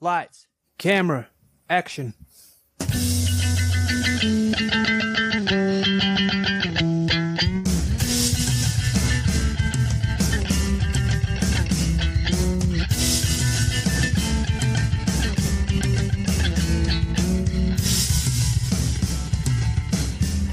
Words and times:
Lights, 0.00 0.46
camera, 0.78 1.26
action. 1.68 2.14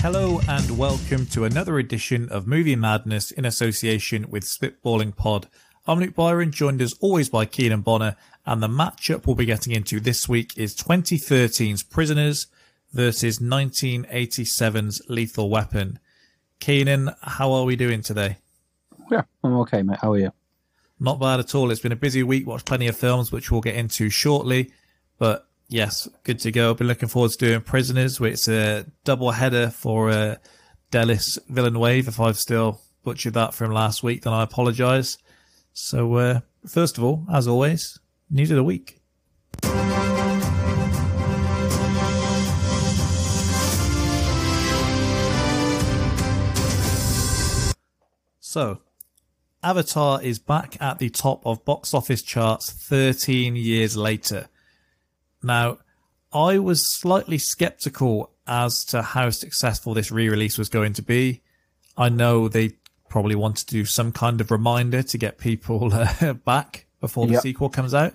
Hello 0.01 0.41
and 0.49 0.75
welcome 0.75 1.27
to 1.27 1.43
another 1.43 1.77
edition 1.77 2.27
of 2.29 2.47
Movie 2.47 2.75
Madness 2.75 3.29
in 3.29 3.45
association 3.45 4.27
with 4.31 4.43
Spitballing 4.43 5.15
Pod. 5.15 5.47
I'm 5.87 5.99
Luke 5.99 6.15
Byron, 6.15 6.51
joined 6.51 6.81
as 6.81 6.95
always 6.99 7.29
by 7.29 7.45
Keenan 7.45 7.81
Bonner, 7.81 8.15
and 8.45 8.61
the 8.61 8.67
matchup 8.67 9.25
we'll 9.25 9.35
be 9.35 9.45
getting 9.45 9.73
into 9.73 9.99
this 9.99 10.29
week 10.29 10.57
is 10.57 10.75
2013's 10.75 11.83
Prisoners 11.83 12.47
versus 12.93 13.39
1987's 13.39 15.01
Lethal 15.09 15.49
Weapon. 15.49 15.99
Keenan, 16.59 17.11
how 17.21 17.51
are 17.51 17.65
we 17.65 17.75
doing 17.75 18.01
today? 18.01 18.37
Yeah, 19.11 19.23
I'm 19.43 19.55
okay, 19.59 19.81
mate. 19.81 19.99
How 20.01 20.13
are 20.13 20.17
you? 20.17 20.31
Not 20.99 21.19
bad 21.19 21.39
at 21.39 21.53
all. 21.53 21.71
It's 21.71 21.81
been 21.81 21.91
a 21.91 21.97
busy 21.97 22.23
week, 22.23 22.47
watched 22.47 22.65
plenty 22.65 22.87
of 22.87 22.95
films, 22.95 23.31
which 23.31 23.51
we'll 23.51 23.61
get 23.61 23.75
into 23.75 24.09
shortly. 24.09 24.71
But 25.17 25.47
yes, 25.67 26.07
good 26.23 26.39
to 26.39 26.51
go. 26.51 26.71
I've 26.71 26.77
Been 26.77 26.87
looking 26.87 27.09
forward 27.09 27.31
to 27.31 27.37
doing 27.37 27.61
Prisoners, 27.61 28.19
which 28.19 28.33
is 28.33 28.47
a 28.47 28.85
double 29.03 29.31
header 29.31 29.69
for 29.69 30.09
uh, 30.09 30.35
Denis 30.91 31.37
Villeneuve. 31.49 32.07
If 32.07 32.19
I've 32.19 32.39
still 32.39 32.79
butchered 33.03 33.33
that 33.33 33.53
from 33.53 33.71
last 33.71 34.03
week, 34.03 34.23
then 34.23 34.33
I 34.33 34.43
apologise. 34.43 35.17
So, 35.73 36.13
uh, 36.15 36.39
first 36.65 36.97
of 36.97 37.03
all, 37.03 37.25
as 37.31 37.47
always, 37.47 37.99
news 38.29 38.51
of 38.51 38.57
the 38.57 38.63
week. 38.63 38.99
So, 48.39 48.79
Avatar 49.61 50.21
is 50.21 50.39
back 50.39 50.81
at 50.81 50.99
the 50.99 51.09
top 51.09 51.45
of 51.45 51.65
box 51.65 51.93
office 51.93 52.21
charts 52.21 52.71
13 52.71 53.57
years 53.57 53.97
later. 53.97 54.47
Now, 55.43 55.79
I 56.31 56.59
was 56.59 56.89
slightly 56.99 57.37
skeptical 57.37 58.31
as 58.47 58.85
to 58.85 59.01
how 59.01 59.29
successful 59.31 59.93
this 59.93 60.11
re-release 60.11 60.57
was 60.57 60.69
going 60.69 60.93
to 60.93 61.01
be. 61.01 61.41
I 61.97 62.09
know 62.09 62.47
they 62.47 62.77
probably 63.09 63.35
wanted 63.35 63.67
to 63.67 63.73
do 63.73 63.85
some 63.85 64.11
kind 64.11 64.39
of 64.39 64.51
reminder 64.51 65.03
to 65.03 65.17
get 65.17 65.37
people 65.37 65.93
uh, 66.21 66.33
back 66.33 66.84
before 67.05 67.27
the 67.27 67.33
Yep. 67.33 67.43
sequel 67.43 67.69
comes 67.69 67.93
out. 67.93 68.13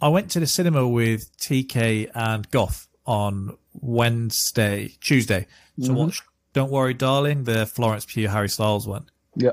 I 0.00 0.08
went 0.08 0.30
to 0.30 0.40
the 0.40 0.46
cinema 0.46 0.88
with 0.88 1.36
TK 1.36 2.10
and 2.14 2.50
Goff 2.50 2.88
on 3.04 3.56
Wednesday, 3.74 4.96
Tuesday 5.00 5.46
to 5.76 5.88
mm-hmm. 5.88 5.94
watch 5.94 6.22
Don't 6.54 6.70
Worry 6.70 6.94
Darling, 6.94 7.44
the 7.44 7.66
Florence 7.66 8.06
Pugh 8.06 8.28
Harry 8.28 8.48
Styles 8.48 8.86
one 8.88 9.06
Yeah. 9.36 9.50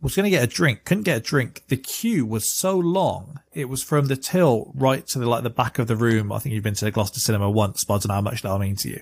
was 0.00 0.14
going 0.14 0.24
to 0.24 0.30
get 0.30 0.44
a 0.44 0.46
drink, 0.46 0.84
couldn't 0.84 1.02
get 1.04 1.16
a 1.16 1.20
drink. 1.20 1.64
The 1.68 1.76
queue 1.76 2.24
was 2.24 2.52
so 2.56 2.78
long. 2.78 3.40
It 3.52 3.68
was 3.68 3.82
from 3.82 4.06
the 4.06 4.16
till 4.16 4.72
right 4.76 5.04
to 5.08 5.18
the 5.18 5.28
like 5.28 5.42
the 5.42 5.50
back 5.50 5.78
of 5.80 5.88
the 5.88 5.96
room. 5.96 6.30
I 6.30 6.38
think 6.38 6.54
you've 6.54 6.62
been 6.62 6.74
to 6.74 6.84
the 6.84 6.92
Gloucester 6.92 7.18
Cinema 7.20 7.50
once, 7.50 7.82
but 7.84 7.94
I 7.94 7.98
don't 7.98 8.08
know 8.08 8.14
how 8.14 8.20
much 8.20 8.42
that'll 8.42 8.58
mean 8.58 8.76
to 8.76 8.88
you. 8.88 9.00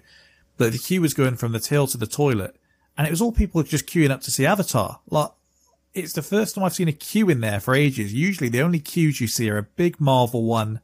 But 0.56 0.72
the 0.72 0.78
queue 0.78 1.02
was 1.02 1.12
going 1.12 1.36
from 1.36 1.52
the 1.52 1.60
till 1.60 1.86
to 1.88 1.98
the 1.98 2.06
toilet, 2.06 2.56
and 2.96 3.06
it 3.06 3.10
was 3.10 3.20
all 3.20 3.32
people 3.32 3.62
just 3.62 3.86
queuing 3.86 4.10
up 4.10 4.22
to 4.22 4.30
see 4.30 4.46
Avatar. 4.46 5.00
Like, 5.10 5.30
it's 5.94 6.12
the 6.12 6.22
first 6.22 6.54
time 6.54 6.64
I've 6.64 6.74
seen 6.74 6.88
a 6.88 6.92
queue 6.92 7.30
in 7.30 7.40
there 7.40 7.60
for 7.60 7.74
ages. 7.74 8.12
Usually, 8.12 8.48
the 8.48 8.62
only 8.62 8.80
queues 8.80 9.20
you 9.20 9.28
see 9.28 9.48
are 9.50 9.58
a 9.58 9.62
big 9.62 10.00
Marvel 10.00 10.44
one 10.44 10.80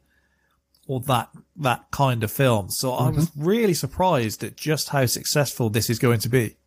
or 0.87 0.99
that 1.01 1.29
that 1.57 1.89
kind 1.91 2.23
of 2.23 2.31
film. 2.31 2.69
So 2.69 2.93
I 2.93 3.09
was 3.09 3.29
mm-hmm. 3.29 3.45
really 3.45 3.73
surprised 3.73 4.43
at 4.43 4.55
just 4.55 4.89
how 4.89 5.05
successful 5.05 5.69
this 5.69 5.89
is 5.89 5.99
going 5.99 6.19
to 6.19 6.29
be. 6.29 6.57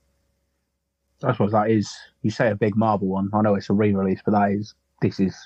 I 1.23 1.33
suppose 1.33 1.53
that 1.53 1.71
is. 1.71 1.93
You 2.23 2.31
say 2.31 2.51
a 2.51 2.55
big 2.55 2.77
Marvel 2.77 3.09
one. 3.09 3.31
I 3.35 3.43
know 3.43 3.55
it's 3.55 3.71
a 3.71 3.75
re-release, 3.75 4.21
but 4.25 4.33
that 4.33 4.53
is. 4.53 4.75
This 5.01 5.21
is. 5.21 5.37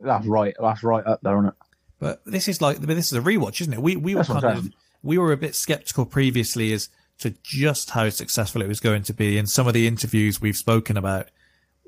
That's 0.00 0.26
right. 0.26 0.54
That's 0.60 0.82
right 0.82 1.06
up 1.06 1.20
there, 1.22 1.36
isn't 1.38 1.48
it? 1.48 1.54
But 1.98 2.24
this 2.24 2.48
is 2.48 2.62
like, 2.62 2.78
this 2.78 3.12
is 3.12 3.18
a 3.18 3.20
rewatch, 3.20 3.60
isn't 3.60 3.72
it? 3.72 3.82
We 3.82 3.96
we 3.96 4.14
were 4.14 4.20
That's 4.20 4.28
what 4.30 4.42
kind 4.42 4.58
of 4.58 4.72
we 5.02 5.18
were 5.18 5.32
a 5.32 5.36
bit 5.36 5.54
skeptical 5.54 6.06
previously 6.06 6.72
as 6.72 6.88
to 7.18 7.34
just 7.42 7.90
how 7.90 8.08
successful 8.08 8.62
it 8.62 8.68
was 8.68 8.80
going 8.80 9.02
to 9.02 9.12
be. 9.12 9.38
And 9.38 9.48
some 9.48 9.66
of 9.66 9.74
the 9.74 9.86
interviews 9.86 10.40
we've 10.40 10.56
spoken 10.56 10.96
about 10.96 11.28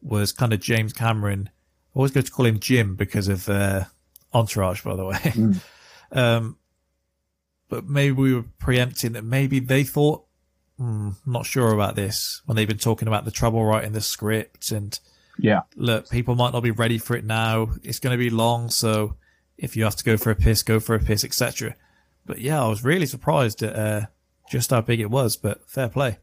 was 0.02 0.32
kind 0.32 0.52
of 0.52 0.60
James 0.60 0.92
Cameron. 0.92 1.48
I 1.94 1.98
always 1.98 2.10
go 2.12 2.20
to 2.20 2.30
call 2.30 2.46
him 2.46 2.58
Jim 2.58 2.94
because 2.96 3.28
of 3.28 3.48
uh, 3.48 3.84
Entourage, 4.34 4.82
by 4.82 4.96
the 4.96 5.04
way. 5.04 5.18
Mm. 5.34 5.60
um, 6.12 6.56
but 7.68 7.86
maybe 7.88 8.12
we 8.12 8.34
were 8.34 8.44
preempting 8.58 9.12
that 9.12 9.24
maybe 9.24 9.58
they 9.58 9.82
thought, 9.82 10.24
hmm, 10.76 11.10
not 11.24 11.46
sure 11.46 11.72
about 11.72 11.96
this 11.96 12.42
when 12.44 12.54
they've 12.56 12.68
been 12.68 12.76
talking 12.76 13.08
about 13.08 13.24
the 13.24 13.30
trouble 13.30 13.64
writing 13.64 13.92
the 13.92 14.00
script 14.02 14.70
and 14.72 14.98
Yeah. 15.38 15.60
look, 15.74 16.10
people 16.10 16.34
might 16.34 16.52
not 16.52 16.62
be 16.62 16.70
ready 16.70 16.98
for 16.98 17.16
it 17.16 17.24
now. 17.24 17.70
It's 17.82 17.98
going 17.98 18.10
to 18.12 18.18
be 18.18 18.28
long, 18.28 18.68
so 18.68 19.16
if 19.56 19.74
you 19.74 19.84
have 19.84 19.96
to 19.96 20.04
go 20.04 20.18
for 20.18 20.30
a 20.30 20.36
piss, 20.36 20.62
go 20.62 20.80
for 20.80 20.94
a 20.94 20.98
piss, 21.00 21.24
etc. 21.24 21.74
But 22.26 22.40
yeah, 22.40 22.62
I 22.62 22.68
was 22.68 22.84
really 22.84 23.06
surprised 23.06 23.62
at 23.62 23.74
uh, 23.74 24.06
just 24.50 24.68
how 24.70 24.82
big 24.82 25.00
it 25.00 25.10
was. 25.10 25.36
But 25.38 25.66
fair 25.70 25.88
play. 25.88 26.18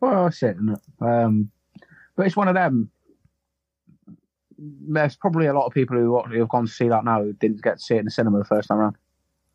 Well, 0.00 0.26
isn't 0.26 0.68
it? 0.70 0.80
Um, 1.00 1.50
but 2.16 2.26
it's 2.26 2.36
one 2.36 2.48
of 2.48 2.54
them. 2.54 2.90
There's 4.58 5.16
probably 5.16 5.46
a 5.46 5.52
lot 5.52 5.66
of 5.66 5.74
people 5.74 5.96
who 5.96 6.20
have 6.38 6.48
gone 6.48 6.66
to 6.66 6.72
see 6.72 6.88
that 6.88 7.04
now 7.04 7.22
who 7.22 7.34
didn't 7.34 7.62
get 7.62 7.78
to 7.78 7.82
see 7.82 7.94
it 7.94 7.98
in 7.98 8.04
the 8.06 8.10
cinema 8.10 8.38
the 8.38 8.44
first 8.44 8.68
time 8.68 8.78
around. 8.78 8.96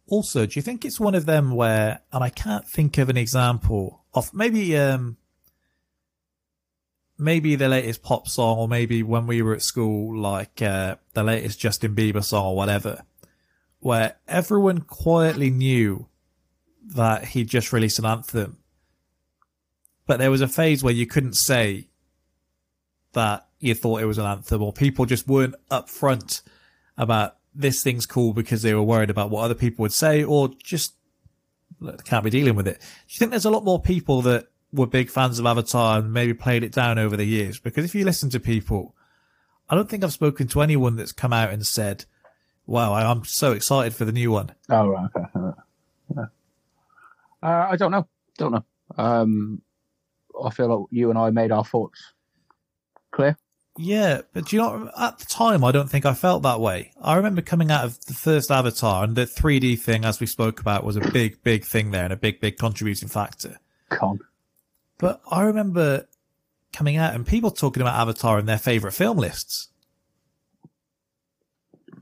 Also, 0.08 0.46
do 0.46 0.58
you 0.58 0.62
think 0.62 0.86
it's 0.86 1.00
one 1.00 1.16
of 1.16 1.26
them 1.26 1.52
where, 1.52 2.02
and 2.12 2.24
I 2.24 2.30
can't 2.30 2.68
think 2.68 2.98
of 2.98 3.10
an 3.10 3.18
example 3.18 4.04
of 4.14 4.34
maybe, 4.34 4.78
um, 4.78 5.18
maybe 7.18 7.56
the 7.56 7.70
latest 7.70 8.04
pop 8.04 8.28
song, 8.28 8.58
or 8.58 8.68
maybe 8.68 9.04
when 9.04 9.26
we 9.26 9.42
were 9.42 9.56
at 9.56 9.62
school, 9.62 10.18
like 10.18 10.62
uh, 10.62 10.98
the 11.14 11.24
latest 11.24 11.60
Justin 11.60 11.96
Bieber 11.96 12.24
song 12.24 12.48
or 12.48 12.56
whatever, 12.56 13.04
where 13.80 14.18
everyone 14.28 14.82
quietly 14.82 15.50
knew 15.50 16.08
that 16.84 17.26
he'd 17.30 17.48
just 17.48 17.72
released 17.72 18.00
an 18.00 18.06
anthem, 18.06 18.58
but 20.06 20.20
there 20.20 20.32
was 20.32 20.42
a 20.42 20.48
phase 20.48 20.84
where 20.84 20.94
you 20.94 21.08
couldn't 21.08 21.36
say 21.36 21.88
that 23.14 23.48
you 23.60 23.76
thought 23.76 24.02
it 24.02 24.06
was 24.06 24.18
an 24.18 24.26
anthem, 24.26 24.62
or 24.62 24.74
people 24.74 25.06
just 25.06 25.28
weren't 25.28 25.56
upfront 25.70 26.42
about 26.98 27.38
this 27.54 27.84
thing's 27.84 28.06
cool 28.06 28.34
because 28.34 28.62
they 28.62 28.74
were 28.74 28.84
worried 28.84 29.10
about 29.10 29.30
what 29.30 29.44
other 29.44 29.56
people 29.56 29.84
would 29.84 29.94
say, 29.94 30.24
or 30.24 30.50
just 30.64 30.94
can't 32.06 32.24
be 32.24 32.30
dealing 32.30 32.56
with 32.56 32.68
it. 32.68 32.80
Do 32.80 32.86
you 33.10 33.18
think 33.18 33.32
there's 33.32 33.46
a 33.46 33.50
lot 33.52 33.64
more 33.64 33.82
people 33.82 34.22
that 34.24 34.48
were 34.72 34.88
big 34.88 35.10
fans 35.10 35.40
of 35.40 35.46
Avatar 35.46 36.00
and 36.00 36.14
maybe 36.14 36.34
played 36.34 36.64
it 36.64 36.72
down 36.72 36.98
over 36.98 37.18
the 37.18 37.26
years? 37.26 37.60
Because 37.60 37.86
if 37.86 37.96
you 37.96 38.06
listen 38.06 38.30
to 38.30 38.40
people, 38.40 38.96
I 39.70 39.76
don't 39.76 39.90
think 39.90 40.04
I've 40.04 40.14
spoken 40.14 40.48
to 40.50 40.62
anyone 40.62 40.96
that's 40.96 41.12
come 41.12 41.34
out 41.34 41.52
and 41.52 41.66
said, 41.66 42.06
"Wow, 42.66 42.94
I'm 42.94 43.26
so 43.26 43.52
excited 43.52 43.94
for 43.94 44.06
the 44.06 44.12
new 44.12 44.32
one." 44.32 44.52
Oh 44.70 44.88
right, 44.88 45.10
okay. 45.16 45.58
Yeah. 46.16 46.26
Uh, 47.44 47.68
I 47.72 47.76
don't 47.76 47.92
know. 47.92 48.08
Don't 48.38 48.52
know. 48.52 48.66
Um, 48.98 49.62
I 50.44 50.50
feel 50.52 50.68
like 50.68 50.88
you 50.92 51.10
and 51.10 51.18
I 51.18 51.30
made 51.32 51.52
our 51.52 51.66
thoughts 51.66 52.14
clear. 53.12 53.38
Yeah, 53.78 54.22
but 54.34 54.48
do 54.48 54.56
you 54.56 54.62
know, 54.62 54.92
at 55.00 55.18
the 55.20 55.26
time, 55.26 55.64
I 55.64 55.72
don't 55.72 55.90
think 55.90 56.06
I 56.06 56.14
felt 56.14 56.44
that 56.44 56.60
way. 56.60 56.92
I 57.02 57.16
remember 57.16 57.42
coming 57.42 57.72
out 57.72 57.86
of 57.86 58.04
the 58.06 58.14
first 58.14 58.52
Avatar 58.52 59.04
and 59.06 59.16
the 59.16 59.26
3D 59.26 59.80
thing, 59.80 60.04
as 60.04 60.20
we 60.20 60.28
spoke 60.28 60.60
about, 60.60 60.84
was 60.84 60.98
a 60.98 61.12
big, 61.12 61.42
big 61.42 61.64
thing 61.64 61.92
there 61.92 62.04
and 62.04 62.12
a 62.12 62.18
big, 62.18 62.42
big 62.42 62.58
contributing 62.58 63.08
factor. 63.08 63.60
Con. 63.90 64.20
But 64.98 65.22
I 65.32 65.44
remember 65.44 66.06
coming 66.74 66.98
out 66.98 67.16
and 67.16 67.26
people 67.26 67.50
talking 67.50 67.82
about 67.82 68.00
Avatar 68.00 68.40
in 68.40 68.46
their 68.46 68.58
favorite 68.58 68.92
film 68.92 69.18
lists. 69.18 69.70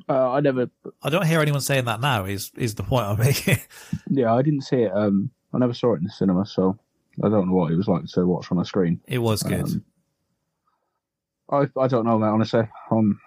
Uh, 0.08 0.32
I 0.32 0.40
never. 0.40 0.72
I 1.04 1.10
don't 1.12 1.28
hear 1.28 1.40
anyone 1.40 1.62
saying 1.62 1.86
that 1.86 2.02
now. 2.02 2.26
Is 2.26 2.52
is 2.58 2.74
the 2.74 2.84
point 2.84 3.06
I'm 3.06 3.20
making? 3.20 3.60
Yeah, 4.10 4.34
I 4.34 4.42
didn't 4.42 4.62
see 4.62 4.78
it. 4.78 4.92
Um, 4.92 5.30
I 5.54 5.60
never 5.60 5.74
saw 5.74 5.94
it 5.94 5.98
in 5.98 6.04
the 6.06 6.10
cinema, 6.10 6.48
so 6.48 6.80
I 7.24 7.30
don't 7.30 7.48
know 7.48 7.54
what 7.54 7.72
it 7.72 7.76
was 7.76 7.88
like 7.88 8.06
to 8.06 8.26
watch 8.26 8.52
on 8.52 8.58
a 8.58 8.66
screen. 8.66 9.00
it 9.08 9.20
was 9.20 9.44
good. 9.44 9.66
Um, 9.66 9.86
I 11.52 11.68
I 11.78 11.88
don't 11.88 12.06
know, 12.06 12.18
mate. 12.20 12.28
Honestly, 12.28 12.68
I'm 12.92 13.20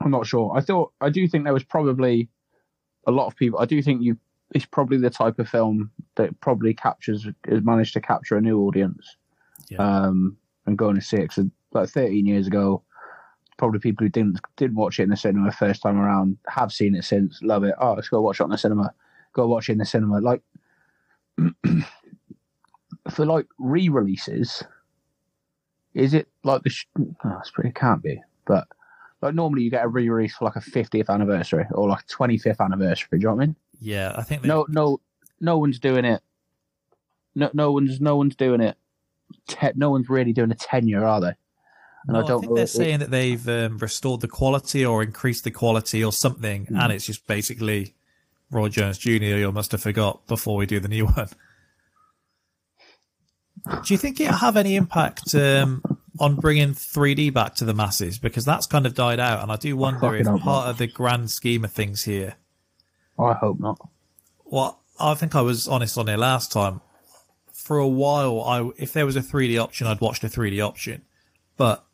I'm 0.00 0.10
not 0.10 0.26
sure. 0.26 0.52
I 0.56 0.60
thought 0.60 0.92
I 1.00 1.10
do 1.10 1.26
think 1.28 1.44
there 1.44 1.52
was 1.54 1.64
probably 1.64 2.28
a 3.06 3.10
lot 3.10 3.26
of 3.26 3.36
people. 3.36 3.58
I 3.60 3.64
do 3.66 3.80
think 3.82 4.02
you. 4.02 4.16
It's 4.54 4.64
probably 4.64 4.98
the 4.98 5.10
type 5.10 5.40
of 5.40 5.48
film 5.48 5.90
that 6.14 6.38
probably 6.40 6.72
captures 6.72 7.26
has 7.48 7.62
managed 7.64 7.94
to 7.94 8.00
capture 8.00 8.36
a 8.36 8.40
new 8.40 8.60
audience. 8.60 9.16
Yeah. 9.68 9.78
Um, 9.78 10.36
and 10.66 10.78
going 10.78 10.94
to 10.94 11.00
see 11.00 11.16
it 11.16 11.28
'cause 11.30 11.46
like 11.72 11.88
13 11.88 12.26
years 12.26 12.46
ago, 12.46 12.82
probably 13.58 13.80
people 13.80 14.04
who 14.04 14.08
didn't 14.10 14.40
didn't 14.56 14.76
watch 14.76 15.00
it 15.00 15.04
in 15.04 15.10
the 15.10 15.16
cinema 15.16 15.50
first 15.50 15.82
time 15.82 15.98
around 15.98 16.38
have 16.48 16.72
seen 16.72 16.94
it 16.94 17.04
since, 17.04 17.40
love 17.42 17.64
it. 17.64 17.74
Oh, 17.80 17.94
let's 17.94 18.08
go 18.08 18.20
watch 18.20 18.40
it 18.40 18.44
in 18.44 18.50
the 18.50 18.58
cinema. 18.58 18.94
Go 19.32 19.48
watch 19.48 19.68
it 19.68 19.72
in 19.72 19.78
the 19.78 19.84
cinema. 19.84 20.20
Like 20.20 20.42
for 23.10 23.26
like 23.26 23.46
re-releases, 23.58 24.62
is 25.96 26.14
it 26.14 26.28
like 26.44 26.62
the? 26.62 26.70
Sh- 26.70 26.86
oh, 27.24 27.40
pretty- 27.52 27.70
it 27.70 27.74
can't 27.74 28.02
be, 28.02 28.20
but 28.46 28.66
like 29.22 29.34
normally 29.34 29.62
you 29.62 29.70
get 29.70 29.84
a 29.84 29.88
re-release 29.88 30.36
for 30.36 30.44
like 30.44 30.56
a 30.56 30.60
50th 30.60 31.08
anniversary 31.08 31.64
or 31.72 31.88
like 31.88 32.06
25th 32.06 32.60
anniversary. 32.60 33.18
Do 33.18 33.22
you 33.22 33.28
know 33.28 33.34
what 33.34 33.42
I 33.42 33.46
mean? 33.46 33.56
Yeah, 33.80 34.12
I 34.16 34.22
think 34.22 34.42
they, 34.42 34.48
No, 34.48 34.66
no, 34.68 35.00
no 35.40 35.58
one's 35.58 35.78
doing 35.78 36.04
it. 36.04 36.22
No, 37.34 37.50
no 37.52 37.72
one's 37.72 38.00
no 38.00 38.16
one's 38.16 38.36
doing 38.36 38.60
it. 38.60 38.76
Te- 39.48 39.72
no 39.74 39.90
one's 39.90 40.08
really 40.08 40.32
doing 40.32 40.50
a 40.52 40.54
10 40.54 40.86
year, 40.88 41.04
are 41.04 41.20
they? 41.20 41.32
And 42.06 42.12
no, 42.14 42.20
I 42.20 42.26
don't 42.26 42.40
think 42.40 42.50
know 42.50 42.56
they're 42.56 42.64
it- 42.64 42.68
saying 42.68 43.00
that 43.00 43.10
they've 43.10 43.48
um, 43.48 43.78
restored 43.78 44.20
the 44.20 44.28
quality 44.28 44.84
or 44.86 45.02
increased 45.02 45.44
the 45.44 45.50
quality 45.50 46.04
or 46.04 46.12
something, 46.12 46.66
Hmm. 46.66 46.76
and 46.76 46.92
it's 46.92 47.06
just 47.06 47.26
basically 47.26 47.94
Roy 48.50 48.68
Jones 48.68 48.98
Jr. 48.98 49.12
You 49.12 49.50
must 49.52 49.72
have 49.72 49.82
forgot 49.82 50.26
before 50.26 50.56
we 50.56 50.66
do 50.66 50.78
the 50.78 50.88
new 50.88 51.06
one. 51.16 51.28
Do 53.66 53.94
you 53.94 53.98
think 53.98 54.20
it'll 54.20 54.34
have 54.36 54.56
any 54.56 54.76
impact 54.76 55.34
um, 55.34 55.82
on 56.20 56.36
bringing 56.36 56.70
3D 56.70 57.32
back 57.32 57.54
to 57.56 57.64
the 57.64 57.74
masses? 57.74 58.18
Because 58.18 58.44
that's 58.44 58.66
kind 58.66 58.86
of 58.86 58.94
died 58.94 59.18
out, 59.20 59.42
and 59.42 59.50
I 59.50 59.56
do 59.56 59.76
wonder 59.76 60.00
fucking 60.00 60.20
if 60.20 60.26
part 60.26 60.44
not. 60.44 60.68
of 60.68 60.78
the 60.78 60.86
grand 60.86 61.30
scheme 61.30 61.64
of 61.64 61.72
things 61.72 62.04
here. 62.04 62.36
I 63.18 63.32
hope 63.32 63.58
not. 63.58 63.78
Well, 64.44 64.80
I 65.00 65.14
think 65.14 65.34
I 65.34 65.42
was 65.42 65.66
honest 65.66 65.98
on 65.98 66.08
it 66.08 66.16
last 66.18 66.52
time. 66.52 66.80
For 67.52 67.78
a 67.78 67.88
while, 67.88 68.42
I 68.42 68.70
if 68.76 68.92
there 68.92 69.06
was 69.06 69.16
a 69.16 69.20
3D 69.20 69.60
option, 69.60 69.86
I'd 69.86 70.00
watch 70.00 70.20
the 70.20 70.28
3D 70.28 70.64
option. 70.64 71.02
But 71.56 71.84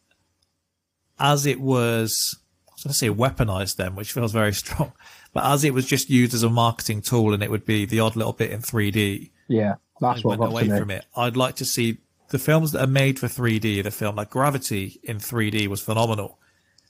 as 1.19 1.47
it 1.47 1.61
was, 1.61 2.39
I 2.69 2.73
was 2.73 2.83
going 2.83 2.93
to 2.93 2.99
say 2.99 3.09
weaponized 3.09 3.77
then, 3.77 3.95
which 3.95 4.13
feels 4.13 4.33
very 4.33 4.53
strong. 4.63 4.93
But 5.33 5.45
as 5.45 5.65
it 5.65 5.73
was 5.73 5.87
just 5.87 6.11
used 6.11 6.35
as 6.35 6.43
a 6.43 6.51
marketing 6.51 7.01
tool, 7.01 7.33
and 7.33 7.43
it 7.43 7.51
would 7.51 7.65
be 7.65 7.87
the 7.87 8.01
odd 8.01 8.17
little 8.17 8.35
bit 8.35 8.51
in 8.51 8.61
3D, 8.61 9.31
Yeah, 9.53 9.75
that's 10.01 10.21
I 10.25 10.29
what 10.29 10.39
went 10.39 10.53
away 10.53 10.69
from 10.69 10.91
it. 10.91 11.05
I'd 11.17 11.37
like 11.37 11.57
to 11.57 11.65
see 11.65 11.99
the 12.29 12.39
films 12.39 12.73
that 12.73 12.83
are 12.83 12.87
made 12.87 13.19
for 13.19 13.27
3D. 13.29 13.83
The 13.83 13.91
film 13.91 14.17
like 14.17 14.31
Gravity 14.31 14.99
in 15.03 15.19
3D 15.19 15.67
was 15.69 15.81
phenomenal, 15.81 16.39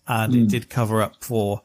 and 0.06 0.32
Hmm. 0.32 0.38
it 0.42 0.48
did 0.48 0.70
cover 0.70 1.02
up 1.02 1.22
for. 1.22 1.62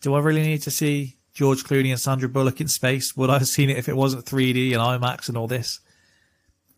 Do 0.00 0.14
I 0.14 0.20
really 0.20 0.42
need 0.42 0.62
to 0.62 0.70
see 0.70 1.16
George 1.32 1.62
Clooney 1.64 1.90
and 1.90 2.00
Sandra 2.00 2.28
Bullock 2.28 2.60
in 2.60 2.68
space? 2.68 3.16
Would 3.16 3.30
I 3.30 3.38
have 3.38 3.48
seen 3.48 3.70
it 3.70 3.76
if 3.78 3.88
it 3.88 3.96
wasn't 3.96 4.24
3D 4.26 4.72
and 4.72 4.80
IMAX 4.82 5.28
and 5.28 5.36
all 5.36 5.46
this? 5.46 5.78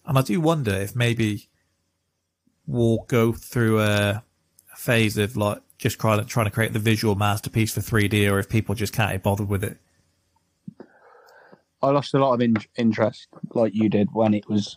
And 0.06 0.18
I 0.18 0.22
do 0.22 0.38
wonder 0.40 0.72
if 0.74 0.94
maybe 0.94 1.48
we'll 2.66 3.04
go 3.08 3.32
through 3.32 3.80
a 3.80 4.22
phase 4.76 5.16
of 5.16 5.36
like 5.36 5.60
just 5.78 5.98
trying 5.98 6.18
to, 6.18 6.24
trying 6.26 6.46
to 6.46 6.50
create 6.50 6.72
the 6.72 6.78
visual 6.78 7.14
masterpiece 7.14 7.72
for 7.72 7.80
3D, 7.80 8.30
or 8.30 8.38
if 8.38 8.48
people 8.48 8.74
just 8.74 8.92
can't 8.92 9.12
be 9.12 9.18
bothered 9.18 9.48
with 9.48 9.64
it. 9.64 9.78
I 11.84 11.90
lost 11.90 12.14
a 12.14 12.18
lot 12.18 12.34
of 12.34 12.40
in- 12.40 12.56
interest, 12.76 13.28
like 13.54 13.74
you 13.74 13.88
did, 13.88 14.08
when 14.12 14.34
it 14.34 14.48
was. 14.48 14.76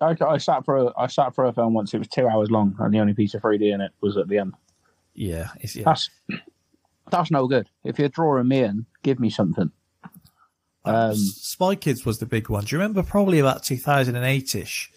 I, 0.00 0.16
I 0.20 0.38
sat 0.38 0.64
for 0.64 0.76
a 0.78 0.92
I 0.98 1.06
sat 1.06 1.34
for 1.34 1.44
a 1.44 1.52
film 1.52 1.74
once. 1.74 1.94
It 1.94 1.98
was 1.98 2.08
two 2.08 2.26
hours 2.26 2.50
long, 2.50 2.74
and 2.78 2.92
the 2.92 2.98
only 2.98 3.14
piece 3.14 3.34
of 3.34 3.42
3D 3.42 3.72
in 3.72 3.80
it 3.80 3.92
was 4.00 4.16
at 4.16 4.28
the 4.28 4.38
end. 4.38 4.54
Yeah, 5.14 5.48
it's, 5.60 5.76
yeah. 5.76 5.84
That's 5.84 6.10
that's 7.10 7.30
no 7.30 7.46
good. 7.46 7.68
If 7.84 7.98
you're 7.98 8.08
drawing 8.08 8.48
me 8.48 8.60
in, 8.60 8.86
give 9.02 9.20
me 9.20 9.30
something. 9.30 9.70
Um, 10.84 11.14
Spy 11.14 11.76
Kids 11.76 12.04
was 12.04 12.18
the 12.18 12.26
big 12.26 12.48
one. 12.48 12.64
Do 12.64 12.74
you 12.74 12.80
remember? 12.80 13.02
Probably 13.02 13.38
about 13.38 13.62
2008ish. 13.62 14.88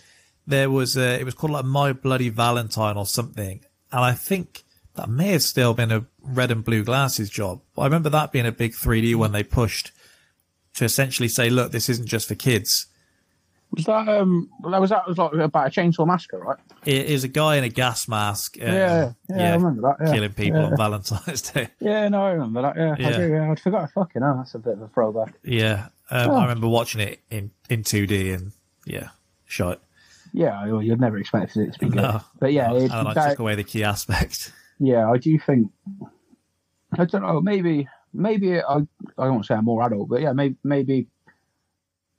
There 0.48 0.70
was 0.70 0.98
a, 0.98 1.20
it 1.20 1.24
was 1.24 1.34
called 1.34 1.54
like 1.54 1.66
My 1.66 1.94
Bloody 1.94 2.30
Valentine 2.30 2.98
or 2.98 3.06
something, 3.06 3.64
and 3.92 4.04
I 4.04 4.14
think 4.14 4.64
that 4.96 5.10
may 5.10 5.30
have 5.30 5.44
still 5.44 5.74
been 5.74 5.92
a 5.92 6.06
red 6.22 6.52
and 6.52 6.64
blue 6.64 6.84
glasses 6.84 7.30
job. 7.30 7.62
I 7.78 7.86
remember 7.86 8.10
that 8.10 8.32
being 8.32 8.46
a 8.46 8.52
big 8.52 8.74
3D 8.74 9.16
when 9.16 9.32
they 9.32 9.44
pushed 9.44 9.92
to 10.76 10.86
essentially 10.86 11.28
say, 11.30 11.50
look, 11.50 11.72
this 11.72 11.90
isn't 11.90 12.08
just 12.08 12.28
for 12.28 12.36
kids. 12.36 12.88
was 13.72 13.86
that 13.86 14.08
um? 14.08 14.50
That 14.70 14.80
was 14.82 14.90
that 14.92 15.08
was 15.08 15.18
like 15.18 15.34
about 15.34 15.68
a 15.68 15.70
chainsaw 15.70 16.06
massacre, 16.08 16.38
right? 16.40 16.58
It 16.86 17.08
is 17.08 17.24
a 17.24 17.28
guy 17.28 17.56
in 17.56 17.64
a 17.64 17.70
gas 17.70 18.08
mask, 18.08 18.58
uh, 18.62 18.66
yeah, 18.66 19.12
yeah, 19.30 19.52
I 19.52 19.56
remember 19.56 19.82
that. 19.82 20.06
Yeah. 20.06 20.14
killing 20.14 20.34
people 20.34 20.60
Yeah. 20.62 20.68
on 20.68 20.78
Valentine's 20.78 21.42
Day. 21.52 21.70
Yeah, 21.80 22.08
no, 22.10 22.24
I 22.26 22.32
remember 22.32 22.62
that. 22.62 22.76
Yeah, 22.78 22.96
Yeah. 23.00 23.08
I 23.08 23.18
do. 23.18 23.30
Yeah, 23.34 23.52
I'd 23.52 23.60
forgot. 23.60 23.92
Fucking 23.92 24.22
hell, 24.22 24.36
that's 24.38 24.54
a 24.56 24.60
bit 24.60 24.74
of 24.74 24.82
a 24.84 24.88
throwback. 24.90 25.34
Yeah, 25.44 25.88
um, 26.12 26.30
Oh. 26.30 26.36
I 26.36 26.42
remember 26.44 26.68
watching 26.68 27.02
it 27.02 27.20
in 27.32 27.52
in 27.70 27.82
2D 27.84 28.34
and 28.36 28.52
yeah, 28.86 29.10
shot. 29.46 29.82
Yeah, 30.34 30.66
you'd 30.82 31.00
never 31.00 31.18
expected 31.18 31.70
it 31.70 31.74
to 31.74 31.80
be 31.80 31.86
good. 31.88 31.96
No. 32.02 32.22
But 32.40 32.52
yeah, 32.54 32.72
it, 32.74 32.84
and 32.92 33.08
I 33.08 33.14
that- 33.14 33.30
took 33.32 33.40
away 33.40 33.56
the 33.56 33.64
key 33.64 33.84
aspect. 33.84 34.52
yeah, 34.80 35.10
I 35.10 35.18
do 35.18 35.40
think. 35.40 35.72
I 36.98 37.06
don't 37.06 37.24
know. 37.24 37.42
Maybe, 37.42 37.88
maybe 38.16 38.60
I. 38.62 38.76
I 38.76 39.24
don't 39.26 39.34
want 39.34 39.44
to 39.44 39.48
say 39.48 39.56
I'm 39.56 39.66
more 39.66 39.84
adult, 39.86 40.10
but 40.10 40.22
yeah, 40.22 40.34
maybe, 40.34 40.56
maybe, 40.64 41.08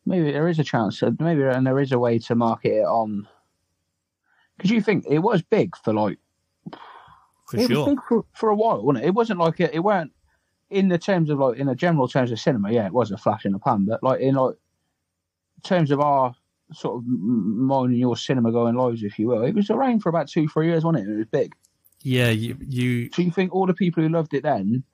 maybe 0.04 0.32
there 0.32 0.48
is 0.48 0.58
a 0.58 0.64
chance. 0.64 1.00
that 1.00 1.20
Maybe 1.20 1.42
and 1.42 1.66
there 1.66 1.80
is 1.80 1.92
a 1.92 1.98
way 1.98 2.18
to 2.20 2.34
market 2.34 2.72
it 2.72 2.86
on. 2.86 3.28
Because 4.56 4.70
you 4.70 4.80
think 4.80 5.04
it 5.08 5.18
was 5.18 5.42
big 5.42 5.76
for 5.76 5.92
like 5.92 6.18
For 7.46 7.58
it 7.58 7.68
sure. 7.68 7.78
was 7.78 7.88
big 7.88 7.98
for, 8.08 8.24
for 8.32 8.48
a 8.48 8.54
while, 8.54 8.82
wasn't 8.82 9.04
it? 9.04 9.08
It 9.08 9.14
wasn't 9.14 9.40
like 9.40 9.60
it, 9.60 9.74
it 9.74 9.80
weren't 9.80 10.12
in 10.70 10.88
the 10.88 10.98
terms 10.98 11.30
of 11.30 11.38
like 11.38 11.58
in 11.58 11.66
the 11.66 11.74
general 11.74 12.08
terms 12.08 12.32
of 12.32 12.40
cinema. 12.40 12.72
Yeah, 12.72 12.86
it 12.86 12.92
was 12.92 13.10
a 13.10 13.18
flash 13.18 13.44
in 13.44 13.52
the 13.52 13.58
pan, 13.58 13.84
but 13.84 14.02
like 14.02 14.20
in 14.20 14.34
like 14.34 14.54
terms 15.62 15.90
of 15.90 16.00
our 16.00 16.34
sort 16.72 16.96
of 16.96 17.06
mine 17.06 17.90
and 17.90 17.98
your 17.98 18.16
cinema 18.16 18.50
going 18.50 18.74
lives, 18.74 19.02
if 19.02 19.18
you 19.18 19.28
will, 19.28 19.44
it 19.44 19.54
was 19.54 19.70
around 19.70 20.00
for 20.00 20.08
about 20.08 20.28
two, 20.28 20.48
three 20.48 20.66
years, 20.68 20.84
wasn't 20.84 21.06
it? 21.06 21.12
It 21.12 21.16
was 21.16 21.26
big. 21.26 21.54
Yeah, 22.02 22.30
you 22.30 22.56
you 22.60 23.10
So 23.12 23.22
you 23.22 23.30
think 23.30 23.54
all 23.54 23.66
the 23.66 23.74
people 23.74 24.02
who 24.02 24.08
loved 24.08 24.34
it 24.34 24.42
then, 24.42 24.84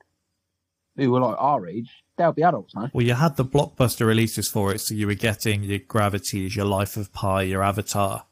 who 0.95 1.11
were 1.11 1.19
like 1.19 1.37
our 1.39 1.67
age, 1.67 2.03
they'll 2.17 2.31
be 2.31 2.43
adults 2.43 2.75
now. 2.75 2.89
well, 2.93 3.05
you 3.05 3.13
had 3.13 3.35
the 3.37 3.45
blockbuster 3.45 4.05
releases 4.05 4.47
for 4.47 4.73
it, 4.73 4.79
so 4.79 4.93
you 4.93 5.07
were 5.07 5.15
getting 5.15 5.63
your 5.63 5.79
Gravities, 5.79 6.55
your 6.55 6.65
Life 6.65 6.97
of 6.97 7.11
Pi, 7.13 7.43
your 7.43 7.63
Avatar, 7.63 8.25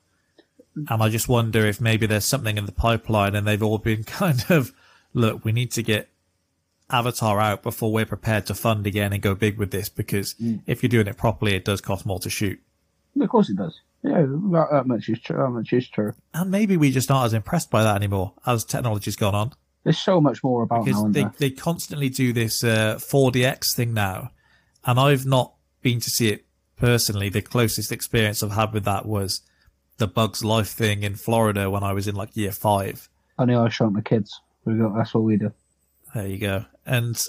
and 0.76 1.04
I 1.04 1.10
just 1.10 1.28
wonder 1.28 1.66
if 1.66 1.82
maybe 1.82 2.06
there's 2.06 2.26
something 2.26 2.58
in 2.58 2.66
the 2.66 2.72
pipeline, 2.72 3.36
and 3.36 3.46
they've 3.46 3.62
all 3.62 3.78
been 3.78 4.04
kind 4.06 4.44
of, 4.50 4.74
look, 5.14 5.44
we 5.44 5.52
need 5.52 5.72
to 5.74 5.84
get 5.84 6.10
Avatar 6.90 7.40
out 7.40 7.64
before 7.64 7.92
we're 7.92 8.06
prepared 8.06 8.46
to 8.48 8.56
fund 8.56 8.86
again 8.88 9.14
and 9.14 9.22
go 9.22 9.36
big 9.36 9.58
with 9.58 9.72
this, 9.72 9.90
because 9.90 10.36
mm. 10.36 10.62
if 10.66 10.82
you're 10.84 10.90
doing 10.90 11.08
it 11.08 11.18
properly, 11.18 11.56
it 11.56 11.66
does 11.66 11.82
cost 11.82 12.06
more 12.06 12.20
to 12.20 12.30
shoot. 12.30 12.60
Of 13.20 13.30
course 13.30 13.50
it 13.50 13.58
does. 13.58 13.80
Yeah, 14.04 14.22
that, 14.22 14.68
that 14.72 14.88
much 14.88 15.10
is 15.10 15.20
true. 15.20 15.38
That 15.38 15.50
much 15.50 15.74
is 15.74 15.88
true. 15.88 16.14
And 16.34 16.50
maybe 16.50 16.78
we 16.78 16.92
just 16.92 17.12
aren't 17.12 17.28
as 17.28 17.34
impressed 17.34 17.70
by 17.70 17.84
that 17.84 17.96
anymore 17.96 18.34
as 18.46 18.64
technology's 18.64 19.16
gone 19.16 19.36
on. 19.36 19.54
There's 19.84 19.98
so 19.98 20.22
much 20.22 20.44
more 20.44 20.64
about 20.64 20.86
because 20.86 21.02
now. 21.02 21.10
they, 21.10 21.22
there? 21.22 21.34
they 21.38 21.50
constantly 21.50 22.10
do 22.10 22.34
this 22.34 22.64
uh, 22.64 22.96
4DX 22.98 23.76
thing 23.76 23.94
now, 23.94 24.32
and 24.86 25.00
I've 25.00 25.26
not 25.26 25.54
been 25.82 26.00
to 26.00 26.10
see 26.10 26.30
it 26.30 26.46
personally. 26.78 27.30
The 27.30 27.42
closest 27.42 27.92
experience 27.92 28.44
I've 28.44 28.52
had 28.52 28.74
with 28.74 28.86
that 28.86 29.06
was 29.06 29.42
the 29.98 30.08
Bugs 30.08 30.44
Life 30.44 30.70
thing 30.70 31.04
in 31.04 31.16
Florida 31.16 31.70
when 31.70 31.84
I 31.84 31.94
was 31.94 32.08
in 32.08 32.16
like 32.16 32.36
year 32.36 32.52
five. 32.52 33.10
I 33.38 33.44
Only 33.44 33.56
I 33.56 33.70
shrunk 33.70 33.96
the 33.96 34.02
kids. 34.02 34.40
We 34.66 34.76
got 34.76 34.96
that's 34.96 35.14
what 35.14 35.24
we 35.24 35.38
do. 35.38 35.52
There 36.14 36.28
you 36.28 36.38
go. 36.38 36.66
And 36.86 37.24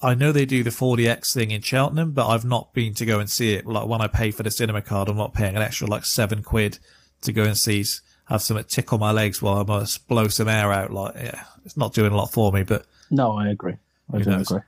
I 0.00 0.14
know 0.14 0.32
they 0.32 0.46
do 0.46 0.62
the 0.62 0.70
4DX 0.70 1.34
thing 1.34 1.50
in 1.50 1.60
Cheltenham, 1.60 2.12
but 2.12 2.28
I've 2.28 2.44
not 2.44 2.72
been 2.72 2.94
to 2.94 3.04
go 3.04 3.18
and 3.18 3.28
see 3.28 3.54
it. 3.54 3.66
Like 3.66 3.86
when 3.86 4.00
I 4.00 4.06
pay 4.06 4.30
for 4.30 4.44
the 4.44 4.50
cinema 4.50 4.80
card, 4.80 5.08
I'm 5.08 5.16
not 5.16 5.34
paying 5.34 5.56
an 5.56 5.62
extra 5.62 5.86
like 5.88 6.04
seven 6.04 6.42
quid 6.42 6.78
to 7.22 7.32
go 7.32 7.42
and 7.42 7.56
see, 7.56 7.84
have 8.28 8.42
some 8.42 8.62
tickle 8.64 8.98
my 8.98 9.10
legs 9.10 9.40
while 9.40 9.58
I 9.58 9.62
must 9.64 10.06
blow 10.06 10.28
some 10.28 10.48
air 10.48 10.72
out. 10.72 10.92
Like, 10.92 11.14
yeah, 11.16 11.44
it's 11.64 11.76
not 11.76 11.94
doing 11.94 12.12
a 12.12 12.16
lot 12.16 12.32
for 12.32 12.52
me, 12.52 12.62
but 12.62 12.86
No, 13.10 13.32
I 13.36 13.48
agree. 13.48 13.76
I 14.12 14.18
do 14.18 14.30
knows? 14.30 14.50
agree. 14.50 14.62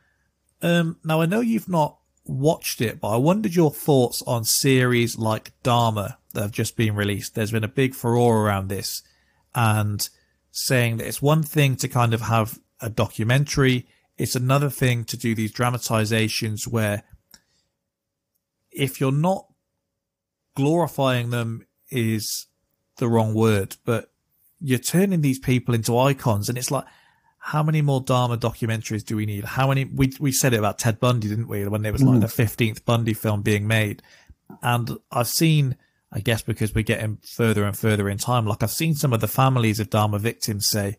Um, 0.62 0.96
now 1.04 1.20
I 1.20 1.26
know 1.26 1.40
you've 1.40 1.68
not 1.68 1.98
watched 2.24 2.80
it, 2.80 3.00
but 3.00 3.08
I 3.08 3.16
wondered 3.16 3.54
your 3.54 3.70
thoughts 3.70 4.22
on 4.22 4.44
series 4.44 5.18
like 5.18 5.52
Dahmer 5.62 6.16
that 6.32 6.42
have 6.42 6.52
just 6.52 6.76
been 6.76 6.94
released. 6.94 7.34
There's 7.34 7.50
been 7.52 7.64
a 7.64 7.68
big 7.68 7.94
furore 7.94 8.44
around 8.46 8.68
this 8.68 9.02
and 9.54 10.08
saying 10.52 10.98
that 10.98 11.06
it's 11.06 11.22
one 11.22 11.42
thing 11.42 11.76
to 11.76 11.88
kind 11.88 12.14
of 12.14 12.22
have 12.22 12.58
a 12.80 12.88
documentary. 12.88 13.86
It's 14.16 14.36
another 14.36 14.70
thing 14.70 15.04
to 15.04 15.16
do 15.16 15.34
these 15.34 15.52
dramatizations 15.52 16.66
where 16.68 17.02
if 18.70 19.00
you're 19.00 19.12
not 19.12 19.46
glorifying 20.54 21.30
them 21.30 21.66
is 21.90 22.46
the 23.00 23.08
wrong 23.08 23.34
word, 23.34 23.76
but 23.84 24.12
you're 24.60 24.78
turning 24.78 25.22
these 25.22 25.40
people 25.40 25.74
into 25.74 25.98
icons 25.98 26.48
and 26.48 26.56
it's 26.56 26.70
like, 26.70 26.84
how 27.38 27.62
many 27.62 27.80
more 27.80 28.04
Dahmer 28.04 28.36
documentaries 28.36 29.04
do 29.04 29.16
we 29.16 29.24
need? 29.24 29.44
How 29.44 29.66
many? 29.66 29.86
We 29.86 30.12
we 30.20 30.30
said 30.30 30.52
it 30.52 30.58
about 30.58 30.78
Ted 30.78 31.00
Bundy, 31.00 31.26
didn't 31.28 31.48
we? 31.48 31.66
When 31.66 31.80
there 31.80 31.92
was 31.92 32.02
like 32.02 32.18
mm. 32.18 32.20
the 32.20 32.28
fifteenth 32.28 32.84
Bundy 32.84 33.14
film 33.14 33.40
being 33.40 33.66
made, 33.66 34.02
and 34.62 34.98
I've 35.10 35.26
seen, 35.26 35.76
I 36.12 36.20
guess 36.20 36.42
because 36.42 36.74
we're 36.74 36.84
getting 36.84 37.16
further 37.24 37.64
and 37.64 37.76
further 37.76 38.10
in 38.10 38.18
time, 38.18 38.46
like 38.46 38.62
I've 38.62 38.70
seen 38.70 38.94
some 38.94 39.14
of 39.14 39.20
the 39.20 39.26
families 39.26 39.80
of 39.80 39.88
Dahmer 39.88 40.20
victims 40.20 40.68
say, 40.68 40.98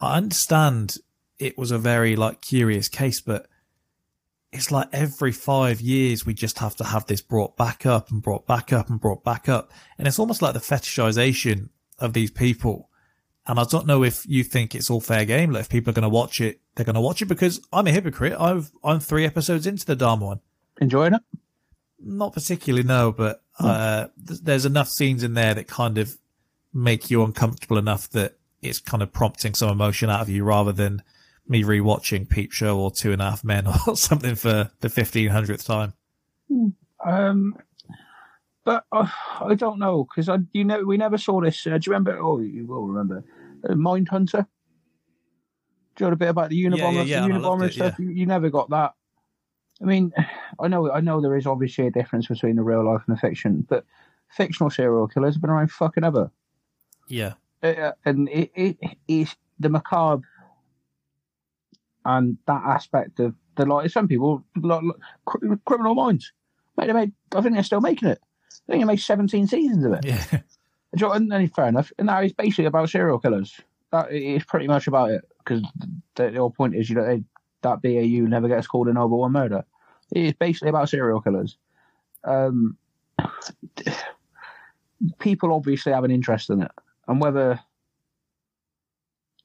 I 0.00 0.16
understand 0.16 0.96
it 1.40 1.58
was 1.58 1.72
a 1.72 1.78
very 1.78 2.14
like 2.14 2.40
curious 2.40 2.88
case, 2.88 3.20
but 3.20 3.48
it's 4.54 4.70
like 4.70 4.88
every 4.92 5.32
five 5.32 5.80
years 5.80 6.24
we 6.24 6.32
just 6.32 6.60
have 6.60 6.76
to 6.76 6.84
have 6.84 7.06
this 7.06 7.20
brought 7.20 7.56
back 7.56 7.84
up 7.84 8.10
and 8.10 8.22
brought 8.22 8.46
back 8.46 8.72
up 8.72 8.88
and 8.88 9.00
brought 9.00 9.24
back 9.24 9.48
up, 9.48 9.72
and 9.98 10.06
it's 10.06 10.18
almost 10.18 10.42
like 10.42 10.54
the 10.54 10.60
fetishization 10.60 11.70
of 11.98 12.12
these 12.12 12.30
people. 12.30 12.88
And 13.46 13.58
I 13.58 13.64
don't 13.64 13.86
know 13.86 14.04
if 14.04 14.24
you 14.26 14.42
think 14.44 14.74
it's 14.74 14.88
all 14.88 15.00
fair 15.00 15.24
game. 15.24 15.50
Like 15.50 15.62
if 15.62 15.68
people 15.68 15.90
are 15.90 15.94
going 15.94 16.04
to 16.04 16.08
watch 16.08 16.40
it, 16.40 16.60
they're 16.74 16.86
going 16.86 16.94
to 16.94 17.00
watch 17.00 17.20
it 17.20 17.26
because 17.26 17.60
I'm 17.72 17.88
a 17.88 17.90
hypocrite. 17.90 18.36
I've 18.38 18.70
I'm 18.82 19.00
three 19.00 19.26
episodes 19.26 19.66
into 19.66 19.84
the 19.84 19.96
Dahmer 19.96 20.22
one. 20.22 20.40
Enjoying 20.80 21.14
it? 21.14 21.22
Not 21.98 22.32
particularly, 22.32 22.86
no, 22.86 23.12
but 23.12 23.42
uh, 23.58 24.06
th- 24.26 24.40
there's 24.40 24.66
enough 24.66 24.88
scenes 24.88 25.24
in 25.24 25.34
there 25.34 25.54
that 25.54 25.66
kind 25.66 25.98
of 25.98 26.16
make 26.72 27.10
you 27.10 27.24
uncomfortable 27.24 27.76
enough 27.76 28.08
that 28.10 28.38
it's 28.62 28.80
kind 28.80 29.02
of 29.02 29.12
prompting 29.12 29.54
some 29.54 29.68
emotion 29.68 30.10
out 30.10 30.20
of 30.20 30.28
you 30.28 30.44
rather 30.44 30.72
than 30.72 31.02
me 31.48 31.62
rewatching 31.62 32.28
Peep 32.28 32.52
Show 32.52 32.78
or 32.78 32.90
Two 32.90 33.12
and 33.12 33.20
a 33.20 33.30
Half 33.30 33.44
Men 33.44 33.66
or 33.86 33.96
something 33.96 34.34
for 34.34 34.70
the 34.80 34.88
fifteen 34.88 35.30
hundredth 35.30 35.64
time. 35.64 35.94
Um, 37.04 37.56
but 38.64 38.84
uh, 38.92 39.08
I 39.40 39.54
don't 39.54 39.78
know 39.78 40.04
because 40.04 40.28
I 40.28 40.38
you 40.52 40.64
know 40.64 40.82
we 40.84 40.96
never 40.96 41.18
saw 41.18 41.40
this. 41.40 41.66
Uh, 41.66 41.78
do 41.78 41.82
you 41.86 41.92
remember? 41.92 42.18
Oh, 42.18 42.40
you 42.40 42.66
will 42.66 42.86
remember. 42.86 43.24
Uh, 43.68 43.74
Mindhunter. 43.74 44.46
Do 45.96 46.04
you 46.04 46.10
know 46.10 46.14
a 46.14 46.16
bit 46.16 46.28
about 46.28 46.50
the 46.50 46.64
Unabomber, 46.64 47.06
yeah, 47.06 47.20
the 47.20 47.26
and 47.26 47.34
I 47.34 47.38
Unabomber 47.38 47.66
it, 47.68 47.74
stuff? 47.74 47.98
You, 48.00 48.10
you 48.10 48.26
never 48.26 48.50
got 48.50 48.70
that. 48.70 48.94
I 49.80 49.84
mean, 49.84 50.12
I 50.60 50.68
know, 50.68 50.90
I 50.90 51.00
know 51.00 51.20
there 51.20 51.36
is 51.36 51.46
obviously 51.46 51.86
a 51.86 51.90
difference 51.90 52.26
between 52.26 52.56
the 52.56 52.62
real 52.62 52.84
life 52.84 53.02
and 53.06 53.16
the 53.16 53.20
fiction, 53.20 53.66
but 53.68 53.84
fictional 54.30 54.70
serial 54.70 55.08
killers 55.08 55.34
have 55.34 55.42
been 55.42 55.50
around 55.50 55.70
fucking 55.70 56.04
ever, 56.04 56.30
Yeah, 57.08 57.34
uh, 57.62 57.92
and 58.04 58.28
it, 58.28 58.50
it 58.54 58.76
is 59.06 59.36
the 59.60 59.68
macabre 59.68 60.26
and 62.04 62.38
that 62.46 62.62
aspect 62.64 63.20
of 63.20 63.34
the 63.56 63.66
like. 63.66 63.90
Some 63.90 64.08
people 64.08 64.44
like, 64.56 64.82
like, 65.42 65.64
criminal 65.64 65.94
minds. 65.94 66.32
Mate, 66.76 66.86
they 66.86 66.92
made. 66.92 67.12
I 67.34 67.40
think 67.40 67.54
they're 67.54 67.62
still 67.62 67.80
making 67.80 68.08
it. 68.08 68.20
I 68.68 68.72
think 68.72 68.82
they 68.82 68.86
made 68.86 69.00
seventeen 69.00 69.46
seasons 69.46 69.84
of 69.84 69.92
it. 69.92 70.04
yeah, 70.04 70.24
Do 70.30 70.38
you 70.96 71.06
know, 71.06 71.12
And 71.12 71.30
then 71.30 71.48
fair 71.48 71.68
enough. 71.68 71.92
And 71.98 72.06
now 72.06 72.20
it's 72.20 72.34
basically 72.34 72.66
about 72.66 72.90
serial 72.90 73.18
killers. 73.18 73.60
That 73.92 74.12
is 74.12 74.44
pretty 74.44 74.66
much 74.66 74.86
about 74.86 75.10
it. 75.10 75.24
Because 75.38 75.62
the, 76.14 76.30
the 76.30 76.38
whole 76.38 76.50
point 76.50 76.74
is, 76.74 76.88
you 76.88 76.96
know, 76.96 77.06
they, 77.06 77.22
that 77.62 77.82
BAU 77.82 78.26
never 78.28 78.48
gets 78.48 78.66
called 78.66 78.88
a 78.88 78.92
number 78.92 79.16
one 79.16 79.32
murder. 79.32 79.64
It 80.12 80.24
is 80.24 80.32
basically 80.34 80.70
about 80.70 80.88
serial 80.88 81.20
killers. 81.20 81.58
Um, 82.24 82.76
people 85.18 85.52
obviously 85.52 85.92
have 85.92 86.04
an 86.04 86.10
interest 86.10 86.50
in 86.50 86.62
it, 86.62 86.70
and 87.08 87.20
whether 87.20 87.60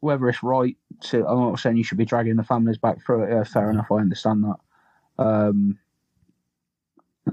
whether 0.01 0.27
it's 0.29 0.41
right 0.43 0.75
to, 1.01 1.27
I'm 1.27 1.39
not 1.39 1.59
saying 1.59 1.77
you 1.77 1.83
should 1.83 1.97
be 1.97 2.05
dragging 2.05 2.35
the 2.35 2.43
families 2.43 2.77
back 2.77 3.05
through 3.05 3.23
it. 3.23 3.31
Yeah, 3.31 3.43
fair 3.43 3.69
enough. 3.69 3.87
I 3.91 3.95
understand 3.95 4.43
that. 4.45 5.23
Um, 5.23 5.77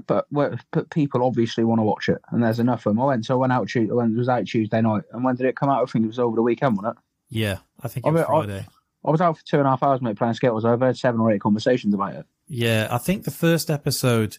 but 0.05 0.27
but 0.31 0.89
people 0.91 1.23
obviously 1.23 1.63
want 1.63 1.79
to 1.79 1.83
watch 1.83 2.09
it, 2.09 2.19
and 2.31 2.43
there's 2.43 2.59
enough 2.59 2.85
of 2.85 2.91
them. 2.95 3.01
I 3.01 3.05
went, 3.05 3.25
so 3.25 3.33
I 3.35 3.37
went 3.37 3.53
out. 3.53 3.75
It 3.75 3.89
was 3.91 4.29
out 4.29 4.45
Tuesday 4.45 4.81
night, 4.81 5.03
and 5.11 5.23
when 5.23 5.35
did 5.35 5.47
it 5.47 5.55
come 5.55 5.69
out? 5.69 5.81
I 5.81 5.85
think 5.91 6.03
it 6.03 6.07
was 6.09 6.19
over 6.19 6.35
the 6.35 6.41
weekend, 6.43 6.77
wasn't 6.77 6.97
it? 6.97 7.03
yeah. 7.29 7.57
I 7.81 7.87
think 7.87 8.05
I 8.05 8.09
it 8.09 8.13
was 8.13 8.21
I- 8.23 8.25
Friday. 8.25 8.65
I 9.05 9.11
was 9.11 9.21
out 9.21 9.37
for 9.37 9.45
two 9.45 9.57
and 9.57 9.65
a 9.67 9.69
half 9.69 9.83
hours, 9.83 10.01
mate, 10.01 10.17
playing 10.17 10.33
Skittles. 10.33 10.65
I've 10.65 10.81
heard 10.81 10.97
seven 10.97 11.21
or 11.21 11.31
eight 11.31 11.39
conversations 11.39 11.93
about 11.93 12.15
it. 12.15 12.25
Yeah, 12.49 12.87
I 12.91 12.97
think 12.97 13.23
the 13.23 13.31
first 13.31 13.69
episode, 13.69 14.37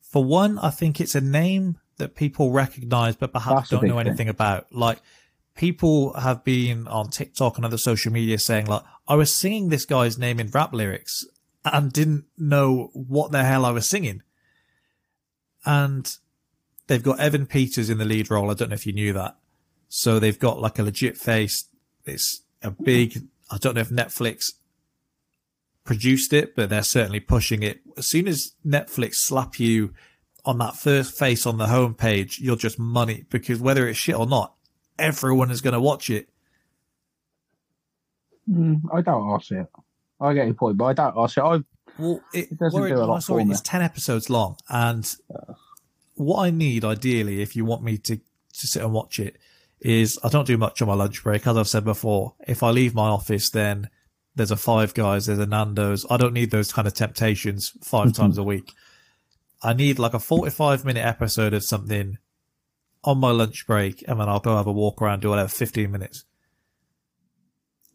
for 0.00 0.24
one, 0.24 0.58
I 0.60 0.70
think 0.70 0.98
it's 1.00 1.14
a 1.14 1.20
name 1.20 1.78
that 1.98 2.14
people 2.14 2.50
recognize 2.52 3.16
but 3.16 3.32
perhaps 3.32 3.68
That's 3.68 3.70
don't 3.70 3.86
know 3.86 3.98
thing. 3.98 4.06
anything 4.06 4.28
about. 4.30 4.72
Like, 4.72 5.00
people 5.58 6.12
have 6.14 6.44
been 6.44 6.86
on 6.86 7.10
TikTok 7.10 7.56
and 7.56 7.66
other 7.66 7.76
social 7.76 8.12
media 8.12 8.38
saying, 8.38 8.66
like, 8.66 8.82
I 9.08 9.16
was 9.16 9.34
singing 9.34 9.68
this 9.68 9.84
guy's 9.84 10.16
name 10.16 10.38
in 10.38 10.50
rap 10.50 10.72
lyrics 10.72 11.26
and 11.64 11.92
didn't 11.92 12.26
know 12.38 12.90
what 12.92 13.32
the 13.32 13.42
hell 13.42 13.66
I 13.66 13.72
was 13.72 13.88
singing. 13.88 14.22
And 15.66 16.10
they've 16.86 17.02
got 17.02 17.18
Evan 17.18 17.46
Peters 17.46 17.90
in 17.90 17.98
the 17.98 18.04
lead 18.04 18.30
role. 18.30 18.50
I 18.50 18.54
don't 18.54 18.68
know 18.68 18.74
if 18.74 18.86
you 18.86 18.92
knew 18.92 19.12
that. 19.14 19.36
So 19.88 20.20
they've 20.20 20.38
got 20.38 20.60
like 20.60 20.78
a 20.78 20.84
legit 20.84 21.16
face. 21.16 21.64
It's 22.04 22.42
a 22.62 22.70
big, 22.70 23.24
I 23.50 23.58
don't 23.58 23.74
know 23.74 23.80
if 23.80 23.90
Netflix 23.90 24.52
produced 25.84 26.32
it, 26.32 26.54
but 26.54 26.70
they're 26.70 26.84
certainly 26.84 27.20
pushing 27.20 27.64
it. 27.64 27.80
As 27.96 28.06
soon 28.06 28.28
as 28.28 28.52
Netflix 28.64 29.16
slap 29.16 29.58
you 29.58 29.92
on 30.44 30.58
that 30.58 30.76
first 30.76 31.18
face 31.18 31.46
on 31.46 31.58
the 31.58 31.66
homepage, 31.66 32.38
you're 32.38 32.54
just 32.54 32.78
money 32.78 33.24
because 33.28 33.58
whether 33.58 33.88
it's 33.88 33.98
shit 33.98 34.14
or 34.14 34.26
not, 34.26 34.54
everyone 34.98 35.50
is 35.50 35.60
going 35.60 35.74
to 35.74 35.80
watch 35.80 36.10
it. 36.10 36.28
Mm, 38.50 38.82
I 38.92 39.00
doubt 39.02 39.22
I'll 39.22 39.40
see 39.40 39.56
it. 39.56 39.66
I 40.20 40.34
get 40.34 40.46
your 40.46 40.54
point, 40.54 40.76
but 40.76 40.86
I 40.86 40.92
doubt 40.94 41.14
I'll 41.16 41.28
see 41.28 41.40
it. 41.40 41.44
I, 41.44 41.58
Well, 41.98 42.20
it, 42.32 42.52
It 42.52 42.58
doesn't 42.58 42.88
do 42.88 42.96
a 42.96 43.04
lot 43.04 43.22
for 43.24 43.40
it, 43.40 43.44
me. 43.44 43.52
It's 43.52 43.60
ten 43.60 43.82
episodes 43.82 44.30
long, 44.30 44.56
and 44.68 45.14
what 46.14 46.42
I 46.42 46.50
need 46.50 46.84
ideally, 46.84 47.42
if 47.42 47.54
you 47.54 47.64
want 47.64 47.82
me 47.82 47.98
to 47.98 48.16
to 48.16 48.66
sit 48.66 48.82
and 48.82 48.92
watch 48.92 49.20
it, 49.20 49.36
is 49.80 50.18
I 50.24 50.28
don't 50.28 50.46
do 50.46 50.58
much 50.58 50.82
on 50.82 50.88
my 50.88 50.94
lunch 50.94 51.22
break. 51.22 51.46
As 51.46 51.56
I've 51.56 51.68
said 51.68 51.84
before, 51.84 52.34
if 52.46 52.62
I 52.62 52.70
leave 52.70 52.94
my 52.94 53.08
office, 53.08 53.50
then 53.50 53.88
there's 54.34 54.50
a 54.50 54.56
Five 54.56 54.94
Guys, 54.94 55.26
there's 55.26 55.38
a 55.38 55.46
Nando's. 55.46 56.06
I 56.10 56.16
don't 56.16 56.32
need 56.32 56.50
those 56.50 56.72
kind 56.72 56.88
of 56.88 56.94
temptations 56.94 57.72
5 57.82 58.12
times 58.14 58.38
a 58.38 58.42
week. 58.42 58.72
I 59.62 59.72
need 59.72 59.98
like 59.98 60.14
a 60.14 60.20
45 60.20 60.84
minute 60.84 61.04
episode 61.04 61.52
of 61.54 61.64
something 61.64 62.18
on 63.08 63.18
my 63.18 63.30
lunch 63.30 63.66
break, 63.66 64.04
and 64.06 64.20
then 64.20 64.28
I'll 64.28 64.38
go 64.38 64.54
have 64.54 64.66
a 64.66 64.72
walk 64.72 65.00
around, 65.00 65.20
do 65.20 65.30
whatever, 65.30 65.48
15 65.48 65.90
minutes. 65.90 66.26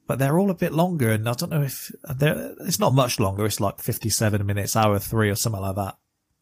But 0.08 0.18
they're 0.18 0.40
all 0.40 0.50
a 0.50 0.56
bit 0.56 0.74
longer, 0.74 1.12
and 1.12 1.30
I 1.30 1.34
don't 1.34 1.52
know 1.52 1.62
if 1.62 1.92
they're, 2.16 2.56
it's 2.62 2.80
not 2.80 2.96
much 2.96 3.20
longer. 3.20 3.46
It's 3.46 3.60
like 3.60 3.80
57 3.80 4.44
minutes, 4.44 4.76
hour 4.76 4.98
three, 4.98 5.30
or 5.30 5.36
something 5.36 5.62
like 5.62 5.76
that. 5.76 5.98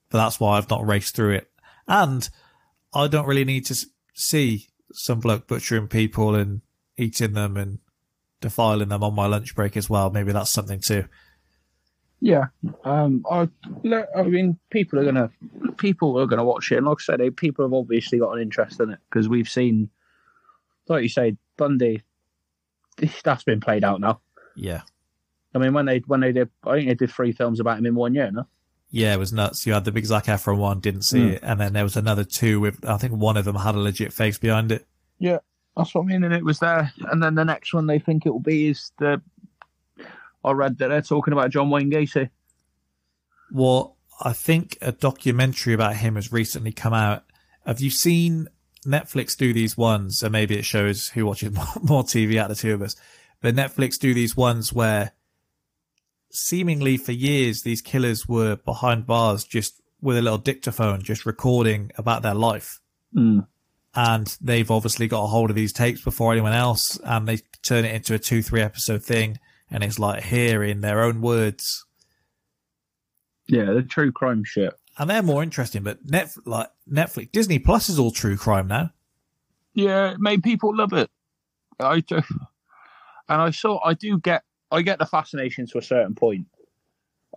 But 0.10 0.20
that's 0.20 0.40
why 0.40 0.58
I've 0.58 0.70
not 0.70 0.88
raced 0.88 1.18
through 1.18 1.34
it. 1.34 1.52
And 1.86 2.30
I 2.94 3.10
don't 3.10 3.28
really 3.28 3.44
need 3.44 3.66
to 3.66 3.86
see 4.14 4.70
some 4.94 5.20
bloke 5.20 5.48
butchering 5.48 5.90
people 5.90 6.34
and 6.34 6.62
eating 6.96 7.34
them 7.34 7.58
and 7.58 7.80
defiling 8.40 8.88
them 8.88 9.04
on 9.04 9.14
my 9.14 9.26
lunch 9.26 9.54
break 9.54 9.76
as 9.76 9.90
well. 9.90 10.10
Maybe 10.12 10.32
that's 10.32 10.50
something 10.50 10.80
too. 10.80 11.10
Yeah. 12.22 12.46
Um, 12.86 13.26
I, 13.30 13.50
I 14.16 14.24
mean, 14.24 14.58
people 14.70 15.00
are 15.00 15.04
gonna, 15.06 15.30
people 15.78 16.18
are 16.20 16.26
gonna 16.28 16.46
watch 16.46 16.72
it, 16.72 16.78
and 16.78 16.86
like 16.86 17.00
I 17.02 17.04
said, 17.18 17.38
people 17.38 17.66
have 17.66 17.74
obviously 17.74 18.20
got 18.20 18.32
an 18.34 18.42
interest 18.42 18.80
in 18.80 18.92
it 18.92 19.00
because 19.10 19.28
we've 19.28 19.50
seen, 19.50 19.90
like 20.88 21.04
you 21.04 21.10
say, 21.10 21.36
Bundy. 21.58 22.04
That's 23.24 23.44
been 23.44 23.60
played 23.62 23.84
out 23.84 24.00
now. 24.00 24.22
Yeah. 24.56 24.82
I 25.56 25.58
mean, 25.58 25.74
when 25.74 25.86
they 25.86 26.00
when 26.08 26.20
they 26.20 26.32
did, 26.32 26.50
I 26.66 26.76
think 26.76 26.88
they 26.88 26.94
did 26.96 27.12
three 27.12 27.32
films 27.32 27.60
about 27.60 27.78
him 27.80 27.86
in 27.86 27.96
one 27.96 28.14
year. 28.14 28.30
No, 28.32 28.46
Yeah, 28.90 29.14
it 29.14 29.18
was 29.18 29.34
nuts. 29.34 29.66
You 29.66 29.74
had 29.74 29.86
the 29.86 29.92
big 29.92 30.06
Zac 30.06 30.26
Efron 30.26 30.58
one, 30.58 30.80
didn't 30.80 31.02
see 31.04 31.20
Mm. 31.20 31.32
it. 31.34 31.40
And 31.44 31.60
then 31.60 31.74
there 31.74 31.84
was 31.84 31.98
another 31.98 32.24
two 32.24 32.60
with, 32.60 32.86
I 32.86 32.98
think 32.98 33.14
one 33.14 33.38
of 33.38 33.46
them 33.46 33.56
had 33.56 33.76
a 33.76 33.80
legit 33.80 34.14
face 34.14 34.38
behind 34.38 34.72
it. 34.72 34.86
Yeah, 35.20 35.40
that's 35.76 35.94
what 35.96 36.04
I 36.04 36.06
mean. 36.06 36.24
And 36.24 36.34
it 36.34 36.46
was 36.46 36.60
there. 36.60 36.92
And 37.12 37.22
then 37.24 37.36
the 37.36 37.44
next 37.46 37.74
one 37.74 37.88
they 37.88 38.00
think 38.00 38.26
it 38.26 38.30
will 38.30 38.40
be 38.40 38.68
is 38.68 38.92
the. 39.00 39.22
I 40.44 40.52
read 40.52 40.78
that 40.80 40.88
they're 40.90 41.02
talking 41.02 41.34
about 41.34 41.52
John 41.52 41.70
Wayne 41.70 41.92
Gacy. 41.92 42.30
Well, 43.52 43.98
I 44.22 44.34
think 44.34 44.78
a 44.82 44.92
documentary 44.92 45.74
about 45.74 45.96
him 45.96 46.16
has 46.16 46.32
recently 46.32 46.72
come 46.72 46.94
out. 46.94 47.24
Have 47.66 47.82
you 47.82 47.90
seen 47.90 48.48
Netflix 48.86 49.36
do 49.38 49.54
these 49.54 49.78
ones? 49.78 50.24
And 50.24 50.32
maybe 50.32 50.58
it 50.58 50.66
shows 50.66 51.10
who 51.10 51.26
watches 51.26 51.52
more, 51.82 52.04
TV 52.04 52.38
out 52.38 52.50
of 52.50 52.58
the 52.58 52.62
two 52.62 52.74
of 52.74 52.82
us. 52.82 52.96
But 53.42 53.56
Netflix 53.56 54.00
do 54.00 54.14
these 54.14 54.38
ones 54.38 54.72
where 54.72 55.14
seemingly 56.32 56.98
for 56.98 57.12
years 57.12 57.64
these 57.64 57.82
killers 57.82 58.28
were 58.28 58.56
behind 58.56 59.06
bars 59.06 59.44
just 59.44 59.82
with 60.02 60.18
a 60.18 60.22
little 60.22 60.38
dictaphone, 60.38 61.02
just 61.02 61.26
recording 61.26 61.92
about 61.98 62.22
their 62.22 62.34
life. 62.34 62.80
Mm. 63.16 63.48
And 63.94 64.38
they've 64.40 64.72
obviously 64.72 65.08
got 65.08 65.24
a 65.24 65.28
hold 65.28 65.50
of 65.50 65.56
these 65.56 65.74
tapes 65.74 66.02
before 66.02 66.32
anyone 66.32 66.54
else 66.54 67.00
and 67.04 67.28
they 67.28 67.38
turn 67.62 67.86
it 67.86 67.94
into 67.94 68.14
a 68.14 68.20
two, 68.20 68.42
three 68.42 68.62
episode 68.62 69.04
thing. 69.04 69.38
And 69.72 69.84
it's 69.84 69.98
like 70.00 70.24
hearing 70.24 70.82
their 70.82 71.02
own 71.02 71.22
words, 71.22 71.86
Yeah, 73.48 73.72
the 73.74 73.82
true 73.84 74.12
crime 74.12 74.44
shit. 74.44 74.74
and 74.98 75.10
they're 75.10 75.24
more 75.24 75.42
interesting. 75.44 75.84
But 75.84 76.00
Net 76.06 76.36
like 76.46 76.70
Netflix, 76.92 77.32
Disney 77.32 77.58
Plus 77.60 77.90
is 77.90 77.98
all 77.98 78.12
true 78.12 78.38
crime 78.38 78.68
now. 78.68 78.92
Yeah, 79.74 80.12
it 80.12 80.20
made 80.20 80.44
people 80.44 80.76
love 80.76 80.92
it. 80.94 81.10
I 81.80 82.02
do, 82.02 82.18
and 83.30 83.42
I 83.42 83.52
saw. 83.52 83.80
I 83.84 83.94
do 83.94 84.20
get. 84.20 84.44
I 84.72 84.82
get 84.82 85.00
the 85.00 85.06
fascination 85.06 85.66
to 85.68 85.78
a 85.78 85.82
certain 85.82 86.16
point. 86.16 86.48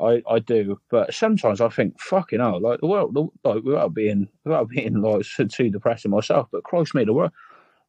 I 0.00 0.22
I 0.28 0.40
do, 0.40 0.80
but 0.90 1.14
sometimes 1.14 1.60
I 1.60 1.68
think, 1.68 2.00
fucking 2.00 2.40
hell, 2.40 2.60
like 2.60 2.80
the 2.80 2.88
world, 2.88 3.16
like 3.44 3.62
without 3.62 3.94
being 3.94 4.28
without 4.44 4.68
being 4.68 5.00
like 5.00 5.24
too 5.52 5.70
depressing 5.70 6.10
myself, 6.10 6.48
but 6.50 6.64
Christ 6.64 6.96
me, 6.96 7.04
the 7.04 7.12
world, 7.12 7.30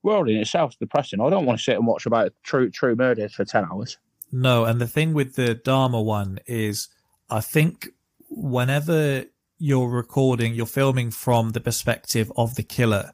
world 0.03 0.29
in 0.29 0.37
itself 0.37 0.73
is 0.73 0.77
depressing. 0.77 1.19
I 1.19 1.31
don't 1.31 1.45
want 1.47 1.57
to 1.57 1.63
sit 1.63 1.75
and 1.77 1.87
watch 1.87 2.05
about 2.05 2.31
true 2.43 2.69
true 2.69 2.95
murders 2.95 3.33
for 3.33 3.43
ten 3.43 3.65
hours. 3.65 3.97
No, 4.37 4.65
and 4.65 4.81
the 4.81 4.87
thing 4.87 5.13
with 5.13 5.35
the 5.35 5.55
Dahmer 5.55 6.03
one 6.03 6.39
is, 6.45 6.89
I 7.29 7.39
think 7.39 7.87
whenever 8.29 9.23
you're 9.57 9.87
recording, 9.87 10.53
you're 10.53 10.65
filming 10.65 11.09
from 11.11 11.51
the 11.51 11.61
perspective 11.61 12.29
of 12.35 12.55
the 12.55 12.63
killer. 12.63 13.13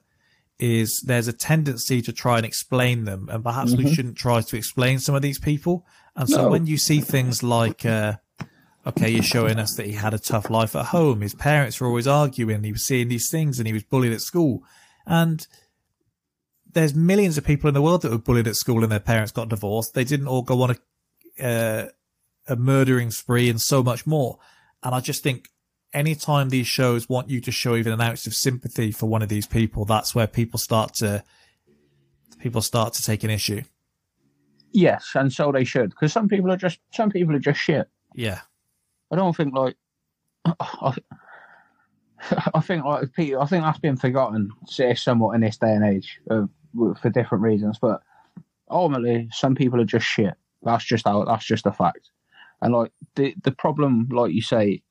Is 0.57 1.01
there's 1.01 1.27
a 1.27 1.33
tendency 1.33 2.01
to 2.01 2.11
try 2.11 2.37
and 2.37 2.45
explain 2.45 3.05
them, 3.05 3.29
and 3.31 3.43
perhaps 3.43 3.75
we 3.75 3.93
shouldn't 3.93 4.15
try 4.17 4.41
to 4.41 4.55
explain 4.55 4.97
some 4.97 5.13
of 5.13 5.21
these 5.21 5.37
people. 5.37 5.85
And 6.15 6.27
so 6.27 6.43
No. 6.43 6.49
when 6.49 6.65
you 6.65 6.77
see 6.77 7.01
things 7.01 7.43
like, 7.43 7.85
uh, 7.85 8.17
okay, 8.87 9.09
you're 9.11 9.23
showing 9.23 9.59
us 9.59 9.75
that 9.75 9.85
he 9.85 9.93
had 9.93 10.15
a 10.15 10.19
tough 10.19 10.49
life 10.49 10.75
at 10.75 10.85
home, 10.87 11.21
his 11.21 11.35
parents 11.35 11.79
were 11.79 11.87
always 11.87 12.07
arguing, 12.07 12.63
he 12.63 12.71
was 12.71 12.85
seeing 12.85 13.09
these 13.09 13.29
things, 13.29 13.59
and 13.59 13.67
he 13.67 13.73
was 13.73 13.83
bullied 13.83 14.13
at 14.13 14.21
school, 14.21 14.63
and 15.05 15.45
there's 16.73 16.95
millions 16.95 17.37
of 17.37 17.43
people 17.43 17.67
in 17.67 17.73
the 17.73 17.81
world 17.81 18.01
that 18.01 18.11
were 18.11 18.17
bullied 18.17 18.47
at 18.47 18.55
school 18.55 18.81
and 18.83 18.91
their 18.91 18.99
parents 18.99 19.31
got 19.31 19.49
divorced. 19.49 19.93
They 19.93 20.03
didn't 20.05 20.27
all 20.27 20.41
go 20.41 20.61
on 20.61 20.71
a 20.71 20.75
uh, 21.39 21.85
a 22.47 22.55
murdering 22.55 23.11
spree 23.11 23.50
and 23.50 23.61
so 23.61 23.83
much 23.83 24.07
more. 24.07 24.39
And 24.83 24.95
I 24.95 25.00
just 25.00 25.23
think 25.23 25.50
anytime 25.93 26.50
these 26.50 26.67
shows 26.67 27.09
want 27.09 27.29
you 27.29 27.41
to 27.41 27.51
show 27.51 27.75
even 27.75 27.93
an 27.93 28.01
ounce 28.01 28.27
of 28.27 28.33
sympathy 28.33 28.91
for 28.91 29.07
one 29.07 29.21
of 29.21 29.29
these 29.29 29.45
people, 29.45 29.85
that's 29.85 30.15
where 30.15 30.27
people 30.27 30.59
start 30.59 30.95
to 30.95 31.23
people 32.39 32.61
start 32.61 32.93
to 32.93 33.03
take 33.03 33.23
an 33.23 33.29
issue. 33.29 33.61
Yes, 34.73 35.11
and 35.15 35.31
so 35.31 35.51
they 35.51 35.65
should, 35.65 35.89
because 35.89 36.13
some 36.13 36.27
people 36.27 36.51
are 36.51 36.57
just 36.57 36.79
some 36.93 37.09
people 37.09 37.35
are 37.35 37.39
just 37.39 37.59
shit. 37.59 37.88
Yeah. 38.15 38.41
I 39.11 39.15
don't 39.15 39.35
think 39.35 39.53
like 39.53 39.75
I, 40.45 40.95
I 42.53 42.61
think 42.61 42.85
like 42.85 43.13
Peter, 43.13 43.39
I 43.39 43.45
think 43.45 43.63
that's 43.63 43.79
been 43.79 43.97
forgotten 43.97 44.51
say, 44.67 44.93
somewhat 44.95 45.35
in 45.35 45.41
this 45.41 45.57
day 45.57 45.73
and 45.73 45.85
age 45.85 46.19
uh, 46.29 46.45
for 47.01 47.09
different 47.09 47.43
reasons. 47.43 47.79
But 47.79 48.01
ultimately, 48.69 49.29
some 49.31 49.55
people 49.55 49.81
are 49.81 49.85
just 49.85 50.05
shit. 50.05 50.35
That's 50.63 50.86
just 50.86 51.08
how. 51.08 51.24
That's 51.25 51.46
just 51.46 51.65
a 51.65 51.72
fact. 51.72 52.10
And 52.62 52.74
like 52.74 52.91
the 53.15 53.36
the 53.44 53.51
problem, 53.51 54.10
like 54.12 54.34
you 54.34 54.41
say, 54.41 54.84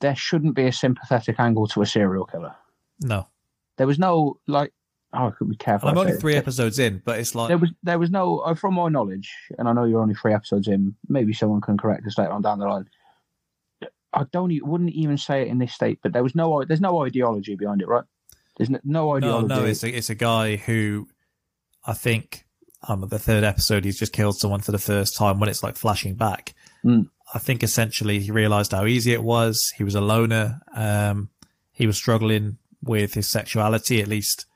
there 0.00 0.16
shouldn't 0.16 0.54
be 0.54 0.66
a 0.66 0.72
sympathetic 0.72 1.38
angle 1.38 1.66
to 1.68 1.82
a 1.82 1.86
serial 1.86 2.24
killer. 2.24 2.54
No. 3.02 3.28
There 3.76 3.86
was 3.86 3.98
no 3.98 4.38
like. 4.46 4.72
Oh, 5.12 5.26
I 5.26 5.30
could 5.32 5.48
be 5.48 5.56
careful. 5.56 5.88
And 5.88 5.98
I'm 5.98 6.06
only 6.06 6.20
three 6.20 6.36
episodes 6.36 6.78
in, 6.78 7.02
but 7.04 7.18
it's 7.18 7.34
like 7.34 7.48
There 7.48 7.58
was 7.58 7.70
there 7.82 7.98
was 7.98 8.10
no, 8.10 8.38
uh, 8.38 8.54
from 8.54 8.74
my 8.74 8.88
knowledge, 8.88 9.34
and 9.58 9.68
I 9.68 9.72
know 9.72 9.82
you're 9.82 10.00
only 10.00 10.14
three 10.14 10.32
episodes 10.32 10.68
in. 10.68 10.94
Maybe 11.08 11.32
someone 11.32 11.60
can 11.60 11.76
correct 11.76 12.06
us 12.06 12.16
later 12.16 12.30
on 12.30 12.42
down 12.42 12.60
the 12.60 12.66
line. 12.66 12.88
I 14.12 14.24
don't, 14.30 14.52
wouldn't 14.64 14.90
even 14.90 15.18
say 15.18 15.42
it 15.42 15.48
in 15.48 15.58
this 15.58 15.72
state, 15.72 15.98
but 16.02 16.12
there 16.12 16.22
was 16.22 16.34
no, 16.34 16.64
there's 16.64 16.80
no 16.80 17.04
ideology 17.04 17.56
behind 17.56 17.80
it, 17.80 17.88
right? 17.88 18.04
There's 18.56 18.70
no, 18.70 18.78
no 18.84 19.04
no, 19.04 19.16
ideology. 19.16 19.48
no. 19.48 19.64
It's 19.64 19.82
a 19.82 19.88
it's 19.88 20.10
a 20.10 20.14
guy 20.14 20.56
who 20.56 21.08
I 21.84 21.94
think 21.94 22.44
um 22.88 23.06
the 23.08 23.18
third 23.18 23.44
episode 23.44 23.84
he's 23.84 23.98
just 23.98 24.12
killed 24.12 24.38
someone 24.38 24.60
for 24.60 24.72
the 24.72 24.78
first 24.78 25.16
time 25.16 25.38
when 25.38 25.48
it's 25.48 25.62
like 25.62 25.76
flashing 25.76 26.14
back. 26.14 26.54
Mm. 26.84 27.08
I 27.32 27.38
think 27.38 27.62
essentially 27.62 28.20
he 28.20 28.30
realized 28.30 28.72
how 28.72 28.86
easy 28.86 29.12
it 29.12 29.22
was. 29.22 29.72
He 29.76 29.84
was 29.84 29.94
a 29.94 30.00
loner. 30.00 30.60
Um, 30.74 31.28
he 31.72 31.86
was 31.86 31.96
struggling 31.96 32.58
with 32.82 33.14
his 33.14 33.28
sexuality. 33.28 34.00
At 34.00 34.08
least 34.08 34.46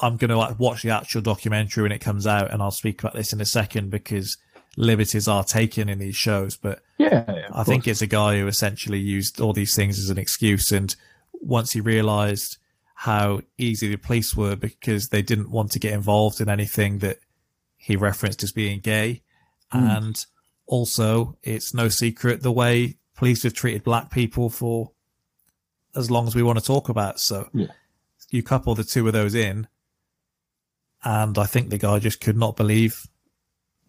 I'm 0.00 0.16
gonna 0.16 0.36
like 0.36 0.58
watch 0.58 0.82
the 0.82 0.90
actual 0.90 1.20
documentary 1.20 1.82
when 1.82 1.92
it 1.92 2.00
comes 2.00 2.26
out, 2.26 2.50
and 2.50 2.62
I'll 2.62 2.70
speak 2.70 3.02
about 3.02 3.14
this 3.14 3.32
in 3.32 3.40
a 3.40 3.46
second 3.46 3.90
because 3.90 4.36
liberties 4.76 5.28
are 5.28 5.44
taken 5.44 5.88
in 5.88 5.98
these 5.98 6.16
shows. 6.16 6.56
But 6.56 6.80
yeah, 6.98 7.24
yeah, 7.28 7.48
I 7.52 7.64
think 7.64 7.86
it's 7.86 8.02
a 8.02 8.06
guy 8.06 8.38
who 8.38 8.46
essentially 8.46 8.98
used 8.98 9.40
all 9.40 9.52
these 9.52 9.74
things 9.74 9.98
as 9.98 10.10
an 10.10 10.18
excuse. 10.18 10.72
And 10.72 10.94
once 11.40 11.72
he 11.72 11.80
realized 11.80 12.56
how 12.94 13.40
easy 13.58 13.88
the 13.88 13.96
police 13.96 14.36
were 14.36 14.56
because 14.56 15.08
they 15.08 15.22
didn't 15.22 15.50
want 15.50 15.72
to 15.72 15.78
get 15.78 15.92
involved 15.92 16.40
in 16.40 16.48
anything 16.48 16.98
that 16.98 17.18
he 17.82 17.96
referenced 17.96 18.42
as 18.42 18.52
being 18.52 18.78
gay. 18.80 19.22
Mm. 19.72 19.96
And 19.96 20.26
also, 20.66 21.36
it's 21.42 21.72
no 21.74 21.88
secret 21.88 22.42
the 22.42 22.52
way 22.52 22.96
police 23.16 23.42
have 23.42 23.54
treated 23.54 23.82
black 23.82 24.10
people 24.10 24.50
for 24.50 24.92
as 25.96 26.10
long 26.10 26.26
as 26.26 26.34
we 26.34 26.42
want 26.42 26.58
to 26.58 26.64
talk 26.64 26.88
about. 26.88 27.18
So 27.20 27.48
Yeah. 27.52 27.66
you 28.30 28.42
couple 28.42 28.74
the 28.74 28.84
two 28.84 29.06
of 29.06 29.12
those 29.12 29.34
in, 29.34 29.66
and 31.04 31.38
I 31.38 31.44
think 31.46 31.70
the 31.70 31.78
guy 31.78 31.98
just 31.98 32.20
could 32.20 32.36
not 32.36 32.56
believe 32.56 33.06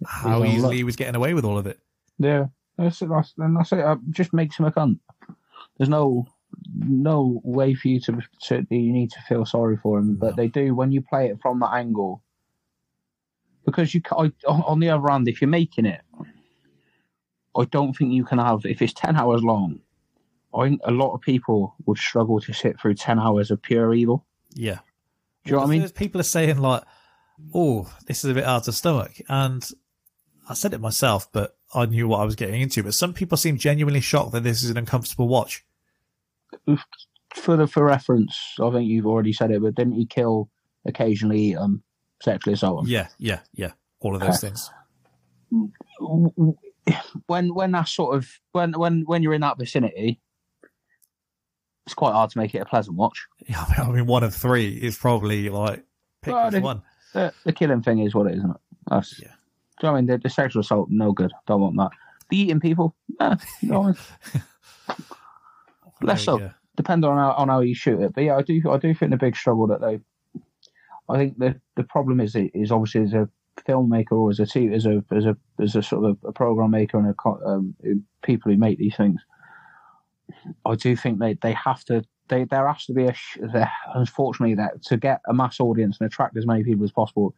how 0.05 0.43
easily 0.43 0.61
luck. 0.61 0.73
he 0.73 0.83
was 0.83 0.95
getting 0.95 1.15
away 1.15 1.33
with 1.33 1.45
all 1.45 1.57
of 1.57 1.67
it. 1.67 1.79
yeah, 2.17 2.45
that's 2.77 3.01
it. 3.01 3.09
That's, 3.09 3.33
and 3.37 3.55
that's 3.57 3.71
it. 3.71 3.79
It 3.79 3.99
just 4.11 4.33
makes 4.33 4.57
him 4.57 4.65
a 4.65 4.71
cunt. 4.71 4.99
There's 5.77 5.89
no 5.89 6.27
no 6.75 7.39
way 7.45 7.73
for 7.73 7.87
you 7.87 7.99
to, 8.01 8.19
to 8.43 8.65
you 8.69 8.91
need 8.91 9.09
to 9.11 9.21
feel 9.27 9.45
sorry 9.45 9.77
for 9.77 9.97
him, 9.99 10.15
but 10.15 10.31
No. 10.31 10.35
they 10.35 10.47
do 10.49 10.75
when 10.75 10.91
you 10.91 11.01
play 11.01 11.27
it 11.29 11.39
from 11.41 11.59
that 11.59 11.73
angle. 11.73 12.21
Because 13.65 13.93
you, 13.93 14.01
I, 14.11 14.31
on 14.47 14.79
the 14.79 14.89
other 14.89 15.07
hand, 15.09 15.27
if 15.27 15.41
you're 15.41 15.47
making 15.47 15.85
it, 15.85 16.01
I 17.55 17.65
don't 17.65 17.93
think 17.93 18.13
you 18.13 18.23
can 18.23 18.39
have 18.39 18.65
if 18.65 18.81
it's 18.81 18.93
ten 18.93 19.15
hours 19.15 19.43
long. 19.43 19.79
I 20.53 20.67
think 20.67 20.81
a 20.83 20.91
lot 20.91 21.13
of 21.13 21.21
people 21.21 21.75
would 21.85 21.97
struggle 21.97 22.39
to 22.41 22.53
sit 22.53 22.79
through 22.79 22.95
ten 22.95 23.19
hours 23.19 23.51
of 23.51 23.61
pure 23.61 23.93
evil. 23.93 24.25
Yeah. 24.53 24.79
Do 25.45 25.51
you 25.51 25.51
know 25.53 25.59
what 25.59 25.67
I 25.67 25.79
mean? 25.79 25.89
People 25.89 26.21
are 26.21 26.25
saying 26.25 26.57
like, 26.57 26.83
"Oh, 27.53 27.93
this 28.07 28.23
is 28.23 28.31
a 28.31 28.33
bit 28.33 28.45
hard 28.45 28.63
to 28.63 28.71
stomach," 28.71 29.13
and 29.29 29.67
I 30.49 30.53
said 30.53 30.73
it 30.73 30.81
myself, 30.81 31.31
but 31.31 31.55
I 31.73 31.85
knew 31.85 32.07
what 32.07 32.19
I 32.19 32.25
was 32.25 32.35
getting 32.35 32.61
into. 32.61 32.83
But 32.83 32.93
some 32.93 33.13
people 33.13 33.37
seem 33.37 33.57
genuinely 33.57 34.01
shocked 34.01 34.33
that 34.33 34.43
this 34.43 34.63
is 34.63 34.69
an 34.69 34.77
uncomfortable 34.77 35.27
watch. 35.27 35.63
For 37.33 37.55
the 37.55 37.67
for 37.67 37.85
reference, 37.85 38.55
I 38.61 38.69
think 38.71 38.89
you've 38.89 39.07
already 39.07 39.33
said 39.33 39.51
it, 39.51 39.61
but 39.61 39.75
didn't 39.75 39.93
he 39.93 40.05
kill 40.05 40.49
occasionally 40.85 41.53
them, 41.53 41.83
sexually 42.21 42.53
assault 42.53 42.83
'em? 42.83 42.87
Yeah, 42.89 43.07
yeah, 43.17 43.39
yeah. 43.53 43.71
All 43.99 44.15
of 44.15 44.21
those 44.21 44.39
things. 44.39 44.69
when 47.27 47.53
when 47.53 47.71
that 47.71 47.87
sort 47.87 48.15
of 48.15 48.27
when 48.51 48.73
when 48.73 49.01
when 49.05 49.23
you're 49.23 49.33
in 49.33 49.41
that 49.41 49.57
vicinity, 49.57 50.19
it's 51.85 51.93
quite 51.93 52.13
hard 52.13 52.29
to 52.31 52.37
make 52.37 52.55
it 52.55 52.59
a 52.61 52.65
pleasant 52.65 52.95
watch. 52.97 53.27
Yeah, 53.47 53.63
I 53.77 53.89
mean, 53.91 54.05
one 54.05 54.23
of 54.23 54.33
three 54.35 54.69
is 54.73 54.97
probably 54.97 55.49
like 55.49 55.83
pick 56.21 56.33
Well, 56.33 56.51
they- 56.51 56.59
one. 56.59 56.81
The, 57.13 57.33
the 57.43 57.51
killing 57.51 57.81
thing 57.81 57.99
is 57.99 58.15
what 58.15 58.27
it 58.27 58.35
is, 58.35 58.37
isn't 58.37 58.51
it? 58.51 58.57
That's, 58.89 59.19
Yeah. 59.19 59.27
Do 59.27 59.33
you 59.33 59.87
know 59.87 59.91
what 59.91 59.97
I 59.97 60.01
mean? 60.01 60.05
The, 60.11 60.17
the 60.19 60.29
sexual 60.29 60.61
assault, 60.61 60.87
no 60.89 61.11
good. 61.11 61.33
Don't 61.45 61.59
want 61.59 61.75
that. 61.75 61.89
The 62.29 62.37
eating 62.39 62.61
people, 62.61 62.95
eh, 63.19 63.35
no, 63.63 63.93
less 66.01 66.23
so. 66.23 66.35
we 66.35 66.41
go. 66.43 66.51
depend 66.77 67.03
on 67.03 67.17
how, 67.17 67.31
on 67.33 67.49
how 67.49 67.59
you 67.59 67.75
shoot 67.75 67.99
it. 67.99 68.13
But 68.13 68.23
yeah, 68.23 68.37
I 68.37 68.43
do 68.43 68.61
I 68.71 68.77
do 68.77 68.93
think 68.93 69.11
the 69.11 69.17
big 69.17 69.35
struggle 69.35 69.67
that 69.67 69.81
they, 69.81 69.99
I 71.11 71.17
think 71.17 71.37
the 71.37 71.59
the 71.75 71.83
problem 71.83 72.19
is 72.19 72.35
is 72.35 72.71
obviously 72.71 73.03
as 73.03 73.13
a 73.13 73.29
filmmaker 73.67 74.13
or 74.13 74.29
as 74.29 74.39
a 74.39 74.45
te- 74.45 74.73
as 74.73 74.85
a 74.85 75.03
as 75.11 75.25
a 75.25 75.37
as 75.59 75.75
a 75.75 75.83
sort 75.83 76.05
of 76.05 76.17
a 76.25 76.31
program 76.31 76.71
maker 76.71 76.97
and 76.97 77.13
a 77.13 77.29
um, 77.45 77.75
people 78.23 78.51
who 78.51 78.57
make 78.57 78.77
these 78.77 78.95
things. 78.95 79.21
I 80.65 80.75
do 80.75 80.95
think 80.95 81.19
they 81.19 81.37
they 81.41 81.53
have 81.53 81.83
to. 81.85 82.03
They, 82.29 82.45
there 82.45 82.65
has 82.65 82.85
to 82.85 82.93
be 82.93 83.07
a 83.07 83.15
unfortunately 83.93 84.55
that 84.55 84.81
to 84.83 84.95
get 84.95 85.19
a 85.27 85.33
mass 85.33 85.59
audience 85.59 85.97
and 85.99 86.07
attract 86.07 86.37
as 86.37 86.45
many 86.45 86.63
people 86.63 86.85
as 86.85 86.91
possible, 86.91 87.35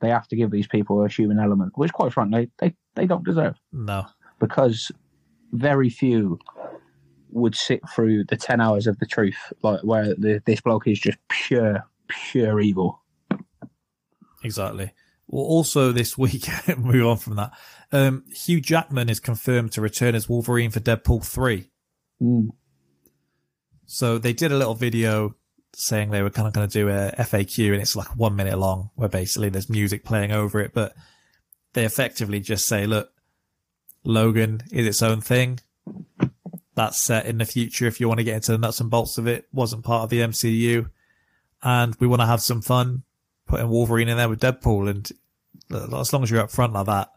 they 0.00 0.08
have 0.08 0.26
to 0.28 0.36
give 0.36 0.50
these 0.50 0.66
people 0.66 1.04
a 1.04 1.08
human 1.08 1.38
element, 1.38 1.72
which 1.76 1.92
quite 1.92 2.12
frankly 2.12 2.50
they, 2.58 2.74
they 2.96 3.06
don't 3.06 3.24
deserve 3.24 3.54
No. 3.72 4.06
because 4.40 4.90
very 5.52 5.88
few 5.88 6.40
would 7.30 7.54
sit 7.54 7.80
through 7.94 8.24
the 8.24 8.36
10 8.36 8.60
hours 8.60 8.86
of 8.86 8.98
the 8.98 9.06
truth 9.06 9.52
like 9.62 9.80
where 9.84 10.14
the, 10.14 10.42
this 10.44 10.60
bloke 10.60 10.86
is 10.86 10.98
just 10.98 11.18
pure 11.28 11.82
pure 12.08 12.60
evil 12.60 13.01
Exactly. 14.42 14.92
Well, 15.28 15.44
also 15.44 15.92
this 15.92 16.16
week, 16.18 16.46
move 16.76 17.06
on 17.06 17.16
from 17.16 17.36
that. 17.36 17.52
Um, 17.90 18.24
Hugh 18.32 18.60
Jackman 18.60 19.08
is 19.08 19.20
confirmed 19.20 19.72
to 19.72 19.80
return 19.80 20.14
as 20.14 20.28
Wolverine 20.28 20.70
for 20.70 20.80
Deadpool 20.80 21.24
3. 21.24 21.68
mm. 22.20 22.48
So 23.84 24.16
they 24.16 24.32
did 24.32 24.52
a 24.52 24.56
little 24.56 24.74
video 24.74 25.34
saying 25.74 26.10
they 26.10 26.22
were 26.22 26.30
kind 26.30 26.48
of 26.48 26.54
going 26.54 26.66
to 26.66 26.72
do 26.72 26.88
a 26.88 27.12
FAQ 27.18 27.72
and 27.72 27.82
it's 27.82 27.96
like 27.96 28.16
one 28.16 28.36
minute 28.36 28.58
long 28.58 28.90
where 28.94 29.08
basically 29.08 29.50
there's 29.50 29.68
music 29.68 30.04
playing 30.04 30.32
over 30.32 30.60
it, 30.60 30.72
but 30.72 30.94
they 31.74 31.84
effectively 31.84 32.40
just 32.40 32.66
say, 32.66 32.86
look, 32.86 33.10
Logan 34.04 34.62
is 34.70 34.86
its 34.86 35.02
own 35.02 35.20
thing. 35.20 35.60
That's 36.74 37.02
set 37.02 37.26
in 37.26 37.38
the 37.38 37.44
future. 37.44 37.86
If 37.86 38.00
you 38.00 38.08
want 38.08 38.18
to 38.18 38.24
get 38.24 38.36
into 38.36 38.52
the 38.52 38.58
nuts 38.58 38.80
and 38.80 38.90
bolts 38.90 39.18
of 39.18 39.26
it, 39.26 39.46
wasn't 39.52 39.84
part 39.84 40.04
of 40.04 40.10
the 40.10 40.20
MCU. 40.20 40.88
And 41.62 41.94
we 41.96 42.06
want 42.06 42.20
to 42.20 42.26
have 42.26 42.40
some 42.40 42.62
fun 42.62 43.02
putting 43.46 43.68
Wolverine 43.68 44.08
in 44.08 44.16
there 44.16 44.28
with 44.28 44.40
Deadpool. 44.40 44.88
And 44.90 45.10
as 45.92 46.12
long 46.12 46.22
as 46.22 46.30
you're 46.30 46.40
up 46.40 46.50
front 46.50 46.72
like 46.72 46.86
that, 46.86 47.10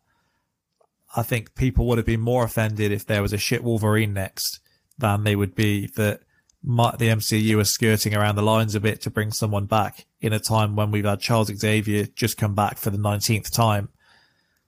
I 1.15 1.23
think 1.23 1.55
people 1.55 1.87
would 1.87 1.97
have 1.97 2.05
been 2.05 2.21
more 2.21 2.43
offended 2.43 2.91
if 2.91 3.05
there 3.05 3.21
was 3.21 3.33
a 3.33 3.37
shit 3.37 3.63
Wolverine 3.63 4.13
next 4.13 4.59
than 4.97 5.23
they 5.23 5.35
would 5.35 5.55
be 5.55 5.87
that 5.95 6.21
might 6.63 6.97
the 6.97 7.09
MCU 7.09 7.59
is 7.59 7.69
skirting 7.69 8.15
around 8.15 8.35
the 8.35 8.41
lines 8.41 8.75
a 8.75 8.79
bit 8.79 9.01
to 9.01 9.11
bring 9.11 9.31
someone 9.31 9.65
back 9.65 10.05
in 10.19 10.33
a 10.33 10.39
time 10.39 10.75
when 10.75 10.91
we've 10.91 11.05
had 11.05 11.19
Charles 11.19 11.47
Xavier 11.55 12.07
just 12.15 12.37
come 12.37 12.55
back 12.55 12.77
for 12.77 12.89
the 12.89 12.97
19th 12.97 13.51
time. 13.51 13.89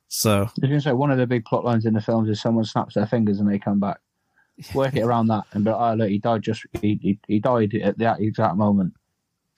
So, 0.07 0.31
I 0.31 0.41
was 0.43 0.51
going 0.61 0.73
to 0.73 0.81
say 0.81 0.93
one 0.93 1.11
of 1.11 1.17
the 1.17 1.27
big 1.27 1.43
plot 1.43 1.65
lines 1.65 1.85
in 1.85 1.93
the 1.93 2.01
films 2.01 2.29
is 2.29 2.39
someone 2.39 2.63
snaps 2.63 2.95
their 2.95 3.07
fingers 3.07 3.39
and 3.39 3.51
they 3.51 3.59
come 3.59 3.79
back 3.79 3.99
work 4.73 4.95
it 4.95 5.03
around 5.03 5.27
that 5.27 5.43
and 5.53 5.63
be 5.63 5.71
like, 5.71 5.79
oh 5.79 5.95
look 5.95 6.09
he 6.09 6.17
died 6.17 6.41
just 6.41 6.65
he, 6.81 6.99
he, 7.01 7.19
he 7.27 7.39
died 7.39 7.73
at 7.75 7.97
that 7.97 8.19
exact 8.19 8.55
moment 8.55 8.93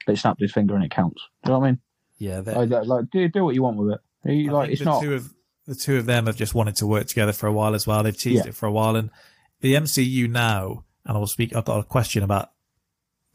they 0.05 0.15
snapped 0.15 0.41
his 0.41 0.51
finger 0.51 0.75
and 0.75 0.83
it 0.83 0.91
counts 0.91 1.21
do 1.43 1.51
you 1.51 1.53
know 1.53 1.59
what 1.59 1.67
I 1.67 1.71
mean 1.71 1.79
yeah, 2.19 2.41
they- 2.41 2.53
like, 2.53 2.85
like 2.85 3.09
do, 3.09 3.27
do 3.27 3.43
what 3.43 3.55
you 3.55 3.63
want 3.63 3.77
with 3.77 3.93
it 3.93 3.99
He- 4.29 4.47
I 4.47 4.51
like 4.51 4.69
it's 4.69 4.79
the 4.79 4.85
not 4.85 5.01
two 5.01 5.13
of 5.15 5.33
the 5.65 5.73
two 5.75 5.97
of 5.97 6.05
them 6.05 6.25
have 6.27 6.35
just 6.35 6.53
wanted 6.55 6.75
to 6.77 6.87
work 6.87 7.07
together 7.07 7.31
for 7.33 7.47
a 7.47 7.51
while 7.53 7.73
as 7.75 7.85
well. 7.87 8.01
They've 8.03 8.15
teased 8.17 8.45
Yeah. 8.45 8.49
it 8.49 8.55
for 8.55 8.65
a 8.67 8.71
while, 8.71 8.95
and 8.95 9.09
the 9.61 9.75
MCU 9.75 10.27
now, 10.27 10.83
and 11.05 11.15
I 11.15 11.19
will 11.19 11.27
speak. 11.27 11.55
I've 11.55 11.65
got 11.65 11.79
a 11.79 11.83
question 11.83 12.23
about 12.23 12.49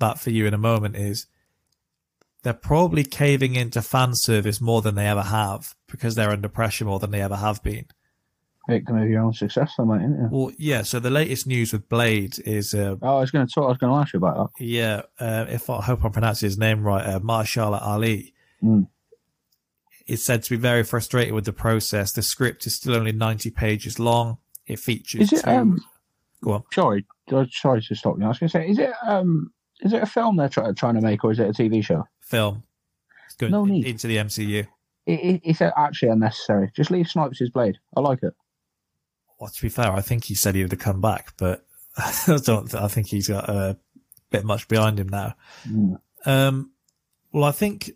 that 0.00 0.18
for 0.18 0.30
you 0.30 0.46
in 0.46 0.52
a 0.54 0.58
moment. 0.58 0.96
Is 0.96 1.26
they're 2.42 2.52
probably 2.52 3.04
caving 3.04 3.54
into 3.54 3.80
fan 3.82 4.14
service 4.14 4.60
more 4.60 4.82
than 4.82 4.96
they 4.96 5.06
ever 5.06 5.22
have 5.22 5.74
because 5.86 6.14
they're 6.14 6.30
under 6.30 6.48
pressure 6.48 6.84
more 6.84 6.98
than 6.98 7.10
they 7.12 7.22
ever 7.22 7.36
have 7.36 7.62
been. 7.62 7.86
victim 8.68 8.96
of 8.98 9.08
your 9.08 9.22
own 9.22 9.32
success 9.32 9.72
though, 9.78 9.84
mate, 9.84 10.02
isn't 10.04 10.24
it? 10.26 10.30
Well, 10.32 10.50
yeah. 10.58 10.82
So 10.82 10.98
the 10.98 11.10
latest 11.10 11.46
news 11.46 11.72
with 11.72 11.88
Blade 11.88 12.38
is, 12.44 12.74
uh, 12.74 12.96
oh 13.00 13.16
I 13.18 13.20
was 13.20 13.30
going 13.30 13.46
to 13.46 13.52
talk 13.52 13.64
I 13.64 13.68
was 13.68 13.78
going 13.78 13.92
to 13.92 13.98
ask 14.00 14.12
you 14.12 14.18
about 14.18 14.50
that 14.58 14.64
yeah, 14.64 15.02
uh, 15.20 15.46
if 15.48 15.70
I 15.70 15.80
hope 15.82 16.04
I'm 16.04 16.10
pronouncing 16.12 16.48
his 16.48 16.58
name 16.58 16.82
right, 16.82 17.04
uh, 17.06 17.20
Mahershala 17.20 17.80
Ali. 17.80 18.33
Mm. 18.64 18.88
It's 20.06 20.22
said 20.22 20.42
to 20.42 20.50
be 20.50 20.56
very 20.56 20.82
frustrated 20.84 21.32
with 21.34 21.44
the 21.46 21.52
process. 21.52 22.12
The 22.12 22.22
script 22.22 22.66
is 22.66 22.74
still 22.76 22.94
only 22.94 23.12
90 23.12 23.50
pages 23.50 23.98
long. 23.98 24.38
It 24.66 24.78
features 24.78 25.32
Is 25.32 25.40
it, 25.40 25.44
two- 25.44 25.50
um, 25.50 25.80
Go 26.42 26.52
on. 26.52 26.62
sorry 26.72 27.06
sorry 27.52 27.80
to 27.80 27.94
stop 27.94 28.16
you 28.18 28.24
I 28.24 28.28
was 28.28 28.38
going 28.38 28.48
to 28.50 28.52
say 28.52 28.68
is 28.68 28.78
it 28.78 28.92
um 29.06 29.50
is 29.80 29.94
it 29.94 30.02
a 30.02 30.06
film 30.06 30.36
they're 30.36 30.48
try, 30.50 30.70
trying 30.72 30.94
to 30.94 31.00
make 31.00 31.24
or 31.24 31.32
is 31.32 31.38
it 31.40 31.48
a 31.48 31.52
TV 31.52 31.82
show 31.82 32.06
film. 32.20 32.62
It's 33.26 33.34
going 33.36 33.52
No 33.52 33.64
need. 33.64 33.86
into 33.86 34.06
the 34.06 34.16
MCU. 34.18 34.66
it, 35.06 35.12
it, 35.20 35.40
it's 35.44 35.60
actually 35.62 36.08
unnecessary. 36.10 36.70
Just 36.76 36.90
leave 36.90 37.08
Snipes' 37.08 37.38
his 37.38 37.50
blade. 37.50 37.78
I 37.96 38.00
like 38.00 38.22
it. 38.22 38.34
Well, 39.40 39.50
to 39.50 39.62
be 39.62 39.68
fair, 39.70 39.90
I 39.92 40.00
think 40.02 40.24
he 40.24 40.34
said 40.34 40.54
he 40.54 40.62
would 40.62 40.78
come 40.78 41.00
back, 41.00 41.32
but 41.38 41.64
I 41.96 42.38
don't. 42.44 42.72
I 42.74 42.88
think 42.88 43.08
he's 43.08 43.28
got 43.28 43.48
a 43.48 43.76
bit 44.30 44.44
much 44.44 44.68
behind 44.68 45.00
him 45.00 45.08
now. 45.08 45.34
Mm. 45.68 45.98
Um, 46.26 46.70
well, 47.32 47.44
I 47.44 47.52
think 47.52 47.90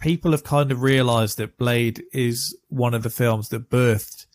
people 0.00 0.32
have 0.32 0.44
kind 0.44 0.70
of 0.70 0.82
realised 0.82 1.38
that 1.38 1.56
Blade 1.56 2.02
is 2.12 2.56
one 2.68 2.94
of 2.94 3.02
the 3.02 3.10
films 3.10 3.48
that 3.50 3.70
birthed 3.70 4.26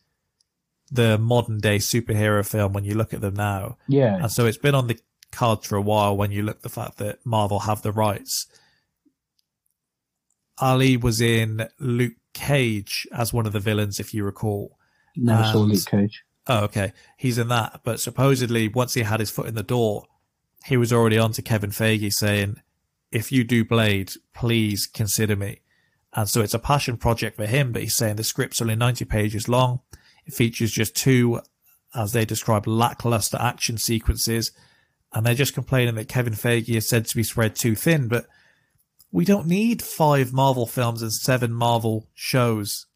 the 0.91 1.17
modern 1.17 1.59
day 1.59 1.77
superhero 1.77 2.45
film. 2.47 2.73
When 2.73 2.83
you 2.83 2.95
look 2.95 3.13
at 3.13 3.21
them 3.21 3.35
now, 3.35 3.77
Yeah, 3.87 4.15
and 4.17 4.31
so 4.31 4.45
it's 4.45 4.57
been 4.57 4.75
on 4.75 4.87
the 4.87 4.99
cards 5.31 5.67
for 5.67 5.75
a 5.77 5.81
while. 5.81 6.17
When 6.17 6.31
you 6.31 6.43
look 6.43 6.57
at 6.57 6.63
the 6.63 6.69
fact 6.69 6.97
that 6.97 7.25
Marvel 7.25 7.59
have 7.59 7.81
the 7.81 7.91
rights, 7.91 8.47
Ali 10.59 10.97
was 10.97 11.21
in 11.21 11.67
Luke 11.79 12.13
Cage 12.33 13.07
as 13.11 13.33
one 13.33 13.45
of 13.45 13.53
the 13.53 13.59
villains, 13.59 13.99
if 13.99 14.13
you 14.13 14.23
recall. 14.23 14.77
never 15.15 15.43
saw 15.43 15.59
Luke 15.59 15.85
Cage. 15.85 16.23
Oh, 16.47 16.63
okay. 16.65 16.91
He's 17.17 17.37
in 17.37 17.47
that. 17.49 17.81
But 17.83 17.99
supposedly, 17.99 18.67
once 18.67 18.93
he 18.93 19.01
had 19.01 19.19
his 19.19 19.31
foot 19.31 19.47
in 19.47 19.55
the 19.55 19.63
door, 19.63 20.05
he 20.65 20.77
was 20.77 20.91
already 20.91 21.17
on 21.17 21.31
to 21.33 21.41
Kevin 21.41 21.69
Feige 21.71 22.11
saying, 22.13 22.61
if 23.11 23.31
you 23.31 23.43
do 23.43 23.65
Blade, 23.65 24.13
please 24.33 24.87
consider 24.87 25.35
me. 25.35 25.61
And 26.13 26.27
so 26.27 26.41
it's 26.41 26.53
a 26.53 26.59
passion 26.59 26.97
project 26.97 27.37
for 27.37 27.45
him, 27.45 27.71
but 27.71 27.81
he's 27.81 27.95
saying 27.95 28.17
the 28.17 28.23
script's 28.23 28.61
only 28.61 28.75
90 28.75 29.05
pages 29.05 29.47
long. 29.47 29.81
It 30.25 30.33
features 30.33 30.71
just 30.71 30.95
two, 30.95 31.41
as 31.95 32.11
they 32.11 32.25
describe, 32.25 32.67
lackluster 32.67 33.37
action 33.39 33.77
sequences. 33.77 34.51
And 35.13 35.25
they're 35.25 35.33
just 35.35 35.53
complaining 35.53 35.95
that 35.95 36.07
Kevin 36.07 36.33
Feige 36.33 36.75
is 36.75 36.87
said 36.87 37.05
to 37.07 37.15
be 37.15 37.23
spread 37.23 37.55
too 37.55 37.75
thin, 37.75 38.07
but 38.07 38.27
we 39.11 39.25
don't 39.25 39.47
need 39.47 39.81
five 39.81 40.31
Marvel 40.31 40.65
films 40.65 41.01
and 41.01 41.11
seven 41.11 41.51
Marvel 41.51 42.07
shows 42.13 42.87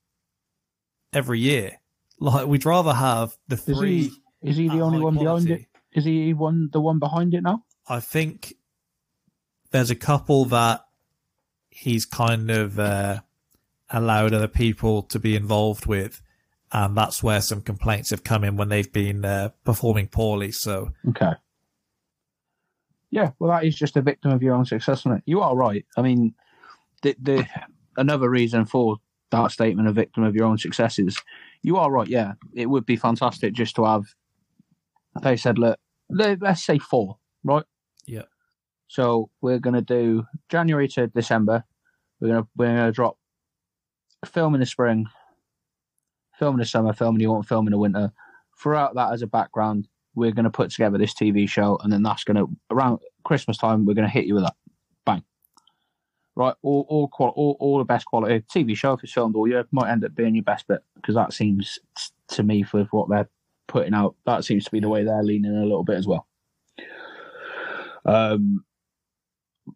every 1.11 1.39
year. 1.39 1.79
Like, 2.19 2.47
we'd 2.47 2.65
rather 2.65 2.93
have 2.93 3.35
the 3.47 3.55
Is 3.55 3.63
three. 3.63 4.03
he? 4.03 4.49
Is 4.49 4.57
he 4.57 4.69
the 4.69 4.79
only 4.79 4.99
one 4.99 5.17
behind 5.17 5.49
it? 5.49 5.65
Is 5.91 6.05
he 6.05 6.33
one 6.33 6.69
the 6.71 6.79
one 6.79 6.99
behind 6.99 7.33
it 7.33 7.41
now? 7.41 7.63
I 7.87 7.99
think 7.99 8.53
there's 9.75 9.91
a 9.91 9.95
couple 9.95 10.45
that 10.45 10.85
he's 11.69 12.05
kind 12.05 12.49
of 12.49 12.79
uh, 12.79 13.19
allowed 13.89 14.33
other 14.33 14.47
people 14.47 15.01
to 15.03 15.19
be 15.19 15.35
involved 15.35 15.85
with, 15.85 16.21
and 16.71 16.95
that's 16.95 17.21
where 17.21 17.41
some 17.41 17.61
complaints 17.61 18.09
have 18.11 18.23
come 18.23 18.45
in 18.45 18.55
when 18.55 18.69
they've 18.69 18.93
been 18.93 19.25
uh, 19.25 19.49
performing 19.65 20.07
poorly. 20.07 20.51
So 20.51 20.93
Okay. 21.09 21.33
Yeah, 23.11 23.31
well, 23.37 23.51
that 23.51 23.65
is 23.65 23.75
just 23.75 23.97
a 23.97 24.01
victim 24.01 24.31
of 24.31 24.41
your 24.41 24.55
own 24.55 24.65
success, 24.65 25.01
isn't 25.01 25.17
it? 25.17 25.23
You 25.25 25.41
are 25.41 25.55
right. 25.55 25.85
I 25.97 26.01
mean, 26.01 26.33
the 27.01 27.15
the 27.21 27.45
another 27.97 28.29
reason 28.29 28.65
for 28.65 28.97
that 29.31 29.51
statement, 29.51 29.89
a 29.89 29.93
victim 29.93 30.23
of 30.23 30.35
your 30.35 30.45
own 30.45 30.57
success, 30.57 30.99
is 30.99 31.21
you 31.61 31.75
are 31.77 31.91
right. 31.91 32.07
Yeah, 32.07 32.33
it 32.53 32.69
would 32.69 32.85
be 32.85 32.95
fantastic 32.95 33.53
just 33.53 33.75
to 33.75 33.85
have. 33.85 34.05
They 35.21 35.35
said, 35.37 35.57
look, 35.57 35.79
let's 36.09 36.63
say 36.63 36.77
four, 36.77 37.17
right? 37.43 37.63
So 38.87 39.29
we're 39.41 39.59
gonna 39.59 39.81
do 39.81 40.25
January 40.49 40.87
to 40.89 41.07
December. 41.07 41.63
We're 42.19 42.29
gonna 42.29 42.47
we're 42.55 42.67
gonna 42.67 42.91
drop 42.91 43.17
film 44.25 44.53
in 44.53 44.59
the 44.59 44.65
spring, 44.65 45.07
film 46.37 46.55
in 46.55 46.59
the 46.59 46.65
summer, 46.65 46.93
film 46.93 47.15
in 47.15 47.19
the 47.19 47.27
autumn, 47.27 47.43
film 47.43 47.67
in 47.67 47.71
the 47.71 47.77
winter. 47.77 48.11
Throughout 48.61 48.95
that 48.95 49.11
as 49.11 49.21
a 49.21 49.27
background, 49.27 49.87
we're 50.15 50.31
to 50.45 50.49
put 50.49 50.71
together 50.71 50.97
this 50.97 51.13
TV 51.13 51.47
show, 51.47 51.77
and 51.83 51.91
then 51.91 52.03
that's 52.03 52.23
to 52.37 52.49
around 52.71 52.99
Christmas 53.23 53.57
time 53.57 53.85
we're 53.85 53.93
to 54.07 54.13
hit 54.13 54.25
you 54.25 54.35
with 54.35 54.43
that, 54.43 54.55
bang. 55.05 55.23
Right, 56.35 56.55
all 56.61 56.85
all, 56.89 57.07
qual- 57.07 57.33
all 57.35 57.57
all 57.59 57.77
the 57.77 57.85
best 57.85 58.05
quality 58.05 58.43
TV 58.53 58.75
show 58.75 58.93
if 58.93 59.03
it's 59.03 59.13
filmed 59.13 59.35
all 59.35 59.47
year 59.47 59.65
might 59.71 59.91
end 59.91 60.03
up 60.05 60.15
being 60.15 60.35
your 60.35 60.43
best 60.43 60.67
bit 60.67 60.81
because 60.95 61.15
that 61.15 61.33
seems 61.33 61.79
to 62.29 62.43
me 62.43 62.63
for 62.63 62.83
what 62.91 63.09
they're 63.09 63.29
putting 63.67 63.93
out. 63.93 64.15
That 64.25 64.45
seems 64.45 64.65
to 64.65 64.71
be 64.71 64.79
the 64.79 64.89
way 64.89 65.03
they're 65.03 65.23
leaning 65.23 65.55
a 65.55 65.63
little 65.63 65.83
bit 65.83 65.97
as 65.97 66.07
well. 66.07 66.27
Um, 68.05 68.63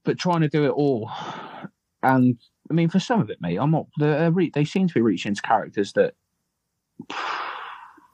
but 0.04 0.18
trying 0.18 0.42
to 0.42 0.50
do 0.50 0.66
it 0.66 0.70
all, 0.72 1.12
and 2.04 2.38
I 2.70 2.74
mean 2.74 2.90
for 2.90 3.00
some 3.00 3.22
of 3.22 3.30
it, 3.30 3.42
mate, 3.42 3.58
I'm 3.58 3.72
not. 3.72 3.88
They 4.00 4.30
re- 4.30 4.52
they 4.54 4.66
seem 4.66 4.88
to 4.88 4.94
be 4.94 5.02
reaching 5.02 5.30
into 5.30 5.42
characters 5.42 5.94
that 5.94 6.14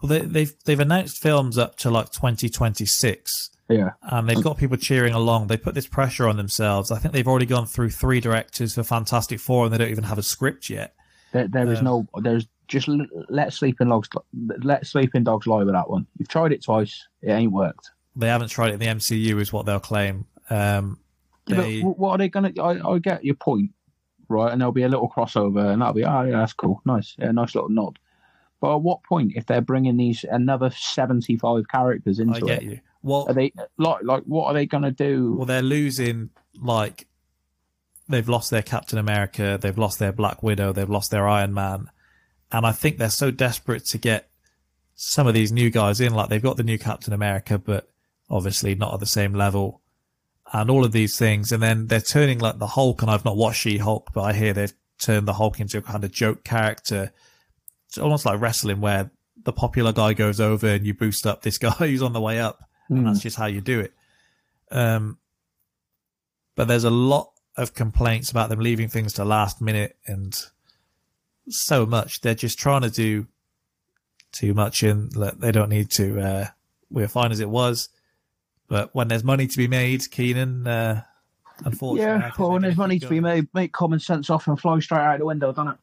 well, 0.02 0.10
they, 0.10 0.20
they've 0.22 0.54
they've 0.66 0.80
announced 0.80 1.22
films 1.22 1.58
up 1.58 1.78
to 1.78 1.90
like 1.90 2.12
2026. 2.12 3.50
yeah 3.70 3.92
and 4.04 4.30
they've 4.30 4.44
got 4.44 4.58
people 4.58 4.78
cheering 4.78 5.14
along. 5.14 5.48
They 5.48 5.58
put 5.58 5.74
this 5.74 5.88
pressure 5.88 6.28
on 6.28 6.38
themselves. 6.38 6.92
I 6.92 7.00
think 7.00 7.14
they've 7.14 7.28
already 7.28 7.46
gone 7.48 7.66
through 7.66 7.90
three 7.90 8.20
directors 8.20 8.76
for 8.76 8.84
Fantastic 8.84 9.40
Four, 9.40 9.66
and 9.66 9.74
they 9.74 9.78
don't 9.78 9.90
even 9.92 10.04
have 10.04 10.18
a 10.18 10.24
script 10.24 10.70
yet. 10.70 10.94
There, 11.32 11.48
there 11.48 11.72
is 11.72 11.80
Um, 11.80 11.86
no. 11.86 12.08
There's 12.22 12.48
just 12.68 12.90
let 13.30 13.54
sleeping 13.54 13.90
dogs. 13.90 14.10
Let 14.64 14.86
sleeping 14.88 15.24
dogs 15.24 15.48
lie 15.48 15.64
with 15.64 15.74
that 15.74 15.90
one. 15.90 16.08
You've 16.18 16.30
tried 16.30 16.52
it 16.52 16.64
twice. 16.64 17.08
It 17.22 17.32
ain't 17.32 17.52
worked. 17.52 17.90
They 18.16 18.28
haven't 18.28 18.50
tried 18.50 18.70
it 18.70 18.74
in 18.74 18.80
the 18.80 18.86
MCU, 18.88 19.40
is 19.42 19.52
what 19.52 19.66
they'll 19.66 19.80
claim. 19.80 20.26
Um, 20.50 21.00
they, 21.46 21.82
but 21.82 21.98
what 21.98 22.12
are 22.12 22.18
they 22.18 22.30
gonna? 22.30 22.52
I, 22.60 22.94
I 22.94 23.00
get 23.00 23.24
your 23.24 23.36
point, 23.36 23.72
right? 24.28 24.52
And 24.52 24.62
there'll 24.62 24.72
be 24.72 24.84
a 24.84 24.90
little 24.90 25.10
crossover, 25.10 25.72
and 25.72 25.82
that'll 25.82 25.94
be 25.94 26.06
oh 26.06 26.24
yeah, 26.24 26.38
that's 26.40 26.54
cool, 26.54 26.82
nice, 26.86 27.16
yeah, 27.18 27.32
nice 27.32 27.56
little 27.56 27.70
nod. 27.70 28.00
But 28.62 28.76
at 28.76 28.82
what 28.82 29.04
point, 29.04 29.34
if 29.36 29.46
they're 29.46 29.62
bringing 29.62 29.98
these 29.98 30.24
another 30.24 30.72
seventy-five 30.72 31.68
characters 31.68 32.20
into 32.20 32.38
I 32.38 32.40
get 32.40 32.64
it, 32.64 32.64
you. 32.64 32.80
Well, 33.04 33.28
are 33.28 33.34
they 33.34 33.54
like 33.78 34.04
like 34.04 34.24
what 34.24 34.48
are 34.48 34.54
they 34.54 34.66
gonna 34.66 34.92
do? 34.92 35.36
well, 35.36 35.46
they're 35.46 35.62
losing 35.62 36.32
like 36.60 37.08
they've 38.08 38.28
lost 38.28 38.50
their 38.52 38.64
Captain 38.64 38.98
America, 38.98 39.60
they've 39.62 39.78
lost 39.78 40.00
their 40.00 40.12
Black 40.12 40.42
Widow, 40.42 40.74
they've 40.74 40.90
lost 40.90 41.12
their 41.12 41.28
Iron 41.28 41.54
Man, 41.54 41.90
and 42.52 42.66
I 42.66 42.72
think 42.72 42.98
they're 42.98 43.10
so 43.10 43.32
desperate 43.32 43.86
to 43.88 43.98
get 43.98 44.30
some 44.96 45.28
of 45.28 45.34
these 45.34 45.52
new 45.52 45.70
guys 45.70 46.02
in. 46.02 46.14
Like 46.14 46.30
they've 46.30 46.42
got 46.42 46.58
the 46.58 46.64
new 46.64 46.80
Captain 46.80 47.14
America, 47.14 47.58
but 47.58 47.90
obviously 48.30 48.76
not 48.76 48.94
at 48.94 49.00
the 49.00 49.06
same 49.06 49.34
level, 49.34 49.82
and 50.54 50.70
all 50.70 50.86
of 50.86 50.92
these 50.92 51.18
things. 51.18 51.52
And 51.52 51.62
then 51.62 51.88
they're 51.88 52.00
turning 52.02 52.40
like 52.40 52.60
the 52.60 52.68
Hulk, 52.68 53.02
and 53.02 53.12
I've 53.12 53.26
not 53.26 53.38
watched 53.38 53.62
She 53.62 53.78
Hulk, 53.78 54.10
but 54.14 54.22
I 54.22 54.34
hear 54.34 54.54
they've 54.54 54.74
turned 55.00 55.28
the 55.28 55.34
Hulk 55.34 55.60
into 55.60 55.78
a 55.80 55.82
kind 55.82 56.04
of 56.04 56.12
joke 56.12 56.44
character. 56.44 57.12
It's 57.88 57.98
almost 57.98 58.26
like 58.26 58.40
wrestling, 58.40 58.82
where 58.82 59.12
the 59.44 59.54
popular 59.54 59.94
guy 59.94 60.14
goes 60.14 60.40
over 60.40 60.68
and 60.68 60.86
you 60.86 60.94
boost 60.94 61.28
up 61.28 61.42
this 61.42 61.58
guy 61.60 61.72
who's 61.72 62.02
on 62.02 62.14
the 62.14 62.22
way 62.22 62.40
up 62.40 62.68
and 62.90 63.00
Hmm. 63.00 63.06
that's 63.06 63.20
just 63.22 63.38
how 63.38 63.46
you 63.48 63.62
do 63.62 63.80
it. 63.80 63.94
Um, 64.72 65.18
but 66.56 66.68
there's 66.68 66.84
a 66.84 66.90
lot 66.90 67.32
of 67.58 67.74
complaints 67.74 68.32
about 68.32 68.50
them 68.50 68.60
leaving 68.60 68.88
things 68.90 69.14
to 69.14 69.26
last 69.26 69.62
minute 69.62 69.98
and 70.08 70.36
so 71.50 71.86
much. 71.86 72.22
They're 72.22 72.34
just 72.36 72.58
trying 72.60 72.82
to 72.82 72.90
do 72.90 73.28
too 74.32 74.54
much 74.54 74.84
and 74.84 75.12
they 75.40 75.52
don't 75.52 75.70
need 75.70 75.90
to. 75.92 76.20
Uh, 76.20 76.46
we're 76.90 77.08
fine 77.08 77.32
as 77.32 77.40
it 77.40 77.50
was. 77.50 77.90
But 78.68 78.94
when 78.96 79.08
there's 79.08 79.24
money 79.24 79.48
to 79.48 79.58
be 79.58 79.68
made, 79.68 80.10
Keenan, 80.10 80.66
uh, 80.66 81.04
unfortunately. 81.64 82.22
Yeah, 82.22 82.32
well, 82.38 82.52
when 82.52 82.62
there's 82.62 82.78
money 82.78 83.00
to 83.00 83.08
be 83.08 83.20
made, 83.20 83.48
make 83.54 83.72
common 83.74 84.00
sense 84.00 84.30
off 84.30 84.48
and 84.48 84.60
fly 84.60 84.80
straight 84.80 85.00
out 85.00 85.20
the 85.20 85.26
window, 85.26 85.52
doesn't 85.52 85.74
it? 85.74 85.78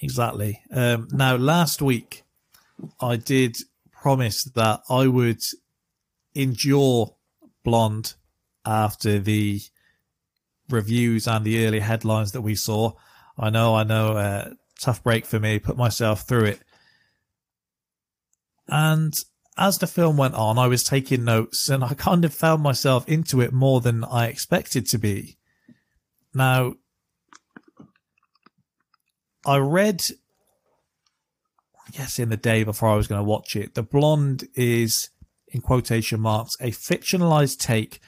Exactly. 0.00 0.62
Um, 0.70 1.08
now, 1.12 1.36
last 1.36 1.82
week, 1.82 2.24
I 3.00 3.16
did 3.16 3.56
promise 3.92 4.44
that 4.44 4.82
I 4.88 5.06
would 5.06 5.42
endure 6.34 7.14
Blonde 7.62 8.14
after 8.64 9.18
the 9.18 9.60
reviews 10.70 11.26
and 11.28 11.44
the 11.44 11.66
early 11.66 11.80
headlines 11.80 12.32
that 12.32 12.42
we 12.42 12.54
saw. 12.54 12.92
I 13.38 13.50
know, 13.50 13.74
I 13.74 13.84
know, 13.84 14.16
uh, 14.16 14.50
tough 14.80 15.02
break 15.02 15.26
for 15.26 15.38
me, 15.38 15.58
put 15.58 15.76
myself 15.76 16.22
through 16.22 16.44
it. 16.44 16.60
And 18.68 19.14
as 19.56 19.78
the 19.78 19.86
film 19.86 20.16
went 20.16 20.34
on, 20.34 20.58
I 20.58 20.66
was 20.66 20.82
taking 20.82 21.24
notes 21.24 21.68
and 21.68 21.84
I 21.84 21.94
kind 21.94 22.24
of 22.24 22.34
found 22.34 22.62
myself 22.62 23.08
into 23.08 23.40
it 23.40 23.52
more 23.52 23.80
than 23.80 24.02
I 24.04 24.26
expected 24.26 24.86
to 24.88 24.98
be. 24.98 25.38
Now, 26.34 26.74
I 29.46 29.58
read, 29.58 30.02
I 31.86 31.90
guess 31.92 32.18
in 32.18 32.30
the 32.30 32.36
day 32.36 32.64
before 32.64 32.88
I 32.88 32.96
was 32.96 33.06
going 33.06 33.20
to 33.20 33.28
watch 33.28 33.54
it, 33.54 33.74
The 33.74 33.82
Blonde 33.82 34.48
is, 34.54 35.10
in 35.48 35.60
quotation 35.60 36.20
marks, 36.20 36.56
a 36.60 36.70
fictionalized 36.70 37.58
take 37.58 38.00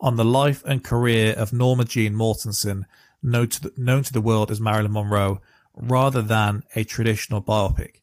on 0.00 0.16
the 0.16 0.24
life 0.24 0.64
and 0.64 0.82
career 0.82 1.34
of 1.34 1.52
Norma 1.52 1.84
Jean 1.84 2.14
Mortensen, 2.14 2.84
known 3.22 3.48
to 3.48 3.60
the, 3.62 3.72
known 3.76 4.02
to 4.04 4.12
the 4.12 4.20
world 4.20 4.50
as 4.50 4.60
Marilyn 4.60 4.92
Monroe, 4.92 5.40
rather 5.74 6.22
than 6.22 6.62
a 6.74 6.84
traditional 6.84 7.42
biopic. 7.42 8.02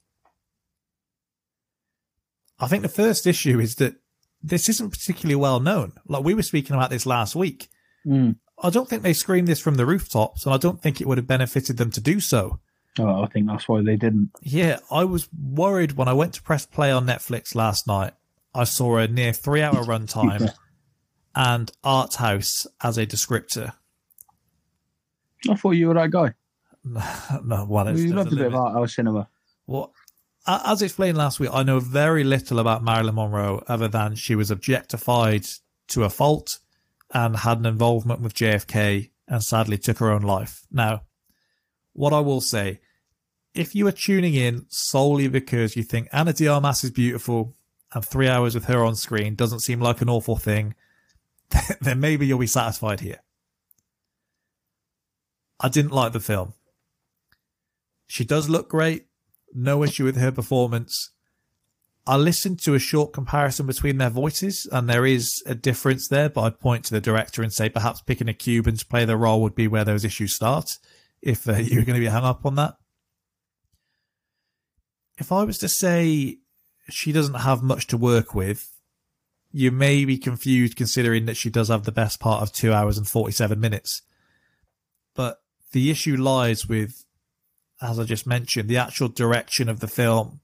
I 2.61 2.67
think 2.67 2.83
the 2.83 2.89
first 2.89 3.25
issue 3.27 3.59
is 3.59 3.75
that 3.75 3.95
this 4.43 4.69
isn't 4.69 4.91
particularly 4.91 5.35
well 5.35 5.59
known. 5.59 5.93
Like 6.07 6.23
we 6.23 6.33
were 6.33 6.43
speaking 6.43 6.75
about 6.75 6.89
this 6.89 7.05
last 7.05 7.35
week. 7.35 7.67
Mm. 8.05 8.37
I 8.63 8.69
don't 8.69 8.87
think 8.87 9.01
they 9.01 9.13
screamed 9.13 9.47
this 9.47 9.59
from 9.59 9.75
the 9.75 9.85
rooftops, 9.85 10.45
and 10.45 10.53
I 10.53 10.57
don't 10.57 10.81
think 10.81 11.01
it 11.01 11.07
would 11.07 11.17
have 11.17 11.27
benefited 11.27 11.77
them 11.77 11.89
to 11.91 12.01
do 12.01 12.19
so. 12.19 12.59
Oh, 12.99 13.23
I 13.23 13.27
think 13.27 13.47
that's 13.47 13.67
why 13.67 13.81
they 13.81 13.95
didn't. 13.95 14.31
Yeah, 14.41 14.79
I 14.91 15.03
was 15.05 15.27
worried 15.33 15.93
when 15.93 16.07
I 16.07 16.13
went 16.13 16.33
to 16.35 16.43
press 16.43 16.65
play 16.65 16.91
on 16.91 17.05
Netflix 17.05 17.55
last 17.55 17.87
night. 17.87 18.13
I 18.53 18.65
saw 18.65 18.97
a 18.97 19.07
near 19.07 19.33
three 19.33 19.61
hour 19.61 19.83
runtime 19.83 20.53
and 21.35 21.71
art 21.83 22.15
house 22.15 22.67
as 22.83 22.97
a 22.97 23.05
descriptor. 23.05 23.73
I 25.49 25.55
thought 25.55 25.71
you 25.71 25.87
were 25.87 25.93
that 25.95 26.11
guy. 26.11 26.33
no, 26.83 27.65
well, 27.69 27.87
it's, 27.87 27.99
there's 27.99 28.13
loved 28.13 28.33
a 28.33 28.35
bit 28.35 28.47
of 28.47 28.55
art 28.55 28.73
house 28.73 28.95
cinema. 28.95 29.27
Well, 29.67 29.83
a- 29.85 30.00
as 30.47 30.81
explained 30.81 31.17
last 31.17 31.39
week, 31.39 31.49
I 31.53 31.63
know 31.63 31.79
very 31.79 32.23
little 32.23 32.59
about 32.59 32.83
Marilyn 32.83 33.15
Monroe 33.15 33.63
other 33.67 33.87
than 33.87 34.15
she 34.15 34.35
was 34.35 34.49
objectified 34.49 35.45
to 35.89 36.03
a 36.03 36.09
fault 36.09 36.59
and 37.13 37.37
had 37.37 37.59
an 37.59 37.65
involvement 37.65 38.21
with 38.21 38.33
JFK 38.33 39.11
and 39.27 39.43
sadly 39.43 39.77
took 39.77 39.99
her 39.99 40.11
own 40.11 40.21
life. 40.21 40.65
Now, 40.71 41.03
what 41.93 42.13
I 42.13 42.19
will 42.19 42.41
say, 42.41 42.79
if 43.53 43.75
you 43.75 43.87
are 43.87 43.91
tuning 43.91 44.33
in 44.33 44.65
solely 44.69 45.27
because 45.27 45.75
you 45.75 45.83
think 45.83 46.07
Ana 46.11 46.33
de 46.33 46.47
Armas 46.47 46.83
is 46.83 46.91
beautiful 46.91 47.55
and 47.93 48.03
three 48.03 48.27
hours 48.27 48.55
with 48.55 48.65
her 48.65 48.83
on 48.83 48.95
screen 48.95 49.35
doesn't 49.35 49.59
seem 49.59 49.81
like 49.81 50.01
an 50.01 50.09
awful 50.09 50.37
thing, 50.37 50.75
then 51.81 51.99
maybe 51.99 52.25
you'll 52.25 52.39
be 52.39 52.47
satisfied 52.47 53.01
here. 53.01 53.19
I 55.59 55.69
didn't 55.69 55.91
like 55.91 56.13
the 56.13 56.19
film. 56.19 56.53
She 58.07 58.25
does 58.25 58.49
look 58.49 58.69
great. 58.69 59.05
No 59.53 59.83
issue 59.83 60.05
with 60.05 60.17
her 60.17 60.31
performance. 60.31 61.11
I 62.07 62.17
listened 62.17 62.59
to 62.63 62.73
a 62.73 62.79
short 62.79 63.13
comparison 63.13 63.67
between 63.67 63.97
their 63.97 64.09
voices, 64.09 64.67
and 64.71 64.89
there 64.89 65.05
is 65.05 65.43
a 65.45 65.53
difference 65.53 66.07
there, 66.07 66.29
but 66.29 66.41
I'd 66.41 66.59
point 66.59 66.85
to 66.85 66.93
the 66.93 67.01
director 67.01 67.43
and 67.43 67.53
say 67.53 67.69
perhaps 67.69 68.01
picking 68.01 68.27
a 68.27 68.33
Cuban 68.33 68.75
to 68.77 68.85
play 68.85 69.05
the 69.05 69.17
role 69.17 69.41
would 69.41 69.55
be 69.55 69.67
where 69.67 69.85
those 69.85 70.03
issues 70.03 70.33
start, 70.33 70.71
if 71.21 71.47
uh, 71.47 71.53
you're 71.57 71.85
going 71.85 71.95
to 71.95 72.05
be 72.05 72.07
hung 72.07 72.23
up 72.23 72.45
on 72.45 72.55
that. 72.55 72.75
If 75.19 75.31
I 75.31 75.43
was 75.43 75.59
to 75.59 75.69
say 75.69 76.37
she 76.89 77.11
doesn't 77.11 77.35
have 77.35 77.61
much 77.61 77.85
to 77.87 77.97
work 77.97 78.33
with, 78.33 78.67
you 79.51 79.69
may 79.69 80.05
be 80.05 80.17
confused 80.17 80.75
considering 80.75 81.25
that 81.25 81.37
she 81.37 81.49
does 81.49 81.67
have 81.67 81.83
the 81.83 81.91
best 81.91 82.19
part 82.19 82.41
of 82.41 82.51
two 82.51 82.73
hours 82.73 82.97
and 82.97 83.07
47 83.07 83.59
minutes. 83.59 84.01
But 85.13 85.37
the 85.71 85.91
issue 85.91 86.15
lies 86.17 86.67
with 86.67 87.05
as 87.81 87.99
I 87.99 88.03
just 88.03 88.27
mentioned, 88.27 88.69
the 88.69 88.77
actual 88.77 89.07
direction 89.07 89.67
of 89.67 89.79
the 89.79 89.87
film, 89.87 90.39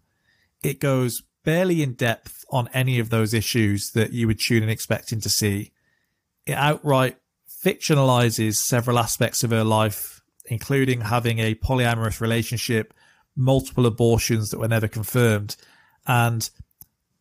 it 0.63 0.79
goes 0.79 1.21
barely 1.43 1.83
in 1.83 1.93
depth 1.93 2.43
on 2.49 2.69
any 2.73 2.99
of 2.99 3.09
those 3.09 3.33
issues 3.33 3.91
that 3.91 4.11
you 4.11 4.27
would 4.27 4.39
tune 4.39 4.63
in 4.63 4.69
expecting 4.69 5.21
to 5.21 5.29
see. 5.29 5.71
It 6.45 6.53
outright 6.53 7.17
fictionalizes 7.63 8.55
several 8.55 8.99
aspects 8.99 9.43
of 9.43 9.51
her 9.51 9.63
life, 9.63 10.21
including 10.45 11.01
having 11.01 11.39
a 11.39 11.55
polyamorous 11.55 12.19
relationship, 12.19 12.93
multiple 13.35 13.85
abortions 13.85 14.49
that 14.49 14.59
were 14.59 14.67
never 14.67 14.87
confirmed, 14.87 15.55
and 16.05 16.49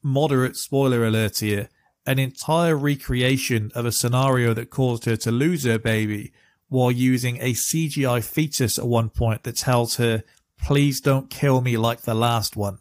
moderate 0.03 0.57
spoiler 0.57 1.05
alert 1.05 1.39
here, 1.39 1.69
an 2.07 2.19
entire 2.19 2.77
recreation 2.77 3.71
of 3.75 3.85
a 3.85 3.93
scenario 3.93 4.55
that 4.55 4.71
caused 4.71 5.05
her 5.05 5.17
to 5.17 5.31
lose 5.31 5.65
her 5.65 5.79
baby 5.79 6.33
while 6.69 6.91
using 6.91 7.39
a 7.39 7.53
CGI 7.53 8.23
fetus 8.23 8.79
at 8.79 8.87
one 8.87 9.09
point 9.09 9.45
that 9.45 9.57
tells 9.57 9.97
her, 9.97 10.23
please 10.61 11.01
don't 11.01 11.31
kill 11.31 11.61
me 11.61 11.77
like 11.77 12.03
the 12.03 12.15
last 12.15 12.57
one. 12.57 12.79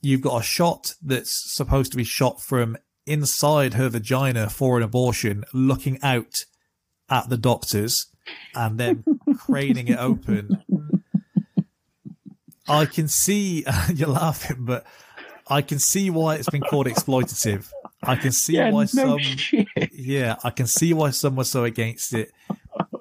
You've 0.00 0.20
got 0.20 0.40
a 0.40 0.44
shot 0.44 0.94
that's 1.02 1.54
supposed 1.54 1.92
to 1.92 1.96
be 1.96 2.04
shot 2.04 2.40
from 2.40 2.76
inside 3.06 3.74
her 3.74 3.88
vagina 3.88 4.50
for 4.50 4.76
an 4.76 4.82
abortion, 4.82 5.44
looking 5.52 5.98
out 6.02 6.44
at 7.08 7.28
the 7.28 7.36
doctors 7.36 8.06
and 8.54 8.78
then 8.78 9.04
craning 9.34 9.88
it 9.88 9.98
open. 9.98 10.62
I 12.68 12.86
can 12.86 13.08
see, 13.08 13.64
you're 13.94 14.08
laughing, 14.08 14.64
but 14.64 14.84
I 15.48 15.62
can 15.62 15.78
see 15.78 16.10
why 16.10 16.36
it's 16.36 16.50
been 16.50 16.62
called 16.62 16.86
exploitative. 16.86 17.70
I 18.02 18.16
can 18.16 18.32
see 18.32 18.54
Yeah, 18.54 18.70
why 18.70 18.82
no 18.82 18.86
some 18.86 19.18
shit. 19.18 19.68
yeah, 19.92 20.36
I 20.42 20.50
can 20.50 20.66
see 20.66 20.92
why 20.92 21.10
some 21.10 21.36
were 21.36 21.44
so 21.44 21.64
against 21.64 22.12
it. 22.14 22.32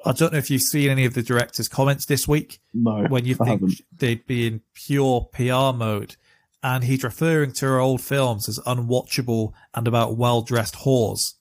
I 0.06 0.12
don't 0.14 0.32
know 0.34 0.38
if 0.40 0.50
you've 0.50 0.62
seen 0.62 0.90
any 0.90 1.06
of 1.06 1.14
the 1.14 1.22
director's 1.24 1.68
comments 1.68 2.06
this 2.06 2.28
week 2.28 2.60
No, 2.74 3.06
when 3.08 3.26
you 3.26 3.36
I 3.40 3.46
think 3.46 3.62
haven't. 3.62 3.82
they'd 3.96 4.26
be 4.26 4.48
in 4.48 4.62
pure 4.74 5.30
PR 5.34 5.76
mode. 5.76 6.16
And 6.64 6.84
he's 6.84 7.04
referring 7.04 7.54
to 7.54 7.66
her 7.66 7.80
old 7.80 8.02
films 8.02 8.48
as 8.48 8.60
unwatchable 8.60 9.54
and 9.74 9.88
about 9.88 10.18
well 10.18 10.42
dressed 10.44 10.76
whores. 10.76 11.34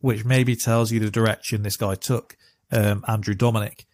Which 0.00 0.24
maybe 0.24 0.54
tells 0.54 0.92
you 0.92 1.00
the 1.00 1.10
direction 1.10 1.62
this 1.62 1.76
guy 1.76 1.94
took, 1.94 2.36
um, 2.70 3.04
Andrew 3.08 3.34
Dominik. 3.34 3.84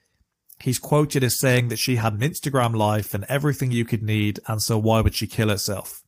He's 0.59 0.79
quoted 0.79 1.23
as 1.25 1.39
saying 1.39 1.69
that 1.69 1.79
she 1.79 1.97
had 1.97 2.13
an 2.15 2.21
Instagram 2.21 2.75
life 2.77 3.15
and 3.15 3.25
everything 3.29 3.71
you 3.71 3.85
could 3.87 4.03
need, 4.03 4.41
and 4.47 4.61
so 4.61 4.77
why 4.77 5.01
would 5.01 5.15
she 5.15 5.27
kill 5.27 5.49
herself? 5.49 6.03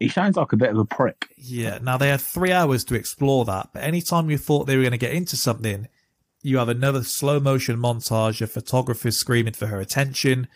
He 0.00 0.08
sounds 0.08 0.38
like 0.38 0.52
a 0.54 0.56
bit 0.56 0.70
of 0.70 0.78
a 0.78 0.84
prick. 0.86 1.28
Yeah. 1.36 1.78
Now 1.82 1.98
they 1.98 2.08
had 2.08 2.22
three 2.22 2.52
hours 2.52 2.84
to 2.84 2.94
explore 2.94 3.44
that, 3.44 3.68
but 3.74 3.84
anytime 3.84 4.30
you 4.30 4.38
thought 4.38 4.66
they 4.66 4.76
were 4.76 4.82
going 4.82 4.92
to 4.92 4.98
get 4.98 5.12
into 5.12 5.36
something, 5.36 5.88
you 6.42 6.56
have 6.56 6.70
another 6.70 7.04
slow 7.04 7.38
motion 7.38 7.76
montage 7.76 8.40
of 8.40 8.50
photographers 8.50 9.18
screaming 9.18 9.52
for 9.52 9.66
her 9.66 9.78
attention. 9.78 10.48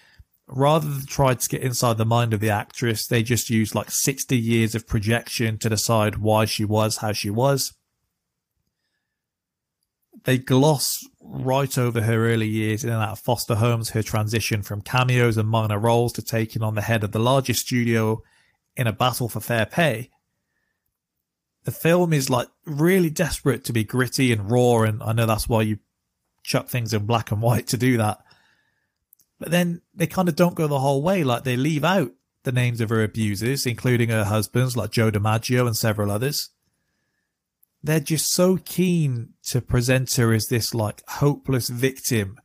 Rather 0.46 0.88
than 0.88 1.04
try 1.04 1.35
to 1.35 1.48
get 1.48 1.61
inside 1.61 1.98
the 1.98 2.07
mind 2.07 2.33
of 2.33 2.40
the 2.40 2.48
actress, 2.48 3.07
they 3.07 3.22
just 3.22 3.50
used 3.50 3.74
like 3.74 3.90
60 3.90 4.37
years 4.37 4.74
of 4.74 4.87
projection 4.87 5.59
to 5.59 5.68
decide 5.68 6.16
why 6.16 6.46
she 6.46 6.64
was 6.64 6.98
how 6.98 7.12
she 7.12 7.28
was. 7.28 7.74
They 10.24 10.38
gloss 10.38 11.07
right 11.20 11.76
over 11.76 12.00
her 12.00 12.30
early 12.33 12.48
years 12.48 12.83
in 12.83 12.88
and 12.88 13.02
out 13.02 13.12
of 13.12 13.18
foster 13.18 13.57
homes, 13.57 13.90
her 13.90 14.02
transition 14.02 14.62
from 14.62 14.80
cameos 14.80 15.37
and 15.37 15.50
minor 15.50 15.78
roles 15.78 16.14
to 16.14 16.22
taking 16.22 16.62
on 16.62 16.76
the 16.76 16.80
head 16.80 17.04
of 17.04 17.12
the 17.12 17.18
largest 17.18 17.66
studio 17.66 18.22
in 18.77 18.87
a 18.87 18.93
battle 18.93 19.29
for 19.29 19.41
fair 19.41 19.67
pay. 19.67 20.11
The 21.65 21.73
film 21.73 22.13
is 22.13 22.29
like 22.29 22.49
really 22.67 23.11
desperate 23.11 23.65
to 23.65 23.73
be 23.73 23.85
gritty 23.85 24.33
and 24.33 24.51
raw, 24.51 24.83
and 24.83 25.03
I 25.03 25.13
know 25.13 25.27
that's 25.27 25.49
why 25.49 25.63
you 25.63 25.79
chuck 26.43 26.69
things 26.69 26.93
in 26.93 27.07
black 27.07 27.31
and 27.31 27.41
white 27.41 27.69
to 27.69 27.77
do 27.77 27.97
that. 27.97 28.23
But 29.39 29.51
then 29.51 29.83
they 29.95 30.07
kind 30.07 30.29
of 30.29 30.37
don't 30.37 30.55
go 30.55 30.67
the 30.67 30.79
whole 30.79 31.03
way. 31.03 31.25
Like 31.25 31.45
they 31.45 31.57
leave 31.57 31.85
out 31.85 32.13
the 32.45 32.53
names 32.53 32.81
of 32.81 32.91
her 32.91 33.03
abusers, 33.03 33.67
including 33.67 34.11
her 34.11 34.25
husbands 34.25 34.77
like 34.77 34.91
Joe 34.91 35.11
DiMaggio 35.11 35.67
and 35.67 35.77
several 35.77 36.11
others. 36.11 36.51
They're 37.83 38.01
just 38.01 38.33
so 38.33 38.59
keen 38.65 39.35
to 39.45 39.61
present 39.61 40.15
her 40.15 40.33
as 40.33 40.49
this 40.49 40.75
like 40.75 41.03
hopeless 41.07 41.69
victim 41.69 42.39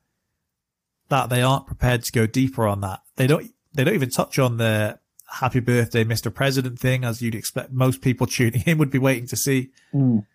that 1.10 1.30
they 1.30 1.42
aren't 1.42 1.68
prepared 1.68 2.04
to 2.04 2.12
go 2.12 2.26
deeper 2.28 2.68
on 2.68 2.82
that. 2.82 3.02
They 3.15 3.28
don't. 3.28 3.52
They 3.74 3.84
don't 3.84 3.94
even 3.94 4.10
touch 4.10 4.39
on 4.39 4.58
the 4.58 5.00
happy 5.32 5.60
birthday, 5.60 6.04
Mr. 6.04 6.34
President 6.34 6.80
thing, 6.80 7.04
as 7.04 7.22
you'd 7.22 7.36
expect 7.36 7.72
most 7.72 8.02
people 8.02 8.28
tuning 8.28 8.63
in 8.65 8.78
would 8.78 8.92
be 8.92 8.98
waiting 8.98 9.28
to 9.28 9.36
see. 9.36 9.70
Mm. 9.94 10.26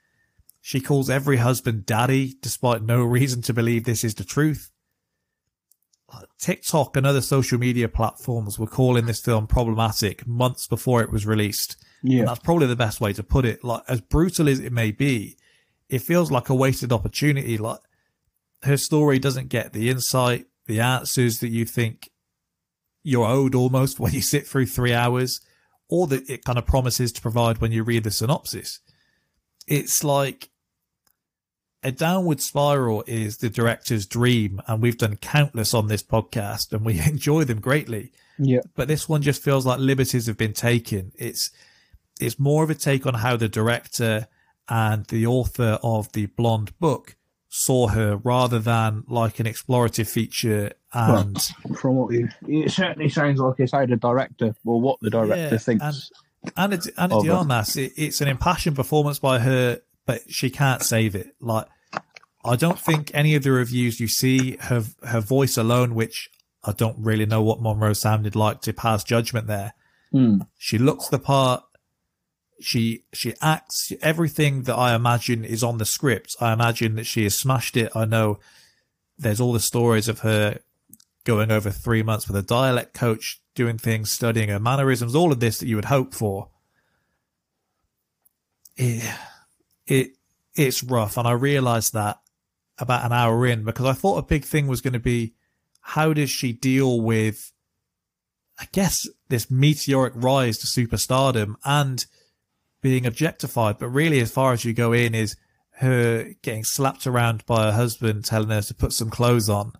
She 0.60 0.80
calls 0.80 1.10
every 1.10 1.36
husband 1.38 1.84
daddy, 1.84 2.36
despite 2.40 2.82
no 2.82 3.02
reason 3.04 3.42
to 3.42 3.52
believe 3.52 3.84
this 3.84 4.04
is 4.04 4.14
the 4.14 4.24
truth. 4.24 4.70
TikTok 6.38 6.96
and 6.96 7.06
other 7.06 7.20
social 7.20 7.58
media 7.58 7.88
platforms 7.88 8.58
were 8.58 8.66
calling 8.66 9.06
this 9.06 9.20
film 9.20 9.46
problematic 9.46 10.26
months 10.26 10.66
before 10.66 11.02
it 11.02 11.10
was 11.10 11.26
released. 11.26 11.76
And 12.02 12.12
Yeah, 12.12 12.24
that's 12.24 12.40
probably 12.40 12.66
the 12.66 12.76
best 12.76 13.00
way 13.00 13.12
to 13.14 13.22
put 13.22 13.44
it. 13.44 13.64
Like, 13.64 13.82
as 13.88 14.00
brutal 14.00 14.48
as 14.48 14.60
it 14.60 14.72
may 14.72 14.92
be, 14.92 15.36
it 15.88 16.00
feels 16.00 16.30
like 16.30 16.48
a 16.48 16.54
wasted 16.54 16.92
opportunity. 16.92 17.58
Like, 17.58 17.80
her 18.62 18.76
story 18.76 19.18
doesn't 19.18 19.48
get 19.48 19.72
the 19.72 19.90
insight, 19.90 20.46
the 20.66 20.80
answers 20.80 21.40
that 21.40 21.48
you 21.48 21.64
think 21.64 22.10
you're 23.04 23.26
owed 23.26 23.54
almost 23.54 24.00
when 24.00 24.12
you 24.12 24.22
sit 24.22 24.46
through 24.46 24.66
three 24.66 24.92
hours, 24.92 25.40
or 25.88 26.08
that 26.08 26.28
it 26.28 26.44
kind 26.44 26.58
of 26.58 26.66
promises 26.66 27.12
to 27.12 27.20
provide 27.20 27.58
when 27.58 27.70
you 27.70 27.84
read 27.84 28.02
the 28.02 28.10
synopsis. 28.10 28.80
It's 29.68 30.02
like 30.02 30.50
a 31.84 31.92
downward 31.92 32.40
spiral 32.40 33.04
is 33.06 33.36
the 33.36 33.50
director's 33.50 34.06
dream, 34.06 34.60
and 34.66 34.82
we've 34.82 34.98
done 34.98 35.16
countless 35.16 35.72
on 35.72 35.86
this 35.86 36.02
podcast, 36.02 36.72
and 36.72 36.84
we 36.84 36.98
enjoy 37.06 37.44
them 37.44 37.60
greatly 37.60 38.10
yeah, 38.38 38.60
but 38.74 38.88
this 38.88 39.08
one 39.08 39.22
just 39.22 39.42
feels 39.42 39.66
like 39.66 39.78
liberties 39.78 40.26
have 40.26 40.36
been 40.36 40.52
taken. 40.52 41.12
It's 41.16 41.50
it's 42.20 42.38
more 42.38 42.64
of 42.64 42.70
a 42.70 42.74
take 42.74 43.06
on 43.06 43.14
how 43.14 43.36
the 43.36 43.48
director 43.48 44.28
and 44.68 45.04
the 45.06 45.26
author 45.26 45.78
of 45.82 46.12
the 46.12 46.26
Blonde 46.26 46.78
book 46.78 47.16
saw 47.56 47.86
her, 47.86 48.16
rather 48.16 48.58
than 48.58 49.04
like 49.08 49.38
an 49.38 49.46
explorative 49.46 50.08
feature. 50.08 50.72
And 50.92 51.40
from 51.78 51.94
what 51.94 52.12
you, 52.12 52.28
it 52.48 52.72
certainly 52.72 53.08
sounds 53.08 53.38
like 53.38 53.54
it's 53.60 53.70
how 53.72 53.86
the 53.86 53.94
director 53.96 54.54
or 54.64 54.80
what 54.80 54.98
the 55.00 55.10
director 55.10 55.50
Yeah, 55.52 55.58
thinks. 55.58 56.10
and 56.56 56.72
Ana 56.98 57.16
Of 57.16 57.24
de 57.24 57.30
her. 57.30 57.36
Armas, 57.38 57.76
it, 57.76 57.92
it's 57.96 58.20
an 58.20 58.26
impassioned 58.28 58.74
performance 58.76 59.20
by 59.20 59.38
her, 59.38 59.80
but 60.04 60.22
she 60.28 60.50
can't 60.50 60.82
save 60.82 61.14
it. 61.14 61.36
Like 61.40 61.66
I 62.44 62.56
don't 62.56 62.78
think 62.78 63.12
any 63.14 63.36
of 63.36 63.44
the 63.44 63.52
reviews 63.52 64.00
you 64.00 64.08
see 64.08 64.56
her 64.56 64.82
her 65.04 65.20
voice 65.20 65.56
alone, 65.56 65.94
which 65.94 66.28
I 66.64 66.72
don't 66.72 66.98
really 66.98 67.24
know 67.26 67.42
what 67.42 67.62
Monroe 67.62 67.92
sounded 67.92 68.34
like 68.34 68.62
to 68.62 68.72
pass 68.72 69.04
judgment 69.04 69.46
there. 69.46 69.74
Mm. 70.12 70.46
She 70.58 70.76
looks 70.78 71.08
the 71.08 71.18
part. 71.20 71.62
She 72.64 73.04
she 73.12 73.34
acts 73.40 73.92
everything 74.00 74.62
that 74.62 74.76
I 74.76 74.94
imagine 74.94 75.44
is 75.44 75.62
on 75.62 75.78
the 75.78 75.84
script. 75.84 76.34
I 76.40 76.52
imagine 76.52 76.96
that 76.96 77.04
she 77.04 77.24
has 77.24 77.38
smashed 77.38 77.76
it. 77.76 77.92
I 77.94 78.04
know 78.04 78.38
there's 79.18 79.40
all 79.40 79.52
the 79.52 79.60
stories 79.60 80.08
of 80.08 80.20
her 80.20 80.58
going 81.24 81.50
over 81.50 81.70
three 81.70 82.02
months 82.02 82.28
with 82.28 82.36
a 82.36 82.42
dialect 82.42 82.94
coach, 82.94 83.40
doing 83.54 83.78
things, 83.78 84.10
studying 84.10 84.48
her 84.50 84.60
mannerisms, 84.60 85.14
all 85.14 85.32
of 85.32 85.40
this 85.40 85.58
that 85.58 85.66
you 85.66 85.76
would 85.76 85.86
hope 85.86 86.14
for. 86.14 86.50
It, 88.76 89.02
it 89.86 90.10
it's 90.54 90.82
rough, 90.82 91.16
and 91.16 91.26
I 91.26 91.32
realised 91.32 91.92
that 91.94 92.20
about 92.78 93.04
an 93.04 93.12
hour 93.12 93.46
in 93.46 93.64
because 93.64 93.86
I 93.86 93.92
thought 93.92 94.18
a 94.18 94.22
big 94.22 94.44
thing 94.44 94.66
was 94.66 94.80
going 94.80 94.94
to 94.94 94.98
be 94.98 95.34
how 95.80 96.12
does 96.12 96.30
she 96.30 96.52
deal 96.52 97.00
with, 97.00 97.52
I 98.58 98.66
guess, 98.72 99.06
this 99.28 99.50
meteoric 99.50 100.14
rise 100.16 100.58
to 100.58 100.66
superstardom 100.66 101.54
and 101.64 102.04
being 102.84 103.06
objectified. 103.06 103.78
But 103.78 103.88
really, 103.88 104.20
as 104.20 104.30
far 104.30 104.52
as 104.52 104.62
you 104.62 104.74
go 104.74 104.92
in, 104.92 105.14
is 105.14 105.36
her 105.78 106.34
getting 106.42 106.64
slapped 106.64 107.06
around 107.06 107.44
by 107.46 107.64
her 107.64 107.72
husband, 107.72 108.26
telling 108.26 108.50
her 108.50 108.60
to 108.60 108.74
put 108.74 108.92
some 108.92 109.08
clothes 109.08 109.48
on. 109.48 109.72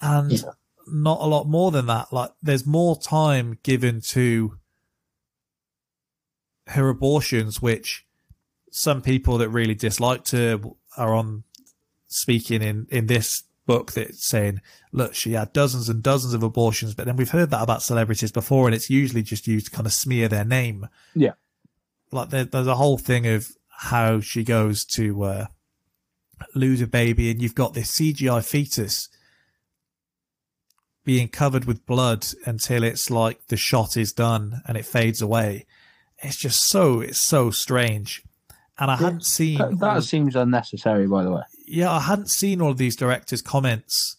And 0.00 0.32
Yeah. 0.32 0.52
not 0.86 1.20
a 1.20 1.26
lot 1.26 1.46
more 1.46 1.70
than 1.70 1.84
that. 1.86 2.10
Like, 2.10 2.30
there's 2.40 2.64
more 2.66 2.98
time 2.98 3.58
given 3.62 4.00
to 4.08 4.58
her 6.68 6.88
abortions, 6.88 7.60
which 7.60 8.06
some 8.72 9.02
people 9.02 9.36
that 9.38 9.50
really 9.50 9.74
disliked 9.74 10.30
her 10.30 10.58
are 10.96 11.14
on 11.14 11.44
speaking 12.06 12.62
in, 12.62 12.86
in 12.90 13.06
this 13.08 13.42
book 13.70 13.92
that's 13.92 14.26
saying, 14.26 14.60
look, 14.90 15.14
she 15.14 15.34
had 15.34 15.52
dozens 15.52 15.88
and 15.88 16.02
dozens 16.02 16.34
of 16.34 16.42
abortions, 16.42 16.92
but 16.92 17.06
then 17.06 17.14
we've 17.14 17.30
heard 17.30 17.50
that 17.50 17.62
about 17.62 17.84
celebrities 17.84 18.32
before, 18.32 18.66
and 18.66 18.74
it's 18.74 18.90
usually 18.90 19.22
just 19.22 19.46
used 19.46 19.66
to 19.66 19.70
kind 19.70 19.86
of 19.86 19.92
smear 19.92 20.26
their 20.26 20.44
name. 20.44 20.88
Yeah. 21.14 21.34
Like 22.10 22.30
there, 22.30 22.44
there's 22.44 22.66
a 22.66 22.74
whole 22.74 22.98
thing 22.98 23.28
of 23.28 23.52
how 23.68 24.18
she 24.18 24.42
goes 24.42 24.84
to 24.96 25.22
uh, 25.22 25.46
lose 26.52 26.80
a 26.80 26.88
baby, 26.88 27.30
and 27.30 27.40
you've 27.40 27.54
got 27.54 27.74
this 27.74 27.92
CGI 27.92 28.44
fetus 28.44 29.08
being 31.04 31.28
covered 31.28 31.64
with 31.64 31.86
blood 31.86 32.26
until 32.44 32.82
it's 32.82 33.08
like 33.08 33.46
the 33.46 33.56
shot 33.56 33.96
is 33.96 34.12
done 34.12 34.62
and 34.66 34.76
it 34.76 34.84
fades 34.84 35.22
away. 35.22 35.64
It's 36.18 36.36
just 36.36 36.66
so 36.66 37.00
it's 37.02 37.20
so 37.20 37.52
strange. 37.52 38.24
And 38.80 38.90
I 38.90 38.96
hadn't 38.96 39.24
seen 39.26 39.58
That, 39.58 39.78
that 39.78 40.02
seems 40.04 40.34
unnecessary, 40.34 41.06
by 41.06 41.22
the 41.22 41.30
way. 41.30 41.42
yeah, 41.66 41.92
I 41.92 42.00
hadn't 42.00 42.30
seen 42.30 42.60
all 42.62 42.70
of 42.70 42.78
these 42.78 42.96
directors' 42.96 43.42
comments 43.42 44.16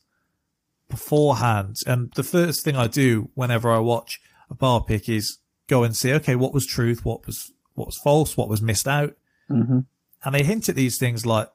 beforehand. 0.90 1.78
And 1.88 2.12
the 2.16 2.24
first 2.24 2.64
thing 2.64 2.76
I 2.76 2.88
do 2.88 3.30
whenever 3.34 3.72
I 3.72 3.80
watch 3.80 4.22
a 4.50 4.56
biopic 4.56 5.10
is 5.10 5.40
go 5.68 5.84
and 5.84 5.96
see, 5.96 6.14
okay, 6.14 6.36
what 6.36 6.54
was 6.54 6.66
truth, 6.66 7.04
what 7.06 7.26
was 7.26 7.52
what 7.74 7.88
was 7.88 7.98
false, 7.98 8.36
what 8.38 8.50
was 8.50 8.62
missed 8.62 8.88
out. 8.88 9.16
hmm 9.48 9.80
And 10.24 10.36
they 10.36 10.44
hint 10.44 10.70
at 10.70 10.76
these 10.76 10.98
things 10.98 11.26
like 11.26 11.50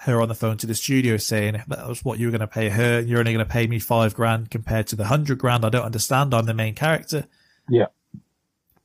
her 0.00 0.20
on 0.20 0.28
the 0.28 0.34
phone 0.34 0.58
to 0.58 0.66
the 0.66 0.74
studio 0.74 1.16
saying 1.16 1.62
that 1.66 1.88
was 1.88 2.04
what 2.04 2.18
you 2.18 2.26
were 2.26 2.30
going 2.30 2.40
to 2.40 2.46
pay 2.46 2.68
her. 2.68 3.00
You're 3.00 3.18
only 3.18 3.32
going 3.32 3.44
to 3.44 3.50
pay 3.50 3.66
me 3.66 3.78
five 3.78 4.14
grand 4.14 4.50
compared 4.50 4.86
to 4.88 4.96
the 4.96 5.06
hundred 5.06 5.38
grand. 5.38 5.64
I 5.64 5.70
don't 5.70 5.84
understand. 5.86 6.34
I'm 6.34 6.44
the 6.44 6.52
main 6.54 6.74
character. 6.74 7.26
Yeah. 7.68 7.86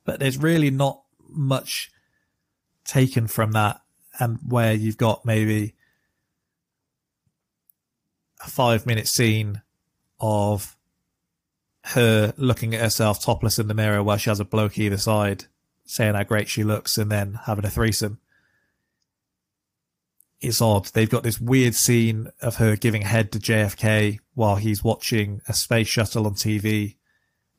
But 0.04 0.18
there's 0.20 0.38
really 0.38 0.70
not 0.70 1.02
much 1.28 1.90
taken 2.84 3.26
from 3.26 3.52
that. 3.52 3.80
And 4.18 4.38
where 4.46 4.74
you've 4.74 4.98
got 4.98 5.24
maybe 5.24 5.74
a 8.44 8.48
five 8.48 8.86
minute 8.86 9.08
scene 9.08 9.62
of 10.20 10.76
her 11.84 12.34
looking 12.36 12.74
at 12.74 12.80
herself 12.80 13.22
topless 13.24 13.58
in 13.58 13.68
the 13.68 13.74
mirror 13.74 14.02
while 14.02 14.18
she 14.18 14.30
has 14.30 14.38
a 14.38 14.44
bloke 14.44 14.78
either 14.78 14.98
side 14.98 15.46
saying 15.84 16.14
how 16.14 16.22
great 16.22 16.48
she 16.48 16.62
looks 16.62 16.96
and 16.98 17.10
then 17.10 17.40
having 17.46 17.64
a 17.64 17.70
threesome 17.70 18.20
it's 20.42 20.60
odd. 20.60 20.86
They've 20.86 21.08
got 21.08 21.22
this 21.22 21.40
weird 21.40 21.74
scene 21.74 22.28
of 22.40 22.56
her 22.56 22.76
giving 22.76 23.02
head 23.02 23.30
to 23.32 23.38
JFK 23.38 24.18
while 24.34 24.56
he's 24.56 24.82
watching 24.82 25.40
a 25.48 25.54
space 25.54 25.86
shuttle 25.86 26.26
on 26.26 26.34
TV 26.34 26.96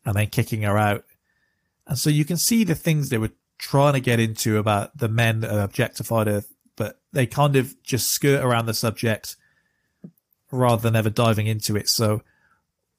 and 0.05 0.15
then 0.15 0.27
kicking 0.27 0.63
her 0.63 0.77
out. 0.77 1.05
And 1.87 1.97
so 1.97 2.09
you 2.09 2.25
can 2.25 2.37
see 2.37 2.63
the 2.65 2.75
things 2.75 3.09
they 3.09 3.17
were 3.17 3.31
trying 3.57 3.93
to 3.93 3.99
get 3.99 4.19
into 4.19 4.57
about 4.57 4.97
the 4.97 5.09
men 5.09 5.41
that 5.41 5.63
objectified 5.63 6.27
her, 6.27 6.43
but 6.75 6.99
they 7.11 7.25
kind 7.25 7.55
of 7.55 7.81
just 7.83 8.07
skirt 8.07 8.43
around 8.43 8.65
the 8.65 8.73
subject 8.73 9.35
rather 10.51 10.81
than 10.81 10.95
ever 10.95 11.09
diving 11.09 11.47
into 11.47 11.75
it. 11.75 11.89
So 11.89 12.21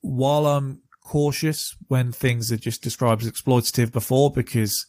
while 0.00 0.46
I'm 0.46 0.82
cautious 1.00 1.76
when 1.88 2.12
things 2.12 2.50
are 2.50 2.56
just 2.56 2.82
described 2.82 3.22
as 3.22 3.30
exploitative 3.30 3.92
before, 3.92 4.30
because 4.30 4.86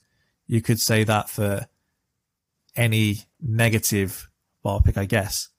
you 0.48 0.62
could 0.62 0.80
say 0.80 1.04
that 1.04 1.30
for 1.30 1.68
any 2.76 3.20
negative 3.42 4.30
biopic, 4.64 4.98
I 4.98 5.06
guess, 5.06 5.50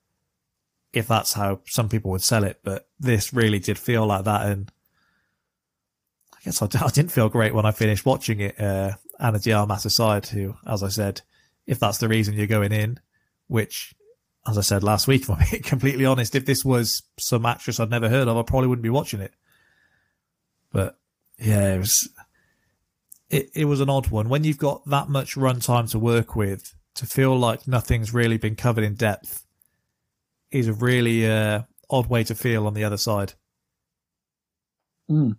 if 0.93 1.07
that's 1.07 1.35
how 1.35 1.61
some 1.67 1.89
people 1.89 2.11
would 2.11 2.23
sell 2.23 2.45
it. 2.45 2.61
But 2.63 2.89
this 2.99 3.33
really 3.33 3.59
did 3.59 3.79
feel 3.79 4.07
like 4.07 4.25
that, 4.25 4.47
and 4.47 4.73
I 6.35 6.39
guess 6.45 6.63
I, 6.63 6.67
I 6.85 6.89
didn't 6.89 7.13
feel 7.13 7.29
great 7.29 7.55
when 7.55 7.67
I 7.67 7.71
finished 7.71 8.07
watching 8.07 8.41
it. 8.41 8.61
Uh, 8.61 8.93
Ana 9.19 9.39
de 9.39 9.53
Armas 9.53 9.85
aside, 9.85 10.27
who, 10.27 10.57
as 10.67 10.83
I 10.83 10.89
said, 10.89 11.23
if 11.67 11.79
that's 11.79 11.99
the 11.99 12.09
reason 12.09 12.35
you're 12.35 12.47
going 12.47 12.73
in, 12.73 13.01
which, 13.49 13.95
as 14.47 14.59
I 14.59 14.61
said 14.61 14.83
last 14.83 15.09
week, 15.09 15.23
if 15.23 15.31
I'm 15.31 15.39
being 15.51 15.63
completely 15.65 16.05
honest, 16.05 16.35
if 16.35 16.47
this 16.47 16.65
was 16.65 17.03
some 17.19 17.47
actress 17.47 17.81
I'd 17.81 17.91
never 17.91 18.09
heard 18.09 18.29
of, 18.29 18.37
I 18.37 18.43
probably 18.43 18.69
wouldn't 18.69 18.83
be 18.83 18.91
watching 18.91 19.21
it. 19.21 19.35
But 20.73 20.99
yeah, 21.39 21.75
it 21.75 21.79
was. 21.79 22.09
It, 23.29 23.51
it 23.57 23.65
was 23.65 23.81
an 23.81 23.91
odd 23.91 24.09
one. 24.09 24.29
When 24.29 24.45
you've 24.45 24.59
got 24.59 24.89
that 24.89 25.09
much 25.09 25.35
runtime 25.35 25.91
to 25.91 25.99
work 25.99 26.37
with, 26.37 26.75
to 26.95 27.07
feel 27.07 27.37
like 27.37 27.67
nothing's 27.67 28.15
really 28.15 28.39
been 28.39 28.55
covered 28.55 28.85
in 28.85 28.95
depth 28.95 29.45
is 30.51 30.69
a 30.69 30.73
really 30.73 31.29
uh, 31.29 31.63
odd 31.91 32.09
way 32.09 32.23
to 32.25 32.35
feel 32.35 32.67
on 32.67 32.75
the 32.75 32.85
other 32.85 32.97
side. 32.97 33.35
Mm. 35.11 35.39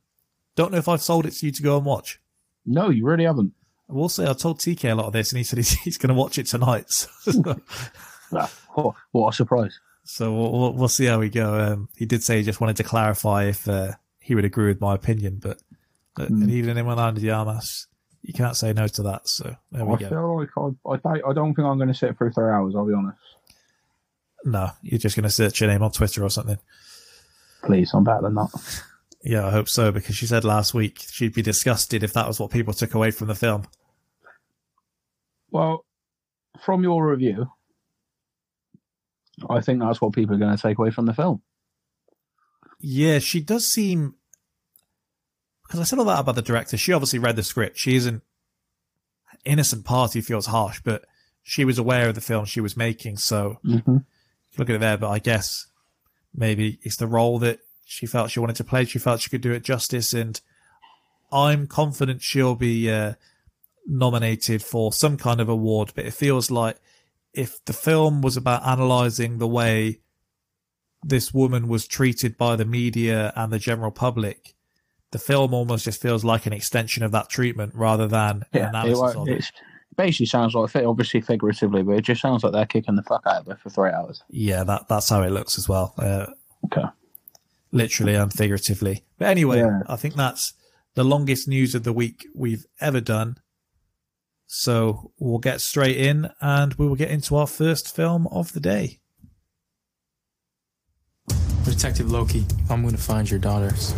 Don't 0.56 0.72
know 0.72 0.78
if 0.78 0.88
I've 0.88 1.02
sold 1.02 1.26
it 1.26 1.32
to 1.32 1.46
you 1.46 1.52
to 1.52 1.64
go 1.64 1.78
and 1.78 1.86
watch. 1.86 2.20
No, 2.66 2.90
you 2.90 3.06
really 3.06 3.24
haven't. 3.24 3.54
I 3.90 3.94
will 3.94 4.10
say 4.10 4.28
I 4.28 4.34
told 4.34 4.60
TK 4.60 4.92
a 4.92 4.96
lot 4.96 5.06
of 5.06 5.14
this, 5.14 5.32
and 5.32 5.38
he 5.38 5.44
said 5.44 5.58
he's, 5.58 5.72
he's 5.84 5.98
going 5.98 6.10
to 6.10 6.16
watch 6.16 6.38
it 6.38 6.46
tonight. 6.48 6.92
So, 8.30 8.46
oh, 8.76 8.94
what 9.14 9.30
a 9.30 9.34
surprise. 9.36 9.80
so 10.04 10.34
we'll, 10.34 10.52
we'll, 10.52 10.74
we'll 10.74 10.88
see 10.90 11.06
how 11.06 11.18
we 11.20 11.30
go. 11.30 11.58
Um, 11.58 11.88
he 11.96 12.06
did 12.06 12.22
say 12.24 12.38
he 12.38 12.44
just 12.44 12.60
wanted 12.60 12.76
to 12.76 12.84
clarify 12.84 13.46
if 13.46 13.70
uh, 13.70 13.94
he 14.20 14.36
would 14.36 14.44
agree 14.44 14.68
with 14.68 14.82
my 14.82 14.96
opinion, 14.96 15.40
but 15.42 15.60
Mm. 16.20 16.28
and 16.42 16.50
even 16.52 16.76
in 16.78 16.86
Milano 16.88 17.18
de 17.18 17.30
Armas, 17.30 17.86
you 18.24 18.34
can't 18.34 18.58
say 18.58 18.74
no 18.74 18.88
to 18.88 19.04
that. 19.04 19.28
So 19.30 19.56
there 19.72 19.86
we 19.86 19.94
I 19.94 19.98
go. 19.98 20.10
feel 20.10 20.38
like 20.38 20.50
I, 20.58 20.90
I, 20.90 20.98
don't- 20.98 21.30
I 21.30 21.34
don't 21.34 21.54
think 21.54 21.66
I'm 21.68 21.78
going 21.78 21.88
to 21.90 21.94
sit 21.94 22.18
through 22.18 22.32
three 22.32 22.50
hours, 22.50 22.74
I'll 22.76 22.88
be 22.88 22.94
honest. 22.96 23.20
No, 24.44 24.72
you're 24.82 24.98
just 25.00 25.16
going 25.16 25.24
to 25.26 25.30
search 25.30 25.62
your 25.62 25.70
name 25.70 25.84
on 25.84 25.92
Twitter 25.92 26.24
or 26.24 26.30
something. 26.32 26.58
Please, 27.64 27.92
I'm 27.94 28.04
better 28.04 28.24
than 28.24 28.34
that. 28.36 28.82
Yeah, 29.30 29.46
I 29.46 29.52
hope 29.52 29.68
so, 29.68 29.92
because 29.92 30.16
she 30.16 30.26
said 30.26 30.46
last 30.46 30.74
week 30.74 31.04
she'd 31.12 31.34
be 31.34 31.42
disgusted 31.42 32.02
if 32.02 32.14
that 32.14 32.28
was 32.28 32.40
what 32.40 32.50
people 32.50 32.74
took 32.74 32.94
away 32.94 33.12
from 33.12 33.28
the 33.28 33.36
film. 33.36 33.68
Well, 35.52 35.84
from 36.62 36.82
your 36.82 37.06
review, 37.06 37.48
I 39.50 39.60
think 39.60 39.82
that's 39.82 40.00
what 40.00 40.14
people 40.14 40.36
are 40.36 40.40
going 40.40 40.56
to 40.56 40.62
take 40.62 40.78
away 40.78 40.92
from 40.92 41.08
the 41.08 41.14
film. 41.14 41.42
Yeah, 42.80 43.20
she 43.20 43.42
does 43.42 43.68
seem. 43.68 44.16
Because 45.64 45.82
I 45.82 45.84
said 45.84 46.00
all 46.00 46.06
that 46.06 46.22
about 46.22 46.36
the 46.36 46.42
director. 46.42 46.78
She 46.78 46.94
obviously 46.94 47.20
read 47.20 47.36
the 47.36 47.44
script. 47.44 47.78
She 47.78 47.98
isn't. 47.98 48.24
Innocent 49.44 49.84
party 49.84 50.22
feels 50.22 50.46
harsh, 50.46 50.80
but 50.86 51.04
she 51.44 51.66
was 51.66 51.78
aware 51.78 52.08
of 52.08 52.16
the 52.16 52.22
film 52.22 52.46
she 52.46 52.62
was 52.62 52.78
making. 52.78 53.18
So 53.18 53.58
Mm-hmm. 53.66 53.98
look 54.58 54.70
at 54.70 54.76
it 54.78 54.80
there. 54.80 54.98
But 54.98 55.10
I 55.10 55.20
guess 55.20 55.68
maybe 56.34 56.80
it's 56.84 56.96
the 56.96 57.08
role 57.08 57.40
that 57.40 57.60
she 57.90 58.06
felt 58.06 58.30
she 58.32 58.40
wanted 58.42 58.58
to 58.58 58.64
play. 58.66 58.84
She 58.86 59.00
felt 59.00 59.22
she 59.22 59.30
could 59.30 59.42
do 59.42 59.54
it 59.54 59.64
justice. 59.64 60.14
And 60.14 60.40
I'm 61.32 61.68
confident 61.68 62.22
she'll 62.22 62.56
be 62.56 62.92
uh, 62.92 63.14
nominated 63.86 64.62
for 64.62 64.92
some 64.92 65.16
kind 65.18 65.40
of 65.40 65.48
award. 65.50 65.94
But 65.96 66.06
it 66.06 66.14
feels 66.14 66.52
like 66.52 66.78
if 67.34 67.64
the 67.66 67.74
film 67.74 68.22
was 68.22 68.36
about 68.38 68.66
analyzing 68.68 69.38
the 69.38 69.48
way 69.48 70.00
this 71.04 71.34
woman 71.34 71.68
was 71.68 71.88
treated 71.88 72.38
by 72.38 72.56
the 72.58 72.66
media 72.66 73.32
and 73.36 73.54
the 73.54 73.60
general 73.60 73.92
public, 73.92 74.56
the 75.12 75.20
film 75.20 75.54
almost 75.54 75.86
just 75.86 76.02
feels 76.02 76.26
like 76.26 76.46
an 76.46 76.54
extension 76.54 77.04
of 77.04 77.12
that 77.14 77.30
treatment 77.30 77.74
rather 77.74 78.08
than 78.08 78.44
Yeah, 78.54 78.66
it, 78.66 78.70
analysis 78.70 79.16
won't- 79.16 79.30
of 79.30 79.38
it. 79.38 79.46
basically 79.96 80.26
sounds 80.26 80.54
like, 80.56 80.76
obviously 80.76 81.22
figuratively, 81.22 81.84
but 81.84 81.94
it 81.94 82.02
just 82.02 82.22
sounds 82.22 82.44
like 82.44 82.52
they're 82.52 82.66
kicking 82.66 82.96
the 82.96 83.04
fuck 83.04 83.26
out 83.26 83.42
of 83.42 83.46
her 83.48 83.56
for 83.56 83.70
three 83.70 83.92
hours. 83.92 84.22
Yeah, 84.30 84.64
that 84.66 84.88
that's 84.90 85.08
how 85.10 85.22
it 85.24 85.30
looks 85.32 85.58
as 85.58 85.70
well. 85.70 85.94
Uh, 85.98 86.26
Okay. 86.66 86.84
Literally 87.78 88.16
and 88.16 88.34
figuratively. 88.34 89.04
But 89.18 89.30
anyway, 89.30 89.60
Yeah. 89.60 89.82
I 89.88 89.96
think 89.96 90.16
that's 90.16 90.54
the 90.96 91.04
longest 91.04 91.48
news 91.48 91.76
of 91.76 91.84
the 91.84 91.94
week 91.94 92.26
we've 92.36 92.66
ever 92.82 93.00
done. 93.00 93.38
So 94.48 95.12
we'll 95.20 95.40
get 95.40 95.62
straight 95.62 95.98
in 95.98 96.30
and 96.42 96.74
we 96.76 96.88
will 96.88 96.96
get 96.96 97.12
into 97.12 97.36
our 97.36 97.48
first 97.48 97.94
film 97.96 98.28
of 98.28 98.54
the 98.54 98.60
day. 98.60 99.00
Detective 101.66 102.10
Loki, 102.10 102.46
I'm 102.70 102.84
gonna 102.84 102.98
find 102.98 103.30
your 103.30 103.40
daughters. 103.40 103.92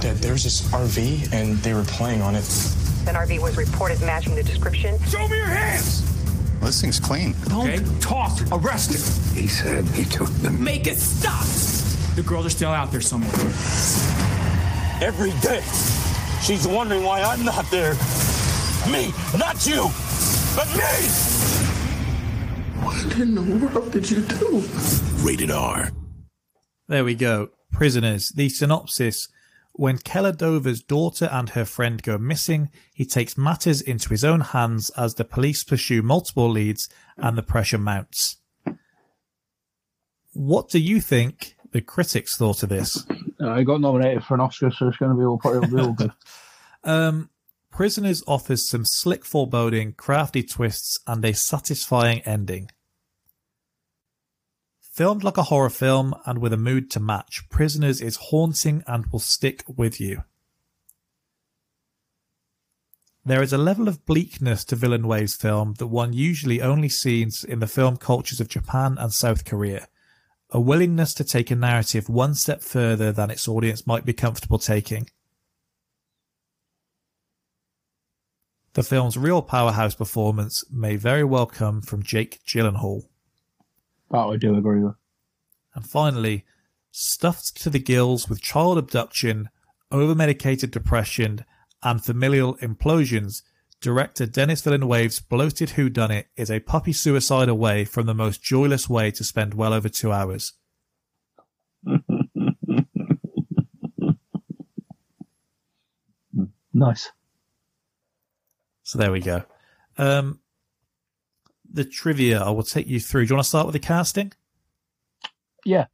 Dad, 0.00 0.16
there 0.18 0.32
was 0.32 0.44
this 0.44 0.62
RV 0.72 1.32
and 1.32 1.58
they 1.58 1.74
were 1.74 1.84
playing 1.84 2.22
on 2.22 2.34
it. 2.36 2.44
An 3.08 3.16
RV 3.16 3.40
was 3.42 3.56
reported 3.56 4.00
matching 4.00 4.34
the 4.36 4.42
description. 4.44 4.98
Show 5.04 5.26
me 5.28 5.36
your 5.36 5.46
hands! 5.46 6.02
Well, 6.60 6.66
this 6.66 6.80
thing's 6.80 7.00
clean. 7.00 7.34
Don't 7.48 8.00
talk. 8.00 8.38
Arrest 8.52 8.90
him. 8.94 9.34
He 9.42 9.48
said 9.48 9.84
he 9.88 10.04
took 10.04 10.28
them. 10.34 10.62
Make 10.62 10.86
it 10.86 10.98
stop! 10.98 11.44
The 12.14 12.22
girls 12.22 12.44
are 12.44 12.50
still 12.50 12.70
out 12.70 12.92
there 12.92 13.00
somewhere. 13.00 13.32
Every 15.00 15.30
day, 15.40 15.62
she's 16.42 16.68
wondering 16.68 17.04
why 17.04 17.22
I'm 17.22 17.42
not 17.42 17.70
there. 17.70 17.94
Me, 18.90 19.12
not 19.38 19.66
you, 19.66 19.90
but 20.54 20.68
me! 20.76 21.62
What 22.82 23.18
in 23.18 23.34
the 23.34 23.66
world 23.66 23.92
did 23.92 24.10
you 24.10 24.20
do? 24.20 24.62
Rated 25.22 25.50
R. 25.50 25.90
There 26.88 27.04
we 27.04 27.14
go. 27.14 27.48
Prisoners. 27.70 28.28
The 28.28 28.50
synopsis. 28.50 29.28
When 29.72 29.96
Keller 29.96 30.32
Dover's 30.32 30.82
daughter 30.82 31.30
and 31.32 31.48
her 31.50 31.64
friend 31.64 32.02
go 32.02 32.18
missing, 32.18 32.68
he 32.92 33.06
takes 33.06 33.38
matters 33.38 33.80
into 33.80 34.10
his 34.10 34.22
own 34.22 34.40
hands 34.40 34.90
as 34.90 35.14
the 35.14 35.24
police 35.24 35.64
pursue 35.64 36.02
multiple 36.02 36.50
leads 36.50 36.90
and 37.16 37.38
the 37.38 37.42
pressure 37.42 37.78
mounts. 37.78 38.36
What 40.34 40.68
do 40.68 40.78
you 40.78 41.00
think 41.00 41.56
the 41.72 41.80
critics 41.80 42.36
thought 42.36 42.62
of 42.62 42.68
this? 42.68 43.04
I 43.44 43.62
got 43.62 43.80
nominated 43.80 44.24
for 44.24 44.34
an 44.34 44.40
Oscar, 44.40 44.70
so 44.70 44.88
it's 44.88 44.96
going 44.96 45.10
to 45.10 45.18
be 45.18 45.24
all, 45.24 45.38
be 45.66 45.80
all 45.80 45.92
good. 45.92 46.12
Um, 46.84 47.30
Prisoners 47.70 48.24
offers 48.26 48.68
some 48.68 48.84
slick 48.84 49.24
foreboding, 49.24 49.92
crafty 49.92 50.42
twists, 50.42 50.98
and 51.06 51.24
a 51.24 51.32
satisfying 51.32 52.20
ending. 52.22 52.70
Filmed 54.80 55.22
like 55.22 55.36
a 55.36 55.44
horror 55.44 55.70
film 55.70 56.12
and 56.26 56.40
with 56.40 56.52
a 56.52 56.56
mood 56.56 56.90
to 56.90 57.00
match, 57.00 57.48
Prisoners 57.50 58.00
is 58.00 58.16
haunting 58.16 58.82
and 58.88 59.06
will 59.12 59.20
stick 59.20 59.62
with 59.68 60.00
you. 60.00 60.24
There 63.24 63.42
is 63.42 63.52
a 63.52 63.58
level 63.58 63.86
of 63.86 64.04
bleakness 64.04 64.64
to 64.64 64.76
Villeneuve's 64.76 65.36
film 65.36 65.74
that 65.78 65.86
one 65.86 66.12
usually 66.12 66.60
only 66.60 66.88
sees 66.88 67.44
in 67.44 67.60
the 67.60 67.68
film 67.68 67.96
cultures 67.96 68.40
of 68.40 68.48
Japan 68.48 68.96
and 68.98 69.12
South 69.14 69.44
Korea. 69.44 69.86
A 70.54 70.60
willingness 70.60 71.14
to 71.14 71.24
take 71.24 71.50
a 71.50 71.56
narrative 71.56 72.10
one 72.10 72.34
step 72.34 72.60
further 72.60 73.10
than 73.10 73.30
its 73.30 73.48
audience 73.48 73.86
might 73.86 74.04
be 74.04 74.12
comfortable 74.12 74.58
taking. 74.58 75.08
The 78.74 78.82
film's 78.82 79.16
real 79.16 79.40
powerhouse 79.40 79.94
performance 79.94 80.62
may 80.70 80.96
very 80.96 81.24
well 81.24 81.46
come 81.46 81.80
from 81.80 82.02
Jake 82.02 82.40
Gyllenhaal. 82.46 83.04
That 84.10 84.18
I 84.18 84.36
do 84.36 84.54
agree 84.56 84.82
with. 84.82 84.94
And 85.74 85.86
finally, 85.86 86.44
stuffed 86.90 87.56
to 87.62 87.70
the 87.70 87.78
gills 87.78 88.28
with 88.28 88.42
child 88.42 88.76
abduction, 88.76 89.48
over-medicated 89.90 90.70
depression, 90.70 91.46
and 91.82 92.04
familial 92.04 92.56
implosions, 92.58 93.42
director 93.82 94.24
Denis 94.26 94.62
Villeneuve's 94.62 95.20
bloated 95.20 95.70
whodunit 95.70 96.24
is 96.36 96.50
a 96.50 96.60
puppy 96.60 96.92
suicide 96.92 97.48
away 97.48 97.84
from 97.84 98.06
the 98.06 98.14
most 98.14 98.42
joyless 98.42 98.88
way 98.88 99.10
to 99.10 99.24
spend 99.24 99.54
well 99.54 99.74
over 99.74 99.88
two 99.88 100.12
hours. 100.12 100.54
Nice. 106.74 107.10
So 108.82 108.98
there 108.98 109.12
we 109.12 109.20
go. 109.20 109.44
Um, 109.98 110.40
the 111.70 111.84
trivia 111.84 112.42
I 112.42 112.50
will 112.50 112.62
take 112.62 112.86
you 112.86 113.00
through. 113.00 113.26
Do 113.26 113.30
you 113.30 113.36
want 113.36 113.44
to 113.44 113.48
start 113.48 113.66
with 113.66 113.74
the 113.74 113.78
casting? 113.78 114.32
Yeah. 115.64 115.86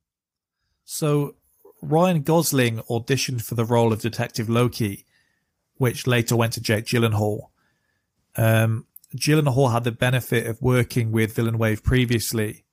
So 0.84 1.34
Ryan 1.82 2.22
Gosling 2.22 2.78
auditioned 2.88 3.42
for 3.42 3.54
the 3.54 3.64
role 3.64 3.92
of 3.92 4.00
Detective 4.00 4.48
Loki, 4.48 5.04
which 5.74 6.06
later 6.06 6.36
went 6.36 6.54
to 6.54 6.60
Jake 6.60 6.86
Gyllenhaal. 6.86 7.48
Um, 8.38 8.86
Gyllenhaal 9.16 9.72
had 9.72 9.84
the 9.84 9.92
benefit 9.92 10.46
of 10.46 10.62
working 10.62 11.12
with 11.12 11.34
Villeneuve 11.34 11.82
previously, 11.82 12.64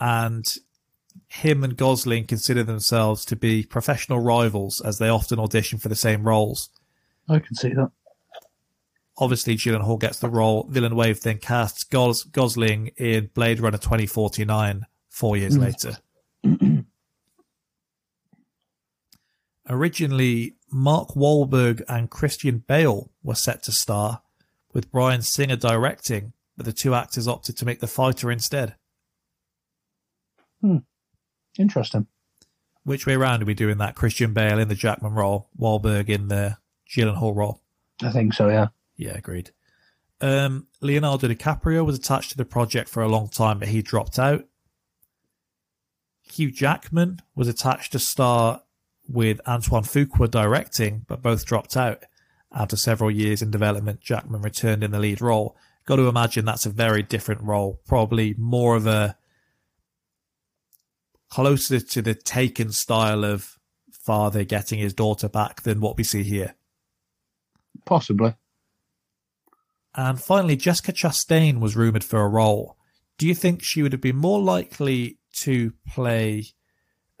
and 0.00 0.44
him 1.28 1.62
and 1.64 1.76
Gosling 1.76 2.26
consider 2.26 2.62
themselves 2.64 3.24
to 3.26 3.36
be 3.36 3.62
professional 3.64 4.20
rivals 4.20 4.80
as 4.80 4.98
they 4.98 5.08
often 5.08 5.38
audition 5.38 5.78
for 5.78 5.88
the 5.88 5.94
same 5.96 6.24
roles. 6.24 6.70
I 7.28 7.38
can 7.40 7.54
see 7.54 7.70
that. 7.74 7.90
Obviously, 9.18 9.56
Gyllenhaal 9.56 9.98
gets 10.00 10.18
the 10.18 10.28
role. 10.28 10.66
Villeneuve 10.70 11.20
then 11.22 11.38
casts 11.38 11.84
Gos- 11.84 12.24
Gosling 12.24 12.88
in 12.96 13.30
Blade 13.34 13.60
Runner 13.60 13.78
2049 13.78 14.86
four 15.08 15.36
years 15.36 15.56
Mm. 15.56 15.60
later. 15.60 15.98
Originally, 19.68 20.56
Mark 20.70 21.10
Wahlberg 21.10 21.82
and 21.88 22.10
Christian 22.10 22.58
Bale 22.58 23.10
were 23.22 23.34
set 23.34 23.62
to 23.64 23.72
star, 23.72 24.22
with 24.76 24.92
Bryan 24.92 25.22
Singer 25.22 25.56
directing, 25.56 26.34
but 26.54 26.66
the 26.66 26.72
two 26.72 26.94
actors 26.94 27.26
opted 27.26 27.56
to 27.56 27.64
make 27.64 27.80
the 27.80 27.86
fighter 27.86 28.30
instead. 28.30 28.74
Hmm. 30.60 30.80
Interesting. 31.58 32.08
Which 32.84 33.06
way 33.06 33.14
around 33.14 33.42
are 33.42 33.46
we 33.46 33.54
doing 33.54 33.78
that? 33.78 33.94
Christian 33.94 34.34
Bale 34.34 34.58
in 34.58 34.68
the 34.68 34.74
Jackman 34.74 35.14
role, 35.14 35.48
Wahlberg 35.58 36.10
in 36.10 36.28
the 36.28 36.58
Gyllenhaal 36.86 37.34
role? 37.34 37.62
I 38.02 38.10
think 38.10 38.34
so, 38.34 38.50
yeah. 38.50 38.68
Yeah, 38.98 39.16
agreed. 39.16 39.50
Um, 40.20 40.66
Leonardo 40.82 41.26
DiCaprio 41.26 41.82
was 41.82 41.96
attached 41.96 42.32
to 42.32 42.36
the 42.36 42.44
project 42.44 42.90
for 42.90 43.02
a 43.02 43.08
long 43.08 43.30
time, 43.30 43.58
but 43.58 43.68
he 43.68 43.80
dropped 43.80 44.18
out. 44.18 44.44
Hugh 46.20 46.50
Jackman 46.50 47.22
was 47.34 47.48
attached 47.48 47.92
to 47.92 47.98
star 47.98 48.60
with 49.08 49.40
Antoine 49.48 49.84
Fuqua 49.84 50.30
directing, 50.30 51.06
but 51.08 51.22
both 51.22 51.46
dropped 51.46 51.78
out. 51.78 52.04
After 52.56 52.76
several 52.76 53.10
years 53.10 53.42
in 53.42 53.50
development, 53.50 54.00
Jackman 54.00 54.40
returned 54.40 54.82
in 54.82 54.90
the 54.90 54.98
lead 54.98 55.20
role. 55.20 55.56
Got 55.84 55.96
to 55.96 56.08
imagine 56.08 56.46
that's 56.46 56.64
a 56.64 56.70
very 56.70 57.02
different 57.02 57.42
role, 57.42 57.82
probably 57.86 58.34
more 58.38 58.76
of 58.76 58.86
a 58.86 59.18
closer 61.28 61.80
to 61.80 62.00
the 62.00 62.14
taken 62.14 62.72
style 62.72 63.24
of 63.24 63.58
father 63.92 64.42
getting 64.42 64.78
his 64.78 64.94
daughter 64.94 65.28
back 65.28 65.62
than 65.62 65.80
what 65.80 65.98
we 65.98 66.04
see 66.04 66.22
here. 66.22 66.54
Possibly. 67.84 68.34
And 69.94 70.18
finally, 70.18 70.56
Jessica 70.56 70.92
Chastain 70.92 71.60
was 71.60 71.76
rumored 71.76 72.04
for 72.04 72.20
a 72.22 72.28
role. 72.28 72.78
Do 73.18 73.26
you 73.26 73.34
think 73.34 73.62
she 73.62 73.82
would 73.82 73.92
have 73.92 74.00
been 74.00 74.16
more 74.16 74.40
likely 74.40 75.18
to 75.34 75.72
play 75.86 76.44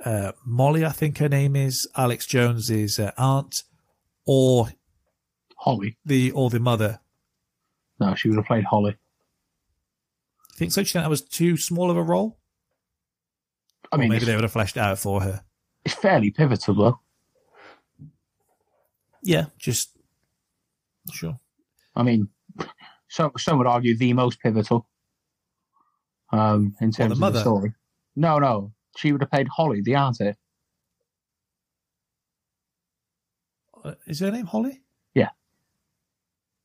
uh, 0.02 0.32
Molly? 0.46 0.84
I 0.84 0.90
think 0.90 1.18
her 1.18 1.28
name 1.28 1.56
is 1.56 1.86
Alex 1.94 2.24
Jones's 2.24 2.98
uh, 2.98 3.12
aunt, 3.18 3.64
or 4.24 4.70
Holly, 5.66 5.96
the 6.04 6.30
or 6.30 6.48
the 6.48 6.60
mother. 6.60 7.00
No, 7.98 8.14
she 8.14 8.28
would 8.28 8.36
have 8.36 8.46
played 8.46 8.62
Holly. 8.64 8.96
I 10.52 10.54
think 10.56 10.70
so? 10.70 10.80
Do 10.80 10.86
you 10.86 10.92
think 10.92 11.02
that 11.04 11.10
was 11.10 11.22
too 11.22 11.56
small 11.56 11.90
of 11.90 11.96
a 11.96 12.02
role? 12.02 12.38
I 13.92 13.96
Or 13.96 13.98
mean, 13.98 14.10
maybe 14.10 14.24
they 14.26 14.34
would 14.36 14.44
have 14.44 14.52
fleshed 14.52 14.76
it 14.76 14.80
out 14.80 14.98
for 14.98 15.20
her. 15.22 15.42
it's 15.84 15.94
fairly 15.96 16.30
pivotal, 16.30 16.74
though. 16.74 17.00
Yeah, 19.22 19.46
just 19.58 19.90
sure. 21.12 21.38
I 21.96 22.04
mean, 22.04 22.28
some 23.08 23.32
some 23.36 23.58
would 23.58 23.66
argue 23.66 23.96
the 23.96 24.12
most 24.12 24.38
pivotal. 24.40 24.86
Um, 26.32 26.76
in 26.80 26.92
terms 26.92 27.08
the 27.10 27.12
of 27.14 27.18
mother? 27.18 27.34
the 27.34 27.40
story. 27.40 27.74
No, 28.14 28.38
no, 28.38 28.72
she 28.96 29.10
would 29.10 29.20
have 29.22 29.30
played 29.30 29.48
Holly, 29.48 29.80
the 29.82 29.96
auntie. 29.96 30.34
Uh, 33.84 33.94
Is 34.06 34.20
her 34.20 34.30
name 34.30 34.46
Holly? 34.46 34.80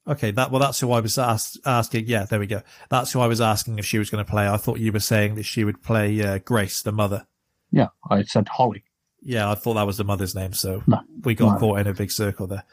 Okay, 0.08 0.32
that 0.32 0.49
well, 0.49 0.60
that's 0.60 0.80
who 0.80 0.91
I 0.91 0.99
was 0.99 1.18
ask, 1.20 1.56
asking. 1.66 2.08
Yeah, 2.08 2.26
there 2.26 2.39
we 2.39 2.47
go. 2.47 2.62
That's 2.89 3.12
who 3.12 3.20
I 3.20 3.28
was 3.28 3.39
asking 3.39 3.78
if 3.78 3.86
she 3.86 3.99
was 3.99 4.10
going 4.10 4.24
to 4.26 4.30
play. 4.30 4.47
I 4.47 4.58
thought 4.58 4.80
you 4.80 4.91
were 4.91 4.99
saying 4.99 5.36
that 5.36 5.43
she 5.43 5.64
would 5.64 5.84
play 5.84 6.22
uh, 6.24 6.39
Grace, 6.39 6.82
the 6.82 6.91
mother. 6.91 7.28
Yeah, 7.72 7.89
I 8.10 8.24
said 8.24 8.47
Holly. 8.47 8.84
Yeah, 9.22 9.52
I 9.52 9.56
thought 9.56 9.76
that 9.76 9.86
was 9.86 9.97
the 9.97 10.04
mother's 10.04 10.34
name. 10.34 10.54
So 10.54 10.82
No, 10.88 11.02
we 11.24 11.36
got 11.36 11.54
no. 11.54 11.60
caught 11.60 11.80
in 11.82 11.88
a 11.88 11.93
big 11.93 12.10
circle 12.12 12.47
there. 12.47 12.64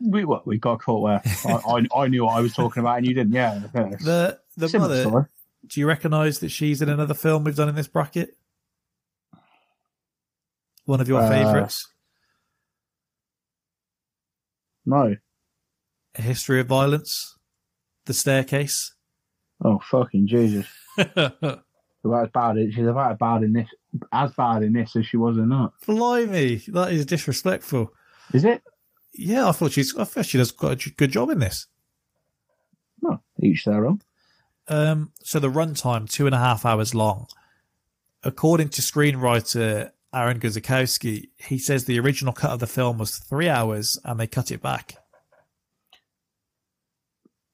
We 0.00 0.24
what 0.24 0.46
we 0.46 0.56
got 0.56 0.80
caught 0.80 1.02
where 1.02 1.22
I, 1.44 1.52
I 1.94 2.02
I 2.04 2.08
knew 2.08 2.24
what 2.24 2.38
I 2.38 2.40
was 2.40 2.54
talking 2.54 2.80
about 2.80 2.96
and 2.96 3.06
you 3.06 3.12
didn't. 3.12 3.34
Yeah, 3.34 3.60
yeah. 3.74 3.90
The 4.00 4.40
the 4.56 4.68
Similar 4.70 4.88
mother. 4.88 5.02
story. 5.10 5.24
Do 5.66 5.80
you 5.80 5.86
recognise 5.86 6.38
that 6.40 6.48
she's 6.48 6.80
in 6.80 6.88
another 6.88 7.12
film 7.14 7.44
we've 7.44 7.54
done 7.56 7.68
in 7.68 7.74
this 7.74 7.88
bracket? 7.88 8.36
One 10.86 11.02
of 11.02 11.08
your 11.08 11.20
Uh, 11.20 11.28
favourites, 11.28 11.88
No. 14.86 15.16
A 16.16 16.22
History 16.22 16.60
of 16.60 16.66
Violence, 16.66 17.36
The 18.06 18.14
Staircase. 18.14 18.94
Oh 19.64 19.80
fucking 19.90 20.26
Jesus! 20.26 20.66
About 20.96 22.24
as 22.24 22.30
bad. 22.34 22.56
She's 22.74 22.86
about 22.86 23.12
as 23.12 23.18
bad 23.18 23.42
in 23.44 23.54
this, 23.54 23.68
as 24.12 24.30
bad 24.32 24.62
in 24.62 24.74
this 24.74 24.94
as 24.94 25.06
she 25.06 25.16
was 25.16 25.38
in 25.38 25.48
that. 25.48 25.70
Blimey, 25.86 26.56
that 26.68 26.92
is 26.92 27.06
disrespectful. 27.06 27.92
Is 28.34 28.44
it? 28.44 28.62
Yeah, 29.14 29.48
I 29.48 29.52
thought 29.52 29.72
she's. 29.72 29.96
I 29.96 30.04
thought 30.04 30.26
she 30.26 30.36
does 30.36 30.50
got 30.50 30.84
a 30.84 30.90
good 30.90 31.12
job 31.12 31.30
in 31.30 31.38
this. 31.38 31.66
No, 33.00 33.22
each 33.42 33.64
their 33.64 33.86
own. 33.86 34.02
Um, 34.68 35.12
so 35.22 35.38
the 35.38 35.50
runtime 35.50 36.10
two 36.10 36.26
and 36.26 36.34
a 36.34 36.38
half 36.38 36.66
hours 36.66 36.94
long. 36.94 37.26
According 38.22 38.70
to 38.70 38.82
screenwriter 38.82 39.90
Aaron 40.14 40.40
Guzikowski, 40.40 41.28
he 41.38 41.58
says 41.58 41.84
the 41.84 42.00
original 42.00 42.32
cut 42.32 42.50
of 42.50 42.60
the 42.60 42.66
film 42.66 42.98
was 42.98 43.16
three 43.16 43.48
hours 43.48 43.98
and 44.04 44.18
they 44.18 44.26
cut 44.26 44.50
it 44.50 44.62
back. 44.62 44.96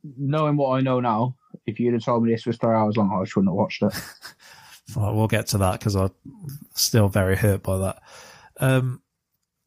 Knowing 0.03 0.57
what 0.57 0.71
I 0.77 0.81
know 0.81 1.01
now, 1.01 1.37
if 1.67 1.79
you'd 1.79 1.95
have 1.95 2.05
told 2.05 2.25
me 2.25 2.33
this 2.33 2.47
was 2.47 2.57
three 2.57 2.75
hours 2.75 2.97
long, 2.97 3.13
I 3.13 3.23
just 3.23 3.37
wouldn't 3.37 3.51
have 3.51 3.57
watched 3.57 3.83
it. 3.83 3.93
Well, 4.97 5.15
we'll 5.15 5.29
get 5.29 5.47
to 5.49 5.59
that 5.59 5.79
because 5.79 5.95
I'm 5.95 6.11
still 6.75 7.09
very 7.09 7.37
hurt 7.37 7.63
by 7.63 7.79
that. 7.79 8.03
Um, 8.59 9.03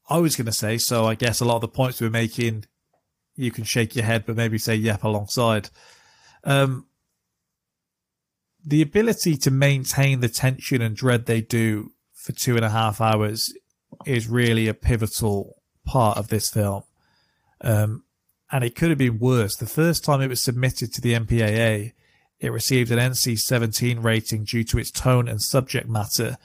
I 0.09 0.17
was 0.17 0.35
going 0.35 0.45
to 0.45 0.51
say, 0.51 0.77
so 0.77 1.05
I 1.05 1.15
guess 1.15 1.39
a 1.39 1.45
lot 1.45 1.55
of 1.55 1.61
the 1.61 1.67
points 1.67 2.01
we 2.01 2.07
we're 2.07 2.11
making, 2.11 2.65
you 3.35 3.51
can 3.51 3.63
shake 3.63 3.95
your 3.95 4.05
head, 4.05 4.25
but 4.25 4.35
maybe 4.35 4.57
say 4.57 4.75
yep 4.75 5.03
alongside. 5.03 5.69
Um, 6.43 6.87
the 8.65 8.81
ability 8.81 9.37
to 9.37 9.51
maintain 9.51 10.19
the 10.19 10.29
tension 10.29 10.81
and 10.81 10.95
dread 10.95 11.25
they 11.25 11.41
do 11.41 11.91
for 12.13 12.31
two 12.31 12.55
and 12.55 12.65
a 12.65 12.69
half 12.69 13.01
hours 13.01 13.51
is 14.05 14.27
really 14.27 14.67
a 14.67 14.73
pivotal 14.73 15.61
part 15.85 16.17
of 16.17 16.29
this 16.29 16.49
film. 16.49 16.83
Um, 17.61 18.03
and 18.53 18.63
it 18.63 18.75
could 18.75 18.89
have 18.89 18.99
been 18.99 19.17
worse. 19.17 19.55
The 19.55 19.65
first 19.65 20.05
time 20.05 20.21
it 20.21 20.29
was 20.29 20.39
submitted 20.39 20.93
to 20.93 21.01
the 21.01 21.13
MPAA, 21.13 21.93
it 22.39 22.51
received 22.51 22.91
an 22.91 22.99
NC 22.99 23.39
17 23.39 23.99
rating 23.99 24.43
due 24.43 24.63
to 24.65 24.77
its 24.77 24.91
tone 24.91 25.27
and 25.27 25.41
subject 25.41 25.89
matter. 25.89 26.37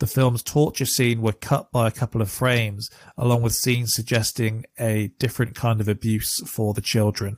The 0.00 0.08
film's 0.08 0.42
torture 0.42 0.84
scene 0.86 1.22
were 1.22 1.32
cut 1.32 1.70
by 1.70 1.86
a 1.86 1.92
couple 1.92 2.20
of 2.20 2.28
frames, 2.32 2.90
along 3.16 3.42
with 3.42 3.52
scenes 3.54 3.94
suggesting 3.94 4.64
a 4.80 5.12
different 5.20 5.54
kind 5.54 5.80
of 5.80 5.86
abuse 5.86 6.40
for 6.50 6.74
the 6.74 6.80
children. 6.80 7.36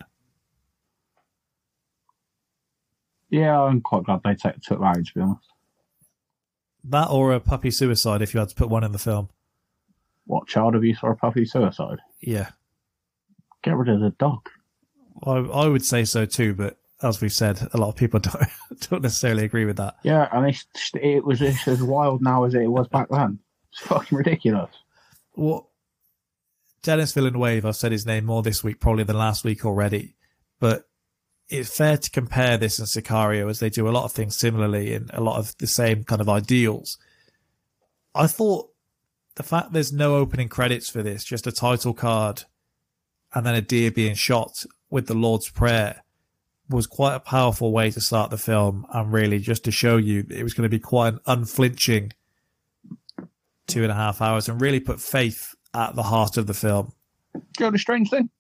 Yeah, 3.29 3.61
I'm 3.61 3.81
quite 3.83 4.05
glad 4.05 4.21
they 4.25 4.35
took 4.35 4.61
took 4.63 4.81
that. 4.81 4.95
To 5.05 5.15
be 5.15 5.21
honest, 5.21 5.47
That 6.85 7.11
or 7.11 7.33
a 7.35 7.41
puppy 7.41 7.71
suicide 7.71 8.23
if 8.23 8.33
you 8.33 8.41
had 8.41 8.49
to 8.51 8.55
put 8.55 8.71
one 8.71 8.85
in 8.85 8.93
the 8.93 8.99
film. 8.99 9.29
what 10.27 10.47
child 10.49 10.75
abuse 10.75 11.01
or 11.03 11.11
a 11.11 11.17
puppy 11.17 11.45
suicide? 11.45 11.99
Yeah. 12.23 12.51
Get 13.65 13.77
rid 13.77 13.89
of 13.89 14.01
the 14.01 14.11
dog. 14.11 14.49
I, 15.25 15.33
I 15.33 15.67
would 15.67 15.85
say 15.85 16.05
so 16.05 16.27
too, 16.27 16.55
but 16.55 16.77
as 17.03 17.21
we've 17.21 17.33
said, 17.33 17.67
a 17.73 17.79
lot 17.79 17.89
of 17.89 17.97
people 17.97 18.21
don't, 18.21 18.47
don't 18.91 19.03
necessarily 19.03 19.45
agree 19.45 19.65
with 19.65 19.79
that. 19.79 19.97
Yeah, 20.03 20.29
and 20.33 20.47
it's, 20.47 20.67
it 20.95 21.25
was 21.25 21.41
it's 21.43 21.67
as 21.67 21.83
wild 21.83 22.23
now 22.23 22.45
as 22.45 22.55
it 22.55 22.67
was 22.67 22.87
back 22.89 23.09
then. 23.11 23.39
It's 23.73 23.81
fucking 23.81 24.17
ridiculous. 24.17 24.71
What 25.33 25.65
Denis 26.83 27.13
Villeneuve, 27.13 27.65
I've 27.65 27.77
said 27.77 27.93
his 27.93 28.07
name 28.07 28.27
more 28.27 28.43
this 28.43 28.63
week 28.63 28.81
probably 28.81 29.05
than 29.05 29.19
last 29.19 29.45
week 29.45 29.65
already, 29.65 30.15
but 30.61 30.85
it's 31.49 31.75
fair 31.75 31.97
to 31.97 32.11
compare 32.11 32.57
this 32.57 32.79
and 32.79 32.87
Sicario 32.87 33.49
as 33.49 33.61
they 33.61 33.71
do 33.71 33.89
a 33.89 33.91
lot 33.91 34.05
of 34.05 34.13
things 34.13 34.37
similarly 34.37 34.95
and 34.95 35.11
a 35.13 35.21
lot 35.21 35.39
of 35.39 35.57
the 35.59 35.67
same 35.67 36.05
kind 36.05 36.21
of 36.21 36.29
ideals. 36.29 36.99
I 38.15 38.27
thought 38.27 38.71
the 39.37 39.43
fact 39.43 39.73
there's 39.73 39.93
no 39.93 40.17
opening 40.17 40.49
credits 40.49 40.89
for 40.89 41.03
this, 41.03 41.25
just 41.25 41.47
a 41.47 41.53
title 41.53 41.95
card 41.95 42.45
and 43.35 43.45
then 43.45 43.55
a 43.55 43.61
deer 43.61 43.91
being 43.91 44.15
shot 44.15 44.65
with 44.91 45.07
the 45.07 45.15
Lord's 45.15 45.51
Prayer 45.51 46.05
was 46.69 46.87
quite 46.87 47.15
a 47.15 47.21
powerful 47.21 47.73
way 47.73 47.91
to 47.91 48.01
start 48.01 48.31
the 48.31 48.39
film 48.39 48.87
and 48.93 49.13
really 49.13 49.39
just 49.39 49.65
to 49.65 49.71
show 49.71 49.97
you 49.97 50.25
it 50.31 50.43
was 50.43 50.55
going 50.55 50.63
to 50.63 50.69
be 50.75 50.79
quite 50.79 51.15
an 51.15 51.21
unflinching 51.27 52.13
two 53.67 53.83
and 53.83 53.93
a 53.93 53.95
half 53.95 54.23
hours 54.23 54.49
and 54.49 54.61
really 54.61 54.81
put 54.81 55.01
faith 55.01 55.55
at 55.75 55.95
the 55.95 56.03
heart 56.03 56.37
of 56.37 56.47
the 56.47 56.55
film. 56.55 56.93
Do 57.35 57.41
you 57.59 57.67
know 57.67 57.71
the 57.71 57.79
strange 57.79 58.09
thing? 58.11 58.31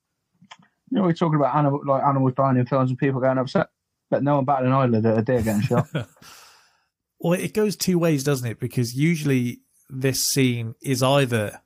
You 0.91 0.99
know, 0.99 1.03
we're 1.03 1.13
talking 1.13 1.37
about 1.37 1.55
animal, 1.57 1.83
like 1.85 2.03
animals 2.03 2.33
dying 2.37 2.57
in 2.57 2.67
films 2.67 2.91
and 2.91 2.99
people 2.99 3.21
getting 3.21 3.39
upset, 3.39 3.69
but 4.11 4.23
no 4.23 4.37
one 4.37 4.45
batted 4.45 4.67
an 4.67 4.73
eyelid 4.73 5.05
at 5.05 5.19
a 5.19 5.23
deer 5.23 5.43
getting 5.43 5.63
shot. 5.63 5.89
Well, 7.19 7.33
it 7.33 7.55
goes 7.55 7.75
two 7.75 7.99
ways, 7.99 8.23
doesn't 8.23 8.49
it? 8.49 8.61
Because 8.61 8.95
usually 8.95 9.61
this 9.91 10.23
scene 10.23 10.75
is 10.83 11.03
either 11.03 11.61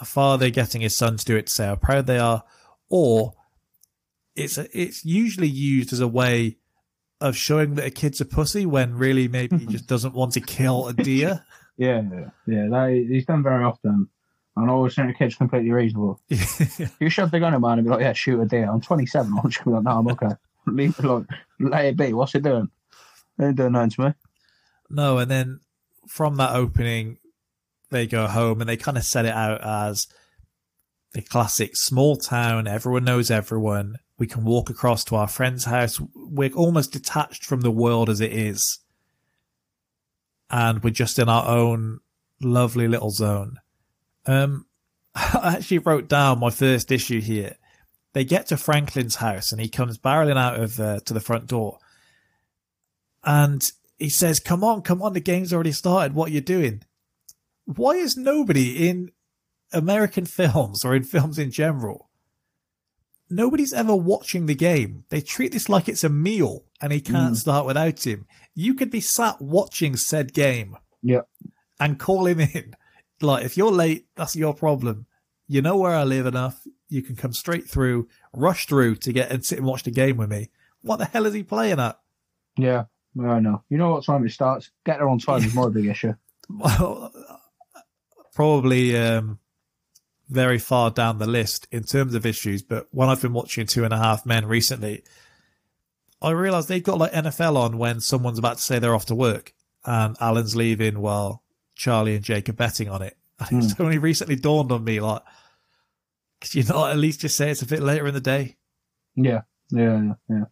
a 0.00 0.04
father 0.04 0.50
getting 0.50 0.80
his 0.80 0.96
son 0.96 1.16
to 1.16 1.24
do 1.24 1.36
it 1.36 1.46
to 1.46 1.52
say 1.52 1.66
how 1.66 1.76
proud 1.76 2.06
they 2.06 2.18
are, 2.18 2.42
or 2.88 3.34
it's 4.34 4.58
a, 4.58 4.78
it's 4.78 5.04
usually 5.04 5.48
used 5.48 5.92
as 5.92 6.00
a 6.00 6.08
way 6.08 6.56
of 7.20 7.36
showing 7.36 7.74
that 7.76 7.86
a 7.86 7.90
kid's 7.90 8.20
a 8.20 8.24
pussy 8.24 8.66
when 8.66 8.94
really 8.94 9.28
maybe 9.28 9.56
he 9.58 9.66
just 9.66 9.86
doesn't 9.88 10.14
want 10.14 10.32
to 10.32 10.40
kill 10.40 10.88
a 10.88 10.92
deer. 10.92 11.44
yeah, 11.76 12.02
yeah, 12.46 12.66
that, 12.70 13.06
he's 13.08 13.26
done 13.26 13.42
very 13.42 13.64
often. 13.64 14.08
And 14.56 14.70
I 14.70 14.72
always 14.72 14.94
think 14.94 15.08
the 15.08 15.14
kid's 15.14 15.34
completely 15.34 15.72
reasonable. 15.72 16.20
you 16.28 17.08
shove 17.08 17.32
the 17.32 17.40
gun 17.40 17.54
at 17.54 17.60
man 17.60 17.78
and 17.78 17.84
be 17.84 17.90
like, 17.90 18.00
yeah, 18.00 18.12
shoot 18.12 18.40
a 18.40 18.46
deer. 18.46 18.70
I'm 18.70 18.80
27. 18.80 19.32
I'm 19.36 19.50
just 19.50 19.64
be 19.64 19.70
like, 19.72 19.82
no, 19.82 19.90
I'm 19.90 20.08
okay. 20.08 20.30
Leave 20.66 20.96
it 20.98 21.04
alone. 21.04 21.26
let 21.58 21.84
it 21.84 21.96
be. 21.96 22.12
What's 22.12 22.34
it 22.34 22.44
doing? 22.44 22.70
It 23.38 23.44
ain't 23.44 23.56
doing 23.56 23.72
nothing 23.72 23.90
to 23.90 24.00
me. 24.02 24.14
No, 24.90 25.18
and 25.18 25.30
then 25.30 25.60
from 26.06 26.36
that 26.36 26.54
opening, 26.54 27.18
they 27.90 28.06
go 28.06 28.26
home 28.26 28.60
and 28.60 28.68
they 28.68 28.76
kind 28.76 28.96
of 28.96 29.04
set 29.04 29.24
it 29.24 29.34
out 29.34 29.62
as 29.62 30.06
the 31.12 31.22
classic 31.22 31.76
small 31.76 32.16
town. 32.16 32.66
Everyone 32.66 33.04
knows 33.04 33.30
everyone. 33.30 33.96
We 34.18 34.26
can 34.26 34.44
walk 34.44 34.70
across 34.70 35.04
to 35.04 35.16
our 35.16 35.28
friend's 35.28 35.64
house. 35.64 36.00
We're 36.14 36.52
almost 36.52 36.92
detached 36.92 37.44
from 37.44 37.62
the 37.62 37.70
world 37.70 38.08
as 38.08 38.20
it 38.20 38.32
is. 38.32 38.80
And 40.50 40.82
we're 40.82 40.90
just 40.90 41.18
in 41.18 41.28
our 41.28 41.48
own 41.48 42.00
lovely 42.40 42.86
little 42.88 43.10
zone. 43.10 43.58
Um, 44.26 44.66
I 45.14 45.54
actually 45.56 45.78
wrote 45.78 46.08
down 46.08 46.40
my 46.40 46.50
first 46.50 46.92
issue 46.92 47.20
here. 47.20 47.56
They 48.12 48.24
get 48.24 48.46
to 48.48 48.56
Franklin's 48.56 49.16
house 49.16 49.50
and 49.50 49.60
he 49.60 49.68
comes 49.68 49.98
barreling 49.98 50.38
out 50.38 50.60
of 50.60 50.78
uh, 50.78 51.00
to 51.00 51.14
the 51.14 51.20
front 51.20 51.46
door. 51.46 51.78
And 53.24 53.68
he 53.98 54.08
says, 54.08 54.38
"Come 54.38 54.62
on, 54.62 54.82
come 54.82 55.02
on! 55.02 55.14
The 55.14 55.20
game's 55.20 55.52
already 55.52 55.72
started. 55.72 56.14
What 56.14 56.28
are 56.28 56.32
you 56.32 56.40
doing?" 56.40 56.82
Why 57.64 57.92
is 57.92 58.16
nobody 58.16 58.88
in 58.88 59.10
American 59.72 60.26
films 60.26 60.84
or 60.84 60.94
in 60.94 61.02
films 61.04 61.38
in 61.38 61.50
general? 61.50 62.10
Nobody's 63.30 63.72
ever 63.72 63.96
watching 63.96 64.46
the 64.46 64.54
game. 64.54 65.04
They 65.08 65.20
treat 65.20 65.52
this 65.52 65.68
like 65.68 65.88
it's 65.88 66.04
a 66.04 66.08
meal, 66.10 66.64
and 66.80 66.92
he 66.92 67.00
can't 67.00 67.34
Mm. 67.34 67.38
start 67.38 67.66
without 67.66 68.06
him. 68.06 68.26
You 68.54 68.74
could 68.74 68.90
be 68.90 69.00
sat 69.00 69.40
watching 69.40 69.96
said 69.96 70.34
game 70.34 70.76
Yeah. 71.02 71.22
and 71.80 71.98
call 71.98 72.26
him 72.26 72.40
in. 72.40 72.74
Like, 73.22 73.44
if 73.44 73.56
you're 73.56 73.72
late, 73.72 74.06
that's 74.14 74.36
your 74.36 74.54
problem. 74.54 75.06
You 75.48 75.62
know 75.62 75.76
where 75.76 75.94
I 75.94 76.04
live 76.04 76.26
enough. 76.26 76.66
You 76.88 77.02
can 77.02 77.16
come 77.16 77.32
straight 77.32 77.68
through, 77.68 78.08
rush 78.34 78.66
through 78.66 78.96
to 78.96 79.12
get 79.12 79.30
and 79.32 79.44
sit 79.44 79.58
and 79.58 79.66
watch 79.66 79.84
the 79.84 79.90
game 79.90 80.18
with 80.18 80.30
me. 80.30 80.50
What 80.82 80.96
the 80.98 81.06
hell 81.06 81.24
is 81.26 81.34
he 81.34 81.42
playing 81.42 81.80
at? 81.80 81.98
Yeah. 82.58 82.84
I 83.18 83.40
know. 83.40 83.62
You 83.70 83.78
know 83.78 83.90
what 83.92 84.04
time 84.04 84.26
it 84.26 84.30
starts? 84.32 84.70
Get 84.84 84.98
there 84.98 85.08
on 85.08 85.18
time 85.18 85.42
is 85.42 85.54
my 85.54 85.68
big 85.70 85.86
issue. 85.86 86.14
Well, 86.50 87.10
probably 88.34 88.96
um, 88.96 89.38
very 90.28 90.58
far 90.58 90.90
down 90.90 91.18
the 91.18 91.26
list 91.26 91.66
in 91.70 91.84
terms 91.84 92.14
of 92.14 92.26
issues. 92.26 92.62
But 92.62 92.88
when 92.90 93.08
I've 93.08 93.22
been 93.22 93.32
watching 93.32 93.66
Two 93.66 93.84
and 93.84 93.94
a 93.94 93.98
Half 93.98 94.26
Men 94.26 94.46
recently, 94.46 95.04
I 96.20 96.30
realised 96.30 96.68
they've 96.68 96.82
got 96.82 96.98
like 96.98 97.12
NFL 97.12 97.56
on 97.56 97.78
when 97.78 98.00
someone's 98.00 98.38
about 98.38 98.56
to 98.56 98.62
say 98.62 98.78
they're 98.78 98.94
off 98.94 99.06
to 99.06 99.14
work 99.14 99.52
and 99.84 100.16
Alan's 100.20 100.56
leaving 100.56 101.00
while 101.00 101.42
Charlie 101.74 102.14
and 102.14 102.24
Jake 102.24 102.48
are 102.48 102.54
betting 102.54 102.88
on 102.88 103.02
it. 103.02 103.16
And 103.38 103.62
it's 103.64 103.78
only 103.78 103.98
recently 103.98 104.36
dawned 104.36 104.72
on 104.72 104.84
me, 104.84 105.00
like, 105.00 105.22
could 106.40 106.54
you 106.54 106.64
not 106.64 106.90
at 106.90 106.98
least 106.98 107.20
just 107.20 107.36
say 107.36 107.50
it's 107.50 107.62
a 107.62 107.66
bit 107.66 107.82
later 107.82 108.06
in 108.06 108.14
the 108.14 108.20
day? 108.20 108.56
Yeah. 109.14 109.42
Yeah. 109.70 110.14
Yeah. 110.28 110.44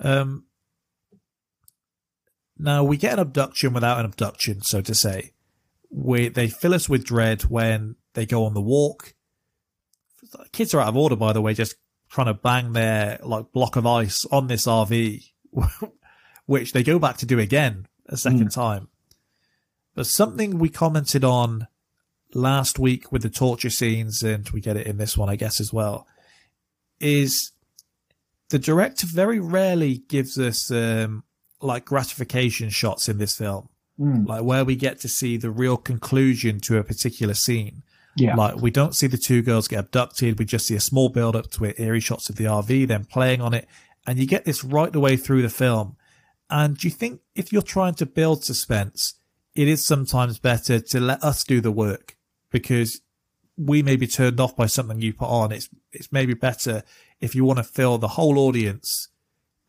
Um, 0.00 0.44
now 2.58 2.84
we 2.84 2.96
get 2.96 3.14
an 3.14 3.18
abduction 3.20 3.72
without 3.72 3.98
an 3.98 4.06
abduction, 4.06 4.62
so 4.62 4.80
to 4.80 4.94
say. 4.94 5.32
We 5.90 6.28
they 6.28 6.48
fill 6.48 6.74
us 6.74 6.88
with 6.88 7.04
dread 7.04 7.42
when 7.42 7.96
they 8.14 8.26
go 8.26 8.44
on 8.44 8.54
the 8.54 8.60
walk. 8.60 9.14
Kids 10.52 10.74
are 10.74 10.80
out 10.80 10.88
of 10.88 10.96
order, 10.96 11.16
by 11.16 11.32
the 11.32 11.40
way, 11.40 11.54
just 11.54 11.76
trying 12.10 12.26
to 12.26 12.34
bang 12.34 12.72
their 12.72 13.18
like 13.22 13.52
block 13.52 13.76
of 13.76 13.86
ice 13.86 14.24
on 14.26 14.46
this 14.46 14.66
RV, 14.66 15.24
which 16.46 16.72
they 16.72 16.82
go 16.82 16.98
back 16.98 17.16
to 17.18 17.26
do 17.26 17.38
again 17.38 17.86
a 18.06 18.16
second 18.16 18.50
time. 18.50 18.88
But 19.94 20.06
something 20.06 20.58
we 20.58 20.68
commented 20.68 21.24
on 21.24 21.66
last 22.34 22.78
week 22.78 23.10
with 23.10 23.22
the 23.22 23.30
torture 23.30 23.70
scenes, 23.70 24.22
and 24.22 24.48
we 24.50 24.60
get 24.60 24.76
it 24.76 24.86
in 24.86 24.96
this 24.96 25.16
one, 25.16 25.28
I 25.28 25.36
guess, 25.36 25.60
as 25.60 25.72
well, 25.72 26.06
is 27.00 27.52
the 28.50 28.58
director 28.58 29.06
very 29.06 29.40
rarely 29.40 29.98
gives 30.08 30.38
us 30.38 30.70
um, 30.70 31.24
like 31.60 31.84
gratification 31.84 32.70
shots 32.70 33.08
in 33.08 33.18
this 33.18 33.36
film, 33.36 33.68
Mm. 33.98 34.28
like 34.28 34.44
where 34.44 34.64
we 34.64 34.76
get 34.76 35.00
to 35.00 35.08
see 35.08 35.36
the 35.36 35.50
real 35.50 35.76
conclusion 35.76 36.60
to 36.60 36.78
a 36.78 36.84
particular 36.84 37.34
scene. 37.34 37.82
Yeah. 38.16 38.36
Like 38.36 38.56
we 38.56 38.70
don't 38.70 38.94
see 38.94 39.08
the 39.08 39.18
two 39.18 39.42
girls 39.42 39.66
get 39.66 39.80
abducted. 39.80 40.38
We 40.38 40.44
just 40.44 40.66
see 40.66 40.76
a 40.76 40.80
small 40.80 41.08
build 41.08 41.34
up 41.34 41.50
to 41.52 41.64
it, 41.64 41.80
eerie 41.80 42.00
shots 42.00 42.30
of 42.30 42.36
the 42.36 42.44
RV, 42.44 42.86
then 42.86 43.04
playing 43.04 43.40
on 43.40 43.54
it. 43.54 43.66
And 44.06 44.18
you 44.18 44.26
get 44.26 44.44
this 44.44 44.62
right 44.62 44.92
the 44.92 45.00
way 45.00 45.16
through 45.16 45.42
the 45.42 45.48
film. 45.48 45.96
And 46.48 46.78
do 46.78 46.86
you 46.86 46.92
think 46.92 47.20
if 47.34 47.52
you're 47.52 47.60
trying 47.60 47.94
to 47.94 48.06
build 48.06 48.44
suspense, 48.44 49.14
it 49.54 49.66
is 49.66 49.84
sometimes 49.84 50.38
better 50.38 50.78
to 50.78 51.00
let 51.00 51.22
us 51.22 51.42
do 51.42 51.60
the 51.60 51.72
work 51.72 52.16
because 52.50 53.00
we 53.56 53.82
may 53.82 53.96
be 53.96 54.06
turned 54.06 54.38
off 54.40 54.56
by 54.56 54.66
something 54.66 55.00
you 55.00 55.12
put 55.12 55.28
on. 55.28 55.50
It's, 55.50 55.68
it's 55.92 56.12
maybe 56.12 56.34
better 56.34 56.84
if 57.20 57.34
you 57.34 57.44
want 57.44 57.58
to 57.58 57.64
fill 57.64 57.98
the 57.98 58.08
whole 58.08 58.38
audience, 58.38 59.08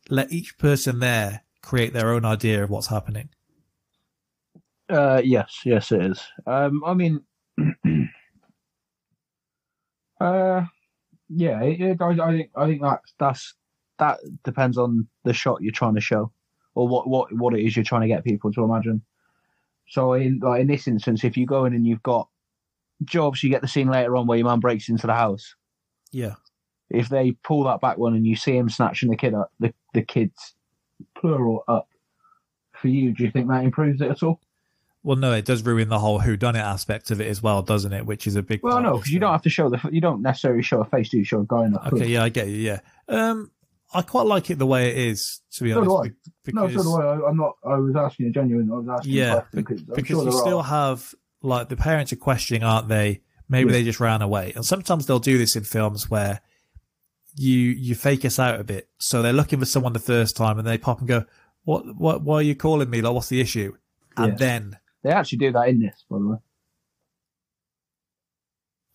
let 0.09 0.31
each 0.31 0.57
person 0.57 0.99
there 0.99 1.41
create 1.61 1.93
their 1.93 2.13
own 2.13 2.23
idea 2.23 2.63
of 2.63 2.69
what's 2.69 2.87
happening. 2.87 3.29
Uh, 4.89 5.21
yes, 5.23 5.61
yes, 5.65 5.91
it 5.91 6.01
is. 6.01 6.21
Um, 6.47 6.83
I 6.83 6.93
mean, 6.95 7.21
uh, 10.19 10.63
yeah, 11.29 11.61
it, 11.61 11.79
it, 11.81 12.01
I, 12.01 12.09
I 12.09 12.31
think 12.31 12.49
I 12.55 12.65
think 12.65 12.81
that's 12.81 13.13
that's 13.19 13.53
that 13.99 14.19
depends 14.43 14.77
on 14.77 15.07
the 15.25 15.33
shot 15.33 15.61
you're 15.61 15.71
trying 15.71 15.95
to 15.95 16.01
show, 16.01 16.31
or 16.73 16.87
what 16.87 17.07
what 17.07 17.31
what 17.33 17.53
it 17.53 17.63
is 17.65 17.75
you're 17.75 17.85
trying 17.85 18.01
to 18.01 18.07
get 18.07 18.23
people 18.23 18.51
to 18.53 18.63
imagine. 18.63 19.03
So 19.87 20.13
in 20.13 20.39
like 20.39 20.61
in 20.61 20.67
this 20.67 20.87
instance, 20.87 21.23
if 21.23 21.37
you 21.37 21.45
go 21.45 21.65
in 21.65 21.73
and 21.73 21.85
you've 21.85 22.03
got 22.03 22.27
jobs, 23.05 23.43
you 23.43 23.49
get 23.49 23.61
the 23.61 23.67
scene 23.67 23.89
later 23.89 24.15
on 24.15 24.25
where 24.25 24.37
your 24.37 24.47
man 24.47 24.59
breaks 24.59 24.89
into 24.89 25.07
the 25.07 25.13
house. 25.13 25.55
Yeah. 26.11 26.35
If 26.89 27.09
they 27.09 27.31
pull 27.43 27.65
that 27.65 27.81
back 27.81 27.99
one 27.99 28.15
and 28.15 28.25
you 28.25 28.35
see 28.35 28.57
him 28.57 28.69
snatching 28.69 29.11
the 29.11 29.15
kid 29.15 29.35
up, 29.35 29.51
the 29.59 29.73
the 29.93 30.01
kids 30.01 30.55
plural 31.15 31.63
up 31.67 31.87
for 32.73 32.87
you. 32.87 33.13
Do 33.13 33.23
you 33.23 33.31
think 33.31 33.47
that 33.49 33.63
improves 33.63 34.01
it 34.01 34.09
at 34.09 34.23
all? 34.23 34.39
Well, 35.09 35.17
no, 35.17 35.33
it 35.33 35.43
does 35.43 35.63
ruin 35.65 35.89
the 35.89 35.97
whole 35.97 36.19
who 36.19 36.37
done 36.37 36.55
it 36.55 36.59
aspect 36.59 37.09
of 37.09 37.19
it 37.19 37.25
as 37.25 37.41
well, 37.41 37.63
doesn't 37.63 37.91
it? 37.93 38.05
Which 38.05 38.27
is 38.27 38.35
a 38.35 38.43
big. 38.43 38.61
Well, 38.61 38.73
part 38.73 38.83
no, 38.83 38.97
because 38.97 39.09
you 39.11 39.19
don't 39.19 39.31
have 39.31 39.41
to 39.41 39.49
show 39.49 39.67
the. 39.67 39.79
You 39.91 40.01
don't 40.01 40.21
necessarily 40.21 40.61
show 40.61 40.81
a 40.81 40.85
face, 40.85 41.09
do 41.09 41.17
you? 41.17 41.23
Show 41.23 41.39
a 41.39 41.45
guy 41.45 41.65
in 41.65 41.73
a 41.73 41.79
hood. 41.79 41.93
Okay, 41.95 42.05
yeah, 42.09 42.21
I 42.23 42.29
get 42.29 42.47
you. 42.47 42.57
Yeah, 42.57 42.79
um, 43.07 43.49
I 43.91 44.03
quite 44.03 44.27
like 44.27 44.51
it 44.51 44.59
the 44.59 44.67
way 44.67 44.91
it 44.91 44.97
is. 44.99 45.41
To 45.53 45.63
be 45.63 45.71
So 45.71 45.77
honest, 45.79 45.89
do 45.89 45.97
I. 45.97 46.07
be- 46.45 46.51
No, 46.53 46.67
because, 46.67 46.83
so 46.85 47.01
do 47.01 47.01
I. 47.01 47.15
I. 47.15 47.27
I'm 47.27 47.37
not. 47.37 47.53
I 47.65 47.75
was 47.77 47.95
asking 47.95 48.27
a 48.27 48.29
genuine. 48.29 48.69
I 48.71 48.75
was 48.75 48.87
asking. 48.99 49.13
yeah, 49.13 49.41
because, 49.51 49.81
because 49.81 50.07
sure 50.09 50.25
you 50.25 50.31
still 50.31 50.59
are. 50.59 50.63
have 50.65 51.15
like 51.41 51.69
the 51.69 51.75
parents 51.75 52.13
are 52.13 52.17
questioning, 52.17 52.63
aren't 52.63 52.87
they? 52.87 53.21
Maybe 53.49 53.71
Yeah. 53.71 53.77
they 53.79 53.83
just 53.83 53.99
ran 53.99 54.21
away, 54.21 54.53
and 54.55 54.63
sometimes 54.63 55.07
they'll 55.07 55.17
do 55.17 55.39
this 55.39 55.55
in 55.55 55.63
films 55.63 56.07
where 56.07 56.39
you 57.35 57.57
you 57.57 57.95
fake 57.95 58.25
us 58.25 58.37
out 58.37 58.59
a 58.59 58.63
bit. 58.63 58.89
So 58.99 59.23
they're 59.23 59.33
looking 59.33 59.57
for 59.57 59.65
someone 59.65 59.93
the 59.93 59.99
first 59.99 60.37
time, 60.37 60.59
and 60.59 60.67
they 60.67 60.77
pop 60.77 60.99
and 60.99 61.07
go, 61.07 61.25
"What? 61.63 61.95
What? 61.95 62.21
Why 62.21 62.35
are 62.35 62.41
you 62.43 62.53
calling 62.55 62.91
me? 62.91 63.01
Like, 63.01 63.13
what's 63.15 63.29
the 63.29 63.41
issue?" 63.41 63.73
And 64.15 64.33
Yeah. 64.33 64.37
then 64.37 64.77
They 65.03 65.11
actually 65.11 65.37
do 65.39 65.51
that 65.53 65.69
in 65.69 65.79
this, 65.79 66.03
by 66.09 66.17
the 66.17 66.27
way. 66.27 66.37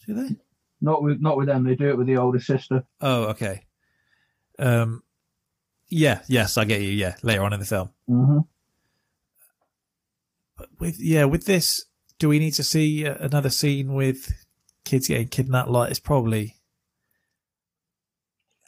do 0.07 0.15
they? 0.15 0.37
Not 0.81 1.03
with 1.03 1.21
not 1.21 1.37
with 1.37 1.47
them. 1.47 1.65
They 1.65 1.77
do 1.77 1.89
it 1.89 1.97
with 1.97 2.07
the 2.07 2.19
older 2.19 2.41
sister. 2.41 2.85
Oh, 3.01 3.25
okay. 3.29 3.65
Um, 4.59 5.03
yeah, 5.89 6.21
yes, 6.29 6.59
I 6.59 6.65
get 6.65 6.83
you. 6.83 6.91
Yeah, 6.91 7.17
later 7.23 7.43
on 7.43 7.53
in 7.53 7.61
the 7.61 7.67
film. 7.67 7.91
Mm-hmm. 8.09 8.39
But 10.57 10.69
with 10.79 11.01
yeah, 11.01 11.25
with 11.25 11.47
this, 11.47 11.87
do 12.19 12.29
we 12.29 12.39
need 12.39 12.53
to 12.55 12.65
see 12.65 13.07
uh, 13.07 13.17
another 13.21 13.51
scene 13.51 13.95
with 13.95 14.33
kids 14.85 15.09
getting 15.09 15.29
kidnapped? 15.29 15.71
Like, 15.71 15.91
it's 15.91 16.01
probably. 16.01 16.57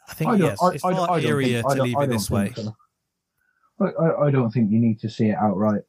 I 0.09 0.13
think 0.13 0.39
yes, 0.39 0.57
it's 0.61 0.81
far 0.81 0.93
eerier 1.19 1.61
to 1.61 1.83
leave 1.83 1.99
it 1.99 2.09
this 2.09 2.31
way 2.31 2.53
So. 2.55 2.75
I, 3.81 3.85
I, 3.85 4.27
I 4.27 4.31
don't 4.31 4.49
think 4.51 4.71
you 4.71 4.79
need 4.79 5.01
to 5.01 5.09
see 5.09 5.27
it 5.27 5.35
outright. 5.35 5.81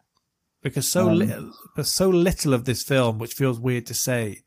Because 0.62 0.90
so 0.90 1.08
Um, 1.08 1.18
little, 1.18 1.52
but 1.76 1.86
so 1.86 2.08
little 2.08 2.54
of 2.54 2.64
this 2.64 2.82
film, 2.82 3.18
which 3.18 3.34
feels 3.34 3.58
weird 3.60 3.86
to 3.86 3.94
say, 3.94 4.42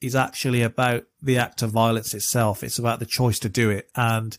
is 0.00 0.14
actually 0.16 0.62
about 0.62 1.04
the 1.20 1.38
act 1.38 1.62
of 1.62 1.70
violence 1.70 2.14
itself. 2.14 2.62
It's 2.64 2.78
about 2.78 2.98
the 2.98 3.06
choice 3.06 3.38
to 3.40 3.48
do 3.48 3.70
it, 3.70 3.90
and 3.94 4.36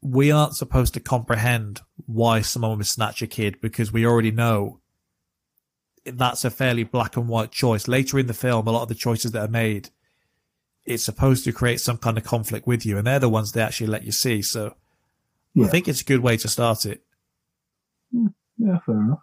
we 0.00 0.30
aren't 0.32 0.56
supposed 0.56 0.94
to 0.94 1.00
comprehend 1.00 1.80
why 2.06 2.40
someone 2.40 2.78
would 2.78 2.86
snatch 2.86 3.22
a 3.22 3.26
kid 3.26 3.60
because 3.60 3.92
we 3.92 4.04
already 4.06 4.32
know 4.32 4.80
that's 6.04 6.44
a 6.44 6.50
fairly 6.50 6.82
black 6.82 7.16
and 7.16 7.28
white 7.28 7.52
choice. 7.52 7.86
Later 7.86 8.18
in 8.18 8.26
the 8.26 8.34
film, 8.34 8.66
a 8.66 8.72
lot 8.72 8.82
of 8.82 8.88
the 8.88 8.94
choices 8.96 9.30
that 9.32 9.48
are 9.48 9.52
made, 9.52 9.90
it's 10.84 11.04
supposed 11.04 11.44
to 11.44 11.52
create 11.52 11.80
some 11.80 11.96
kind 11.98 12.18
of 12.18 12.24
conflict 12.24 12.66
with 12.66 12.84
you, 12.84 12.98
and 12.98 13.06
they're 13.06 13.20
the 13.20 13.28
ones 13.28 13.52
they 13.52 13.62
actually 13.62 13.86
let 13.86 14.02
you 14.04 14.10
see. 14.12 14.42
So, 14.42 14.74
Yeah. 15.54 15.66
I 15.66 15.68
think 15.68 15.86
it's 15.86 16.00
a 16.00 16.04
good 16.04 16.20
way 16.20 16.36
to 16.38 16.48
start 16.48 16.84
it. 16.86 17.04
Yeah, 18.58 18.78
fair 18.84 19.00
enough. 19.00 19.22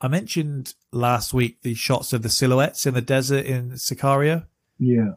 I 0.00 0.08
mentioned 0.08 0.74
last 0.92 1.32
week 1.32 1.62
the 1.62 1.74
shots 1.74 2.12
of 2.12 2.22
the 2.22 2.28
silhouettes 2.28 2.86
in 2.86 2.94
the 2.94 3.00
desert 3.00 3.46
in 3.46 3.72
Sicario. 3.72 4.46
Yeah. 4.78 5.12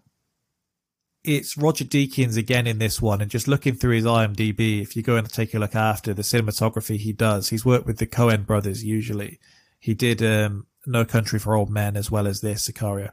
It's 1.24 1.58
Roger 1.58 1.84
Deakins 1.84 2.38
again 2.38 2.66
in 2.66 2.80
this 2.80 3.02
one, 3.02 3.20
and 3.20 3.30
just 3.30 3.48
looking 3.48 3.76
through 3.76 3.96
his 3.96 4.06
IMDb, 4.06 4.82
if 4.82 4.96
you 4.96 5.04
go 5.04 5.18
and 5.18 5.30
take 5.30 5.54
a 5.54 5.60
look 5.60 5.76
after 5.76 6.14
the 6.14 6.22
cinematography 6.22 6.98
he 6.98 7.12
does, 7.12 7.50
he's 7.50 7.66
worked 7.66 7.86
with 7.86 7.98
the 7.98 8.08
Coen 8.08 8.46
brothers 8.46 8.86
usually. 8.86 9.38
He 9.80 9.94
did 9.94 10.24
um, 10.24 10.68
No 10.86 11.04
Country 11.04 11.40
for 11.40 11.56
Old 11.56 11.70
Men 11.70 11.98
as 11.98 12.10
well 12.10 12.26
as 12.26 12.40
this 12.40 12.70
Sicario. 12.70 13.12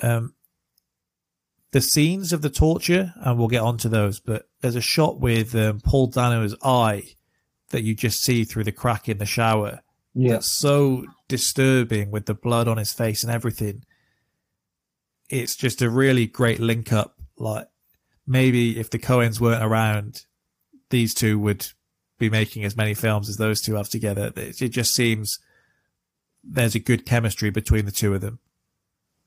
Um, 0.00 0.34
the 1.72 1.82
scenes 1.82 2.32
of 2.32 2.40
the 2.40 2.48
torture, 2.48 3.12
and 3.16 3.38
we'll 3.38 3.48
get 3.48 3.62
onto 3.62 3.90
those, 3.90 4.20
but 4.20 4.48
there's 4.62 4.76
a 4.76 4.80
shot 4.80 5.20
with 5.20 5.54
um, 5.54 5.80
Paul 5.80 6.06
Dano's 6.06 6.56
eye 6.62 7.14
that 7.70 7.82
you 7.82 7.94
just 7.94 8.22
see 8.22 8.44
through 8.44 8.64
the 8.64 8.72
crack 8.72 9.06
in 9.06 9.18
the 9.18 9.26
shower 9.26 9.82
Yeah. 10.20 10.32
that's 10.32 10.58
so 10.58 11.04
disturbing 11.28 12.10
with 12.10 12.26
the 12.26 12.34
blood 12.34 12.66
on 12.68 12.76
his 12.76 12.92
face 12.92 13.22
and 13.22 13.32
everything. 13.32 13.84
It's 15.30 15.54
just 15.56 15.80
a 15.82 15.88
really 15.90 16.26
great 16.26 16.58
link 16.60 16.92
up. 16.92 17.14
Like 17.36 17.68
maybe 18.26 18.78
if 18.80 18.90
the 18.90 18.98
Coens 18.98 19.40
weren't 19.40 19.62
around, 19.62 20.22
these 20.90 21.14
two 21.14 21.38
would 21.38 21.66
be 22.18 22.28
making 22.30 22.64
as 22.64 22.76
many 22.76 22.94
films 22.94 23.28
as 23.28 23.36
those 23.36 23.60
two 23.60 23.74
have 23.76 23.88
together. 23.88 24.32
It, 24.34 24.60
it 24.60 24.68
just 24.70 24.92
seems 24.92 25.38
there's 26.42 26.74
a 26.74 26.80
good 26.80 27.06
chemistry 27.06 27.50
between 27.50 27.84
the 27.84 27.92
two 27.92 28.14
of 28.14 28.20
them 28.20 28.38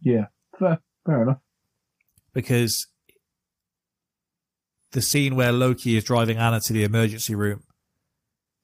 Yeah. 0.01 0.25
Fair. 0.59 0.79
Fair 1.05 1.21
enough. 1.23 1.39
because 2.33 2.87
the 4.91 5.01
scene 5.01 5.35
where 5.35 5.51
Loki 5.51 5.95
is 5.95 6.03
driving 6.03 6.37
Anna 6.37 6.59
to 6.61 6.73
the 6.73 6.83
emergency 6.83 7.33
room 7.35 7.63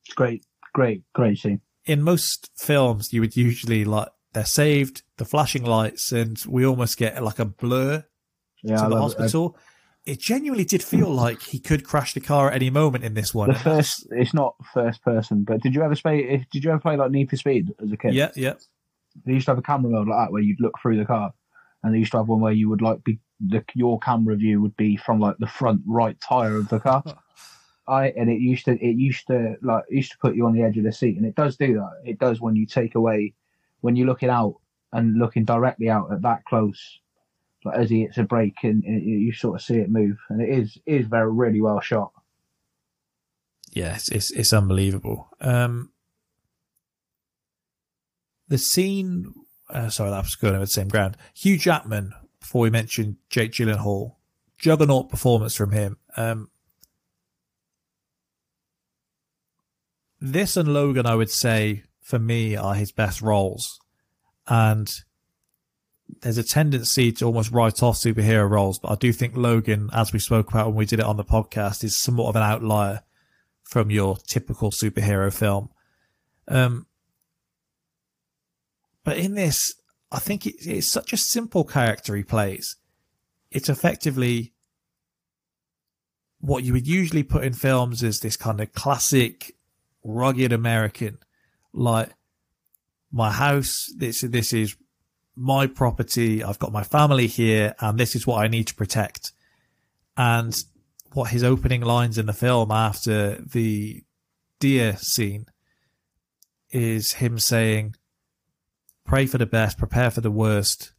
It's 0.05 0.13
great. 0.15 0.45
Great. 0.73 1.03
Great 1.13 1.37
scene. 1.37 1.61
In 1.87 2.01
most 2.03 2.51
films, 2.55 3.11
you 3.13 3.21
would 3.21 3.35
usually 3.35 3.83
like 3.85 4.09
they're 4.33 4.45
saved, 4.45 5.01
the 5.17 5.25
flashing 5.25 5.63
lights, 5.63 6.11
and 6.11 6.37
we 6.47 6.65
almost 6.65 6.97
get 6.97 7.23
like 7.23 7.39
a 7.39 7.45
blur 7.45 8.03
Yeah. 8.61 8.75
to 8.77 8.83
the 8.83 8.89
love 8.89 9.11
it. 9.13 9.17
hospital. 9.17 9.57
It 10.05 10.19
genuinely 10.21 10.63
did 10.63 10.83
feel 10.83 11.09
like 11.09 11.41
he 11.41 11.59
could 11.59 11.83
crash 11.83 12.13
the 12.13 12.21
car 12.21 12.49
at 12.49 12.55
any 12.55 12.69
moment 12.69 13.03
in 13.03 13.13
this 13.13 13.33
one. 13.33 13.49
The 13.49 13.55
first, 13.59 14.07
it's 14.11 14.33
not 14.33 14.55
first 14.73 15.01
person, 15.03 15.43
but 15.43 15.61
did 15.61 15.75
you 15.75 15.81
ever 15.81 15.95
play? 15.95 16.23
Eh, 16.29 16.43
did 16.51 16.63
you 16.63 16.69
ever 16.71 16.79
play 16.79 16.95
like 16.95 17.11
Need 17.11 17.29
for 17.29 17.35
Speed 17.35 17.73
as 17.83 17.91
a 17.91 17.97
kid? 17.97 18.13
yeah, 18.13 18.31
yeah, 18.35 18.53
They 19.25 19.33
used 19.33 19.45
to 19.47 19.51
have 19.51 19.57
a 19.57 19.61
camera 19.63 19.91
mode 19.91 20.07
like 20.07 20.27
that 20.27 20.31
where 20.31 20.41
you'd 20.41 20.61
look 20.61 20.75
through 20.81 20.97
the 20.97 21.05
car, 21.05 21.33
and 21.83 21.93
they 21.93 21.99
used 21.99 22.11
to 22.11 22.17
have 22.19 22.27
one 22.29 22.39
where 22.39 22.53
you 22.53 22.69
would 22.69 22.81
like 22.81 23.03
be 23.03 23.19
the 23.45 23.63
your 23.75 23.99
camera 23.99 24.35
view 24.35 24.61
would 24.61 24.75
be 24.77 24.95
from 24.97 25.19
like 25.19 25.35
the 25.39 25.45
front 25.47 25.81
right 25.85 26.19
tire 26.21 26.55
of 26.57 26.69
the 26.69 26.79
car. 26.79 27.03
I 27.87 28.09
and 28.09 28.29
it 28.29 28.39
used 28.39 28.65
to 28.65 28.73
it 28.73 28.97
used 28.97 29.27
to 29.27 29.55
like 29.61 29.85
used 29.89 30.11
to 30.11 30.17
put 30.17 30.35
you 30.35 30.45
on 30.45 30.53
the 30.53 30.63
edge 30.63 30.77
of 30.77 30.83
the 30.83 30.91
seat, 30.91 31.17
and 31.17 31.25
it 31.25 31.35
does 31.35 31.55
do 31.55 31.73
that. 31.75 32.01
It 32.03 32.19
does 32.19 32.41
when 32.41 32.55
you 32.55 32.65
take 32.65 32.95
away 32.95 33.33
when 33.81 33.95
you're 33.95 34.07
looking 34.07 34.29
out 34.29 34.55
and 34.91 35.17
looking 35.17 35.45
directly 35.45 35.89
out 35.89 36.11
at 36.11 36.21
that 36.21 36.43
close, 36.45 36.99
like 37.63 37.77
as 37.77 37.89
he 37.89 38.01
hits 38.01 38.17
a 38.17 38.23
break, 38.23 38.55
and, 38.63 38.83
you 38.83 39.31
sort 39.31 39.55
of 39.55 39.65
see 39.65 39.75
it 39.75 39.89
move, 39.89 40.17
and 40.29 40.41
it 40.41 40.49
is 40.49 40.77
is 40.85 41.07
very 41.07 41.31
really 41.31 41.61
well 41.61 41.79
shot. 41.79 42.11
yeah. 43.71 43.95
It's 43.95 44.09
it's, 44.09 44.31
it's 44.31 44.53
unbelievable. 44.53 45.29
Um, 45.39 45.91
the 48.47 48.57
scene. 48.57 49.33
Uh, 49.69 49.89
sorry, 49.89 50.09
that 50.09 50.23
was 50.23 50.35
going 50.35 50.55
over 50.55 50.63
the 50.63 50.71
same 50.71 50.87
ground. 50.87 51.17
Hugh 51.33 51.57
Jackman. 51.57 52.13
Before 52.39 52.61
we 52.61 52.69
mentioned 52.69 53.17
Jake 53.29 53.51
Gyllenhaal, 53.51 54.15
juggernaut 54.57 55.09
performance 55.09 55.53
from 55.53 55.71
him. 55.71 55.97
Um, 56.15 56.49
this 60.19 60.57
and 60.57 60.73
Logan, 60.73 61.05
I 61.05 61.15
would 61.15 61.29
say, 61.29 61.83
for 62.01 62.19
me, 62.19 62.55
are 62.55 62.75
his 62.75 62.91
best 62.91 63.21
roles. 63.21 63.79
And 64.47 64.91
there's 66.21 66.37
a 66.37 66.43
tendency 66.43 67.11
to 67.11 67.25
almost 67.25 67.51
write 67.51 67.83
off 67.83 67.97
superhero 67.97 68.49
roles, 68.49 68.79
but 68.79 68.91
I 68.91 68.95
do 68.95 69.11
think 69.11 69.35
Logan, 69.35 69.89
as 69.93 70.13
we 70.13 70.19
spoke 70.19 70.49
about 70.49 70.67
when 70.67 70.75
we 70.75 70.85
did 70.85 70.99
it 70.99 71.05
on 71.05 71.17
the 71.17 71.23
podcast, 71.23 71.83
is 71.83 71.95
somewhat 71.95 72.29
of 72.29 72.35
an 72.35 72.43
outlier 72.43 73.01
from 73.63 73.91
your 73.91 74.17
typical 74.17 74.71
superhero 74.71 75.33
film. 75.33 75.69
Um, 76.47 76.87
but 79.03 79.17
in 79.17 79.35
this, 79.35 79.75
I 80.11 80.19
think 80.19 80.45
it, 80.45 80.55
it's 80.61 80.87
such 80.87 81.11
a 81.11 81.17
simple 81.17 81.65
character 81.65 82.15
he 82.15 82.23
plays. 82.23 82.77
It's 83.51 83.69
effectively 83.69 84.53
what 86.39 86.63
you 86.63 86.71
would 86.73 86.87
usually 86.87 87.23
put 87.23 87.43
in 87.43 87.53
films 87.53 88.03
as 88.03 88.21
this 88.21 88.37
kind 88.37 88.61
of 88.61 88.71
classic 88.73 89.56
rugged 90.07 90.53
American, 90.53 91.19
like 91.73 92.09
my 93.11 93.31
house. 93.31 93.93
This 93.95 94.21
this 94.21 94.53
is 94.53 94.75
my 95.35 95.67
property. 95.67 96.43
I've 96.43 96.57
got 96.57 96.71
my 96.71 96.83
family 96.83 97.27
here, 97.27 97.75
and 97.79 97.99
this 97.99 98.15
is 98.15 98.25
what 98.25 98.41
I 98.43 98.47
need 98.47 98.67
to 98.67 98.75
protect. 98.75 99.33
And 100.15 100.57
what 101.13 101.29
his 101.29 101.43
opening 101.43 101.81
lines 101.81 102.17
in 102.17 102.25
the 102.25 102.33
film 102.33 102.71
after 102.71 103.35
the 103.41 104.03
deer 104.59 104.97
scene 104.97 105.45
is 106.71 107.13
him 107.13 107.37
saying, 107.37 107.95
"Pray 109.05 109.25
for 109.25 109.37
the 109.37 109.45
best, 109.45 109.77
prepare 109.77 110.09
for 110.09 110.21
the 110.21 110.31
worst." 110.31 110.93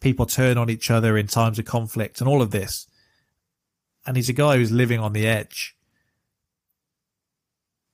People 0.00 0.24
turn 0.24 0.56
on 0.56 0.70
each 0.70 0.90
other 0.90 1.16
in 1.18 1.26
times 1.26 1.58
of 1.58 1.66
conflict, 1.66 2.20
and 2.20 2.28
all 2.28 2.42
of 2.42 2.50
this. 2.50 2.86
And 4.06 4.16
he's 4.16 4.30
a 4.30 4.34
guy 4.34 4.56
who's 4.56 4.72
living 4.72 4.98
on 4.98 5.12
the 5.12 5.26
edge 5.26 5.76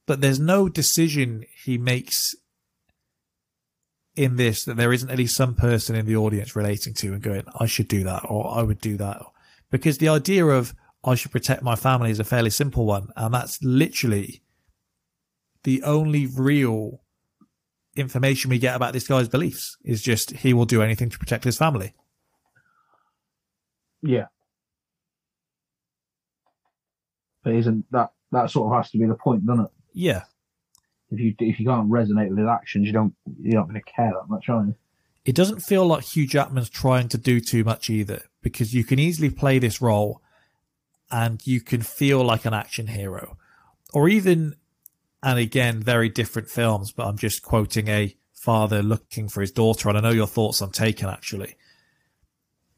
but 0.06 0.20
there's 0.20 0.40
no 0.40 0.68
decision 0.68 1.44
he 1.64 1.78
makes 1.78 2.34
in 4.14 4.36
this 4.36 4.64
that 4.64 4.76
there 4.76 4.92
isn't 4.92 5.10
at 5.10 5.18
least 5.18 5.36
some 5.36 5.54
person 5.54 5.94
in 5.94 6.06
the 6.06 6.16
audience 6.16 6.56
relating 6.56 6.94
to 6.94 7.12
and 7.12 7.22
going, 7.22 7.44
I 7.60 7.66
should 7.66 7.88
do 7.88 8.04
that 8.04 8.24
or 8.28 8.56
I 8.56 8.62
would 8.62 8.80
do 8.80 8.96
that. 8.96 9.20
Because 9.70 9.98
the 9.98 10.08
idea 10.08 10.46
of 10.46 10.74
I 11.04 11.14
should 11.14 11.32
protect 11.32 11.62
my 11.62 11.76
family 11.76 12.10
is 12.10 12.18
a 12.18 12.24
fairly 12.24 12.50
simple 12.50 12.86
one. 12.86 13.08
And 13.14 13.34
that's 13.34 13.62
literally 13.62 14.42
the 15.64 15.82
only 15.82 16.26
real 16.26 17.02
information 17.94 18.50
we 18.50 18.58
get 18.58 18.76
about 18.76 18.92
this 18.92 19.06
guy's 19.06 19.28
beliefs 19.28 19.76
is 19.84 20.02
just 20.02 20.30
he 20.30 20.54
will 20.54 20.64
do 20.64 20.82
anything 20.82 21.10
to 21.10 21.18
protect 21.18 21.44
his 21.44 21.58
family. 21.58 21.92
Yeah. 24.02 24.26
But 27.42 27.54
isn't 27.54 27.84
that 27.90 28.10
that 28.32 28.50
sort 28.50 28.72
of 28.72 28.76
has 28.76 28.90
to 28.90 28.98
be 28.98 29.06
the 29.06 29.14
point, 29.14 29.46
doesn't 29.46 29.66
it? 29.66 29.70
Yeah. 29.96 30.24
If 31.10 31.18
you 31.18 31.34
if 31.38 31.58
you 31.58 31.66
can't 31.66 31.88
resonate 31.88 32.28
with 32.28 32.38
his 32.38 32.48
actions, 32.48 32.86
you 32.86 32.92
don't 32.92 33.14
you're 33.40 33.54
not 33.54 33.68
going 33.68 33.80
to 33.80 33.90
care 33.90 34.12
that 34.12 34.28
much, 34.28 34.48
are 34.50 34.64
you? 34.64 34.74
It 35.24 35.34
doesn't 35.34 35.60
feel 35.60 35.86
like 35.86 36.04
Hugh 36.04 36.26
Jackman's 36.26 36.68
trying 36.68 37.08
to 37.08 37.18
do 37.18 37.40
too 37.40 37.64
much 37.64 37.88
either, 37.88 38.22
because 38.42 38.74
you 38.74 38.84
can 38.84 38.98
easily 38.98 39.30
play 39.30 39.58
this 39.58 39.80
role 39.80 40.20
and 41.10 41.44
you 41.46 41.60
can 41.60 41.80
feel 41.80 42.22
like 42.22 42.44
an 42.44 42.52
action 42.52 42.88
hero. 42.88 43.38
Or 43.94 44.08
even, 44.08 44.56
and 45.22 45.38
again, 45.38 45.80
very 45.80 46.08
different 46.08 46.50
films, 46.50 46.92
but 46.92 47.06
I'm 47.06 47.16
just 47.16 47.42
quoting 47.42 47.88
a 47.88 48.14
father 48.34 48.82
looking 48.82 49.28
for 49.28 49.40
his 49.40 49.50
daughter, 49.50 49.88
and 49.88 49.96
I 49.96 50.02
know 50.02 50.10
your 50.10 50.26
thoughts 50.26 50.60
on 50.60 50.72
Taken 50.72 51.08
actually. 51.08 51.56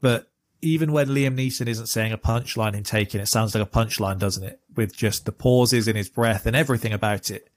But 0.01 0.31
even 0.61 0.93
when 0.93 1.09
Liam 1.09 1.37
Neeson 1.37 1.67
isn't 1.69 1.87
saying 1.87 2.13
a 2.13 2.19
punchline 2.19 2.75
in 2.75 2.83
Taken, 2.83 3.21
it 3.21 3.27
sounds 3.27 3.55
like 3.55 3.63
a 3.67 3.71
punchline, 3.71 4.19
doesn't 4.19 4.45
it? 4.45 4.61
With 4.75 4.95
just 4.97 5.25
the 5.25 5.33
pauses 5.33 5.87
in 5.89 5.97
his 5.97 6.09
breath 6.09 6.47
and 6.47 6.57
everything 6.57 6.93
about 6.93 7.31
it. 7.31 7.49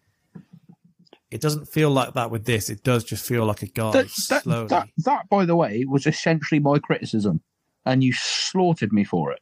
It 1.32 1.40
doesn't 1.42 1.68
feel 1.70 1.90
like 1.90 2.14
that 2.16 2.30
with 2.30 2.46
this. 2.46 2.70
It 2.70 2.84
does 2.84 3.04
just 3.06 3.26
feel 3.26 3.46
like 3.46 3.62
a 3.62 3.68
guy 3.68 3.92
That, 3.92 4.06
that, 4.30 4.44
slowly. 4.44 4.68
that, 4.68 4.90
that, 4.98 5.30
by 5.30 5.46
the 5.46 5.56
way, 5.56 5.86
was 5.88 6.06
essentially 6.06 6.60
my 6.60 6.78
criticism, 6.80 7.42
and 7.86 8.04
you 8.04 8.12
slaughtered 8.14 8.92
me 8.92 9.04
for 9.06 9.32
it. 9.32 9.40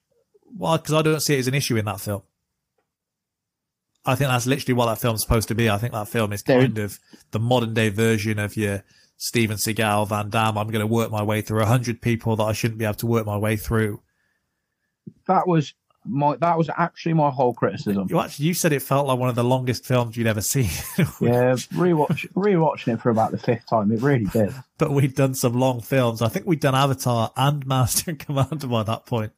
Well, 0.55 0.78
because 0.78 0.93
I 0.93 1.01
don't 1.01 1.20
see 1.22 1.36
it 1.36 1.39
as 1.39 1.47
an 1.47 1.55
issue 1.55 1.78
in 1.78 1.86
that 1.86 1.99
film. 1.99 2.22
I 4.05 4.16
think 4.16 4.30
that's 4.30 4.45
literally 4.47 4.76
what 4.76 4.86
that 4.86 4.99
film's 4.99 5.22
supposed 5.22 5.47
to 5.49 5.55
be. 5.55 5.70
I 5.70 5.78
think 5.78 5.93
that 5.93 6.07
film 6.07 6.32
is 6.32 6.43
There- 6.43 6.62
kind 6.62 6.78
of 6.78 6.99
the 7.32 7.39
modern 7.39 7.74
day 7.74 7.89
version 7.89 8.39
of 8.39 8.55
your 8.55 8.84
Steven 9.22 9.57
Seagal, 9.57 10.07
Van 10.07 10.30
Damme. 10.30 10.57
I'm 10.57 10.67
going 10.70 10.80
to 10.80 10.88
work 10.88 11.11
my 11.11 11.22
way 11.22 11.41
through 11.41 11.61
a 11.61 11.65
hundred 11.65 12.01
people 12.01 12.38
that 12.38 12.43
I 12.43 12.53
shouldn't 12.53 12.80
be 12.80 12.86
able 12.86 12.95
to 12.95 13.05
work 13.05 13.26
my 13.26 13.38
way 13.38 13.57
through. 13.57 14.01
That 15.28 15.45
was 15.45 15.74
my 16.05 16.38
that 16.38 16.57
was 16.57 16.70
actually 16.78 17.13
my 17.13 17.30
whole 17.30 17.53
criticism. 17.53 18.07
You 18.09 18.22
actually, 18.22 18.45
you 18.45 18.53
said 18.53 18.72
it 18.72 18.82
felt 18.82 19.07
like 19.07 19.20
one 19.20 19.28
of 19.28 19.36
the 19.36 19.43
longest 19.43 19.86
films 19.86 20.15
you'd 20.15 20.26
ever 20.26 20.41
seen. 20.41 20.70
Yeah, 21.20 21.53
rewatch 21.76 22.32
rewatching 22.34 22.93
it 22.93 23.01
for 23.01 23.09
about 23.09 23.32
the 23.32 23.38
fifth 23.38 23.67
time, 23.67 23.91
it 23.91 24.01
really 24.01 24.26
did. 24.26 24.53
but 24.78 24.91
we'd 24.91 25.15
done 25.15 25.34
some 25.34 25.53
long 25.53 25.82
films. 25.82 26.22
I 26.22 26.30
think 26.30 26.45
we'd 26.47 26.61
done 26.61 26.74
Avatar 26.76 27.34
and 27.36 27.67
Master 27.67 28.11
and 28.11 28.20
Commander 28.20 28.67
by 28.67 28.84
that 28.84 29.05
point. 29.05 29.34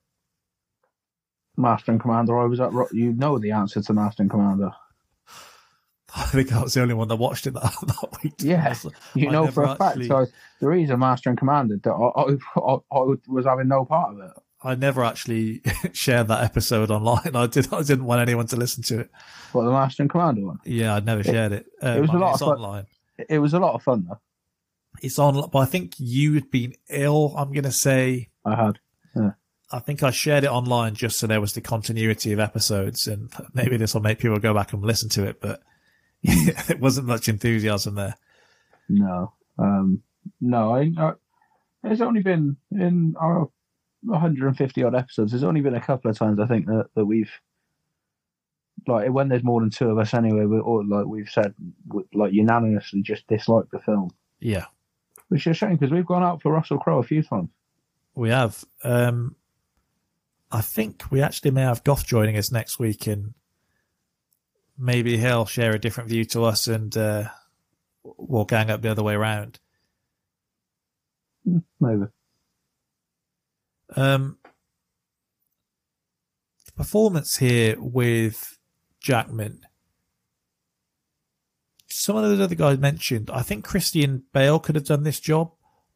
Master 1.58 1.92
and 1.92 2.00
Commander, 2.00 2.40
I 2.40 2.46
was 2.46 2.60
at. 2.60 2.72
You 2.94 3.14
know 3.14 3.40
the 3.40 3.52
answer 3.52 3.82
to 3.82 3.94
Master 3.94 4.22
and 4.22 4.30
Commander. 4.30 4.72
I 6.16 6.24
think 6.26 6.52
I 6.54 6.62
was 6.62 6.74
the 6.74 6.82
only 6.82 6.94
one 6.94 7.08
that 7.08 7.16
watched 7.16 7.48
it 7.48 7.54
that, 7.56 7.62
that 7.62 8.18
week. 8.24 8.34
Yeah, 8.40 8.74
you 9.16 9.30
I 9.30 9.32
know 9.32 9.48
for 9.48 9.64
a 9.64 9.68
fact. 9.76 9.82
actually- 9.82 10.08
So 10.08 10.26
the 10.60 10.68
reason 10.68 11.00
Master 11.00 11.30
and 11.30 11.38
Commander, 11.38 11.78
that 11.84 11.92
I, 11.92 12.22
I, 12.22 12.60
I, 12.62 12.74
I 12.98 13.16
was 13.28 13.46
having 13.46 13.68
no 13.68 13.86
part 13.86 14.14
of 14.14 14.20
it. 14.20 14.32
I 14.64 14.76
never 14.76 15.04
actually 15.04 15.62
shared 15.94 16.28
that 16.28 16.44
episode 16.44 16.92
online. 16.92 17.36
I 17.36 17.48
did. 17.48 17.74
I 17.74 17.82
didn't 17.82 18.06
want 18.06 18.22
anyone 18.22 18.46
to 18.48 18.56
listen 18.56 18.84
to 18.84 19.00
it. 19.00 19.10
But 19.54 19.64
the 19.64 19.72
Master 19.72 20.04
and 20.04 20.10
Commander 20.10 20.46
one, 20.46 20.60
Yeah, 20.66 20.96
I'd 20.96 21.06
never 21.06 21.24
shared 21.24 21.52
it. 21.52 21.66
Um, 21.82 22.02
was 22.02 22.10
a 22.12 22.14
I 22.14 22.18
lot 22.18 22.32
it's 22.34 22.42
of 22.42 22.48
fun. 22.50 22.58
online. 22.58 22.86
it 23.28 23.40
was 23.40 23.54
a 23.56 23.60
lot 23.60 23.74
of 23.74 23.82
fun 23.82 24.06
though. 24.08 24.20
It's 25.02 25.18
on, 25.18 25.50
but 25.50 25.58
I 25.60 25.66
think 25.66 25.94
you 25.98 26.34
had 26.36 26.52
been 26.52 26.76
ill. 26.90 27.34
I'm 27.38 27.52
going 27.54 27.64
to 27.64 27.72
say. 27.72 28.30
I 28.46 28.56
had. 28.56 28.78
I 29.74 29.80
think 29.80 30.04
I 30.04 30.12
shared 30.12 30.44
it 30.44 30.50
online 30.52 30.96
just 30.96 31.18
so 31.18 31.28
there 31.28 31.40
was 31.40 31.54
the 31.54 31.62
continuity 31.62 32.34
of 32.34 32.40
episodes, 32.42 33.08
and 33.08 33.32
maybe 33.54 33.78
this 33.78 33.94
will 33.94 34.02
make 34.02 34.20
people 34.20 34.38
go 34.38 34.54
back 34.54 34.74
and 34.74 34.84
listen 34.84 35.08
to 35.10 35.24
it. 35.26 35.40
But 35.40 35.62
it 36.70 36.80
wasn't 36.80 37.08
much 37.08 37.28
enthusiasm 37.30 37.96
there. 37.96 38.16
No, 38.90 39.34
um, 39.58 40.02
no. 40.40 40.76
I, 40.76 40.92
I 40.98 41.14
there's 41.84 42.02
only 42.02 42.22
been 42.22 42.58
in 42.72 43.16
our 43.20 43.50
150 44.04 44.84
odd 44.84 44.96
episodes. 44.96 45.32
There's 45.32 45.44
only 45.44 45.62
been 45.62 45.76
a 45.76 45.82
couple 45.82 46.12
of 46.12 46.18
times 46.18 46.40
I 46.40 46.46
think 46.46 46.68
that, 46.68 46.88
that 46.96 47.06
we've 47.06 47.32
like 48.88 49.10
when 49.12 49.30
there's 49.30 49.44
more 49.44 49.62
than 49.62 49.70
two 49.70 49.90
of 49.90 49.98
us 49.98 50.14
anyway. 50.14 50.46
We 50.46 50.58
or 50.60 50.84
like 50.86 51.06
we've 51.06 51.30
said 51.30 51.54
like 52.14 52.34
unanimously 52.34 53.02
just 53.02 53.28
dislike 53.28 53.66
the 53.72 53.80
film, 53.80 54.12
Yeah, 54.40 54.66
which 55.30 55.48
is 55.48 55.52
a 55.52 55.54
shame 55.54 55.76
because 55.76 55.92
we've 55.92 56.06
gone 56.06 56.24
out 56.24 56.42
for 56.42 56.52
Russell 56.52 56.80
Crowe 56.80 57.00
a 57.00 57.04
few 57.04 57.24
times. 57.24 57.50
we 58.16 58.30
have. 58.30 58.64
Um, 58.84 59.36
I 60.52 60.62
think 60.62 61.04
we 61.12 61.22
actually 61.22 61.52
may 61.52 61.62
have 61.62 61.84
Goff 61.84 62.06
joining 62.06 62.38
us 62.38 62.52
next 62.52 62.78
week, 62.80 63.08
and 63.08 63.34
maybe 64.82 65.18
he'll 65.18 65.46
share 65.46 65.74
a 65.74 65.80
different 65.80 66.10
view 66.10 66.26
to 66.26 66.44
us, 66.44 66.68
and 66.68 66.96
uh, 66.98 67.30
we'll 68.04 68.46
gang 68.46 68.70
up 68.70 68.82
the 68.82 68.92
other 68.92 69.04
way 69.04 69.14
around. 69.14 69.60
Maybe. 71.80 72.06
Um, 73.96 74.38
the 76.66 76.72
performance 76.72 77.38
here 77.38 77.76
with 77.80 78.58
Jackman. 79.00 79.62
Some 81.88 82.16
of 82.16 82.24
those 82.24 82.40
other 82.40 82.56
guys 82.56 82.80
mentioned, 82.80 83.30
I 83.32 83.42
think 83.42 83.66
Christian 83.66 84.24
Bale 84.34 84.60
could 84.60 84.76
have 84.76 84.86
done 84.86 85.04
this 85.04 85.20
job. 85.20 85.52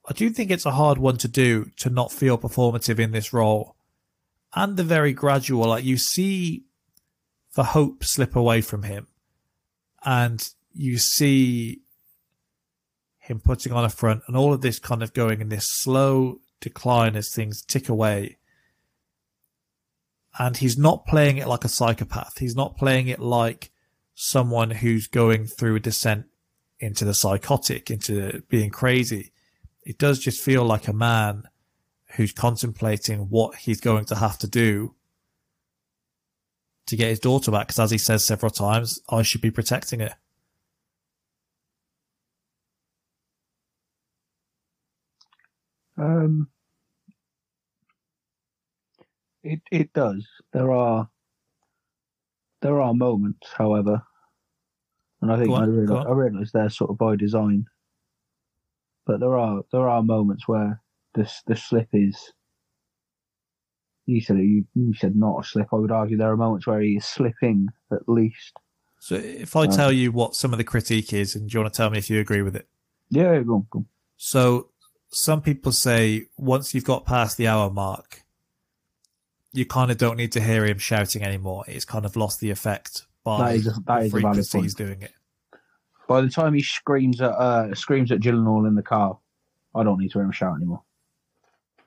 I 0.07 0.13
do 0.13 0.29
think 0.29 0.51
it's 0.51 0.65
a 0.65 0.71
hard 0.71 0.97
one 0.97 1.17
to 1.17 1.27
do 1.27 1.71
to 1.77 1.89
not 1.89 2.11
feel 2.11 2.37
performative 2.37 2.99
in 2.99 3.11
this 3.11 3.33
role. 3.33 3.75
And 4.53 4.77
the 4.77 4.83
very 4.83 5.13
gradual, 5.13 5.69
like 5.69 5.83
you 5.83 5.97
see 5.97 6.65
the 7.55 7.63
hope 7.63 8.03
slip 8.03 8.35
away 8.35 8.61
from 8.61 8.83
him. 8.83 9.07
And 10.05 10.47
you 10.73 10.97
see 10.97 11.81
him 13.17 13.39
putting 13.39 13.71
on 13.73 13.85
a 13.85 13.89
front 13.89 14.21
and 14.27 14.37
all 14.37 14.53
of 14.53 14.61
this 14.61 14.77
kind 14.77 15.01
of 15.01 15.13
going 15.13 15.41
in 15.41 15.49
this 15.49 15.67
slow 15.67 16.39
decline 16.61 17.15
as 17.15 17.31
things 17.31 17.63
tick 17.63 17.89
away. 17.89 18.37
And 20.37 20.57
he's 20.57 20.77
not 20.77 21.07
playing 21.07 21.37
it 21.37 21.47
like 21.47 21.63
a 21.63 21.69
psychopath. 21.69 22.37
He's 22.37 22.55
not 22.55 22.77
playing 22.77 23.07
it 23.07 23.19
like 23.19 23.71
someone 24.13 24.69
who's 24.69 25.07
going 25.07 25.47
through 25.47 25.77
a 25.77 25.79
descent 25.79 26.25
into 26.79 27.05
the 27.05 27.13
psychotic, 27.13 27.89
into 27.89 28.43
being 28.49 28.69
crazy. 28.69 29.31
It 29.83 29.97
does 29.97 30.19
just 30.19 30.43
feel 30.43 30.65
like 30.65 30.87
a 30.87 30.93
man 30.93 31.43
who's 32.15 32.33
contemplating 32.33 33.29
what 33.29 33.55
he's 33.55 33.79
going 33.79 34.05
to 34.05 34.15
have 34.15 34.37
to 34.39 34.47
do 34.47 34.95
to 36.87 36.95
get 36.95 37.09
his 37.09 37.19
daughter 37.19 37.51
back. 37.51 37.67
Because 37.67 37.79
as 37.79 37.91
he 37.91 37.97
says 37.97 38.25
several 38.25 38.51
times, 38.51 38.99
I 39.09 39.21
should 39.21 39.41
be 39.41 39.51
protecting 39.51 40.01
her. 40.01 40.15
Um, 45.97 46.49
it 49.43 49.61
it 49.71 49.93
does. 49.93 50.27
There 50.51 50.71
are 50.71 51.09
there 52.61 52.81
are 52.81 52.93
moments, 52.93 53.47
however, 53.55 54.01
and 55.21 55.31
I 55.31 55.37
think 55.37 55.51
on, 55.51 55.63
I, 55.63 55.65
realize. 55.67 56.05
I 56.05 56.11
realize 56.11 56.51
they're 56.51 56.69
sort 56.69 56.91
of 56.91 56.97
by 56.97 57.15
design. 57.15 57.65
But 59.05 59.19
there 59.19 59.37
are 59.37 59.61
there 59.71 59.87
are 59.87 60.03
moments 60.03 60.47
where 60.47 60.81
this 61.13 61.41
the 61.47 61.55
slip 61.55 61.89
is. 61.93 62.33
You 64.05 64.21
said 64.21 64.37
you, 64.37 64.65
you 64.75 64.93
said 64.93 65.15
not 65.15 65.39
a 65.39 65.43
slip. 65.43 65.67
I 65.71 65.77
would 65.77 65.91
argue 65.91 66.17
there 66.17 66.31
are 66.31 66.37
moments 66.37 66.67
where 66.67 66.79
he 66.81 66.97
is 66.97 67.05
slipping 67.05 67.67
at 67.91 68.07
least. 68.07 68.53
So 68.99 69.15
if 69.15 69.55
I 69.55 69.67
tell 69.67 69.91
you 69.91 70.11
what 70.11 70.35
some 70.35 70.51
of 70.53 70.57
the 70.57 70.63
critique 70.63 71.13
is, 71.13 71.35
and 71.35 71.49
do 71.49 71.53
you 71.53 71.61
want 71.61 71.73
to 71.73 71.77
tell 71.77 71.89
me 71.89 71.97
if 71.97 72.09
you 72.09 72.19
agree 72.19 72.41
with 72.41 72.55
it? 72.55 72.67
Yeah, 73.09 73.39
go 73.41 73.55
on, 73.55 73.67
go 73.69 73.79
on. 73.79 73.85
So 74.17 74.69
some 75.11 75.41
people 75.41 75.71
say 75.71 76.27
once 76.37 76.73
you've 76.73 76.85
got 76.85 77.05
past 77.05 77.37
the 77.37 77.47
hour 77.47 77.69
mark, 77.69 78.23
you 79.53 79.65
kind 79.65 79.89
of 79.91 79.97
don't 79.97 80.17
need 80.17 80.31
to 80.33 80.41
hear 80.41 80.65
him 80.65 80.77
shouting 80.77 81.23
anymore. 81.23 81.63
It's 81.67 81.85
kind 81.85 82.05
of 82.05 82.15
lost 82.15 82.39
the 82.39 82.51
effect 82.51 83.05
by 83.23 83.49
That 83.49 83.55
is 83.55 83.67
a- 83.67 83.71
that 83.71 83.85
the 83.85 84.05
is 84.05 84.11
frequency 84.11 84.61
he's 84.61 84.75
doing 84.75 85.01
it. 85.01 85.11
By 86.07 86.21
the 86.21 86.29
time 86.29 86.53
he 86.53 86.61
screams 86.61 87.21
at 87.21 87.31
uh, 87.31 87.73
screams 87.73 88.11
at 88.11 88.19
Gyllenhaal 88.19 88.67
in 88.67 88.75
the 88.75 88.83
car, 88.83 89.17
I 89.73 89.83
don't 89.83 89.99
need 89.99 90.11
to 90.11 90.19
hear 90.19 90.23
him 90.25 90.31
shout 90.31 90.55
anymore. 90.55 90.83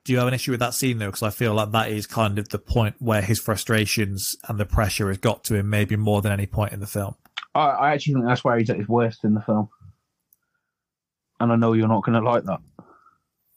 Do 0.08 0.14
you 0.14 0.20
have 0.20 0.28
an 0.28 0.32
issue 0.32 0.52
with 0.52 0.60
that 0.60 0.72
scene 0.72 0.96
though? 0.96 1.08
Because 1.08 1.22
I 1.22 1.28
feel 1.28 1.52
like 1.52 1.72
that 1.72 1.90
is 1.90 2.06
kind 2.06 2.38
of 2.38 2.48
the 2.48 2.58
point 2.58 2.94
where 2.98 3.20
his 3.20 3.38
frustrations 3.38 4.36
and 4.48 4.58
the 4.58 4.64
pressure 4.64 5.08
has 5.08 5.18
got 5.18 5.44
to 5.44 5.54
him, 5.54 5.68
maybe 5.68 5.96
more 5.96 6.22
than 6.22 6.32
any 6.32 6.46
point 6.46 6.72
in 6.72 6.80
the 6.80 6.86
film. 6.86 7.14
I, 7.54 7.66
I 7.66 7.92
actually 7.92 8.14
think 8.14 8.24
that's 8.24 8.42
where 8.42 8.56
he's 8.56 8.70
at 8.70 8.78
his 8.78 8.88
worst 8.88 9.22
in 9.22 9.34
the 9.34 9.42
film. 9.42 9.68
And 11.38 11.52
I 11.52 11.56
know 11.56 11.74
you're 11.74 11.88
not 11.88 12.04
going 12.04 12.18
to 12.18 12.26
like 12.26 12.44
that. 12.44 12.58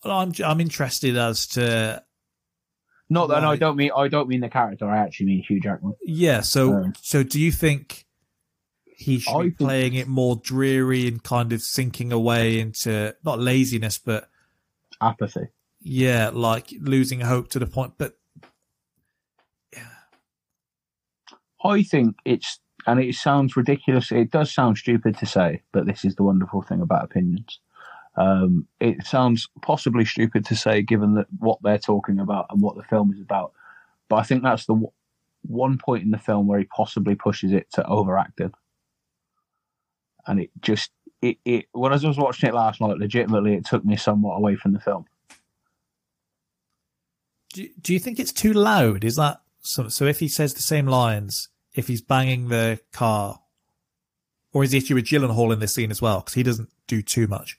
Well, 0.04 0.20
I'm 0.20 0.34
I'm 0.44 0.60
interested 0.60 1.16
as 1.16 1.48
to 1.48 2.04
Not 3.10 3.30
that 3.30 3.46
I 3.46 3.56
don't 3.56 3.78
mean 3.78 3.92
I 3.96 4.10
don't 4.10 4.28
mean 4.28 4.42
the 4.42 4.50
character. 4.50 4.90
I 4.90 4.98
actually 4.98 5.28
mean 5.28 5.46
Hugh 5.48 5.62
Jackman. 5.62 5.94
yeah. 6.04 6.42
So 6.42 6.74
Um, 6.74 6.94
so 7.00 7.24
do 7.24 7.40
you 7.40 7.54
think 7.54 8.06
he 8.86 9.20
should 9.20 9.38
I 9.38 9.44
be 9.44 9.52
playing 9.52 9.94
it 9.94 10.10
more 10.10 10.36
dreary 10.36 11.08
and 11.08 11.24
kind 11.24 11.54
of 11.54 11.62
sinking 11.62 12.12
away 12.12 12.60
into 12.60 13.16
not 13.24 13.40
laziness, 13.40 13.98
but 13.98 14.28
Apathy. 15.00 15.48
Yeah, 15.82 16.32
like 16.34 16.74
losing 16.82 17.22
hope 17.22 17.50
to 17.50 17.60
the 17.60 17.68
point. 17.68 17.94
But 17.98 18.18
yeah. 19.74 19.88
I 21.66 21.84
think 21.84 22.18
it's 22.26 22.60
and 22.88 23.00
it 23.02 23.16
sounds 23.16 23.58
ridiculous. 23.58 24.12
It 24.12 24.32
does 24.32 24.54
sound 24.54 24.78
stupid 24.78 25.18
to 25.20 25.28
say, 25.28 25.64
but 25.74 25.86
this 25.88 26.06
is 26.06 26.16
the 26.16 26.24
wonderful 26.24 26.62
thing 26.64 26.82
about 26.82 27.06
opinions. 27.06 27.60
Um, 28.18 28.68
it 28.80 29.06
sounds 29.06 29.50
possibly 29.62 30.06
stupid 30.06 30.46
to 30.48 30.56
say, 30.56 30.82
given 30.84 31.16
that 31.16 31.28
what 31.40 31.60
they're 31.64 31.80
talking 31.80 32.20
about 32.20 32.48
and 32.52 32.62
what 32.62 32.78
the 32.78 32.84
film 32.84 33.14
is 33.14 33.22
about. 33.22 33.54
But 34.10 34.18
I 34.18 34.24
think 34.24 34.44
that's 34.44 34.66
the 34.68 34.74
w- 34.76 34.92
one 35.44 35.78
point 35.80 36.04
in 36.04 36.12
the 36.12 36.20
film 36.20 36.48
where 36.48 36.60
he 36.60 36.66
possibly 36.66 37.16
pushes 37.16 37.54
it 37.54 37.68
to 37.74 37.86
overacting. 37.88 38.52
and 40.28 40.42
it 40.42 40.50
just 40.62 40.92
it, 41.22 41.38
it 41.46 41.66
when 41.74 41.94
I 41.94 41.98
was 41.98 42.18
watching 42.18 42.50
it 42.50 42.56
last 42.56 42.82
night, 42.82 42.98
legitimately, 42.98 43.56
it 43.56 43.66
took 43.66 43.86
me 43.86 43.96
somewhat 43.96 44.36
away 44.38 44.56
from 44.56 44.74
the 44.74 44.80
film. 44.80 45.06
Do, 47.54 47.68
do 47.82 47.94
you 47.94 48.00
think 48.00 48.20
it's 48.20 48.32
too 48.32 48.54
loud? 48.54 49.04
Is 49.04 49.16
that 49.16 49.42
so? 49.62 49.90
So 49.90 50.06
if 50.06 50.20
he 50.20 50.28
says 50.28 50.54
the 50.54 50.62
same 50.62 50.88
lines, 50.88 51.50
if 51.74 51.88
he's 51.88 52.02
banging 52.02 52.48
the 52.50 52.80
car, 52.92 53.40
or 54.54 54.64
is 54.64 54.72
the 54.72 54.78
issue 54.78 54.96
with 54.96 55.06
Gyllenhaal 55.06 55.54
in 55.54 55.60
this 55.60 55.74
scene 55.74 55.92
as 55.92 56.02
well? 56.02 56.20
Because 56.20 56.34
he 56.34 56.44
doesn't 56.44 56.70
do 56.88 57.02
too 57.02 57.28
much. 57.28 57.58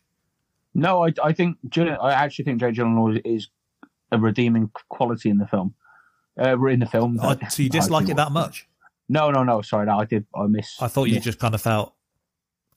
No, 0.74 1.07
I, 1.07 1.12
I 1.22 1.32
think 1.32 1.59
Gyllen, 1.68 1.99
I 2.01 2.12
actually 2.12 2.47
think 2.47 2.61
Jake 2.61 2.74
Gyllenhaal 2.74 3.20
is 3.24 3.49
a 4.11 4.18
redeeming 4.18 4.70
quality 4.88 5.28
in 5.30 5.38
the 5.38 5.47
film. 5.47 5.74
Uh, 6.40 6.59
in 6.66 6.80
the 6.80 6.86
film. 6.86 7.18
Oh, 7.22 7.36
so 7.51 7.62
you 7.62 7.68
dislike 7.70 8.09
it 8.09 8.16
that 8.16 8.32
much? 8.32 8.66
No, 9.09 9.30
no, 9.30 9.45
no. 9.45 9.61
Sorry, 9.61 9.84
no, 9.86 9.99
I 9.99 10.07
did. 10.07 10.24
I 10.34 10.47
miss. 10.47 10.80
I 10.80 10.88
thought 10.88 11.05
you 11.05 11.14
missed- 11.14 11.24
just 11.24 11.38
kind 11.38 11.55
of 11.55 11.61
felt. 11.61 11.95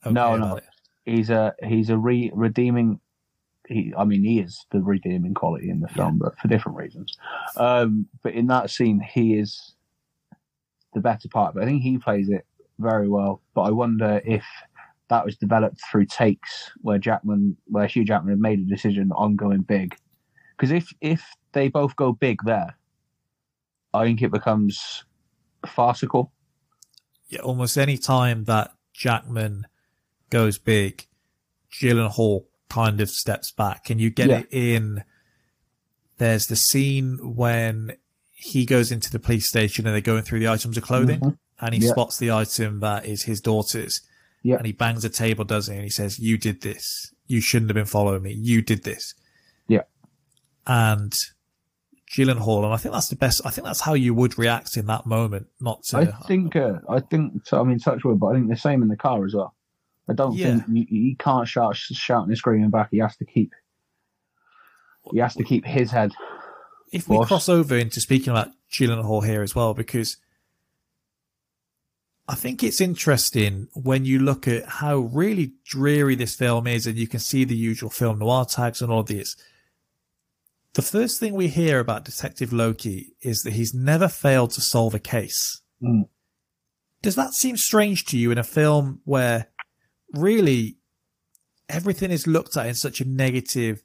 Okay 0.04 0.12
no, 0.12 0.36
no. 0.36 0.60
He's 1.06 1.30
a 1.30 1.54
he's 1.64 1.88
a 1.88 1.96
re- 1.96 2.30
redeeming. 2.34 3.00
He, 3.68 3.92
I 3.96 4.04
mean, 4.04 4.22
he 4.22 4.38
is 4.40 4.64
the 4.70 4.80
redeeming 4.80 5.34
quality 5.34 5.70
in 5.70 5.80
the 5.80 5.88
film, 5.88 6.18
but 6.18 6.38
for 6.38 6.48
different 6.48 6.78
reasons. 6.78 7.16
Um, 7.56 8.06
but 8.22 8.34
in 8.34 8.46
that 8.46 8.70
scene, 8.70 9.00
he 9.00 9.34
is 9.34 9.74
the 10.94 11.00
better 11.00 11.28
part. 11.28 11.54
But 11.54 11.64
I 11.64 11.66
think 11.66 11.82
he 11.82 11.98
plays 11.98 12.28
it 12.28 12.46
very 12.78 13.08
well. 13.08 13.42
But 13.54 13.62
I 13.62 13.70
wonder 13.70 14.20
if 14.24 14.44
that 15.08 15.24
was 15.24 15.36
developed 15.36 15.80
through 15.90 16.06
takes 16.06 16.70
where 16.82 16.98
Jackman, 16.98 17.56
where 17.66 17.86
Hugh 17.86 18.04
Jackman 18.04 18.32
had 18.32 18.40
made 18.40 18.60
a 18.60 18.64
decision 18.64 19.10
on 19.14 19.36
going 19.36 19.62
big. 19.62 19.96
Because 20.56 20.70
if 20.70 20.92
if 21.00 21.24
they 21.52 21.68
both 21.68 21.96
go 21.96 22.12
big 22.12 22.38
there, 22.44 22.76
I 23.92 24.04
think 24.04 24.22
it 24.22 24.30
becomes 24.30 25.04
farcical. 25.66 26.32
Yeah, 27.28 27.40
almost 27.40 27.76
any 27.76 27.98
time 27.98 28.44
that 28.44 28.72
Jackman 28.92 29.66
goes 30.30 30.58
big, 30.58 31.06
Gyllenhaal 31.72 32.44
kind 32.68 33.00
of 33.00 33.08
steps 33.10 33.50
back, 33.52 33.90
and 33.90 34.00
you 34.00 34.10
get 34.10 34.28
Yeah. 34.28 34.38
it 34.40 34.48
in. 34.50 35.04
There's 36.18 36.46
the 36.46 36.56
scene 36.56 37.18
when 37.22 37.96
he 38.32 38.64
goes 38.66 38.90
into 38.92 39.10
the 39.10 39.18
police 39.18 39.48
station 39.48 39.86
and 39.86 39.94
they're 39.94 40.00
going 40.00 40.22
through 40.22 40.40
the 40.40 40.48
items 40.48 40.76
of 40.76 40.82
clothing, 40.82 41.20
Mhm. 41.20 41.38
and 41.60 41.74
he 41.74 41.80
Yeah. 41.80 41.90
spots 41.92 42.18
the 42.18 42.30
item 42.30 42.80
that 42.80 43.06
is 43.06 43.22
his 43.24 43.40
daughter's, 43.40 44.00
Yeah. 44.42 44.56
and 44.56 44.66
he 44.66 44.72
bangs 44.72 45.04
a 45.04 45.08
table, 45.08 45.44
doesn't 45.44 45.72
he? 45.72 45.78
And 45.78 45.84
he 45.84 45.90
says, 45.90 46.18
"You 46.18 46.38
did 46.38 46.62
this. 46.62 47.12
You 47.26 47.40
shouldn't 47.40 47.70
have 47.70 47.74
been 47.74 47.86
following 47.86 48.22
me. 48.22 48.32
You 48.32 48.62
did 48.62 48.84
this." 48.84 49.14
Yeah. 49.68 49.82
And 50.66 51.12
Gyllenhaal, 52.14 52.64
and 52.64 52.72
I 52.72 52.76
think 52.76 52.94
that's 52.94 53.08
the 53.08 53.16
best. 53.16 53.40
I 53.44 53.50
think 53.50 53.64
that's 53.66 53.80
how 53.80 53.94
you 53.94 54.14
would 54.14 54.38
react 54.38 54.76
in 54.76 54.86
that 54.86 55.06
moment, 55.06 55.48
not 55.60 55.82
to. 55.88 55.98
I 55.98 56.26
think, 56.26 56.54
uh, 56.54 56.78
I 56.88 57.00
think, 57.00 57.44
so, 57.46 57.60
I 57.60 57.64
mean, 57.64 57.78
touch 57.80 58.04
wood, 58.04 58.20
but 58.20 58.28
I 58.28 58.34
think 58.34 58.48
the 58.48 58.56
same 58.56 58.80
in 58.82 58.88
the 58.88 58.96
car 58.96 59.24
as 59.24 59.34
well. 59.34 59.55
I 60.08 60.12
don't 60.12 60.34
Yeah. 60.36 60.58
think 60.60 60.64
you, 60.68 60.86
you 61.10 61.16
can't 61.16 61.48
shout, 61.48 61.76
shouting 61.76 62.30
and 62.30 62.38
screaming 62.38 62.70
back. 62.70 62.88
He 62.90 62.98
has 62.98 63.16
to 63.16 63.24
keep, 63.24 63.52
he 65.12 65.18
has 65.18 65.34
to 65.34 65.44
keep 65.44 65.64
his 65.64 65.90
head. 65.90 66.12
if 66.92 67.08
we 67.08 67.22
cross 67.24 67.48
over 67.48 67.76
into 67.76 68.00
speaking 68.00 68.30
about 68.30 68.50
Gyllenhaal 68.70 69.24
here 69.26 69.42
as 69.42 69.54
well, 69.54 69.74
because 69.74 70.16
I 72.28 72.34
think 72.34 72.62
it's 72.62 72.80
interesting 72.80 73.68
when 73.74 74.04
you 74.04 74.18
look 74.18 74.48
at 74.48 74.64
how 74.66 74.98
really 74.98 75.52
dreary 75.64 76.14
this 76.16 76.34
film 76.34 76.66
is, 76.66 76.86
and 76.86 76.96
you 76.98 77.06
can 77.06 77.20
see 77.20 77.44
the 77.44 77.56
usual 77.56 77.90
film 77.90 78.18
noir 78.18 78.44
tags 78.44 78.80
and 78.82 78.90
all 78.90 79.00
of 79.00 79.06
this. 79.06 79.36
The 80.74 80.82
first 80.82 81.20
thing 81.20 81.34
we 81.34 81.48
hear 81.48 81.78
about 81.78 82.04
Detective 82.04 82.52
Loki 82.52 83.14
is 83.22 83.42
that 83.42 83.54
he's 83.54 83.72
never 83.72 84.08
failed 84.08 84.50
to 84.52 84.60
solve 84.60 84.94
a 84.94 84.98
case. 84.98 85.62
Mm. 85.82 86.08
Does 87.00 87.14
that 87.14 87.32
seem 87.32 87.56
strange 87.56 88.04
to 88.06 88.18
you 88.18 88.30
in 88.30 88.38
a 88.38 88.44
film 88.44 89.00
where 89.04 89.48
really 90.12 90.76
everything 91.68 92.10
is 92.10 92.26
looked 92.26 92.56
at 92.56 92.66
in 92.66 92.74
such 92.74 93.00
a 93.00 93.04
negative 93.04 93.82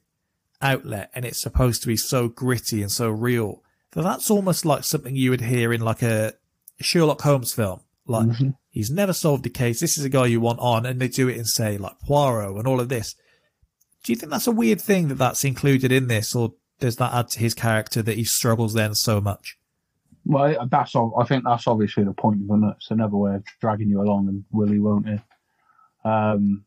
outlet 0.60 1.10
and 1.14 1.24
it's 1.24 1.40
supposed 1.42 1.82
to 1.82 1.88
be 1.88 1.96
so 1.96 2.28
gritty 2.28 2.80
and 2.82 2.92
so 2.92 3.08
real 3.10 3.62
that 3.92 4.02
that's 4.02 4.30
almost 4.30 4.64
like 4.64 4.84
something 4.84 5.16
you 5.16 5.30
would 5.30 5.40
hear 5.40 5.72
in 5.72 5.80
like 5.80 6.02
a 6.02 6.32
Sherlock 6.80 7.20
Holmes 7.22 7.52
film. 7.52 7.80
Like 8.06 8.26
Mhm. 8.28 8.56
he's 8.70 8.90
never 8.90 9.12
solved 9.12 9.44
a 9.46 9.50
case. 9.50 9.80
This 9.80 9.98
is 9.98 10.04
a 10.04 10.08
guy 10.08 10.26
you 10.26 10.40
want 10.40 10.58
on, 10.60 10.86
and 10.86 11.00
they 11.00 11.08
do 11.08 11.28
it 11.28 11.36
in 11.36 11.44
say 11.44 11.76
like 11.78 11.98
Poirot 12.00 12.56
and 12.56 12.66
all 12.66 12.80
of 12.80 12.88
this. 12.88 13.14
Do 14.02 14.12
you 14.12 14.16
think 14.16 14.30
that's 14.32 14.46
a 14.48 14.52
weird 14.52 14.80
thing 14.80 15.08
that 15.08 15.16
that's 15.16 15.44
included 15.44 15.92
in 15.92 16.08
this, 16.08 16.34
or 16.34 16.54
does 16.80 16.96
that 16.96 17.12
add 17.14 17.28
to 17.30 17.38
his 17.38 17.54
character 17.54 18.02
that 18.02 18.16
he 18.16 18.24
struggles 18.24 18.72
then 18.74 18.94
so 18.94 19.20
much? 19.20 19.56
Well, 20.24 20.66
that's, 20.70 20.94
I 20.96 21.24
think 21.24 21.44
that's 21.44 21.66
obviously 21.68 22.02
the 22.04 22.12
point, 22.12 22.42
isn't 22.44 22.64
it? 22.64 22.74
It's 22.78 22.90
another 22.90 23.16
way 23.16 23.34
of 23.36 23.44
dragging 23.60 23.88
you 23.88 24.00
along 24.02 24.28
and 24.28 24.44
will 24.50 24.68
he, 24.68 24.78
won't 24.80 25.08
he? 25.08 25.18
Um, 26.04 26.64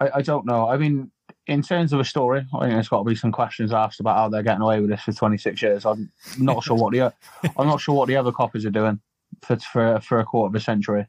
I, 0.00 0.10
I 0.16 0.22
don't 0.22 0.46
know. 0.46 0.68
I 0.68 0.76
mean, 0.76 1.10
in 1.46 1.62
terms 1.62 1.92
of 1.92 2.00
a 2.00 2.04
story, 2.04 2.46
I 2.54 2.60
think 2.60 2.72
there's 2.72 2.88
got 2.88 2.98
to 2.98 3.04
be 3.04 3.14
some 3.14 3.32
questions 3.32 3.72
asked 3.72 4.00
about 4.00 4.16
how 4.16 4.28
they're 4.28 4.42
getting 4.42 4.62
away 4.62 4.80
with 4.80 4.90
this 4.90 5.02
for 5.02 5.12
26 5.12 5.62
years. 5.62 5.86
I'm 5.86 6.10
not 6.38 6.64
sure 6.64 6.76
what 6.76 6.92
the 6.92 7.12
I'm 7.56 7.66
not 7.66 7.80
sure 7.80 7.94
what 7.94 8.08
the 8.08 8.16
other 8.16 8.32
copies 8.32 8.66
are 8.66 8.70
doing 8.70 9.00
for 9.42 9.56
for 9.58 10.00
for 10.00 10.20
a 10.20 10.24
quarter 10.24 10.48
of 10.48 10.60
a 10.60 10.64
century. 10.64 11.06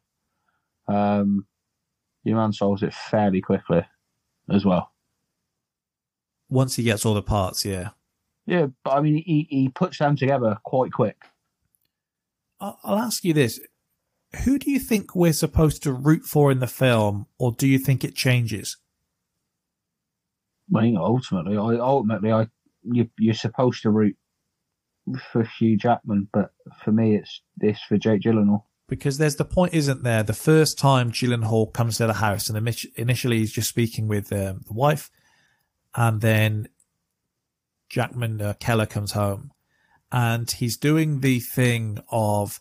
Um, 0.88 1.46
your 2.24 2.38
man 2.38 2.54
solves 2.54 2.84
it 2.84 2.94
fairly 2.94 3.42
quickly, 3.42 3.86
as 4.50 4.66
well. 4.66 4.92
Once 6.50 6.76
he 6.76 6.84
gets 6.84 7.06
all 7.06 7.14
the 7.14 7.22
parts, 7.22 7.66
yeah. 7.66 7.90
Yeah, 8.46 8.68
but 8.84 8.92
I 8.92 9.02
mean, 9.02 9.16
he 9.16 9.48
he 9.50 9.70
puts 9.70 9.98
them 9.98 10.16
together 10.16 10.58
quite 10.64 10.92
quick. 10.92 11.18
I'll 12.60 12.98
ask 12.98 13.24
you 13.24 13.34
this: 13.34 13.60
Who 14.44 14.60
do 14.60 14.70
you 14.70 14.80
think 14.80 15.16
we're 15.16 15.34
supposed 15.34 15.84
to 15.84 15.94
root 15.94 16.24
for 16.24 16.52
in 16.52 16.60
the 16.60 16.68
film, 16.68 17.28
or 17.38 17.54
do 17.54 17.68
you 17.68 17.80
think 17.80 18.04
it 18.04 18.16
changes? 18.16 18.78
I 20.76 20.82
mean, 20.82 20.98
ultimately, 20.98 21.58
I 21.58 21.80
ultimately, 21.80 22.32
I 22.32 22.48
you 22.84 23.10
you're 23.18 23.34
supposed 23.34 23.84
to 23.84 23.90
root 23.90 24.18
for 25.32 25.44
Hugh 25.44 25.78
Jackman, 25.78 26.28
but 26.34 26.52
for 26.84 26.92
me, 26.92 27.16
it's 27.16 27.42
this 27.56 27.80
for 27.88 27.98
Jake 27.98 28.22
Gyllenhaal. 28.22 28.64
because 28.90 29.18
there's 29.18 29.36
the 29.36 29.46
point, 29.46 29.74
isn't 29.74 30.04
there? 30.04 30.24
The 30.24 30.34
first 30.34 30.78
time 30.78 31.12
Gyllenhaal 31.12 31.74
comes 31.74 31.98
to 31.98 32.08
the 32.08 32.14
house, 32.14 32.50
and 32.50 32.58
initially 32.96 33.40
he's 33.40 33.52
just 33.52 33.70
speaking 33.70 34.08
with 34.08 34.32
um, 34.32 34.62
the 34.68 34.74
wife, 34.74 35.10
and 35.96 36.22
then 36.22 36.68
Jackman 37.90 38.42
uh, 38.42 38.54
Keller 38.60 38.86
comes 38.86 39.14
home, 39.14 39.52
and 40.12 40.50
he's 40.50 40.78
doing 40.78 41.22
the 41.22 41.40
thing 41.40 42.00
of, 42.12 42.60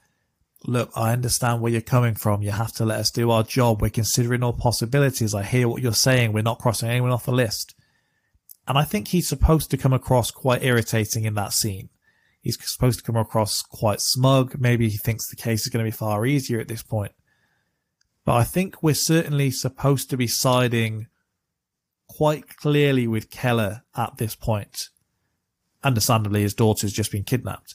"Look, 0.67 0.91
I 0.97 1.13
understand 1.13 1.61
where 1.61 1.73
you're 1.73 1.81
coming 1.81 2.15
from. 2.15 2.43
You 2.43 2.51
have 2.51 2.73
to 2.75 2.85
let 2.85 3.01
us 3.01 3.11
do 3.11 3.31
our 3.31 3.43
job. 3.43 3.81
We're 3.81 3.91
considering 3.91 4.43
all 4.43 4.53
possibilities. 4.53 5.35
I 5.35 5.43
hear 5.43 5.69
what 5.69 5.83
you're 5.83 5.93
saying. 5.93 6.33
We're 6.33 6.43
not 6.43 6.59
crossing 6.59 6.89
anyone 6.89 7.13
off 7.13 7.27
the 7.27 7.33
list." 7.33 7.75
And 8.69 8.77
I 8.77 8.85
think 8.85 9.09
he's 9.09 9.29
supposed 9.29 9.71
to 9.71 9.77
come 9.77 9.93
across 9.93 10.31
quite 10.31 10.65
irritating 10.65 11.25
in 11.25 11.35
that 11.35 11.53
scene 11.53 11.89
he's 12.47 12.59
supposed 12.65 13.01
to 13.01 13.05
come 13.05 13.17
across 13.17 13.61
quite 13.61 14.01
smug. 14.01 14.55
Maybe 14.57 14.89
he 14.89 14.97
thinks 14.97 15.29
the 15.29 15.35
case 15.35 15.63
is 15.63 15.69
going 15.69 15.85
to 15.85 15.91
be 15.91 15.97
far 15.97 16.25
easier 16.25 16.61
at 16.61 16.69
this 16.69 16.83
point. 16.83 17.11
But 18.25 18.35
I 18.35 18.45
think 18.45 18.83
we're 18.83 18.95
certainly 18.95 19.51
supposed 19.51 20.11
to 20.11 20.17
be 20.17 20.29
siding 20.29 21.09
quite 22.09 22.57
clearly 22.57 23.09
with 23.09 23.31
Keller 23.31 23.83
at 23.97 24.19
this 24.19 24.37
point. 24.37 24.91
Understandably, 25.83 26.43
his 26.43 26.55
daughter's 26.55 26.93
just 26.93 27.11
been 27.11 27.25
kidnapped. 27.25 27.75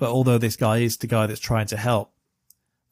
But 0.00 0.10
although 0.10 0.38
this 0.38 0.56
guy 0.56 0.78
is 0.78 0.96
the 0.96 1.06
guy 1.06 1.26
that's 1.26 1.38
trying 1.38 1.66
to 1.66 1.76
help, 1.76 2.10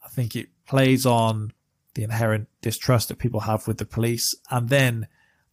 I 0.05 0.09
think 0.09 0.37
it 0.37 0.51
plays 0.67 1.07
on 1.07 1.55
the 1.95 2.05
inherent 2.05 2.49
distrust 2.61 3.09
that 3.09 3.19
people 3.19 3.41
have 3.41 3.67
with 3.67 3.79
the 3.79 3.87
police. 3.87 4.35
And 4.51 4.69
then 4.69 5.09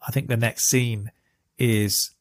I 0.05 0.11
think 0.11 0.27
the 0.27 0.35
next 0.35 0.65
scene 0.65 1.11
is 1.57 2.11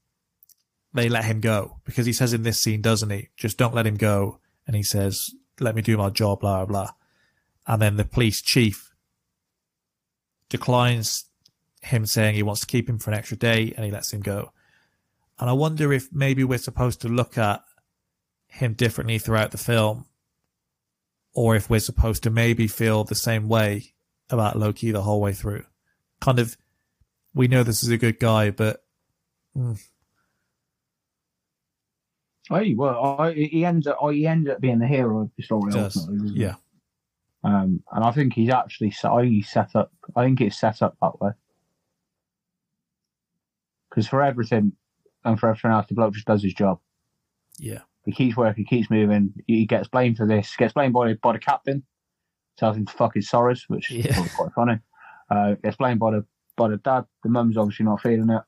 they 0.95 1.09
let 1.09 1.25
him 1.25 1.41
go 1.41 1.81
because 1.85 2.07
he 2.07 2.13
says 2.13 2.33
in 2.33 2.45
this 2.45 2.63
scene, 2.63 2.81
doesn't 2.81 3.11
he? 3.11 3.31
Just 3.37 3.59
don't 3.59 3.75
let 3.75 3.89
him 3.89 3.97
go. 3.97 4.39
And 4.69 4.77
he 4.77 4.85
says, 4.85 5.31
let 5.59 5.75
me 5.75 5.83
do 5.83 5.97
my 5.97 6.11
job, 6.11 6.41
blah, 6.41 6.65
blah, 6.65 6.67
blah. 6.67 6.91
And 7.67 7.83
then 7.83 7.97
the 7.97 8.05
police 8.05 8.41
chief 8.41 8.95
declines 10.49 11.25
him 11.83 12.07
saying 12.07 12.37
he 12.37 12.45
wants 12.45 12.61
to 12.61 12.69
keep 12.69 12.89
him 12.89 13.01
for 13.01 13.11
an 13.11 13.17
extra 13.17 13.37
day 13.37 13.75
and 13.75 13.85
he 13.85 13.91
lets 13.91 14.13
him 14.13 14.21
go. 14.21 14.53
And 15.41 15.51
I 15.51 15.55
wonder 15.55 15.93
if 15.93 16.13
maybe 16.13 16.45
we're 16.45 16.59
supposed 16.59 17.01
to 17.01 17.09
look 17.09 17.37
at 17.37 17.65
him 18.55 18.75
differently 18.75 19.19
throughout 19.19 19.51
the 19.51 19.59
film 19.59 20.07
or 21.35 21.57
if 21.57 21.69
we're 21.69 21.81
supposed 21.81 22.23
to 22.23 22.31
maybe 22.31 22.69
feel 22.69 23.05
the 23.05 23.15
same 23.15 23.49
way 23.49 23.93
about 24.31 24.57
Loki 24.59 24.93
the 24.93 25.03
whole 25.03 25.21
way 25.21 25.33
through. 25.33 25.65
Kind 26.21 26.39
of, 26.39 26.57
we 27.35 27.49
know 27.49 27.63
this 27.65 27.83
is 27.83 27.91
a 27.91 27.99
good 27.99 28.21
guy, 28.21 28.51
but 28.51 28.85
mm, 29.57 29.79
Hey, 32.51 32.75
well, 32.75 33.17
I, 33.19 33.33
he 33.33 33.65
ends 33.65 33.87
up 33.87 33.99
he 34.13 34.27
ends 34.27 34.51
up 34.51 34.61
being 34.61 34.79
the 34.79 34.87
hero 34.87 35.23
of 35.23 35.31
the 35.37 35.43
story. 35.43 35.73
ultimately, 35.73 36.39
yeah. 36.39 36.57
Um, 37.43 37.83
and 37.91 38.05
I 38.05 38.13
think 38.13 38.35
he's 38.35 38.51
actually 38.51 38.91
set. 38.91 39.11
I 39.11 39.23
think 39.23 39.33
he's 39.33 39.49
set 39.49 39.75
up. 39.75 39.93
I 40.15 40.25
think 40.25 40.41
it's 40.41 40.59
set 40.59 40.83
up 40.83 40.97
that 41.01 41.21
way. 41.21 41.31
Because 43.89 44.07
for 44.07 44.23
everything 44.23 44.73
and 45.25 45.41
for 45.41 45.49
everything 45.49 45.71
else, 45.71 45.87
the 45.89 45.95
bloke 45.95 46.15
just 46.15 46.27
does 46.27 46.43
his 46.43 46.55
job. 46.55 46.81
Yeah. 47.59 47.81
He 48.05 48.13
keeps 48.13 48.37
working, 48.37 48.65
he 48.65 48.69
keeps 48.77 48.91
moving. 48.91 49.33
He 49.47 49.65
gets 49.67 49.89
blamed 49.89 50.17
for 50.19 50.27
this. 50.27 50.55
Gets 50.57 50.75
blamed 50.75 50.93
by 50.95 51.15
by 51.15 51.33
the 51.33 51.39
captain 51.39 51.83
tells 52.57 52.77
him 52.77 52.87
to 52.87 52.93
fuck 52.93 53.15
his 53.15 53.29
sorrows, 53.29 53.65
which 53.69 53.91
is 53.91 54.05
Yeah. 54.05 54.13
probably 54.13 54.31
quite 54.37 54.53
funny. 54.53 54.79
Uh, 55.31 55.55
gets 55.63 55.77
blamed 55.77 55.99
by 56.01 56.11
the 56.13 56.25
by 56.57 56.69
the 56.69 56.77
dad. 56.77 57.05
The 57.23 57.29
mum's 57.31 57.57
obviously 57.57 57.85
not 57.87 58.01
feeling 58.01 58.31
it 58.31 58.43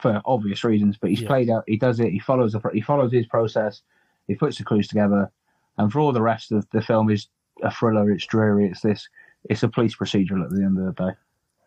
for 0.00 0.20
obvious 0.24 0.64
reasons, 0.64 0.96
but 0.98 1.10
he's 1.10 1.20
Yeah. 1.22 1.28
played 1.28 1.50
out. 1.50 1.64
He 1.66 1.76
does 1.76 2.00
it. 2.00 2.10
He 2.12 2.18
follows 2.18 2.52
the 2.52 2.60
he 2.72 2.80
follows 2.80 3.12
his 3.12 3.26
process. 3.26 3.82
He 4.26 4.34
puts 4.34 4.58
the 4.58 4.64
clues 4.64 4.88
together, 4.88 5.30
and 5.78 5.92
for 5.92 6.00
all 6.00 6.12
the 6.12 6.22
rest 6.22 6.52
of 6.52 6.66
the 6.72 6.80
film 6.82 7.10
is 7.10 7.28
a 7.62 7.70
thriller. 7.70 8.10
It's 8.10 8.26
dreary. 8.26 8.66
It's 8.68 8.80
this. 8.80 9.08
It's 9.50 9.62
a 9.62 9.68
police 9.68 9.96
procedural 9.96 10.44
at 10.44 10.50
the 10.50 10.62
end 10.64 10.78
of 10.78 10.94
the 10.94 11.04
day. 11.04 11.16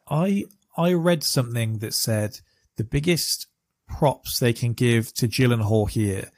I 0.09 0.45
I 0.77 0.93
read 0.93 1.23
something 1.23 1.79
that 1.79 1.93
said 1.93 2.39
the 2.77 2.83
biggest 2.83 3.47
props 3.87 4.39
they 4.39 4.53
can 4.53 4.73
give 4.73 5.13
to 5.15 5.27
Gyllenhaal 5.27 5.89
here 5.89 6.29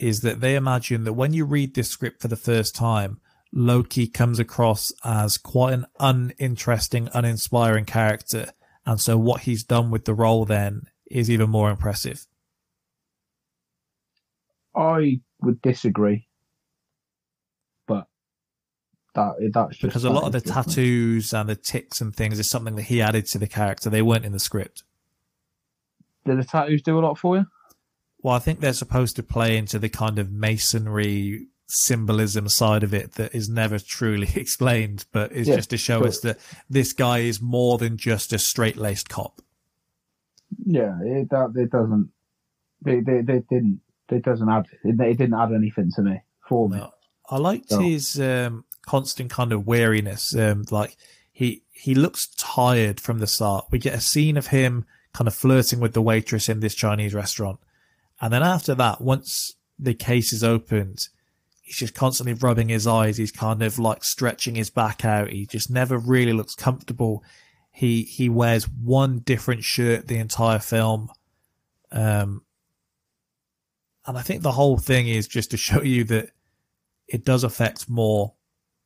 is 0.00 0.22
that 0.22 0.40
they 0.40 0.56
imagine 0.56 1.04
that 1.04 1.12
when 1.12 1.32
you 1.32 1.44
read 1.44 1.74
this 1.74 1.88
script 1.88 2.22
for 2.22 2.28
the 2.28 2.36
first 2.36 2.74
time, 2.74 3.20
Loki 3.52 4.06
comes 4.06 4.38
across 4.38 4.92
as 5.04 5.36
quite 5.36 5.74
an 5.74 5.86
uninteresting, 5.98 7.08
uninspiring 7.12 7.84
character, 7.84 8.52
and 8.86 9.00
so 9.00 9.18
what 9.18 9.42
he's 9.42 9.64
done 9.64 9.90
with 9.90 10.04
the 10.04 10.14
role 10.14 10.44
then 10.44 10.86
is 11.10 11.30
even 11.30 11.50
more 11.50 11.70
impressive. 11.70 12.26
I 14.74 15.20
would 15.42 15.60
disagree, 15.62 16.28
but 17.86 18.06
that 19.14 19.50
that's 19.52 19.72
just 19.72 19.82
Because 19.82 20.04
a 20.04 20.10
lot 20.10 20.24
of 20.24 20.32
the 20.32 20.40
tattoos 20.40 21.34
and 21.34 21.48
the 21.48 21.56
ticks 21.56 22.00
and 22.00 22.14
things 22.14 22.38
is 22.38 22.48
something 22.48 22.76
that 22.76 22.82
he 22.82 23.02
added 23.02 23.26
to 23.26 23.38
the 23.38 23.48
character. 23.48 23.90
They 23.90 24.02
weren't 24.02 24.24
in 24.24 24.32
the 24.32 24.38
script. 24.38 24.84
Do 26.24 26.36
the 26.36 26.44
tattoos 26.44 26.82
do 26.82 26.98
a 26.98 27.00
lot 27.00 27.18
for 27.18 27.36
you? 27.36 27.46
Well, 28.22 28.34
I 28.34 28.38
think 28.38 28.60
they're 28.60 28.72
supposed 28.72 29.16
to 29.16 29.22
play 29.22 29.56
into 29.56 29.78
the 29.78 29.88
kind 29.88 30.18
of 30.18 30.30
masonry 30.30 31.46
symbolism 31.68 32.48
side 32.48 32.82
of 32.82 32.92
it 32.92 33.12
that 33.12 33.34
is 33.34 33.48
never 33.48 33.78
truly 33.78 34.28
explained, 34.34 35.06
but 35.12 35.32
is 35.32 35.48
Yeah, 35.48 35.56
just 35.56 35.70
to 35.70 35.76
show 35.78 36.02
us 36.04 36.20
that 36.20 36.38
this 36.68 36.92
guy 36.92 37.18
is 37.18 37.40
more 37.40 37.78
than 37.78 37.96
just 37.96 38.32
a 38.32 38.38
straight 38.38 38.76
laced 38.76 39.08
cop. 39.08 39.40
Yeah, 40.64 40.98
it 41.02 41.30
that 41.30 41.52
it 41.56 41.70
doesn't. 41.70 42.10
They 42.82 43.00
they, 43.00 43.20
they 43.22 43.40
didn't. 43.48 43.80
It 44.10 44.24
doesn't 44.24 44.48
add. 44.48 44.66
It, 44.84 45.00
it 45.00 45.18
didn't 45.18 45.34
add 45.34 45.52
anything 45.52 45.90
to 45.94 46.02
me 46.02 46.20
for 46.48 46.68
me. 46.68 46.78
No. 46.78 46.90
I 47.30 47.36
liked 47.38 47.70
No. 47.70 47.78
his 47.78 48.20
um, 48.20 48.64
constant 48.84 49.30
kind 49.30 49.52
of 49.52 49.66
weariness. 49.66 50.34
Um, 50.34 50.64
like 50.72 50.96
he 51.32 51.62
he 51.70 51.94
looks 51.94 52.26
tired 52.36 53.00
from 53.00 53.20
the 53.20 53.28
start. 53.28 53.66
We 53.70 53.78
get 53.78 53.94
a 53.94 54.00
scene 54.00 54.36
of 54.36 54.48
him 54.48 54.84
kind 55.12 55.28
of 55.28 55.34
flirting 55.34 55.78
with 55.78 55.92
the 55.92 56.02
waitress 56.02 56.48
in 56.48 56.58
this 56.60 56.74
Chinese 56.74 57.14
restaurant, 57.14 57.60
and 58.20 58.32
then 58.32 58.42
after 58.42 58.74
that, 58.74 59.00
once 59.00 59.54
the 59.78 59.94
case 59.94 60.32
is 60.32 60.44
opened, 60.44 61.08
he's 61.62 61.76
just 61.76 61.94
constantly 61.94 62.34
rubbing 62.34 62.68
his 62.68 62.86
eyes. 62.86 63.16
He's 63.16 63.32
kind 63.32 63.62
of 63.62 63.78
like 63.78 64.04
stretching 64.04 64.54
his 64.56 64.70
back 64.70 65.04
out. 65.04 65.30
He 65.30 65.46
just 65.46 65.70
never 65.70 65.98
really 65.98 66.32
looks 66.32 66.54
comfortable. 66.54 67.24
He 67.70 68.02
he 68.02 68.28
wears 68.28 68.68
one 68.68 69.20
different 69.20 69.64
shirt 69.64 70.06
the 70.06 70.18
entire 70.18 70.58
film. 70.58 71.10
Um, 71.92 72.42
and 74.06 74.18
I 74.18 74.22
think 74.22 74.42
the 74.42 74.52
whole 74.52 74.78
thing 74.78 75.08
is 75.08 75.28
just 75.28 75.50
to 75.52 75.56
show 75.56 75.82
you 75.82 76.04
that 76.04 76.30
it 77.06 77.24
does 77.24 77.44
affect 77.44 77.88
more 77.88 78.34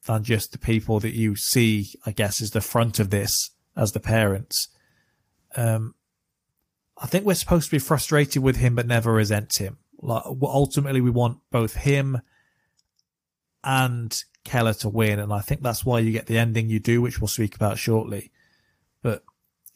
than 0.06 0.22
just 0.22 0.52
the 0.52 0.58
people 0.58 1.00
that 1.00 1.14
you 1.14 1.34
see, 1.36 1.94
I 2.04 2.12
guess, 2.12 2.40
as 2.40 2.50
the 2.50 2.60
front 2.60 3.00
of 3.00 3.10
this 3.10 3.50
as 3.76 3.92
the 3.92 4.00
parents. 4.00 4.68
Um, 5.56 5.94
I 6.96 7.06
think 7.06 7.24
we're 7.24 7.34
supposed 7.34 7.66
to 7.66 7.70
be 7.70 7.78
frustrated 7.80 8.42
with 8.42 8.56
him, 8.56 8.74
but 8.74 8.86
never 8.86 9.12
resent 9.12 9.54
him. 9.60 9.78
Like 10.00 10.22
ultimately, 10.42 11.00
we 11.00 11.10
want 11.10 11.38
both 11.50 11.74
him 11.74 12.20
and 13.62 14.22
Keller 14.44 14.74
to 14.74 14.88
win, 14.88 15.18
and 15.18 15.32
I 15.32 15.40
think 15.40 15.62
that's 15.62 15.84
why 15.84 16.00
you 16.00 16.12
get 16.12 16.26
the 16.26 16.38
ending 16.38 16.68
you 16.68 16.78
do, 16.78 17.00
which 17.00 17.20
we'll 17.20 17.28
speak 17.28 17.56
about 17.56 17.78
shortly. 17.78 18.30
But 19.02 19.24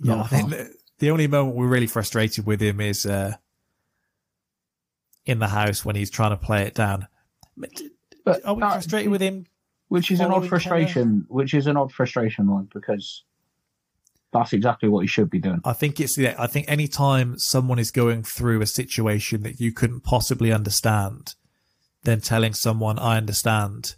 yeah, 0.01 0.17
No, 0.17 0.21
I 0.23 0.27
think 0.27 0.51
the, 0.51 0.75
the 0.99 1.11
only 1.11 1.27
moment 1.27 1.57
we're 1.57 1.67
really 1.69 1.87
frustrated 1.87 2.47
with 2.47 2.61
him 2.61 2.81
is 2.81 3.07
uh, 3.07 3.37
in 5.25 5.39
the 5.39 5.49
house 5.49 5.85
when 5.85 5.97
he's 5.97 6.11
trying 6.11 6.31
to 6.31 6.37
play 6.37 6.63
it 6.63 6.75
down. 6.75 7.09
But 7.57 8.45
Are 8.45 8.55
we 8.55 8.61
that- 8.61 8.73
frustrated 8.73 9.11
with 9.11 9.21
him? 9.23 9.47
which 9.89 10.11
is 10.11 10.21
an 10.21 10.31
odd 10.31 10.47
frustration. 10.47 11.25
Which 11.29 11.55
is 11.55 11.67
an 11.67 11.79
odd 11.79 11.91
frustration 11.93 12.47
one 12.51 12.69
because 12.75 13.25
that's 14.33 14.53
exactly 14.53 14.89
what 14.89 15.01
he 15.01 15.07
should 15.07 15.31
be 15.31 15.39
doing. 15.39 15.61
I 15.65 15.73
think 15.73 16.01
it's 16.01 16.17
the. 16.17 16.41
I 16.41 16.47
think 16.47 16.69
anytime 16.69 17.39
someone 17.39 17.79
is 17.79 17.91
going 17.91 18.23
through 18.23 18.61
a 18.61 18.67
situation 18.67 19.43
that 19.43 19.61
you 19.61 19.73
couldn't 19.73 20.01
possibly 20.01 20.53
understand, 20.53 21.35
then 22.03 22.21
telling 22.21 22.53
someone 22.53 22.99
I 22.99 23.17
understand 23.17 23.97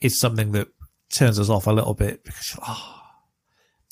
is 0.00 0.18
something 0.18 0.52
that 0.52 0.68
turns 1.10 1.38
us 1.38 1.48
off 1.48 1.66
a 1.66 1.72
little 1.72 1.94
bit 1.94 2.24
because 2.24 2.56
oh, 2.66 3.00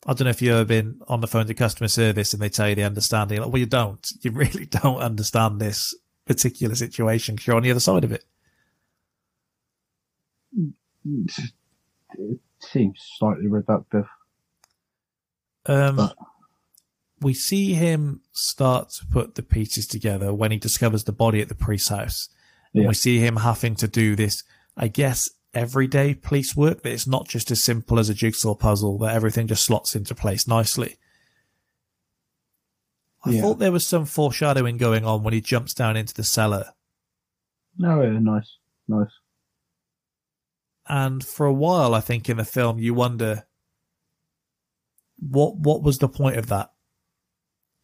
I 0.07 0.15
don't 0.15 0.25
know 0.25 0.31
if 0.31 0.41
you've 0.43 0.55
ever 0.55 0.65
been 0.65 1.01
on 1.07 1.21
the 1.21 1.27
phone 1.27 1.47
to 1.47 1.55
customer 1.55 1.89
service 1.89 2.33
and 2.33 2.43
they 2.43 2.49
tell 2.49 2.69
you 2.69 2.75
they 2.75 2.83
understand. 2.83 3.31
You're 3.31 3.43
like, 3.43 3.53
well, 3.53 3.61
you 3.61 3.67
don't. 3.67 4.07
You 4.23 4.31
really 4.33 4.67
don't 4.83 4.99
understand 4.99 5.61
this 5.61 5.95
particular 6.27 6.75
situation 6.75 7.35
because 7.35 7.47
you're 7.47 7.57
on 7.57 7.63
the 7.63 7.71
other 7.71 7.81
side 7.81 8.05
of 8.05 8.13
it. 8.13 8.25
It 11.05 12.41
seems 12.61 12.99
slightly 13.19 13.47
reductive. 13.47 14.09
Um, 15.69 15.97
But- 15.97 16.17
we 17.21 17.35
see 17.35 17.75
him 17.75 18.23
start 18.33 18.91
to 18.91 19.07
put 19.07 19.35
the 19.35 19.43
pieces 19.43 19.87
together 19.87 20.33
when 20.33 20.51
he 20.53 20.59
discovers 20.59 21.05
the 21.05 21.13
body 21.13 21.41
at 21.41 21.49
the 21.49 21.55
priest's 21.55 21.89
house. 21.89 22.29
And 22.75 22.87
we 22.87 22.95
see 22.95 23.19
him 23.19 23.37
having 23.37 23.75
to 23.77 23.89
do 23.89 24.15
this, 24.15 24.45
I 24.77 24.87
guess, 24.89 25.29
everyday 25.53 26.15
police 26.15 26.55
work, 26.55 26.83
that 26.83 26.93
it's 26.93 27.07
not 27.09 27.27
just 27.27 27.51
as 27.51 27.65
simple 27.65 27.99
as 27.99 28.09
a 28.09 28.15
jigsaw 28.15 28.55
puzzle, 28.55 28.99
that 28.99 29.15
everything 29.15 29.49
just 29.49 29.65
slots 29.65 29.97
into 29.97 30.15
place 30.15 30.47
nicely. 30.47 30.97
I 33.25 33.31
Yeah. 33.31 33.41
thought 33.41 33.59
there 33.59 33.73
was 33.73 33.85
some 33.87 34.05
foreshadowing 34.07 34.77
going 34.77 35.05
on 35.05 35.25
when 35.25 35.35
he 35.35 35.41
jumps 35.41 35.75
down 35.75 35.97
into 35.97 36.15
the 36.15 36.23
cellar. 36.23 36.73
No, 37.77 38.01
yeah, 38.03 38.19
nice, 38.21 38.59
nice. 38.87 39.11
And 40.87 41.25
for 41.25 41.47
a 41.47 41.53
while, 41.53 41.95
I 41.95 42.01
think 42.01 42.29
in 42.29 42.37
the 42.37 42.45
film, 42.45 42.79
you 42.79 42.95
wonder 42.95 43.48
what 45.19 45.57
what 45.57 45.83
was 45.83 45.99
the 45.99 46.09
point 46.09 46.37
of 46.37 46.47
that. 46.49 46.73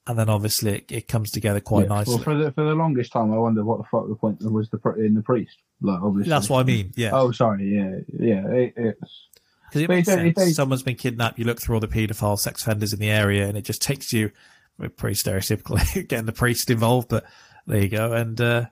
And 0.07 0.19
then 0.19 0.29
obviously 0.29 0.75
it, 0.77 0.93
it 0.93 1.09
comes 1.09 1.31
together 1.31 1.61
quite 1.61 1.85
Yeah. 1.85 1.89
nicely. 1.97 2.15
Well, 2.17 2.25
for 2.25 2.37
the 2.37 2.53
for 2.53 2.65
the 2.65 2.75
longest 2.75 3.13
time, 3.13 3.33
I 3.33 3.39
wondered 3.39 3.65
what 3.65 3.79
the 3.79 3.85
fuck 3.91 4.07
the 4.09 4.15
point 4.15 4.43
was 4.43 4.69
the 4.69 4.79
in 4.99 5.15
the 5.15 5.23
priest. 5.23 5.57
Like, 5.81 6.01
obviously, 6.03 6.29
That's 6.31 6.51
what 6.51 6.61
I 6.61 6.65
mean. 6.65 6.93
Yeah, 6.95 7.11
Oh, 7.15 7.33
sorry. 7.33 7.75
Yeah, 7.75 8.01
yeah. 8.19 8.47
It, 8.49 8.75
it's 8.77 9.29
because 9.71 9.83
it 9.83 9.87
but 9.89 9.95
makes 9.95 10.09
it- 10.09 10.37
sense. 10.37 10.51
it- 10.51 10.55
Someone's 10.55 10.83
been 10.83 10.97
kidnapped. 10.97 11.39
You 11.39 11.47
look 11.47 11.61
through 11.61 11.77
all 11.77 11.81
the 11.81 11.89
paedophile 11.89 12.39
sex 12.39 12.61
offenders 12.63 12.93
in 12.93 12.99
the 12.99 13.11
area, 13.11 13.49
and 13.49 13.57
it 13.57 13.63
just 13.63 13.81
takes 13.83 14.13
you. 14.13 14.31
Pretty 14.97 15.15
stereotypically 15.15 16.07
getting 16.09 16.27
the 16.27 16.33
priest 16.33 16.69
involved, 16.69 17.09
but 17.09 17.25
there 17.67 17.81
you 17.81 17.89
go, 17.89 18.13
and 18.13 18.39
uh, 18.41 18.67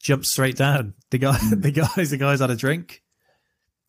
jumps 0.00 0.30
straight 0.32 0.56
down. 0.56 0.94
The 1.10 1.18
guy, 1.18 1.32
Hmm. 1.38 1.60
the 1.60 1.70
guys, 1.70 2.10
the 2.10 2.16
guys 2.16 2.40
had 2.40 2.50
a 2.50 2.56
drink. 2.56 3.02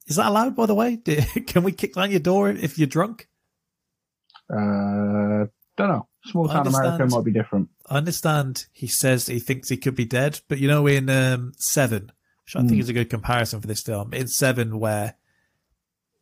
Is 0.10 0.18
that 0.18 0.28
allowed, 0.28 0.56
by 0.56 0.66
the 0.66 0.76
way? 0.76 0.98
Do- 0.98 1.22
Can 1.48 1.64
we 1.64 1.72
kick 1.72 1.94
down 1.94 2.12
your 2.12 2.20
door 2.20 2.50
if 2.50 2.78
you're 2.78 2.88
drunk? 2.88 3.28
uh, 4.52 5.46
don't 5.78 5.88
know. 5.88 6.08
Small 6.26 6.48
town 6.50 6.68
America 6.68 7.06
might 7.08 7.24
be 7.24 7.32
different. 7.32 7.70
I 7.90 7.96
understand 7.98 8.66
he 8.74 8.88
says 8.88 9.28
he 9.28 9.40
thinks 9.40 9.70
he 9.70 9.78
could 9.78 9.96
be 9.96 10.06
dead, 10.06 10.42
but 10.50 10.58
you 10.60 10.68
know, 10.68 10.86
in 10.88 11.10
um, 11.10 11.54
Seven, 11.58 12.12
which 12.46 12.56
I 12.56 12.60
think 12.62 12.74
Mm. 12.74 12.80
is 12.82 12.90
a 12.90 12.94
good 12.94 13.10
comparison 13.10 13.62
for 13.62 13.68
this 13.68 13.82
film, 13.82 14.14
in 14.14 14.28
Seven, 14.28 14.80
where 14.80 15.16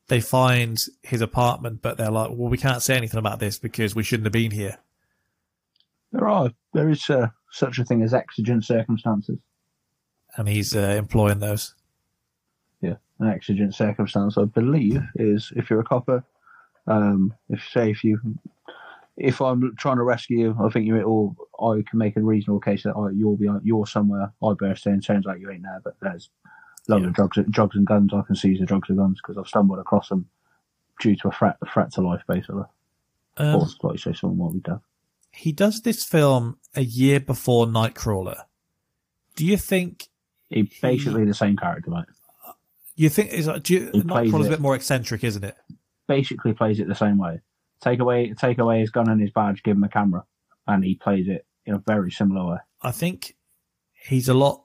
they 0.07 0.21
find 0.21 0.77
his 1.01 1.21
apartment, 1.21 1.81
but 1.81 1.97
they're 1.97 2.11
like, 2.11 2.29
well, 2.29 2.49
we 2.49 2.57
can't 2.57 2.83
say 2.83 2.95
anything 2.95 3.17
about 3.17 3.39
this 3.39 3.57
because 3.57 3.95
we 3.95 4.03
shouldn't 4.03 4.25
have 4.25 4.33
been 4.33 4.51
here. 4.51 4.77
There 6.11 6.27
are 6.27 6.51
there 6.73 6.89
is 6.89 7.09
uh, 7.09 7.27
such 7.51 7.79
a 7.79 7.85
thing 7.85 8.03
as 8.03 8.13
exigent 8.13 8.65
circumstances. 8.65 9.39
And 10.35 10.47
he's 10.47 10.75
uh, 10.75 10.79
employing 10.97 11.39
those. 11.39 11.73
An 13.19 13.29
exigent 13.29 13.73
circumstance, 13.73 14.37
I 14.37 14.43
believe, 14.45 15.01
is 15.15 15.51
if 15.55 15.69
you're 15.69 15.79
a 15.79 15.83
copper. 15.85 16.23
Um, 16.85 17.33
if 17.49 17.67
say 17.71 17.89
if 17.91 18.03
you, 18.03 18.19
if 19.17 19.41
I'm 19.41 19.75
trying 19.75 19.97
to 19.97 20.03
rescue 20.03 20.39
you, 20.39 20.57
I 20.63 20.69
think 20.69 20.85
you're 20.85 21.01
or 21.03 21.35
I 21.59 21.81
can 21.89 21.97
make 21.99 22.15
a 22.15 22.21
reasonable 22.21 22.59
case 22.59 22.83
that 22.83 22.93
oh, 22.95 23.07
you'll 23.09 23.35
be 23.37 23.49
you're 23.63 23.87
somewhere. 23.87 24.31
I 24.43 24.53
burst 24.53 24.85
in, 24.85 25.01
turns 25.01 25.25
out 25.27 25.39
you 25.39 25.49
ain't 25.51 25.63
there, 25.63 25.81
but 25.83 25.95
there's 26.01 26.29
loads 26.87 27.03
Yeah. 27.03 27.07
of 27.09 27.13
drugs, 27.15 27.37
drugs 27.49 27.75
and 27.75 27.87
guns. 27.87 28.13
I 28.13 28.21
can 28.21 28.35
seize 28.35 28.59
the 28.59 28.65
drugs 28.65 28.89
and 28.89 28.97
guns 28.97 29.19
because 29.21 29.37
I've 29.37 29.47
stumbled 29.47 29.79
across 29.79 30.09
them 30.09 30.27
due 31.01 31.15
to 31.17 31.27
a 31.29 31.31
threat, 31.31 31.57
a 31.61 31.65
threat 31.69 31.91
to 31.93 32.01
life, 32.01 32.21
basically. 32.27 32.63
Um, 33.37 33.55
or 33.55 33.67
like 33.83 33.93
you 33.93 33.97
say, 33.97 34.13
someone 34.13 34.37
might 34.53 34.53
be 34.63 34.69
dead. 34.69 34.79
he 35.31 35.51
does 35.51 35.81
this 35.81 36.03
film 36.05 36.57
a 36.75 36.81
year 36.81 37.19
before 37.19 37.65
Nightcrawler. 37.65 38.43
Do 39.35 39.45
you 39.45 39.57
think? 39.57 40.07
He 40.49 40.71
basically 40.81 41.25
the 41.25 41.33
same 41.33 41.57
character, 41.57 41.91
mate. 41.91 42.05
You 42.97 43.09
think 43.09 43.31
is 43.31 43.47
do 43.61 43.73
you, 43.73 43.91
Nightcrawler's 43.91 44.47
a 44.47 44.49
bit 44.49 44.59
more 44.59 44.75
eccentric, 44.75 45.23
isn't 45.23 45.43
it? 45.43 45.55
Basically 46.07 46.53
plays 46.53 46.79
it 46.79 46.87
the 46.87 46.95
same 46.95 47.19
way. 47.19 47.41
Take 47.79 47.99
away, 47.99 48.33
take 48.33 48.57
away 48.57 48.79
his 48.79 48.89
gun 48.89 49.07
and 49.07 49.21
his 49.21 49.29
badge, 49.29 49.61
give 49.61 49.77
him 49.77 49.83
a 49.83 49.89
camera, 49.89 50.25
and 50.65 50.83
he 50.83 50.95
plays 50.95 51.27
it 51.27 51.45
in 51.67 51.75
a 51.75 51.83
very 51.85 52.09
similar 52.09 52.53
way. 52.53 52.57
I 52.81 52.91
think 52.91 53.35
he's 53.93 54.27
a 54.27 54.33
lot. 54.33 54.63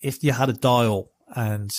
If 0.00 0.24
you 0.24 0.32
had 0.32 0.48
a 0.48 0.54
dial 0.54 1.12
and 1.36 1.70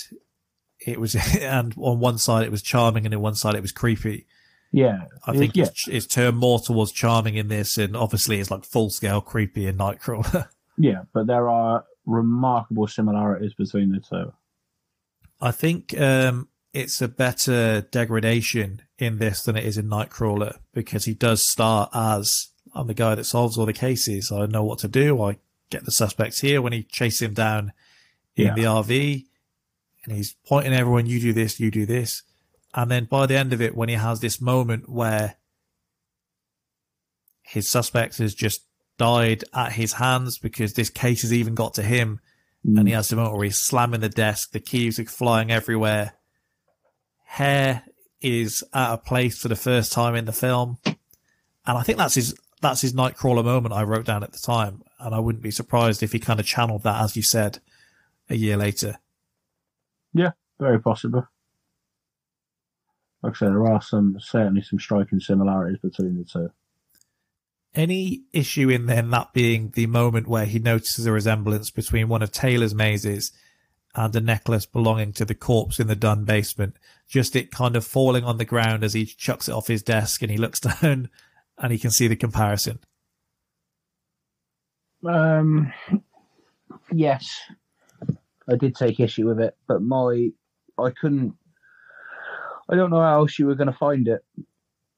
it 0.80 0.98
was, 0.98 1.14
and 1.40 1.74
on 1.76 2.00
one 2.00 2.16
side 2.16 2.44
it 2.44 2.50
was 2.50 2.62
charming, 2.62 3.04
and 3.04 3.14
on 3.14 3.20
one 3.20 3.34
side 3.34 3.56
it 3.56 3.62
was 3.62 3.72
creepy. 3.72 4.26
Yeah, 4.72 5.04
I 5.26 5.36
think 5.36 5.54
yeah, 5.54 5.66
it's, 5.66 5.86
it's 5.86 6.06
turned 6.06 6.38
more 6.38 6.58
towards 6.58 6.92
charming 6.92 7.34
in 7.34 7.48
this, 7.48 7.76
and 7.76 7.94
obviously 7.94 8.40
it's 8.40 8.50
like 8.50 8.64
full 8.64 8.88
scale 8.88 9.20
creepy 9.20 9.66
in 9.66 9.76
Nightcrawler. 9.76 10.48
yeah, 10.78 11.02
but 11.12 11.26
there 11.26 11.50
are 11.50 11.84
remarkable 12.06 12.86
similarities 12.86 13.52
between 13.54 13.92
the 13.92 14.00
two. 14.00 14.32
I 15.44 15.50
think 15.50 15.98
um, 16.00 16.48
it's 16.72 17.02
a 17.02 17.08
better 17.08 17.82
degradation 17.82 18.80
in 18.98 19.18
this 19.18 19.42
than 19.42 19.56
it 19.56 19.64
is 19.64 19.76
in 19.76 19.88
Nightcrawler 19.90 20.56
because 20.72 21.04
he 21.04 21.12
does 21.12 21.46
start 21.46 21.90
as 21.92 22.48
I'm 22.74 22.86
the 22.86 22.94
guy 22.94 23.14
that 23.14 23.24
solves 23.24 23.58
all 23.58 23.66
the 23.66 23.74
cases. 23.74 24.32
I 24.32 24.46
know 24.46 24.64
what 24.64 24.78
to 24.78 24.88
do. 24.88 25.22
I 25.22 25.36
get 25.68 25.84
the 25.84 25.90
suspects 25.90 26.40
here 26.40 26.62
when 26.62 26.72
he 26.72 26.82
chases 26.82 27.20
him 27.20 27.34
down 27.34 27.72
in 28.36 28.46
Yeah. 28.46 28.54
the 28.54 28.62
RV 28.62 29.26
and 30.06 30.16
he's 30.16 30.34
pointing 30.46 30.72
everyone, 30.72 31.04
you 31.04 31.20
do 31.20 31.34
this, 31.34 31.60
you 31.60 31.70
do 31.70 31.84
this. 31.84 32.22
And 32.72 32.90
then 32.90 33.04
by 33.04 33.26
the 33.26 33.36
end 33.36 33.52
of 33.52 33.60
it, 33.60 33.76
when 33.76 33.90
he 33.90 33.96
has 33.96 34.20
this 34.20 34.40
moment 34.40 34.88
where 34.88 35.36
his 37.42 37.68
suspect 37.68 38.16
has 38.16 38.34
just 38.34 38.62
died 38.96 39.44
at 39.52 39.72
his 39.72 39.94
hands 39.94 40.38
because 40.38 40.72
this 40.72 40.88
case 40.88 41.20
has 41.20 41.34
even 41.34 41.54
got 41.54 41.74
to 41.74 41.82
him 41.82 42.20
and 42.64 42.88
he 42.88 42.92
mm. 42.92 42.96
has 42.96 43.08
the 43.08 43.16
moment 43.16 43.36
where 43.36 43.44
he's 43.44 43.58
slamming 43.58 44.00
the 44.00 44.08
desk, 44.08 44.52
the 44.52 44.60
keys 44.60 44.98
are 44.98 45.04
flying 45.04 45.50
everywhere. 45.50 46.14
Hair 47.24 47.82
is 48.20 48.64
out 48.72 48.92
of 48.92 49.04
place 49.04 49.38
for 49.38 49.48
the 49.48 49.56
first 49.56 49.92
time 49.92 50.14
in 50.14 50.24
the 50.24 50.32
film. 50.32 50.78
And 50.86 51.78
I 51.78 51.82
think 51.82 51.98
that's 51.98 52.14
his 52.14 52.34
that's 52.62 52.80
his 52.80 52.94
Nightcrawler 52.94 53.44
moment 53.44 53.74
I 53.74 53.82
wrote 53.82 54.06
down 54.06 54.22
at 54.22 54.32
the 54.32 54.38
time. 54.38 54.82
And 54.98 55.14
I 55.14 55.18
wouldn't 55.18 55.42
be 55.42 55.50
surprised 55.50 56.02
if 56.02 56.12
he 56.12 56.18
kind 56.18 56.40
of 56.40 56.46
channeled 56.46 56.84
that, 56.84 57.02
as 57.02 57.16
you 57.16 57.22
said, 57.22 57.58
a 58.30 58.34
year 58.34 58.56
later. 58.56 58.98
Yeah, 60.14 60.30
very 60.58 60.80
possible. 60.80 61.28
Like 63.22 63.34
I 63.34 63.36
said, 63.36 63.48
there 63.48 63.66
are 63.66 63.82
some 63.82 64.16
certainly 64.20 64.62
some 64.62 64.78
striking 64.78 65.20
similarities 65.20 65.80
between 65.80 66.16
the 66.16 66.24
two. 66.24 66.50
Any 67.74 68.22
issue 68.32 68.68
in 68.68 68.86
then 68.86 69.10
that 69.10 69.32
being 69.32 69.70
the 69.70 69.86
moment 69.86 70.28
where 70.28 70.44
he 70.44 70.60
notices 70.60 71.06
a 71.06 71.12
resemblance 71.12 71.70
between 71.70 72.08
one 72.08 72.22
of 72.22 72.30
Taylor's 72.30 72.74
mazes 72.74 73.32
and 73.96 74.14
a 74.14 74.20
necklace 74.20 74.66
belonging 74.66 75.12
to 75.14 75.24
the 75.24 75.34
corpse 75.34 75.80
in 75.80 75.88
the 75.88 75.96
Dunn 75.96 76.24
basement. 76.24 76.76
Just 77.08 77.34
it 77.34 77.50
kind 77.50 77.74
of 77.74 77.84
falling 77.84 78.24
on 78.24 78.38
the 78.38 78.44
ground 78.44 78.84
as 78.84 78.94
he 78.94 79.06
chucks 79.06 79.48
it 79.48 79.52
off 79.52 79.66
his 79.66 79.82
desk 79.82 80.22
and 80.22 80.30
he 80.30 80.36
looks 80.36 80.60
down 80.82 81.10
and 81.58 81.72
he 81.72 81.78
can 81.78 81.90
see 81.90 82.06
the 82.06 82.16
comparison. 82.16 82.78
Um, 85.06 85.72
yes, 86.92 87.40
I 88.48 88.56
did 88.56 88.74
take 88.74 89.00
issue 89.00 89.26
with 89.26 89.40
it, 89.40 89.56
but 89.66 89.82
my 89.82 90.30
I 90.78 90.90
couldn't. 90.90 91.34
I 92.68 92.76
don't 92.76 92.90
know 92.90 93.00
how 93.00 93.20
else 93.20 93.38
you 93.38 93.46
were 93.46 93.54
going 93.54 93.70
to 93.70 93.78
find 93.78 94.08
it 94.08 94.24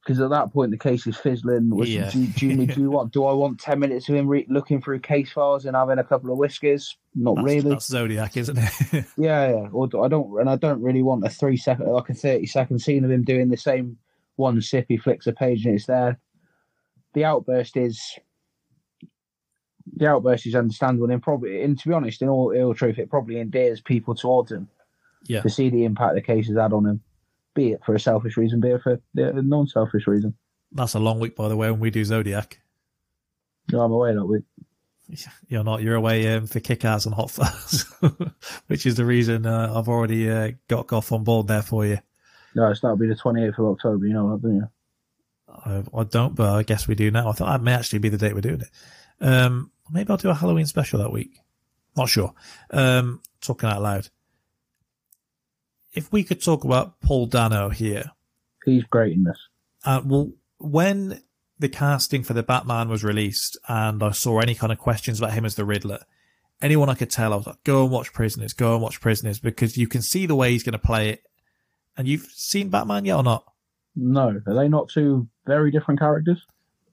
because 0.07 0.21
at 0.21 0.31
that 0.31 0.53
point 0.53 0.71
the 0.71 0.79
case 0.79 1.05
is 1.09 1.17
fizzling. 1.17 1.69
Was, 1.71 1.93
Yeah. 1.93 2.11
do, 2.11 2.25
do, 2.27 2.47
you, 2.47 2.67
do 2.67 2.81
you 2.81 2.91
want? 2.91 3.13
Do 3.13 3.25
I 3.25 3.33
want 3.33 3.59
ten 3.59 3.81
minutes 3.81 4.09
of 4.09 4.15
him 4.15 4.29
re- 4.29 4.47
looking 4.49 4.81
through 4.81 5.01
case 5.01 5.33
files 5.33 5.67
and 5.67 5.75
having 5.75 5.99
a 5.99 6.05
couple 6.05 6.31
of 6.31 6.39
whiskers? 6.39 6.97
Not 7.17 7.35
That's, 7.37 7.45
really. 7.45 7.71
that's 7.71 7.87
Zodiac, 7.87 8.37
isn't 8.37 8.57
it? 8.57 9.05
Yeah, 9.17 9.49
yeah. 9.49 9.69
Or 9.73 9.89
do- 9.89 10.03
I 10.03 10.09
don't, 10.09 10.39
and 10.41 10.49
I 10.49 10.55
don't 10.55 10.81
really 10.81 11.03
want 11.03 11.27
a 11.27 11.29
three 11.29 11.57
second, 11.57 11.89
like 11.91 12.09
a 12.09 12.15
thirty 12.15 12.47
second 12.47 12.79
scene 12.79 13.05
of 13.05 13.11
him 13.11 13.25
doing 13.25 13.49
the 13.49 13.57
same 13.57 13.99
one 14.37 14.61
sip. 14.63 14.87
He 14.89 14.97
flicks 14.97 15.27
a 15.27 15.33
page 15.33 15.67
and 15.67 15.75
it's 15.75 15.87
there. 15.87 16.21
The 17.15 17.25
outburst 17.25 17.77
is, 17.77 18.01
the 19.97 20.07
outburst 20.07 20.47
is 20.47 20.55
understandable 20.55 21.11
and 21.11 21.23
probably, 21.23 21.63
and 21.63 21.77
to 21.79 21.89
be 21.89 21.95
honest, 21.95 22.23
in 22.23 22.29
all 22.29 22.53
ill 22.53 22.75
truth, 22.75 22.99
it 22.99 23.11
probably 23.11 23.41
endears 23.41 23.81
people 23.81 24.15
towards 24.15 24.53
him 24.53 24.69
yeah. 25.27 25.41
to 25.41 25.49
see 25.49 25.69
the 25.71 25.85
impact 25.85 26.15
the 26.15 26.21
case 26.21 26.47
has 26.47 26.57
had 26.57 26.73
on 26.73 26.87
him, 26.87 27.01
be 27.57 27.73
it 27.73 27.81
for 27.85 27.95
a 27.95 28.01
selfish 28.01 28.37
reason, 28.37 28.61
be 28.61 28.69
it 28.69 28.83
for 28.83 29.01
a 29.17 29.43
non-selfish 29.43 30.07
reason. 30.07 30.35
That's 30.71 30.95
a 30.95 31.01
long 31.01 31.19
week, 31.19 31.35
by 31.35 31.49
the 31.49 31.57
way, 31.57 31.71
when 31.71 31.81
we 31.81 31.91
do 31.91 32.05
Zodiac. 32.05 32.61
No, 33.73 33.81
I'm 33.81 33.91
away 33.91 34.15
that 34.15 34.25
week. 34.25 34.45
You're 35.49 35.65
not. 35.65 35.83
You're 35.83 35.95
away 35.97 36.35
um, 36.35 36.47
for 36.47 36.61
kick-ass 36.61 37.07
and 37.07 37.15
hot 37.15 37.31
fuzz, 37.31 37.93
which 38.67 38.87
is 38.87 38.95
the 38.95 39.05
reason 39.05 39.47
uh, 39.47 39.73
I've 39.75 39.89
already 39.89 40.31
uh, 40.31 40.53
got 40.69 40.93
off 40.93 41.11
on 41.11 41.25
board 41.25 41.49
there 41.49 41.63
for 41.63 41.85
you. 41.85 41.99
No, 42.55 42.71
it's 42.71 42.81
that'll 42.81 42.97
be 42.97 43.09
the 43.09 43.15
28th 43.15 43.59
of 43.59 43.67
October. 43.67 44.07
You 44.07 44.15
know 44.15 44.31
that, 44.33 44.43
don't 44.43 44.57
you? 44.57 44.69
I, 45.49 46.01
I 46.01 46.05
don't, 46.05 46.35
but 46.35 46.53
I 46.53 46.63
guess 46.63 46.87
we 46.87 46.95
do 46.95 47.11
now. 47.11 47.29
I 47.29 47.33
thought 47.33 47.51
that 47.51 47.63
may 47.63 47.75
actually 47.75 48.01
be 48.01 48.09
the 48.09 48.19
date 48.19 48.35
we're 48.35 48.41
doing 48.41 48.63
it. 48.63 48.71
Um, 49.21 49.71
maybe 49.91 50.11
I'll 50.11 50.17
do 50.17 50.31
a 50.31 50.35
Halloween 50.35 50.67
special 50.67 51.01
that 51.01 51.13
week. 51.13 51.39
Not 51.97 52.09
sure. 52.09 52.35
Um, 52.71 53.23
talking 53.41 53.69
out 53.69 53.83
loud. 53.83 54.09
If 55.97 56.12
we 56.12 56.22
could 56.22 56.40
talk 56.42 56.62
about 56.64 57.01
Paul 57.01 57.26
Dano 57.26 57.70
here, 57.70 58.12
He's 58.64 58.84
great 58.84 59.14
in 59.14 59.24
this. 59.24 59.38
uh, 59.84 60.03
well, 60.05 60.30
when 60.59 61.22
the 61.59 61.68
casting 61.68 62.22
for 62.22 62.34
the 62.34 62.42
Batman 62.42 62.88
was 62.88 63.03
released 63.03 63.57
and 63.68 64.03
I 64.03 64.11
saw 64.11 64.40
any 64.40 64.55
kind 64.55 64.72
of 64.72 64.78
questions 64.78 65.18
about 65.18 65.32
him 65.32 65.44
as 65.44 65.55
the 65.55 65.64
Riddler, 65.64 66.01
anyone 66.61 66.88
I 66.90 66.94
could 66.94 67.11
tell, 67.11 67.32
I 67.32 67.36
was 67.36 67.47
like, 67.47 67.62
go 67.64 67.82
and 67.84 67.92
watch 67.92 68.12
Prisoners, 68.12 68.53
go 68.53 68.74
and 68.74 68.82
watch 68.82 69.01
Prisoners 69.01 69.38
because 69.38 69.76
you 69.78 69.88
can 69.88 70.03
see 70.03 70.26
the 70.26 70.34
way 70.36 70.51
he's 70.51 70.62
going 70.62 70.72
to 70.74 70.78
play 70.78 71.09
it. 71.11 71.22
And 71.97 72.07
you've 72.07 72.28
seen 72.34 72.68
Batman 72.68 73.05
yet 73.07 73.16
or 73.16 73.22
not? 73.22 73.44
No, 73.94 74.40
are 74.47 74.55
they 74.55 74.68
not 74.68 74.90
two 74.90 75.28
very 75.47 75.70
different 75.70 75.99
characters? 76.01 76.44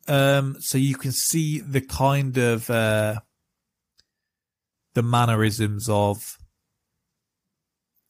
Um, 0.07 0.55
so 0.59 0.77
you 0.77 0.95
can 0.95 1.11
see 1.11 1.59
the 1.59 1.81
kind 1.81 2.37
of 2.37 2.69
uh, 2.69 3.15
the 4.93 5.03
mannerisms 5.03 5.89
of. 5.89 6.37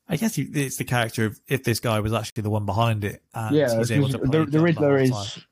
I 0.08 0.18
guess 0.18 0.38
it's 0.38 0.78
the 0.78 0.84
character 0.84 1.26
of 1.26 1.40
if 1.48 1.64
this 1.64 1.80
guy 1.80 2.00
was 2.02 2.14
actually 2.14 2.44
the 2.44 2.50
one 2.50 2.66
behind 2.66 3.04
it, 3.04 3.24
and 3.34 3.56
yeah, 3.56 3.78
he's 3.78 3.92
able 3.92 4.10
to 4.10 4.18
the, 4.18 4.46
the 4.46 4.60
Riddler 4.60 4.98
is, 4.98 5.12
time. 5.12 5.44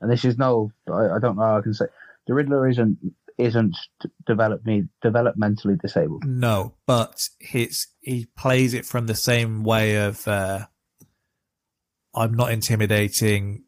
and 0.00 0.10
this 0.10 0.24
is 0.24 0.38
no, 0.38 0.72
I, 0.90 1.16
I 1.16 1.18
don't 1.18 1.36
know 1.36 1.42
how 1.42 1.58
I 1.58 1.62
can 1.62 1.74
say, 1.74 1.86
the 2.26 2.34
Riddler 2.34 2.68
isn't 2.68 2.98
isn't 3.36 3.76
develop 4.26 4.64
me 4.66 4.88
developmentally 5.04 5.80
disabled. 5.80 6.24
No, 6.26 6.74
but 6.86 7.28
his 7.38 7.86
he 8.00 8.26
plays 8.36 8.74
it 8.74 8.86
from 8.86 9.06
the 9.06 9.14
same 9.14 9.62
way 9.62 9.96
of 9.96 10.26
uh, 10.26 10.66
I'm 12.14 12.34
not 12.34 12.50
intimidating. 12.50 13.64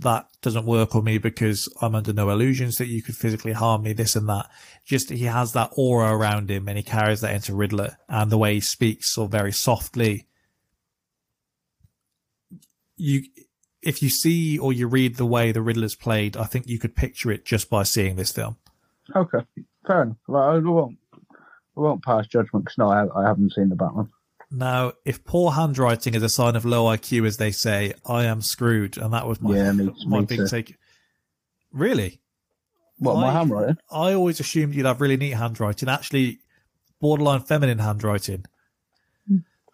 That 0.00 0.26
doesn't 0.42 0.66
work 0.66 0.96
on 0.96 1.04
me 1.04 1.18
because 1.18 1.68
I'm 1.80 1.94
under 1.94 2.12
no 2.12 2.28
illusions 2.30 2.78
that 2.78 2.88
you 2.88 3.00
could 3.00 3.16
physically 3.16 3.52
harm 3.52 3.82
me. 3.82 3.92
This 3.92 4.16
and 4.16 4.28
that. 4.28 4.50
Just 4.84 5.10
he 5.10 5.24
has 5.24 5.52
that 5.52 5.70
aura 5.76 6.14
around 6.14 6.50
him, 6.50 6.68
and 6.68 6.76
he 6.76 6.82
carries 6.82 7.20
that 7.20 7.34
into 7.34 7.54
Riddler. 7.54 7.96
And 8.08 8.30
the 8.30 8.38
way 8.38 8.54
he 8.54 8.60
speaks, 8.60 9.10
so 9.10 9.26
very 9.26 9.52
softly. 9.52 10.26
You, 12.96 13.22
if 13.82 14.02
you 14.02 14.08
see 14.08 14.58
or 14.58 14.72
you 14.72 14.88
read 14.88 15.16
the 15.16 15.26
way 15.26 15.52
the 15.52 15.62
Riddler's 15.62 15.94
played, 15.94 16.36
I 16.36 16.44
think 16.44 16.66
you 16.66 16.78
could 16.78 16.96
picture 16.96 17.30
it 17.30 17.44
just 17.44 17.70
by 17.70 17.84
seeing 17.84 18.16
this 18.16 18.32
film. 18.32 18.56
Okay, 19.14 19.40
fair 19.86 20.02
enough. 20.02 20.16
Well, 20.26 20.42
I 20.42 20.58
won't, 20.58 20.96
I 21.14 21.80
won't 21.80 22.04
pass 22.04 22.26
judgment 22.26 22.64
because 22.64 22.78
no, 22.78 22.88
I, 22.88 23.06
I 23.20 23.26
haven't 23.26 23.52
seen 23.52 23.68
the 23.68 23.76
Batman. 23.76 24.10
Now, 24.56 24.92
if 25.04 25.24
poor 25.24 25.50
handwriting 25.52 26.14
is 26.14 26.22
a 26.22 26.28
sign 26.28 26.54
of 26.54 26.64
low 26.64 26.84
IQ, 26.84 27.26
as 27.26 27.36
they 27.38 27.50
say, 27.50 27.94
I 28.06 28.24
am 28.24 28.40
screwed, 28.40 28.96
and 28.98 29.12
that 29.12 29.26
was 29.26 29.40
my 29.40 29.56
Yeah, 29.56 29.72
me- 29.72 29.90
my 30.06 30.20
me 30.20 30.26
big 30.26 30.38
too. 30.40 30.48
take. 30.48 30.76
Really? 31.72 32.20
What 32.98 33.16
my 33.16 33.32
handwriting? 33.32 33.78
I 33.90 34.12
always 34.12 34.38
assumed 34.38 34.74
you'd 34.74 34.86
have 34.86 35.00
really 35.00 35.16
neat 35.16 35.32
handwriting. 35.32 35.88
Actually, 35.88 36.38
borderline 37.00 37.40
feminine 37.40 37.78
handwriting. 37.80 38.44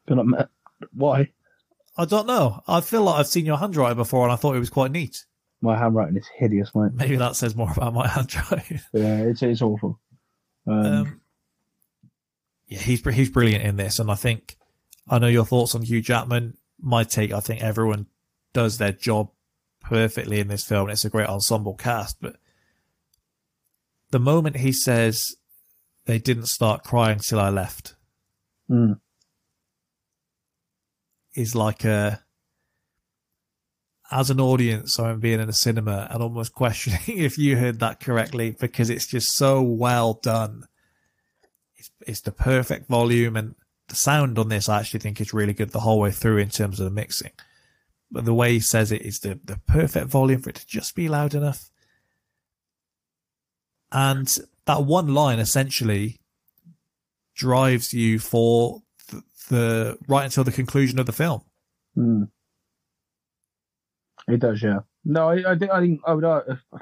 Not- 0.08 0.48
Why? 0.94 1.30
I 1.96 2.04
don't 2.06 2.26
know. 2.26 2.62
I 2.66 2.80
feel 2.80 3.02
like 3.02 3.20
I've 3.20 3.26
seen 3.26 3.44
your 3.44 3.58
handwriting 3.58 3.96
before, 3.98 4.24
and 4.24 4.32
I 4.32 4.36
thought 4.36 4.56
it 4.56 4.60
was 4.60 4.70
quite 4.70 4.90
neat. 4.92 5.26
My 5.60 5.76
handwriting 5.76 6.16
is 6.16 6.26
hideous, 6.38 6.74
mate. 6.74 6.92
Maybe 6.94 7.16
that 7.16 7.36
says 7.36 7.54
more 7.54 7.70
about 7.70 7.92
my 7.92 8.08
handwriting. 8.16 8.80
Yeah, 8.94 9.18
it's 9.24 9.42
it's 9.42 9.60
awful. 9.60 10.00
Um, 10.66 10.74
Um, 10.86 11.20
yeah, 12.66 12.78
he's 12.78 13.04
he's 13.06 13.28
brilliant 13.30 13.62
in 13.64 13.76
this, 13.76 13.98
and 13.98 14.10
I 14.10 14.14
think 14.14 14.56
I 15.08 15.18
know 15.18 15.26
your 15.26 15.44
thoughts 15.44 15.74
on 15.74 15.82
Hugh 15.82 16.02
Jackman. 16.02 16.56
My 16.80 17.04
take, 17.04 17.32
I 17.32 17.40
think 17.40 17.62
everyone 17.62 18.06
does 18.52 18.78
their 18.78 18.92
job 18.92 19.30
perfectly 19.80 20.40
in 20.40 20.48
this 20.48 20.64
film. 20.64 20.88
It's 20.88 21.04
a 21.04 21.10
great 21.10 21.28
ensemble 21.28 21.74
cast, 21.74 22.16
but 22.20 22.36
the 24.10 24.18
moment 24.18 24.56
he 24.56 24.72
says 24.72 25.36
they 26.06 26.18
didn't 26.18 26.46
start 26.46 26.84
crying 26.84 27.18
till 27.18 27.38
I 27.38 27.50
left 27.50 27.94
mm, 28.70 28.98
is 31.34 31.54
like 31.54 31.84
a 31.84 32.22
as 34.12 34.28
an 34.28 34.40
audience, 34.40 34.98
I'm 34.98 35.20
being 35.20 35.40
in 35.40 35.48
a 35.48 35.52
cinema 35.52 36.08
and 36.10 36.22
almost 36.22 36.52
questioning 36.54 37.00
if 37.06 37.38
you 37.38 37.56
heard 37.56 37.80
that 37.80 38.00
correctly 38.00 38.56
because 38.58 38.90
it's 38.90 39.06
just 39.06 39.36
so 39.36 39.62
well 39.62 40.14
done. 40.14 40.64
It's, 41.76 41.90
it's 42.06 42.20
the 42.20 42.32
perfect 42.32 42.88
volume 42.88 43.36
and 43.36 43.54
the 43.90 43.96
sound 43.96 44.38
on 44.38 44.48
this, 44.48 44.68
I 44.68 44.80
actually 44.80 45.00
think 45.00 45.20
is 45.20 45.34
really 45.34 45.52
good 45.52 45.70
the 45.70 45.80
whole 45.80 46.00
way 46.00 46.10
through 46.10 46.38
in 46.38 46.48
terms 46.48 46.80
of 46.80 46.84
the 46.84 46.90
mixing. 46.90 47.32
But 48.10 48.24
the 48.24 48.34
way 48.34 48.52
he 48.54 48.60
says 48.60 48.90
it 48.90 49.02
is 49.02 49.20
the, 49.20 49.38
the 49.44 49.60
perfect 49.68 50.06
volume 50.08 50.40
for 50.40 50.50
it 50.50 50.56
to 50.56 50.66
just 50.66 50.94
be 50.94 51.08
loud 51.08 51.34
enough. 51.34 51.70
And 53.92 54.34
that 54.66 54.84
one 54.84 55.14
line 55.14 55.38
essentially 55.38 56.18
drives 57.34 57.92
you 57.92 58.18
for 58.18 58.82
the, 59.08 59.22
the 59.48 59.98
right 60.08 60.24
until 60.24 60.44
the 60.44 60.52
conclusion 60.52 60.98
of 60.98 61.06
the 61.06 61.12
film. 61.12 61.42
Hmm. 61.94 62.24
It 64.28 64.40
does, 64.40 64.62
yeah. 64.62 64.80
No, 65.04 65.30
I, 65.30 65.52
I, 65.52 65.58
think- 65.58 66.00
I 66.06 66.12
would. 66.14 66.24
Uh, 66.24 66.42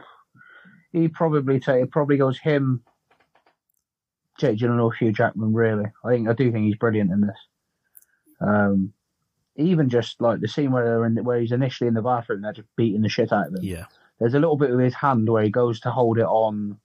he 0.93 1.09
probably 1.09 1.61
say 1.61 1.83
it 1.83 1.91
probably 1.91 2.17
goes 2.17 2.39
him, 2.39 2.83
Jake 4.39 4.59
Gyllenhaal, 4.59 4.95
Hugh 4.95 5.13
Jackman. 5.13 5.53
Really, 5.53 5.87
I 6.05 6.11
think 6.11 6.29
I 6.29 6.33
do 6.33 6.51
think 6.51 6.67
he's 6.67 6.77
brilliant 6.77 7.11
in 7.11 7.21
this. 7.21 7.39
Um, 8.41 8.93
even 9.57 9.89
just 9.89 10.21
like 10.21 10.41
the 10.41 10.49
scene 10.49 10.71
where 10.71 10.85
they're 10.85 11.05
in, 11.05 11.25
where 11.25 11.41
he's 11.41 11.53
initially 11.53 11.89
in 11.89 11.95
the 11.95 12.03
bathroom, 12.03 12.43
they're 12.43 12.53
just 12.53 12.69
beating 12.77 13.03
the 13.03 13.09
shit 13.09 13.33
out 13.33 13.49
of 13.49 13.55
him. 13.55 13.61
Yeah. 13.63 13.87
There's 14.21 14.35
a 14.35 14.39
little 14.39 14.57
bit 14.57 14.71
of 14.71 14.79
his 14.79 14.95
hand 14.95 15.29
where 15.29 15.43
he 15.43 15.51
goes 15.51 15.81
to 15.81 15.91
hold 15.91 16.19
it 16.19 16.27
on. 16.27 16.79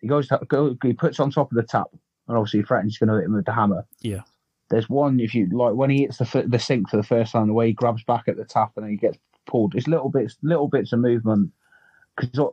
He 0.00 0.08
goes 0.08 0.28
to 0.28 0.40
go. 0.48 0.76
He 0.82 0.94
puts 0.94 1.20
on 1.20 1.30
top 1.30 1.52
of 1.52 1.56
the 1.56 1.62
tap, 1.62 1.88
and 2.28 2.36
obviously 2.36 2.60
he 2.60 2.66
threatens 2.66 2.94
he's 2.94 2.98
going 2.98 3.08
to 3.08 3.16
hit 3.16 3.26
him 3.26 3.34
with 3.34 3.44
the 3.44 3.52
hammer. 3.52 3.86
Yeah. 4.00 4.22
There's 4.70 4.88
one 4.88 5.20
if 5.20 5.34
you 5.34 5.48
like 5.52 5.74
when 5.74 5.90
he 5.90 6.02
hits 6.02 6.18
the 6.18 6.44
the 6.46 6.58
sink 6.58 6.88
for 6.88 6.96
the 6.96 7.02
first 7.02 7.32
time, 7.32 7.48
the 7.48 7.52
way 7.52 7.68
he 7.68 7.72
grabs 7.72 8.04
back 8.04 8.24
at 8.28 8.36
the 8.36 8.44
tap 8.44 8.72
and 8.76 8.84
then 8.84 8.92
he 8.92 8.96
gets 8.96 9.18
pulled. 9.46 9.74
It's 9.74 9.88
little 9.88 10.08
bits, 10.08 10.36
little 10.42 10.68
bits 10.68 10.92
of 10.92 11.00
movement 11.00 11.50
because 12.16 12.52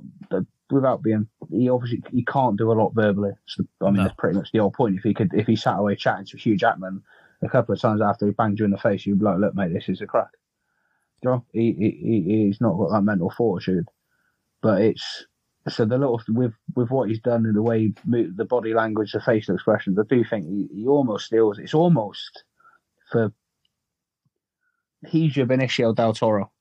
without 0.69 1.02
being, 1.02 1.27
he 1.49 1.69
obviously 1.69 2.03
he 2.11 2.23
can't 2.26 2.57
do 2.57 2.72
a 2.72 2.73
lot 2.73 2.94
verbally. 2.94 3.31
So, 3.45 3.64
I 3.81 3.85
mean, 3.85 3.95
No. 3.95 4.03
that's 4.03 4.15
pretty 4.18 4.38
much 4.38 4.52
the 4.52 4.60
whole 4.60 4.72
point. 4.72 4.98
If 4.98 5.03
he 5.03 5.14
could, 5.14 5.34
if 5.34 5.48
he 5.48 5.56
sat 5.56 5.77
away 5.80 5.95
chatting 5.95 6.26
to 6.27 6.38
Hugh 6.38 6.57
Jackman 6.57 7.02
a 7.41 7.49
couple 7.49 7.73
of 7.73 7.80
times 7.81 8.02
after 8.02 8.26
he 8.26 8.31
banged 8.34 8.60
you 8.60 8.65
in 8.65 8.72
the 8.72 8.77
face, 8.77 9.06
you'd 9.06 9.19
be 9.19 9.26
like, 9.26 9.38
"Look, 9.39 9.56
mate, 9.56 9.73
this 9.73 9.88
is 9.89 10.02
a 10.02 10.07
crack." 10.07 10.30
You 11.23 11.30
know, 11.31 11.45
he, 11.52 11.73
he 11.73 11.89
he- 11.91 12.45
he's 12.45 12.61
not 12.61 12.77
got 12.77 12.91
that 12.91 13.02
mental 13.02 13.30
fortitude, 13.30 13.88
but 14.61 14.81
it's 14.81 15.26
so 15.69 15.84
the 15.85 15.98
little 15.98 16.22
with 16.30 16.53
with 16.76 16.89
what 16.91 17.10
he's 17.10 17.19
done 17.19 17.45
and 17.45 17.56
the 17.56 17.61
way 17.61 17.80
he 17.80 17.94
moved, 18.06 18.38
the 18.38 18.45
body 18.45 18.73
language, 18.73 19.11
the 19.14 19.19
facial 19.22 19.56
expressions. 19.56 19.98
I 19.99 20.03
do 20.07 20.23
think 20.23 20.45
he, 20.48 20.68
he 20.73 20.88
almost 20.88 21.26
steals. 21.27 21.60
It's 21.60 21.73
almost 21.73 22.44
for 23.11 23.31
he's 25.07 25.35
your 25.35 25.45
Benicio 25.45 25.94
del 25.95 26.14
Toro 26.14 26.52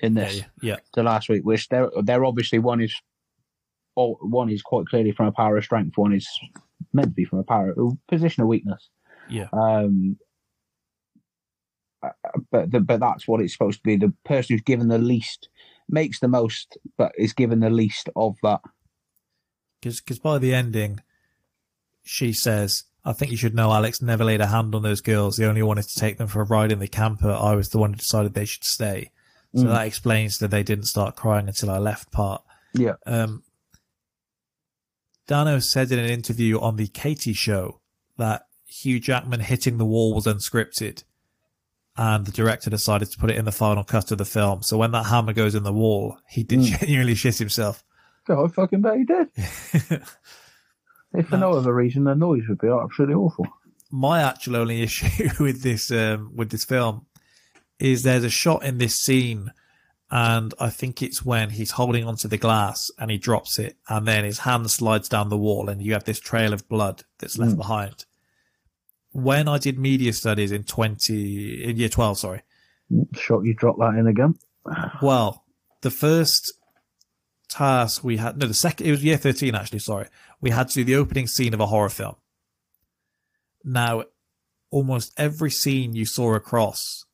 in 0.00 0.14
this 0.14 0.36
Yeah. 0.38 0.44
Yeah. 0.62 0.76
the 0.94 1.02
last 1.02 1.28
week, 1.28 1.42
which 1.44 1.68
they're 1.68 1.90
they're 2.02 2.24
obviously 2.24 2.58
one 2.58 2.80
is 2.80 2.94
oh, 3.96 4.14
one 4.20 4.50
is 4.50 4.62
quite 4.62 4.86
clearly 4.86 5.12
from 5.12 5.26
a 5.26 5.32
power 5.32 5.56
of 5.56 5.64
strength, 5.64 5.96
one 5.96 6.12
is 6.12 6.28
meant 6.92 7.08
to 7.08 7.14
be 7.14 7.24
from 7.24 7.38
a 7.38 7.44
power 7.44 7.70
a 7.76 7.90
position 8.08 8.42
of 8.42 8.48
weakness. 8.48 8.88
Yeah. 9.28 9.48
Um, 9.52 10.16
uh, 12.02 12.10
but 12.50 12.70
the, 12.72 12.80
but 12.80 13.00
that's 13.00 13.28
what 13.28 13.40
it's 13.40 13.52
supposed 13.52 13.78
to 13.78 13.82
be. 13.84 13.96
The 13.96 14.12
person 14.24 14.54
who's 14.54 14.62
given 14.62 14.88
the 14.88 14.98
least 14.98 15.48
makes 15.88 16.20
the 16.20 16.28
most, 16.28 16.76
but 16.96 17.12
is 17.16 17.32
given 17.32 17.60
the 17.60 17.70
least 17.70 18.08
of 18.16 18.36
that. 18.42 18.60
Because 19.80 20.18
by 20.18 20.38
the 20.38 20.54
ending, 20.54 21.00
she 22.04 22.32
says, 22.32 22.84
I 23.04 23.12
think 23.12 23.30
you 23.30 23.36
should 23.36 23.54
know 23.54 23.72
Alex 23.72 24.00
never 24.00 24.24
laid 24.24 24.40
a 24.40 24.46
hand 24.46 24.74
on 24.74 24.82
those 24.82 25.00
girls. 25.00 25.38
He 25.38 25.44
only 25.44 25.62
wanted 25.62 25.88
to 25.88 25.98
take 25.98 26.18
them 26.18 26.28
for 26.28 26.40
a 26.40 26.44
ride 26.44 26.72
in 26.72 26.78
the 26.78 26.88
camper. 26.88 27.30
I 27.30 27.54
was 27.54 27.68
the 27.70 27.78
one 27.78 27.90
who 27.92 27.96
decided 27.96 28.34
they 28.34 28.44
should 28.44 28.64
stay. 28.64 29.10
So 29.54 29.64
Mm. 29.64 29.68
that 29.68 29.86
explains 29.86 30.38
that 30.38 30.50
they 30.50 30.62
didn't 30.62 30.86
start 30.86 31.14
crying 31.16 31.46
until 31.46 31.70
I 31.70 31.78
left 31.78 32.10
part. 32.10 32.42
Yeah. 32.74 32.94
Um, 33.06 33.42
Dano 35.32 35.60
said 35.60 35.90
in 35.90 35.98
an 35.98 36.10
interview 36.10 36.60
on 36.60 36.76
the 36.76 36.88
Katie 36.88 37.32
show 37.32 37.80
that 38.18 38.42
Hugh 38.66 39.00
Jackman 39.00 39.40
hitting 39.40 39.78
the 39.78 39.86
wall 39.86 40.14
was 40.14 40.26
unscripted 40.26 41.04
and 41.96 42.26
the 42.26 42.32
director 42.32 42.68
decided 42.68 43.10
to 43.10 43.18
put 43.18 43.30
it 43.30 43.36
in 43.38 43.46
the 43.46 43.50
final 43.50 43.82
cut 43.82 44.10
of 44.10 44.18
the 44.18 44.26
film. 44.26 44.62
So 44.62 44.76
when 44.76 44.90
that 44.90 45.06
hammer 45.06 45.32
goes 45.32 45.54
in 45.54 45.62
the 45.62 45.72
wall, 45.72 46.18
he 46.28 46.42
did 46.42 46.58
Mm. 46.60 46.78
genuinely 46.80 47.14
shit 47.14 47.38
himself. 47.38 47.82
God, 48.26 48.44
I 48.44 48.48
fucking 48.48 48.82
bet 48.82 48.98
he 48.98 49.04
did. 49.04 50.02
If 51.14 51.28
for 51.28 51.38
no 51.38 51.52
other 51.52 51.74
reason, 51.74 52.04
the 52.04 52.14
noise 52.14 52.42
would 52.50 52.58
be 52.58 52.68
absolutely 52.68 53.14
awful. 53.14 53.46
my 53.90 54.20
actual 54.22 54.56
only 54.56 54.82
issue 54.88 55.28
with 55.42 55.62
this 55.62 55.90
um, 55.90 56.32
with 56.36 56.50
this 56.50 56.66
film 56.66 57.06
is 57.78 58.02
there's 58.02 58.24
a 58.24 58.30
shot 58.30 58.64
in 58.64 58.76
this 58.76 58.98
scene 58.98 59.50
and 60.14 60.52
I 60.60 60.68
think 60.68 61.02
it's 61.02 61.24
when 61.24 61.48
he's 61.50 61.70
holding 61.72 62.04
onto 62.04 62.28
the 62.28 62.36
glass 62.36 62.90
and 62.98 63.10
he 63.10 63.16
drops 63.16 63.58
it 63.58 63.78
and 63.88 64.06
then 64.06 64.24
his 64.24 64.40
hand 64.40 64.70
slides 64.70 65.08
down 65.08 65.30
the 65.30 65.38
wall 65.38 65.70
and 65.70 65.80
you 65.82 65.94
have 65.94 66.04
this 66.04 66.20
trail 66.20 66.52
of 66.52 66.68
blood 66.68 67.02
that's 67.18 67.38
left 67.38 67.54
Mm. 67.54 67.56
behind. 67.56 68.04
When 69.12 69.48
I 69.48 69.56
did 69.58 69.78
media 69.78 70.12
studies 70.12 70.52
in 70.52 70.64
20 70.64 71.64
in 71.64 71.76
year 71.78 71.88
12 71.88 72.18
sorry. 72.18 72.42
Shot 73.14 73.44
you 73.44 73.54
drop 73.54 73.78
that 73.78 73.94
in 73.98 74.06
again. 74.06 74.34
Well, 75.00 75.44
the 75.80 75.90
first 75.90 76.52
task 77.48 78.04
we 78.04 78.18
had 78.18 78.36
no 78.38 78.46
the 78.46 78.54
second 78.54 78.86
it 78.86 78.90
was 78.90 79.02
year 79.02 79.16
13 79.16 79.54
actually 79.54 79.78
sorry. 79.78 80.08
We 80.42 80.50
had 80.50 80.68
to 80.68 80.74
do 80.74 80.84
the 80.84 80.96
opening 80.96 81.26
scene 81.26 81.54
of 81.54 81.60
a 81.60 81.66
horror 81.66 81.88
film. 81.88 82.16
Now, 83.64 84.04
almost 84.70 85.12
every 85.16 85.50
scene 85.50 85.94
you 85.94 86.04
saw 86.04 86.34
across 86.34 87.04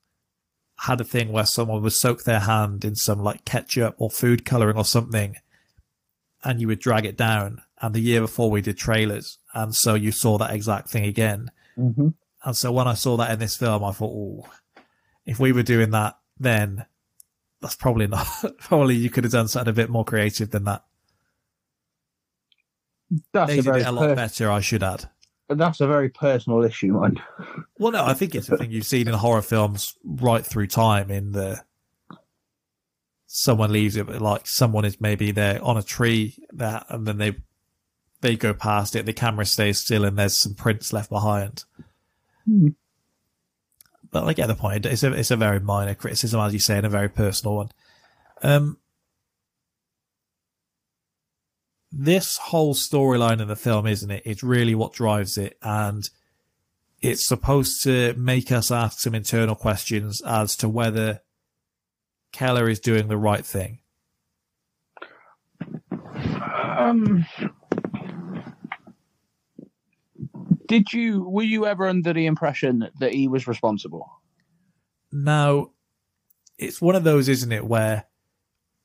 had 0.81 1.01
a 1.01 1.05
thing 1.05 1.33
where 1.33 1.47
someone 1.47 1.83
would 1.83 1.93
soak 1.93 2.25
their 2.25 2.41
hand 2.41 2.85
in 2.85 2.95
some 2.95 3.21
like 3.21 3.45
ketchup 3.45 3.95
or 3.99 4.11
food 4.11 4.45
coloring 4.45 4.77
or 4.77 4.85
something 4.85 5.37
and 6.45 6.61
you 6.61 6.69
would 6.69 6.79
drag 6.81 7.05
it 7.05 7.17
down. 7.17 7.63
And 7.81 7.95
the 7.95 8.01
year 8.01 8.21
before 8.21 8.51
we 8.51 8.61
did 8.61 8.77
trailers. 8.77 9.39
And 9.55 9.75
so 9.75 9.95
you 9.95 10.11
saw 10.11 10.39
that 10.39 10.53
exact 10.53 10.89
thing 10.89 11.05
again. 11.05 11.51
Mm-hmm. 11.77 12.09
And 12.45 12.57
so 12.57 12.73
when 12.73 12.89
I 12.89 12.95
saw 12.95 13.17
that 13.17 13.31
in 13.31 13.39
this 13.39 13.57
film, 13.57 13.85
I 13.85 13.93
thought, 13.93 14.13
oh, 14.13 14.49
if 15.27 15.39
we 15.39 15.53
were 15.53 15.63
doing 15.63 15.91
that 15.93 16.17
then, 16.41 16.87
that's 17.61 17.77
probably 17.77 18.07
not, 18.07 18.27
probably 18.59 18.95
you 18.97 19.11
could 19.11 19.25
have 19.25 19.33
done 19.33 19.49
something 19.49 19.71
a 19.71 19.75
bit 19.75 19.91
more 19.91 20.05
creative 20.05 20.51
than 20.51 20.65
that. 20.65 20.85
That's 23.33 23.51
They 23.51 23.59
a 23.59 23.63
did 23.63 23.77
it 23.77 23.87
a 23.87 23.93
lot 23.93 24.09
per- 24.09 24.15
better, 24.15 24.51
I 24.51 24.61
should 24.61 24.83
add. 24.83 25.09
That's 25.49 25.81
a 25.81 25.87
very 25.87 26.09
personal 26.09 26.63
issue, 26.63 26.93
mind. 26.93 27.21
Well, 27.79 27.93
no, 27.93 28.05
I 28.05 28.15
think 28.15 28.35
it's 28.35 28.49
a 28.49 28.57
thing 28.57 28.71
you've 28.71 28.87
seen 28.87 29.09
in 29.09 29.15
horror 29.15 29.43
films 29.43 29.97
right 30.05 30.45
through 30.45 30.67
time. 30.67 31.11
In 31.11 31.33
the 31.33 31.63
someone 33.27 33.73
leaves 33.73 33.97
it, 33.97 34.07
but 34.07 34.21
like 34.21 34.47
someone 34.47 34.85
is 34.85 35.01
maybe 35.01 35.31
there 35.31 35.63
on 35.63 35.77
a 35.77 35.83
tree 35.83 36.37
that, 36.53 36.87
and 36.89 37.07
then 37.07 37.19
they 37.19 37.37
they 38.21 38.37
go 38.37 38.53
past 38.53 38.97
it. 38.97 39.07
The 39.07 39.13
camera 39.13 39.47
stays 39.47 39.79
still, 39.79 40.05
and 40.05 40.19
there's 40.19 40.37
some 40.37 40.55
prints 40.55 40.93
left 40.93 41.11
behind. 41.11 41.65
Hmm. 42.45 42.69
But 44.11 44.25
I 44.25 44.33
get 44.33 44.49
the 44.49 44.55
point. 44.55 44.87
It's 44.87 45.03
a 45.03 45.13
it's 45.13 45.31
a 45.31 45.37
very 45.37 45.61
minor 45.61 45.95
criticism, 45.95 46.41
as 46.41 46.53
you 46.53 46.59
say, 46.59 46.77
and 46.77 46.87
a 46.87 46.91
very 46.91 47.09
personal 47.09 47.57
one. 47.57 47.71
Um, 48.43 48.79
this 51.91 52.37
whole 52.37 52.75
storyline 52.75 53.41
in 53.41 53.49
the 53.49 53.57
film, 53.57 53.87
isn't 53.87 54.11
it? 54.11 54.23
It's 54.25 54.43
really 54.43 54.75
what 54.75 54.93
drives 54.93 55.39
it, 55.39 55.57
and 55.63 56.09
it's 57.01 57.27
supposed 57.27 57.83
to 57.85 58.15
make 58.15 58.51
us 58.53 58.71
ask 58.71 59.01
some 59.01 59.15
internal 59.15 59.55
questions 59.55 60.21
as 60.23 60.57
to 60.57 60.69
whether 60.69 61.21
Keller 62.33 62.69
is 62.69 62.81
doing 62.81 63.09
the 63.09 63.17
right 63.17 63.45
thing. 63.45 63.79
Um, 66.79 67.27
did 70.67 70.93
you 70.93 71.29
were 71.29 71.43
you 71.43 71.67
ever 71.67 71.89
under 71.89 72.13
the 72.13 72.27
impression 72.27 72.89
that 73.01 73.13
he 73.13 73.27
was 73.27 73.49
responsible? 73.49 74.21
Now, 75.11 75.71
it's 76.59 76.81
one 76.83 76.95
of 76.95 77.05
those, 77.05 77.29
isn't 77.29 77.53
it, 77.53 77.65
where 77.65 78.08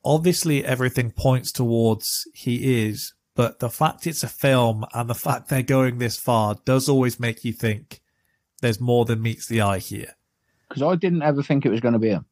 obviously 0.04 0.64
everything 0.64 1.10
points 1.10 1.50
towards 1.50 2.28
he 2.34 2.86
is, 2.86 3.14
but 3.34 3.58
the 3.58 3.70
fact 3.70 4.06
it's 4.06 4.22
a 4.22 4.28
film 4.28 4.84
and 4.92 5.08
the 5.08 5.14
fact 5.14 5.48
they're 5.48 5.62
going 5.62 5.98
this 5.98 6.18
far 6.18 6.56
does 6.64 6.88
always 6.88 7.18
make 7.18 7.44
you 7.44 7.52
think 7.52 8.00
there's 8.60 8.80
more 8.80 9.04
than 9.04 9.22
meets 9.22 9.46
the 9.46 9.60
eye 9.60 9.78
here. 9.78 10.14
Because 10.68 10.82
I 10.82 10.94
didn't 10.94 11.22
ever 11.22 11.42
think 11.42 11.66
it 11.66 11.70
was 11.70 11.80
going 11.80 11.92
to 11.94 11.98
be 11.98 12.10
him. 12.10 12.26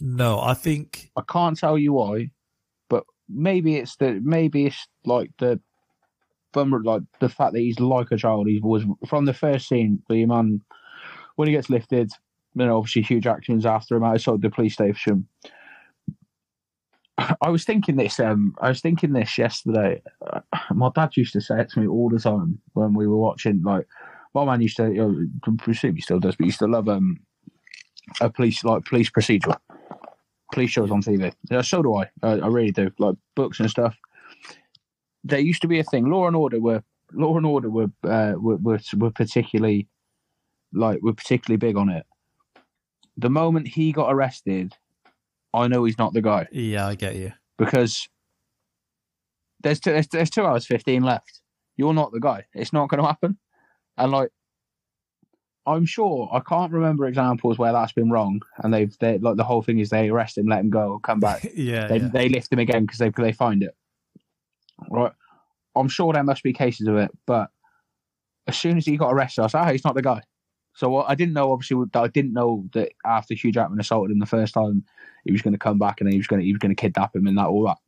No, 0.00 0.40
I 0.40 0.54
think 0.54 1.10
I 1.16 1.22
can't 1.28 1.58
tell 1.58 1.78
you 1.78 1.92
why, 1.92 2.30
but 2.88 3.04
maybe 3.28 3.76
it's 3.76 3.96
the 3.96 4.20
maybe 4.22 4.66
it's 4.66 4.88
like 5.04 5.30
the 5.38 5.60
like 6.54 7.02
the 7.20 7.28
fact 7.28 7.52
that 7.52 7.60
he's 7.60 7.80
like 7.80 8.10
a 8.10 8.16
child. 8.16 8.48
He 8.48 8.60
was 8.62 8.84
from 9.06 9.24
the 9.24 9.34
first 9.34 9.68
scene. 9.68 10.02
The 10.08 10.26
man 10.26 10.60
when 11.36 11.48
he 11.48 11.54
gets 11.54 11.70
lifted, 11.70 12.10
then 12.54 12.68
obviously 12.68 13.02
Hugh 13.02 13.20
Jackman's 13.20 13.66
after 13.66 13.96
him 13.96 14.04
outside 14.04 14.42
the 14.42 14.50
police 14.50 14.74
station. 14.74 15.28
I 17.18 17.48
was 17.48 17.64
thinking 17.64 17.96
this. 17.96 18.18
Um, 18.18 18.54
I 18.60 18.68
was 18.68 18.80
thinking 18.80 19.12
this 19.12 19.38
yesterday. 19.38 20.02
Uh, 20.26 20.40
my 20.72 20.90
dad 20.94 21.16
used 21.16 21.32
to 21.34 21.40
say 21.40 21.60
it 21.60 21.70
to 21.70 21.80
me 21.80 21.86
all 21.86 22.08
the 22.08 22.18
time 22.18 22.60
when 22.72 22.94
we 22.94 23.06
were 23.06 23.16
watching. 23.16 23.62
Like, 23.62 23.86
my 24.34 24.44
man 24.44 24.60
used 24.60 24.76
to, 24.78 24.92
you 24.92 25.28
know, 25.44 25.56
presume 25.58 25.94
he 25.94 26.00
still 26.00 26.18
does, 26.18 26.34
but 26.36 26.44
he 26.44 26.48
used 26.48 26.58
to 26.58 26.66
love 26.66 26.88
um 26.88 27.20
a 28.20 28.28
police 28.28 28.64
like 28.64 28.84
police 28.84 29.10
procedural 29.10 29.56
police 30.52 30.70
shows 30.70 30.90
on 30.90 31.02
TV. 31.02 31.32
Yeah, 31.50 31.62
so 31.62 31.82
do 31.82 31.94
I. 31.96 32.10
I. 32.22 32.32
I 32.32 32.46
really 32.46 32.70
do. 32.70 32.90
Like 32.98 33.16
books 33.34 33.60
and 33.60 33.70
stuff. 33.70 33.96
There 35.24 35.38
used 35.38 35.62
to 35.62 35.68
be 35.68 35.80
a 35.80 35.84
thing. 35.84 36.06
Law 36.06 36.26
and 36.26 36.36
Order 36.36 36.60
were 36.60 36.82
Law 37.12 37.36
and 37.36 37.46
Order 37.46 37.70
were 37.70 37.90
uh, 38.04 38.34
were, 38.36 38.56
were 38.56 38.80
were 38.96 39.10
particularly 39.10 39.88
like 40.72 41.02
were 41.02 41.14
particularly 41.14 41.58
big 41.58 41.76
on 41.76 41.88
it. 41.88 42.06
The 43.16 43.30
moment 43.30 43.68
he 43.68 43.92
got 43.92 44.12
arrested, 44.12 44.74
I 45.54 45.68
know 45.68 45.84
he's 45.84 45.98
not 45.98 46.12
the 46.12 46.22
guy 46.22 46.48
yeah, 46.50 46.86
I 46.86 46.94
get 46.94 47.16
you. 47.16 47.32
because 47.56 48.08
there's 49.62 49.80
two, 49.80 49.92
there's, 49.92 50.08
there's 50.08 50.30
two 50.30 50.44
hours 50.44 50.66
fifteen 50.66 51.02
left. 51.02 51.40
You're 51.76 51.94
not 51.94 52.12
the 52.12 52.20
guy. 52.20 52.44
It's 52.54 52.72
not 52.72 52.88
going 52.88 53.00
to 53.00 53.06
happen. 53.06 53.38
And 53.96 54.12
like 54.12 54.30
I'm 55.66 55.86
sure 55.86 56.28
I 56.32 56.40
can't 56.40 56.72
remember 56.72 57.06
examples 57.06 57.58
where 57.58 57.72
that's 57.72 57.92
been 57.92 58.10
wrong, 58.10 58.42
and 58.58 58.72
they've 58.72 58.96
they 58.98 59.18
like 59.18 59.36
the 59.36 59.44
whole 59.44 59.62
thing 59.62 59.78
is 59.78 59.88
they 59.88 60.10
arrest 60.10 60.36
him, 60.36 60.46
let 60.46 60.60
him 60.60 60.70
go, 60.70 60.98
come 61.02 61.20
back. 61.20 61.46
yeah, 61.54 61.86
they 61.86 61.98
yeah. 61.98 62.08
they 62.08 62.28
lift 62.28 62.52
him 62.52 62.58
again 62.58 62.84
because 62.84 62.98
they 62.98 63.10
they 63.10 63.32
find 63.32 63.62
it. 63.62 63.74
Right, 64.90 65.12
I'm 65.74 65.88
sure 65.88 66.12
there 66.12 66.24
must 66.24 66.42
be 66.42 66.52
cases 66.52 66.86
of 66.86 66.96
it, 66.96 67.10
but 67.26 67.50
as 68.46 68.58
soon 68.58 68.76
as 68.76 68.84
he 68.84 68.96
got 68.96 69.12
arrested, 69.12 69.40
I 69.40 69.44
was 69.44 69.54
like, 69.54 69.68
oh, 69.68 69.72
he's 69.72 69.84
not 69.84 69.94
the 69.94 70.02
guy. 70.02 70.20
So 70.74 70.88
what 70.88 71.08
I 71.08 71.14
didn't 71.14 71.34
know, 71.34 71.52
obviously, 71.52 71.84
that 71.92 72.02
I 72.02 72.08
didn't 72.08 72.32
know 72.32 72.68
that 72.72 72.92
after 73.04 73.34
Hugh 73.34 73.52
Jackman 73.52 73.80
assaulted 73.80 74.12
him 74.12 74.18
the 74.18 74.26
first 74.26 74.54
time, 74.54 74.84
he 75.24 75.32
was 75.32 75.42
going 75.42 75.54
to 75.54 75.58
come 75.58 75.78
back 75.78 76.00
and 76.00 76.10
he 76.10 76.18
was 76.18 76.26
going 76.26 76.40
to 76.40 76.46
he 76.46 76.52
was 76.52 76.58
going 76.58 76.74
to 76.74 76.80
kidnap 76.80 77.14
him 77.14 77.26
and 77.26 77.38
that 77.38 77.46
all 77.46 77.64
that 77.64 77.78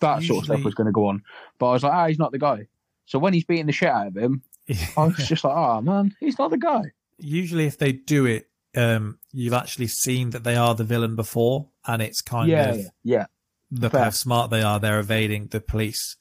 that 0.00 0.22
sort 0.22 0.40
of 0.40 0.44
stuff 0.46 0.64
was 0.64 0.74
going 0.74 0.86
to 0.86 0.92
go 0.92 1.06
on. 1.06 1.22
But 1.58 1.68
I 1.68 1.72
was 1.72 1.82
like, 1.82 1.92
ah, 1.92 2.06
he's 2.06 2.18
not 2.18 2.32
the 2.32 2.38
guy. 2.38 2.68
So 3.04 3.18
when 3.18 3.34
he's 3.34 3.44
beating 3.44 3.66
the 3.66 3.72
shit 3.72 3.88
out 3.88 4.08
of 4.08 4.16
him, 4.16 4.42
I 4.96 5.06
was 5.06 5.16
just 5.28 5.44
like, 5.44 5.56
oh 5.56 5.80
man, 5.80 6.14
he's 6.20 6.38
not 6.38 6.50
the 6.50 6.58
guy. 6.58 6.82
Usually, 7.18 7.66
if 7.66 7.78
they 7.78 7.92
do 7.92 8.26
it, 8.26 8.48
um, 8.76 9.18
you've 9.32 9.54
actually 9.54 9.88
seen 9.88 10.30
that 10.30 10.44
they 10.44 10.56
are 10.56 10.74
the 10.74 10.84
villain 10.84 11.16
before, 11.16 11.68
and 11.86 12.02
it's 12.02 12.20
kind 12.20 12.48
yeah, 12.48 12.70
of 12.70 12.76
yeah, 12.76 12.84
yeah. 13.02 13.26
look 13.70 13.92
Fair. 13.92 14.04
how 14.04 14.10
smart 14.10 14.50
they 14.50 14.62
are. 14.62 14.78
They're 14.78 15.00
evading 15.00 15.48
the 15.48 15.60
police. 15.60 16.16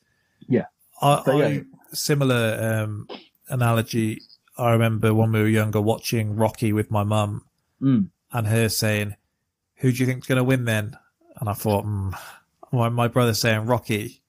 Yeah. 0.48 0.66
I, 1.02 1.22
So, 1.24 1.38
yeah. 1.38 1.48
I 1.48 1.64
similar 1.96 2.84
um, 2.84 3.08
analogy. 3.50 4.22
I 4.58 4.72
remember 4.72 5.14
when 5.14 5.32
we 5.32 5.40
were 5.42 5.48
younger 5.48 5.82
watching 5.82 6.36
Rocky 6.36 6.72
with 6.74 6.92
my 6.92 7.04
mum, 7.04 7.46
Mm. 7.82 8.10
and 8.32 8.48
her 8.48 8.70
saying, 8.70 9.16
"Who 9.76 9.92
do 9.92 9.98
you 9.98 10.06
think's 10.06 10.28
going 10.28 10.38
to 10.38 10.44
win 10.44 10.66
then?" 10.66 10.98
And 11.38 11.50
I 11.50 11.54
thought, 11.54 11.86
mm. 11.86 12.14
my, 12.72 12.90
my 12.90 13.08
brother 13.08 13.34
saying 13.34 13.66
Rocky. 13.66 14.22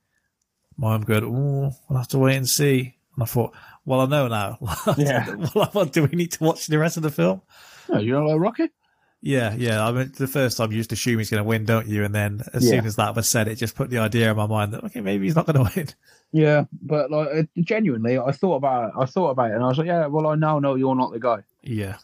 My 0.77 0.91
mum 0.91 1.03
going, 1.03 1.25
"Oh, 1.25 1.73
we'll 1.89 1.99
have 1.99 2.09
to 2.09 2.19
wait 2.19 2.37
and 2.37 2.49
see." 2.49 2.97
And 3.15 3.23
I 3.23 3.27
thought, 3.27 3.55
well, 3.87 4.01
I 4.01 4.07
know 4.07 4.29
now. 4.29 4.59
Yeah. 4.99 5.35
well, 5.55 5.85
do 5.91 6.03
we 6.03 6.17
need 6.17 6.33
to 6.33 6.45
watch 6.45 6.67
the 6.67 6.79
rest 6.79 6.97
of 6.99 7.03
the 7.03 7.11
film? 7.11 7.41
No, 7.89 7.99
you 7.99 8.13
don't 8.13 8.27
like 8.27 8.39
Rocky? 8.41 8.69
Yeah, 9.27 9.55
yeah. 9.57 9.85
I 9.87 9.91
mean, 9.93 10.13
the 10.17 10.27
first 10.29 10.57
time 10.57 10.71
you 10.71 10.79
just 10.79 10.93
assume 10.93 11.19
he's 11.19 11.31
going 11.31 11.43
to 11.43 11.49
win, 11.49 11.65
don't 11.65 11.89
you? 11.89 12.05
And 12.05 12.15
then 12.15 12.43
as 12.55 12.65
Yeah. 12.65 12.71
soon 12.79 12.87
as 12.87 12.97
that 12.97 13.17
was 13.17 13.29
said, 13.29 13.49
it 13.49 13.57
just 13.57 13.75
put 13.75 13.91
the 13.91 13.99
idea 13.99 14.31
in 14.31 14.37
my 14.37 14.47
mind 14.47 14.73
that 14.73 14.85
okay, 14.85 15.01
maybe 15.01 15.25
he's 15.27 15.35
not 15.35 15.47
going 15.47 15.57
to 15.67 15.73
win. 15.75 15.89
Yeah, 16.33 16.65
but 16.83 17.11
like 17.11 17.49
genuinely, 17.61 18.19
I 18.19 18.31
thought 18.33 18.57
about 18.57 18.89
it. 18.89 18.95
I 18.99 19.05
thought 19.07 19.31
about 19.31 19.51
it, 19.51 19.55
and 19.55 19.65
I 19.65 19.69
was 19.69 19.79
like, 19.79 19.87
yeah, 19.89 20.07
well, 20.07 20.27
I 20.29 20.35
now 20.37 20.59
know 20.61 20.75
you're 20.77 20.95
not 20.95 21.13
the 21.13 21.19
guy. 21.21 21.39
Yeah, 21.63 21.97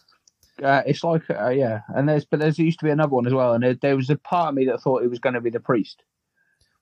Uh, 0.61 0.81
it's 0.85 1.03
like, 1.03 1.23
uh, 1.29 1.49
yeah, 1.49 1.81
and 1.95 2.07
there's 2.09 2.25
but 2.25 2.39
there's 2.39 2.59
used 2.59 2.79
to 2.79 2.85
be 2.85 2.91
another 2.91 3.13
one 3.15 3.25
as 3.27 3.33
well, 3.33 3.53
and 3.53 3.63
there, 3.63 3.73
there 3.75 3.95
was 3.95 4.09
a 4.09 4.17
part 4.17 4.49
of 4.49 4.55
me 4.55 4.65
that 4.65 4.81
thought 4.81 5.03
it 5.03 5.09
was 5.09 5.19
going 5.19 5.35
to 5.35 5.41
be 5.41 5.49
the 5.49 5.59
priest, 5.59 6.03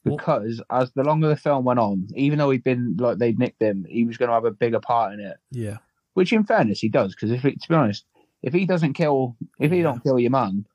because 0.04 0.62
as 0.72 0.92
the 0.94 1.04
longer 1.04 1.28
the 1.30 1.36
film 1.36 1.66
went 1.66 1.80
on, 1.80 2.08
even 2.16 2.40
though 2.40 2.50
he'd 2.50 2.64
been 2.64 2.96
like 3.00 3.18
they'd 3.18 3.38
nicked 3.40 3.62
him, 3.62 3.86
he 3.88 4.04
was 4.06 4.18
going 4.18 4.30
to 4.30 4.34
have 4.34 4.46
a 4.46 4.52
bigger 4.52 4.80
part 4.80 5.14
in 5.14 5.20
it. 5.20 5.38
yeah. 5.52 5.78
Which, 6.14 6.34
in 6.34 6.44
fairness, 6.44 6.80
he 6.82 6.90
does, 6.90 7.16
because 7.16 7.32
if 7.32 7.46
it, 7.46 7.62
to 7.62 7.70
be 7.70 7.76
honest, 7.76 8.04
if 8.44 8.54
he 8.54 8.66
doesn't 8.66 8.94
kill, 8.94 9.36
if 9.60 9.72
he 9.72 9.78
Yeah. 9.78 9.84
don't 9.84 10.04
kill 10.04 10.20
your 10.20 10.32
man, 10.32 10.66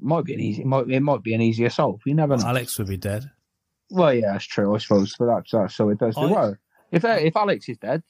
might 0.00 0.24
be 0.24 0.34
an 0.34 0.40
easy, 0.40 0.62
it 0.62 0.66
might 0.66 0.88
it 0.90 1.00
might 1.00 1.22
be 1.22 1.34
an 1.34 1.40
easier 1.40 1.70
solve. 1.70 2.00
You 2.04 2.14
never 2.14 2.36
know. 2.36 2.46
Alex 2.46 2.78
would 2.78 2.88
be 2.88 2.96
dead. 2.96 3.30
Well, 3.90 4.12
yeah, 4.14 4.32
that's 4.32 4.44
true, 4.46 4.74
I 4.74 4.78
suppose. 4.78 5.14
But 5.18 5.26
that's, 5.26 5.50
that's 5.52 5.74
so 5.74 5.88
it 5.90 5.98
does 5.98 6.14
do 6.14 6.22
I- 6.22 6.32
well. 6.32 6.56
If 6.90 7.04
uh, 7.04 7.18
if 7.20 7.36
Alex 7.36 7.68
is 7.68 7.78
dead, 7.78 8.02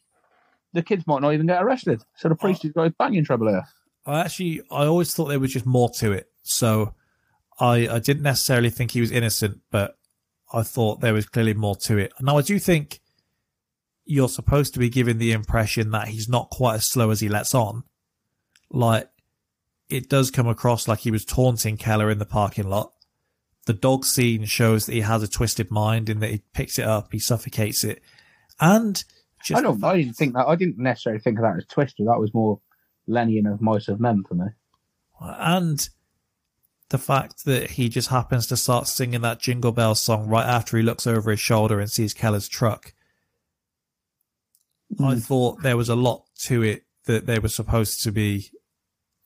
the 0.72 0.82
kids 0.82 1.06
might 1.06 1.22
not 1.22 1.34
even 1.34 1.46
get 1.46 1.62
arrested. 1.62 2.02
So 2.16 2.28
the 2.28 2.34
priest 2.34 2.62
has 2.62 2.72
got 2.72 2.96
banging 2.98 3.24
trouble 3.24 3.48
here. 3.48 3.64
I 4.04 4.20
actually, 4.20 4.62
I 4.70 4.86
always 4.86 5.14
thought 5.14 5.26
there 5.26 5.38
was 5.38 5.52
just 5.52 5.66
more 5.66 5.88
to 5.98 6.10
it. 6.10 6.28
So 6.42 6.94
I, 7.60 7.86
I 7.88 7.98
didn't 8.00 8.24
necessarily 8.24 8.70
think 8.70 8.90
he 8.90 9.00
was 9.00 9.12
innocent, 9.12 9.60
but 9.70 9.96
I 10.52 10.62
thought 10.64 11.00
there 11.00 11.14
was 11.14 11.26
clearly 11.26 11.54
more 11.54 11.76
to 11.76 11.98
it. 11.98 12.12
Now, 12.20 12.36
I 12.38 12.42
do 12.42 12.58
think 12.58 13.00
you're 14.04 14.28
supposed 14.28 14.72
to 14.74 14.80
be 14.80 14.88
given 14.88 15.18
the 15.18 15.30
impression 15.30 15.92
that 15.92 16.08
he's 16.08 16.28
not 16.28 16.50
quite 16.50 16.74
as 16.76 16.84
slow 16.90 17.10
as 17.10 17.20
he 17.20 17.28
lets 17.28 17.54
on. 17.54 17.84
Like, 18.72 19.08
it 19.88 20.08
does 20.08 20.30
come 20.30 20.48
across 20.48 20.88
like 20.88 21.00
he 21.00 21.10
was 21.10 21.24
taunting 21.24 21.76
Keller 21.76 22.10
in 22.10 22.18
the 22.18 22.26
parking 22.26 22.68
lot. 22.68 22.92
The 23.66 23.74
dog 23.74 24.04
scene 24.04 24.44
shows 24.46 24.86
that 24.86 24.92
he 24.94 25.02
has 25.02 25.22
a 25.22 25.28
twisted 25.28 25.70
mind 25.70 26.08
in 26.08 26.20
that 26.20 26.30
he 26.30 26.42
picks 26.52 26.78
it 26.78 26.86
up, 26.86 27.12
he 27.12 27.18
suffocates 27.18 27.84
it. 27.84 28.02
And 28.58 29.04
just 29.44 29.58
I 29.58 29.62
don't. 29.62 29.82
I 29.84 29.98
didn't 29.98 30.14
think 30.14 30.34
that. 30.34 30.46
I 30.46 30.56
didn't 30.56 30.78
necessarily 30.78 31.20
think 31.20 31.38
of 31.38 31.42
that 31.42 31.56
as 31.56 31.66
twisted. 31.66 32.06
That 32.06 32.18
was 32.18 32.32
more 32.32 32.60
Lennie 33.06 33.38
and 33.38 33.48
of 33.48 33.60
Mice 33.60 33.88
and 33.88 34.00
Men 34.00 34.24
for 34.26 34.34
me. 34.34 34.46
and 35.20 35.88
the 36.88 36.98
fact 36.98 37.44
that 37.46 37.70
he 37.72 37.88
just 37.88 38.08
happens 38.08 38.46
to 38.46 38.56
start 38.56 38.86
singing 38.86 39.22
that 39.22 39.40
Jingle 39.40 39.72
Bell 39.72 39.94
song 39.94 40.28
right 40.28 40.46
after 40.46 40.76
he 40.76 40.82
looks 40.82 41.06
over 41.06 41.30
his 41.30 41.40
shoulder 41.40 41.80
and 41.80 41.90
sees 41.90 42.14
Keller's 42.14 42.48
truck. 42.48 42.92
I 45.00 45.14
hmm. 45.14 45.18
thought 45.18 45.62
there 45.62 45.76
was 45.76 45.88
a 45.88 45.96
lot 45.96 46.24
to 46.40 46.62
it 46.62 46.84
that 47.06 47.26
they 47.26 47.38
were 47.38 47.48
supposed 47.48 48.02
to 48.04 48.12
be 48.12 48.50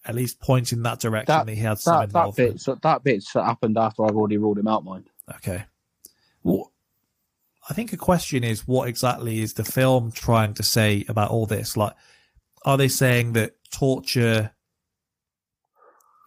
at 0.07 0.15
least 0.15 0.41
pointing 0.41 0.83
that 0.83 1.01
direction 1.01 1.27
that, 1.27 1.47
That 1.47 1.53
he 1.53 1.61
had 1.61 1.79
some 1.79 1.95
that, 1.95 1.99
that 2.13 2.19
involvement. 2.19 2.53
bit. 2.55 2.61
So 2.61 2.79
that 2.83 3.03
bit's 3.05 3.33
happened 3.33 3.77
after 3.77 4.05
I've 4.05 4.17
already 4.17 4.39
ruled 4.39 4.59
him 4.59 4.69
out. 4.69 4.85
Mind. 4.85 5.11
Okay. 5.37 5.65
Well, 6.43 6.73
I 7.69 7.75
think 7.75 7.93
a 7.93 7.97
question 7.97 8.45
is 8.45 8.67
what 8.69 8.89
exactly 8.89 9.41
is 9.41 9.55
the 9.55 9.65
film 9.65 10.13
trying 10.13 10.55
to 10.55 10.63
say 10.63 11.05
about 11.09 11.31
all 11.31 11.47
this? 11.47 11.77
Like, 11.77 11.95
are 12.65 12.77
they 12.77 12.89
saying 12.89 13.33
that 13.33 13.55
torture 13.73 14.53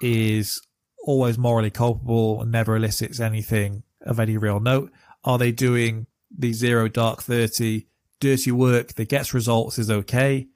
is 0.01 0.61
always 1.05 1.37
morally 1.37 1.69
culpable 1.69 2.41
and 2.41 2.51
never 2.51 2.75
elicits 2.75 3.19
anything 3.19 3.83
of 4.01 4.19
any 4.19 4.37
real 4.37 4.59
note? 4.59 4.91
Are 5.23 5.37
they 5.37 5.51
doing 5.51 6.07
the 6.37 6.53
zero 6.53 6.87
dark 6.87 7.23
30 7.23 7.87
dirty 8.19 8.51
work 8.51 8.93
that 8.95 9.09
gets 9.09 9.33
results 9.33 9.79
is 9.79 9.89
okay? 9.89 10.47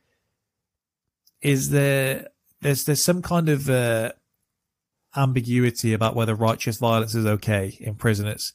Is 1.42 1.70
there, 1.70 2.28
there's, 2.64 2.86
there's 2.86 3.04
some 3.04 3.22
kind 3.22 3.50
of, 3.50 3.70
uh, 3.70 4.12
ambiguity 5.16 5.94
about 5.94 6.16
whether 6.16 6.36
righteous 6.36 6.78
violence 6.78 7.14
is 7.16 7.26
okay 7.26 7.78
in 7.80 7.96
prisoners. 7.96 8.54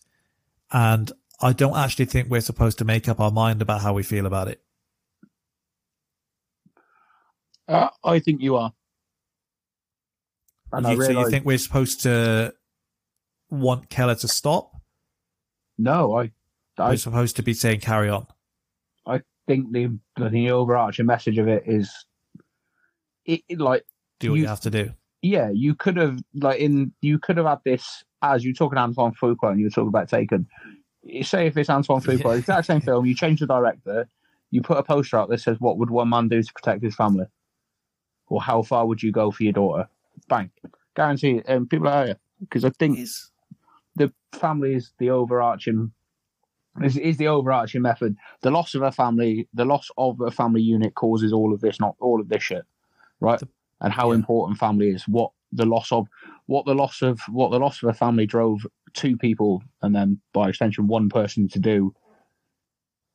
And 0.73 1.11
I 1.41 1.53
don't 1.53 1.77
actually 1.77 2.07
think 2.07 2.29
we're 2.29 2.41
supposed 2.41 2.79
to 2.79 2.85
make 2.85 3.09
up 3.09 3.21
our 3.21 3.31
mind 3.31 3.63
about 3.63 3.83
how 3.83 3.93
we 3.93 4.03
feel 4.03 4.27
about 4.27 4.49
it. 4.49 4.61
Uh, 7.69 7.91
I 8.03 8.19
think 8.19 8.43
you 8.43 8.57
are. 8.57 8.73
And 10.73 10.87
I 10.87 10.93
You, 10.93 11.05
so 11.05 11.11
you 11.13 11.31
think 11.31 11.45
we're 11.45 11.59
supposed 11.59 12.03
to 12.03 12.55
want 13.51 13.89
Keller 13.89 14.17
to 14.17 14.29
stop? 14.29 14.73
no, 15.79 16.19
I, 16.19 16.33
I 16.77 16.91
We're 16.91 16.97
supposed 16.97 17.37
to 17.37 17.43
be 17.43 17.55
saying 17.55 17.81
carry 17.81 18.09
on. 18.09 18.27
I 19.07 19.23
think 19.47 19.73
the 19.73 19.97
the 20.17 20.51
overarching 20.51 21.07
message 21.07 21.39
of 21.39 21.47
it 21.47 21.63
is, 21.67 21.91
it, 23.25 23.43
it, 23.49 23.61
like 23.61 23.85
Do 24.21 24.31
what 24.31 24.37
you, 24.37 24.43
You- 24.43 24.49
have 24.49 24.61
to 24.63 24.71
do. 24.71 24.91
yeah, 25.23 25.51
you 25.51 25.75
could 25.75 25.97
have 25.97 26.19
like 26.35 26.59
in 26.61 26.93
you 27.01 27.19
could 27.19 27.37
have 27.37 27.47
had 27.47 27.61
this 27.65 28.05
as 28.23 28.45
you 28.45 28.53
talking 28.55 28.77
about 28.77 28.89
Antoine 28.89 29.15
Fuqua 29.15 29.51
and 29.51 29.61
you 29.61 29.67
were 29.67 29.71
talking 29.71 29.89
about 29.89 30.09
Taken. 30.09 30.47
You 31.03 31.23
say 31.23 31.47
if 31.47 31.57
it's 31.57 31.71
Antoine 31.71 32.01
Fuqua, 32.01 32.25
Yeah. 32.33 32.39
exact 32.39 32.67
same 32.67 32.81
film, 32.81 33.07
you 33.07 33.15
change 33.15 33.41
the 33.41 33.47
director, 33.47 34.09
you 34.51 34.61
put 34.63 34.79
a 34.79 34.83
poster 34.83 35.17
out 35.19 35.29
that 35.31 35.41
says 35.41 35.57
what 35.61 35.79
would 35.79 35.91
one 35.91 36.09
man 36.09 36.29
do 36.29 36.43
to 36.43 36.53
protect 36.53 36.83
his 36.83 36.95
family, 36.97 37.27
or 38.29 38.43
how 38.43 38.63
far 38.63 38.87
would 38.87 39.03
you 39.03 39.13
go 39.13 39.31
for 39.31 39.43
your 39.45 39.53
daughter? 39.53 39.89
Bang, 40.29 40.51
guarantee. 40.97 41.39
it. 41.39 41.45
And 41.49 41.69
people 41.71 41.89
are 41.89 42.07
here 42.07 42.17
because 42.41 42.65
I 42.65 42.71
think 42.71 42.99
Is 42.99 43.31
the 43.97 44.13
family 44.33 44.75
is 44.75 44.93
the 44.99 45.11
overarching 45.11 45.93
is, 46.83 46.97
is 46.97 47.17
the 47.17 47.27
overarching 47.29 47.83
method. 47.83 48.17
The 48.43 48.51
loss 48.51 48.75
of 48.75 48.83
a 48.83 48.93
family, 48.93 49.49
the 49.55 49.65
loss 49.65 49.89
of 49.99 50.21
a 50.21 50.31
family 50.31 50.61
unit 50.63 50.95
causes 50.95 51.33
all 51.33 51.53
of 51.53 51.61
this, 51.61 51.81
not 51.81 51.97
all 52.01 52.21
of 52.21 52.29
this 52.29 52.43
shit, 52.43 52.65
right? 53.21 53.39
The- 53.41 53.49
and 53.81 53.93
how 53.93 54.11
yeah. 54.11 54.17
important 54.17 54.59
family 54.59 54.91
is. 54.91 55.07
What 55.09 55.31
the 55.53 55.67
loss 55.67 55.93
of, 55.93 56.09
what 56.47 56.67
the 56.67 56.75
loss 56.75 57.03
of, 57.03 57.21
what 57.29 57.51
the 57.51 57.59
loss 57.59 57.83
of 57.83 57.89
a 57.89 57.95
family 57.95 58.27
drove 58.27 58.67
two 58.95 59.17
people, 59.17 59.63
and 59.83 59.95
then 59.95 60.21
by 60.33 60.49
extension 60.49 60.87
one 60.87 61.09
person 61.09 61.49
to 61.49 61.59
do. 61.59 61.95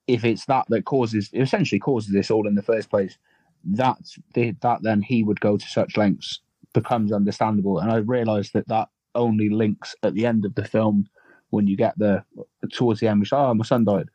If 0.08 0.26
it's 0.26 0.46
that 0.46 0.66
that 0.70 0.86
causes, 0.86 1.30
it 1.32 1.42
essentially 1.42 1.80
causes 1.80 2.12
this 2.12 2.30
all 2.30 2.48
in 2.48 2.56
the 2.56 2.62
first 2.62 2.90
place, 2.90 3.18
that 3.66 3.98
that 4.34 4.80
then 4.82 5.02
he 5.02 5.24
would 5.24 5.40
go 5.40 5.58
to 5.58 5.66
such 5.66 5.98
lengths 5.98 6.40
becomes 6.74 7.12
understandable. 7.12 7.80
And 7.80 7.92
I 7.92 7.98
realised 7.98 8.54
that 8.54 8.68
that 8.68 8.90
only 9.16 9.50
links 9.50 9.96
at 10.04 10.14
the 10.16 10.26
end 10.26 10.44
of 10.44 10.56
the 10.56 10.66
film 10.66 11.08
when 11.52 11.68
you 11.68 11.78
get 11.78 11.98
the 11.98 12.24
towards 12.72 13.00
the 13.00 13.08
end, 13.08 13.20
which 13.20 13.32
oh 13.32 13.54
my 13.54 13.64
son 13.64 13.86
died, 13.86 14.10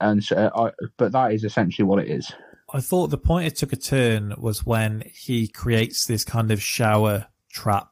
and 0.00 0.22
so, 0.22 0.50
I, 0.54 0.70
but 0.96 1.12
that 1.12 1.32
is 1.32 1.44
essentially 1.44 1.84
what 1.84 2.02
it 2.02 2.10
is. 2.10 2.32
I 2.74 2.80
thought 2.80 3.08
the 3.08 3.18
point 3.18 3.46
it 3.46 3.56
took 3.56 3.72
a 3.72 3.76
turn 3.76 4.34
was 4.36 4.66
when 4.66 5.04
he 5.14 5.46
creates 5.48 6.06
this 6.06 6.24
kind 6.24 6.50
of 6.50 6.60
shower 6.60 7.26
trap 7.50 7.88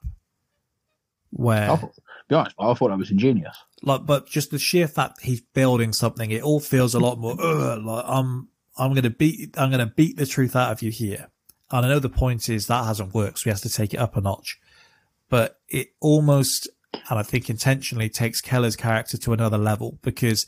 where 1.31 1.71
I 1.71 1.77
thought, 1.77 1.95
be 2.29 2.35
honest, 2.35 2.57
I 2.59 2.75
thought 2.75 2.89
that 2.89 2.99
was 2.99 3.11
ingenious. 3.11 3.57
like 3.83 4.05
but 4.05 4.27
just 4.27 4.51
the 4.51 4.59
sheer 4.59 4.89
fact 4.89 5.23
he's 5.23 5.41
building 5.41 5.93
something 5.93 6.31
it 6.31 6.43
all 6.43 6.61
feels 6.61 6.95
a 6.95 7.01
lot 7.01 7.19
more 7.19 7.35
like 7.37 8.05
i'm 8.07 8.49
i'm 8.77 8.93
gonna 8.95 9.11
beat 9.11 9.57
i'm 9.59 9.71
gonna 9.71 9.87
beat 9.87 10.17
the 10.17 10.27
truth 10.27 10.55
out 10.57 10.73
of 10.73 10.83
you 10.83 10.91
here 10.91 11.29
and 11.71 11.87
i 11.87 11.89
know 11.89 11.99
the 11.99 12.09
point 12.09 12.49
is 12.49 12.67
that 12.67 12.85
hasn't 12.85 13.15
worked 13.15 13.39
so 13.39 13.45
he 13.45 13.51
has 13.51 13.61
to 13.61 13.71
take 13.71 13.95
it 13.95 13.99
up 14.01 14.17
a 14.17 14.21
notch 14.21 14.59
but 15.29 15.59
it 15.69 15.89
almost 16.01 16.69
and 17.09 17.19
i 17.19 17.23
think 17.23 17.49
intentionally 17.51 18.09
takes 18.09 18.41
keller's 18.41 18.77
character 18.77 19.17
to 19.17 19.33
another 19.33 19.59
level 19.59 19.99
because 20.03 20.47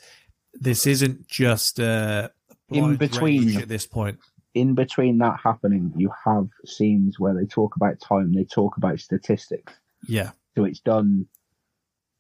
this 0.53 0.87
isn't 0.87 1.27
just 1.27 1.81
uh 1.81 2.29
In 2.71 2.97
between- 2.97 3.57
at 3.59 3.69
this 3.69 3.87
point 3.87 4.19
in 4.55 4.75
between 4.75 5.19
that 5.19 5.41
happening, 5.43 5.93
you 5.97 6.11
have 6.25 6.49
scenes 6.65 7.19
where 7.19 7.35
they 7.35 7.45
talk 7.45 7.75
about 7.77 8.01
time, 8.01 8.33
they 8.33 8.45
talk 8.45 8.77
about 8.77 9.01
statistics. 9.01 9.73
Yeah. 10.07 10.31
So 10.57 10.65
it's 10.65 10.81
done 10.81 11.27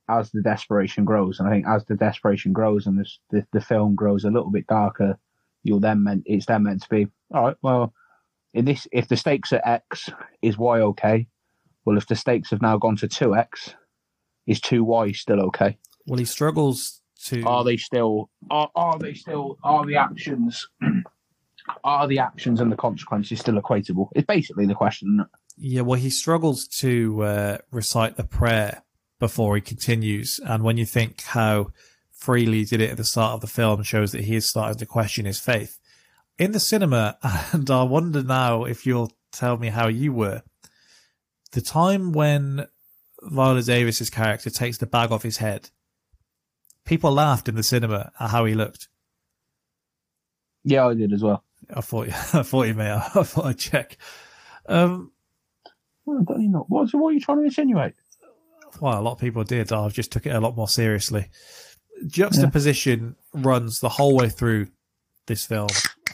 as 0.08 0.30
the 0.32 0.42
desperation 0.42 1.04
grows, 1.04 1.38
and 1.38 1.48
I 1.48 1.52
think 1.52 1.66
as 1.66 1.84
the 1.86 1.94
desperation 1.94 2.52
grows 2.52 2.86
and 2.86 2.98
this, 2.98 3.20
the 3.30 3.46
the 3.52 3.60
film 3.60 3.94
grows 3.94 4.24
a 4.24 4.30
little 4.30 4.50
bit 4.50 4.66
darker, 4.66 5.18
you'll 5.62 5.80
then 5.80 6.02
meant 6.02 6.24
it's 6.26 6.46
then 6.46 6.64
meant 6.64 6.82
to 6.82 6.88
be 6.88 7.06
all 7.32 7.44
right. 7.44 7.56
Well, 7.62 7.94
in 8.52 8.64
this, 8.64 8.86
if 8.92 9.08
the 9.08 9.16
stakes 9.16 9.52
are 9.52 9.62
X, 9.64 10.10
is 10.42 10.58
Y 10.58 10.80
okay? 10.80 11.26
Well, 11.84 11.96
if 11.96 12.06
the 12.06 12.16
stakes 12.16 12.50
have 12.50 12.62
now 12.62 12.76
gone 12.78 12.96
to 12.96 13.08
two 13.08 13.34
X, 13.34 13.74
is 14.46 14.60
two 14.60 14.84
Y 14.84 15.12
still 15.12 15.40
okay? 15.42 15.78
Well, 16.06 16.18
he 16.18 16.24
struggles 16.24 17.00
to. 17.24 17.42
Are 17.44 17.64
they 17.64 17.76
still? 17.76 18.30
Are, 18.50 18.70
are 18.74 18.98
they 18.98 19.14
still? 19.14 19.58
Are 19.62 19.84
the 19.84 19.96
actions? 19.96 20.68
Are 21.82 22.06
the 22.06 22.18
actions 22.18 22.60
and 22.60 22.70
the 22.70 22.76
consequences 22.76 23.40
still 23.40 23.54
equatable? 23.54 24.08
It's 24.14 24.26
basically 24.26 24.66
the 24.66 24.74
question. 24.74 25.24
Yeah, 25.56 25.80
well, 25.80 25.98
he 25.98 26.10
struggles 26.10 26.66
to 26.80 27.22
uh, 27.22 27.58
recite 27.70 28.16
the 28.16 28.24
prayer 28.24 28.82
before 29.18 29.54
he 29.54 29.62
continues. 29.62 30.40
And 30.44 30.62
when 30.62 30.76
you 30.76 30.84
think 30.84 31.22
how 31.22 31.68
freely 32.10 32.58
he 32.58 32.64
did 32.64 32.80
it 32.80 32.90
at 32.90 32.96
the 32.96 33.04
start 33.04 33.32
of 33.32 33.40
the 33.40 33.46
film, 33.46 33.82
shows 33.82 34.12
that 34.12 34.24
he 34.24 34.36
is 34.36 34.46
starting 34.46 34.78
to 34.78 34.86
question 34.86 35.24
his 35.24 35.40
faith. 35.40 35.78
In 36.38 36.52
the 36.52 36.60
cinema, 36.60 37.16
and 37.52 37.70
I 37.70 37.82
wonder 37.84 38.22
now 38.22 38.64
if 38.64 38.84
you'll 38.84 39.12
tell 39.32 39.56
me 39.56 39.68
how 39.68 39.88
you 39.88 40.12
were, 40.12 40.42
the 41.52 41.60
time 41.60 42.12
when 42.12 42.66
Viola 43.22 43.62
Davis's 43.62 44.10
character 44.10 44.50
takes 44.50 44.78
the 44.78 44.86
bag 44.86 45.12
off 45.12 45.22
his 45.22 45.38
head, 45.38 45.70
people 46.84 47.12
laughed 47.12 47.48
in 47.48 47.54
the 47.54 47.62
cinema 47.62 48.12
at 48.18 48.30
how 48.30 48.44
he 48.44 48.54
looked. 48.54 48.88
Yeah, 50.64 50.86
I 50.86 50.94
did 50.94 51.12
as 51.12 51.22
well. 51.22 51.44
I 51.74 51.80
thought, 51.80 52.06
you 52.08 52.12
I 52.32 52.42
thought 52.42 52.66
you 52.66 52.74
may. 52.74 52.90
I 52.92 52.98
thought 53.00 53.46
I'd 53.46 53.58
check. 53.58 53.96
Um, 54.66 55.12
Well, 56.06 56.22
don't 56.22 56.42
you 56.42 56.48
know? 56.50 56.64
What, 56.68 56.92
what 56.94 57.08
are 57.08 57.12
you 57.12 57.20
trying 57.20 57.38
to 57.38 57.44
insinuate? 57.44 57.94
well, 58.80 58.98
a 58.98 59.02
lot 59.02 59.12
of 59.12 59.18
people 59.18 59.44
did. 59.44 59.72
I've 59.72 59.92
just 59.92 60.10
took 60.10 60.26
it 60.26 60.34
a 60.34 60.40
lot 60.40 60.56
more 60.56 60.68
seriously. 60.68 61.28
Juxtaposition 62.06 63.14
runs 63.32 63.78
the 63.78 63.88
whole 63.88 64.16
way 64.16 64.28
through 64.28 64.66
this 65.26 65.46
film. 65.46 65.68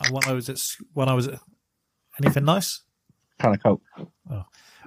And 0.05 0.13
when 0.13 0.25
I 0.27 0.33
was 0.33 0.49
at 0.51 0.61
when 0.93 1.09
I 1.09 1.15
was 1.15 1.29
at 1.29 1.41
anything 2.23 2.45
nice. 2.45 2.83
Kind 3.39 3.55
of 3.55 3.63
cope. 3.63 3.83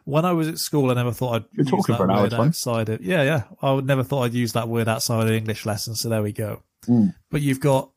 When 0.05 0.25
I 0.25 0.33
was 0.33 0.47
at 0.47 0.57
school, 0.57 0.91
I 0.91 0.95
never 0.95 1.11
thought 1.11 1.35
I'd 1.35 1.45
You're 1.53 1.65
use 1.77 1.85
that 1.87 2.01
hour, 2.01 2.07
word 2.23 2.25
it's 2.33 2.33
outside 2.35 2.89
of 2.89 3.01
yeah, 3.01 3.23
yeah. 3.23 3.43
I 3.61 3.71
would 3.71 3.85
never 3.85 4.03
thought 4.03 4.23
I'd 4.23 4.33
use 4.33 4.53
that 4.53 4.67
word 4.67 4.87
outside 4.87 5.27
of 5.27 5.33
English 5.33 5.65
lessons. 5.65 6.01
So 6.01 6.09
there 6.09 6.21
we 6.23 6.31
go. 6.33 6.63
Mm. 6.87 7.13
But 7.29 7.41
you've 7.41 7.59
got 7.59 7.89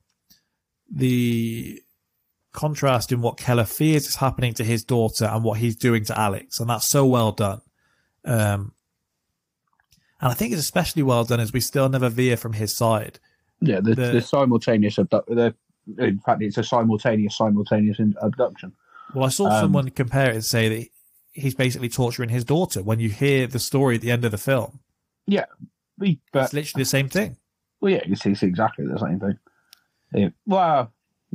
the 0.90 1.82
contrast 2.52 3.12
in 3.12 3.20
what 3.20 3.36
Keller 3.36 3.64
fears 3.64 4.06
is 4.06 4.16
happening 4.16 4.54
to 4.54 4.64
his 4.64 4.84
daughter 4.84 5.24
and 5.26 5.42
what 5.44 5.58
he's 5.58 5.76
doing 5.76 6.04
to 6.04 6.18
Alex, 6.18 6.60
and 6.60 6.70
that's 6.70 6.88
so 6.88 7.04
well 7.06 7.32
done. 7.32 7.60
Um, 8.24 8.72
and 10.20 10.30
I 10.30 10.34
think 10.34 10.52
it's 10.52 10.62
especially 10.62 11.02
well 11.02 11.24
done 11.24 11.40
as 11.40 11.52
we 11.52 11.60
still 11.60 11.88
never 11.88 12.08
veer 12.08 12.36
from 12.36 12.54
his 12.54 12.76
side. 12.76 13.18
Yeah, 13.60 13.80
the, 13.80 13.94
The- 13.94 14.12
the, 14.12 14.22
simultaneous 14.22 14.98
abdu- 14.98 15.22
the 15.28 15.54
In 15.98 16.18
fact, 16.20 16.42
it's 16.42 16.58
a 16.58 16.64
simultaneous 16.64 17.36
simultaneous 17.36 17.98
abduction. 18.22 18.72
Well, 19.14 19.24
I 19.26 19.28
saw 19.28 19.46
Um, 19.48 19.60
someone 19.60 19.90
compare 19.90 20.30
it 20.30 20.34
and 20.36 20.44
say 20.44 20.68
that 20.68 20.88
he's 21.36 21.54
basically 21.54 21.88
torturing 21.88 22.28
his 22.30 22.44
daughter. 22.44 22.82
When 22.82 22.98
you 23.00 23.08
hear 23.10 23.46
the 23.46 23.58
story 23.58 23.94
at 23.96 24.00
the 24.00 24.10
end 24.10 24.24
of 24.24 24.30
the 24.30 24.38
film, 24.38 24.80
Yeah, 25.26 25.44
but 25.98 26.08
it's 26.44 26.52
literally 26.52 26.82
the 26.82 26.84
same 26.84 27.08
thing. 27.08 27.36
Well, 27.80 27.92
yeah, 27.92 28.00
it's, 28.04 28.24
it's 28.26 28.42
exactly 28.42 28.86
the 28.86 28.98
same 28.98 29.20
thing. 29.20 29.38
It- 30.12 30.34
well, 30.46 30.92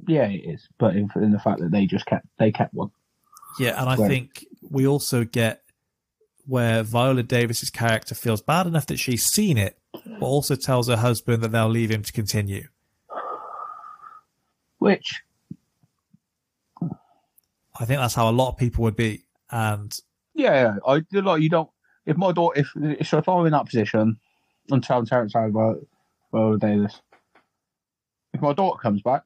yeah, 0.08 0.26
it 0.28 0.44
is, 0.54 0.68
but 0.80 0.96
in, 0.96 1.10
in 1.16 1.32
the 1.32 1.40
fact 1.40 1.60
that 1.60 1.72
they 1.72 1.86
just 1.86 2.06
kept 2.06 2.26
they 2.40 2.52
kept 2.52 2.74
one. 2.74 2.92
Yeah, 3.60 3.80
and 3.80 3.90
I 3.90 3.96
Right. 3.96 4.08
think 4.10 4.46
we 4.70 4.88
also 4.88 5.24
get 5.24 5.62
where 6.48 6.82
Viola 6.84 7.22
Davis's 7.24 7.70
character 7.70 8.16
feels 8.16 8.42
bad 8.42 8.66
enough 8.66 8.88
that 8.88 8.98
she's 8.98 9.26
seen 9.26 9.58
it, 9.58 9.78
but 9.94 10.26
also 10.26 10.56
tells 10.56 10.88
her 10.88 10.98
husband 10.98 11.44
that 11.44 11.52
they'll 11.52 11.70
leave 11.70 11.92
him 11.92 12.02
to 12.04 12.12
continue. 12.12 12.68
Which 14.80 15.22
I 17.80 17.86
think 17.86 18.00
that's 18.00 18.16
how 18.16 18.30
a 18.30 18.32
lot 18.32 18.50
of 18.50 18.58
people 18.58 18.84
would 18.84 18.96
be. 18.96 19.24
And 19.52 19.96
yeah, 20.34 20.76
I 20.88 21.00
do 21.02 21.22
like 21.22 21.42
you 21.42 21.50
don't. 21.50 21.70
If 22.06 22.18
my 22.18 22.32
daughter, 22.32 22.64
if 22.76 23.08
so, 23.08 23.18
if 23.20 23.30
I'm 23.30 23.46
in 23.46 23.52
that 23.52 23.66
position, 23.66 24.18
and 24.72 24.84
tell 24.84 25.06
Terrence 25.06 25.34
how 25.34 25.46
about 25.46 25.78
Viola 26.32 26.58
Davis, 26.58 27.00
if 28.34 28.42
my 28.42 28.54
daughter 28.54 28.80
comes 28.80 29.02
back, 29.02 29.24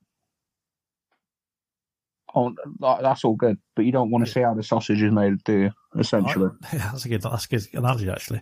oh, 2.34 2.54
that- 2.80 3.02
that's 3.02 3.24
all 3.24 3.36
good. 3.36 3.58
But 3.76 3.86
you 3.86 3.92
don't 3.92 4.12
want 4.12 4.26
to 4.26 4.32
see 4.32 4.42
how 4.42 4.54
the 4.54 4.64
sausage 4.64 5.02
is 5.02 5.12
made, 5.12 5.44
do 5.44 5.54
you? 5.54 5.72
Essentially, 5.98 6.50
I- 6.72 6.78
that's 6.78 7.06
a 7.06 7.10
good 7.10 7.22
that's 7.22 7.46
a 7.46 7.50
good 7.50 7.68
analogy 7.74 8.10
actually. 8.10 8.42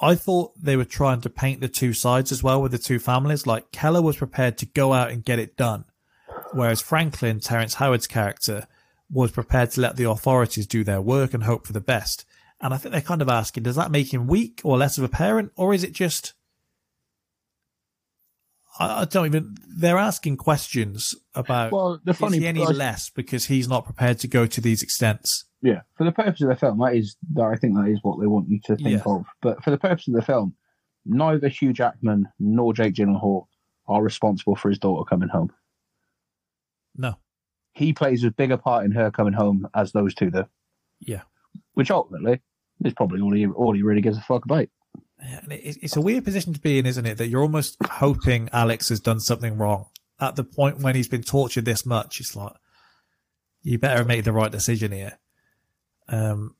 I 0.00 0.14
thought 0.14 0.52
they 0.60 0.76
were 0.76 0.84
trying 0.86 1.20
to 1.22 1.30
paint 1.30 1.60
the 1.60 1.68
two 1.68 1.92
sides 1.92 2.32
as 2.32 2.42
well 2.42 2.62
with 2.62 2.72
the 2.72 2.78
two 2.78 2.98
families. 2.98 3.46
Like 3.46 3.72
Keller 3.72 4.00
was 4.02 4.16
prepared 4.16 4.56
to 4.58 4.66
go 4.66 4.92
out 4.94 5.10
and 5.10 5.24
get 5.24 5.38
it 5.38 5.56
done, 5.56 5.84
whereas 6.52 6.80
Franklin, 6.80 7.40
Terrence 7.40 7.74
Howard's 7.74 8.06
character, 8.06 8.66
was 9.10 9.30
prepared 9.30 9.70
to 9.72 9.80
let 9.80 9.96
the 9.96 10.08
authorities 10.08 10.66
do 10.66 10.82
their 10.84 11.00
work 11.00 11.32
and 11.34 11.44
hope 11.44 11.66
for 11.66 11.72
the 11.72 11.80
best. 11.80 12.24
And 12.60 12.72
I 12.72 12.78
think 12.78 12.92
they're 12.92 13.00
kind 13.02 13.22
of 13.22 13.28
asking, 13.28 13.62
does 13.64 13.76
that 13.76 13.90
make 13.90 14.12
him 14.12 14.26
weak 14.26 14.60
or 14.64 14.76
less 14.78 14.98
of 14.98 15.04
a 15.04 15.08
parent, 15.08 15.52
or 15.56 15.74
is 15.74 15.84
it 15.84 15.92
just? 15.92 16.32
I, 18.78 19.02
I 19.02 19.04
don't 19.04 19.26
even. 19.26 19.56
They're 19.76 19.98
asking 19.98 20.38
questions 20.38 21.14
about. 21.34 21.72
Well, 21.72 22.00
the 22.04 22.14
funny 22.14 22.38
is 22.38 22.42
he 22.42 22.48
any 22.48 22.62
I- 22.64 22.70
less 22.70 23.10
because 23.10 23.46
he's 23.46 23.68
not 23.68 23.84
prepared 23.84 24.18
to 24.20 24.28
go 24.28 24.46
to 24.46 24.60
these 24.60 24.82
extents? 24.82 25.44
Yeah, 25.62 25.80
for 25.96 26.04
the 26.04 26.12
purpose 26.12 26.42
of 26.42 26.48
the 26.48 26.56
film, 26.56 26.78
that 26.78 26.94
is 26.94 27.16
that 27.34 27.42
I 27.44 27.56
think 27.56 27.74
that 27.76 27.88
is 27.88 27.98
what 28.02 28.20
they 28.20 28.26
want 28.26 28.48
you 28.48 28.60
to 28.66 28.76
think 28.76 28.88
Yeah. 28.90 29.02
of. 29.06 29.24
But 29.42 29.62
for 29.64 29.70
the 29.70 29.78
purpose 29.78 30.06
of 30.08 30.14
the 30.14 30.22
film, 30.22 30.54
neither 31.04 31.48
Hugh 31.48 31.72
Jackman 31.72 32.26
nor 32.38 32.72
Jake 32.72 32.94
Gyllenhaal 32.94 33.46
are 33.88 34.02
responsible 34.02 34.54
for 34.56 34.68
his 34.68 34.78
daughter 34.78 35.04
coming 35.08 35.28
home. 35.28 35.50
No. 36.94 37.16
He 37.76 37.92
plays 37.92 38.24
as 38.24 38.32
big 38.32 38.50
a 38.52 38.56
part 38.58 38.86
in 38.86 38.90
her 38.92 39.10
coming 39.10 39.34
home 39.34 39.68
as 39.74 39.92
those 39.92 40.14
two 40.14 40.30
do, 40.30 40.44
Yeah. 41.00 41.20
which 41.74 41.90
ultimately 41.90 42.40
is 42.82 42.94
probably 42.94 43.20
all 43.20 43.32
he 43.34 43.46
all 43.46 43.74
he 43.74 43.82
really 43.82 44.00
gives 44.00 44.16
a 44.16 44.22
fuck 44.22 44.46
about. 44.46 44.66
Yeah, 45.22 45.40
and 45.42 45.52
it, 45.52 45.76
it's 45.82 45.96
a 45.96 46.00
weird 46.00 46.24
position 46.24 46.54
to 46.54 46.60
be 46.60 46.78
in, 46.78 46.86
isn't 46.86 47.04
it? 47.04 47.18
That 47.18 47.28
you're 47.28 47.42
almost 47.42 47.76
hoping 47.84 48.48
Alex 48.52 48.88
has 48.88 49.00
done 49.00 49.20
something 49.20 49.58
wrong 49.58 49.86
at 50.18 50.36
the 50.36 50.44
point 50.44 50.78
when 50.78 50.94
he's 50.94 51.08
been 51.08 51.22
tortured 51.22 51.66
this 51.66 51.84
much. 51.84 52.18
It's 52.18 52.34
like 52.34 52.54
you 53.62 53.78
better 53.78 54.04
make 54.04 54.24
the 54.24 54.32
right 54.32 54.50
decision 54.50 54.92
here. 54.92 55.18
Um, 56.08 56.54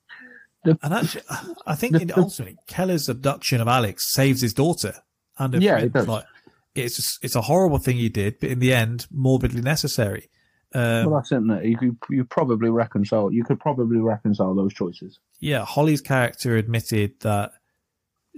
The- 0.65 0.79
and 0.83 0.93
actually, 0.93 1.23
I 1.67 1.75
think 1.77 1.95
the- 1.95 2.03
in 2.03 2.09
the- 2.09 2.19
ultimately 2.19 2.59
Keller's 2.67 3.09
abduction 3.09 3.61
of 3.63 3.69
Alex 3.69 4.13
saves 4.13 4.41
his 4.43 4.53
daughter. 4.53 4.95
And 5.39 5.63
Yeah, 5.63 5.79
it 5.79 5.93
does. 5.93 6.09
Like, 6.09 6.25
it's 6.75 6.97
just, 6.97 7.25
it's 7.25 7.37
a 7.37 7.43
horrible 7.43 7.79
thing 7.79 7.97
he 7.97 8.09
did, 8.09 8.39
but 8.41 8.51
in 8.51 8.59
the 8.59 8.75
end, 8.75 9.07
morbidly 9.11 9.63
necessary. 9.63 10.29
Um, 10.75 11.11
well, 11.11 11.15
that's 11.21 11.33
it. 11.33 11.65
You 11.65 11.77
could 11.79 11.97
you 12.11 12.25
probably 12.25 12.69
reconcile. 12.71 13.33
You 13.33 13.45
could 13.45 13.61
probably 13.61 13.99
reconcile 13.99 14.55
those 14.55 14.75
choices. 14.75 15.19
yeah, 15.41 15.65
Holly's 15.65 16.01
character 16.01 16.57
admitted 16.57 17.21
that 17.21 17.53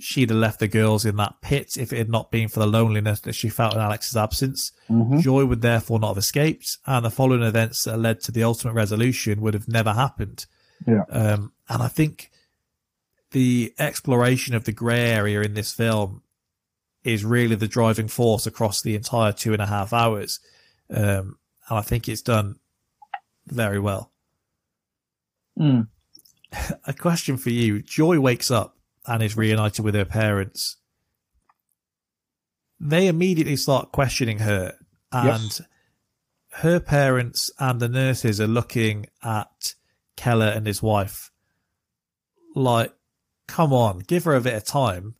she'd 0.00 0.30
have 0.30 0.38
left 0.38 0.60
the 0.60 0.68
girls 0.68 1.04
in 1.04 1.16
that 1.16 1.40
pit 1.40 1.76
if 1.76 1.92
it 1.92 1.98
had 1.98 2.08
not 2.10 2.30
been 2.30 2.48
for 2.48 2.60
the 2.60 2.66
loneliness 2.66 3.20
that 3.20 3.34
she 3.34 3.48
felt 3.48 3.74
in 3.74 3.80
Alex's 3.80 4.16
absence. 4.16 4.70
Mhm. 4.88 5.20
Joy 5.20 5.44
would 5.44 5.60
therefore 5.62 5.98
not 5.98 6.08
have 6.08 6.18
escaped, 6.18 6.78
and 6.86 7.04
the 7.04 7.10
following 7.10 7.42
events 7.42 7.82
that 7.84 7.98
led 7.98 8.20
to 8.20 8.32
the 8.32 8.44
ultimate 8.44 8.74
resolution 8.74 9.40
would 9.40 9.54
have 9.54 9.66
never 9.66 9.92
happened. 9.94 10.46
Yeah. 10.86 11.02
Um, 11.10 11.52
and 11.68 11.82
I 11.82 11.88
think 11.88 12.30
the 13.32 13.74
exploration 13.78 14.54
of 14.54 14.64
the 14.64 14.72
grey 14.72 15.10
area 15.10 15.40
in 15.42 15.54
this 15.54 15.72
film 15.72 16.22
is 17.02 17.24
really 17.24 17.56
the 17.56 17.66
driving 17.68 18.08
force 18.08 18.46
across 18.46 18.80
the 18.82 18.94
entire 18.94 19.32
two 19.32 19.52
and 19.52 19.62
a 19.62 19.66
half 19.66 19.92
hours. 19.92 20.38
Um, 20.90 21.38
and 21.68 21.78
I 21.78 21.82
think 21.82 22.08
it's 22.08 22.22
done 22.22 22.56
very 23.46 23.78
well. 23.78 24.12
Mm. 25.58 25.88
A 26.86 26.92
question 26.92 27.36
for 27.36 27.50
you. 27.50 27.82
Joy 27.82 28.20
wakes 28.20 28.50
up 28.50 28.76
and 29.06 29.22
is 29.22 29.36
reunited 29.36 29.84
with 29.84 29.94
her 29.94 30.04
parents. 30.04 30.76
They 32.80 33.06
immediately 33.08 33.56
start 33.56 33.92
questioning 33.92 34.38
her 34.38 34.76
and 35.10 35.42
Yes. 35.42 35.62
her 36.62 36.80
parents 36.80 37.50
and 37.58 37.80
the 37.80 37.88
nurses 37.88 38.40
are 38.40 38.46
looking 38.46 39.06
at 39.22 39.74
Keller 40.16 40.46
and 40.48 40.66
his 40.66 40.82
wife 40.82 41.30
like, 42.54 42.92
come 43.46 43.72
on, 43.72 44.00
give 44.00 44.24
her 44.24 44.34
a 44.34 44.40
bit 44.40 44.54
of 44.54 44.64
time. 44.64 45.14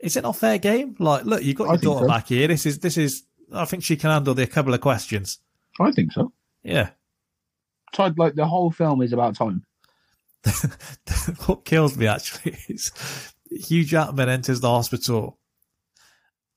Is 0.00 0.16
it 0.16 0.22
not 0.22 0.36
fair 0.36 0.58
game? 0.58 0.96
Like, 0.98 1.24
look, 1.24 1.42
you 1.42 1.54
got 1.54 1.68
your 1.68 1.76
daughter 1.78 2.04
so. 2.04 2.08
back 2.08 2.28
here. 2.28 2.46
This 2.48 2.66
is, 2.66 2.80
this 2.80 2.98
is, 2.98 3.22
I 3.52 3.64
think 3.64 3.82
she 3.82 3.96
can 3.96 4.10
handle 4.10 4.34
the 4.34 4.46
couple 4.46 4.74
of 4.74 4.80
questions. 4.80 5.38
I 5.80 5.90
think 5.92 6.12
so. 6.12 6.32
Yeah. 6.62 6.90
So, 7.94 8.12
like 8.16 8.34
the 8.34 8.46
whole 8.46 8.70
film 8.70 9.02
is 9.02 9.12
about 9.12 9.36
time. 9.36 9.64
what 11.46 11.64
kills 11.64 11.96
me 11.96 12.06
actually 12.06 12.56
is 12.68 12.92
Hugh 13.50 13.84
Jackman 13.84 14.28
enters 14.28 14.60
the 14.60 14.68
hospital 14.68 15.38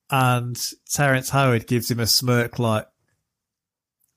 and 0.10 0.60
Terrence 0.90 1.30
Howard 1.30 1.68
gives 1.68 1.90
him 1.92 2.00
a 2.00 2.08
smirk 2.08 2.60
like, 2.60 2.88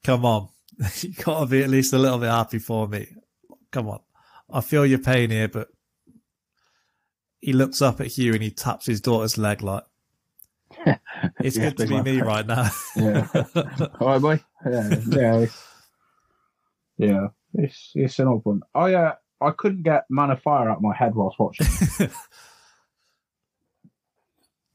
come 0.04 0.24
on, 0.24 0.48
you 1.00 1.12
gotta 1.12 1.46
be 1.46 1.62
at 1.62 1.70
least 1.70 1.92
a 1.92 1.98
little 1.98 2.18
bit 2.18 2.30
happy 2.30 2.58
for 2.58 2.88
me. 2.88 3.08
Come 3.70 3.88
on. 3.88 4.00
I 4.52 4.60
feel 4.60 4.86
your 4.86 4.98
pain 4.98 5.30
here, 5.30 5.48
but 5.48 5.68
he 7.40 7.52
looks 7.52 7.80
up 7.80 8.00
at 8.00 8.08
Hugh 8.08 8.34
and 8.34 8.42
he 8.42 8.50
taps 8.50 8.86
his 8.86 9.00
daughter's 9.00 9.38
leg 9.38 9.62
like 9.62 9.84
it's 11.40 11.56
Yeah, 11.56 11.70
good 11.70 11.76
to 11.78 11.86
be 11.86 12.02
me 12.02 12.20
right 12.20 12.46
now. 12.46 12.68
Yeah. 12.96 13.26
All 14.00 14.08
right, 14.08 14.20
boy. 14.20 14.44
Yeah, 14.64 14.94
yeah, 15.08 15.36
it's, 15.38 15.64
yeah. 16.98 17.26
It's 17.54 17.92
it's 17.94 18.18
an 18.18 18.28
odd 18.28 18.44
one. 18.44 18.62
I 18.74 18.94
uh, 18.94 19.14
I 19.40 19.50
couldn't 19.52 19.82
get 19.82 20.04
Man 20.10 20.30
on 20.30 20.36
Fire 20.36 20.68
out 20.70 20.76
of 20.76 20.82
my 20.82 20.94
head 20.94 21.14
whilst 21.14 21.38
watching. 21.38 21.66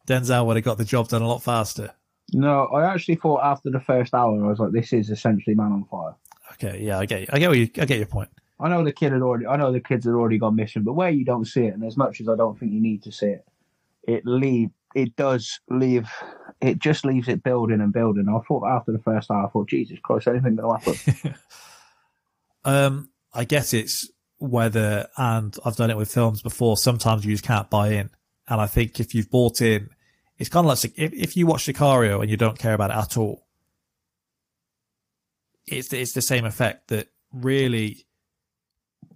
Denzel 0.07 0.45
would 0.45 0.55
have 0.57 0.65
got 0.65 0.77
the 0.77 0.85
job 0.85 1.07
done 1.09 1.21
a 1.21 1.27
lot 1.27 1.41
faster. 1.41 1.91
no, 2.33 2.65
I 2.67 2.85
actually 2.93 3.15
thought 3.15 3.41
after 3.43 3.69
the 3.71 3.79
first 3.79 4.13
hour, 4.13 4.43
I 4.43 4.47
was 4.47 4.59
like, 4.59 4.71
this 4.71 4.93
is 4.93 5.09
essentially 5.09 5.55
Man 5.55 5.71
on 5.71 5.85
Fire. 5.85 6.15
Okay, 6.53 6.81
yeah, 6.83 6.99
I 6.99 7.05
get 7.05 7.21
you. 7.21 7.27
I 7.31 7.39
get 7.39 7.49
what 7.49 7.57
you 7.57 7.69
I 7.79 7.85
get 7.85 7.97
your 7.97 8.07
point. 8.07 8.29
I 8.59 8.69
know 8.69 8.83
the 8.83 8.93
kid 8.93 9.11
had 9.11 9.21
already. 9.21 9.47
I 9.47 9.57
know 9.57 9.71
the 9.71 9.79
kids 9.81 10.05
had 10.05 10.13
already 10.13 10.37
gone 10.37 10.55
missing, 10.55 10.83
but 10.83 10.93
where 10.93 11.09
you 11.09 11.25
don't 11.25 11.45
see 11.45 11.65
it, 11.65 11.73
and 11.73 11.83
as 11.83 11.97
much 11.97 12.21
as 12.21 12.29
I 12.29 12.35
don't 12.35 12.57
think 12.57 12.71
you 12.71 12.79
need 12.81 13.03
to 13.03 13.11
see 13.11 13.27
it, 13.27 13.45
it 14.07 14.25
leave. 14.25 14.69
It 14.95 15.15
does 15.15 15.59
leave. 15.69 16.09
It 16.61 16.79
just 16.79 17.05
leaves 17.05 17.27
it 17.27 17.43
building 17.43 17.81
and 17.81 17.93
building. 17.93 18.27
I 18.27 18.39
thought 18.47 18.65
after 18.65 18.91
the 18.91 18.99
first 18.99 19.29
hour, 19.29 19.45
I 19.45 19.49
thought, 19.49 19.69
Jesus 19.69 19.99
Christ, 20.01 20.27
anything 20.27 20.57
to 20.57 20.71
happen? 20.71 21.35
Um, 22.65 23.09
I 23.31 23.43
guess 23.43 23.73
it's 23.73 24.09
whether, 24.39 25.07
and 25.15 25.55
I've 25.63 25.75
done 25.75 25.91
it 25.91 25.97
with 25.97 26.11
films 26.11 26.41
before. 26.41 26.77
Sometimes 26.77 27.23
you 27.23 27.31
just 27.31 27.43
can't 27.43 27.69
buy 27.69 27.89
in, 27.89 28.09
and 28.47 28.59
I 28.59 28.65
think 28.65 28.99
if 28.99 29.13
you've 29.13 29.29
bought 29.29 29.61
in, 29.61 29.89
it's 30.37 30.49
kind 30.49 30.67
of 30.67 30.83
like 30.83 30.93
if 30.97 31.13
if 31.13 31.37
you 31.37 31.45
watch 31.45 31.65
Sicario 31.65 32.21
and 32.21 32.29
you 32.29 32.37
don't 32.37 32.57
care 32.57 32.73
about 32.73 32.89
it 32.89 32.97
at 32.97 33.17
all, 33.17 33.45
it's 35.67 35.93
it's 35.93 36.13
the 36.13 36.21
same 36.21 36.43
effect 36.43 36.87
that 36.87 37.09
really 37.31 38.07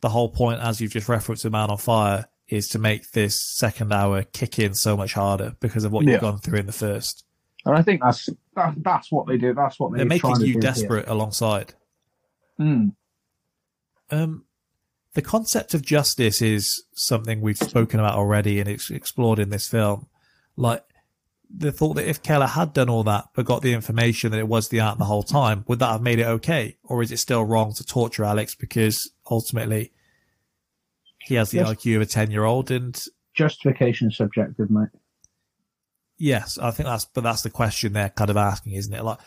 the 0.02 0.10
whole 0.10 0.30
point, 0.30 0.62
as 0.62 0.80
you've 0.80 0.94
just 0.94 1.10
referenced, 1.10 1.44
in 1.44 1.52
Man 1.52 1.72
on 1.72 1.78
Fire, 1.78 2.28
is 2.50 2.68
to 2.70 2.80
make 2.80 3.12
this 3.12 3.36
second 3.42 3.94
hour 3.94 4.24
kick 4.24 4.60
in 4.60 4.74
so 4.74 4.98
much 4.98 5.14
harder 5.14 5.56
because 5.60 5.84
of 5.84 5.92
what 5.92 6.06
Yeah. 6.06 6.14
you've 6.14 6.22
gone 6.22 6.40
through 6.40 6.60
in 6.60 6.66
the 6.66 6.72
first. 6.72 7.24
and 7.66 7.76
I 7.78 7.82
think 7.82 8.02
that's 8.02 8.30
that, 8.56 8.74
that's 8.78 9.12
what 9.12 9.28
they 9.28 9.38
do. 9.38 9.54
That's 9.54 9.80
what 9.80 9.92
They're 9.92 10.00
they're 10.00 10.06
making 10.08 10.30
trying 10.32 10.40
to 10.42 10.48
you 10.48 10.54
do 10.54 10.60
here. 10.60 10.62
desperate 10.62 11.08
alongside. 11.08 11.74
Mm. 12.60 12.94
Um, 14.12 14.46
the 15.14 15.22
concept 15.22 15.74
of 15.74 15.82
justice 15.82 16.42
is 16.42 16.84
something 16.94 17.42
we've 17.42 17.58
spoken 17.58 18.00
about 18.00 18.16
already 18.16 18.60
and 18.60 18.70
it's 18.70 18.90
explored 18.90 19.40
in 19.40 19.50
this 19.50 19.68
film. 19.68 20.08
Like 20.56 20.84
the 21.50 21.72
thought 21.72 21.96
that 21.96 22.08
if 22.08 22.22
Keller 22.22 22.46
had 22.48 22.74
done 22.74 22.90
all 22.90 23.04
that 23.04 23.26
but 23.36 23.46
got 23.46 23.62
the 23.62 23.74
information 23.74 24.32
that 24.32 24.40
it 24.40 24.48
was 24.48 24.70
the 24.70 24.80
aunt 24.80 25.00
the 25.00 25.06
whole 25.06 25.24
time, 25.24 25.64
would 25.68 25.80
that 25.80 25.92
have 25.92 26.02
made 26.02 26.20
it 26.20 26.28
okay? 26.28 26.78
Or 26.84 27.02
is 27.02 27.12
it 27.12 27.18
still 27.18 27.44
wrong 27.44 27.74
to 27.76 27.84
torture 27.86 28.24
Alex 28.24 28.56
because 28.56 29.12
ultimately 29.30 29.92
he 31.20 31.36
has 31.36 31.52
the 31.52 31.58
Yes. 31.58 31.70
IQ 31.70 31.96
of 31.98 32.02
a 32.02 32.06
10 32.06 32.32
year 32.32 32.44
old? 32.46 32.72
And 32.72 33.02
Justification 33.34 34.08
is 34.10 34.18
subjective, 34.18 34.70
mate. 34.70 34.90
yes, 36.18 36.58
I 36.58 36.72
think 36.72 36.88
that's, 36.88 37.06
but 37.06 37.22
that's 37.24 37.42
the 37.44 37.50
question 37.50 37.94
they're 37.94 38.10
kind 38.10 38.30
of 38.30 38.38
asking, 38.38 38.74
isn't 38.74 38.94
it? 38.94 39.04
Like 39.04 39.20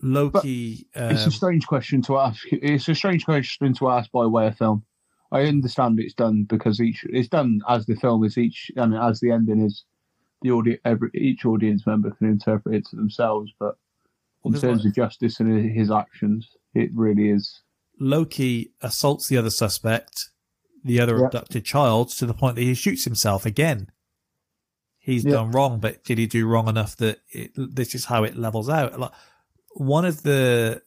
Loki, 0.00 0.86
It's 0.94 1.22
um, 1.22 1.28
a 1.28 1.30
strange 1.30 1.66
question 1.66 2.02
to 2.02 2.18
ask. 2.18 2.46
It's 2.52 2.88
a 2.88 2.94
strange 2.94 3.24
question 3.24 3.74
to 3.74 3.88
ask 3.90 4.10
by 4.12 4.26
way 4.26 4.46
of 4.46 4.56
film. 4.56 4.84
I 5.32 5.42
understand 5.42 5.98
it's 6.00 6.14
done 6.14 6.44
because 6.44 6.80
each 6.80 7.04
it's 7.10 7.28
done 7.28 7.60
as 7.68 7.84
the 7.84 7.96
film 7.96 8.24
is 8.24 8.38
each 8.38 8.70
and 8.76 8.94
as 8.94 9.20
the 9.20 9.30
ending 9.30 9.60
is 9.64 9.84
the 10.40 10.52
audience. 10.52 10.80
Every 10.84 11.10
each 11.14 11.44
audience 11.44 11.86
member 11.86 12.12
can 12.12 12.28
interpret 12.28 12.74
it 12.76 12.86
to 12.86 12.96
themselves, 12.96 13.52
but 13.58 13.76
in 14.44 14.54
terms 14.54 14.86
of 14.86 14.94
justice 14.94 15.40
and 15.40 15.70
his 15.70 15.90
actions, 15.90 16.48
it 16.74 16.90
really 16.94 17.28
is. 17.28 17.60
Loki 18.00 18.72
assaults 18.80 19.28
the 19.28 19.36
other 19.36 19.50
suspect, 19.50 20.30
the 20.88 21.00
other 21.00 21.18
Yeah. 21.18 21.26
abducted 21.26 21.64
child, 21.64 22.10
to 22.10 22.26
the 22.26 22.34
point 22.34 22.56
that 22.56 22.62
he 22.62 22.74
shoots 22.74 23.04
himself 23.04 23.46
again. 23.46 23.90
He's 24.98 25.24
Yeah. 25.24 25.32
done 25.32 25.52
wrong, 25.52 25.78
but 25.80 26.04
did 26.04 26.18
he 26.18 26.26
do 26.26 26.46
wrong 26.46 26.68
enough 26.68 26.96
that 26.96 27.20
it, 27.30 27.52
this 27.56 27.94
is 27.94 28.06
how 28.06 28.24
it 28.24 28.36
levels 28.36 28.68
out? 28.68 28.98
Like 28.98 29.12
one 29.74 30.04
of 30.04 30.22
the 30.22 30.82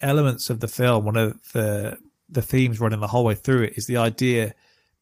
elements 0.00 0.50
of 0.50 0.60
the 0.60 0.68
film, 0.68 1.04
one 1.04 1.16
of 1.16 1.40
the 1.52 1.98
the 2.28 2.42
themes 2.42 2.80
running 2.80 3.00
the 3.00 3.08
whole 3.08 3.24
way 3.26 3.34
through 3.34 3.62
it 3.62 3.74
is 3.76 3.86
the 3.86 3.98
idea 3.98 4.54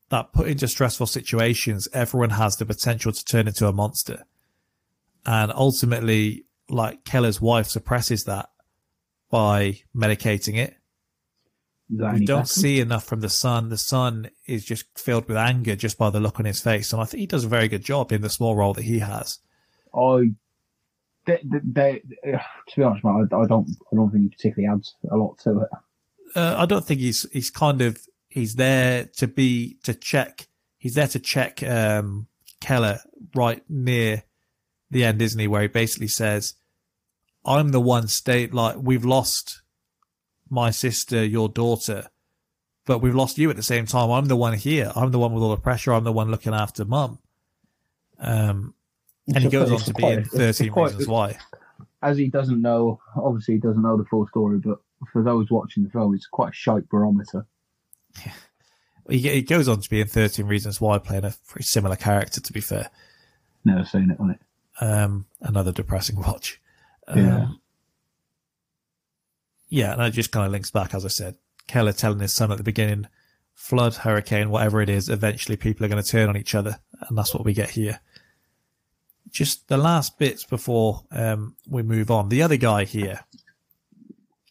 that 0.09 0.33
put 0.33 0.49
into 0.49 0.67
stressful 0.67 1.07
situations, 1.07 1.87
everyone 1.93 2.31
has 2.31 2.57
the 2.57 2.67
potential 2.67 3.13
to 3.13 3.25
turn 3.25 3.47
into 3.47 3.69
a 3.69 3.73
monster, 3.73 4.25
and 5.25 5.53
ultimately, 5.55 6.45
like 6.69 7.05
Keller's 7.05 7.41
wife 7.41 7.69
suppresses 7.69 8.25
that 8.25 8.51
by 9.31 9.79
medicating 9.95 10.57
it 10.57 10.77
we 11.91 12.25
don't 12.25 12.49
see 12.49 12.81
enough 12.81 13.05
from 13.05 13.21
the 13.21 13.29
son. 13.29 13.69
The 13.69 13.79
son 13.79 14.31
is 14.47 14.65
just 14.65 14.87
filled 14.97 15.27
with 15.27 15.37
anger 15.37 15.75
just 15.75 15.99
by 15.99 16.11
the 16.11 16.21
look 16.21 16.39
on 16.39 16.47
his 16.47 16.61
face, 16.61 16.93
and 16.93 17.03
I 17.03 17.05
think 17.05 17.21
he 17.21 17.27
does 17.27 17.45
a 17.45 17.49
very 17.49 17.69
good 17.69 17.85
job 17.85 18.13
in 18.13 18.23
the 18.23 18.31
small 18.31 18.55
role 18.57 18.75
that 18.75 18.83
he 18.83 19.01
has. 19.01 19.39
I. 19.95 20.31
They, 21.27 21.39
they, 21.45 22.03
to 22.25 22.77
be 22.77 22.83
honest, 22.83 23.05
man, 23.05 23.29
I, 23.31 23.37
I 23.37 23.47
don't. 23.47 23.69
I 23.93 23.97
don't 23.97 24.11
think 24.11 24.23
he 24.23 24.29
particularly 24.31 24.75
adds 24.75 24.95
a 25.11 25.17
lot 25.17 25.39
to 25.41 25.61
it. 25.61 25.69
Uh, 26.35 26.55
I 26.59 26.67
don't 26.67 26.85
think 26.85 27.01
he's 27.01 27.27
he's 27.33 27.51
kind 27.51 27.83
of 27.83 27.99
he's 28.29 28.55
there 28.55 29.09
to 29.17 29.27
be 29.27 29.77
to 29.83 29.93
check. 29.93 30.49
He's 30.79 30.95
there 30.95 31.09
to 31.09 31.19
check 31.19 31.63
um, 31.63 32.27
Keller 32.61 33.01
right 33.35 33.63
near 33.69 34.23
the 34.91 35.05
end, 35.05 35.21
isn't 35.21 35.39
he? 35.39 35.47
Where 35.47 35.63
he 35.63 35.69
basically 35.69 36.09
says, 36.09 36.55
"I'm 37.45 37.69
the 37.71 37.81
one 37.81 38.09
state 38.09 38.55
like 38.55 38.77
we've 38.79 39.05
lost 39.05 39.60
my 40.51 40.71
sister, 40.71 41.25
your 41.25 41.49
daughter." 41.49 42.09
But 42.87 42.99
we've 43.01 43.15
lost 43.15 43.39
you 43.39 43.49
at 43.51 43.57
the 43.57 43.63
same 43.63 43.87
time. 43.87 44.11
I'm 44.11 44.27
the 44.27 44.37
one 44.37 44.55
here. 44.55 44.91
I'm 44.97 45.11
the 45.13 45.19
one 45.19 45.33
with 45.33 45.43
all 45.43 45.51
the 45.51 45.61
pressure. 45.61 45.93
I'm 45.93 46.05
the 46.05 46.13
one 46.13 46.31
looking 46.31 46.53
after 46.55 46.85
mum. 46.85 47.19
Um, 48.19 48.75
and 49.33 49.45
he 49.45 49.49
goes 49.51 49.71
on 49.71 49.79
to 49.81 49.95
be 49.95 50.03
quite- 50.03 50.19
in 50.19 50.25
13 50.25 50.73
quite- 50.73 50.87
Reasons 50.93 51.07
Why. 51.09 51.39
as 52.03 52.17
he 52.19 52.29
doesn't 52.29 52.61
know, 52.61 53.01
obviously 53.15 53.55
he 53.55 53.61
doesn't 53.61 53.81
know 53.83 53.97
the 53.97 54.05
full 54.07 54.27
story, 54.27 54.59
but 54.59 54.79
for 55.13 55.23
those 55.23 55.51
watching 55.51 55.85
the 55.85 55.91
film, 55.91 56.15
it's 56.15 56.27
quite 56.27 56.51
a 56.51 56.55
shite 56.55 56.89
barometer. 56.89 57.47
He, 59.09 59.19
he 59.19 59.43
goes 59.43 59.69
on 59.69 59.81
to 59.81 59.91
be 59.91 60.01
in 60.01 60.07
13 60.07 60.47
Reasons 60.47 60.81
Why, 60.81 60.99
playing 60.99 61.25
a 61.25 61.35
pretty 61.49 61.65
similar 61.65 61.97
character, 61.97 62.41
to 62.41 62.53
be 62.53 62.61
fair. 62.61 62.91
Never 63.65 63.85
seen 63.85 64.11
it 64.11 64.21
on 64.21 64.31
it. 64.31 64.41
Um, 64.81 65.27
another 65.41 65.73
depressing 65.73 66.17
watch. 66.17 66.61
Um, 67.09 67.19
Yeah. 67.19 67.49
Yeah, 69.71 69.93
and 69.93 70.03
it 70.03 70.11
just 70.11 70.33
kind 70.33 70.45
of 70.45 70.53
links 70.53 70.71
back, 70.71 70.93
as 70.95 71.05
I 71.05 71.09
said. 71.09 71.37
Keller 71.67 71.93
telling 71.93 72.19
his 72.19 72.35
son 72.35 72.51
at 72.51 72.59
the 72.59 72.65
beginning, 72.65 73.07
flood, 73.55 73.95
hurricane, 73.95 74.51
whatever 74.51 74.83
it 74.83 74.89
is, 74.89 75.09
eventually 75.09 75.57
people 75.57 75.87
are 75.87 75.89
going 75.89 76.03
to 76.03 76.09
turn 76.09 76.29
on 76.29 76.37
each 76.37 76.55
other. 76.55 76.81
And 77.09 77.17
that's 77.17 77.33
what 77.33 77.45
we 77.45 77.55
get 77.55 77.71
here. 77.71 78.01
Just 79.31 79.69
the 79.69 79.77
last 79.79 80.19
bits 80.19 80.43
before 80.45 81.05
um, 81.13 81.55
we 81.69 81.83
move 81.83 82.11
on. 82.11 82.29
The 82.29 82.43
other 82.43 82.57
guy 82.57 82.85
here 82.85 83.21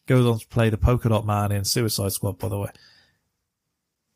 goes 0.06 0.26
on 0.26 0.38
to 0.38 0.48
play 0.48 0.70
the 0.70 0.78
polka 0.78 1.10
dot 1.10 1.26
man 1.26 1.52
in 1.52 1.64
Suicide 1.64 2.12
Squad, 2.12 2.38
by 2.38 2.48
the 2.48 2.58
way. 2.58 2.70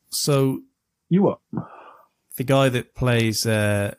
So 0.09 0.61
You 1.09 1.21
what? 1.23 1.39
the 2.37 2.43
guy 2.43 2.69
that 2.69 2.95
plays 2.95 3.45
uh, 3.45 3.93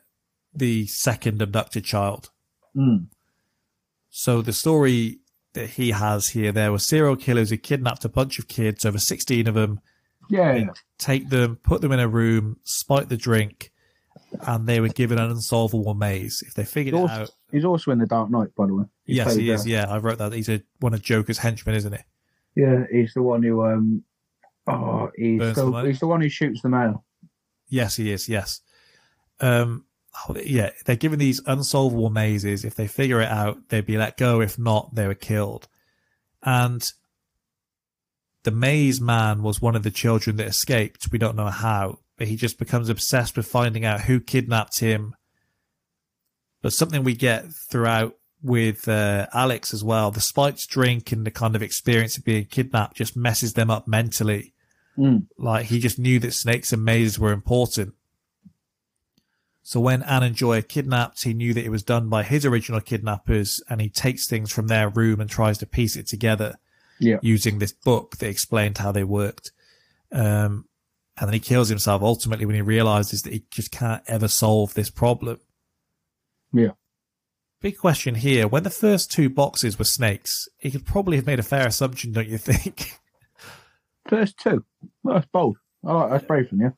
the 0.53 0.87
second 0.87 1.41
abducted 1.41 1.85
child. 1.85 2.31
Mm. 2.75 3.07
So 4.09 4.41
the 4.41 4.53
story 4.53 5.19
that 5.57 5.71
he 5.71 5.91
has 5.91 6.29
here, 6.29 6.51
there 6.51 6.71
were 6.71 6.79
serial 6.79 7.15
killers 7.15 7.49
who 7.49 7.57
kidnapped 7.57 8.05
a 8.05 8.09
bunch 8.09 8.39
of 8.39 8.47
kids, 8.47 8.85
over 8.85 8.99
16 8.99 9.47
of 9.47 9.55
them, 9.55 9.79
Yeah, 10.29 10.65
take 10.97 11.29
them, 11.29 11.57
put 11.57 11.81
them 11.81 11.91
in 11.91 11.99
a 11.99 12.07
room, 12.07 12.57
spike 12.63 13.09
the 13.09 13.17
drink, 13.17 13.71
and 14.41 14.67
they 14.67 14.79
were 14.79 14.89
given 14.89 15.17
an 15.17 15.31
unsolvable 15.31 15.93
maze. 15.93 16.43
If 16.45 16.53
they 16.53 16.65
figured 16.65 16.93
He's 16.93 16.99
it 16.99 17.03
also, 17.03 17.21
out, 17.21 17.31
he's 17.51 17.65
also 17.65 17.91
in 17.91 17.99
the 17.99 18.05
Dark 18.05 18.29
Knight, 18.29 18.49
by 18.55 18.67
the 18.67 18.75
way. 18.75 18.85
He 19.05 19.15
yes, 19.15 19.35
he 19.35 19.51
uh, 19.51 19.55
is. 19.55 19.65
Yeah, 19.65 19.85
I 19.89 19.97
wrote 19.97 20.19
that. 20.19 20.33
He's 20.33 20.49
a, 20.49 20.61
one 20.79 20.93
of 20.93 21.01
Joker's 21.01 21.39
henchmen, 21.39 21.75
isn't 21.75 21.93
he? 21.93 22.61
Yeah, 22.61 22.85
he's 22.91 23.13
the 23.13 23.23
one 23.23 23.43
who 23.43 23.65
um. 23.65 24.03
Oh, 24.67 25.09
he's 25.15 25.39
the, 25.39 25.53
the 25.53 25.81
he's 25.85 25.99
the 25.99 26.07
one 26.07 26.21
who 26.21 26.29
shoots 26.29 26.61
the 26.61 26.69
mail. 26.69 27.05
Yes, 27.69 27.95
he 27.95 28.11
is. 28.11 28.27
Yes. 28.27 28.61
Um, 29.39 29.85
oh, 30.29 30.35
yeah, 30.43 30.71
they're 30.85 30.95
given 30.95 31.19
these 31.19 31.41
unsolvable 31.45 32.09
mazes. 32.09 32.65
If 32.65 32.75
they 32.75 32.87
figure 32.87 33.21
it 33.21 33.29
out, 33.29 33.69
they'd 33.69 33.85
be 33.85 33.97
let 33.97 34.17
go. 34.17 34.41
If 34.41 34.57
not, 34.57 34.95
they 34.95 35.07
were 35.07 35.15
killed. 35.15 35.67
And 36.43 36.85
the 38.43 38.51
maze 38.51 39.01
man 39.01 39.43
was 39.43 39.61
one 39.61 39.75
of 39.75 39.83
the 39.83 39.91
children 39.91 40.37
that 40.37 40.47
escaped. 40.47 41.11
We 41.11 41.19
don't 41.19 41.35
know 41.35 41.49
how, 41.49 41.99
but 42.17 42.27
he 42.27 42.35
just 42.35 42.57
becomes 42.57 42.89
obsessed 42.89 43.35
with 43.35 43.47
finding 43.47 43.83
out 43.83 44.01
who 44.01 44.19
kidnapped 44.19 44.79
him. 44.79 45.15
But 46.61 46.73
something 46.73 47.03
we 47.03 47.13
get 47.13 47.45
throughout 47.69 48.15
with 48.41 48.87
uh, 48.87 49.27
Alex 49.33 49.73
as 49.73 49.83
well, 49.83 50.11
the 50.11 50.21
spiked 50.21 50.69
drink 50.69 51.11
and 51.11 51.25
the 51.25 51.31
kind 51.31 51.55
of 51.55 51.61
experience 51.61 52.17
of 52.17 52.23
being 52.23 52.45
kidnapped 52.45 52.95
just 52.95 53.17
messes 53.17 53.53
them 53.53 53.69
up 53.69 53.87
mentally. 53.87 54.53
Mm. 54.97 55.27
Like 55.37 55.65
he 55.65 55.79
just 55.79 55.99
knew 55.99 56.19
that 56.19 56.33
snakes 56.33 56.71
and 56.71 56.85
mazes 56.85 57.19
were 57.19 57.31
important. 57.31 57.95
So 59.67 59.81
when 59.81 60.01
Anne 60.03 60.23
and 60.23 60.33
Joy 60.33 60.59
are 60.59 60.61
kidnapped, 60.61 61.23
he 61.23 61.33
knew 61.33 61.53
that 61.53 61.65
it 61.65 61.69
was 61.69 61.83
done 61.83 62.07
by 62.07 62.23
his 62.23 62.45
original 62.45 62.79
kidnappers 62.79 63.61
and 63.69 63.81
he 63.81 63.89
takes 63.89 64.25
things 64.25 64.49
from 64.49 64.67
their 64.67 64.87
room 64.87 65.19
and 65.19 65.29
tries 65.29 65.57
to 65.57 65.65
piece 65.65 65.97
it 65.97 66.07
together. 66.07 66.55
Yeah. 66.99 67.17
using 67.21 67.59
this 67.59 67.73
book 67.73 68.15
that 68.17 68.29
explained 68.29 68.77
how 68.77 68.93
they 68.93 69.03
worked. 69.03 69.51
Um, 70.11 70.69
and 71.17 71.27
then 71.27 71.33
he 71.33 71.41
kills 71.41 71.67
himself 71.67 72.01
ultimately 72.01 72.45
when 72.45 72.55
he 72.55 72.61
realizes 72.61 73.23
that 73.23 73.33
he 73.33 73.43
just 73.51 73.71
can't 73.71 74.01
ever 74.07 74.29
solve 74.29 74.73
this 74.73 74.89
problem. 74.89 75.41
Yeah. 76.53 76.71
Big 77.59 77.77
question 77.77 78.15
here. 78.15 78.47
When 78.47 78.63
the 78.63 78.69
first 78.69 79.11
two 79.11 79.29
boxes 79.29 79.77
were 79.77 79.83
snakes, 79.83 80.47
he 80.57 80.71
could 80.71 80.85
probably 80.85 81.17
have 81.17 81.27
made 81.27 81.39
a 81.39 81.43
fair 81.43 81.67
assumption, 81.67 82.13
don't 82.13 82.29
you 82.29 82.37
think? 82.37 82.93
First 84.07 84.37
two. 84.37 84.63
Well, 85.03 85.15
that's 85.15 85.27
bold. 85.27 85.57
I 85.85 85.91
like 85.91 86.09
that's 86.11 86.25
brave 86.25 86.47
from 86.47 86.61
you. 86.61 86.73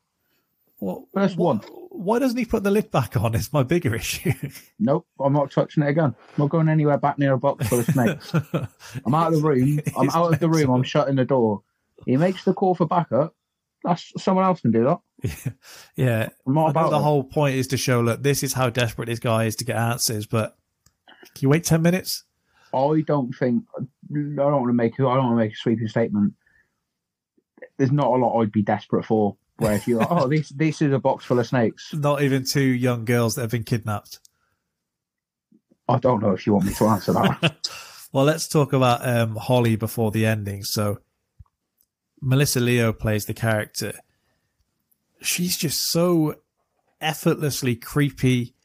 Well, 0.80 1.07
First 1.14 1.38
one. 1.38 1.57
Why 1.91 2.19
doesn't 2.19 2.38
he 2.38 2.45
put 2.45 2.64
the 2.64 2.72
lid 2.72 2.91
back 2.91 3.18
on? 3.18 3.35
Is 3.35 3.51
my 3.51 3.64
bigger 3.64 3.93
issue. 3.95 4.31
Nope, 4.80 5.07
I'm 5.19 5.34
not 5.34 5.51
touching 5.51 5.84
it 5.84 5.89
again. 5.89 6.15
I'm 6.15 6.35
not 6.38 6.49
going 6.49 6.69
anywhere 6.69 6.97
back 6.97 7.19
near 7.19 7.34
a 7.34 7.38
box 7.38 7.68
full 7.68 7.80
of 7.80 7.85
snakes. 7.85 8.31
I'm 9.06 9.14
out 9.14 9.34
of 9.34 9.41
the 9.41 9.47
room. 9.47 9.80
I'm 9.97 10.10
out 10.11 10.34
of 10.34 10.39
the 10.39 10.49
room. 10.49 10.69
I'm 10.69 10.84
shutting 10.84 11.15
the 11.15 11.26
door. 11.26 11.64
He 12.06 12.15
makes 12.15 12.43
the 12.45 12.53
call 12.53 12.76
for 12.76 12.85
backup. 12.85 13.35
That's 13.84 14.14
someone 14.18 14.45
else 14.45 14.61
can 14.61 14.72
do 14.72 14.85
that. 14.85 15.53
yeah. 15.95 16.30
I'm 16.45 16.53
not 16.53 16.69
about 16.69 16.91
the 16.91 16.97
it. 16.97 17.03
whole 17.03 17.23
point 17.23 17.56
is 17.56 17.68
to 17.68 17.77
show, 17.77 18.01
look, 18.01 18.23
this 18.23 18.43
is 18.43 18.53
how 18.53 18.69
desperate 18.69 19.07
this 19.07 19.19
guy 19.19 19.45
is 19.45 19.56
to 19.57 19.65
get 19.65 19.76
answers, 19.76 20.26
but 20.26 20.57
can 21.35 21.41
you 21.41 21.49
wait 21.49 21.64
10 21.64 21.81
minutes? 21.81 22.23
I 22.73 23.03
don't 23.06 23.34
think 23.34 23.64
I 23.77 23.81
don't 24.11 24.35
want 24.38 24.68
to 24.69 24.73
make 24.73 24.93
I 24.99 25.03
don't 25.03 25.18
want 25.18 25.31
to 25.39 25.43
make 25.43 25.53
a 25.53 25.56
sweeping 25.56 25.88
statement. 25.88 26.34
There's 27.77 27.91
not 27.91 28.07
a 28.07 28.15
lot 28.15 28.39
I'd 28.39 28.51
be 28.51 28.61
desperate 28.61 29.06
for. 29.06 29.38
Where 29.60 29.73
if 29.73 29.88
you're 29.88 30.06
oh, 30.10 30.27
this 30.27 30.49
this 30.49 30.81
is 30.81 30.94
a 30.94 30.99
box 30.99 31.26
full 31.26 31.40
of 31.40 31.48
snakes. 31.48 31.94
Not 31.94 32.22
even 32.22 32.45
two 32.45 32.61
young 32.61 33.06
girls 33.06 33.36
that 33.36 33.41
have 33.41 33.52
been 33.52 33.64
kidnapped. 33.64 34.19
I 35.88 35.98
don't 35.98 36.22
know 36.22 36.31
if 36.31 36.45
you 36.45 36.53
want 36.53 36.65
me 36.65 36.73
to 36.73 36.86
answer 36.86 37.14
that. 37.14 37.69
Well, 38.11 38.26
let's 38.26 38.48
talk 38.48 38.73
about 38.73 39.07
um, 39.07 39.36
Holly 39.36 39.76
before 39.76 40.10
the 40.10 40.26
ending. 40.26 40.64
So, 40.64 40.99
Melissa 42.22 42.60
Leo 42.60 42.91
plays 42.91 43.26
the 43.26 43.36
character. 43.36 43.94
She's 45.22 45.56
just 45.56 45.91
so 45.91 46.36
effortlessly 46.99 47.76
creepy. 47.76 48.56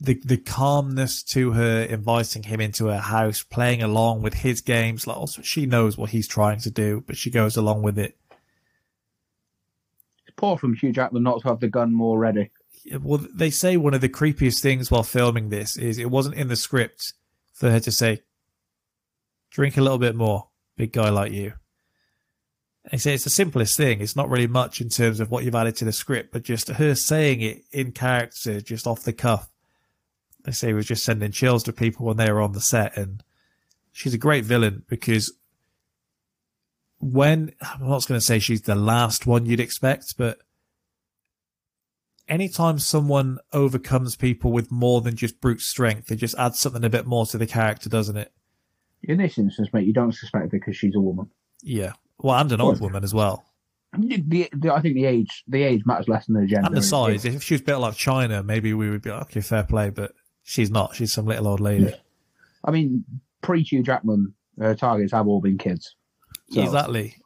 The 0.00 0.20
the 0.24 0.38
calmness 0.38 1.22
to 1.24 1.52
her, 1.52 1.82
inviting 1.82 2.44
him 2.44 2.60
into 2.60 2.86
her 2.86 2.98
house, 2.98 3.42
playing 3.42 3.82
along 3.82 4.22
with 4.22 4.34
his 4.34 4.62
games. 4.62 5.06
Like 5.06 5.16
also, 5.16 5.42
she 5.42 5.66
knows 5.66 5.98
what 5.98 6.10
he's 6.10 6.26
trying 6.26 6.60
to 6.60 6.70
do, 6.70 7.04
but 7.06 7.16
she 7.16 7.30
goes 7.30 7.56
along 7.56 7.82
with 7.82 7.98
it. 7.98 8.16
Poor 10.36 10.56
from 10.58 10.74
Hugh 10.74 10.92
Jackman 10.92 11.22
not 11.22 11.42
to 11.42 11.48
have 11.48 11.60
the 11.60 11.68
gun 11.68 11.92
more 11.92 12.18
ready. 12.18 12.50
well, 13.00 13.24
they 13.32 13.50
say 13.50 13.76
one 13.76 13.94
of 13.94 14.00
the 14.00 14.08
creepiest 14.08 14.60
things 14.60 14.90
while 14.90 15.02
filming 15.02 15.48
this 15.48 15.76
is 15.76 15.98
it 15.98 16.10
wasn't 16.10 16.36
in 16.36 16.48
the 16.48 16.56
script 16.56 17.12
for 17.52 17.70
her 17.70 17.80
to 17.80 17.92
say, 17.92 18.22
drink 19.50 19.76
a 19.76 19.82
little 19.82 19.98
bit 19.98 20.16
more, 20.16 20.48
big 20.76 20.92
guy 20.92 21.08
like 21.08 21.32
you. 21.32 21.54
They 22.90 22.98
say 22.98 23.14
it's 23.14 23.24
the 23.24 23.30
simplest 23.30 23.76
thing. 23.76 24.00
It's 24.00 24.16
not 24.16 24.28
really 24.28 24.46
much 24.46 24.80
in 24.80 24.90
terms 24.90 25.18
of 25.18 25.30
what 25.30 25.44
you've 25.44 25.54
added 25.54 25.76
to 25.76 25.86
the 25.86 25.92
script, 25.92 26.32
but 26.32 26.42
just 26.42 26.68
her 26.68 26.94
saying 26.94 27.40
it 27.40 27.62
in 27.72 27.92
character, 27.92 28.60
just 28.60 28.86
off 28.86 29.04
the 29.04 29.12
cuff. 29.12 29.48
They 30.44 30.52
say 30.52 30.70
it 30.70 30.74
was 30.74 30.86
just 30.86 31.04
sending 31.04 31.32
chills 31.32 31.62
to 31.62 31.72
people 31.72 32.04
when 32.04 32.18
they 32.18 32.30
were 32.30 32.42
on 32.42 32.52
the 32.52 32.60
set. 32.60 32.98
And 32.98 33.22
she's 33.92 34.12
a 34.12 34.18
great 34.18 34.44
villain 34.44 34.82
because 34.86 35.32
when, 37.04 37.52
I'm 37.60 37.88
not 37.88 38.06
going 38.06 38.18
to 38.18 38.24
say 38.24 38.38
she's 38.38 38.62
the 38.62 38.74
last 38.74 39.26
one 39.26 39.46
you'd 39.46 39.60
expect, 39.60 40.16
but 40.16 40.38
anytime 42.28 42.78
someone 42.78 43.38
overcomes 43.52 44.16
people 44.16 44.52
with 44.52 44.70
more 44.70 45.00
than 45.00 45.16
just 45.16 45.40
brute 45.40 45.60
strength, 45.60 46.10
it 46.10 46.16
just 46.16 46.34
adds 46.38 46.58
something 46.58 46.84
a 46.84 46.90
bit 46.90 47.06
more 47.06 47.26
to 47.26 47.38
the 47.38 47.46
character, 47.46 47.88
doesn't 47.88 48.16
it? 48.16 48.32
In 49.02 49.18
this 49.18 49.36
instance, 49.36 49.68
mate, 49.72 49.86
you 49.86 49.92
don't 49.92 50.14
suspect 50.14 50.50
because 50.50 50.76
she's 50.76 50.94
a 50.94 51.00
woman. 51.00 51.30
Yeah. 51.62 51.92
Well, 52.18 52.38
and 52.38 52.50
an 52.52 52.60
old 52.60 52.80
woman 52.80 53.04
as 53.04 53.12
well. 53.12 53.44
The, 53.98 54.48
the, 54.52 54.72
I 54.72 54.80
think 54.80 54.94
the 54.94 55.04
age 55.04 55.44
the 55.46 55.62
age 55.62 55.82
matters 55.86 56.08
less 56.08 56.26
than 56.26 56.40
the 56.40 56.46
gender. 56.46 56.66
And 56.66 56.76
the 56.76 56.82
size. 56.82 57.24
If 57.24 57.42
she 57.42 57.54
was 57.54 57.60
built 57.60 57.82
like 57.82 57.94
China, 57.94 58.42
maybe 58.42 58.74
we 58.74 58.90
would 58.90 59.02
be 59.02 59.10
like, 59.10 59.22
okay, 59.22 59.40
fair 59.40 59.62
play, 59.62 59.90
but 59.90 60.12
she's 60.42 60.70
not. 60.70 60.96
She's 60.96 61.12
some 61.12 61.26
little 61.26 61.46
old 61.46 61.60
lady. 61.60 61.94
I 62.64 62.70
mean, 62.70 63.04
pre 63.40 63.62
Hugh 63.62 63.82
Jackman, 63.82 64.34
her 64.58 64.74
targets 64.74 65.12
have 65.12 65.28
all 65.28 65.40
been 65.40 65.58
kids. 65.58 65.94
So- 66.50 66.62
Exactly. 66.62 67.16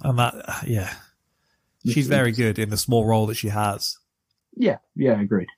And 0.00 0.18
that, 0.18 0.64
yeah. 0.66 0.92
She's 1.86 2.08
very 2.08 2.32
good 2.32 2.58
in 2.58 2.68
the 2.70 2.76
small 2.76 3.06
role 3.06 3.26
that 3.26 3.36
she 3.36 3.48
has. 3.48 3.96
Yeah, 4.56 4.78
yeah, 4.96 5.20
agreed. 5.20 5.48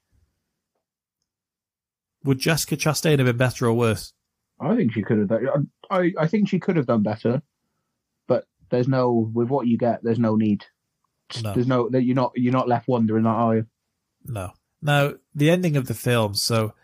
Would 2.24 2.38
Jessica 2.38 2.76
Chastain 2.76 3.18
have 3.18 3.26
been 3.26 3.36
better 3.36 3.66
or 3.66 3.72
worse? 3.72 4.12
I 4.60 4.76
think 4.76 4.92
she 4.92 5.02
could 5.02 5.18
have 5.18 5.28
done. 5.28 5.70
I, 5.90 6.12
I 6.18 6.26
think 6.26 6.48
she 6.48 6.58
could 6.58 6.76
have 6.76 6.86
done 6.86 7.02
better, 7.02 7.40
but 8.26 8.46
there's 8.70 8.88
no 8.88 9.30
with 9.32 9.48
what 9.48 9.66
you 9.66 9.78
get. 9.78 10.02
There's 10.02 10.18
no 10.18 10.34
need. 10.36 10.64
No. 11.42 11.54
There's 11.54 11.66
no 11.66 11.88
that 11.90 12.02
you're 12.02 12.16
not 12.16 12.32
you're 12.34 12.52
not 12.52 12.68
left 12.68 12.88
wondering 12.88 13.22
that 13.24 13.30
are 13.30 13.56
you? 13.56 13.66
No. 14.24 14.52
Now, 14.82 15.14
the 15.34 15.50
ending 15.50 15.76
of 15.76 15.86
the 15.86 15.94
film, 15.94 16.34
so 16.34 16.74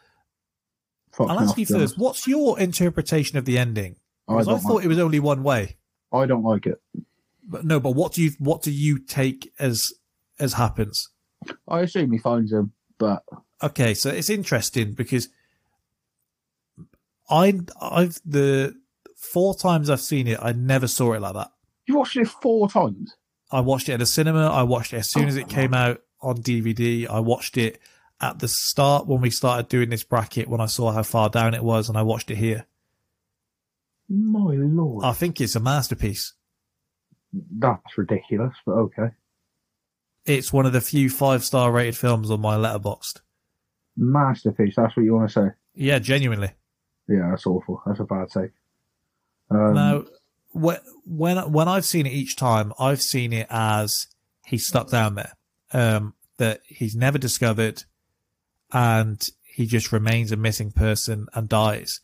Fuck 1.13 1.29
I'll 1.31 1.41
ask 1.41 1.59
you 1.59 1.67
first, 1.67 1.99
what's 1.99 2.27
your 2.27 2.59
interpretation 2.59 3.39
of 3.39 3.45
the 3.45 3.59
ending? 3.59 3.97
I 4.29 4.35
Because 4.35 4.49
I, 4.49 4.51
don't 4.53 4.61
thought 4.61 4.75
like 4.77 4.85
it 4.85 4.89
was 4.89 4.99
only 4.99 5.21
one 5.21 5.43
way. 5.43 5.77
I 6.15 6.27
don't 6.27 6.45
like 6.45 6.67
it. 6.67 6.81
But 7.47 7.65
no, 7.65 7.81
but 7.81 7.91
what 7.91 8.13
do 8.13 8.23
you 8.23 8.33
what 8.39 8.63
do 8.63 8.71
you 8.71 8.99
take 8.99 9.53
as 9.59 9.93
as 10.39 10.55
happens? 10.55 11.11
I 11.69 11.81
assume 11.81 12.13
he 12.13 12.19
finds 12.19 12.53
him, 12.53 12.73
but 12.99 13.23
Okay, 13.63 13.95
so 13.95 14.11
it's 14.11 14.31
interesting 14.31 14.93
because 14.93 15.29
I 17.29 17.61
I've 17.81 18.21
the 18.25 18.75
four 19.17 19.55
times 19.55 19.91
I've 19.91 20.01
seen 20.01 20.27
it, 20.27 20.39
I 20.41 20.53
never 20.53 20.87
saw 20.87 21.13
it 21.15 21.21
like 21.21 21.35
that. 21.35 21.51
you 21.87 21.97
watched 21.97 22.17
it 22.17 22.29
four 22.29 22.69
times. 22.69 23.15
I 23.51 23.61
watched 23.61 23.89
it 23.89 23.93
at 23.93 23.99
the 24.01 24.07
cinema. 24.07 24.49
I 24.49 24.63
watched 24.63 24.93
it 24.93 24.99
as 24.99 25.11
soon 25.11 25.29
as 25.29 25.37
it 25.37 25.49
came 25.49 25.75
out 25.75 26.03
on 26.21 26.39
DVD. 26.39 27.09
I 27.09 27.21
watched 27.21 27.57
it 27.57 27.79
at 28.21 28.39
the 28.39 28.49
start 28.49 29.07
when 29.07 29.21
we 29.21 29.31
started 29.31 29.69
doing 29.69 29.91
this 29.91 30.03
bracket 30.03 30.49
when 30.49 30.61
I 30.61 30.67
saw 30.67 30.93
how 30.93 31.03
far 31.03 31.29
down 31.29 31.55
it 31.55 31.63
was, 31.63 31.89
and 31.89 31.97
I 31.97 32.03
watched 32.03 32.31
it 32.31 32.37
here. 32.37 32.67
My 34.09 34.55
lord, 34.55 35.05
I 35.05 35.13
think 35.13 35.41
it's 35.41 35.57
a 35.57 35.61
masterpiece. 35.61 36.35
that's 37.33 37.97
ridiculous. 37.99 38.55
But 38.67 38.73
okay, 38.73 39.09
It's 40.27 40.53
one 40.53 40.67
of 40.67 40.73
the 40.73 40.81
few 40.81 41.09
five 41.11 41.43
star 41.45 41.73
rated 41.73 41.97
films 41.97 42.31
on 42.31 42.41
my 42.41 42.57
Letterboxd. 42.57 43.21
masterpiece. 43.97 44.75
That's 44.77 44.97
what 44.97 45.05
you 45.05 45.15
want 45.15 45.29
to 45.31 45.33
say. 45.33 45.47
Yeah, 45.75 45.99
genuinely. 45.99 46.51
Yeah, 47.09 47.29
that's 47.31 47.47
awful. 47.47 47.83
That's 47.87 48.01
a 48.01 48.05
bad 48.05 48.29
take. 48.31 48.51
Um, 49.51 49.75
Now, 49.75 50.05
when 50.53 50.79
when 51.05 51.53
when 51.53 51.69
I've 51.69 51.85
seen 51.85 52.07
it 52.07 52.13
each 52.13 52.37
time, 52.37 52.73
I've 52.79 53.03
seen 53.03 53.33
it 53.33 53.47
as 53.51 54.07
he's 54.45 54.67
stuck 54.67 54.91
down 54.91 55.15
there, 55.17 55.33
um, 55.73 56.15
that 56.39 56.61
he's 56.67 56.95
never 56.95 57.19
discovered, 57.19 57.85
and 58.73 59.27
he 59.43 59.67
just 59.67 59.93
remains 59.93 60.31
a 60.33 60.37
missing 60.37 60.71
person 60.73 61.27
and 61.35 61.49
dies. 61.49 62.01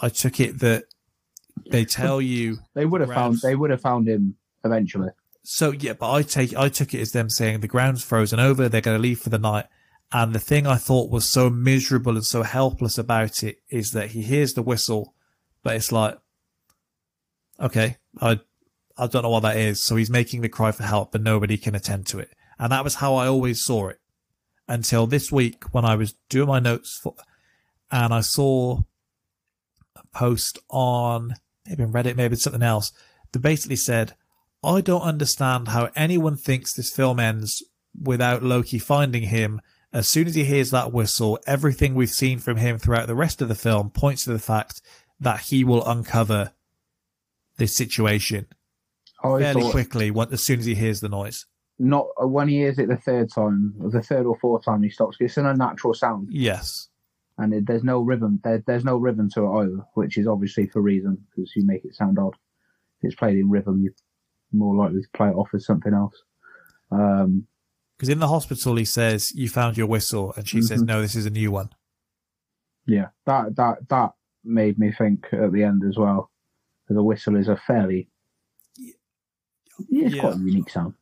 I 0.00 0.08
took 0.08 0.38
it 0.40 0.60
that 0.60 0.84
they 1.70 1.84
tell 1.84 2.20
you 2.20 2.58
they 2.74 2.86
would 2.86 3.00
have 3.00 3.10
found 3.10 3.38
they 3.42 3.54
would 3.54 3.70
have 3.70 3.80
found 3.80 4.08
him 4.08 4.36
eventually. 4.64 5.10
so. 5.42 5.72
Yeah, 5.72 5.94
but 5.94 6.12
I 6.12 6.22
take 6.22 6.56
I 6.56 6.68
took 6.68 6.94
it 6.94 7.00
as 7.00 7.12
them 7.12 7.28
saying 7.28 7.60
the 7.60 7.68
ground's 7.68 8.04
frozen 8.04 8.40
over. 8.40 8.68
They're 8.68 8.80
going 8.80 8.96
to 8.96 9.02
leave 9.02 9.20
for 9.20 9.30
the 9.30 9.38
night. 9.38 9.66
And 10.10 10.34
the 10.34 10.40
thing 10.40 10.66
I 10.66 10.76
thought 10.76 11.10
was 11.10 11.26
so 11.26 11.50
miserable 11.50 12.16
and 12.16 12.24
so 12.24 12.42
helpless 12.42 12.96
about 12.96 13.42
it 13.42 13.58
is 13.68 13.92
that 13.92 14.12
he 14.12 14.22
hears 14.22 14.54
the 14.54 14.62
whistle, 14.62 15.14
but 15.62 15.76
it's 15.76 15.92
like, 15.92 16.16
okay, 17.60 17.98
I, 18.18 18.40
I 18.96 19.06
don't 19.06 19.22
know 19.22 19.28
what 19.28 19.40
that 19.40 19.58
is. 19.58 19.82
So 19.82 19.96
he's 19.96 20.08
making 20.08 20.40
the 20.40 20.48
cry 20.48 20.72
for 20.72 20.84
help, 20.84 21.12
but 21.12 21.20
nobody 21.20 21.58
can 21.58 21.74
attend 21.74 22.06
to 22.06 22.18
it. 22.20 22.30
And 22.58 22.72
that 22.72 22.84
was 22.84 22.96
how 22.96 23.16
I 23.16 23.26
always 23.26 23.62
saw 23.62 23.88
it 23.88 24.00
until 24.66 25.06
this 25.06 25.30
week 25.30 25.64
when 25.72 25.84
I 25.84 25.94
was 25.94 26.14
doing 26.30 26.48
my 26.48 26.58
notes 26.58 26.98
for, 27.02 27.14
and 27.90 28.14
I 28.14 28.22
saw 28.22 28.80
a 29.94 30.06
post 30.14 30.58
on 30.70 31.34
maybe 31.68 31.84
on 31.84 31.92
Reddit, 31.92 32.16
maybe 32.16 32.36
something 32.36 32.62
else 32.62 32.92
that 33.32 33.40
basically 33.40 33.76
said, 33.76 34.14
I 34.62 34.80
don't 34.80 35.02
understand 35.02 35.68
how 35.68 35.90
anyone 35.94 36.36
thinks 36.36 36.72
this 36.72 36.90
film 36.90 37.20
ends 37.20 37.62
without 38.00 38.42
Loki 38.42 38.78
finding 38.78 39.24
him. 39.24 39.60
As 39.92 40.08
soon 40.08 40.26
as 40.26 40.34
he 40.34 40.44
hears 40.44 40.70
that 40.70 40.92
whistle, 40.92 41.38
everything 41.46 41.94
we've 41.94 42.10
seen 42.10 42.38
from 42.38 42.56
him 42.56 42.78
throughout 42.78 43.06
the 43.06 43.14
rest 43.14 43.40
of 43.40 43.48
the 43.48 43.54
film 43.54 43.90
points 43.90 44.24
to 44.24 44.32
the 44.32 44.38
fact 44.38 44.82
that 45.20 45.40
he 45.40 45.64
will 45.64 45.86
uncover 45.86 46.52
this 47.56 47.74
situation 47.76 48.46
I 49.22 49.38
fairly 49.38 49.70
quickly 49.70 50.12
as 50.30 50.42
soon 50.42 50.60
as 50.60 50.66
he 50.66 50.74
hears 50.74 51.00
the 51.00 51.08
noise. 51.08 51.46
not 51.78 52.06
uh, 52.20 52.26
when 52.26 52.48
he 52.48 52.56
hears 52.56 52.78
it 52.78 52.88
the 52.88 52.96
third 52.96 53.30
time, 53.32 53.74
the 53.78 54.02
third 54.02 54.26
or 54.26 54.38
fourth 54.38 54.64
time 54.64 54.82
he 54.82 54.90
stops. 54.90 55.16
It's 55.20 55.36
an 55.36 55.46
unnatural 55.46 55.94
sound, 55.94 56.28
Yes. 56.30 56.87
And 57.38 57.54
it, 57.54 57.66
there's 57.66 57.84
no 57.84 58.00
rhythm. 58.00 58.40
There, 58.44 58.62
there's 58.66 58.84
no 58.84 58.96
rhythm 58.98 59.30
to 59.30 59.44
it 59.44 59.58
either, 59.62 59.86
which 59.94 60.18
is 60.18 60.26
obviously 60.26 60.66
for 60.66 60.82
reason 60.82 61.24
because 61.34 61.52
you 61.56 61.64
make 61.64 61.84
it 61.84 61.94
sound 61.94 62.18
odd. 62.18 62.34
If 63.00 63.06
it's 63.08 63.14
played 63.14 63.36
in 63.38 63.48
rhythm, 63.50 63.80
you're 63.82 63.92
more 64.52 64.74
likely 64.76 65.02
to 65.02 65.08
play 65.14 65.28
it 65.28 65.34
off 65.36 65.48
as 65.54 65.64
something 65.64 65.94
else. 65.94 66.14
Um, 66.90 67.46
Because 67.96 68.08
in 68.08 68.18
the 68.18 68.28
hospital, 68.28 68.76
he 68.76 68.84
says, 68.84 69.32
You 69.34 69.48
found 69.48 69.76
your 69.76 69.86
whistle. 69.86 70.32
And 70.36 70.48
she 70.48 70.62
says, 70.62 70.82
Mhm. 70.82 70.86
No, 70.86 71.00
this 71.02 71.14
is 71.14 71.26
a 71.26 71.30
new 71.30 71.50
one. 71.50 71.70
yeah, 72.86 73.08
that 73.26 73.54
that 73.56 73.88
that 73.88 74.12
made 74.44 74.78
me 74.78 74.90
think 74.92 75.26
at 75.32 75.52
the 75.52 75.62
end 75.62 75.82
as 75.84 75.96
well. 75.96 76.30
because 76.84 76.98
a 76.98 77.02
whistle 77.02 77.36
is 77.36 77.48
a 77.48 77.56
fairly 77.56 78.08
yeah, 78.78 80.06
it's 80.06 80.14
Yeah. 80.16 80.20
quite 80.22 80.34
a 80.36 80.38
unique 80.38 80.70
sound. 80.70 80.94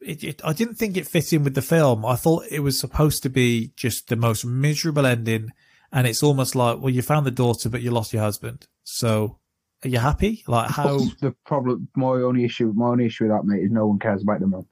It, 0.00 0.24
it, 0.24 0.40
I 0.44 0.52
didn't 0.52 0.74
think 0.74 0.96
it 0.96 1.06
fit 1.06 1.32
in 1.32 1.44
with 1.44 1.54
the 1.54 1.62
film. 1.62 2.04
I 2.04 2.16
thought 2.16 2.44
it 2.50 2.60
was 2.60 2.78
supposed 2.78 3.22
to 3.24 3.28
be 3.28 3.72
just 3.76 4.08
the 4.08 4.16
most 4.16 4.44
miserable 4.44 5.06
ending, 5.06 5.50
and 5.92 6.06
it's 6.06 6.22
almost 6.22 6.54
like, 6.54 6.80
well, 6.80 6.90
you 6.90 7.02
found 7.02 7.26
the 7.26 7.30
daughter, 7.30 7.68
but 7.68 7.82
you 7.82 7.90
lost 7.90 8.12
your 8.12 8.22
husband. 8.22 8.66
So, 8.84 9.38
are 9.84 9.88
you 9.88 9.98
happy? 9.98 10.44
Like 10.46 10.70
how? 10.70 10.98
the 11.20 11.34
problem, 11.44 11.88
my 11.96 12.08
only 12.08 12.44
issue, 12.44 12.72
my 12.74 12.88
only 12.88 13.06
issue 13.06 13.24
with 13.24 13.32
that 13.32 13.44
mate 13.44 13.62
is 13.62 13.70
no 13.70 13.86
one 13.86 13.98
cares 13.98 14.22
about 14.22 14.40
the 14.40 14.46
mum. 14.46 14.66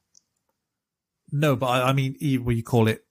No, 1.32 1.56
but 1.56 1.66
I, 1.66 1.88
I 1.88 1.92
mean, 1.92 2.16
well, 2.44 2.54
you 2.54 2.62
call 2.62 2.88
it, 2.88 3.04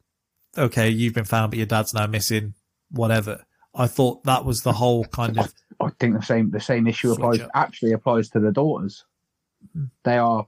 okay, 0.57 0.89
you've 0.89 1.13
been 1.13 1.25
found, 1.25 1.51
but 1.51 1.57
your 1.57 1.67
dad's 1.67 1.93
now 1.93 2.07
missing, 2.07 2.53
whatever. 2.89 3.45
I 3.73 3.87
thought 3.87 4.23
that 4.23 4.45
was 4.45 4.61
the 4.61 4.71
whole 4.71 5.03
kind 5.05 5.37
of 5.37 5.53
I 5.81 5.89
think 5.99 6.17
the 6.17 6.25
same 6.25 6.51
the 6.51 6.61
same 6.61 6.87
issue 6.87 7.11
applies 7.11 7.41
up. 7.41 7.51
actually 7.53 7.91
applies 7.91 8.29
to 8.29 8.39
the 8.39 8.51
daughters. 8.51 9.05
Mm. 9.75 9.89
They 10.03 10.17
are 10.17 10.47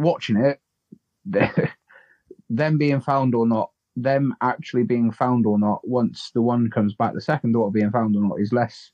watching 0.00 0.36
it, 0.36 0.60
them 2.50 2.78
being 2.78 3.00
found 3.00 3.34
or 3.34 3.46
not, 3.46 3.70
them 3.96 4.34
actually 4.40 4.84
being 4.84 5.10
found 5.10 5.46
or 5.46 5.58
not. 5.58 5.86
Once 5.86 6.30
the 6.34 6.42
one 6.42 6.70
comes 6.70 6.94
back, 6.94 7.14
the 7.14 7.20
second 7.20 7.52
daughter 7.52 7.70
being 7.70 7.90
found 7.90 8.16
or 8.16 8.22
not 8.22 8.40
is 8.40 8.52
less 8.52 8.92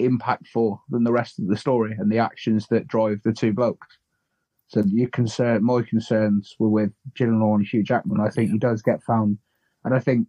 impactful 0.00 0.78
than 0.88 1.04
the 1.04 1.12
rest 1.12 1.38
of 1.38 1.46
the 1.48 1.56
story 1.56 1.94
and 1.98 2.10
the 2.10 2.18
actions 2.18 2.66
that 2.68 2.88
drive 2.88 3.20
the 3.22 3.32
two 3.32 3.52
blokes. 3.52 3.98
So 4.68 4.82
your 4.86 5.08
concern, 5.10 5.64
my 5.64 5.82
concerns 5.82 6.54
were 6.58 6.68
with 6.68 6.92
Gyllenhaal 7.18 7.56
and 7.56 7.66
Hugh 7.66 7.82
Jackman. 7.82 8.20
I 8.20 8.30
think 8.30 8.52
he 8.52 8.58
does 8.58 8.82
get 8.82 9.02
found, 9.02 9.38
and 9.84 9.94
I 9.94 9.98
think 9.98 10.28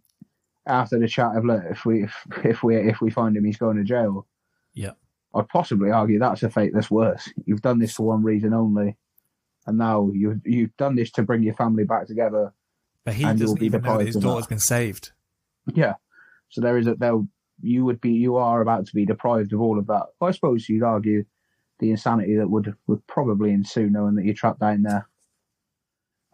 after 0.66 0.98
the 0.98 1.06
chat 1.06 1.36
of 1.36 1.44
look, 1.44 1.62
if 1.70 1.84
we 1.84 2.04
if, 2.04 2.26
if 2.44 2.62
we 2.62 2.76
if 2.76 3.00
we 3.00 3.10
find 3.10 3.36
him, 3.36 3.44
he's 3.44 3.56
going 3.56 3.76
to 3.76 3.84
jail. 3.84 4.26
Yeah. 4.74 4.92
I'd 5.34 5.48
possibly 5.48 5.90
argue 5.90 6.18
that's 6.18 6.42
a 6.42 6.50
fate 6.50 6.72
that's 6.74 6.90
worse. 6.90 7.30
You've 7.46 7.62
done 7.62 7.78
this 7.78 7.94
for 7.94 8.06
one 8.06 8.22
reason 8.22 8.52
only, 8.52 8.96
and 9.66 9.78
now 9.78 10.10
you 10.12 10.40
you've 10.44 10.76
done 10.76 10.96
this 10.96 11.10
to 11.12 11.22
bring 11.22 11.42
your 11.42 11.54
family 11.54 11.84
back 11.84 12.06
together. 12.06 12.52
But 13.04 13.14
he 13.14 13.24
And 13.24 13.38
doesn't 13.38 13.58
be 13.60 13.66
even 13.66 13.82
know 13.82 13.98
that 13.98 14.06
his 14.06 14.16
daughter's 14.16 14.44
that. 14.44 14.50
been 14.50 14.58
saved. 14.60 15.12
Yeah. 15.74 15.94
So 16.50 16.60
there 16.60 16.78
is 16.78 16.86
a 16.86 16.94
they'll 16.94 17.26
you 17.60 17.84
would 17.84 18.00
be 18.00 18.12
you 18.12 18.36
are 18.36 18.60
about 18.60 18.86
to 18.86 18.94
be 18.94 19.06
deprived 19.06 19.52
of 19.52 19.60
all 19.60 19.78
of 19.78 19.86
that. 19.88 20.06
I 20.20 20.30
suppose 20.32 20.68
you'd 20.68 20.82
argue 20.82 21.24
the 21.78 21.90
insanity 21.90 22.36
that 22.36 22.48
would 22.50 22.74
would 22.86 23.06
probably 23.06 23.52
ensue 23.52 23.88
knowing 23.90 24.14
that 24.16 24.24
you're 24.24 24.34
trapped 24.34 24.60
down 24.60 24.82
there. 24.82 25.08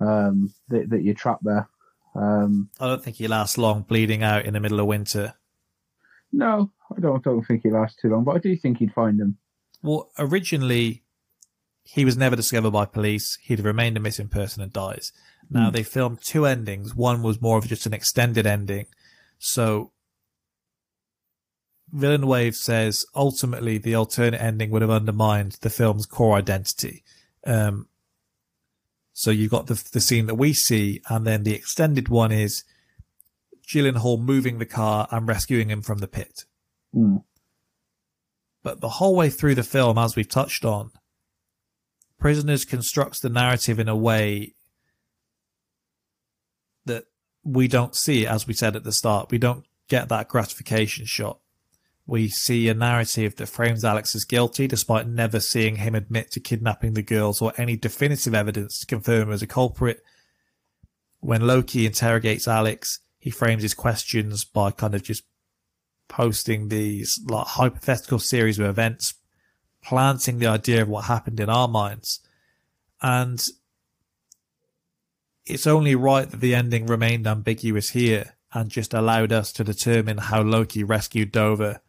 Um 0.00 0.52
that, 0.68 0.90
that 0.90 1.02
you're 1.02 1.14
trapped 1.14 1.44
there. 1.44 1.68
Um 2.14 2.70
I 2.80 2.86
don't 2.86 3.02
think 3.02 3.16
he 3.16 3.28
lasts 3.28 3.58
long 3.58 3.82
bleeding 3.82 4.22
out 4.22 4.44
in 4.46 4.54
the 4.54 4.60
middle 4.60 4.80
of 4.80 4.86
winter. 4.86 5.34
no, 6.32 6.70
I 6.96 7.00
don't 7.00 7.22
don't 7.24 7.44
think 7.46 7.62
he 7.62 7.70
lasts 7.70 8.00
too 8.00 8.08
long, 8.10 8.24
but 8.24 8.36
I 8.36 8.38
do 8.38 8.56
think 8.56 8.78
he'd 8.78 8.92
find 8.92 9.18
them. 9.18 9.38
Well, 9.82 10.10
originally, 10.18 11.02
he 11.90 12.04
was 12.04 12.16
never 12.18 12.36
discovered 12.36 12.70
by 12.72 12.84
police. 12.84 13.38
He'd 13.42 13.60
remained 13.60 13.96
a 13.96 14.00
missing 14.00 14.28
person 14.28 14.62
and 14.62 14.72
dies. 14.72 15.10
Now, 15.50 15.68
Hmm. 15.68 15.72
they 15.72 15.82
filmed 15.82 16.20
two 16.22 16.44
endings. 16.44 16.94
One 16.94 17.22
was 17.22 17.40
more 17.40 17.56
of 17.56 17.66
just 17.66 17.86
an 17.86 17.94
extended 17.94 18.46
ending. 18.46 18.86
So, 19.38 19.92
Villeneuve 21.90 22.54
says 22.54 23.06
ultimately 23.14 23.78
the 23.78 23.94
alternate 23.94 24.42
ending 24.42 24.70
would 24.70 24.82
have 24.82 24.90
undermined 24.90 25.52
the 25.62 25.70
film's 25.70 26.04
core 26.04 26.36
identity. 26.36 27.02
Um, 27.46 27.88
so 29.14 29.30
you've 29.30 29.50
got 29.50 29.66
the, 29.68 29.82
the 29.92 30.00
scene 30.02 30.26
that 30.26 30.34
we 30.34 30.52
see, 30.52 31.00
and 31.08 31.26
then 31.26 31.44
the 31.44 31.54
extended 31.54 32.10
one 32.10 32.30
is 32.30 32.64
Gyllenhaal 33.66 34.20
moving 34.20 34.58
the 34.58 34.66
car 34.66 35.08
and 35.10 35.26
rescuing 35.26 35.70
him 35.70 35.80
from 35.80 35.98
the 35.98 36.08
pit. 36.08 36.44
Hmm. 36.92 37.16
But 38.62 38.82
the 38.82 38.88
whole 38.90 39.16
way 39.16 39.30
through 39.30 39.54
the 39.54 39.62
film, 39.62 39.96
as 39.96 40.14
we've 40.14 40.28
touched 40.28 40.66
on, 40.66 40.90
Prisoners 42.18 42.64
constructs 42.64 43.20
the 43.20 43.28
narrative 43.28 43.78
in 43.78 43.88
a 43.88 43.96
way 43.96 44.54
that 46.84 47.04
we 47.44 47.68
don't 47.68 47.94
see, 47.94 48.26
as 48.26 48.46
we 48.46 48.54
said 48.54 48.74
at 48.74 48.84
the 48.84 48.92
start. 48.92 49.30
We 49.30 49.38
don't 49.38 49.64
get 49.88 50.08
that 50.08 50.28
gratification 50.28 51.06
shot. 51.06 51.38
We 52.06 52.28
see 52.28 52.68
a 52.68 52.74
narrative 52.74 53.36
that 53.36 53.46
frames 53.46 53.84
Alex 53.84 54.14
as 54.14 54.24
guilty 54.24 54.66
despite 54.66 55.06
never 55.06 55.40
seeing 55.40 55.76
him 55.76 55.94
admit 55.94 56.30
to 56.32 56.40
kidnapping 56.40 56.94
the 56.94 57.02
girls 57.02 57.42
or 57.42 57.52
any 57.58 57.76
definitive 57.76 58.34
evidence 58.34 58.80
to 58.80 58.86
confirm 58.86 59.28
him 59.28 59.32
as 59.32 59.42
a 59.42 59.46
culprit. 59.46 60.02
When 61.20 61.46
Loki 61.46 61.84
interrogates 61.84 62.48
Alex, 62.48 63.00
he 63.18 63.30
frames 63.30 63.62
his 63.62 63.74
questions 63.74 64.44
by 64.44 64.70
kind 64.70 64.94
of 64.94 65.02
just 65.02 65.24
posting 66.08 66.68
these 66.68 67.20
like 67.28 67.46
hypothetical 67.46 68.18
series 68.18 68.58
of 68.58 68.66
events, 68.66 69.14
planting 69.82 70.38
the 70.38 70.46
idea 70.46 70.82
of 70.82 70.88
what 70.88 71.04
happened 71.04 71.40
in 71.40 71.48
our 71.48 71.68
minds. 71.68 72.20
And 73.00 73.44
it's 75.46 75.66
only 75.66 75.94
right 75.94 76.30
that 76.30 76.40
the 76.40 76.54
ending 76.54 76.86
remained 76.86 77.26
ambiguous 77.26 77.90
here 77.90 78.36
and 78.52 78.70
just 78.70 78.94
allowed 78.94 79.32
us 79.32 79.52
to 79.52 79.64
determine 79.64 80.18
how 80.18 80.42
Loki 80.42 80.82
rescued 80.82 81.32
Dover 81.32 81.80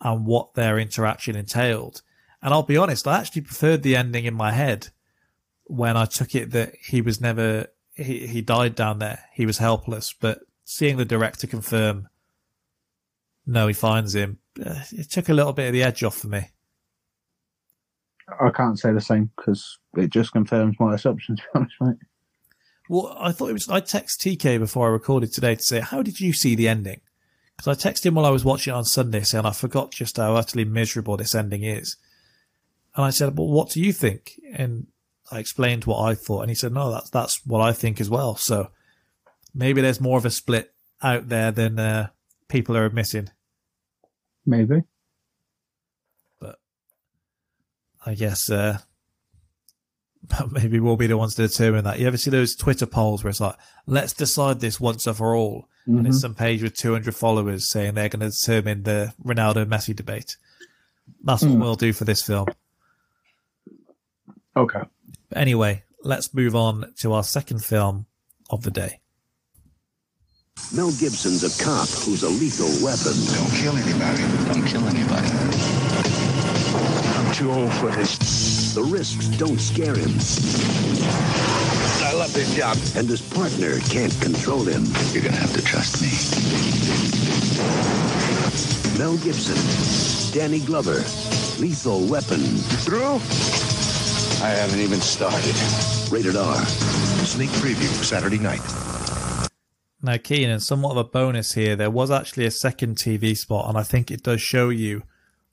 and 0.00 0.26
what 0.26 0.54
their 0.54 0.78
interaction 0.78 1.36
entailed. 1.36 2.02
And 2.42 2.52
I'll 2.52 2.62
be 2.62 2.76
honest, 2.76 3.06
I 3.06 3.20
actually 3.20 3.42
preferred 3.42 3.82
the 3.82 3.96
ending 3.96 4.26
in 4.26 4.34
my 4.34 4.52
head 4.52 4.88
when 5.64 5.96
I 5.96 6.04
took 6.04 6.34
it 6.34 6.50
that 6.50 6.74
he 6.76 7.00
was 7.00 7.20
never, 7.20 7.68
he, 7.94 8.26
he 8.26 8.42
died 8.42 8.74
down 8.74 8.98
there. 8.98 9.24
He 9.32 9.46
was 9.46 9.58
helpless. 9.58 10.12
But 10.12 10.40
seeing 10.64 10.98
the 10.98 11.06
director 11.06 11.46
confirm, 11.46 12.08
no, 13.46 13.66
he 13.66 13.72
finds 13.72 14.14
him, 14.14 14.38
uh, 14.64 14.80
it 14.92 15.10
took 15.10 15.28
a 15.28 15.34
little 15.34 15.54
bit 15.54 15.68
of 15.68 15.72
the 15.72 15.82
edge 15.82 16.04
off 16.04 16.18
for 16.18 16.28
me. 16.28 16.48
I 18.40 18.50
can't 18.50 18.78
say 18.78 18.92
the 18.92 19.00
same 19.00 19.30
because 19.36 19.78
it 19.96 20.10
just 20.10 20.32
confirms 20.32 20.76
my 20.80 20.94
assumptions. 20.94 21.40
To 21.52 21.58
be 21.58 21.58
honest, 21.58 21.74
mate. 21.80 22.08
Well, 22.88 23.16
I 23.18 23.32
thought 23.32 23.50
it 23.50 23.54
was. 23.54 23.68
I 23.68 23.80
text 23.80 24.20
TK 24.20 24.58
before 24.58 24.88
I 24.88 24.92
recorded 24.92 25.32
today 25.32 25.54
to 25.54 25.62
say, 25.62 25.80
"How 25.80 26.02
did 26.02 26.20
you 26.20 26.32
see 26.32 26.54
the 26.54 26.68
ending?" 26.68 27.00
Because 27.56 27.86
I 27.86 27.88
texted 27.88 28.06
him 28.06 28.14
while 28.14 28.26
I 28.26 28.30
was 28.30 28.44
watching 28.44 28.72
it 28.72 28.76
on 28.76 28.84
Sunday, 28.84 29.22
saying 29.22 29.46
I 29.46 29.52
forgot 29.52 29.92
just 29.92 30.16
how 30.16 30.34
utterly 30.34 30.64
miserable 30.64 31.16
this 31.16 31.34
ending 31.34 31.62
is. 31.62 31.96
And 32.94 33.04
I 33.04 33.10
said, 33.10 33.38
"Well, 33.38 33.48
what 33.48 33.70
do 33.70 33.80
you 33.80 33.92
think?" 33.92 34.38
And 34.52 34.88
I 35.30 35.38
explained 35.38 35.84
what 35.84 36.00
I 36.00 36.14
thought, 36.14 36.42
and 36.42 36.50
he 36.50 36.54
said, 36.54 36.72
"No, 36.72 36.90
that's 36.90 37.10
that's 37.10 37.46
what 37.46 37.60
I 37.60 37.72
think 37.72 38.00
as 38.00 38.10
well." 38.10 38.36
So 38.36 38.70
maybe 39.54 39.80
there's 39.80 40.00
more 40.00 40.18
of 40.18 40.26
a 40.26 40.30
split 40.30 40.74
out 41.02 41.28
there 41.28 41.52
than 41.52 41.78
uh, 41.78 42.08
people 42.48 42.76
are 42.76 42.84
admitting. 42.84 43.30
Maybe. 44.44 44.82
But 46.40 46.58
I 48.06 48.14
guess 48.14 48.50
uh, 48.50 48.78
maybe 50.50 50.80
we'll 50.80 50.96
be 50.96 51.06
the 51.06 51.16
ones 51.18 51.34
to 51.36 51.46
determine 51.46 51.84
that. 51.84 51.98
You 51.98 52.06
ever 52.06 52.16
see 52.16 52.30
those 52.30 52.54
Twitter 52.56 52.86
polls 52.86 53.22
where 53.24 53.30
it's 53.30 53.40
like, 53.40 53.56
let's 53.86 54.12
decide 54.12 54.60
this 54.60 54.78
once 54.80 55.06
and 55.06 55.16
for 55.16 55.34
all? 55.34 55.68
And 55.86 56.06
it's 56.06 56.16
Mhm. 56.18 56.20
some 56.20 56.34
page 56.34 56.62
with 56.62 56.74
200 56.76 57.14
followers 57.14 57.68
saying 57.70 57.92
they're 57.94 58.08
going 58.08 58.20
to 58.30 58.30
determine 58.30 58.84
the 58.84 59.12
Ronaldo 59.22 59.66
Messi 59.66 59.94
debate. 59.94 60.36
That's 61.22 61.42
what 61.42 61.52
Hmm. 61.52 61.60
we'll 61.60 61.74
do 61.76 61.92
for 61.92 62.04
this 62.06 62.22
film. 62.22 62.46
Okay. 64.56 64.80
Anyway, 65.34 65.82
let's 66.02 66.32
move 66.32 66.54
on 66.56 66.94
to 67.00 67.12
our 67.12 67.22
second 67.22 67.62
film 67.62 68.06
of 68.48 68.62
the 68.62 68.70
day. 68.70 69.00
Mel 70.72 70.90
Gibson's 70.92 71.42
a 71.44 71.62
cop 71.64 71.88
who's 71.88 72.22
a 72.22 72.28
lethal 72.30 72.70
weapon. 72.82 73.12
Don't 73.34 73.50
kill 73.60 73.76
anybody. 73.76 74.22
Don't 74.46 74.64
kill 74.66 74.88
anybody. 74.88 75.28
I'm 77.44 77.50
too 77.50 77.60
old 77.60 77.72
for 77.74 77.90
this. 77.90 78.74
The 78.74 78.82
risks 78.82 79.26
don't 79.26 79.60
scare 79.60 79.94
him. 79.94 80.08
I 82.02 82.14
love 82.16 82.32
this 82.32 82.56
job. 82.56 82.78
And 82.96 83.06
his 83.06 83.20
partner 83.20 83.80
can't 83.80 84.18
control 84.22 84.64
him. 84.64 84.84
You're 85.12 85.24
gonna 85.24 85.36
have 85.36 85.52
to 85.52 85.62
trust 85.62 86.00
me. 86.00 86.08
Mel 88.98 89.18
Gibson, 89.18 89.58
Danny 90.32 90.60
Glover, 90.60 91.04
Lethal 91.60 92.06
Weapon. 92.06 92.40
Through? 92.80 93.20
I 94.42 94.50
haven't 94.50 94.80
even 94.80 95.00
started. 95.02 95.54
Rated 96.10 96.36
R. 96.36 96.64
Sneak 97.26 97.50
preview 97.50 97.88
Saturday 98.02 98.38
night. 98.38 98.62
Now, 100.02 100.16
Keenan, 100.16 100.60
somewhat 100.60 100.92
of 100.92 100.96
a 100.96 101.04
bonus 101.04 101.52
here. 101.52 101.76
There 101.76 101.90
was 101.90 102.10
actually 102.10 102.46
a 102.46 102.50
second 102.50 102.96
TV 102.96 103.36
spot, 103.36 103.68
and 103.68 103.76
I 103.76 103.82
think 103.82 104.10
it 104.10 104.22
does 104.22 104.40
show 104.40 104.70
you 104.70 105.02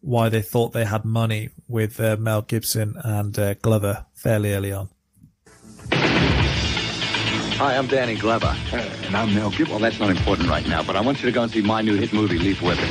why 0.02 0.30
they 0.30 0.42
thought 0.42 0.74
they 0.74 0.86
had 0.86 1.06
money 1.06 1.50
with 1.68 2.00
uh, 2.00 2.18
Mel 2.20 2.42
Gibson 2.42 2.96
and 3.04 3.38
uh, 3.38 3.54
Glover 3.56 4.06
fairly 4.14 4.54
early 4.54 4.72
on. 4.72 4.90
Hi, 7.58 7.78
I'm 7.78 7.86
Danny 7.88 8.16
Glover. 8.16 8.56
and 8.74 9.16
I'm 9.16 9.34
Mel 9.36 9.50
Gibson. 9.52 9.70
Well, 9.70 9.80
that's 9.80 10.00
not 10.00 10.10
important 10.10 10.50
right 10.50 10.68
now, 10.68 10.82
but 10.82 10.96
I 10.96 11.02
want 11.02 11.20
you 11.22 11.28
to 11.28 11.32
go 11.32 11.44
and 11.44 11.52
see 11.52 11.62
my 11.62 11.82
new 11.82 11.96
hit 11.96 12.12
movie, 12.12 12.40
Lethal 12.40 12.70
Weapon. 12.70 12.90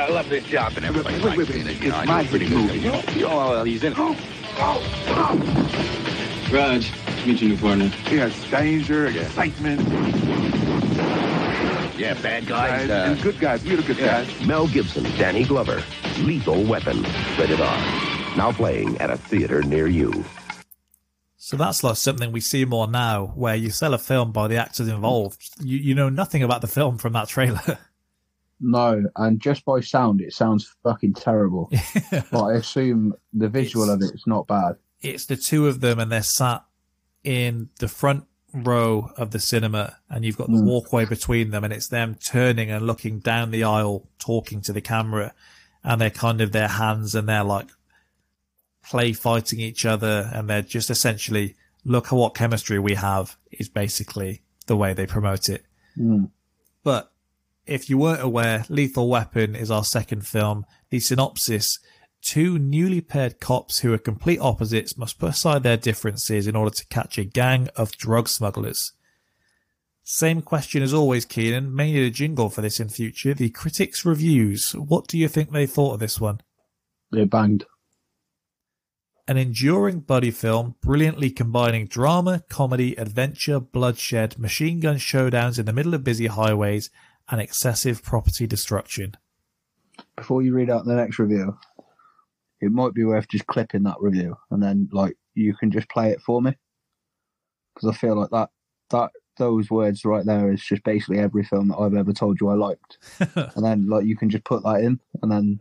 I 0.00 0.08
love 0.10 0.28
this 0.28 0.44
job. 0.44 0.72
And 0.76 0.84
everybody 0.84 1.14
Wait, 1.16 1.24
wait, 1.24 1.38
likes 1.38 1.48
wait, 1.50 1.54
me 1.54 1.60
in 1.60 1.66
it. 1.68 1.70
it's 1.76 1.80
You 1.82 1.90
know, 1.90 1.96
I 1.96 2.04
my 2.04 2.24
pretty 2.26 2.46
hit 2.46 2.54
good 2.56 2.66
movie. 2.66 2.80
job. 2.80 3.10
You 3.16 3.22
know, 3.22 3.30
Oh, 3.30 3.50
well, 3.50 3.64
he's 3.64 3.84
in 3.84 3.92
it. 3.92 3.98
Raj, 6.52 6.92
meet 7.24 7.40
your 7.40 7.50
new 7.50 7.56
partner. 7.56 7.90
Yes, 8.10 8.50
danger, 8.50 9.06
excitement. 9.06 9.80
Yeah, 11.96 12.14
bad 12.22 12.46
guys. 12.46 12.88
Uh, 12.90 12.94
Uh, 13.18 13.22
good 13.22 13.38
guys, 13.38 13.64
you're 13.64 13.80
a 13.80 13.82
good 13.82 13.98
guy. 13.98 14.26
Mel 14.46 14.66
Gibson, 14.68 15.04
Danny 15.18 15.44
Glover, 15.44 15.82
Lethal 16.20 16.64
Weapon, 16.64 17.02
rated 17.38 17.60
R. 17.60 18.36
Now 18.36 18.52
playing 18.52 18.98
at 18.98 19.10
a 19.10 19.16
theater 19.16 19.62
near 19.62 19.86
you. 19.86 20.24
So 21.36 21.56
that's 21.56 21.84
like 21.84 21.96
something 21.96 22.32
we 22.32 22.40
see 22.40 22.64
more 22.64 22.86
now, 22.86 23.26
where 23.34 23.54
you 23.56 23.70
sell 23.70 23.92
a 23.94 23.98
film 23.98 24.32
by 24.32 24.48
the 24.48 24.56
actors 24.56 24.88
involved. 24.88 25.50
You 25.60 25.76
you 25.76 25.94
know 25.94 26.08
nothing 26.08 26.42
about 26.42 26.60
the 26.62 26.66
film 26.68 26.98
from 26.98 27.12
that 27.14 27.28
trailer. 27.28 27.78
No, 28.64 29.02
and 29.16 29.40
just 29.40 29.64
by 29.64 29.80
sound, 29.80 30.20
it 30.20 30.32
sounds 30.32 30.72
fucking 30.84 31.14
terrible. 31.14 31.68
but 32.30 32.44
I 32.44 32.52
assume 32.52 33.12
the 33.32 33.48
visual 33.48 33.90
of 33.90 34.00
it 34.02 34.14
is 34.14 34.22
not 34.24 34.46
bad. 34.46 34.76
it's 35.00 35.26
the 35.26 35.34
two 35.34 35.66
of 35.66 35.80
them, 35.80 35.98
and 35.98 36.12
they're 36.12 36.22
sat 36.22 36.62
in 37.24 37.70
the 37.80 37.88
front 37.88 38.22
row 38.54 39.10
of 39.16 39.30
the 39.30 39.38
cinema, 39.38 39.96
and 40.10 40.24
you've 40.24 40.36
got 40.36 40.48
the 40.48 40.58
Mm. 40.58 40.64
walkway 40.64 41.04
between 41.04 41.50
them, 41.50 41.64
and 41.64 41.72
it's 41.72 41.88
them 41.88 42.14
turning 42.16 42.70
and 42.70 42.86
looking 42.86 43.18
down 43.18 43.50
the 43.50 43.64
aisle, 43.64 44.08
talking 44.18 44.60
to 44.62 44.72
the 44.72 44.80
camera, 44.80 45.32
and 45.82 46.00
they're 46.00 46.10
kind 46.10 46.40
of 46.40 46.52
their 46.52 46.68
hands 46.68 47.14
and 47.14 47.28
they're 47.28 47.44
like 47.44 47.68
play 48.84 49.12
fighting 49.12 49.60
each 49.60 49.86
other, 49.86 50.30
and 50.34 50.48
they're 50.50 50.62
just 50.62 50.90
essentially 50.90 51.56
look 51.84 52.06
at 52.06 52.12
what 52.12 52.34
chemistry 52.34 52.78
we 52.78 52.94
have 52.94 53.36
is 53.50 53.68
basically 53.68 54.42
the 54.66 54.76
way 54.76 54.92
they 54.92 55.06
promote 55.06 55.48
it. 55.48 55.64
Mm. 55.96 56.30
But 56.84 57.12
if 57.66 57.88
you 57.88 57.96
weren't 57.98 58.22
aware, 58.22 58.64
Lethal 58.68 59.08
Weapon 59.08 59.54
is 59.54 59.70
our 59.70 59.84
second 59.84 60.26
film. 60.26 60.66
The 60.90 61.00
synopsis 61.00 61.78
two 62.22 62.58
newly 62.58 63.00
paired 63.00 63.40
cops 63.40 63.80
who 63.80 63.92
are 63.92 63.98
complete 63.98 64.38
opposites 64.40 64.96
must 64.96 65.18
put 65.18 65.30
aside 65.30 65.62
their 65.62 65.76
differences 65.76 66.46
in 66.46 66.56
order 66.56 66.74
to 66.74 66.86
catch 66.86 67.18
a 67.18 67.24
gang 67.24 67.68
of 67.76 67.92
drug 67.92 68.28
smugglers. 68.28 68.92
Same 70.04 70.42
question 70.42 70.82
as 70.82 70.94
always, 70.94 71.24
Keenan. 71.24 71.74
May 71.74 71.92
need 71.92 72.06
a 72.06 72.10
jingle 72.10 72.48
for 72.48 72.60
this 72.60 72.80
in 72.80 72.88
future. 72.88 73.34
The 73.34 73.50
critics' 73.50 74.04
reviews. 74.04 74.72
What 74.72 75.06
do 75.06 75.16
you 75.16 75.28
think 75.28 75.50
they 75.50 75.66
thought 75.66 75.94
of 75.94 76.00
this 76.00 76.20
one? 76.20 76.40
It 77.12 77.30
banged. 77.30 77.66
An 79.28 79.36
enduring 79.36 80.00
buddy 80.00 80.32
film, 80.32 80.74
brilliantly 80.82 81.30
combining 81.30 81.86
drama, 81.86 82.42
comedy, 82.48 82.96
adventure, 82.96 83.60
bloodshed, 83.60 84.38
machine 84.38 84.80
gun 84.80 84.96
showdowns 84.96 85.58
in 85.58 85.66
the 85.66 85.72
middle 85.72 85.94
of 85.94 86.02
busy 86.02 86.26
highways, 86.26 86.90
and 87.30 87.40
excessive 87.40 88.02
property 88.02 88.48
destruction. 88.48 89.16
Before 90.16 90.42
you 90.42 90.52
read 90.52 90.70
out 90.70 90.84
the 90.84 90.96
next 90.96 91.20
review, 91.20 91.56
it 92.62 92.72
might 92.72 92.94
be 92.94 93.04
worth 93.04 93.28
just 93.28 93.46
clipping 93.46 93.82
that 93.82 94.00
review 94.00 94.36
and 94.50 94.62
then 94.62 94.88
like 94.92 95.14
you 95.34 95.54
can 95.54 95.70
just 95.70 95.88
play 95.90 96.10
it 96.10 96.20
for 96.22 96.40
me 96.40 96.56
because 97.74 97.94
I 97.94 97.98
feel 97.98 98.18
like 98.18 98.30
that 98.30 98.50
that 98.90 99.10
those 99.38 99.70
words 99.70 100.04
right 100.04 100.24
there 100.24 100.52
is 100.52 100.62
just 100.62 100.84
basically 100.84 101.18
every 101.18 101.42
film 101.44 101.68
that 101.68 101.76
I've 101.76 101.94
ever 101.94 102.12
told 102.12 102.40
you 102.40 102.48
I 102.48 102.54
liked, 102.54 102.98
and 103.34 103.64
then 103.64 103.88
like 103.88 104.04
you 104.04 104.16
can 104.16 104.30
just 104.30 104.44
put 104.44 104.62
that 104.62 104.80
in 104.80 105.00
and 105.22 105.32
then 105.32 105.60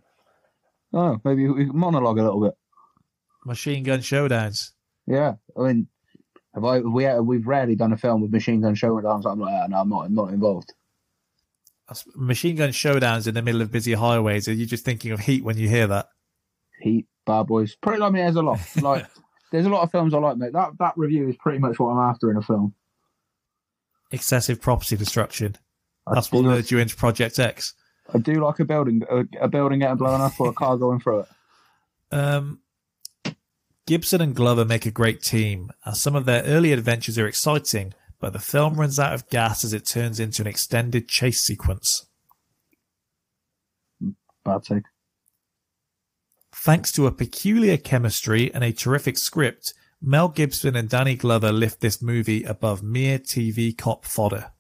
oh 0.94 1.20
maybe 1.24 1.48
we 1.48 1.66
can 1.66 1.78
monologue 1.78 2.20
a 2.20 2.24
little 2.24 2.42
bit. 2.42 2.54
Machine 3.46 3.84
gun 3.84 4.00
showdowns. 4.00 4.72
Yeah, 5.08 5.36
I 5.58 5.62
mean, 5.62 5.88
have 6.54 6.64
I 6.64 6.80
we 6.80 7.20
we've 7.20 7.48
rarely 7.48 7.76
done 7.76 7.94
a 7.94 7.98
film 7.98 8.22
with 8.22 8.32
machine 8.32 8.62
gun 8.62 8.76
showdowns. 8.76 9.26
I'm 9.26 9.40
like, 9.40 9.54
ah, 9.54 9.68
no, 9.68 9.78
I'm 9.78 9.90
not, 9.90 10.06
I'm 10.06 10.16
not 10.16 10.34
involved. 10.34 10.74
Machine 12.16 12.56
gun 12.56 12.70
showdowns 12.70 13.28
in 13.28 13.34
the 13.34 13.42
middle 13.42 13.62
of 13.62 13.72
busy 13.72 13.94
highways. 13.94 14.48
Are 14.48 14.54
you 14.54 14.66
just 14.66 14.86
thinking 14.86 15.12
of 15.12 15.22
Heat 15.22 15.44
when 15.44 15.58
you 15.58 15.68
hear 15.68 15.88
that? 15.88 16.08
Heat, 16.82 17.08
Bad 17.26 17.48
Boys, 17.48 17.76
pretty 17.76 18.00
like 18.00 18.14
me. 18.14 18.20
There's 18.20 18.36
a 18.36 18.42
lot. 18.42 18.60
Like, 18.82 19.06
there's 19.52 19.66
a 19.66 19.70
lot 19.70 19.84
of 19.84 19.92
films 19.92 20.14
I 20.14 20.18
like, 20.20 20.38
mate. 20.38 20.54
That 20.54 20.72
that 20.80 20.94
review 20.96 21.28
is 21.28 21.36
pretty 21.38 21.60
much 21.60 21.78
what 21.78 21.90
I'm 21.90 22.10
after 22.10 22.32
in 22.32 22.38
a 22.38 22.42
film. 22.42 22.74
Excessive 24.12 24.62
property 24.62 24.96
destruction. 24.96 25.56
I 26.08 26.16
That's 26.16 26.32
what 26.32 26.42
do- 26.42 26.48
lured 26.48 26.72
you 26.72 26.80
into 26.80 26.96
Project 26.96 27.38
X. 27.40 27.74
I 28.14 28.18
do 28.18 28.34
like 28.44 28.60
a 28.60 28.66
building, 28.66 29.02
a, 29.10 29.24
a 29.42 29.48
building 29.48 29.80
getting 29.80 29.98
blown 29.98 30.20
up 30.22 30.40
or 30.40 30.50
a 30.50 30.54
car 30.54 30.76
going 30.78 31.00
through 31.00 31.22
it. 31.22 31.28
Um, 32.12 32.60
Gibson 33.88 34.22
and 34.22 34.36
Glover 34.36 34.66
make 34.66 34.86
a 34.86 34.92
great 34.92 35.22
team, 35.22 35.72
and 35.86 35.96
some 35.96 36.16
of 36.16 36.26
their 36.26 36.44
early 36.44 36.72
adventures 36.74 37.18
are 37.18 37.28
exciting, 37.28 37.94
but 38.20 38.34
the 38.34 38.40
film 38.40 38.76
runs 38.76 39.00
out 39.00 39.14
of 39.14 39.30
gas 39.30 39.64
as 39.64 39.74
it 39.74 39.86
turns 39.86 40.20
into 40.20 40.42
an 40.42 40.48
extended 40.48 41.08
chase 41.08 41.42
sequence. 41.42 42.06
Bad 44.44 44.64
take. 44.64 44.84
Thanks 46.64 46.92
to 46.92 47.08
a 47.08 47.12
peculiar 47.12 47.76
chemistry 47.76 48.54
and 48.54 48.64
a 48.64 48.72
terrific 48.72 49.18
script, 49.18 49.74
Mel 50.00 50.30
Gibson 50.30 50.76
and 50.76 50.88
Danny 50.88 51.16
Glover 51.16 51.52
lift 51.52 51.82
this 51.82 52.04
movie 52.04 52.44
above 52.44 52.84
mere 52.84 53.18
TV 53.18 53.76
cop 53.76 54.06
fodder. 54.06 54.52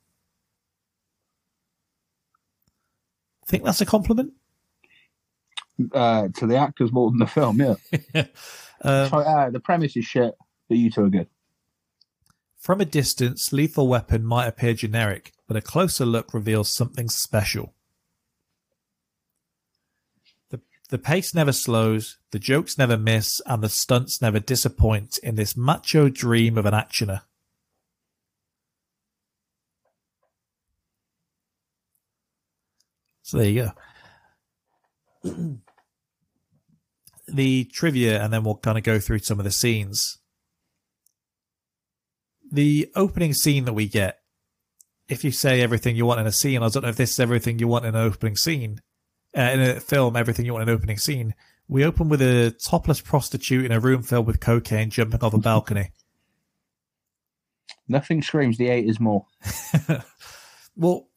Think 3.45 3.63
that's 3.63 3.81
a 3.81 3.85
compliment? 3.85 4.33
Uh, 5.93 6.29
to 6.37 6.47
the 6.47 6.57
actors 6.57 6.91
more 6.91 7.11
than 7.11 7.19
the 7.19 7.27
film, 7.27 7.61
yeah. 7.61 8.23
Um, 8.83 9.09
so, 9.09 9.17
uh, 9.19 9.51
the 9.51 9.59
premise 9.59 9.95
is 9.95 10.05
shit, 10.05 10.33
but 10.67 10.79
you 10.79 10.89
two 10.89 11.03
are 11.03 11.09
good. 11.09 11.27
From 12.57 12.81
a 12.81 12.85
distance, 12.85 13.53
Lethal 13.53 13.87
Weapon 13.87 14.25
might 14.25 14.47
appear 14.47 14.73
generic, 14.73 15.33
but 15.45 15.55
a 15.55 15.61
closer 15.61 16.03
look 16.03 16.33
reveals 16.33 16.67
something 16.67 17.07
special. 17.07 17.75
The, 20.91 20.99
pace 20.99 21.33
never 21.33 21.51
slows, 21.51 22.19
the 22.31 22.37
jokes 22.37 22.77
never 22.77 22.97
miss, 22.97 23.41
and 23.47 23.63
the 23.63 23.69
stunts 23.69 24.21
never 24.21 24.39
disappoint 24.39 25.17
in 25.23 25.35
this 25.35 25.57
macho 25.57 26.09
dream 26.09 26.57
of 26.57 26.67
an 26.67 26.73
actioner. 26.73 27.21
So 33.23 33.37
there 33.37 33.49
you 33.49 33.71
go. 35.23 35.31
the 37.27 37.63
trivia, 37.65 38.21
and 38.21 38.31
then 38.31 38.43
we'll 38.43 38.57
kind 38.57 38.77
of 38.77 38.83
go 38.83 38.99
through 38.99 39.19
some 39.19 39.39
of 39.39 39.45
the 39.45 39.51
scenes 39.51 40.19
the 42.51 42.91
opening 42.95 43.33
scene 43.33 43.65
that 43.65 43.73
we 43.73 43.87
get, 43.87 44.19
if 45.07 45.23
you 45.23 45.31
say 45.31 45.61
everything 45.61 45.95
you 45.95 46.05
want 46.05 46.19
in 46.19 46.27
a 46.27 46.31
scene, 46.31 46.61
I 46.61 46.69
don't 46.69 46.83
know 46.83 46.89
if 46.89 46.97
this 46.97 47.11
is 47.11 47.19
everything 47.19 47.59
you 47.59 47.67
want 47.67 47.85
in 47.85 47.95
an 47.95 48.01
opening 48.01 48.35
scene, 48.35 48.81
uh, 49.37 49.41
in 49.41 49.61
a 49.61 49.79
film, 49.79 50.15
everything 50.15 50.45
you 50.45 50.53
want 50.53 50.63
in 50.63 50.69
an 50.69 50.75
opening 50.75 50.97
scene. 50.97 51.33
We 51.67 51.85
open 51.85 52.09
with 52.09 52.21
a 52.21 52.51
topless 52.51 52.99
prostitute 52.99 53.65
in 53.65 53.71
a 53.71 53.79
room 53.79 54.03
filled 54.03 54.27
with 54.27 54.39
cocaine 54.39 54.89
jumping 54.89 55.21
off 55.21 55.33
a 55.33 55.37
balcony. 55.37 55.91
Nothing 57.87 58.21
screams 58.21 58.57
the 58.57 58.67
80s 58.67 58.99
more. 58.99 59.25
Well, 60.75 61.09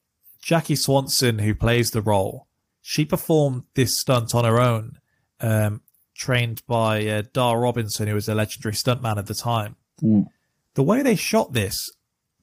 Jackie 0.43 0.77
Swanson, 0.77 1.39
who 1.39 1.55
plays 1.55 1.91
the 1.91 2.03
role, 2.03 2.49
she 2.83 3.05
performed 3.05 3.65
this 3.75 3.99
stunt 3.99 4.35
on 4.35 4.45
her 4.45 4.61
own, 4.61 4.99
um, 5.41 5.81
trained 6.15 6.63
by 6.67 7.07
uh, 7.07 7.23
Dar 7.33 7.61
Robinson, 7.61 8.09
who 8.09 8.15
was 8.15 8.29
a 8.29 8.35
legendary 8.35 8.75
stuntman 8.75 9.17
at 9.17 9.27
the 9.27 9.35
time. 9.35 9.77
Mm. 10.03 10.27
The 10.75 10.83
way 10.83 11.03
they 11.03 11.17
shot 11.17 11.53
this, 11.53 11.91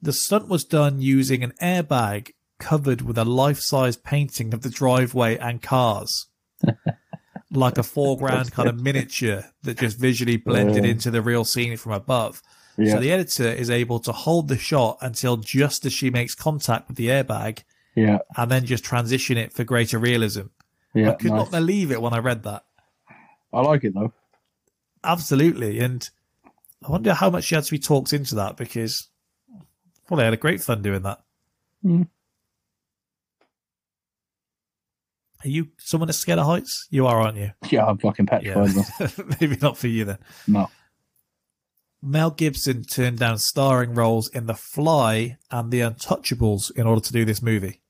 the 0.00 0.12
stunt 0.12 0.48
was 0.48 0.64
done 0.64 1.00
using 1.00 1.44
an 1.44 1.52
airbag 1.62 2.32
covered 2.62 3.02
with 3.02 3.18
a 3.18 3.24
life-size 3.24 3.96
painting 3.96 4.54
of 4.54 4.62
the 4.62 4.70
driveway 4.70 5.36
and 5.36 5.60
cars. 5.60 6.26
like 7.50 7.76
a 7.76 7.82
foreground 7.82 8.52
kind 8.52 8.68
of 8.68 8.80
miniature 8.80 9.44
that 9.62 9.78
just 9.78 9.98
visually 9.98 10.36
blended 10.38 10.84
into 10.86 11.10
the 11.10 11.20
real 11.20 11.44
scene 11.44 11.76
from 11.76 11.92
above. 11.92 12.40
Yeah. 12.78 12.94
So 12.94 13.00
the 13.00 13.12
editor 13.12 13.48
is 13.48 13.68
able 13.68 13.98
to 14.00 14.12
hold 14.12 14.48
the 14.48 14.56
shot 14.56 14.98
until 15.02 15.36
just 15.36 15.84
as 15.84 15.92
she 15.92 16.08
makes 16.08 16.34
contact 16.34 16.88
with 16.88 16.96
the 16.96 17.08
airbag 17.08 17.64
Yeah, 17.94 18.18
and 18.36 18.50
then 18.50 18.64
just 18.64 18.84
transition 18.84 19.36
it 19.36 19.52
for 19.52 19.64
greater 19.64 19.98
realism. 19.98 20.46
yeah. 20.94 21.10
I 21.10 21.14
could 21.14 21.30
nice. 21.32 21.38
not 21.40 21.50
believe 21.50 21.90
it 21.90 22.00
when 22.00 22.14
I 22.14 22.18
read 22.18 22.44
that. 22.44 22.64
I 23.52 23.60
like 23.60 23.84
it 23.84 23.92
though. 23.92 24.12
Absolutely. 25.04 25.80
And 25.80 26.08
I 26.86 26.90
wonder 26.90 27.12
how 27.12 27.28
much 27.28 27.44
she 27.44 27.54
had 27.54 27.64
to 27.64 27.70
be 27.70 27.78
talked 27.78 28.14
into 28.14 28.36
that 28.36 28.56
because, 28.56 29.08
well, 30.08 30.16
they 30.16 30.24
had 30.24 30.32
a 30.32 30.38
great 30.38 30.62
fun 30.62 30.80
doing 30.80 31.02
that. 31.02 31.20
Mm. 31.84 32.08
Are 35.44 35.48
you 35.48 35.68
someone 35.78 36.06
that's 36.06 36.18
scared 36.18 36.38
of 36.38 36.46
heights? 36.46 36.86
You 36.90 37.06
are, 37.06 37.20
aren't 37.20 37.38
you? 37.38 37.50
Yeah, 37.68 37.86
I'm 37.86 37.98
fucking 37.98 38.26
petrified. 38.26 38.86
Yeah. 39.00 39.08
Maybe 39.40 39.56
not 39.60 39.76
for 39.76 39.88
you 39.88 40.04
then. 40.04 40.18
No. 40.46 40.70
Mel 42.00 42.30
Gibson 42.30 42.82
turned 42.82 43.18
down 43.18 43.38
starring 43.38 43.94
roles 43.94 44.28
in 44.28 44.46
The 44.46 44.54
Fly 44.54 45.38
and 45.50 45.70
The 45.70 45.80
Untouchables 45.80 46.70
in 46.76 46.86
order 46.86 47.00
to 47.00 47.12
do 47.12 47.24
this 47.24 47.42
movie. 47.42 47.80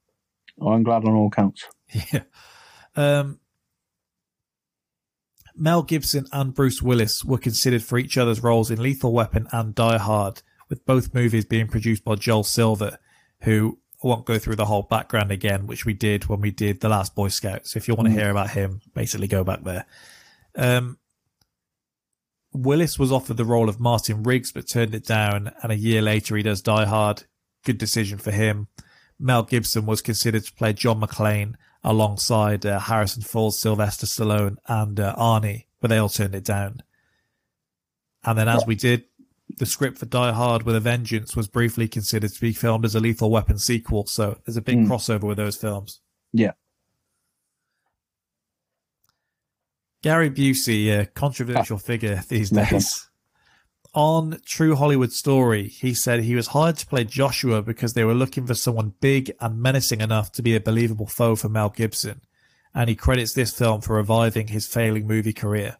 I'm 0.60 0.82
glad 0.82 1.04
on 1.04 1.14
all 1.14 1.30
counts. 1.30 1.64
Yeah. 2.12 2.22
Um, 2.96 3.38
Mel 5.54 5.82
Gibson 5.82 6.26
and 6.32 6.54
Bruce 6.54 6.80
Willis 6.80 7.22
were 7.22 7.36
considered 7.38 7.82
for 7.82 7.98
each 7.98 8.16
other's 8.16 8.42
roles 8.42 8.70
in 8.70 8.80
Lethal 8.80 9.12
Weapon 9.12 9.46
and 9.52 9.74
Die 9.74 9.98
Hard, 9.98 10.42
with 10.70 10.86
both 10.86 11.12
movies 11.12 11.44
being 11.44 11.68
produced 11.68 12.04
by 12.04 12.14
Joel 12.14 12.44
Silver, 12.44 12.98
who 13.42 13.78
won't 14.02 14.26
go 14.26 14.38
through 14.38 14.56
the 14.56 14.66
whole 14.66 14.82
background 14.82 15.30
again, 15.30 15.66
which 15.66 15.84
we 15.84 15.94
did 15.94 16.26
when 16.26 16.40
we 16.40 16.50
did 16.50 16.80
The 16.80 16.88
Last 16.88 17.14
Boy 17.14 17.28
Scout. 17.28 17.66
So 17.66 17.76
if 17.78 17.86
you 17.88 17.94
want 17.94 18.08
to 18.08 18.14
Mm. 18.14 18.18
hear 18.18 18.30
about 18.30 18.50
him, 18.50 18.80
basically 18.94 19.28
go 19.28 19.44
back 19.44 19.62
there. 19.64 19.86
Um, 20.56 20.98
Willis 22.52 22.98
was 22.98 23.10
offered 23.12 23.36
the 23.38 23.44
role 23.44 23.68
of 23.68 23.80
Martin 23.80 24.22
Riggs, 24.22 24.52
but 24.52 24.68
turned 24.68 24.94
it 24.94 25.06
down, 25.06 25.52
and 25.62 25.72
a 25.72 25.76
year 25.76 26.02
later 26.02 26.36
he 26.36 26.42
does 26.42 26.60
Die 26.60 26.84
Hard. 26.84 27.24
Good 27.64 27.78
decision 27.78 28.18
for 28.18 28.30
him. 28.30 28.68
Mel 29.18 29.44
Gibson 29.44 29.86
was 29.86 30.02
considered 30.02 30.44
to 30.44 30.52
play 30.52 30.72
John 30.72 31.00
McClane 31.00 31.54
alongside 31.84 32.66
uh, 32.66 32.78
Harrison 32.78 33.22
Ford, 33.22 33.54
Sylvester 33.54 34.06
Stallone, 34.06 34.56
and 34.66 35.00
uh, 35.00 35.14
Arnie, 35.16 35.66
but 35.80 35.88
they 35.88 35.98
all 35.98 36.08
turned 36.08 36.34
it 36.34 36.44
down. 36.44 36.82
And 38.24 38.38
then, 38.38 38.48
as 38.48 38.66
we 38.66 38.74
did, 38.74 39.04
the 39.58 39.66
script 39.66 39.98
for 39.98 40.06
Die 40.06 40.32
Hard 40.32 40.62
with 40.64 40.74
a 40.76 40.80
Vengeance 40.80 41.34
was 41.36 41.48
briefly 41.48 41.88
considered 41.88 42.32
to 42.32 42.40
be 42.40 42.52
filmed 42.52 42.84
as 42.84 42.94
a 42.94 43.00
Lethal 43.00 43.30
Weapon 43.30 43.58
sequel, 43.58 44.06
so 44.06 44.38
there's 44.44 44.56
a 44.56 44.62
big 44.62 44.78
Mm. 44.78 44.88
crossover 44.88 45.22
with 45.24 45.36
those 45.36 45.56
films. 45.56 46.00
Yeah. 46.32 46.52
Gary 50.02 50.30
Busey, 50.30 50.98
a 50.98 51.06
controversial 51.06 51.78
figure 51.78 52.22
these 52.28 52.52
Legend. 52.52 52.80
days. 52.82 53.08
On 53.94 54.40
True 54.46 54.74
Hollywood 54.74 55.12
Story, 55.12 55.68
he 55.68 55.92
said 55.92 56.20
he 56.20 56.34
was 56.34 56.48
hired 56.48 56.78
to 56.78 56.86
play 56.86 57.04
Joshua 57.04 57.60
because 57.62 57.92
they 57.92 58.04
were 58.04 58.14
looking 58.14 58.46
for 58.46 58.54
someone 58.54 58.94
big 59.00 59.32
and 59.38 59.60
menacing 59.60 60.00
enough 60.00 60.32
to 60.32 60.42
be 60.42 60.56
a 60.56 60.60
believable 60.60 61.06
foe 61.06 61.36
for 61.36 61.50
Mel 61.50 61.68
Gibson, 61.68 62.22
and 62.74 62.88
he 62.88 62.96
credits 62.96 63.34
this 63.34 63.56
film 63.56 63.82
for 63.82 63.96
reviving 63.96 64.48
his 64.48 64.66
failing 64.66 65.06
movie 65.06 65.34
career. 65.34 65.76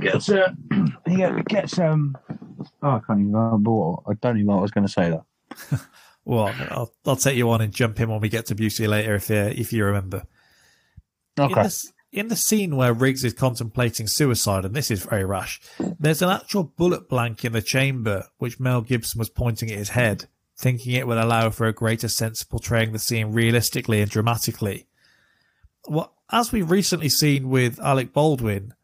Gets 0.00 0.30
uh, 0.30 0.52
he 1.06 1.22
gets 1.48 1.78
um. 1.78 2.16
Oh, 2.82 2.88
I 2.90 3.00
can't 3.06 3.20
even 3.20 3.32
remember. 3.32 3.70
What, 3.70 4.02
I 4.08 4.14
don't 4.14 4.36
even 4.36 4.46
know 4.46 4.54
what 4.54 4.58
I 4.60 4.62
was 4.62 4.70
going 4.70 4.86
to 4.86 4.92
say 4.92 5.10
That. 5.10 5.80
Well, 6.26 6.68
I'll, 6.70 6.92
I'll 7.06 7.16
take 7.16 7.36
you 7.36 7.50
on 7.50 7.62
and 7.62 7.72
jump 7.72 7.98
in 7.98 8.10
when 8.10 8.20
we 8.20 8.28
get 8.28 8.46
to 8.46 8.54
Busey 8.54 8.86
later 8.86 9.14
if 9.14 9.30
uh, 9.30 9.52
if 9.56 9.72
you 9.72 9.84
remember. 9.86 10.24
In 11.38 11.50
Okay. 11.50 11.62
the, 11.62 11.90
in 12.12 12.28
the 12.28 12.36
scene 12.36 12.76
where 12.76 12.92
Riggs 12.92 13.24
is 13.24 13.32
contemplating 13.32 14.06
suicide, 14.06 14.64
and 14.66 14.74
this 14.74 14.90
is 14.90 15.02
very 15.04 15.24
rash, 15.24 15.60
there's 15.98 16.20
an 16.20 16.28
actual 16.28 16.64
bullet 16.64 17.08
blank 17.08 17.44
in 17.44 17.52
the 17.52 17.62
chamber 17.62 18.26
which 18.36 18.60
Mel 18.60 18.82
Gibson 18.82 19.18
was 19.18 19.30
pointing 19.30 19.70
at 19.70 19.78
his 19.78 19.88
head, 19.90 20.26
thinking 20.58 20.92
it 20.92 21.06
would 21.06 21.18
allow 21.18 21.48
for 21.50 21.66
a 21.66 21.72
greater 21.72 22.08
sense 22.08 22.42
of 22.42 22.50
portraying 22.50 22.92
the 22.92 22.98
scene 22.98 23.32
realistically 23.32 24.02
and 24.02 24.10
dramatically. 24.10 24.86
Well, 25.88 26.12
as 26.30 26.52
we've 26.52 26.70
recently 26.70 27.08
seen 27.08 27.48
with 27.48 27.80
Alec 27.80 28.12
Baldwin, 28.12 28.74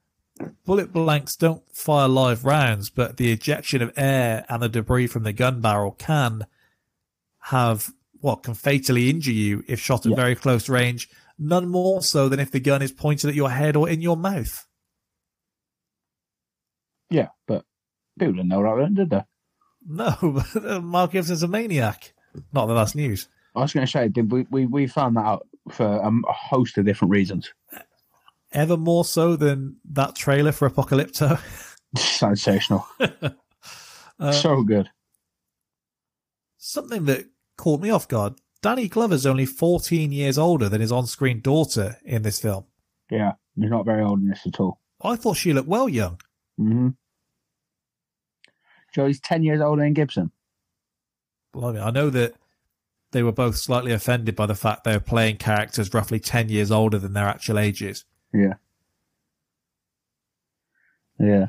bullet 0.65 0.93
blanks 0.93 1.37
don't 1.37 1.63
fire 1.75 2.09
live 2.09 2.45
rounds, 2.45 2.91
but 2.91 3.17
the 3.17 3.31
ejection 3.33 3.83
of 3.83 3.93
air 3.97 4.45
and 4.49 4.63
the 4.63 4.69
debris 4.69 5.07
from 5.07 5.23
the 5.23 5.33
gun 5.33 5.61
barrel 5.61 5.93
can 5.93 6.47
have 7.41 7.91
what 8.21 8.43
can 8.43 8.55
fatally 8.55 9.09
injure 9.11 9.31
you 9.33 9.63
if 9.69 9.79
shot 9.81 10.05
at 10.07 10.11
Yeah. 10.11 10.17
very 10.17 10.35
close 10.35 10.69
range, 10.69 11.09
none 11.39 11.69
more 11.69 12.03
so 12.03 12.29
than 12.29 12.41
if 12.41 12.51
the 12.51 12.61
gun 12.61 12.83
is 12.83 12.93
pointed 12.93 13.29
at 13.31 13.37
your 13.37 13.51
head 13.51 13.77
or 13.77 13.89
in 13.89 14.01
your 14.01 14.17
mouth. 14.17 14.67
Yeah, 17.11 17.29
but 17.47 17.65
people 18.19 18.35
didn't 18.35 18.49
know 18.49 18.63
that 18.63 18.83
then, 18.83 18.95
did 18.95 19.11
they? 19.11 19.23
No, 19.89 20.17
but 20.21 20.67
uh, 20.69 20.81
Mark 20.81 21.13
Gibson's 21.13 21.45
a 21.45 21.49
maniac. 21.49 22.13
Not 22.53 22.67
that 22.67 22.75
that's 22.75 22.97
news. 22.97 23.29
I 23.55 23.61
was 23.61 23.73
going 23.73 23.87
to 23.87 23.91
say, 23.91 24.09
did 24.09 24.33
we, 24.33 24.45
we 24.51 24.67
we 24.67 24.89
found 24.89 25.17
that 25.17 25.25
out 25.25 25.47
for 25.71 25.87
a 25.87 26.33
host 26.33 26.77
of 26.77 26.85
different 26.85 27.13
reasons. 27.13 27.53
Ever 28.53 28.77
more 28.77 29.05
so 29.05 29.37
than 29.37 29.77
that 29.93 30.15
trailer 30.15 30.53
for 30.53 30.69
Apocalypto. 30.71 31.41
Sensational, 31.97 32.87
Uh, 34.19 34.33
so 34.33 34.63
good. 34.63 34.89
something 36.59 37.05
that 37.07 37.27
caught 37.57 37.81
me 37.81 37.91
off 37.91 38.09
guard. 38.09 38.35
Danny 38.63 38.89
Glover's 38.89 39.27
only 39.27 39.47
14 39.47 40.13
years 40.13 40.39
older 40.39 40.69
than 40.69 40.81
his 40.81 40.91
on-screen 40.93 41.41
daughter 41.41 41.97
in 42.05 42.23
this 42.23 42.41
film. 42.41 42.65
Yeah, 43.11 43.33
he's 43.55 43.71
not 43.71 43.85
very 43.85 44.03
old 44.03 44.21
in 44.21 44.29
this 44.29 44.47
at 44.47 44.59
all. 44.61 44.81
I 45.03 45.17
thought 45.17 45.37
she 45.37 45.53
looked 45.53 45.69
well 45.69 45.89
young. 45.89 46.21
Mm-hmm. 46.59 46.89
Joe, 48.95 49.07
he's 49.07 49.21
ten 49.21 49.43
years 49.43 49.61
older 49.61 49.83
than 49.83 49.93
Gibson. 49.93 50.31
Blimey, 51.53 51.81
I 51.81 51.91
know 51.91 52.11
that 52.11 52.35
they 53.13 53.23
were 53.23 53.33
both 53.33 53.57
slightly 53.57 53.93
offended 53.93 54.35
by 54.35 54.47
the 54.47 54.55
fact 54.55 54.85
they 54.85 54.93
were 54.95 55.01
playing 55.01 55.37
characters 55.37 55.93
roughly 55.95 56.19
10 56.19 56.49
years 56.49 56.71
older 56.71 56.99
than 56.99 57.13
their 57.13 57.27
actual 57.29 57.59
ages. 57.59 58.05
Yeah, 58.33 58.55
yeah. 61.19 61.47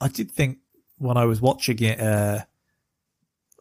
I 0.00 0.08
did 0.08 0.30
think 0.30 0.58
when 0.98 1.16
I 1.16 1.24
was 1.24 1.40
watching 1.40 1.82
it 1.82 2.00
uh, 2.00 2.40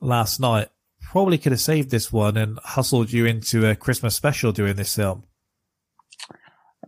last 0.02 0.40
night, 0.40 0.70
probably 1.02 1.38
could 1.38 1.52
have 1.52 1.62
saved 1.62 1.90
this 1.90 2.12
one 2.12 2.38
and 2.38 2.60
hustled 2.64 3.12
you 3.12 3.26
into 3.26 3.66
a 3.70 3.76
Christmas 3.76 4.16
special 4.16 4.52
doing 4.52 4.76
this 4.76 4.96
film. 4.96 5.24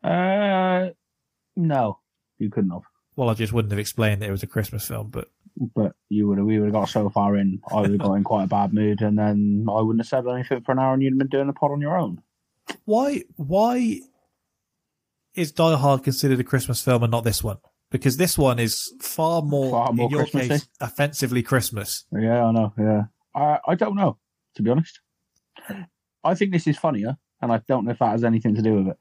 Uh, 0.04 0.90
no, 1.56 2.00
you 2.38 2.50
couldn't 2.50 2.72
have. 2.72 2.82
Well, 3.16 3.30
I 3.30 3.34
just 3.34 3.54
wouldn't 3.54 3.72
have 3.72 3.80
explained 3.80 4.22
that 4.22 4.28
it 4.28 4.32
was 4.32 4.44
a 4.44 4.48
Christmas 4.48 4.88
film, 4.88 5.10
but 5.10 5.30
But 5.74 5.96
you 6.10 6.28
would 6.28 6.38
have. 6.38 6.46
We 6.46 6.60
would 6.60 6.66
have 6.68 6.74
got 6.74 6.90
so 6.90 7.10
far 7.10 7.38
in. 7.38 7.62
I 7.72 7.82
would 7.82 7.92
have 7.92 8.00
got 8.00 8.14
in 8.14 8.24
quite 8.24 8.44
a 8.44 8.48
bad 8.48 8.74
mood, 8.74 9.02
and 9.02 9.18
then 9.18 9.66
I 9.70 9.82
wouldn't 9.82 10.02
have 10.02 10.08
said 10.08 10.28
anything 10.28 10.62
for 10.62 10.74
an 10.74 10.80
hour, 10.80 10.94
and 10.94 11.02
you'd 11.02 11.14
have 11.14 11.20
been 11.20 11.28
doing 11.28 11.48
the 11.48 11.54
pod 11.54 11.72
on 11.72 11.82
your 11.82 11.98
own. 11.98 12.22
why 12.84 13.24
why 13.38 14.02
is 15.36 15.52
Die 15.52 15.76
Hard 15.76 16.04
considered 16.04 16.40
a 16.40 16.44
Christmas 16.44 16.82
film 16.82 17.04
and 17.04 17.12
not 17.12 17.24
this 17.24 17.44
one? 17.44 17.58
Because 17.92 18.18
this 18.18 18.38
one 18.38 18.60
is 18.60 18.94
far 19.00 19.42
more, 19.42 19.72
Far 19.72 19.94
more 19.94 20.06
in 20.08 20.12
your 20.12 20.26
case, 20.26 20.68
offensively 20.82 21.44
Christmas. 21.44 22.06
Yeah, 22.12 22.46
I 22.46 22.52
know. 22.52 22.74
Yeah, 22.78 23.04
I 23.36 23.60
I 23.68 23.76
don't 23.76 23.96
know 23.96 24.18
to 24.56 24.64
be 24.64 24.70
honest. 24.70 25.00
I 26.24 26.34
think 26.36 26.52
this 26.52 26.68
is 26.68 26.78
funnier, 26.78 27.18
and 27.42 27.52
I 27.52 27.62
don't 27.68 27.86
know 27.86 27.92
if 27.92 28.00
that 28.00 28.12
has 28.12 28.24
anything 28.24 28.56
to 28.56 28.62
do 28.62 28.76
with 28.76 28.88
it. 28.88 28.98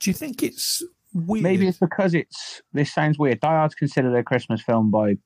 Do 0.00 0.10
you 0.10 0.14
think 0.14 0.42
it's 0.42 0.82
weird? 1.12 1.42
Maybe 1.42 1.68
it's 1.68 1.78
because 1.78 2.14
it's. 2.14 2.62
This 2.72 2.92
sounds 2.92 3.18
weird. 3.18 3.40
Die 3.40 3.48
Hard's 3.48 3.74
considered 3.74 4.14
a 4.14 4.22
Christmas 4.22 4.60
film 4.60 4.90
by. 4.90 5.16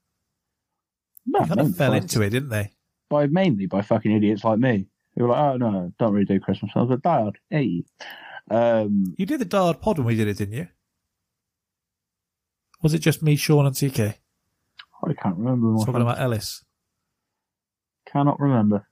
They 1.26 1.46
kind 1.46 1.60
of 1.60 1.76
fell 1.76 1.92
into 1.92 2.22
it, 2.22 2.30
didn't 2.30 2.50
they? 2.50 2.72
by 3.08 3.26
mainly 3.26 3.66
by 3.66 3.82
fucking 3.82 4.12
idiots 4.12 4.44
like 4.44 4.58
me 4.58 4.86
who 5.16 5.24
were 5.24 5.30
like, 5.30 5.40
oh 5.40 5.56
no, 5.56 5.70
no, 5.70 5.92
don't 5.98 6.12
really 6.12 6.24
do 6.24 6.40
Christmas 6.40 6.72
films, 6.72 6.88
but 6.88 7.02
Die 7.02 7.20
Hard, 7.20 7.38
hey. 7.50 7.84
Um, 8.50 9.14
You 9.18 9.26
did 9.26 9.40
the 9.40 9.44
Die 9.44 9.58
Hard 9.58 9.80
pod 9.80 9.98
when 9.98 10.06
we 10.06 10.16
did 10.16 10.28
it, 10.28 10.38
didn't 10.38 10.54
you? 10.54 10.68
Was 12.82 12.94
it 12.94 13.00
just 13.00 13.22
me, 13.22 13.36
Sean, 13.36 13.66
and 13.66 13.74
TK 13.74 14.14
I 15.04 15.12
can't 15.14 15.36
remember. 15.36 15.76
talking 15.78 15.92
friend. 15.94 16.02
about 16.02 16.20
Ellis? 16.20 16.64
Cannot 18.10 18.38
remember. 18.40 18.86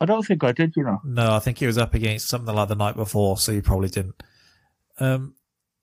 I 0.00 0.04
don't 0.06 0.24
think 0.26 0.42
I 0.44 0.52
did. 0.52 0.74
You 0.76 0.84
know, 0.84 1.00
No, 1.04 1.32
I 1.34 1.38
think 1.38 1.58
he 1.58 1.66
was 1.66 1.78
up 1.78 1.94
against 1.94 2.28
something 2.28 2.54
like 2.54 2.68
the 2.68 2.74
night 2.74 2.96
before, 2.96 3.36
so 3.38 3.52
you 3.52 3.62
probably 3.62 3.88
didn't. 3.88 4.22
Um, 4.98 5.34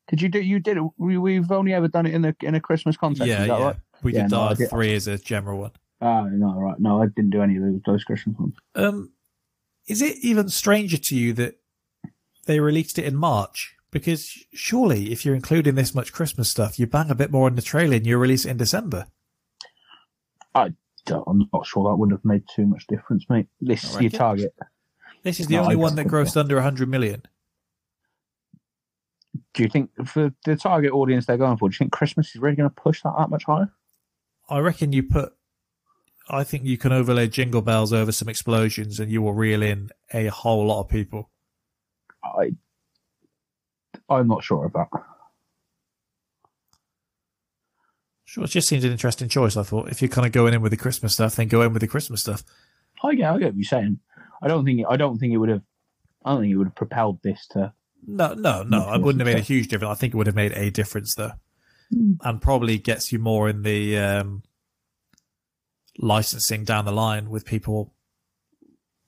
did 0.08 0.22
you 0.22 0.30
do? 0.30 0.40
You 0.42 0.60
did 0.60 0.78
it. 0.78 0.84
We, 0.98 1.18
we've 1.18 1.52
only 1.52 1.74
ever 1.74 1.88
done 1.88 2.06
it 2.06 2.14
in 2.14 2.26
a 2.26 2.36
in 2.42 2.56
a 2.56 2.60
Christmas 2.62 2.98
context. 2.98 3.28
yeah, 3.28 3.42
is 3.44 3.48
that 3.48 3.60
yeah. 3.60 3.66
right? 3.66 3.76
We 4.04 4.14
Yeah, 4.14 4.22
did 4.24 4.32
no, 4.32 4.54
did- 4.54 4.70
3 4.70 4.96
as 4.96 5.08
a 5.08 5.18
general 5.18 5.60
one. 5.60 5.72
Ah, 6.02 6.24
no, 6.32 6.54
right. 6.54 6.80
No, 6.80 7.02
I 7.02 7.08
didn't 7.08 7.32
do 7.32 7.42
any 7.42 7.58
of 7.58 7.64
those, 7.64 7.82
those 7.86 8.04
Christmas 8.06 8.38
ones. 8.40 8.56
Um, 8.76 9.12
is 9.88 10.02
it 10.02 10.18
even 10.22 10.48
stranger 10.48 10.98
to 10.98 11.16
you 11.16 11.34
that 11.34 11.56
they 12.50 12.60
released 12.60 12.98
it 12.98 13.06
in 13.06 13.16
March? 13.16 13.76
Because 13.92 14.36
surely, 14.54 15.12
if 15.12 15.24
you're 15.24 15.36
including 15.36 15.76
this 15.76 15.94
much 15.94 16.12
Christmas 16.12 16.50
stuff, 16.50 16.80
you 16.80 16.88
bang 16.88 17.12
a 17.12 17.16
bit 17.16 17.32
more 17.32 17.48
in 17.48 17.54
the 17.54 17.62
trailer 17.62 17.96
and 17.96 18.08
you 18.08 18.18
release 18.18 18.44
it 18.44 18.50
in 18.50 18.58
December. 18.58 19.06
I 20.56 20.74
don't, 21.06 21.24
I'm 21.28 21.48
not 21.54 21.68
sure 21.68 21.88
that 21.90 21.98
would 21.98 22.10
have 22.10 22.26
made 22.26 22.44
too 22.56 22.66
much 22.66 22.88
difference, 22.88 23.26
mate. 23.30 23.46
This 23.62 23.84
is 23.84 24.02
your 24.02 24.10
target. 24.10 24.56
This 25.22 25.40
is 25.40 25.46
the 25.46 25.58
No, 25.58 25.64
only 25.64 25.76
one 25.76 25.94
that 25.96 26.08
grossed 26.08 26.38
under 26.38 26.56
100 26.56 26.90
million. 26.90 27.22
Do 29.54 29.62
you 29.62 29.70
think 29.70 29.92
for 30.08 30.34
the 30.46 30.56
target 30.56 30.92
audience 30.92 31.28
they're 31.28 31.38
going 31.38 31.58
for, 31.58 31.70
do 31.70 31.74
you 31.74 31.78
think 31.78 31.92
Christmas 31.92 32.36
is 32.36 32.42
really 32.42 32.56
going 32.56 32.70
to 32.70 32.76
push 32.76 33.04
that 33.04 33.14
that 33.16 33.30
much 33.30 33.44
higher? 33.46 33.72
I 34.50 34.58
reckon 34.58 34.92
you 34.92 35.04
put. 35.04 35.34
I 36.28 36.44
think 36.44 36.66
you 36.66 36.80
can 36.80 36.92
overlay 36.92 37.28
jingle 37.28 37.62
bells 37.62 37.94
over 37.94 38.12
some 38.12 38.28
explosions 38.28 39.00
and 39.00 39.12
you 39.12 39.22
will 39.22 39.34
reel 39.34 39.62
in 39.62 39.92
a 40.12 40.28
whole 40.28 40.66
lot 40.66 40.82
of 40.82 40.90
people. 40.90 41.30
I, 42.24 42.52
I'm 44.10 44.28
not 44.28 44.44
sure 44.44 44.66
of 44.66 44.74
that. 44.74 44.88
Sure, 48.26 48.44
it 48.44 48.50
just 48.52 48.68
seems 48.68 48.84
an 48.84 48.92
interesting 48.92 49.28
choice. 49.28 49.58
I 49.58 49.64
thought 49.64 49.90
if 49.90 50.02
you're 50.02 50.10
kind 50.10 50.28
of 50.28 50.32
going 50.32 50.54
in 50.54 50.62
with 50.62 50.72
the 50.72 50.78
Christmas 50.78 51.14
stuff, 51.14 51.36
then 51.36 51.48
go 51.48 51.62
in 51.64 51.74
with 51.74 51.82
the 51.82 51.88
Christmas 51.88 52.22
stuff. 52.22 52.44
I 53.04 53.16
get, 53.16 53.32
I 53.32 53.38
get 53.40 53.46
what 53.48 53.56
you're 53.56 53.64
saying. 53.64 54.00
I 54.42 54.48
don't 54.48 54.64
think, 54.66 54.82
I 54.88 54.98
don't 54.98 55.18
think 55.18 55.34
it 55.34 55.38
would 55.38 55.50
have, 55.50 55.64
I 56.24 56.32
don't 56.34 56.42
think 56.42 56.54
it 56.54 56.58
would 56.58 56.68
have 56.68 56.76
propelled 56.76 57.20
this 57.24 57.48
to. 57.52 57.74
No, 58.06 58.34
no, 58.34 58.64
no. 58.64 58.94
It 58.94 59.02
wouldn't 59.02 59.20
have 59.26 59.34
made 59.34 59.40
a 59.42 59.46
huge 59.46 59.68
difference. 59.68 59.92
I 59.92 60.00
think 60.00 60.14
it 60.14 60.18
would 60.18 60.28
have 60.28 60.36
made 60.36 60.52
a 60.54 60.70
difference 60.70 61.16
though, 61.16 61.32
Hmm. 61.92 62.14
and 62.24 62.40
probably 62.42 62.78
gets 62.78 63.12
you 63.12 63.18
more 63.20 63.50
in 63.50 63.64
the 63.64 63.98
um, 63.98 64.44
licensing 65.98 66.64
down 66.66 66.86
the 66.86 66.92
line 66.92 67.30
with 67.32 67.46
people 67.46 67.94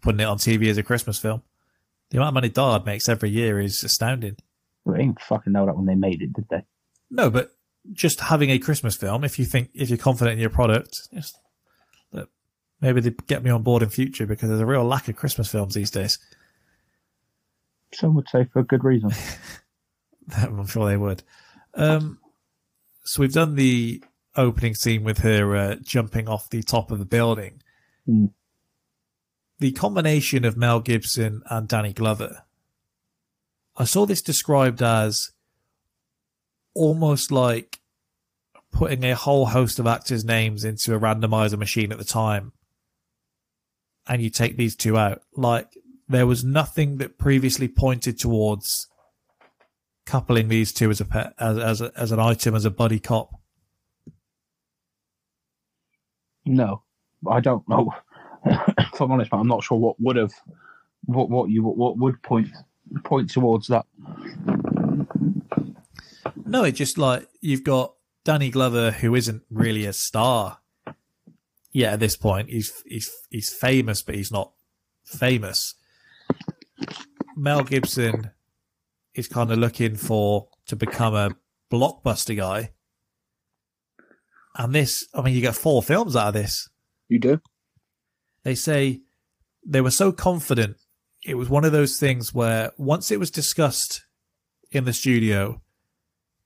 putting 0.01 0.19
it 0.19 0.25
on 0.25 0.39
TV 0.39 0.67
as 0.69 0.77
a 0.79 0.83
Christmas 0.83 1.19
film. 1.19 1.43
The 2.11 2.17
amount 2.17 2.29
of 2.29 2.33
money 2.35 2.49
Die 2.49 2.61
Hard 2.61 2.85
makes 2.85 3.09
every 3.09 3.29
year 3.29 3.59
is 3.59 3.83
astounding. 3.83 4.35
They 4.85 4.97
didn't 4.97 5.21
fucking 5.21 5.53
know 5.53 5.65
that 5.65 5.75
when 5.75 5.85
they 5.85 5.95
made 5.95 6.21
it, 6.21 6.33
did 6.33 6.47
they? 6.49 6.63
No, 7.09 7.29
but 7.29 7.51
just 7.93 8.19
having 8.19 8.49
a 8.51 8.59
Christmas 8.59 8.95
film, 8.95 9.23
if 9.23 9.39
you 9.39 9.45
think 9.45 9.69
if 9.73 9.89
you're 9.89 9.97
confident 9.97 10.33
in 10.33 10.39
your 10.39 10.49
product, 10.49 10.95
just 11.13 11.37
that 12.11 12.27
maybe 12.81 13.01
they 13.01 13.11
get 13.27 13.43
me 13.43 13.49
on 13.49 13.63
board 13.63 13.81
in 13.81 13.89
future 13.89 14.25
because 14.25 14.49
there's 14.49 14.61
a 14.61 14.65
real 14.65 14.83
lack 14.83 15.07
of 15.07 15.15
Christmas 15.15 15.49
films 15.49 15.73
these 15.73 15.91
days. 15.91 16.19
Some 17.93 18.13
would 18.15 18.29
say 18.29 18.45
for 18.51 18.59
a 18.59 18.63
good 18.63 18.83
reason. 18.83 19.11
I'm 20.35 20.67
sure 20.67 20.87
they 20.87 20.97
would. 20.97 21.23
Um, 21.73 22.19
so 23.03 23.21
we've 23.21 23.33
done 23.33 23.55
the 23.55 24.03
opening 24.35 24.75
scene 24.75 25.03
with 25.03 25.19
her 25.19 25.55
uh, 25.55 25.75
jumping 25.81 26.27
off 26.27 26.49
the 26.49 26.63
top 26.63 26.91
of 26.91 26.99
the 26.99 27.05
building. 27.05 27.61
Mm. 28.07 28.31
The 29.61 29.71
combination 29.71 30.43
of 30.43 30.57
Mel 30.57 30.79
Gibson 30.79 31.43
and 31.47 31.67
Danny 31.67 31.93
Glover. 31.93 32.43
I 33.77 33.83
saw 33.83 34.07
this 34.07 34.23
described 34.23 34.81
as 34.81 35.31
almost 36.73 37.31
like 37.31 37.79
putting 38.71 39.03
a 39.03 39.13
whole 39.13 39.45
host 39.45 39.77
of 39.77 39.85
actors' 39.85 40.25
names 40.25 40.63
into 40.63 40.95
a 40.95 40.99
randomizer 40.99 41.59
machine 41.59 41.91
at 41.91 41.99
the 41.99 42.03
time, 42.03 42.53
and 44.07 44.19
you 44.19 44.31
take 44.31 44.57
these 44.57 44.75
two 44.75 44.97
out. 44.97 45.21
Like 45.35 45.77
there 46.09 46.25
was 46.25 46.43
nothing 46.43 46.97
that 46.97 47.19
previously 47.19 47.67
pointed 47.67 48.17
towards 48.17 48.87
coupling 50.07 50.47
these 50.47 50.73
two 50.73 50.89
as 50.89 50.99
a 50.99 51.05
pet, 51.05 51.33
as 51.37 51.59
as, 51.59 51.81
a, 51.81 51.91
as 51.95 52.11
an 52.11 52.19
item 52.19 52.55
as 52.55 52.65
a 52.65 52.71
buddy 52.71 52.99
cop. 52.99 53.29
No, 56.45 56.81
I 57.29 57.41
don't 57.41 57.69
know. 57.69 57.93
If 58.45 59.01
I'm 59.01 59.11
honest, 59.11 59.31
but 59.31 59.37
I'm 59.37 59.47
not 59.47 59.63
sure 59.63 59.77
what 59.77 59.99
would 59.99 60.15
have, 60.15 60.33
what 61.05 61.29
what 61.29 61.49
you 61.49 61.63
what 61.63 61.97
would 61.97 62.21
point 62.23 62.49
point 63.03 63.29
towards 63.29 63.67
that. 63.67 63.85
No, 66.45 66.63
it's 66.63 66.77
just 66.77 66.97
like 66.97 67.27
you've 67.39 67.63
got 67.63 67.93
Danny 68.25 68.49
Glover, 68.49 68.91
who 68.91 69.15
isn't 69.15 69.43
really 69.49 69.85
a 69.85 69.93
star 69.93 70.59
yet 71.71 71.93
at 71.93 71.99
this 71.99 72.17
point. 72.17 72.49
He's 72.49 72.83
he's 72.85 73.11
he's 73.29 73.51
famous, 73.51 74.01
but 74.01 74.15
he's 74.15 74.31
not 74.31 74.51
famous. 75.05 75.75
Mel 77.35 77.63
Gibson 77.63 78.31
is 79.13 79.27
kind 79.27 79.51
of 79.51 79.59
looking 79.59 79.95
for 79.95 80.47
to 80.67 80.75
become 80.75 81.15
a 81.15 81.35
blockbuster 81.71 82.35
guy. 82.35 82.71
And 84.57 84.75
this, 84.75 85.07
I 85.13 85.21
mean, 85.21 85.33
you 85.33 85.41
get 85.41 85.55
four 85.55 85.81
films 85.81 86.15
out 86.15 86.29
of 86.29 86.33
this. 86.33 86.69
You 87.07 87.19
do. 87.19 87.41
They 88.43 88.55
say 88.55 89.01
they 89.65 89.81
were 89.81 89.91
so 89.91 90.11
confident. 90.11 90.77
It 91.25 91.35
was 91.35 91.49
one 91.49 91.65
of 91.65 91.71
those 91.71 91.99
things 91.99 92.33
where 92.33 92.71
once 92.77 93.11
it 93.11 93.19
was 93.19 93.29
discussed 93.31 94.03
in 94.71 94.85
the 94.85 94.93
studio, 94.93 95.61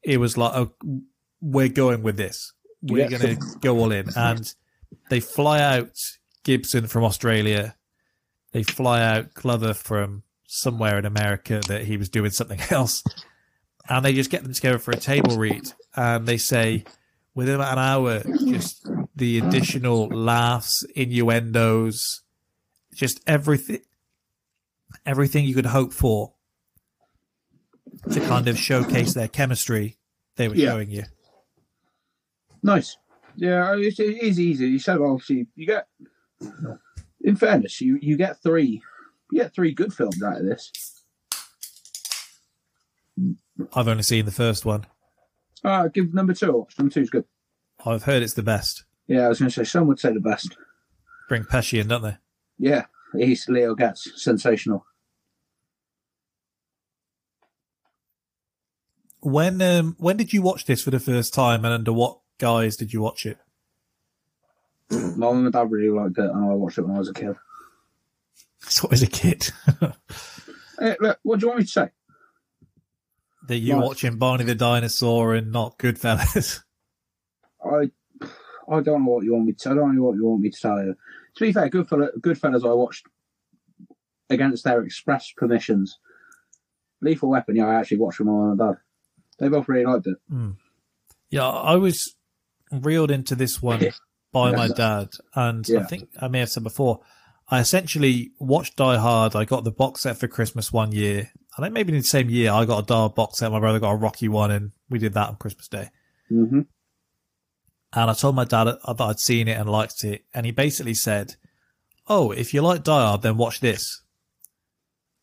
it 0.03 0.17
was 0.17 0.37
like, 0.37 0.51
oh, 0.55 0.73
we're 1.41 1.69
going 1.69 2.03
with 2.03 2.17
this. 2.17 2.51
We're 2.81 3.07
Yeah. 3.09 3.17
going 3.17 3.37
to 3.37 3.57
go 3.59 3.77
all 3.79 3.91
in. 3.91 4.09
And 4.15 4.53
they 5.09 5.19
fly 5.19 5.61
out 5.61 5.91
Gibson 6.43 6.87
from 6.87 7.03
Australia. 7.03 7.75
They 8.51 8.63
fly 8.63 9.01
out 9.01 9.33
Glover 9.33 9.73
from 9.73 10.23
somewhere 10.47 10.97
in 10.99 11.05
America 11.05 11.61
that 11.67 11.83
he 11.85 11.97
was 11.97 12.09
doing 12.09 12.31
something 12.31 12.59
else. 12.69 13.03
And 13.87 14.03
they 14.03 14.13
just 14.13 14.29
get 14.31 14.43
them 14.43 14.53
together 14.53 14.79
for 14.79 14.91
a 14.91 14.97
table 14.97 15.37
read. 15.37 15.71
And 15.95 16.27
they 16.27 16.37
say, 16.37 16.83
within 17.33 17.55
about 17.55 17.73
an 17.77 17.83
hour, 17.83 18.23
just 18.47 18.85
the 19.15 19.37
additional 19.39 20.07
laughs, 20.07 20.83
innuendos, 20.95 22.21
just 22.93 23.21
everything, 23.27 23.79
everything 25.05 25.45
you 25.45 25.55
could 25.55 25.67
hope 25.67 25.93
for 25.93 26.33
to 28.11 28.19
kind 28.21 28.47
of 28.47 28.57
showcase 28.57 29.13
their 29.13 29.27
chemistry, 29.27 29.97
they 30.35 30.47
were 30.47 30.55
Yeah. 30.55 30.71
showing 30.71 30.89
you. 30.91 31.03
Nice. 32.61 32.97
Yeah, 33.37 33.73
it's, 33.77 33.99
easy. 33.99 34.67
You 34.67 34.79
said 34.79 34.97
obviously 34.99 35.47
you 35.55 35.65
get. 35.65 35.87
In 37.21 37.35
fairness, 37.35 37.81
you 37.81 37.97
you 38.01 38.17
get 38.17 38.41
three, 38.41 38.81
you 39.31 39.39
get 39.41 39.53
three 39.53 39.73
good 39.73 39.93
films 39.93 40.21
out 40.21 40.37
of 40.37 40.45
this. 40.45 40.71
I've 43.73 43.87
only 43.87 44.03
seen 44.03 44.25
the 44.25 44.31
first 44.31 44.65
one. 44.65 44.85
Uh, 45.63 45.87
give 45.87 46.13
number 46.13 46.33
two. 46.33 46.67
Number 46.77 46.93
two's 46.93 47.09
good. 47.09 47.25
I've 47.85 48.03
heard 48.03 48.21
it's 48.23 48.33
the 48.33 48.43
best. 48.43 48.83
Yeah, 49.07 49.25
I 49.25 49.27
was 49.29 49.39
going 49.39 49.49
to 49.49 49.55
say 49.55 49.63
some 49.63 49.87
would 49.87 49.99
say 49.99 50.13
the 50.13 50.19
best. 50.19 50.57
Bring 51.29 51.43
Pesci 51.43 51.79
in, 51.79 51.87
don't 51.87 52.01
they? 52.01 52.17
Yeah, 52.57 52.85
he's 53.15 53.47
Leo 53.47 53.75
Getz, 53.75 54.11
sensational. 54.21 54.85
When 59.21 59.61
um, 59.61 59.95
when 59.97 60.17
did 60.17 60.33
you 60.33 60.41
watch 60.41 60.65
this 60.65 60.83
for 60.83 60.91
the 60.91 60.99
first 60.99 61.33
time, 61.33 61.65
and 61.65 61.73
under 61.73 61.91
what 61.91 62.19
guise 62.37 62.77
did 62.77 62.93
you 62.93 63.01
watch 63.01 63.25
it? 63.25 63.37
My 64.91 64.99
mum 65.15 65.45
and 65.45 65.53
dad 65.53 65.71
really 65.71 65.89
liked 65.89 66.17
it, 66.19 66.29
and 66.29 66.45
I 66.45 66.53
watched 66.53 66.77
it 66.77 66.83
when 66.83 66.95
I 66.95 66.99
was 66.99 67.09
a 67.09 67.13
kid. 67.13 67.35
So 68.67 68.87
as 68.91 69.03
a 69.03 69.07
kid, 69.07 69.51
Hey, 70.79 70.95
look, 70.99 71.19
what 71.21 71.39
do 71.39 71.43
you 71.43 71.49
want 71.49 71.59
me 71.59 71.65
to 71.65 71.71
say? 71.71 71.89
that 73.47 73.57
you 73.57 73.75
Right. 73.75 73.83
watching 73.83 74.17
Barney 74.17 74.43
the 74.43 74.55
dinosaur 74.55 75.35
and 75.35 75.51
not 75.51 75.77
Goodfellas. 75.77 76.63
I 77.63 77.91
I 78.69 78.81
don't 78.81 79.05
know 79.05 79.11
what 79.11 79.23
you 79.23 79.33
want 79.33 79.45
me 79.45 79.53
to. 79.53 79.69
I 79.69 79.73
don't 79.73 79.95
know 79.95 80.03
what 80.03 80.15
you 80.15 80.25
want 80.25 80.41
me 80.41 80.49
to 80.49 80.59
tell 80.59 80.83
you. 80.83 80.95
To 81.37 81.45
be 81.45 81.51
fair, 81.51 81.69
Goodfellas, 81.69 82.17
Goodfellas 82.19 82.69
I 82.69 82.73
watched 82.73 83.05
against 84.29 84.63
their 84.63 84.81
express 84.83 85.31
permissions. 85.35 85.99
Lethal 87.01 87.29
Weapon, 87.29 87.55
yeah, 87.55 87.67
I 87.67 87.75
actually 87.75 87.97
watched 87.97 88.19
with 88.19 88.27
my 88.27 88.33
mum 88.33 88.49
and 88.51 88.59
dad. 88.59 88.77
They 89.37 89.49
both 89.49 89.67
really 89.67 89.85
liked 89.85 90.07
it. 90.07 90.17
Yeah, 91.29 91.47
I 91.47 91.75
was 91.75 92.15
reeled 92.71 93.11
into 93.11 93.35
this 93.35 93.61
one 93.61 93.85
by 94.31 94.51
my 94.51 94.69
dad, 94.69 95.09
and 95.35 95.65
I 95.77 95.83
think 95.83 96.09
I 96.19 96.27
may 96.27 96.39
have 96.39 96.49
said 96.49 96.63
before. 96.63 97.01
I 97.47 97.59
essentially 97.59 98.31
watched 98.39 98.77
Die 98.77 98.97
Hard. 98.97 99.35
I 99.35 99.45
got 99.45 99.63
the 99.63 99.71
box 99.71 100.01
set 100.01 100.17
for 100.17 100.27
Christmas 100.27 100.73
one 100.73 100.91
year. 100.91 101.31
I 101.57 101.61
think 101.61 101.73
maybe 101.73 101.93
in 101.93 101.99
the 101.99 102.03
same 102.03 102.29
year 102.29 102.51
I 102.51 102.65
got 102.65 102.83
a 102.83 102.85
Die 102.85 102.95
Hard 102.95 103.13
box 103.13 103.39
set. 103.39 103.51
My 103.51 103.59
brother 103.59 103.79
got 103.79 103.91
a 103.91 103.97
Rocky 103.97 104.27
one, 104.27 104.51
and 104.51 104.71
we 104.89 104.97
did 104.97 105.13
that 105.13 105.29
on 105.29 105.35
Christmas 105.35 105.67
Day. 105.67 105.89
Mm-hmm. 106.31 106.61
And 107.95 108.11
I 108.11 108.13
told 108.13 108.35
my 108.35 108.43
dad 108.43 108.65
that 108.65 108.79
I'd 108.99 109.19
seen 109.19 109.47
it 109.47 109.57
and 109.57 109.69
liked 109.69 110.03
it, 110.03 110.25
and 110.33 110.45
he 110.45 110.51
basically 110.51 110.93
said, 110.93 111.35
"Oh, 112.07 112.31
if 112.31 112.53
you 112.53 112.61
like 112.61 112.83
Die 112.83 112.91
Hard, 113.01 113.21
then 113.21 113.37
watch 113.37 113.61
this." 113.61 114.01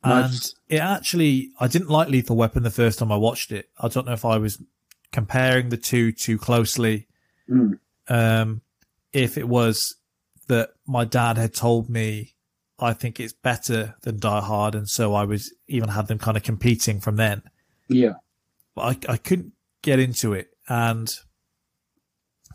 Nice. 0.04 0.54
And 0.68 0.76
it 0.76 0.80
actually, 0.80 1.50
I 1.60 1.68
didn't 1.68 1.90
like 1.90 2.08
Lethal 2.08 2.36
Weapon 2.36 2.62
the 2.62 2.70
first 2.70 2.98
time 2.98 3.12
I 3.12 3.16
watched 3.16 3.52
it. 3.52 3.68
I 3.78 3.88
don't 3.88 4.06
know 4.06 4.14
if 4.14 4.24
I 4.24 4.38
was 4.38 4.60
comparing 5.12 5.68
the 5.68 5.76
two 5.76 6.12
too 6.12 6.38
closely. 6.38 7.06
Mm. 7.48 7.78
Um, 8.08 8.62
if 9.12 9.36
it 9.36 9.46
was 9.46 9.94
that 10.48 10.70
my 10.86 11.04
dad 11.04 11.36
had 11.36 11.54
told 11.54 11.88
me, 11.88 12.34
I 12.78 12.94
think 12.94 13.20
it's 13.20 13.32
better 13.34 13.94
than 14.02 14.18
Die 14.18 14.40
Hard, 14.40 14.74
and 14.74 14.88
so 14.88 15.14
I 15.14 15.24
was 15.24 15.52
even 15.68 15.90
had 15.90 16.08
them 16.08 16.18
kind 16.18 16.36
of 16.36 16.42
competing 16.42 17.00
from 17.00 17.16
then. 17.16 17.42
Yeah. 17.88 18.14
But 18.74 19.08
I, 19.08 19.12
I 19.12 19.16
couldn't 19.18 19.52
get 19.82 19.98
into 19.98 20.32
it, 20.32 20.48
and 20.68 21.14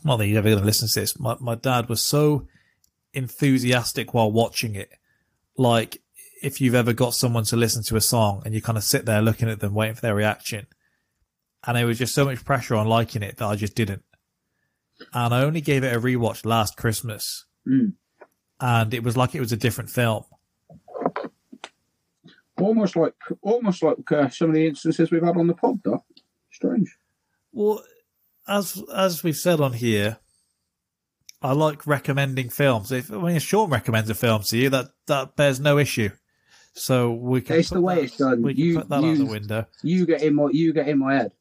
not 0.04 0.18
that 0.18 0.28
you're 0.28 0.36
never 0.36 0.50
going 0.50 0.60
to 0.60 0.66
listen 0.66 0.88
to 0.88 1.00
this. 1.00 1.20
My 1.20 1.36
my 1.40 1.56
dad 1.56 1.90
was 1.90 2.02
so 2.02 2.48
enthusiastic 3.14 4.14
while 4.14 4.32
watching 4.32 4.76
it, 4.76 4.92
like 5.58 6.02
if 6.44 6.62
you've 6.62 6.76
ever 6.76 6.94
got 6.94 7.14
someone 7.16 7.44
to 7.46 7.56
listen 7.56 7.82
to 7.84 7.96
a 7.96 8.02
song 8.02 8.44
and 8.46 8.54
you 8.54 8.62
kind 8.62 8.78
of 8.78 8.84
sit 8.84 9.06
there 9.06 9.22
looking 9.22 9.50
at 9.50 9.60
them, 9.60 9.74
waiting 9.74 9.96
for 9.96 10.02
their 10.02 10.14
reaction, 10.16 10.68
and 11.66 11.76
there 11.78 11.88
was 11.88 11.98
just 11.98 12.14
so 12.14 12.26
much 12.26 12.46
pressure 12.46 12.76
on 12.76 12.88
liking 12.88 13.24
it 13.24 13.38
that 13.38 13.46
I 13.48 13.56
just 13.56 13.74
didn't. 13.76 14.04
And 15.14 15.34
I 15.34 15.44
only 15.44 15.62
gave 15.62 15.84
it 15.84 15.96
a 15.96 16.00
rewatch 16.00 16.46
last 16.46 16.78
Christmas, 16.78 17.46
Mm. 17.68 17.94
and 18.60 18.94
it 18.94 19.04
was 19.04 19.18
like 19.18 19.34
it 19.36 19.40
was 19.40 19.52
a 19.52 19.58
different 19.58 19.90
film. 19.90 20.24
Almost 22.60 22.96
like 22.96 23.14
almost 23.44 23.84
like 23.84 24.12
uh, 24.12 24.30
some 24.30 24.50
of 24.50 24.56
the 24.56 24.66
instances 24.68 25.12
we've 25.12 25.22
had 25.24 25.38
on 25.38 25.46
the 25.48 25.54
pod, 25.54 25.80
though. 25.84 26.04
Strange. 26.52 26.98
Well, 27.52 27.84
as 28.48 28.82
as 28.94 29.24
we've 29.24 29.36
said 29.38 29.60
on 29.60 29.74
here, 29.74 30.18
I 31.42 31.52
like 31.54 31.86
recommending 31.88 32.50
films. 32.50 32.92
If 32.92 33.12
I 33.12 33.18
mean, 33.18 33.36
if 33.36 33.44
Sean 33.44 33.70
recommends 33.70 34.10
a 34.10 34.16
film 34.16 34.44
to 34.44 34.58
you, 34.58 34.70
that 34.70 34.88
that 35.08 35.36
bears 35.36 35.60
no 35.60 35.78
issue. 35.78 36.10
So 36.74 37.12
we 37.12 37.42
can. 37.42 37.58
It's 37.60 37.70
the 37.72 37.82
way 37.82 37.96
that- 37.96 38.04
it's 38.04 38.18
done. 38.18 38.42
We 38.44 38.54
can 38.54 38.64
You- 38.64 38.78
put 38.80 38.90
that 38.90 39.02
you- 39.04 39.12
out 39.12 39.18
the 39.18 39.26
window. 39.26 39.66
You 39.84 40.06
get 40.06 40.22
in 40.22 40.36
my 40.36 40.50
you 40.52 40.74
get 40.74 40.88
in 40.88 41.00
my 41.00 41.16
head. 41.16 41.32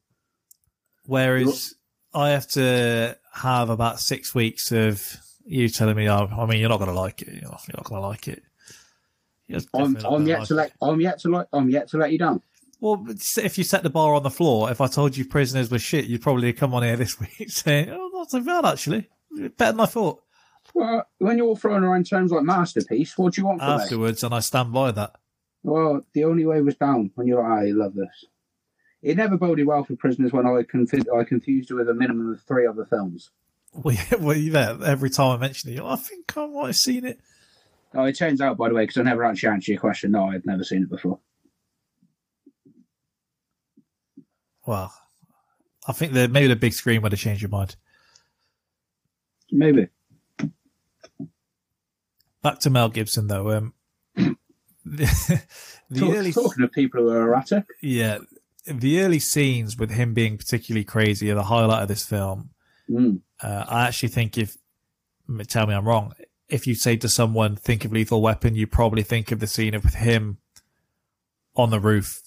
Whereas 1.05 1.75
I 2.13 2.29
have 2.29 2.47
to 2.49 3.17
have 3.33 3.69
about 3.69 3.99
six 3.99 4.33
weeks 4.35 4.71
of 4.71 5.17
you 5.45 5.69
telling 5.69 5.95
me, 5.95 6.09
oh, 6.09 6.27
I 6.31 6.45
mean, 6.45 6.59
you're 6.59 6.69
not 6.69 6.79
going 6.79 6.89
to 6.89 6.99
like 6.99 7.21
it. 7.21 7.29
You're 7.33 7.43
not, 7.49 7.61
not 7.73 7.83
going 7.85 8.01
to 8.01 8.07
like 8.07 8.27
it. 8.27 8.43
I'm 9.73 9.95
I'm 10.05 10.27
yet 10.27 10.39
like 10.39 10.47
to 10.49 10.53
it. 10.53 10.57
let 10.57 10.71
I'm 10.81 10.99
yet 10.99 11.19
to 11.19 11.29
let 11.29 11.47
I'm 11.53 11.69
yet 11.69 11.87
to 11.89 11.97
let 11.97 12.11
you 12.11 12.17
down. 12.17 12.41
Well, 12.79 13.05
if 13.09 13.57
you 13.57 13.63
set 13.63 13.83
the 13.83 13.89
bar 13.89 14.13
on 14.13 14.23
the 14.23 14.29
floor, 14.29 14.69
if 14.69 14.81
I 14.81 14.87
told 14.87 15.17
you 15.17 15.25
prisoners 15.25 15.71
were 15.71 15.79
shit, 15.79 16.05
you'd 16.05 16.21
probably 16.21 16.53
come 16.53 16.73
on 16.73 16.83
here 16.83 16.95
this 16.95 17.19
week 17.39 17.49
saying, 17.49 17.89
"Oh, 17.89 18.09
not 18.13 18.29
so 18.29 18.41
bad 18.41 18.65
actually, 18.65 19.09
better 19.57 19.71
than 19.71 19.79
I 19.79 19.85
thought." 19.85 20.21
Well, 20.73 21.07
when 21.17 21.37
you're 21.37 21.55
throwing 21.55 21.83
around 21.83 22.07
terms 22.07 22.31
like 22.31 22.43
masterpiece, 22.43 23.17
what 23.17 23.33
do 23.33 23.41
you 23.41 23.47
want 23.47 23.59
from? 23.59 23.69
Afterwards, 23.81 24.23
and 24.23 24.33
I 24.33 24.39
stand 24.39 24.73
by 24.73 24.91
that. 24.91 25.15
Well, 25.63 26.05
the 26.13 26.25
only 26.25 26.45
way 26.45 26.61
was 26.61 26.75
down 26.75 27.11
when 27.15 27.27
you're 27.27 27.41
like, 27.41 27.51
ah, 27.51 27.61
I 27.61 27.71
love 27.71 27.93
this. 27.93 28.25
It 29.01 29.17
never 29.17 29.37
boded 29.37 29.67
well 29.67 29.83
for 29.83 29.95
prisoners 29.95 30.31
when 30.31 30.45
I 30.45 30.63
conf- 30.63 31.09
I 31.15 31.23
confused 31.23 31.71
it 31.71 31.75
with 31.75 31.89
a 31.89 31.93
minimum 31.93 32.31
of 32.31 32.41
three 32.41 32.67
other 32.67 32.85
films. 32.85 33.31
Well, 33.73 33.95
yeah, 34.11 34.15
well, 34.19 34.83
every 34.83 35.09
time 35.09 35.37
I 35.37 35.37
mention 35.37 35.71
it. 35.71 35.81
I 35.81 35.95
think 35.95 36.35
I 36.37 36.45
might 36.47 36.67
have 36.67 36.75
seen 36.75 37.05
it. 37.05 37.19
Oh, 37.93 38.03
it 38.03 38.17
turns 38.17 38.41
out, 38.41 38.57
by 38.57 38.69
the 38.69 38.75
way, 38.75 38.83
because 38.83 38.97
I 38.97 39.03
never 39.03 39.23
actually 39.23 39.49
answered 39.49 39.71
your 39.71 39.79
question. 39.79 40.11
No, 40.11 40.25
I'd 40.25 40.45
never 40.45 40.63
seen 40.63 40.83
it 40.83 40.89
before. 40.89 41.19
Well, 44.67 44.93
I 45.87 45.93
think 45.93 46.13
that 46.13 46.29
maybe 46.29 46.47
the 46.47 46.55
big 46.55 46.73
screen 46.73 47.01
would 47.01 47.13
have 47.13 47.19
changed 47.21 47.41
your 47.41 47.49
mind. 47.49 47.75
Maybe. 49.51 49.87
Back 52.43 52.59
to 52.59 52.69
Mel 52.69 52.89
Gibson 52.89 53.27
though. 53.27 53.51
Um, 53.51 53.73
the, 54.15 54.33
the 55.89 55.99
Talk- 55.99 56.15
early 56.15 56.33
talking 56.33 56.63
of 56.63 56.71
people 56.71 57.01
who 57.01 57.09
are 57.09 57.21
erratic. 57.23 57.65
yeah 57.81 58.19
the 58.65 58.99
early 58.99 59.19
scenes 59.19 59.77
with 59.77 59.91
him 59.91 60.13
being 60.13 60.37
particularly 60.37 60.83
crazy 60.83 61.31
are 61.31 61.35
the 61.35 61.43
highlight 61.43 61.83
of 61.83 61.87
this 61.87 62.05
film. 62.05 62.49
Mm. 62.89 63.21
Uh, 63.41 63.63
I 63.67 63.87
actually 63.87 64.09
think 64.09 64.37
if 64.37 64.57
tell 65.47 65.65
me 65.67 65.73
I'm 65.73 65.87
wrong, 65.87 66.13
if 66.49 66.67
you 66.67 66.75
say 66.75 66.97
to 66.97 67.07
someone 67.09 67.55
think 67.55 67.85
of 67.85 67.93
Lethal 67.93 68.21
Weapon, 68.21 68.55
you 68.55 68.67
probably 68.67 69.03
think 69.03 69.31
of 69.31 69.39
the 69.39 69.47
scene 69.47 69.73
of 69.73 69.83
him 69.85 70.39
on 71.55 71.69
the 71.69 71.79
roof, 71.79 72.21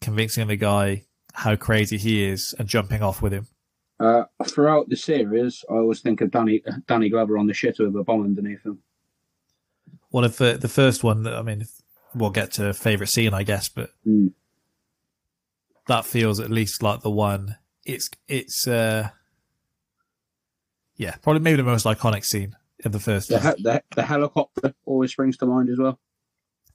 convincing 0.00 0.46
the 0.46 0.56
guy 0.56 1.02
how 1.34 1.56
crazy 1.56 1.98
he 1.98 2.24
is 2.24 2.54
and 2.58 2.68
jumping 2.68 3.02
off 3.02 3.20
with 3.20 3.32
him. 3.32 3.46
Uh, 4.00 4.24
throughout 4.46 4.88
the 4.88 4.96
series, 4.96 5.64
I 5.70 5.74
always 5.74 6.00
think 6.00 6.20
of 6.20 6.30
Danny 6.30 6.62
Danny 6.88 7.08
Glover 7.10 7.36
on 7.38 7.46
the 7.46 7.52
shitter 7.52 7.86
with 7.86 7.96
a 7.96 8.02
bomb 8.04 8.22
underneath 8.24 8.64
him. 8.64 8.78
One 10.10 10.24
of 10.24 10.36
the 10.38 10.56
the 10.56 10.68
first 10.68 11.04
one 11.04 11.22
that 11.24 11.34
I 11.34 11.42
mean, 11.42 11.66
we'll 12.14 12.30
get 12.30 12.52
to 12.52 12.72
favorite 12.74 13.08
scene, 13.08 13.34
I 13.34 13.42
guess, 13.42 13.68
but 13.68 13.90
Mm. 14.06 14.32
that 15.88 16.04
feels 16.06 16.40
at 16.40 16.50
least 16.50 16.82
like 16.82 17.00
the 17.02 17.10
one. 17.10 17.56
It's 17.84 18.10
it's 18.28 18.66
uh 18.66 19.10
yeah, 20.96 21.16
probably 21.22 21.40
maybe 21.42 21.56
the 21.56 21.62
most 21.64 21.86
iconic 21.86 22.24
scene 22.24 22.54
of 22.84 22.92
the 22.92 23.00
first. 23.00 23.28
The, 23.28 23.40
he- 23.40 23.62
the, 23.62 23.82
the 23.96 24.02
helicopter 24.02 24.74
always 24.86 25.10
springs 25.12 25.36
to 25.38 25.46
mind 25.46 25.68
as 25.68 25.78
well. 25.78 25.98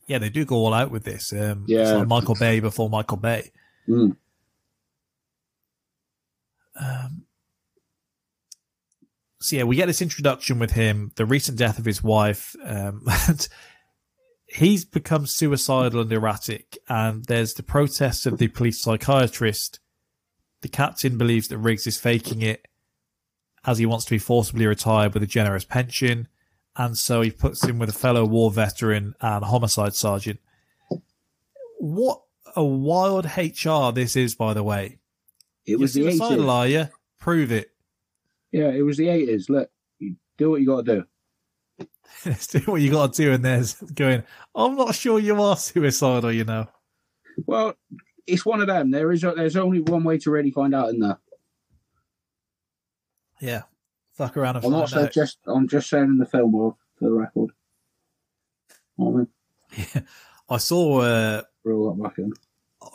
Yeah, 0.07 0.17
they 0.17 0.29
do 0.29 0.43
go 0.43 0.55
all 0.57 0.73
out 0.73 0.91
with 0.91 1.03
this. 1.03 1.31
Um, 1.31 1.65
Yeah. 1.67 1.81
it's 1.81 1.91
like 1.91 2.07
Michael 2.07 2.35
Bay 2.35 2.59
before 2.59 2.89
Michael 2.89 3.17
Bay. 3.17 3.51
Mm. 3.87 4.15
Um, 6.79 7.25
so 9.41 9.55
yeah, 9.55 9.63
we 9.63 9.75
get 9.75 9.85
this 9.85 10.01
introduction 10.01 10.59
with 10.59 10.71
him, 10.71 11.11
the 11.15 11.25
recent 11.25 11.57
death 11.57 11.79
of 11.79 11.85
his 11.85 12.03
wife, 12.03 12.55
um, 12.63 13.03
and 13.27 13.47
he's 14.47 14.85
become 14.85 15.25
suicidal 15.25 16.01
and 16.01 16.11
erratic. 16.11 16.77
And 16.87 17.25
there's 17.25 17.53
the 17.53 17.63
protest 17.63 18.25
of 18.25 18.37
the 18.37 18.47
police 18.49 18.81
psychiatrist. 18.81 19.79
The 20.61 20.67
captain 20.67 21.17
believes 21.17 21.47
that 21.47 21.57
Riggs 21.57 21.87
is 21.87 21.97
faking 21.97 22.41
it, 22.41 22.67
as 23.65 23.77
he 23.77 23.85
wants 23.85 24.05
to 24.05 24.11
be 24.11 24.19
forcibly 24.19 24.65
retired 24.65 25.13
with 25.13 25.23
a 25.23 25.27
generous 25.27 25.63
pension, 25.63 26.27
and 26.75 26.97
so 26.97 27.21
he 27.21 27.31
puts 27.31 27.63
him 27.63 27.79
with 27.79 27.89
a 27.89 27.93
fellow 27.93 28.25
war 28.25 28.51
veteran 28.51 29.13
and 29.21 29.43
a 29.43 29.47
homicide 29.47 29.95
sergeant. 29.95 30.39
What 31.79 32.21
a 32.55 32.63
wild 32.63 33.25
HR 33.37 33.91
this 33.93 34.15
is, 34.15 34.35
by 34.35 34.53
the 34.53 34.63
way. 34.63 34.98
It 35.73 35.79
was 35.79 35.95
You're 35.95 36.11
the 36.11 36.17
80s. 36.19 36.49
are 36.49 36.67
you? 36.67 36.87
Prove 37.19 37.51
it. 37.51 37.71
Yeah, 38.51 38.69
it 38.69 38.81
was 38.81 38.97
the 38.97 39.09
eighties. 39.09 39.49
Look, 39.49 39.69
you 39.99 40.15
do 40.37 40.49
what 40.49 40.61
you 40.61 40.67
got 40.67 40.85
to 40.85 40.95
do. 40.95 41.87
Let's 42.25 42.47
do 42.47 42.59
what 42.59 42.81
you 42.81 42.91
got 42.91 43.13
to 43.13 43.23
do. 43.23 43.31
And 43.33 43.45
there's 43.45 43.75
going, 43.75 44.23
I'm 44.55 44.75
not 44.75 44.95
sure 44.95 45.19
you 45.19 45.41
are 45.41 45.55
suicidal, 45.55 46.31
you 46.31 46.45
know. 46.45 46.67
Well, 47.45 47.75
it's 48.25 48.45
one 48.45 48.61
of 48.61 48.67
them. 48.67 48.91
There 48.91 49.11
is 49.11 49.21
there's 49.21 49.55
only 49.55 49.81
one 49.81 50.03
way 50.03 50.17
to 50.19 50.31
really 50.31 50.51
find 50.51 50.73
out 50.73 50.89
in 50.89 50.99
there. 50.99 51.19
Yeah. 53.39 53.63
Fuck 54.13 54.35
around 54.35 54.57
and 54.57 54.65
I'm 54.65 54.71
find 54.71 54.91
not 54.91 55.03
out. 55.03 55.13
just 55.13 55.37
I'm 55.47 55.67
just 55.67 55.89
saying 55.89 56.05
in 56.05 56.17
the 56.17 56.25
film 56.25 56.51
world 56.51 56.75
for 56.97 57.05
the 57.05 57.11
record. 57.15 57.51
You 58.97 59.05
know 59.05 59.09
what 59.11 59.27
I 59.71 59.97
mean? 59.97 60.07
I 60.49 60.57
saw 60.57 61.01
uh, 61.01 61.41
Roll 61.63 61.93
that 61.93 62.03
back 62.03 62.17
in. 62.17 62.33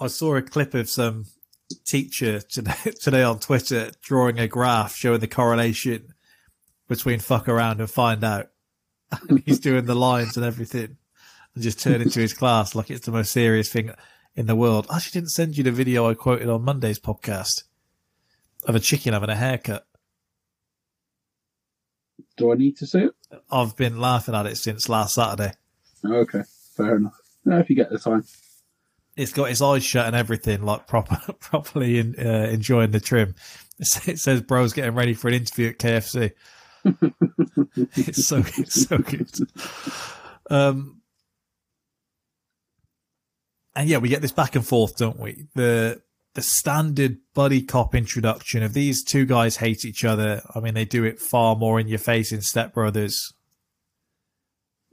I 0.00 0.08
saw 0.08 0.34
a 0.36 0.42
clip 0.42 0.74
of 0.74 0.88
some 0.88 1.26
teacher 1.74 2.40
today, 2.40 2.74
today 3.00 3.22
on 3.22 3.38
Twitter 3.38 3.90
drawing 4.02 4.38
a 4.38 4.48
graph 4.48 4.94
showing 4.96 5.20
the 5.20 5.28
correlation 5.28 6.14
between 6.88 7.20
fuck 7.20 7.48
around 7.48 7.80
and 7.80 7.90
find 7.90 8.22
out. 8.24 8.50
And 9.28 9.42
he's 9.46 9.60
doing 9.60 9.84
the 9.84 9.94
lines 9.94 10.36
and 10.36 10.44
everything 10.44 10.96
and 11.54 11.62
just 11.62 11.80
turning 11.80 12.10
to 12.10 12.20
his 12.20 12.34
class 12.34 12.74
like 12.74 12.90
it's 12.90 13.06
the 13.06 13.12
most 13.12 13.30
serious 13.30 13.70
thing 13.70 13.92
in 14.34 14.46
the 14.46 14.56
world. 14.56 14.86
I 14.90 14.96
actually 14.96 15.20
didn't 15.20 15.30
send 15.30 15.56
you 15.56 15.62
the 15.62 15.70
video 15.70 16.08
I 16.10 16.14
quoted 16.14 16.48
on 16.48 16.62
Monday's 16.62 16.98
podcast 16.98 17.64
of 18.64 18.74
a 18.74 18.80
chicken 18.80 19.12
having 19.12 19.30
a 19.30 19.36
haircut. 19.36 19.86
Do 22.36 22.52
I 22.52 22.56
need 22.56 22.76
to 22.78 22.86
see 22.86 23.00
it? 23.00 23.12
I've 23.50 23.76
been 23.76 24.00
laughing 24.00 24.34
at 24.34 24.46
it 24.46 24.56
since 24.56 24.88
last 24.88 25.14
Saturday. 25.14 25.52
Okay, 26.04 26.42
fair 26.76 26.96
enough. 26.96 27.20
No, 27.44 27.58
if 27.58 27.70
you 27.70 27.76
get 27.76 27.90
the 27.90 27.98
time. 27.98 28.24
It's 29.16 29.32
got 29.32 29.48
his 29.48 29.62
eyes 29.62 29.84
shut 29.84 30.06
and 30.06 30.16
everything, 30.16 30.62
like 30.62 30.86
proper, 30.86 31.20
properly 31.40 31.98
in, 31.98 32.14
uh, 32.18 32.48
enjoying 32.50 32.90
the 32.90 33.00
trim. 33.00 33.34
It 33.78 34.18
says, 34.18 34.40
"Bro's 34.42 34.72
getting 34.72 34.94
ready 34.94 35.14
for 35.14 35.28
an 35.28 35.34
interview 35.34 35.68
at 35.68 35.78
KFC." 35.78 36.32
it's 37.96 38.26
so 38.26 38.38
it's 38.38 38.88
so 38.88 38.98
good. 38.98 39.30
Um, 40.50 41.00
and 43.74 43.88
yeah, 43.88 43.98
we 43.98 44.08
get 44.08 44.22
this 44.22 44.32
back 44.32 44.54
and 44.54 44.66
forth, 44.66 44.96
don't 44.96 45.18
we? 45.18 45.46
The 45.54 46.02
the 46.34 46.42
standard 46.42 47.18
buddy 47.34 47.62
cop 47.62 47.94
introduction 47.94 48.62
of 48.62 48.74
these 48.74 49.04
two 49.04 49.24
guys 49.24 49.56
hate 49.56 49.84
each 49.84 50.04
other. 50.04 50.42
I 50.54 50.60
mean, 50.60 50.74
they 50.74 50.84
do 50.84 51.04
it 51.04 51.20
far 51.20 51.56
more 51.56 51.78
in 51.78 51.88
your 51.88 51.98
face 51.98 52.32
in 52.32 52.42
Step 52.42 52.74
Brothers. 52.74 53.32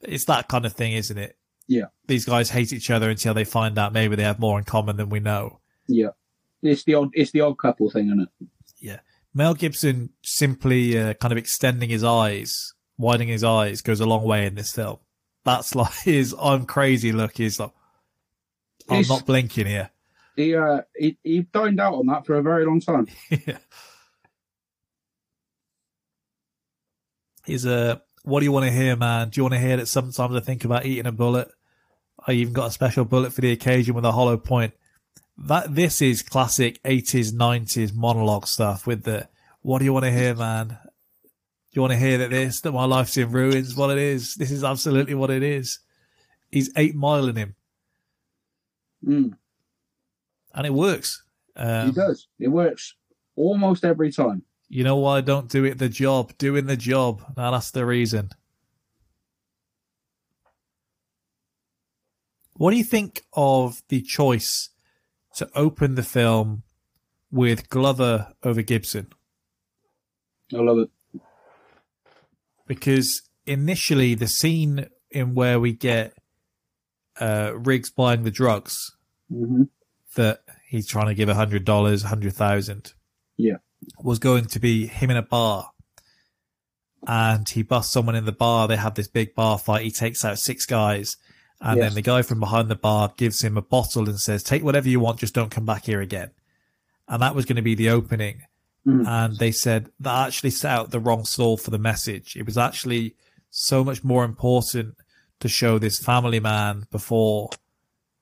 It's 0.04 0.26
that 0.26 0.48
kind 0.48 0.66
of 0.66 0.74
thing, 0.74 0.94
isn't 0.94 1.18
it? 1.18 1.38
Yeah, 1.74 1.86
These 2.08 2.26
guys 2.26 2.50
hate 2.50 2.74
each 2.74 2.90
other 2.92 3.10
until 3.10 3.34
they 3.34 3.46
find 3.46 3.78
out 3.80 3.94
maybe 3.94 4.18
they 4.18 4.24
have 4.24 4.40
more 4.40 4.58
in 4.60 4.66
common 4.66 4.98
than 4.98 5.08
we 5.10 5.22
know. 5.22 5.60
yeah. 5.88 6.10
It's 6.62 6.84
the 6.84 6.96
odd 6.96 7.10
it's 7.14 7.32
the 7.32 7.40
odd 7.42 7.58
couple 7.58 7.90
thing, 7.90 8.08
isn't 8.08 8.20
it? 8.22 8.30
Yeah. 8.80 9.00
Mel 9.34 9.54
Gibson 9.54 10.10
simply 10.22 11.00
uh, 11.00 11.14
kind 11.14 11.32
of 11.32 11.38
extending 11.38 11.90
his 11.90 12.04
eyes, 12.04 12.74
widening 12.98 13.30
his 13.30 13.44
eyes, 13.44 13.82
goes 13.82 14.00
a 14.02 14.06
long 14.06 14.24
way 14.26 14.46
in 14.46 14.56
this 14.56 14.74
film. 14.74 14.98
That's 15.46 15.74
like 15.82 15.94
his 16.04 16.36
I'm 16.40 16.66
crazy 16.66 17.14
look. 17.14 17.38
He's 17.38 17.58
like, 17.60 17.72
I'm 18.90 18.98
He's- 18.98 19.10
not 19.10 19.26
blinking 19.26 19.66
here. 19.68 19.90
He 20.36 20.56
uh 20.56 20.82
he, 20.96 21.18
he 21.24 21.42
dined 21.44 21.80
out 21.80 21.94
on 21.96 22.06
that 22.08 22.26
for 22.26 22.36
a 22.36 22.44
very 22.44 22.66
long 22.66 22.82
time. 22.82 23.08
yeah. 23.30 23.58
He's 27.46 27.66
a, 27.66 28.02
what 28.24 28.40
do 28.42 28.46
you 28.46 28.52
want 28.52 28.66
to 28.66 28.72
hear, 28.72 28.96
man? 28.96 29.30
Do 29.30 29.40
you 29.40 29.44
want 29.44 29.54
to 29.56 29.60
hear 29.60 29.78
that 29.78 29.88
sometimes 29.88 30.36
I 30.36 30.40
think 30.42 30.64
about 30.64 30.86
eating 30.86 31.08
a 31.08 31.12
bullet? 31.12 31.50
I 32.28 32.34
even 32.34 32.54
got 32.54 32.68
a 32.68 32.72
special 32.72 33.06
bullet 33.06 33.34
for 33.34 33.42
the 33.42 33.52
occasion 33.52 33.96
with 33.96 34.06
a 34.06 34.12
hollow 34.12 34.38
point. 34.38 34.74
That 35.38 35.74
this 35.74 36.02
is 36.02 36.22
classic 36.22 36.82
80s, 36.84 37.32
90s 37.32 37.96
monologue 37.96 38.48
stuff 38.48 38.86
with 38.86 39.04
the, 39.04 39.28
what 39.62 39.80
do 39.80 39.86
you 39.86 39.94
want 39.94 40.06
to 40.06 40.12
hear, 40.12 40.36
man? 40.36 40.68
Do 40.68 41.78
you 41.78 41.82
want 41.82 41.94
to 41.94 42.00
hear 42.00 42.18
that 42.20 42.30
this, 42.30 42.62
that 42.62 42.74
my 42.74 42.86
life's 42.86 43.18
in 43.18 43.32
ruins? 43.32 43.76
What 43.76 43.92
it 43.92 43.98
is. 43.98 44.36
This 44.36 44.52
is 44.52 44.64
absolutely 44.64 45.16
what 45.16 45.32
it 45.32 45.42
is. 45.42 45.80
He's 46.52 46.70
eight 46.76 46.96
mile 46.96 47.28
in 47.28 47.38
him 47.38 47.56
Mm, 49.06 49.34
and 50.54 50.66
it 50.66 50.74
works. 50.74 51.24
Um, 51.56 51.88
he 51.88 51.92
does. 51.92 52.28
It 52.40 52.50
works 52.50 52.96
almost 53.36 53.84
every 53.84 54.12
time. 54.12 54.44
You 54.70 54.84
know 54.84 54.98
why 54.98 55.18
I 55.18 55.22
don't 55.22 55.50
do 55.50 55.66
it? 55.66 55.78
The 55.78 55.90
job, 55.90 56.38
doing 56.38 56.66
the 56.66 56.78
job. 56.78 57.22
Now 57.36 57.52
that's 57.52 57.72
the 57.72 57.86
reason. 57.86 58.30
What 62.62 62.70
do 62.70 62.78
you 62.78 62.84
think 62.84 63.24
of 63.34 63.82
the 63.88 64.04
choice 64.04 64.70
to 65.38 65.50
open 65.56 65.96
the 65.96 66.04
film 66.04 66.62
with 67.32 67.72
Glover 67.72 68.34
over 68.44 68.62
Gibson? 68.62 69.08
I 70.54 70.58
love 70.58 70.78
it. 70.78 71.22
Because 72.68 73.24
initially, 73.48 74.14
the 74.14 74.28
scene 74.28 74.86
in 75.10 75.34
where 75.34 75.60
we 75.60 75.74
get 75.74 76.14
uh, 77.20 77.54
Riggs 77.56 77.90
buying 77.90 78.22
the 78.26 78.30
drugs 78.30 78.96
hmm 79.28 79.64
that 80.16 80.42
he's 80.70 80.88
trying 80.88 81.08
to 81.08 81.16
give 81.16 81.30
a 81.30 81.34
hundred 81.34 81.66
dollars, 81.66 82.04
hundred 82.04 82.34
thousand, 82.34 82.94
Yeah. 83.38 83.58
was 84.04 84.20
going 84.20 84.46
to 84.46 84.60
be 84.60 84.86
him 84.86 85.10
in 85.10 85.18
a 85.18 85.24
bar. 85.24 85.72
And 87.08 87.50
he 87.50 87.64
busts 87.64 87.92
someone 87.92 88.14
in 88.16 88.26
the 88.26 88.32
bar. 88.32 88.68
They 88.68 88.76
have 88.76 88.94
this 88.94 89.08
big 89.08 89.34
bar 89.34 89.58
fight. 89.58 89.84
He 89.84 89.90
takes 89.90 90.24
out 90.24 90.38
six 90.38 90.68
guys. 90.68 91.18
And 91.62 91.78
Yes. 91.78 91.86
then 91.86 91.96
the 91.96 92.02
guy 92.02 92.24
from 92.24 92.40
behind 92.40 92.70
the 92.70 92.76
bar 92.76 93.14
gives 93.16 93.44
him 93.44 93.56
a 93.56 93.62
bottle 93.62 94.10
and 94.10 94.20
says, 94.20 94.42
take 94.42 94.64
whatever 94.64 94.90
you 94.90 95.00
want. 95.00 95.20
Just 95.20 95.36
don't 95.36 95.52
come 95.52 95.66
back 95.66 95.86
here 95.86 96.02
again. 96.02 96.32
And 97.08 97.22
that 97.22 97.36
was 97.36 97.46
going 97.46 97.58
to 97.58 97.62
be 97.62 97.76
the 97.76 97.90
opening. 97.90 98.42
Mm. 98.86 99.08
And 99.08 99.38
they 99.38 99.52
said 99.52 99.92
that 100.00 100.28
actually 100.28 100.50
set 100.50 100.72
out 100.72 100.90
the 100.90 101.00
wrong 101.00 101.24
stall 101.24 101.58
for 101.58 101.70
the 101.70 101.78
message. 101.78 102.36
It 102.36 102.48
was 102.48 102.58
actually 102.58 103.16
so 103.52 103.84
much 103.84 104.04
more 104.04 104.26
important 104.26 104.96
to 105.40 105.48
show 105.48 105.78
this 105.78 106.00
family 106.00 106.40
man 106.40 106.88
before 106.90 107.50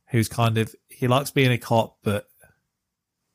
who's 0.10 0.28
kind 0.28 0.58
of, 0.58 0.76
he 0.90 1.08
likes 1.08 1.32
being 1.32 1.52
a 1.52 1.58
cop, 1.58 1.98
but 2.04 2.28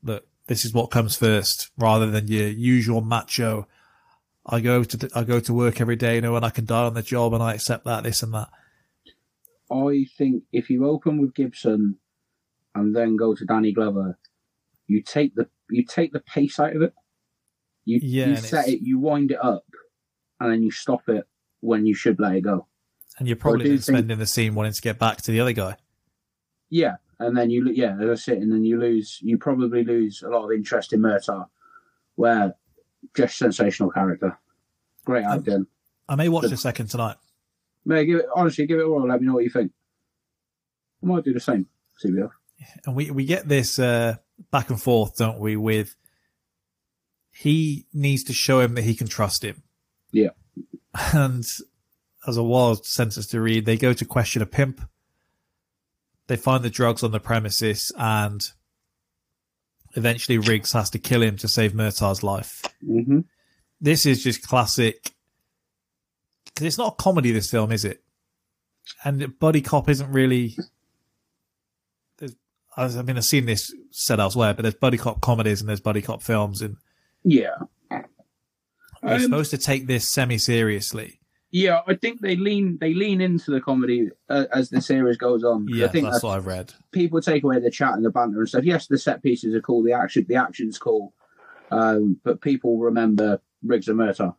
look, 0.02 0.26
this 0.48 0.66
is 0.66 0.74
what 0.74 0.90
comes 0.90 1.16
first 1.16 1.70
rather 1.78 2.10
than 2.10 2.28
your 2.28 2.48
usual 2.48 3.00
macho. 3.00 3.66
I 4.44 4.60
go 4.60 4.84
to, 4.84 5.08
I 5.14 5.24
go 5.24 5.40
to 5.40 5.54
work 5.54 5.80
every 5.80 5.96
day, 5.96 6.16
you 6.16 6.20
know, 6.20 6.36
and 6.36 6.44
I 6.44 6.50
can 6.50 6.66
die 6.66 6.84
on 6.84 6.92
the 6.92 7.02
job 7.02 7.32
and 7.32 7.42
I 7.42 7.54
accept 7.54 7.86
that, 7.86 8.02
this 8.02 8.22
and 8.22 8.34
that. 8.34 8.48
I 9.74 10.06
think 10.16 10.44
if 10.52 10.70
you 10.70 10.86
open 10.86 11.18
with 11.20 11.34
Gibson 11.34 11.96
and 12.74 12.94
then 12.94 13.16
go 13.16 13.34
to 13.34 13.44
Danny 13.44 13.72
Glover, 13.72 14.18
you 14.86 15.02
take 15.02 15.34
the 15.34 15.48
you 15.70 15.84
take 15.84 16.12
the 16.12 16.20
pace 16.20 16.60
out 16.60 16.76
of 16.76 16.82
it. 16.82 16.92
You, 17.84 17.98
Yeah, 18.02 18.28
you 18.28 18.36
set 18.36 18.68
it's- 18.68 18.74
it, 18.74 18.80
you 18.82 18.98
wind 18.98 19.30
it 19.32 19.42
up, 19.44 19.64
and 20.40 20.52
then 20.52 20.62
you 20.62 20.70
stop 20.70 21.08
it 21.08 21.26
when 21.60 21.86
you 21.86 21.94
should 21.94 22.20
let 22.20 22.36
it 22.36 22.42
go. 22.42 22.66
And 23.18 23.26
you're 23.28 23.36
probably 23.36 23.64
do 23.64 23.68
then 23.70 23.78
think- 23.78 23.96
spending 23.98 24.18
the 24.18 24.26
scene 24.26 24.54
wanting 24.54 24.72
to 24.72 24.80
get 24.82 24.98
back 24.98 25.22
to 25.22 25.30
the 25.32 25.40
other 25.40 25.52
guy. 25.52 25.76
Yeah, 26.70 26.96
and 27.18 27.36
then 27.36 27.50
you 27.50 27.68
yeah, 27.70 27.96
as 28.00 28.10
I 28.10 28.14
said, 28.14 28.38
and 28.38 28.52
then 28.52 28.64
you 28.64 28.78
lose. 28.78 29.18
You 29.22 29.38
probably 29.38 29.84
lose 29.84 30.22
a 30.22 30.28
lot 30.28 30.44
of 30.44 30.52
interest 30.52 30.92
in 30.92 31.00
Murtaugh, 31.00 31.46
where 32.16 32.54
just 33.16 33.38
sensational 33.38 33.90
character, 33.90 34.38
great 35.04 35.24
acting. 35.24 35.66
I 36.08 36.14
may 36.16 36.28
watch 36.28 36.48
the 36.48 36.56
second 36.56 36.88
tonight. 36.88 37.16
May 37.84 38.06
give 38.06 38.20
it 38.20 38.26
honestly, 38.34 38.66
give 38.66 38.78
it 38.78 38.86
a 38.86 38.88
whirl. 38.88 39.08
Let 39.08 39.20
me 39.20 39.26
know 39.26 39.34
what 39.34 39.44
you 39.44 39.50
think. 39.50 39.72
I 41.02 41.06
might 41.06 41.24
do 41.24 41.32
the 41.32 41.40
same. 41.40 41.66
And 42.86 42.94
we, 42.96 43.10
we 43.10 43.24
get 43.24 43.46
this 43.46 43.78
uh, 43.78 44.16
back 44.50 44.70
and 44.70 44.80
forth, 44.80 45.16
don't 45.16 45.38
we? 45.38 45.56
With 45.56 45.94
he 47.30 47.86
needs 47.92 48.24
to 48.24 48.32
show 48.32 48.60
him 48.60 48.74
that 48.74 48.82
he 48.82 48.94
can 48.94 49.08
trust 49.08 49.44
him. 49.44 49.62
Yeah. 50.12 50.30
And 51.12 51.44
as 52.26 52.36
a 52.36 52.42
wild 52.42 52.86
sentence 52.86 53.26
to 53.28 53.40
read, 53.40 53.66
they 53.66 53.76
go 53.76 53.92
to 53.92 54.04
question 54.04 54.40
a 54.40 54.46
pimp. 54.46 54.80
They 56.26 56.36
find 56.36 56.64
the 56.64 56.70
drugs 56.70 57.02
on 57.02 57.10
the 57.10 57.20
premises, 57.20 57.92
and 57.98 58.48
eventually 59.94 60.38
Riggs 60.38 60.72
has 60.72 60.88
to 60.90 60.98
kill 60.98 61.22
him 61.22 61.36
to 61.38 61.48
save 61.48 61.74
Murtaugh's 61.74 62.22
life. 62.22 62.62
Mm-hmm. 62.82 63.20
This 63.80 64.06
is 64.06 64.22
just 64.22 64.46
classic. 64.46 65.13
Because 66.54 66.66
it's 66.66 66.78
not 66.78 66.92
a 66.92 66.96
comedy, 67.02 67.32
this 67.32 67.50
film, 67.50 67.72
is 67.72 67.84
it? 67.84 68.02
And 69.04 69.38
Buddy 69.38 69.60
Cop 69.60 69.88
isn't 69.88 70.10
really. 70.12 70.56
There's, 72.18 72.36
I 72.76 73.02
mean, 73.02 73.16
I've 73.16 73.24
seen 73.24 73.46
this 73.46 73.72
said 73.90 74.20
elsewhere, 74.20 74.54
but 74.54 74.62
there's 74.62 74.74
Buddy 74.74 74.98
Cop 74.98 75.20
comedies 75.20 75.60
and 75.60 75.68
there's 75.68 75.80
Buddy 75.80 76.02
Cop 76.02 76.22
films, 76.22 76.60
and 76.62 76.76
Yeah. 77.24 77.56
you're 77.90 78.04
Um, 79.02 79.20
supposed 79.20 79.50
to 79.50 79.58
take 79.58 79.86
this 79.86 80.08
semi 80.08 80.38
seriously. 80.38 81.20
Yeah, 81.50 81.82
I 81.86 81.94
think 81.94 82.20
they 82.20 82.34
lean 82.34 82.78
they 82.80 82.94
lean 82.94 83.20
into 83.20 83.52
the 83.52 83.60
comedy 83.60 84.10
uh, 84.28 84.46
as 84.52 84.70
the 84.70 84.80
series 84.80 85.16
goes 85.16 85.44
on. 85.44 85.68
Yeah, 85.68 85.86
I 85.86 85.88
think 85.88 86.04
that's 86.10 86.22
what 86.24 86.36
I've 86.36 86.46
read. 86.46 86.72
people 86.90 87.20
take 87.20 87.44
away 87.44 87.60
the 87.60 87.70
chat 87.70 87.94
and 87.94 88.04
the 88.04 88.10
banter 88.10 88.40
and 88.40 88.48
stuff. 88.48 88.64
Yes, 88.64 88.88
the 88.88 88.98
set 88.98 89.22
pieces 89.22 89.54
are 89.54 89.60
cool, 89.60 89.82
the 89.84 89.92
action 89.92 90.26
the 90.28 90.34
action's 90.34 90.78
cool, 90.78 91.14
um, 91.70 92.18
but 92.24 92.40
people 92.40 92.78
remember 92.78 93.40
Riggs 93.62 93.86
and 93.88 93.98
Murtaugh. 93.98 94.34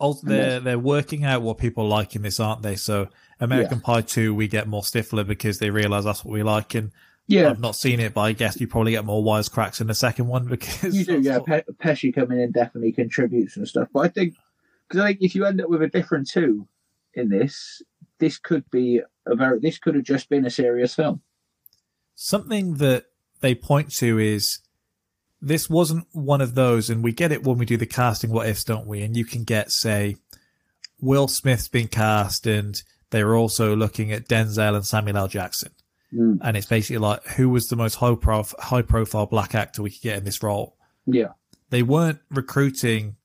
Also, 0.00 0.26
they're 0.26 0.58
they're 0.60 0.78
working 0.78 1.24
out 1.24 1.42
what 1.42 1.58
people 1.58 1.86
like 1.86 2.16
in 2.16 2.22
this, 2.22 2.40
aren't 2.40 2.62
they? 2.62 2.74
So 2.76 3.08
American 3.38 3.80
Pie 3.80 4.00
two, 4.02 4.34
we 4.34 4.48
get 4.48 4.66
more 4.66 4.82
Stifler 4.82 5.26
because 5.26 5.58
they 5.58 5.70
realise 5.70 6.04
that's 6.04 6.24
what 6.24 6.32
we 6.32 6.42
like, 6.42 6.74
and 6.74 6.90
Yeah. 7.26 7.50
I've 7.50 7.60
not 7.60 7.76
seen 7.76 8.00
it, 8.00 8.14
but 8.14 8.22
I 8.22 8.32
guess 8.32 8.60
you 8.60 8.66
probably 8.66 8.92
get 8.92 9.04
more 9.04 9.22
wisecracks 9.22 9.80
in 9.80 9.86
the 9.86 9.94
second 9.94 10.26
one 10.26 10.46
because 10.48 10.96
You 10.96 11.04
do, 11.04 11.20
yeah. 11.20 11.38
Pe- 11.46 11.62
Pesci 11.78 12.12
coming 12.14 12.40
in 12.40 12.50
definitely 12.50 12.92
contributes 12.92 13.56
and 13.56 13.68
stuff. 13.68 13.88
But 13.92 14.00
I 14.00 14.08
think 14.08 14.34
because 14.88 15.02
I 15.04 15.08
think 15.08 15.18
if 15.22 15.34
you 15.34 15.44
end 15.44 15.60
up 15.60 15.68
with 15.70 15.82
a 15.82 15.88
different 15.88 16.28
two 16.28 16.66
in 17.14 17.28
this, 17.28 17.82
this 18.18 18.38
could 18.38 18.68
be 18.70 19.00
a 19.26 19.34
very 19.36 19.60
this 19.60 19.78
could 19.78 19.94
have 19.94 20.04
just 20.04 20.28
been 20.28 20.44
a 20.46 20.50
serious 20.50 20.94
film. 20.94 21.20
something 22.14 22.74
that 22.74 23.04
they 23.40 23.54
point 23.54 23.90
to 23.96 24.18
is 24.18 24.58
this 25.40 25.70
wasn't 25.70 26.06
one 26.12 26.40
of 26.40 26.54
those, 26.54 26.90
and 26.90 27.02
we 27.02 27.12
get 27.12 27.32
it 27.32 27.44
when 27.44 27.58
we 27.58 27.66
do 27.66 27.76
the 27.76 27.86
casting 27.86 28.30
what 28.30 28.48
ifs, 28.48 28.64
don't 28.64 28.86
we? 28.86 29.02
And 29.02 29.16
you 29.16 29.24
can 29.24 29.44
get, 29.44 29.72
say, 29.72 30.16
Will 31.00 31.28
Smith's 31.28 31.68
been 31.68 31.88
cast, 31.88 32.46
and 32.46 32.82
they 33.10 33.24
were 33.24 33.36
also 33.36 33.74
looking 33.74 34.12
at 34.12 34.28
Denzel 34.28 34.76
and 34.76 34.86
Samuel 34.86 35.16
L. 35.16 35.28
Jackson. 35.28 35.72
Mm. 36.12 36.38
And 36.42 36.56
it's 36.56 36.66
basically 36.66 36.98
like, 36.98 37.24
who 37.24 37.48
was 37.48 37.68
the 37.68 37.76
most 37.76 37.94
high, 37.94 38.14
prof- 38.14 38.54
high 38.58 38.82
profile 38.82 39.26
black 39.26 39.54
actor 39.54 39.82
we 39.82 39.90
could 39.90 40.02
get 40.02 40.18
in 40.18 40.24
this 40.24 40.42
role? 40.42 40.76
Yeah. 41.06 41.32
They 41.70 41.82
weren't 41.82 42.18
recruiting 42.30 43.16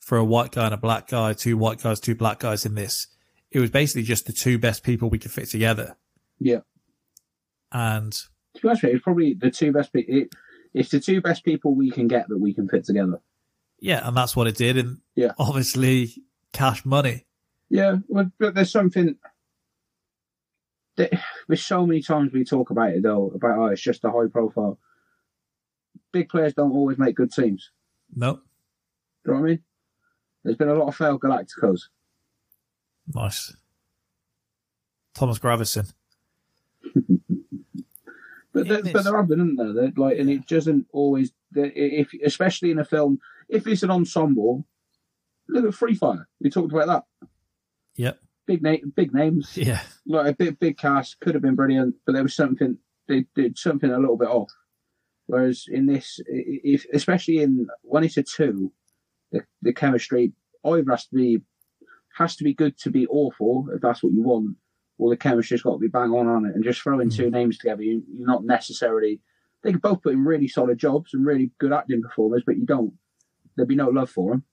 for 0.00 0.18
a 0.18 0.24
white 0.24 0.52
guy 0.52 0.66
and 0.66 0.74
a 0.74 0.78
black 0.78 1.08
guy, 1.08 1.32
two 1.32 1.56
white 1.56 1.80
guys, 1.80 2.00
two 2.00 2.14
black 2.14 2.40
guys 2.40 2.66
in 2.66 2.74
this. 2.74 3.06
It 3.50 3.60
was 3.60 3.70
basically 3.70 4.02
just 4.02 4.26
the 4.26 4.32
two 4.32 4.58
best 4.58 4.82
people 4.82 5.08
we 5.08 5.18
could 5.18 5.30
fit 5.30 5.48
together. 5.48 5.96
Yeah. 6.40 6.60
And 7.70 8.12
To 8.12 8.60
be 8.60 8.68
honest 8.68 8.82
with 8.82 8.90
you, 8.90 8.96
it's 8.96 9.04
probably 9.04 9.34
the 9.34 9.50
two 9.50 9.72
best 9.72 9.92
people. 9.92 10.14
It, 10.16 10.34
it's 10.74 10.90
the 10.90 11.00
two 11.00 11.20
best 11.20 11.44
people 11.44 11.74
we 11.74 11.90
can 11.90 12.08
get 12.08 12.28
that 12.28 12.38
we 12.38 12.54
can 12.54 12.68
fit 12.68 12.84
together. 12.84 13.20
Yeah, 13.80 14.06
and 14.06 14.16
that's 14.16 14.34
what 14.36 14.46
it 14.46 14.56
did. 14.56 14.78
And 14.78 14.98
Yeah. 15.16 15.32
obviously, 15.38 16.22
cash 16.52 16.84
money. 16.84 17.26
Yeah, 17.68 17.96
well, 18.08 18.30
but 18.38 18.54
there's 18.54 18.70
something. 18.70 19.16
That, 20.96 21.10
there's 21.48 21.64
so 21.64 21.86
many 21.86 22.02
times 22.02 22.32
we 22.32 22.44
talk 22.44 22.68
about 22.68 22.90
it 22.90 23.02
though 23.02 23.30
about 23.34 23.58
oh 23.58 23.66
it's 23.66 23.80
just 23.80 24.04
a 24.04 24.10
high 24.10 24.26
profile. 24.30 24.78
Big 26.12 26.28
players 26.28 26.52
don't 26.52 26.72
always 26.72 26.98
make 26.98 27.16
good 27.16 27.32
teams. 27.32 27.70
No, 28.14 28.34
Do 28.34 28.40
you 29.24 29.32
know 29.32 29.40
what 29.40 29.46
I 29.46 29.50
mean? 29.52 29.62
There's 30.44 30.56
been 30.58 30.68
a 30.68 30.74
lot 30.74 30.88
of 30.88 30.96
failed 30.96 31.22
Galacticos. 31.22 31.84
nice. 33.14 33.56
Thomas 35.14 35.38
Gravesen. 35.38 35.92
But 38.52 38.68
there, 38.68 38.82
but 38.82 39.04
there 39.04 39.16
have 39.16 39.28
been, 39.28 39.40
isn't 39.40 39.56
there? 39.56 39.72
They're 39.72 39.92
like, 39.96 40.18
and 40.18 40.28
it 40.28 40.46
doesn't 40.46 40.86
always. 40.92 41.32
If 41.54 42.10
especially 42.24 42.70
in 42.70 42.78
a 42.78 42.84
film, 42.84 43.18
if 43.48 43.66
it's 43.66 43.82
an 43.82 43.90
ensemble, 43.90 44.66
look 45.48 45.64
at 45.64 45.74
Free 45.74 45.94
Fire. 45.94 46.28
We 46.40 46.50
talked 46.50 46.72
about 46.72 46.86
that. 46.86 47.28
Yep. 47.96 48.18
Big 48.46 48.62
name, 48.62 48.92
big 48.94 49.14
names. 49.14 49.56
Yeah. 49.56 49.80
Like 50.06 50.26
a 50.26 50.36
big, 50.36 50.58
big 50.58 50.78
cast 50.78 51.20
could 51.20 51.34
have 51.34 51.42
been 51.42 51.54
brilliant, 51.54 51.94
but 52.04 52.12
there 52.12 52.22
was 52.22 52.34
something 52.34 52.78
they 53.08 53.24
did 53.34 53.58
something 53.58 53.90
a 53.90 53.98
little 53.98 54.16
bit 54.16 54.28
off. 54.28 54.50
Whereas 55.26 55.66
in 55.68 55.86
this, 55.86 56.20
if 56.26 56.84
especially 56.92 57.38
in 57.38 57.68
when 57.82 58.04
it's 58.04 58.16
a 58.16 58.22
two, 58.22 58.72
the, 59.30 59.42
the 59.62 59.72
chemistry 59.72 60.32
either 60.64 60.90
has 60.90 61.06
to 61.06 61.14
be 61.14 61.40
has 62.16 62.36
to 62.36 62.44
be 62.44 62.52
good 62.52 62.76
to 62.78 62.90
be 62.90 63.06
awful 63.06 63.68
if 63.74 63.80
that's 63.80 64.02
what 64.02 64.12
you 64.12 64.22
want, 64.22 64.56
or 64.98 65.10
the 65.10 65.16
chemistry's 65.16 65.62
got 65.62 65.72
to 65.72 65.78
be 65.78 65.88
bang 65.88 66.10
on 66.10 66.26
on 66.28 66.44
it. 66.46 66.54
And 66.54 66.62
just 66.64 66.80
throwing 66.80 67.10
two 67.10 67.30
names 67.30 67.58
together, 67.58 67.82
you, 67.82 68.02
you're 68.12 68.26
not 68.26 68.44
necessarily. 68.44 69.20
They 69.62 69.72
could 69.72 69.82
both 69.82 70.02
put 70.02 70.12
in 70.12 70.24
really 70.24 70.48
solid 70.48 70.78
jobs 70.78 71.14
and 71.14 71.24
really 71.24 71.50
good 71.58 71.72
acting 71.72 72.02
performers, 72.02 72.42
but 72.44 72.56
you 72.56 72.66
don't. 72.66 72.94
There'd 73.56 73.68
be 73.68 73.76
no 73.76 73.88
love 73.88 74.10
for 74.10 74.32
them. 74.32 74.44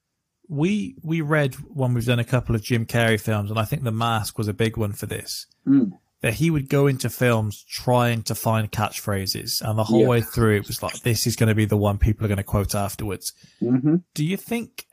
We 0.48 0.95
we 1.03 1.22
read 1.22 1.56
when 1.56 1.94
we've 1.94 2.06
done 2.06 2.20
a 2.20 2.24
couple 2.24 2.56
of 2.56 2.64
Jim 2.64 2.86
Carrey 2.86 3.20
films, 3.20 3.49
and 3.52 3.60
I 3.60 3.66
think 3.66 3.84
The 3.84 3.91
Mask 3.91 4.38
was 4.38 4.48
a 4.48 4.53
big 4.53 4.78
one 4.78 4.94
for 4.94 5.06
this. 5.06 5.45
Mm. 5.68 5.91
That 6.22 6.34
he 6.34 6.49
would 6.49 6.68
go 6.70 6.88
into 6.88 7.10
films 7.10 7.64
trying 7.64 8.24
to 8.24 8.36
find 8.36 8.72
catchphrases, 8.72 9.61
and 9.61 9.78
the 9.80 9.84
whole 9.86 10.02
Yeah. 10.02 10.07
way 10.07 10.22
through 10.22 10.57
it 10.57 10.68
was 10.68 10.84
like, 10.84 11.02
"This 11.02 11.26
is 11.28 11.36
going 11.36 11.49
to 11.49 11.56
be 11.56 11.66
the 11.66 11.78
one 11.78 11.98
people 11.98 12.26
are 12.26 12.28
going 12.28 12.38
to 12.40 12.44
quote 12.44 12.74
afterwards." 12.76 13.32
Mm-hmm. 13.61 13.98
Do 14.16 14.26
you 14.26 14.38
think 14.38 14.86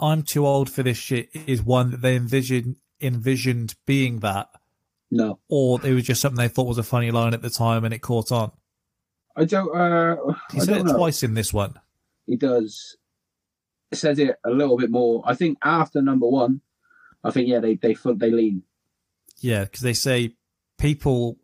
"I'm 0.00 0.22
too 0.22 0.46
old 0.46 0.68
for 0.68 0.82
this 0.82 0.98
shit" 0.98 1.28
is 1.46 1.62
one 1.62 1.90
that 1.92 2.02
they 2.02 2.16
envisioned 2.16 2.76
envisioned 3.00 3.76
being 3.86 4.18
that, 4.20 4.48
No, 5.10 5.38
or 5.48 5.84
it 5.86 5.94
was 5.94 6.04
just 6.04 6.20
something 6.20 6.36
they 6.36 6.48
thought 6.48 6.66
was 6.66 6.78
a 6.78 6.82
funny 6.82 7.10
line 7.10 7.32
at 7.34 7.40
the 7.42 7.48
time 7.50 7.84
and 7.84 7.94
it 7.94 8.00
caught 8.00 8.30
on? 8.30 8.52
I 9.36 9.44
don't. 9.44 9.74
Uh, 9.74 10.16
He 10.52 10.60
I 10.60 10.64
said 10.64 10.76
it 10.78 10.84
know. 10.84 10.96
twice 10.96 11.22
in 11.22 11.34
this 11.34 11.52
one. 11.52 11.74
he 12.26 12.36
does 12.36 12.96
says 13.94 14.18
it 14.18 14.36
a 14.44 14.50
little 14.50 14.76
bit 14.76 14.90
more. 14.90 15.22
I 15.24 15.34
think 15.34 15.56
after 15.62 16.02
number 16.02 16.26
one, 16.28 16.60
I 17.24 17.30
think 17.30 17.48
yeah 17.48 17.60
they 17.60 17.76
they 17.76 17.96
they 18.16 18.30
lean. 18.30 18.64
Yeah, 19.40 19.64
because 19.64 19.80
they 19.80 19.94
say 19.94 20.34
people 20.76 21.38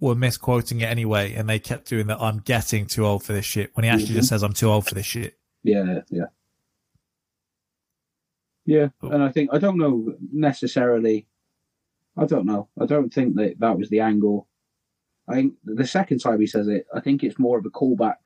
were 0.00 0.14
misquoting 0.14 0.80
it 0.80 0.86
anyway, 0.86 1.32
and 1.32 1.48
they 1.48 1.58
kept 1.60 1.88
doing 1.88 2.08
that. 2.08 2.20
I'm 2.20 2.40
getting 2.40 2.86
too 2.86 3.06
old 3.06 3.22
for 3.22 3.32
this 3.32 3.46
shit 3.46 3.70
when 3.74 3.84
he 3.84 3.90
actually 3.90 4.14
just 4.14 4.26
Mhm. 4.26 4.30
says 4.30 4.42
I'm 4.42 4.52
too 4.52 4.68
old 4.68 4.86
for 4.86 4.94
this 4.94 5.06
shit. 5.06 5.38
Yeah, 5.62 6.00
yeah, 6.10 6.26
yeah. 8.66 8.88
And 9.02 9.22
I 9.22 9.30
think 9.30 9.50
I 9.52 9.58
don't 9.58 9.78
know 9.78 10.14
necessarily. 10.32 11.26
I 12.16 12.26
don't 12.26 12.46
know. 12.46 12.68
I 12.80 12.86
don't 12.86 13.12
think 13.12 13.36
that 13.36 13.54
that 13.60 13.78
was 13.78 13.88
the 13.88 14.00
angle. 14.00 14.48
I 15.28 15.34
think 15.34 15.54
the 15.64 15.86
second 15.86 16.18
time 16.18 16.40
he 16.40 16.46
says 16.46 16.68
it, 16.68 16.86
I 16.94 17.00
think 17.00 17.22
it's 17.22 17.38
more 17.38 17.58
of 17.58 17.64
a 17.64 17.70
callback 17.70 18.16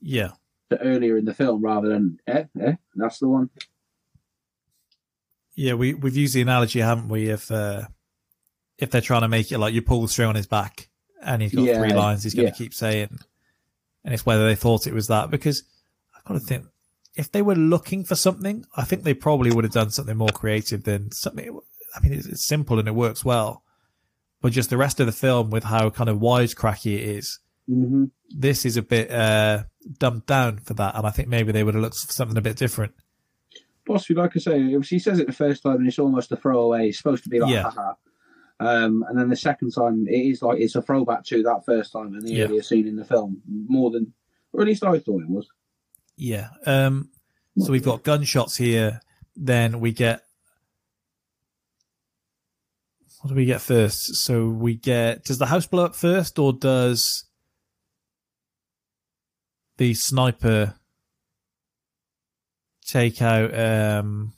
Yeah, 0.00 0.30
to 0.70 0.80
earlier 0.80 1.16
in 1.16 1.24
the 1.24 1.34
film 1.34 1.62
rather 1.62 1.88
than 1.88 2.18
eh, 2.26 2.44
eh, 2.60 2.74
that's 2.94 3.18
the 3.18 3.28
one. 3.28 3.50
yeah. 5.54 5.74
We 5.74 5.94
we've 5.94 6.16
used 6.16 6.34
the 6.34 6.42
analogy, 6.42 6.80
haven't 6.80 7.08
we? 7.08 7.28
If 7.28 7.50
uh, 7.50 7.82
if 8.78 8.90
they're 8.90 9.00
trying 9.00 9.22
to 9.22 9.28
make 9.28 9.50
it 9.52 9.58
like 9.58 9.74
you 9.74 9.82
pull 9.82 10.02
the 10.02 10.08
string 10.08 10.28
on 10.28 10.34
his 10.36 10.46
back, 10.46 10.88
and 11.22 11.42
he's 11.42 11.54
got 11.54 11.64
Yeah, 11.64 11.78
three 11.78 11.92
lines 11.92 12.22
he's 12.22 12.34
going 12.34 12.46
yeah. 12.46 12.52
to 12.52 12.58
keep 12.58 12.74
saying, 12.74 13.18
and 14.04 14.14
it's 14.14 14.24
whether 14.24 14.46
they 14.46 14.54
thought 14.54 14.86
it 14.86 14.94
was 14.94 15.08
that 15.08 15.30
because 15.30 15.64
I've 16.16 16.24
got 16.24 16.34
to 16.34 16.40
think. 16.40 16.66
If 17.16 17.32
they 17.32 17.42
were 17.42 17.56
looking 17.56 18.04
for 18.04 18.14
something, 18.14 18.64
I 18.76 18.84
think 18.84 19.02
they 19.02 19.12
probably 19.14 19.50
would 19.50 19.64
have 19.64 19.72
done 19.72 19.90
something 19.90 20.16
more 20.16 20.28
creative 20.28 20.84
than 20.84 21.10
something. 21.10 21.58
I 21.96 22.00
mean, 22.00 22.12
it's, 22.12 22.26
it's 22.26 22.46
simple 22.46 22.78
and 22.78 22.86
it 22.88 22.94
works 22.94 23.24
well, 23.24 23.62
but 24.40 24.52
just 24.52 24.70
the 24.70 24.76
rest 24.76 25.00
of 25.00 25.06
the 25.06 25.12
film 25.12 25.50
with 25.50 25.64
how 25.64 25.90
kind 25.90 26.08
of 26.10 26.18
wisecracky 26.18 26.94
it 26.96 27.02
is, 27.02 27.40
Mm-hmm. 27.70 28.04
this 28.30 28.64
is 28.64 28.78
a 28.78 28.82
bit 28.82 29.10
uh, 29.10 29.64
dumbed 29.98 30.24
down 30.24 30.56
for 30.58 30.72
that, 30.74 30.94
and 30.96 31.06
I 31.06 31.10
think 31.10 31.28
maybe 31.28 31.52
they 31.52 31.62
would 31.62 31.74
have 31.74 31.82
looked 31.82 31.98
for 31.98 32.12
something 32.12 32.38
a 32.38 32.40
bit 32.40 32.56
different. 32.56 32.94
Possibly, 33.86 34.16
like 34.22 34.32
I 34.36 34.40
say, 34.40 34.72
it 34.72 34.76
was- 34.78 34.88
he 34.88 34.98
says 34.98 35.18
it 35.18 35.26
the 35.26 35.32
first 35.34 35.62
time 35.62 35.76
and 35.76 35.86
it's 35.86 35.98
almost 35.98 36.32
a 36.32 36.36
throwaway. 36.36 36.88
It's 36.88 36.96
supposed 36.98 37.24
to 37.24 37.28
be 37.30 37.40
like, 37.40 37.52
Yeah. 37.52 37.64
haha. 37.64 37.92
Um, 38.60 39.04
and 39.08 39.18
then 39.18 39.28
the 39.28 39.36
second 39.36 39.70
time, 39.72 40.06
it 40.08 40.16
is 40.16 40.40
like 40.42 40.60
it's 40.60 40.74
a 40.76 40.82
throwback 40.82 41.24
to 41.26 41.42
that 41.44 41.64
first 41.66 41.92
time 41.92 42.14
and 42.14 42.22
the 42.22 42.32
Yeah. 42.32 42.44
earlier 42.44 42.62
scene 42.62 42.86
in 42.88 42.96
the 42.96 43.04
film, 43.04 43.42
more 43.46 43.90
than, 43.90 44.12
or 44.52 44.62
at 44.62 44.66
least 44.66 44.82
I 44.84 44.98
thought 44.98 45.22
it 45.22 45.28
was. 45.28 45.46
Yeah. 46.16 46.48
Um, 46.66 47.10
so 47.58 47.70
we've 47.70 47.84
got 47.84 48.02
gunshots 48.02 48.56
here. 48.56 49.00
Then 49.36 49.78
we 49.80 49.92
get 49.92 50.22
What 53.20 53.30
do 53.30 53.34
we 53.34 53.44
get 53.46 53.60
first? 53.60 54.16
So 54.16 54.48
we 54.48 54.74
get 54.76 55.24
does 55.24 55.38
the 55.38 55.46
house 55.46 55.66
blow 55.66 55.84
up 55.86 55.94
first, 55.96 56.38
or 56.38 56.52
does 56.52 57.24
the 59.76 59.94
sniper 59.94 60.74
take 62.86 63.20
out? 63.22 63.52
um 63.58 64.32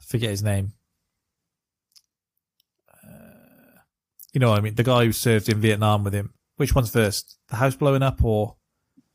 I 0.00 0.02
forget 0.04 0.30
his 0.30 0.42
name. 0.42 0.72
Uh, 2.92 3.78
you 4.32 4.40
know, 4.40 4.50
what 4.50 4.58
I 4.58 4.62
mean, 4.62 4.74
the 4.74 4.82
guy 4.82 5.04
who 5.04 5.12
served 5.12 5.48
in 5.48 5.60
Vietnam 5.60 6.02
with 6.04 6.12
him. 6.14 6.32
Which 6.56 6.74
one's 6.74 6.90
first? 6.90 7.38
The 7.48 7.56
house 7.56 7.74
blowing 7.76 8.02
up, 8.02 8.22
or 8.24 8.56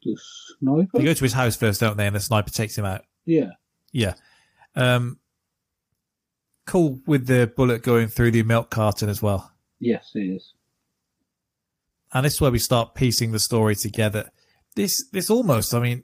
The 0.03 0.17
sniper? 0.59 0.97
they 0.97 1.03
go 1.03 1.13
to 1.13 1.23
his 1.23 1.33
house 1.33 1.55
first, 1.55 1.79
don't 1.81 1.97
they? 1.97 2.07
And 2.07 2.15
the 2.15 2.19
sniper 2.19 2.49
takes 2.49 2.77
him 2.77 2.85
out. 2.85 3.01
Yeah. 3.25 3.51
Yeah. 3.91 4.13
Um, 4.75 5.19
cool 6.65 6.99
with 7.05 7.27
the 7.27 7.51
bullet 7.55 7.83
going 7.83 8.07
through 8.07 8.31
the 8.31 8.43
milk 8.43 8.69
carton 8.69 9.09
as 9.09 9.21
well. 9.21 9.51
Yes, 9.79 10.11
it 10.15 10.19
is. 10.21 10.53
And 12.13 12.25
this 12.25 12.35
is 12.35 12.41
where 12.41 12.51
we 12.51 12.59
start 12.59 12.95
piecing 12.95 13.31
the 13.31 13.39
story 13.39 13.75
together. 13.75 14.31
This, 14.75 15.07
this 15.11 15.29
almost, 15.29 15.73
I 15.73 15.79
mean, 15.79 16.03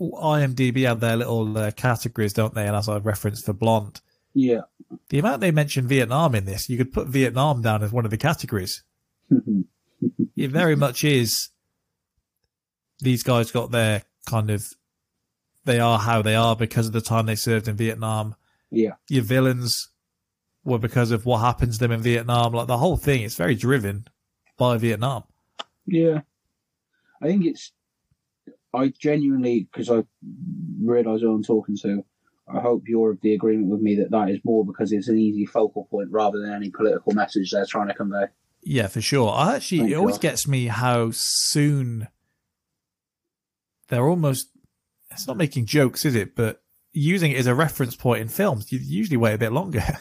IMDb 0.00 0.84
have 0.86 1.00
their 1.00 1.16
little 1.16 1.56
uh, 1.56 1.70
categories, 1.72 2.32
don't 2.32 2.54
they? 2.54 2.66
And 2.66 2.76
as 2.76 2.88
I 2.88 2.98
referenced 2.98 3.44
for 3.44 3.52
Blonde, 3.52 4.00
Yeah. 4.32 4.62
the 5.08 5.18
amount 5.18 5.40
they 5.40 5.50
mention 5.50 5.86
Vietnam 5.88 6.34
in 6.34 6.44
this, 6.44 6.68
you 6.68 6.76
could 6.76 6.92
put 6.92 7.08
Vietnam 7.08 7.62
down 7.62 7.82
as 7.82 7.92
one 7.92 8.04
of 8.04 8.10
the 8.10 8.16
categories. 8.16 8.82
it 9.30 10.50
very 10.50 10.76
much 10.76 11.04
is. 11.04 11.50
These 13.00 13.22
guys 13.22 13.50
got 13.50 13.70
their 13.70 14.02
kind 14.26 14.50
of, 14.50 14.64
they 15.64 15.80
are 15.80 15.98
how 15.98 16.22
they 16.22 16.34
are 16.36 16.54
because 16.56 16.86
of 16.86 16.92
the 16.92 17.00
time 17.00 17.26
they 17.26 17.34
served 17.34 17.66
in 17.68 17.76
Vietnam. 17.76 18.36
Yeah. 18.74 18.92
Your 19.08 19.22
villains 19.22 19.90
were 20.64 20.78
because 20.78 21.10
of 21.10 21.26
what 21.26 21.38
happens 21.38 21.76
to 21.76 21.84
them 21.84 21.92
in 21.92 22.02
Vietnam. 22.02 22.52
Like 22.52 22.66
the 22.66 22.78
whole 22.78 22.96
thing, 22.96 23.22
it's 23.22 23.36
very 23.36 23.54
driven 23.54 24.06
by 24.56 24.78
Vietnam. 24.78 25.24
Yeah. 25.86 26.20
I 27.22 27.26
think 27.26 27.46
it's. 27.46 27.72
I 28.72 28.92
genuinely, 28.98 29.68
because 29.70 29.88
I 29.88 30.02
realise 30.82 31.20
who 31.20 31.32
I'm 31.32 31.44
talking 31.44 31.76
to, 31.82 32.04
I 32.52 32.60
hope 32.60 32.88
you're 32.88 33.12
of 33.12 33.20
the 33.20 33.32
agreement 33.32 33.68
with 33.68 33.80
me 33.80 33.94
that 33.96 34.10
that 34.10 34.28
is 34.28 34.40
more 34.42 34.66
because 34.66 34.90
it's 34.90 35.06
an 35.06 35.16
easy 35.16 35.46
focal 35.46 35.84
point 35.84 36.10
rather 36.10 36.40
than 36.40 36.52
any 36.52 36.70
political 36.70 37.14
message 37.14 37.52
they're 37.52 37.66
trying 37.66 37.86
to 37.86 37.94
convey. 37.94 38.24
Yeah, 38.64 38.88
for 38.88 39.00
sure. 39.00 39.30
I 39.30 39.54
actually, 39.54 39.78
Thank 39.78 39.92
it 39.92 39.94
always 39.94 40.18
gets 40.18 40.48
me 40.48 40.66
how 40.66 41.12
soon 41.12 42.08
they're 43.88 44.08
almost, 44.08 44.48
it's 45.12 45.28
not 45.28 45.36
making 45.36 45.66
jokes, 45.66 46.04
is 46.04 46.16
it? 46.16 46.34
But 46.34 46.60
using 46.94 47.32
it 47.32 47.36
as 47.36 47.46
a 47.46 47.54
reference 47.54 47.96
point 47.96 48.22
in 48.22 48.28
films, 48.28 48.72
you 48.72 48.78
usually 48.78 49.16
wait 49.18 49.34
a 49.34 49.38
bit 49.38 49.52
longer. 49.52 49.82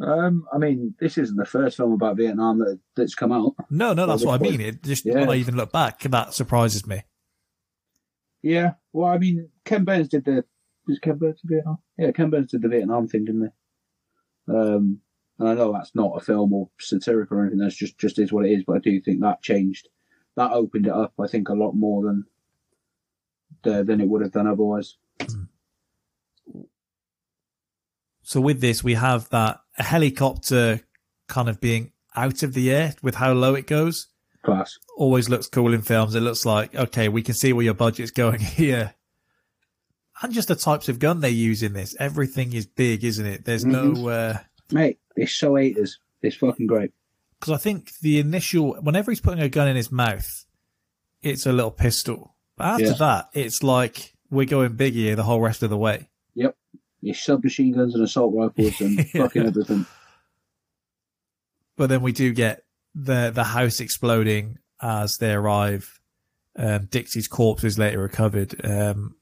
Um, 0.00 0.46
I 0.52 0.58
mean, 0.58 0.94
this 1.00 1.18
isn't 1.18 1.36
the 1.36 1.44
first 1.44 1.76
film 1.76 1.92
about 1.92 2.16
Vietnam 2.16 2.60
that, 2.60 2.78
that's 2.94 3.16
come 3.16 3.32
out. 3.32 3.54
no, 3.68 3.94
no, 3.94 4.06
that's 4.06 4.24
what 4.24 4.40
I 4.40 4.42
mean. 4.44 4.60
It 4.60 4.84
just, 4.84 5.04
Yeah. 5.04 5.14
when 5.14 5.30
I 5.30 5.34
even 5.34 5.56
look 5.56 5.72
back, 5.72 6.02
that 6.02 6.34
surprises 6.34 6.86
me. 6.86 7.02
Yeah, 8.40 8.74
well, 8.92 9.10
I 9.10 9.18
mean, 9.18 9.48
Ken 9.64 9.84
Burns 9.84 10.06
did 10.06 10.24
the. 10.24 10.44
Was 10.86 11.00
Ken 11.00 11.18
Burns 11.18 11.40
in 11.42 11.50
Vietnam? 11.50 11.78
Yeah, 11.98 12.12
Ken 12.12 12.30
Burns 12.30 12.52
did 12.52 12.62
the 12.62 12.68
Vietnam 12.68 13.08
thing, 13.08 13.24
didn't 13.24 13.52
he? 14.46 14.54
Um, 14.54 15.00
and 15.40 15.48
I 15.48 15.54
know 15.54 15.72
that's 15.72 15.94
not 15.94 16.16
a 16.16 16.24
film 16.24 16.52
or 16.52 16.70
satirical 16.78 17.38
or 17.38 17.40
anything. 17.42 17.58
That's 17.58 17.74
just 17.74 17.98
just 17.98 18.20
is 18.20 18.32
what 18.32 18.46
it 18.46 18.52
is. 18.52 18.62
But 18.64 18.76
I 18.76 18.78
do 18.78 19.00
think 19.00 19.20
that 19.20 19.42
changed, 19.42 19.88
that 20.36 20.52
opened 20.52 20.86
it 20.86 20.92
up. 20.92 21.12
I 21.18 21.26
think 21.26 21.48
a 21.48 21.54
lot 21.54 21.72
more 21.72 22.04
than 22.04 22.24
the, 23.64 23.82
than 23.82 24.00
it 24.00 24.08
would 24.08 24.22
have 24.22 24.30
done 24.32 24.46
otherwise. 24.46 24.96
So 28.28 28.42
with 28.42 28.60
this, 28.60 28.84
we 28.84 28.92
have 28.92 29.26
that 29.30 29.58
a 29.78 29.82
helicopter 29.82 30.80
kind 31.28 31.48
of 31.48 31.62
being 31.62 31.92
out 32.14 32.42
of 32.42 32.52
the 32.52 32.70
air 32.70 32.94
with 33.00 33.14
how 33.14 33.32
low 33.32 33.54
it 33.54 33.66
goes. 33.66 34.08
Class. 34.42 34.78
Always 34.98 35.30
looks 35.30 35.46
cool 35.46 35.72
in 35.72 35.80
films. 35.80 36.14
It 36.14 36.20
looks 36.20 36.44
like, 36.44 36.74
okay, 36.74 37.08
we 37.08 37.22
can 37.22 37.34
see 37.34 37.54
where 37.54 37.64
your 37.64 37.72
budget's 37.72 38.10
going 38.10 38.40
here. 38.60 38.92
And 40.20 40.30
just 40.34 40.48
the 40.48 40.56
types 40.56 40.90
of 40.90 40.98
gun 40.98 41.20
they 41.22 41.30
use 41.30 41.62
in 41.62 41.72
this. 41.72 41.96
Everything 41.98 42.52
is 42.52 42.66
big, 42.66 43.02
isn't 43.02 43.24
it? 43.24 43.46
There's 43.46 43.64
no, 43.64 44.08
uh, 44.10 44.36
Mate, 44.70 44.98
it's 45.16 45.32
so 45.32 45.52
80s. 45.52 45.92
It's 46.20 46.36
fucking 46.36 46.66
great. 46.66 46.90
because 47.40 47.54
I 47.54 47.56
think 47.56 47.92
the 48.02 48.18
initial, 48.18 48.74
whenever 48.74 49.10
he's 49.10 49.22
putting 49.22 49.42
a 49.42 49.48
gun 49.48 49.68
in 49.68 49.76
his 49.76 49.90
mouth, 49.90 50.44
it's 51.22 51.46
a 51.46 51.52
little 51.52 51.70
pistol. 51.70 52.34
But 52.58 52.66
after 52.66 52.84
Yeah. 52.88 52.92
that, 52.98 53.30
it's 53.32 53.62
like 53.62 54.12
we're 54.30 54.44
going 54.44 54.74
big 54.76 54.92
here 54.92 55.16
the 55.16 55.22
whole 55.22 55.40
rest 55.40 55.62
of 55.62 55.70
the 55.70 55.78
way. 55.78 56.10
Your 57.00 57.14
submachine 57.14 57.72
guns 57.72 57.94
and 57.94 58.02
assault 58.02 58.34
rifles 58.34 58.80
and 58.80 59.08
fucking 59.10 59.46
everything. 59.46 59.86
But 61.76 61.88
then 61.88 62.02
we 62.02 62.12
do 62.12 62.32
get 62.32 62.64
the 62.94 63.30
the 63.32 63.44
house 63.44 63.80
exploding 63.80 64.58
as 64.80 65.16
they 65.18 65.32
arrive. 65.32 66.00
Um, 66.56 66.86
Dixie's 66.86 67.28
corpse 67.28 67.62
is 67.62 67.78
later 67.78 68.00
recovered. 68.00 68.54
Um, 68.64 69.14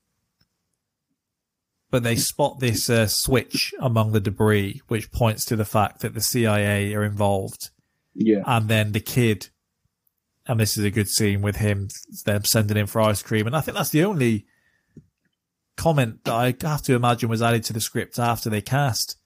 but 1.91 2.03
they 2.03 2.17
spot 2.17 2.59
this 2.59 2.91
uh, 2.91 3.07
switch 3.07 3.73
among 3.79 4.13
the 4.13 4.21
debris, 4.21 4.81
which 4.89 5.13
points 5.13 5.45
to 5.47 5.57
the 5.57 5.65
fact 5.65 6.01
that 6.01 6.15
the 6.15 6.21
CIA 6.21 6.95
are 6.95 7.05
involved. 7.05 7.71
Yeah. 8.15 8.43
And 8.45 8.69
then 8.69 8.93
the 8.93 9.01
kid, 9.01 9.49
and 10.47 10.59
this 10.59 10.77
is 10.77 10.85
a 10.85 10.91
good 10.91 11.09
scene 11.09 11.43
with 11.43 11.57
him, 11.57 11.89
them 12.25 12.45
sending 12.45 12.77
him 12.77 12.87
for 12.87 13.01
ice 13.01 13.23
cream. 13.23 13.47
And 13.47 13.57
I 13.57 13.61
think 13.61 13.77
that's 13.77 13.91
the 13.91 14.05
only 14.05 14.47
comment 15.77 16.25
that 16.25 16.35
I 16.35 16.55
have 16.63 16.83
to 16.83 16.95
imagine 16.95 17.29
was 17.29 17.43
added 17.43 17.65
to 17.65 17.73
the 17.73 17.81
script 17.81 18.19
after 18.19 18.49
they 18.51 18.63
cast 18.63 19.17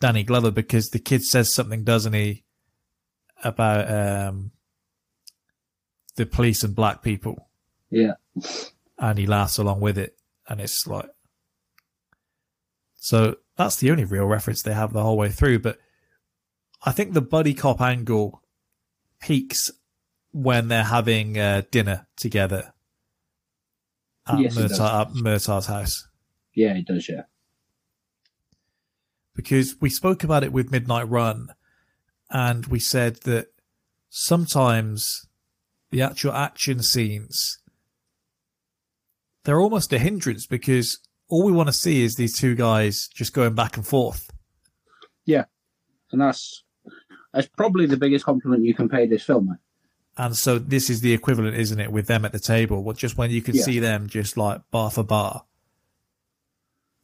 Danny 0.00 0.22
Glover 0.22 0.50
because 0.50 0.90
the 0.90 0.98
kid 0.98 1.22
says 1.24 1.52
something, 1.52 1.84
doesn't 1.84 2.12
he, 2.12 2.44
about 3.42 3.90
um, 3.90 4.52
the 6.16 6.26
police 6.26 6.62
and 6.64 6.74
black 6.74 7.02
people, 7.02 7.48
Yeah. 7.90 8.14
and 8.98 9.18
he 9.18 9.26
laughs 9.26 9.58
along 9.58 9.80
with 9.80 9.98
it, 9.98 10.16
and 10.48 10.60
it's 10.60 10.86
like, 10.86 11.08
so 12.94 13.36
that's 13.56 13.76
the 13.76 13.90
only 13.90 14.04
real 14.04 14.26
reference 14.26 14.62
they 14.62 14.72
have 14.74 14.92
the 14.92 15.02
whole 15.02 15.16
way 15.16 15.30
through. 15.30 15.60
But 15.60 15.78
I 16.84 16.92
think 16.92 17.12
the 17.12 17.20
buddy 17.20 17.54
cop 17.54 17.80
angle 17.80 18.42
peaks 19.20 19.70
when 20.32 20.68
they're 20.68 20.84
having 20.84 21.38
uh, 21.38 21.62
dinner 21.70 22.06
together 22.16 22.72
at, 24.28 24.38
Yes. 24.40 24.54
Murtar, 24.56 25.00
at 25.02 25.14
Murtaugh's 25.14 25.66
house 25.66 26.06
Yeah, 26.54 26.74
it 26.74 26.86
does, 26.86 27.08
yeah. 27.08 27.22
because 29.34 29.76
we 29.80 29.90
spoke 29.90 30.24
about 30.24 30.44
it 30.44 30.52
with 30.52 30.70
Midnight 30.72 31.08
Run 31.08 31.48
and 32.30 32.66
we 32.66 32.78
said 32.78 33.16
that 33.24 33.48
sometimes 34.10 35.26
the 35.90 36.02
actual 36.02 36.32
action 36.32 36.82
scenes 36.82 37.58
they're 39.44 39.60
almost 39.60 39.92
a 39.92 39.98
hindrance 39.98 40.46
because 40.46 40.98
all 41.28 41.44
we 41.44 41.52
want 41.52 41.68
to 41.68 41.72
see 41.72 42.02
is 42.02 42.16
these 42.16 42.36
two 42.38 42.54
guys 42.54 43.08
just 43.14 43.32
going 43.32 43.54
back 43.54 43.76
and 43.76 43.86
forth. 43.86 44.30
Yeah. 45.24 45.44
And 46.12 46.20
that's 46.20 46.64
that's 47.32 47.48
probably 47.56 47.86
the 47.86 47.96
biggest 47.96 48.24
compliment 48.26 48.64
you 48.64 48.74
can 48.74 48.88
pay 48.90 49.06
this 49.06 49.22
film, 49.22 49.46
mate. 49.48 49.58
And 50.18 50.36
so 50.36 50.58
this 50.58 50.90
is 50.90 51.00
the 51.00 51.12
equivalent, 51.14 51.56
isn't 51.56 51.78
it, 51.80 51.92
with 51.92 52.06
them 52.08 52.24
at 52.24 52.32
the 52.32 52.40
table? 52.40 52.82
Well, 52.82 52.94
just 52.96 53.16
when 53.16 53.30
you 53.30 53.40
can 53.40 53.54
Yeah. 53.54 53.64
see 53.64 53.78
them 53.78 54.08
just 54.08 54.36
like 54.36 54.60
bar 54.70 54.90
for 54.90 55.04
bar. 55.04 55.44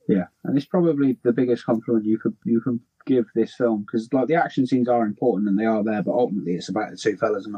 Yeah, 0.08 0.26
and 0.44 0.56
it's 0.56 0.66
probably 0.66 1.16
the 1.22 1.32
biggest 1.32 1.64
compliment 1.64 2.04
you 2.04 2.18
could 2.18 2.36
you 2.44 2.60
can 2.60 2.80
give 3.06 3.26
this 3.34 3.54
film 3.54 3.82
because 3.82 4.12
like 4.12 4.28
the 4.28 4.34
action 4.34 4.66
scenes 4.66 4.88
are 4.88 5.04
important 5.06 5.48
and 5.48 5.58
they 5.58 5.64
are 5.64 5.82
there, 5.82 6.02
but 6.02 6.12
ultimately 6.12 6.52
it's 6.54 6.68
about 6.68 6.90
the 6.90 6.96
two 6.96 7.16
fellas 7.16 7.46
and 7.46 7.56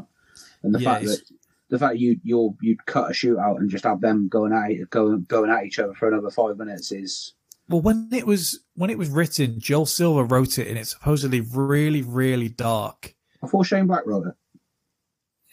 and 0.63 0.75
the 0.75 0.79
Yeah, 0.79 0.93
fact 0.95 1.05
that 1.07 1.23
the 1.71 1.79
fact 1.79 1.99
you 1.99 2.21
you're 2.23 2.55
you'd 2.61 2.87
cut 2.87 3.11
a 3.11 3.15
shootout 3.15 3.57
and 3.59 3.69
just 3.71 3.85
have 3.85 4.01
them 4.01 4.29
going 4.29 4.53
at 4.53 4.91
going 4.91 5.25
going 5.25 5.51
at 5.51 5.65
each 5.65 5.79
other 5.81 5.95
for 5.95 6.07
another 6.09 6.31
five 6.31 6.57
minutes 6.57 6.93
is 6.93 7.33
Well, 7.69 7.81
when 7.81 8.11
it 8.13 8.27
was 8.27 8.61
when 8.75 8.91
it 8.91 8.99
was 8.99 9.09
written, 9.09 9.59
Joel 9.59 9.87
Silver 9.87 10.23
wrote 10.23 10.59
it, 10.59 10.69
and 10.69 10.79
it's 10.79 10.91
supposedly 10.91 11.41
really, 11.41 12.03
really 12.03 12.49
dark. 12.49 13.15
I 13.43 13.49
thought 13.49 13.67
Shane 13.67 13.87
Black 13.89 14.07
wrote 14.07 14.29
it. 14.29 14.35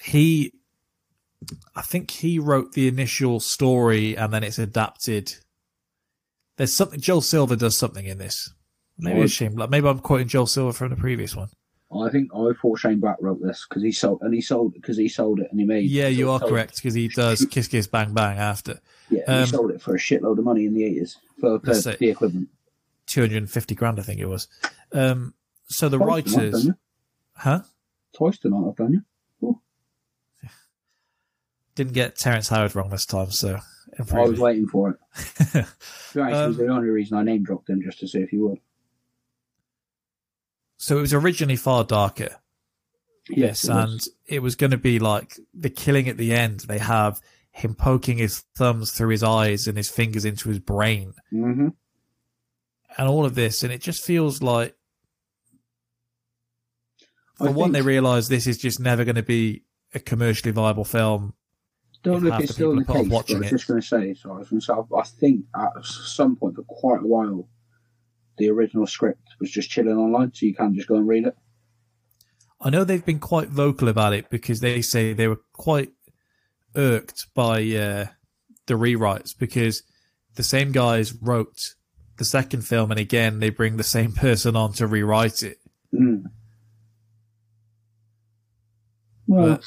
He 0.03 0.51
I 1.75 1.81
think 1.81 2.11
he 2.11 2.39
wrote 2.39 2.73
the 2.73 2.87
initial 2.87 3.39
story 3.39 4.15
and 4.17 4.33
then 4.33 4.43
it's 4.43 4.59
adapted. 4.59 5.33
There's 6.57 6.73
something 6.73 6.99
Joel 6.99 7.21
Silver 7.21 7.55
does 7.55 7.77
something 7.77 8.05
in 8.05 8.17
this. 8.17 8.53
Maybe 8.97 9.21
it's 9.21 9.33
Shane 9.33 9.55
Black. 9.55 9.69
Maybe 9.69 9.87
I'm 9.87 9.99
quoting 9.99 10.27
Joel 10.27 10.45
Silver 10.45 10.73
from 10.73 10.89
the 10.89 10.95
previous 10.95 11.35
one. 11.35 11.49
I 11.95 12.09
think 12.09 12.31
I 12.33 12.51
thought 12.59 12.79
Shane 12.79 12.99
Black 12.99 13.17
wrote 13.21 13.41
this 13.41 13.65
because 13.67 13.83
he 13.83 13.91
sold 13.91 14.21
and 14.21 14.33
he 14.33 14.41
sold 14.41 14.73
because 14.73 14.97
he 14.97 15.07
sold 15.07 15.39
it 15.39 15.47
and 15.51 15.59
he 15.59 15.65
made 15.65 15.89
Yeah, 15.89 16.07
you 16.07 16.29
are 16.31 16.39
correct 16.39 16.75
because 16.75 16.93
he 16.93 17.07
does 17.07 17.45
Kiss 17.51 17.67
Kiss 17.67 17.87
Bang 17.87 18.13
Bang 18.13 18.37
after. 18.37 18.79
Yeah, 19.09 19.23
Um, 19.27 19.39
he 19.41 19.45
sold 19.47 19.71
it 19.71 19.81
for 19.81 19.95
a 19.95 19.99
shitload 19.99 20.37
of 20.37 20.43
money 20.43 20.65
in 20.65 20.73
the 20.73 20.83
eighties 20.83 21.17
for, 21.39 21.59
for 21.59 21.73
the 21.73 22.09
equivalent. 22.09 22.49
250 23.07 23.75
grand, 23.75 23.99
I 23.99 24.03
think 24.03 24.19
it 24.19 24.27
was. 24.27 24.47
Um, 24.91 25.33
so 25.67 25.89
the 25.89 25.97
Twice 25.97 26.31
writers, 26.33 26.69
huh? 27.35 27.61
Twice 28.13 28.37
tonight, 28.37 28.65
I've 28.69 28.75
done 28.75 28.93
you. 28.93 29.03
Didn't 31.75 31.93
get 31.93 32.15
Terence 32.15 32.49
Howard 32.49 32.75
wrong 32.75 32.89
this 32.89 33.05
time, 33.05 33.31
so 33.31 33.59
I 33.99 34.19
was 34.21 34.39
waiting 34.39 34.67
for 34.67 34.91
it. 34.91 35.65
To 36.13 36.19
be 36.19 36.21
honest, 36.21 36.35
it 36.43 36.47
was 36.47 36.59
Um, 36.59 36.65
the 36.67 36.71
only 36.73 36.89
reason 36.89 37.17
I 37.17 37.23
name 37.23 37.43
dropped 37.43 37.69
him 37.69 37.81
just 37.81 37.99
to 38.01 38.07
see 38.07 38.19
if 38.19 38.31
you 38.31 38.47
would. 38.47 38.59
So 40.77 40.97
it 40.97 41.01
was 41.01 41.13
originally 41.13 41.55
far 41.55 41.83
darker. 41.83 42.35
Yes, 43.29 43.63
it 43.63 43.71
and 43.71 43.93
was. 43.93 44.09
it 44.27 44.41
was 44.43 44.55
going 44.55 44.71
to 44.71 44.77
be 44.77 44.99
like 44.99 45.39
the 45.53 45.69
killing 45.71 46.07
at 46.09 46.17
the 46.17 46.33
end. 46.33 46.61
They 46.61 46.77
have 46.77 47.19
him 47.51 47.73
poking 47.73 48.17
his 48.19 48.39
thumbs 48.55 48.91
through 48.91 49.09
his 49.09 49.23
eyes 49.23 49.65
and 49.67 49.75
his 49.77 49.89
fingers 49.89 50.25
into 50.25 50.49
his 50.49 50.59
brain, 50.59 51.13
Mm-hmm. 51.31 51.69
and 52.97 53.07
all 53.07 53.25
of 53.25 53.33
this, 53.35 53.63
and 53.63 53.71
it 53.73 53.81
just 53.81 54.03
feels 54.03 54.43
like. 54.43 54.75
I 57.39 57.45
For 57.47 57.51
one, 57.51 57.71
think- 57.71 57.73
they 57.73 57.81
realise 57.81 58.27
this 58.27 58.45
is 58.45 58.57
just 58.59 58.79
never 58.79 59.03
going 59.05 59.15
to 59.15 59.23
be 59.23 59.63
a 59.95 59.99
commercially 59.99 60.51
viable 60.51 60.85
film. 60.85 61.33
Don't 62.03 62.23
know 62.23 62.35
if 62.35 62.43
it's 62.43 62.53
still 62.53 62.77
people 62.77 62.93
the 62.93 63.03
case, 63.03 63.09
but 63.09 63.35
I 63.35 63.39
was 63.39 63.49
just 63.49 63.67
going 63.67 63.81
to 63.81 63.87
say, 63.87 64.13
so 64.13 64.33
I 64.33 64.37
was 64.37 64.49
going 64.49 64.59
to 64.59 64.65
say, 64.65 64.73
I 64.73 64.99
I 64.99 65.03
think 65.03 65.45
at 65.55 65.85
some 65.85 66.35
point 66.35 66.55
for 66.55 66.63
quite 66.63 66.99
a 67.01 67.07
while, 67.07 67.47
the 68.37 68.49
original 68.49 68.85
script 68.85 69.29
was 69.39 69.49
just 69.49 69.69
chilling 69.69 69.97
online, 69.97 70.33
so 70.33 70.45
you 70.45 70.53
can 70.53 70.75
just 70.75 70.87
go 70.87 70.95
and 70.95 71.07
read 71.07 71.27
it. 71.27 71.37
I 72.59 72.69
know 72.69 72.83
they've 72.83 73.05
been 73.05 73.19
quite 73.19 73.49
vocal 73.49 73.87
about 73.87 74.13
it 74.13 74.29
because 74.29 74.59
they 74.59 74.81
say 74.81 75.13
they 75.13 75.27
were 75.27 75.41
quite 75.53 75.91
irked 76.75 77.27
by 77.33 77.57
uh, 77.61 78.07
the 78.67 78.73
rewrites 78.73 79.37
because 79.37 79.83
the 80.35 80.43
same 80.43 80.71
guys 80.71 81.13
wrote 81.13 81.75
the 82.17 82.25
second 82.25 82.61
film, 82.61 82.91
and 82.91 82.99
again 82.99 83.39
they 83.39 83.49
bring 83.49 83.77
the 83.77 83.83
same 83.83 84.11
person 84.13 84.55
on 84.55 84.73
to 84.73 84.87
rewrite 84.87 85.43
it. 85.43 85.59
Mm. 85.93 86.25
Well, 89.27 89.55
But 89.55 89.65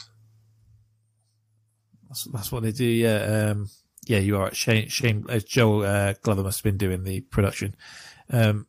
that's, 2.16 2.24
that's 2.32 2.52
what 2.52 2.62
they 2.62 2.72
do. 2.72 2.84
Yeah, 2.84 3.50
um, 3.50 3.68
yeah, 4.06 4.18
you 4.18 4.36
are 4.36 4.44
right. 4.44 4.56
Shane, 4.56 4.88
Shane, 4.88 5.26
uh, 5.28 5.40
Joel 5.44 5.84
uh, 5.84 6.14
Glover 6.22 6.42
must 6.42 6.58
have 6.58 6.64
been 6.64 6.78
doing 6.78 7.04
the 7.04 7.20
production. 7.20 7.74
Um, 8.30 8.66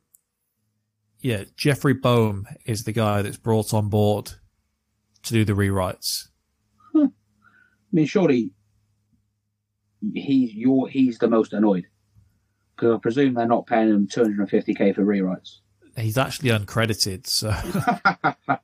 yeah, 1.20 1.44
Jeffrey 1.56 1.94
Boam 1.94 2.46
is 2.66 2.84
the 2.84 2.92
guy 2.92 3.22
that's 3.22 3.36
brought 3.36 3.72
on 3.72 3.88
board 3.88 4.32
to 5.24 5.32
do 5.32 5.44
the 5.44 5.54
rewrites. 5.54 6.28
I 6.94 7.08
mean, 7.92 8.06
surely 8.06 8.50
he's 10.14 10.52
you're 10.52 10.88
he's 10.88 11.18
the 11.18 11.28
most 11.28 11.54
annoyed 11.54 11.86
because 12.76 12.94
I 12.94 12.98
presume 12.98 13.34
they're 13.34 13.46
not 13.46 13.66
paying 13.66 13.88
him 13.88 14.06
250k 14.06 14.94
for 14.94 15.02
rewrites. 15.02 15.60
He's 15.96 16.18
actually 16.18 16.50
uncredited, 16.50 17.26
so 17.26 17.52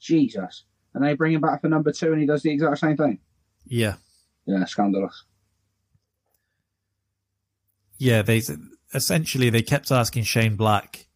Jesus, 0.00 0.64
and 0.94 1.04
they 1.04 1.14
bring 1.14 1.34
him 1.34 1.40
back 1.40 1.60
for 1.60 1.68
number 1.68 1.90
two, 1.92 2.12
and 2.12 2.20
he 2.20 2.26
does 2.26 2.42
the 2.42 2.50
exact 2.52 2.78
same 2.78 2.96
thing. 2.96 3.18
yeah, 3.66 3.96
Yeah, 4.50 4.64
scandalous. 4.64 5.24
yeah. 7.98 8.22
They 8.22 8.42
essentially 8.94 9.50
they 9.50 9.62
kept 9.62 9.90
asking 9.92 10.24
Shane 10.24 10.56
Black 10.56 11.06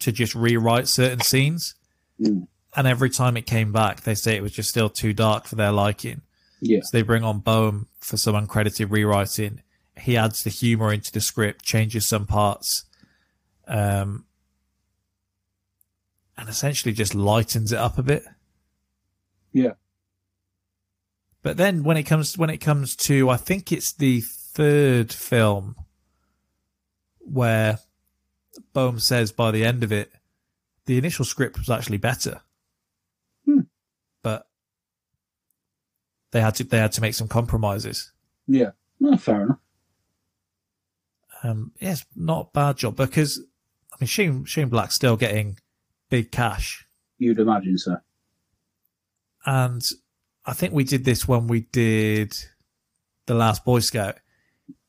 to 0.00 0.12
just 0.12 0.34
rewrite 0.34 0.86
certain 0.88 1.20
scenes, 1.20 1.74
Mm. 2.20 2.46
and 2.76 2.86
every 2.86 3.10
time 3.10 3.36
it 3.36 3.46
came 3.46 3.72
back, 3.72 4.02
they 4.02 4.14
say 4.14 4.36
it 4.36 4.42
was 4.42 4.52
just 4.52 4.68
still 4.68 4.88
too 4.88 5.12
dark 5.12 5.46
for 5.46 5.56
their 5.56 5.72
liking. 5.72 6.22
Yeah, 6.60 6.80
So 6.82 6.90
they 6.92 7.02
bring 7.02 7.24
on 7.24 7.40
Boam 7.40 7.88
for 8.00 8.16
some 8.16 8.34
uncredited 8.34 8.90
rewriting. 8.90 9.62
He 9.96 10.16
adds 10.16 10.42
the 10.42 10.50
humor 10.50 10.92
into 10.92 11.10
the 11.12 11.20
script, 11.20 11.64
changes 11.64 12.06
some 12.06 12.26
parts, 12.26 12.84
um, 13.66 14.26
and 16.36 16.48
essentially 16.48 16.92
just 16.94 17.14
lightens 17.14 17.72
it 17.72 17.78
up 17.78 17.98
a 17.98 18.02
bit. 18.02 18.24
yeah. 19.52 19.72
But 21.42 21.56
then 21.56 21.84
when 21.84 21.96
it 21.96 22.04
comes 22.04 22.36
when 22.36 22.50
it 22.50 22.58
comes 22.58 22.96
to 22.96 23.30
I 23.30 23.36
think 23.36 23.70
it's 23.72 23.92
the 23.92 24.20
third 24.20 25.12
film 25.12 25.76
where 27.20 27.78
Boam 28.74 28.98
says 29.00 29.30
by 29.32 29.50
the 29.50 29.64
end 29.64 29.84
of 29.84 29.92
it 29.92 30.12
the 30.86 30.98
initial 30.98 31.24
script 31.24 31.58
was 31.58 31.70
actually 31.70 31.98
better. 31.98 32.40
Hmm. 33.44 33.60
But 34.22 34.48
they 36.32 36.40
had 36.40 36.56
to 36.56 36.64
they 36.64 36.78
had 36.78 36.92
to 36.92 37.00
make 37.00 37.14
some 37.14 37.28
compromises. 37.28 38.12
Yeah, 38.46 38.70
no, 38.98 39.16
fair 39.16 39.42
enough. 39.42 39.58
Um 41.44 41.72
yes, 41.78 42.04
not 42.16 42.48
a 42.48 42.50
bad 42.52 42.78
job 42.78 42.96
because 42.96 43.40
I 43.92 43.96
mean 44.00 44.08
Shane 44.08 44.44
Shane 44.44 44.68
Black's 44.68 44.96
still 44.96 45.16
getting 45.16 45.58
big 46.10 46.32
cash. 46.32 46.86
You'd 47.18 47.38
imagine 47.38 47.78
so. 47.78 47.96
And 49.46 49.88
I 50.48 50.54
think 50.54 50.72
we 50.72 50.84
did 50.84 51.04
this 51.04 51.28
when 51.28 51.46
we 51.46 51.60
did 51.60 52.34
the 53.26 53.34
last 53.34 53.64
Boy 53.64 53.80
Scout. 53.80 54.16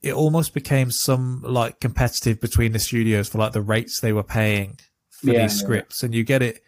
It 0.02 0.14
almost 0.14 0.54
became 0.54 0.90
some 0.92 1.42
like 1.44 1.82
competitive 1.82 2.40
between 2.40 2.72
the 2.72 2.80
studios 2.80 3.28
for 3.28 3.38
like 3.40 3.52
the 3.52 3.62
rates 3.62 4.00
they 4.00 4.14
were 4.14 4.24
paying 4.24 4.80
for 5.10 5.34
Yeah, 5.34 5.42
these 5.44 5.60
yeah. 5.60 5.66
scripts, 5.66 6.04
and 6.04 6.16
you 6.16 6.24
get 6.24 6.42
it. 6.42 6.64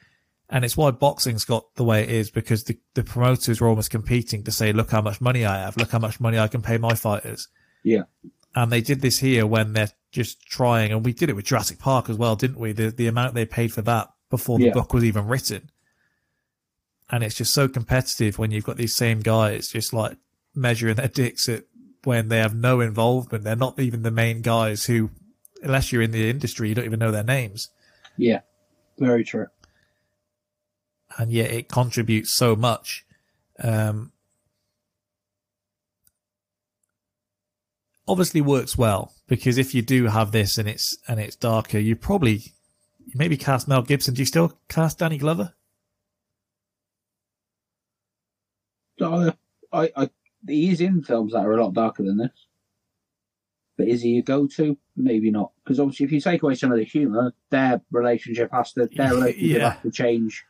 And 0.50 0.66
it's 0.66 0.76
why 0.76 0.92
boxing's 0.92 1.46
got 1.46 1.74
the 1.76 1.86
way 1.86 2.04
it 2.04 2.10
is 2.10 2.30
because 2.30 2.66
the, 2.66 2.78
the 2.94 3.06
promoters 3.06 3.62
were 3.62 3.70
almost 3.70 3.90
competing 3.90 4.44
to 4.44 4.52
say, 4.52 4.74
look 4.74 4.92
how 4.92 5.02
much 5.02 5.22
money 5.22 5.46
I 5.46 5.60
have, 5.60 5.78
look 5.78 5.92
how 5.92 6.00
much 6.00 6.20
money 6.20 6.38
I 6.38 6.50
can 6.50 6.62
pay 6.62 6.78
my 6.78 6.94
fighters. 6.94 7.48
Yeah, 7.84 8.04
And 8.54 8.70
they 8.70 8.82
did 8.82 9.00
this 9.00 9.20
here 9.20 9.48
when 9.48 9.72
they're 9.72 9.92
just 10.12 10.46
trying, 10.46 10.92
and 10.92 11.06
we 11.06 11.14
did 11.14 11.30
it 11.30 11.38
with 11.38 11.46
Jurassic 11.46 11.80
Park 11.80 12.10
as 12.10 12.18
well, 12.18 12.36
didn't 12.36 12.60
we? 12.60 12.74
The 12.74 12.92
the 12.92 13.08
amount 13.08 13.34
they 13.34 13.46
paid 13.46 13.72
for 13.72 13.82
that 13.84 14.10
before 14.30 14.60
the 14.60 14.66
Yeah. 14.66 14.74
book 14.74 14.94
was 14.94 15.06
even 15.06 15.26
written. 15.28 15.70
And 17.12 17.24
it's 17.24 17.36
just 17.36 17.54
so 17.54 17.68
competitive 17.68 18.40
when 18.40 18.52
you've 18.52 18.64
got 18.64 18.78
these 18.78 18.96
same 18.96 19.20
guys 19.20 19.68
just 19.68 19.92
like 19.94 20.18
measuring 20.56 20.96
their 20.96 21.10
dicks 21.10 21.50
at 21.50 21.66
when 22.06 22.30
they 22.30 22.38
have 22.40 22.56
no 22.56 22.80
involvement. 22.80 23.44
They're 23.44 23.56
not 23.56 23.80
even 23.80 24.02
the 24.04 24.12
main 24.12 24.42
guys 24.42 24.86
who, 24.86 25.12
unless 25.62 25.92
you're 25.92 26.02
in 26.02 26.12
the 26.12 26.30
industry, 26.30 26.70
you 26.70 26.76
don't 26.76 26.86
even 26.86 27.00
know 27.00 27.12
their 27.12 27.24
names. 27.24 27.70
yeah, 28.18 28.40
very 28.98 29.24
true. 29.24 29.48
and 31.18 31.32
yet 31.32 31.52
it 31.52 31.68
contributes 31.68 32.34
so 32.34 32.56
much. 32.56 33.06
Um, 33.62 34.12
obviously 38.08 38.42
works 38.42 38.78
well 38.78 39.14
because 39.28 39.58
if 39.58 39.74
you 39.76 39.82
do 39.82 40.08
have 40.08 40.32
this 40.32 40.58
and 40.58 40.68
it's 40.68 40.98
and 41.08 41.20
it's 41.20 41.36
darker, 41.36 41.78
you 41.78 41.96
probably 41.96 42.36
you 43.06 43.14
maybe 43.16 43.38
cast 43.38 43.68
Mel 43.68 43.82
Gibson. 43.82 44.14
Do 44.14 44.22
you 44.22 44.26
still 44.26 44.58
cast 44.70 45.00
Danny 45.00 45.18
Glover? 45.18 45.54
So, 48.76 48.81
I, 49.00 49.34
I, 49.96 50.10
he 50.48 50.70
is 50.70 50.82
in 50.82 51.04
films 51.04 51.34
that 51.34 51.46
are 51.46 51.54
a 51.54 51.64
lot 51.64 51.74
darker 51.74 52.04
than 52.04 52.18
this. 52.18 52.48
But 53.78 53.88
is 53.88 54.02
he 54.02 54.18
a 54.18 54.22
go-to? 54.22 54.78
Maybe 54.96 55.32
not, 55.32 55.52
because 55.64 55.80
obviously, 55.80 56.06
if 56.06 56.12
you 56.12 56.20
take 56.22 56.44
away 56.44 56.56
some 56.56 56.72
of 56.72 56.78
the 56.78 56.84
humour, 56.84 57.34
their 57.50 57.82
relationship 57.92 58.52
has 58.52 58.74
to 58.74 58.88
their 58.96 59.10
relationship 59.16 59.58
Yeah. 59.62 59.70
has 59.74 59.82
to 59.84 59.92
change, 59.92 60.44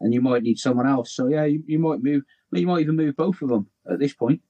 and 0.00 0.12
you 0.14 0.20
might 0.20 0.42
need 0.42 0.58
someone 0.58 0.86
else. 0.88 1.14
So 1.14 1.28
yeah, 1.28 1.44
you, 1.44 1.62
you 1.66 1.78
might 1.78 2.02
move. 2.02 2.22
You 2.52 2.66
might 2.66 2.80
even 2.80 2.96
move 2.96 3.16
both 3.16 3.42
of 3.42 3.50
them 3.50 3.68
at 3.90 3.98
this 3.98 4.14
point. 4.14 4.40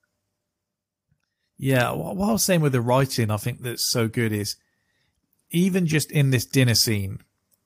Yeah, 1.59 1.91
wh- 1.93 2.17
what 2.17 2.29
I 2.29 2.33
was 2.33 2.45
saying 2.45 2.61
with 2.61 2.73
the 2.73 2.81
writing, 2.81 3.31
I 3.31 3.37
think 3.39 3.63
that's 3.63 3.91
so 3.91 4.09
good 4.09 4.33
is 4.33 4.57
even 5.51 5.87
just 5.87 6.11
in 6.13 6.31
this 6.31 6.45
dinner 6.47 6.75
scene, 6.75 7.21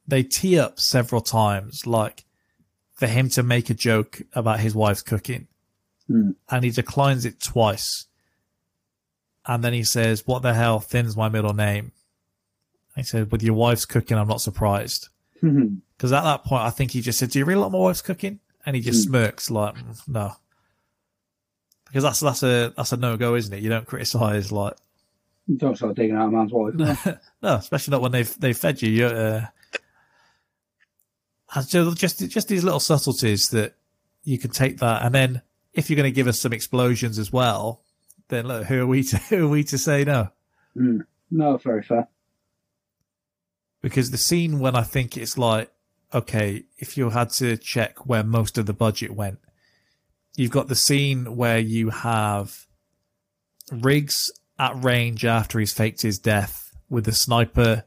they 0.07 0.23
tee 0.23 0.59
up 0.59 0.81
several 0.81 1.21
times, 1.21 1.87
like 1.87 2.25
for 2.95 3.07
him 3.07 3.29
to 3.31 3.43
make 3.43 3.71
a 3.71 3.75
joke 3.75 4.23
about 4.33 4.61
his 4.61 4.75
wife's 4.75 5.03
cooking, 5.03 5.49
Hmm. 6.11 6.31
and 6.51 6.65
he 6.65 6.71
declines 6.71 7.25
it 7.25 7.39
twice. 7.41 8.07
And 9.47 9.63
then 9.63 9.73
he 9.73 9.85
says, 9.85 10.27
"What 10.27 10.43
the 10.43 10.55
hell? 10.55 10.81
Thin's 10.81 11.17
my 11.17 11.29
middle 11.29 11.55
name." 11.55 11.93
He 12.97 13.03
said, 13.05 13.31
"With 13.31 13.43
your 13.45 13.55
wife's 13.55 13.85
cooking, 13.87 14.19
I'm 14.19 14.27
not 14.29 14.41
surprised." 14.41 15.09
Because 15.41 16.13
at 16.13 16.23
that 16.25 16.45
point, 16.45 16.63
I 16.63 16.71
think 16.71 16.91
he 16.91 17.01
just 17.01 17.19
said, 17.19 17.31
"Do 17.31 17.39
you 17.39 17.45
really 17.45 17.61
like 17.63 17.73
my 17.73 17.79
wife's 17.79 18.03
cooking?" 18.03 18.41
And 18.67 18.75
he 18.77 18.83
just 18.83 19.05
Hmm. 19.07 19.11
smirks 19.13 19.51
like, 19.51 19.75
"Mm, 19.77 20.09
"No," 20.09 20.33
because 21.87 22.03
that's 22.03 22.21
that's 22.21 22.43
a 22.43 22.75
that's 22.77 22.93
a 22.93 22.97
no 22.97 23.17
go, 23.17 23.35
isn't 23.37 23.53
it? 23.55 23.63
You 23.63 23.71
don't 23.71 23.87
criticize 23.87 24.51
like 24.53 24.75
You 25.47 25.57
don't 25.57 25.77
start 25.77 25.95
digging 25.97 26.17
out 26.17 26.29
a 26.29 26.31
man's 26.31 26.53
wife. 26.53 26.75
no. 26.75 26.97
no, 27.43 27.55
especially 27.55 27.93
not 27.93 28.03
when 28.03 28.13
they've 28.13 28.39
they 28.41 28.53
fed 28.53 28.83
you. 28.83 28.91
You're, 28.91 29.15
uh, 29.17 29.47
and 31.55 31.65
so 31.65 31.95
just 31.95 32.19
just 32.29 32.49
these 32.49 32.65
little 32.65 32.81
subtleties 32.81 33.49
that 33.51 33.75
you 34.25 34.39
can 34.39 34.51
take 34.51 34.79
that, 34.79 35.03
and 35.05 35.15
then 35.15 35.43
if 35.73 35.89
you're 35.89 35.97
going 35.97 36.11
to 36.11 36.15
give 36.15 36.27
us 36.27 36.41
some 36.41 36.53
explosions 36.53 37.19
as 37.19 37.33
well, 37.33 37.83
then 38.29 38.47
look, 38.47 38.67
who 38.67 38.83
are 38.83 38.87
we 38.87 39.03
to 39.05 39.17
who 39.29 39.47
are 39.47 39.51
we 39.51 39.65
to 39.65 39.79
say 39.79 40.05
no? 40.05 40.29
Mm. 40.77 41.01
No, 41.31 41.57
very 41.57 41.83
fair. 41.83 42.09
Because 43.83 44.11
the 44.11 44.19
scene 44.19 44.59
when 44.59 44.77
I 44.77 44.83
think 44.83 45.17
it's 45.17 45.39
like, 45.39 45.71
okay, 46.13 46.65
if 46.79 46.97
you 46.97 47.11
had 47.11 47.31
to 47.31 47.57
check 47.57 48.07
where 48.07 48.25
most 48.25 48.59
of 48.59 48.67
the 48.67 48.73
budget 48.73 49.13
went, 49.13 49.39
you've 50.37 50.51
got 50.51 50.69
the 50.69 50.75
scene 50.75 51.37
where 51.37 51.59
you 51.59 51.91
have 51.91 52.67
Riggs 53.73 54.31
at 54.59 54.83
range 54.83 55.25
after 55.25 55.59
he's 55.59 55.73
faked 55.73 56.03
his 56.03 56.19
death 56.19 56.75
with 56.89 57.05
the 57.05 57.13
sniper. 57.13 57.85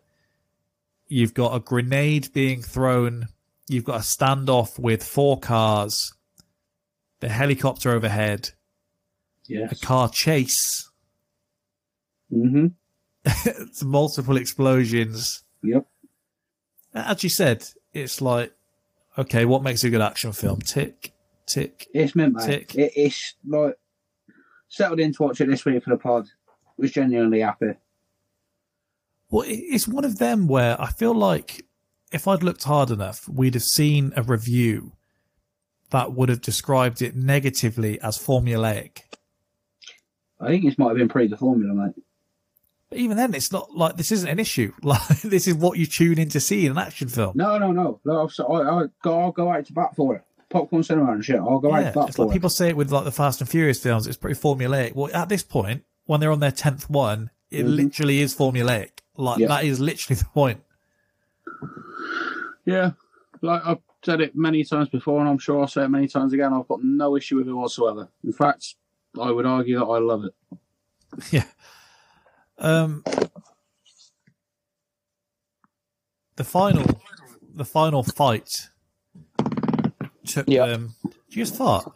You've 1.07 1.33
got 1.33 1.55
a 1.55 1.59
grenade 1.59 2.31
being 2.33 2.61
thrown. 2.61 3.27
You've 3.67 3.83
got 3.83 3.97
a 3.97 4.03
standoff 4.03 4.79
with 4.79 5.03
four 5.03 5.39
cars, 5.39 6.13
the 7.23 7.29
helicopter 7.29 7.91
overhead, 7.91 8.49
Yes. 9.47 9.71
a 9.71 9.85
car 9.85 10.09
chase, 10.09 10.89
Mm-hmm. 12.31 12.67
multiple 13.87 14.37
explosions. 14.37 15.43
Yep. 15.61 15.85
As 16.93 17.23
you 17.23 17.29
said, 17.29 17.63
it's 17.93 18.21
like 18.21 18.51
Okay, 19.17 19.45
what 19.45 19.61
makes 19.63 19.83
a 19.83 19.89
good 19.91 20.01
action 20.01 20.31
film? 20.31 20.59
Tick, 20.61 21.13
tick. 21.45 21.87
It's 21.93 22.15
mate. 22.15 22.33
Tick. 22.43 22.73
It, 22.75 22.93
it's 22.95 23.35
like 23.47 23.77
settled 24.69 24.99
in 24.99 25.13
to 25.13 25.23
watch 25.23 25.39
it 25.39 25.47
this 25.49 25.63
week 25.65 25.83
for 25.83 25.91
the 25.91 25.97
pod. 25.97 26.27
Was 26.77 26.91
genuinely 26.91 27.41
happy. 27.41 27.73
Well, 29.29 29.45
it's 29.47 29.87
one 29.87 30.03
of 30.05 30.17
them 30.17 30.47
where 30.47 30.79
I 30.81 30.91
feel 30.91 31.13
like 31.13 31.65
if 32.11 32.27
I'd 32.27 32.41
looked 32.43 32.63
hard 32.63 32.89
enough, 32.89 33.29
we'd 33.29 33.53
have 33.53 33.63
seen 33.63 34.11
a 34.15 34.23
review 34.23 34.93
that 35.93 36.11
would 36.13 36.27
have 36.29 36.41
described 36.41 37.01
it 37.01 37.15
negatively 37.15 37.99
as 38.01 38.17
formulaic. 38.17 38.99
I 40.41 40.47
think 40.47 40.65
this 40.65 40.77
might 40.77 40.89
have 40.89 40.97
been 40.97 41.07
pre 41.07 41.27
the 41.27 41.37
formula, 41.37 41.73
mate. 41.73 42.03
But 42.89 42.99
even 42.99 43.15
then, 43.17 43.33
it's 43.33 43.51
not 43.51 43.71
like 43.73 43.95
this 43.95 44.11
isn't 44.11 44.27
an 44.29 44.39
issue. 44.39 44.73
Like 44.83 45.21
this 45.21 45.47
is 45.47 45.55
what 45.55 45.77
you 45.79 45.85
tune 45.85 46.19
in 46.19 46.29
to 46.29 46.39
see 46.39 46.65
in 46.65 46.73
an 46.73 46.77
action 46.77 47.07
film. 47.07 47.31
No, 47.35 47.57
no, 47.57 47.71
no. 47.71 47.99
no 48.03 48.29
I, 48.49 48.53
I 48.53 48.83
go, 49.01 49.19
I'll 49.21 49.31
go 49.31 49.51
out 49.51 49.65
to 49.67 49.73
bat 49.73 49.95
for 49.95 50.15
it. 50.17 50.23
Popcorn 50.49 50.83
cinema 50.83 51.13
and 51.13 51.23
shit. 51.25 51.37
I'll 51.37 51.59
go 51.59 51.73
out 51.73 51.93
to 51.93 51.99
bat 51.99 52.13
for 52.13 52.25
like 52.25 52.31
it. 52.31 52.33
people 52.33 52.49
say 52.49 52.69
it 52.69 52.75
with 52.77 52.91
like 52.91 53.05
the 53.05 53.11
Fast 53.11 53.39
and 53.41 53.49
Furious 53.49 53.81
films. 53.81 54.05
It's 54.05 54.17
pretty 54.17 54.39
formulaic. 54.39 54.93
Well, 54.93 55.09
at 55.15 55.29
this 55.29 55.41
point, 55.41 55.83
when 56.05 56.19
they're 56.19 56.31
on 56.31 56.41
their 56.41 56.51
tenth 56.51 56.89
one, 56.89 57.29
it 57.49 57.65
Mhm. 57.65 57.75
literally 57.75 58.19
is 58.19 58.35
formulaic. 58.35 58.89
Like 59.15 59.39
Yeah. 59.39 59.47
that 59.47 59.63
is 59.63 59.79
literally 59.79 60.15
the 60.19 60.25
point. 60.25 60.61
Yeah, 62.65 62.91
like 63.41 63.61
I've 63.65 63.79
said 64.03 64.21
it 64.21 64.35
many 64.35 64.63
times 64.63 64.89
before, 64.89 65.19
and 65.19 65.29
I'm 65.29 65.37
sure 65.37 65.61
I'll 65.61 65.67
say 65.67 65.83
it 65.83 65.89
many 65.89 66.07
times 66.07 66.33
again. 66.33 66.53
I've 66.53 66.67
got 66.67 66.83
no 66.83 67.15
issue 67.15 67.37
with 67.37 67.47
it 67.47 67.53
whatsoever. 67.53 68.09
In 68.23 68.33
fact, 68.33 68.75
I 69.19 69.31
would 69.31 69.45
argue 69.45 69.79
that 69.79 69.85
I 69.85 69.99
love 69.99 70.25
it. 70.25 70.33
Yeah. 71.31 71.45
Um. 72.57 73.03
The 76.35 76.43
final, 76.43 76.83
the 77.53 77.65
final 77.65 78.01
fight 78.03 78.69
took 80.25 80.47
Yeah. 80.49 80.65
them. 80.65 80.95
Did 81.03 81.13
you 81.29 81.43
just 81.45 81.55
fart? 81.55 81.95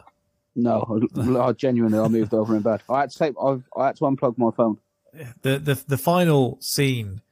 No, 0.54 1.08
I, 1.16 1.38
I 1.48 1.52
genuinely, 1.52 1.98
I 1.98 2.06
moved 2.08 2.32
over 2.34 2.54
in 2.56 2.62
bed. 2.62 2.82
I 2.88 3.00
had 3.00 3.10
to 3.10 3.18
take, 3.18 3.34
I've, 3.42 3.64
I 3.76 3.86
had 3.86 3.96
to 3.96 4.04
unplug 4.04 4.38
my 4.38 4.50
phone. 4.56 4.78
The 5.42 5.58
the 5.58 5.82
the 5.88 5.98
final 5.98 6.58
scene 6.60 7.22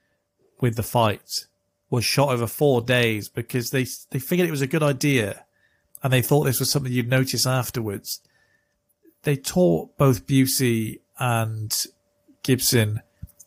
with 0.61 0.75
the 0.77 0.83
fight 0.83 1.47
was 1.91 2.05
shot 2.05 2.31
over 2.31 2.47
four 2.47 2.81
days 2.81 3.29
because 3.29 3.71
they 3.71 3.87
they 4.11 4.19
figured 4.19 4.49
it 4.49 4.53
was 4.53 4.63
a 4.63 4.67
good 4.67 4.83
idea, 4.83 5.45
and 6.03 6.13
they 6.13 6.23
thought 6.23 6.45
this 6.45 6.61
was 6.61 6.71
something 6.71 6.93
you'd 6.93 7.09
notice 7.09 7.47
afterwards. 7.47 8.21
They 9.23 9.37
taught 9.37 9.97
both 9.97 10.27
Busey 10.27 11.01
and 11.19 11.87
Gibson 12.43 13.01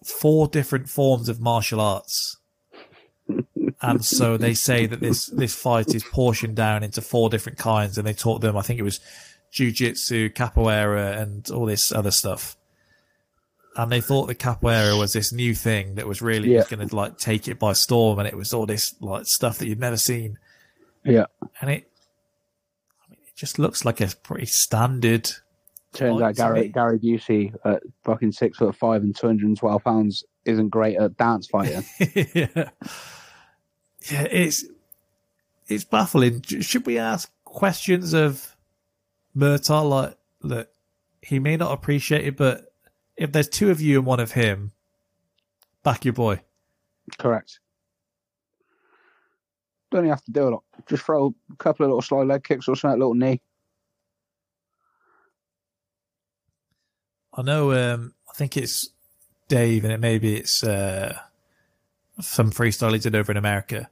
four 0.03 0.47
different 0.47 0.89
forms 0.89 1.29
of 1.29 1.39
martial 1.39 1.79
arts. 1.79 2.37
and 3.81 4.03
so 4.03 4.37
they 4.37 4.53
say 4.53 4.85
that 4.85 4.99
this 4.99 5.27
this 5.27 5.55
fight 5.55 5.93
is 5.93 6.03
portioned 6.03 6.55
down 6.55 6.83
into 6.83 7.01
four 7.01 7.29
different 7.29 7.57
kinds, 7.57 7.97
and 7.97 8.07
they 8.07 8.13
taught 8.13 8.41
them. 8.41 8.57
I 8.57 8.61
think 8.61 8.79
it 8.79 8.83
was 8.83 8.99
jujitsu, 9.51 10.33
capoeira, 10.33 11.19
and 11.21 11.49
all 11.51 11.65
this 11.65 11.91
other 11.91 12.11
stuff. 12.11 12.55
And 13.81 13.89
they 13.91 14.01
thought 14.01 14.25
the 14.27 14.35
capoeira 14.35 14.99
was 14.99 15.13
this 15.13 15.31
new 15.31 15.55
thing 15.55 15.95
that 15.95 16.05
was 16.05 16.21
really 16.21 16.53
Yeah. 16.53 16.63
going 16.69 16.85
to 16.85 16.93
like 16.95 17.17
take 17.17 17.47
it 17.47 17.59
by 17.59 17.71
storm, 17.73 18.19
and 18.19 18.27
it 18.27 18.35
was 18.35 18.53
all 18.53 18.65
this 18.65 18.93
like 18.99 19.25
stuff 19.25 19.57
that 19.59 19.67
you'd 19.67 19.79
never 19.79 19.95
seen. 19.95 20.37
Yeah. 21.05 21.25
And 21.61 21.69
it, 21.71 21.89
I 23.05 23.09
mean, 23.11 23.19
it 23.25 23.35
just 23.37 23.57
looks 23.57 23.85
like 23.85 24.01
a 24.01 24.07
pretty 24.21 24.47
standard. 24.47 25.31
Turns 25.93 26.21
out 26.21 26.35
Gary, 26.35 26.61
me. 26.63 26.67
Gary 26.67 26.99
Busey 26.99 27.55
at 27.63 27.81
fucking 28.03 28.33
six 28.33 28.57
foot 28.57 28.75
five 28.75 29.01
and 29.01 29.15
212 29.15 29.83
pounds 29.83 30.23
isn't 30.45 30.69
great 30.69 30.97
at 30.97 31.15
dance 31.17 31.47
fighting. 31.47 31.83
yeah. 32.33 32.69
yeah, 34.11 34.27
it's 34.29 34.65
it's 35.67 35.83
baffling. 35.85 36.41
Should 36.41 36.85
we 36.85 36.97
ask 36.97 37.31
questions 37.45 38.13
of 38.13 38.55
Murtaugh? 39.37 39.89
Like, 39.89 40.17
look, 40.41 40.67
he 41.21 41.39
may 41.39 41.55
not 41.57 41.71
appreciate 41.71 42.25
it, 42.27 42.35
but 42.37 42.68
if 43.19 43.33
there's 43.33 43.49
two 43.49 43.69
of 43.69 43.81
you 43.81 43.97
and 43.99 44.05
one 44.07 44.21
of 44.21 44.31
him, 44.31 44.71
back 45.83 46.05
your 46.05 46.13
boy. 46.13 46.41
Correct. 47.17 47.59
Don't 49.91 50.05
even 50.05 50.09
have 50.11 50.23
to 50.23 50.31
do 50.31 50.47
a 50.47 50.49
lot. 50.49 50.63
Just 50.87 51.03
throw 51.03 51.35
a 51.51 51.55
couple 51.57 51.85
of 51.85 51.89
little 51.89 52.01
slow 52.01 52.23
leg 52.23 52.45
kicks 52.45 52.69
or 52.69 52.77
something, 52.77 52.95
a 52.95 52.99
little 52.99 53.15
knee. 53.15 53.41
I 57.33 57.41
know. 57.41 57.73
Um, 57.73 58.13
I 58.29 58.33
think 58.35 58.55
it's 58.55 58.89
Dave, 59.49 59.83
and 59.83 59.91
it 59.91 59.99
maybe 59.99 60.37
it's 60.37 60.63
uh, 60.63 61.19
some 62.21 62.51
freestyle 62.51 62.93
he 62.93 62.99
did 62.99 63.15
over 63.15 63.31
in 63.33 63.37
America. 63.37 63.89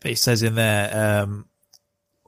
But 0.00 0.10
he 0.10 0.14
says 0.14 0.44
in 0.44 0.54
there, 0.54 1.22
um, 1.22 1.46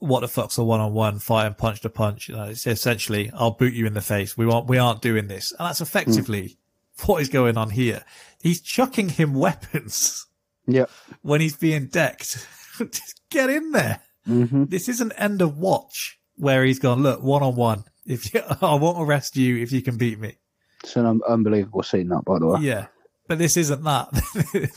"What 0.05 0.21
the 0.21 0.29
fuck's 0.29 0.59
a 0.59 0.65
one-on-one 0.65 1.19
fight 1.19 1.47
and 1.47 1.57
punch 1.59 1.81
to 1.83 1.91
punch?" 1.91 2.29
You 2.29 2.37
know, 2.37 2.45
it's 2.45 2.67
essentially, 2.67 3.31
"I'll 3.35 3.53
boot 3.53 3.75
you 3.75 3.87
in 3.87 3.95
the 3.95 4.01
face." 4.01 4.37
We 4.37 4.47
want, 4.47 4.69
we 4.69 4.79
aren't 4.79 5.03
doing 5.03 5.27
this, 5.29 5.53
and 5.53 5.67
that's 5.69 5.81
effectively 5.81 6.59
what 7.07 7.21
is 7.23 7.29
going 7.29 7.57
on 7.57 7.71
here. 7.71 8.05
He's 8.43 8.61
chucking 8.61 9.11
him 9.11 9.35
weapons 9.47 10.27
Yep. 10.67 10.91
when 11.23 11.41
he's 11.41 11.57
being 11.57 11.87
decked. 11.87 12.47
Just 12.79 13.21
get 13.31 13.51
in 13.51 13.73
there. 13.73 14.01
Mm-hmm. 14.29 14.65
This 14.65 14.89
isn't 14.89 15.13
end 15.17 15.43
of 15.43 15.59
watch 15.59 16.19
where 16.37 16.65
he's 16.65 16.79
gone. 16.79 17.03
Look, 17.03 17.23
one-on-one. 17.23 17.85
If 18.07 18.33
you, 18.35 18.43
I 18.63 18.75
won't 18.75 19.01
arrest 19.07 19.37
you 19.37 19.57
if 19.59 19.73
you 19.73 19.83
can 19.83 19.97
beat 19.97 20.19
me. 20.19 20.37
It's 20.83 20.97
an 20.97 21.07
un- 21.07 21.21
unbelievable 21.29 21.83
scene, 21.83 22.09
that, 22.09 22.25
by 22.25 22.39
the 22.39 22.47
way. 22.47 22.61
Yeah, 22.61 22.87
but 23.29 23.39
this 23.39 23.57
isn't 23.57 23.83
that. 23.85 24.09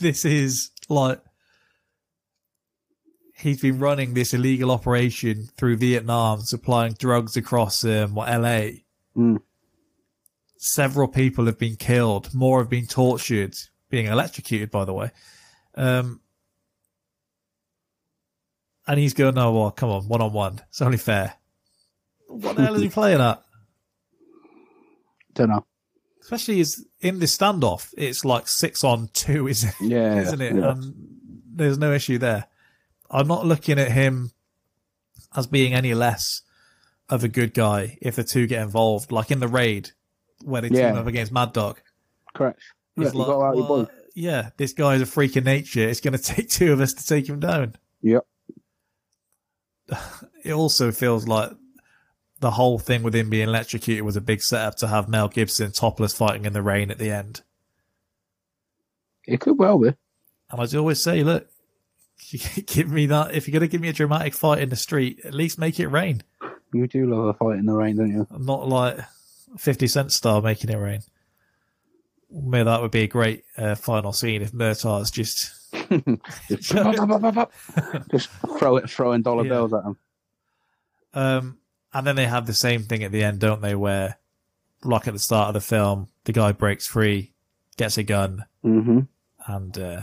this 0.00 0.24
is 0.24 0.70
like 0.88 1.20
he's 3.38 3.60
been 3.60 3.78
running 3.78 4.14
this 4.14 4.34
illegal 4.34 4.70
operation 4.70 5.48
through 5.56 5.76
Vietnam, 5.76 6.40
supplying 6.40 6.92
drugs 6.94 7.36
across 7.36 7.84
um, 7.84 8.14
what 8.14 8.28
LA. 8.28 8.80
Mm. 9.16 9.40
Several 10.56 11.06
people 11.08 11.46
have 11.46 11.58
been 11.58 11.76
killed. 11.76 12.34
More 12.34 12.60
have 12.60 12.68
been 12.70 12.86
tortured, 12.86 13.54
being 13.90 14.06
electrocuted, 14.06 14.70
by 14.70 14.84
the 14.84 14.92
way. 14.92 15.10
Um, 15.76 16.20
and 18.86 18.98
he's 18.98 19.14
going, 19.14 19.38
"Oh 19.38 19.52
well, 19.52 19.70
come 19.70 19.90
on, 19.90 20.08
one 20.08 20.20
on 20.20 20.32
one. 20.32 20.60
It's 20.68 20.82
only 20.82 20.96
fair." 20.98 21.34
What 22.26 22.56
the 22.56 22.62
hell 22.62 22.74
is 22.74 22.82
he 22.82 22.88
playing 22.88 23.20
at? 23.20 23.42
Don't 25.34 25.50
know. 25.50 25.64
especially 26.22 26.58
as 26.60 26.84
in 27.00 27.20
this 27.20 27.36
standoff, 27.38 27.94
it's 27.96 28.24
like 28.24 28.48
six 28.48 28.82
on 28.82 29.08
two, 29.12 29.46
isn't 29.46 29.74
Yeah, 29.80 30.16
isn't 30.22 30.40
it? 30.40 30.56
yeah. 30.56 30.72
And 30.72 30.94
there's 31.54 31.78
no 31.78 31.92
issue 31.92 32.18
there. 32.18 32.47
I'm 33.10 33.28
not 33.28 33.46
looking 33.46 33.78
at 33.78 33.90
him 33.92 34.32
as 35.36 35.46
being 35.46 35.74
any 35.74 35.94
less 35.94 36.42
of 37.08 37.24
a 37.24 37.28
good 37.28 37.54
guy 37.54 37.98
if 38.02 38.16
the 38.16 38.24
two 38.24 38.46
get 38.46 38.62
involved, 38.62 39.10
like 39.12 39.30
in 39.30 39.40
the 39.40 39.48
raid 39.48 39.90
where 40.44 40.60
they 40.62 40.68
Yeah. 40.68 40.90
team 40.90 40.98
up 41.00 41.06
against 41.06 41.32
Mad 41.32 41.52
Dog. 41.52 41.80
Correct. 42.34 42.60
It's 42.96 43.14
Look, 43.14 43.26
you 43.28 43.32
got 43.34 43.42
out 43.48 43.56
your 43.56 43.68
well, 43.68 43.90
yeah, 44.14 44.50
this 44.56 44.72
guy 44.72 44.94
is 44.94 45.02
a 45.02 45.06
freak 45.06 45.36
of 45.36 45.44
nature. 45.44 45.88
It's 45.88 46.00
going 46.00 46.12
to 46.18 46.22
take 46.22 46.48
two 46.50 46.72
of 46.72 46.80
us 46.80 46.92
to 46.94 47.06
take 47.06 47.28
him 47.28 47.40
down. 47.40 47.76
Yep. 48.02 48.26
It 50.44 50.52
also 50.52 50.92
feels 50.92 51.26
like 51.26 51.50
the 52.40 52.52
whole 52.52 52.78
thing 52.78 53.02
with 53.02 53.14
him 53.14 53.28
being 53.30 53.48
electrocuted 53.48 54.04
was 54.04 54.16
a 54.16 54.20
big 54.20 54.40
setup 54.42 54.76
to 54.76 54.86
have 54.88 55.08
Mel 55.08 55.28
Gibson 55.28 55.72
topless 55.72 56.14
fighting 56.14 56.44
in 56.44 56.52
the 56.52 56.62
rain 56.62 56.90
at 56.90 56.98
the 56.98 57.10
end. 57.10 57.42
It 59.26 59.40
could 59.40 59.58
well 59.58 59.78
be. 59.78 59.88
And 60.50 60.60
as 60.60 60.74
I 60.74 60.78
always 60.78 61.02
say, 61.02 61.22
look, 61.24 61.42
you 61.42 61.48
give 62.66 62.90
me 62.90 63.06
that. 63.06 63.34
If 63.34 63.46
you're 63.48 63.52
going 63.58 63.68
to 63.68 63.72
give 63.72 63.80
me 63.80 63.88
a 63.88 63.92
dramatic 63.92 64.34
fight 64.34 64.60
in 64.60 64.68
the 64.68 64.76
street, 64.76 65.20
at 65.24 65.34
least 65.34 65.58
make 65.58 65.78
it 65.80 65.88
rain. 65.88 66.22
You 66.72 66.86
do 66.86 67.06
love 67.06 67.24
a 67.26 67.34
fight 67.34 67.58
in 67.58 67.66
the 67.66 67.72
rain, 67.74 67.96
don't 67.96 68.10
you? 68.10 68.26
Not 68.38 68.68
like 68.68 68.98
50 69.56 69.86
Cent 69.86 70.12
star 70.12 70.42
making 70.42 70.70
it 70.70 70.76
rain. 70.76 71.00
Maybe 72.30 72.64
that 72.64 72.82
would 72.82 72.90
be 72.90 73.02
a 73.04 73.06
great 73.08 73.44
uh, 73.56 73.74
final 73.74 74.12
scene 74.12 74.42
if 74.42 74.52
Murtaugh's 74.52 75.10
just. 75.10 75.52
Just, 76.48 76.72
just 78.10 78.30
throw 78.58 78.76
it, 78.76 78.88
throwing 78.90 79.20
dollar 79.22 79.44
Yeah. 79.44 79.48
bills 79.50 79.72
at 79.74 79.84
him. 79.84 79.96
Um, 81.14 81.58
and 81.92 82.06
then 82.06 82.16
they 82.16 82.26
have 82.26 82.46
the 82.46 82.54
same 82.54 82.82
thing 82.82 83.02
at 83.04 83.12
the 83.12 83.22
end, 83.22 83.38
don't 83.40 83.60
they? 83.60 83.74
Where, 83.74 84.16
like 84.82 85.06
at 85.06 85.12
the 85.12 85.18
start 85.18 85.48
of 85.48 85.54
the 85.54 85.60
film, 85.60 86.08
the 86.24 86.32
guy 86.32 86.52
breaks 86.52 86.86
free, 86.86 87.32
gets 87.76 87.98
a 87.98 88.02
gun, 88.02 88.44
Mm-hmm. 88.64 89.00
and 89.46 89.78
uh, 89.78 90.00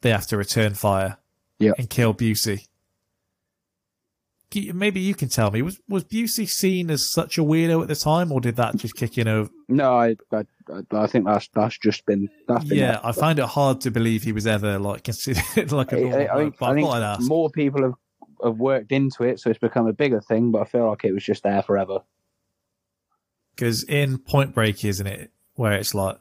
they 0.00 0.10
have 0.10 0.26
to 0.28 0.36
return 0.38 0.74
fire 0.74 1.18
Yep. 1.58 1.74
and 1.78 1.88
kill 1.90 2.14
Busey. 2.14 2.66
Maybe 4.72 5.00
you 5.00 5.16
can 5.16 5.28
tell 5.28 5.50
me 5.50 5.62
was 5.62 5.80
was 5.88 6.04
Busey 6.04 6.48
seen 6.48 6.88
as 6.88 7.10
such 7.10 7.38
a 7.38 7.40
weirdo 7.42 7.82
at 7.82 7.88
the 7.88 7.96
time, 7.96 8.30
or 8.30 8.40
did 8.40 8.54
that 8.54 8.76
just 8.76 8.94
kick 8.94 9.18
in 9.18 9.26
over? 9.26 9.50
No, 9.68 9.98
I, 9.98 10.14
I, 10.30 10.44
I- 10.92 11.06
think 11.08 11.24
that's 11.26 11.48
that's 11.52 11.76
just 11.78 12.06
been 12.06 12.28
that's 12.46 12.64
been 12.64 12.78
Yeah, 12.78 13.00
I 13.02 13.10
find 13.10 13.40
it 13.40 13.46
hard 13.46 13.80
to 13.80 13.90
believe 13.90 14.22
he 14.22 14.30
was 14.30 14.46
ever 14.46 14.78
like 14.78 15.02
considered 15.02 15.72
like 15.72 15.90
a 15.92 15.96
I, 15.96 16.00
normal 16.00 16.18
I, 16.18 16.24
I 16.26 16.36
think, 16.36 16.58
but 16.60 16.66
I 16.70 16.74
think 16.74 16.88
I'd 16.88 17.02
ask. 17.02 17.28
more 17.28 17.50
people 17.50 17.82
have, 17.82 17.94
have 18.44 18.56
worked 18.58 18.92
into 18.92 19.24
it, 19.24 19.40
so 19.40 19.50
it's 19.50 19.58
become 19.58 19.88
a 19.88 19.92
bigger 19.92 20.20
thing. 20.20 20.52
But 20.52 20.62
I 20.62 20.64
feel 20.66 20.88
like 20.88 21.04
it 21.04 21.12
was 21.12 21.24
just 21.24 21.42
there 21.42 21.62
forever. 21.62 22.00
because 23.56 23.82
in 23.82 24.18
Point 24.18 24.54
Break, 24.54 24.84
isn't 24.84 25.06
it, 25.08 25.32
where 25.54 25.72
it's 25.72 25.94
like, 25.94 26.18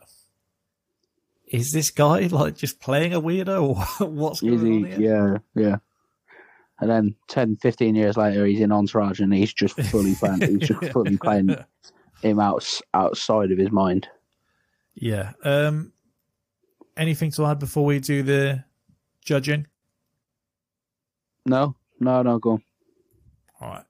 is 1.53 1.71
this 1.71 1.91
guy 1.91 2.27
like 2.31 2.57
just 2.57 2.81
playing 2.81 3.13
a 3.13 3.21
weirdo, 3.21 3.61
or 4.01 4.07
what's 4.07 4.41
going 4.41 4.53
Is 4.55 4.61
on 4.61 4.71
he? 4.71 4.85
here? 4.85 5.41
Yeah, 5.55 5.63
yeah. 5.63 5.75
And 6.79 6.89
then 6.89 7.15
10, 7.29 7.57
15 7.57 7.95
years 7.95 8.17
later, 8.17 8.45
he's 8.45 8.59
in 8.59 8.71
Entourage 8.71 9.21
and 9.21 9.33
he's 9.33 9.53
just 9.53 9.79
fully 9.83 10.15
playing. 10.19 10.41
he's 10.41 10.67
just 10.67 10.91
fully 10.91 11.15
playing 11.17 11.55
him 12.21 12.39
out, 12.39 12.67
outside 12.93 13.51
of 13.51 13.57
his 13.57 13.71
mind. 13.71 14.09
Yeah. 14.95 15.31
Um, 15.43 15.93
anything 16.97 17.31
to 17.31 17.45
add 17.45 17.59
before 17.59 17.85
we 17.85 17.99
do 17.99 18.23
the 18.23 18.65
judging? 19.23 19.67
No, 21.45 21.75
no, 21.99 22.21
no, 22.23 22.39
go 22.39 22.51
on. 22.53 22.63
All 23.61 23.69
right. 23.69 23.83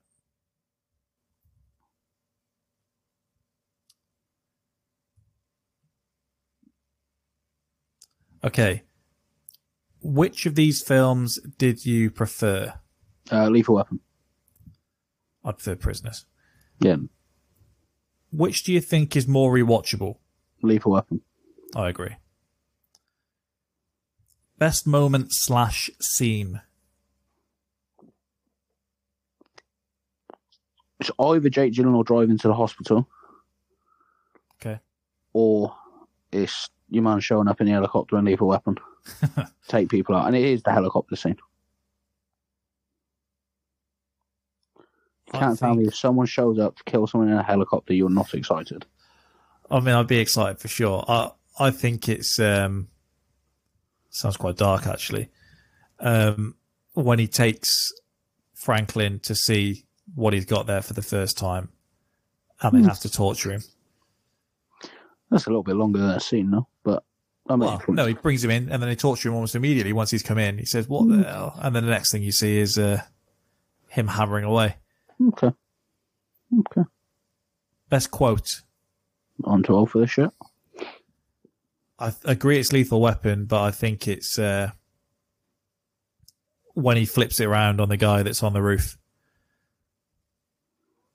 Okay. 8.43 8.83
Which 10.01 10.45
of 10.45 10.55
these 10.55 10.81
films 10.83 11.39
did 11.57 11.85
you 11.85 12.11
prefer? 12.11 12.73
Uh, 13.31 13.47
Lethal 13.49 13.75
Weapon. 13.75 13.99
I'd 15.45 15.57
prefer 15.57 15.75
Prisoners. 15.75 16.25
Yeah, 16.79 16.97
Which 18.31 18.63
do 18.63 18.73
you 18.73 18.81
think 18.81 19.15
is 19.15 19.27
more 19.27 19.53
rewatchable? 19.53 20.17
Lethal 20.61 20.91
Weapon. 20.93 21.21
I 21.75 21.87
agree. 21.89 22.15
Best 24.57 24.85
moment 24.87 25.27
slash 25.31 25.89
scene. 26.01 26.61
It's 30.99 31.11
either 31.19 31.49
Jake 31.49 31.73
Gyllenhaal 31.73 32.05
driving 32.05 32.37
to 32.39 32.47
the 32.47 32.53
hospital 32.53 33.07
Okay. 34.61 34.79
or 35.33 35.75
it's 36.31 36.69
your 36.93 37.03
man 37.03 37.19
showing 37.19 37.47
up 37.47 37.59
in 37.59 37.67
the 37.67 37.73
helicopter 37.73 38.15
and 38.17 38.27
Lethal 38.27 38.47
Weapon. 38.47 38.77
Take 39.67 39.89
people 39.89 40.15
out. 40.15 40.27
And 40.27 40.35
it 40.35 40.43
is 40.43 40.61
the 40.63 40.71
helicopter 40.71 41.15
scene. 41.15 41.37
You 45.33 45.39
can't 45.39 45.57
tell 45.57 45.73
me 45.73 45.87
if 45.87 45.95
someone 45.95 46.27
shows 46.27 46.59
up 46.59 46.75
to 46.77 46.83
kill 46.83 47.07
someone 47.07 47.29
in 47.29 47.37
a 47.37 47.43
helicopter, 47.43 47.93
you're 47.93 48.09
not 48.09 48.33
excited. 48.33 48.85
I 49.71 49.79
mean, 49.79 49.95
I'd 49.95 50.07
be 50.07 50.19
excited 50.19 50.59
for 50.59 50.67
sure. 50.67 51.03
I 51.07 51.31
I 51.59 51.71
think 51.71 52.07
it's 52.09 52.39
um 52.39 52.89
sounds 54.09 54.37
quite 54.37 54.57
dark 54.57 54.85
actually. 54.85 55.29
Um, 55.99 56.55
when 56.93 57.17
he 57.17 57.27
takes 57.27 57.91
Franklin 58.53 59.19
to 59.21 59.33
see 59.33 59.85
what 60.13 60.33
he's 60.33 60.45
got 60.45 60.67
there 60.67 60.81
for 60.81 60.93
the 60.93 61.01
first 61.01 61.37
time, 61.37 61.69
and 62.61 62.75
they 62.75 62.79
Hmm. 62.81 62.87
have 62.87 62.99
to 62.99 63.09
torture 63.11 63.51
him. 63.51 63.63
That's 65.33 65.47
a 65.47 65.49
little 65.49 65.63
bit 65.63 65.75
longer 65.75 65.97
than 65.97 66.19
scene, 66.19 66.51
no? 66.51 66.67
But 66.83 67.03
I 67.49 67.55
mean, 67.55 67.67
Well, 67.67 67.81
no, 67.87 68.05
he 68.05 68.13
brings 68.13 68.43
him 68.43 68.51
in, 68.51 68.69
and 68.69 68.81
then 68.81 68.87
they 68.87 68.95
torture 68.95 69.29
him 69.29 69.33
almost 69.33 69.55
immediately 69.55 69.91
once 69.91 70.11
he's 70.11 70.21
come 70.21 70.37
in. 70.37 70.59
He 70.59 70.65
says, 70.65 70.87
"What 70.87 71.09
the 71.09 71.23
hell?" 71.23 71.59
And 71.59 71.75
then 71.75 71.83
the 71.85 71.89
next 71.91 72.11
thing 72.11 72.21
you 72.21 72.31
see 72.31 72.59
is 72.59 72.77
uh, 72.77 73.01
him 73.87 74.07
hammering 74.09 74.45
away. 74.45 74.75
okay. 75.29 75.51
Okay. 76.59 76.83
Best 77.89 78.11
quote. 78.11 78.61
On 79.43 79.63
12 79.63 79.89
for 79.89 79.97
the 79.99 80.05
shit. 80.07 80.29
I 81.97 82.11
th- 82.11 82.21
agree 82.25 82.59
it's 82.59 82.71
lethal 82.71 83.01
weapon, 83.01 83.45
but 83.45 83.63
I 83.63 83.71
think 83.71 84.07
it's 84.07 84.37
uh, 84.37 84.69
when 86.75 86.95
he 86.95 87.05
flips 87.05 87.39
it 87.39 87.45
around 87.45 87.81
on 87.81 87.89
the 87.89 87.97
guy 87.97 88.21
that's 88.21 88.43
on 88.43 88.53
the 88.53 88.61
roof, 88.61 88.97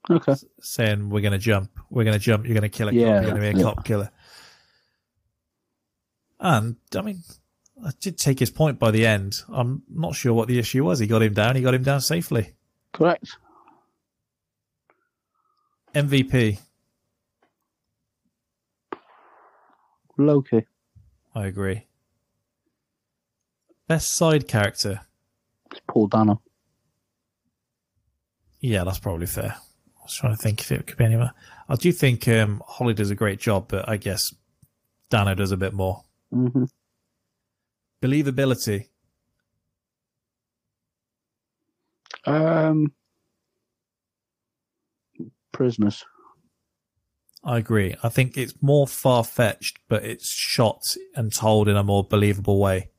Okay. 0.09 0.33
saying, 0.61 1.09
"We're 1.09 1.21
going 1.21 1.33
to 1.33 1.37
jump. 1.37 1.71
We're 1.89 2.03
going 2.03 2.13
to 2.17 2.19
jump. 2.19 2.45
You're 2.45 2.55
going 2.55 2.63
to 2.63 2.69
kill 2.69 2.89
a 2.89 2.91
Yeah, 2.93 3.05
cop. 3.05 3.13
You're 3.13 3.31
going 3.31 3.35
to 3.35 3.41
be 3.41 3.47
a 3.47 3.53
yeah. 3.59 3.63
cop 3.63 3.85
killer." 3.85 4.11
And 6.39 6.77
I 6.95 7.01
mean, 7.01 7.23
I 7.85 7.91
did 7.99 8.17
take 8.17 8.39
his 8.39 8.49
point 8.49 8.79
by 8.79 8.91
the 8.91 9.05
end. 9.05 9.41
I'm 9.49 9.83
not 9.89 10.15
sure 10.15 10.33
what 10.33 10.47
the 10.47 10.57
issue 10.59 10.83
was. 10.83 10.99
He 10.99 11.07
got 11.07 11.21
him 11.21 11.33
down. 11.33 11.55
He 11.55 11.61
got 11.61 11.73
him 11.73 11.83
down 11.83 12.01
safely. 12.01 12.53
Correct. 12.93 13.37
MVP. 15.93 16.59
Loki. 20.17 20.65
I 21.35 21.45
agree. 21.47 21.85
Best 23.87 24.15
side 24.15 24.47
character. 24.47 25.01
It's 25.71 25.81
Paul 25.87 26.07
Dano. 26.07 26.41
Yeah, 28.59 28.83
that's 28.83 28.99
probably 28.99 29.25
fair. 29.27 29.55
I 30.09 30.11
was 30.11 30.17
trying 30.17 30.35
to 30.35 30.41
think 30.41 30.61
if 30.61 30.71
it 30.71 30.87
could 30.87 30.97
be 30.97 31.05
anyone. 31.05 31.29
I 31.67 31.75
do 31.75 31.91
think 31.91 32.27
um, 32.27 32.63
Holly 32.65 32.95
does 32.95 33.11
a 33.11 33.15
great 33.15 33.39
job, 33.39 33.67
but 33.67 33.87
I 33.87 33.97
guess 33.97 34.33
Dano 35.11 35.35
does 35.35 35.51
a 35.51 35.57
bit 35.57 35.71
more. 35.71 36.01
Mm-hmm. 36.33 36.63
Believability. 38.01 38.87
Um, 42.25 42.91
prisoners. 45.51 46.03
I 47.43 47.59
agree. 47.59 47.93
I 48.01 48.09
think 48.09 48.35
it's 48.35 48.55
more 48.63 48.87
far 48.87 49.23
fetched, 49.23 49.77
but 49.89 50.03
it's 50.03 50.27
shot 50.27 50.95
and 51.15 51.31
told 51.31 51.69
in 51.69 51.77
a 51.77 51.83
more 51.83 52.03
believable 52.03 52.59
way. 52.59 52.89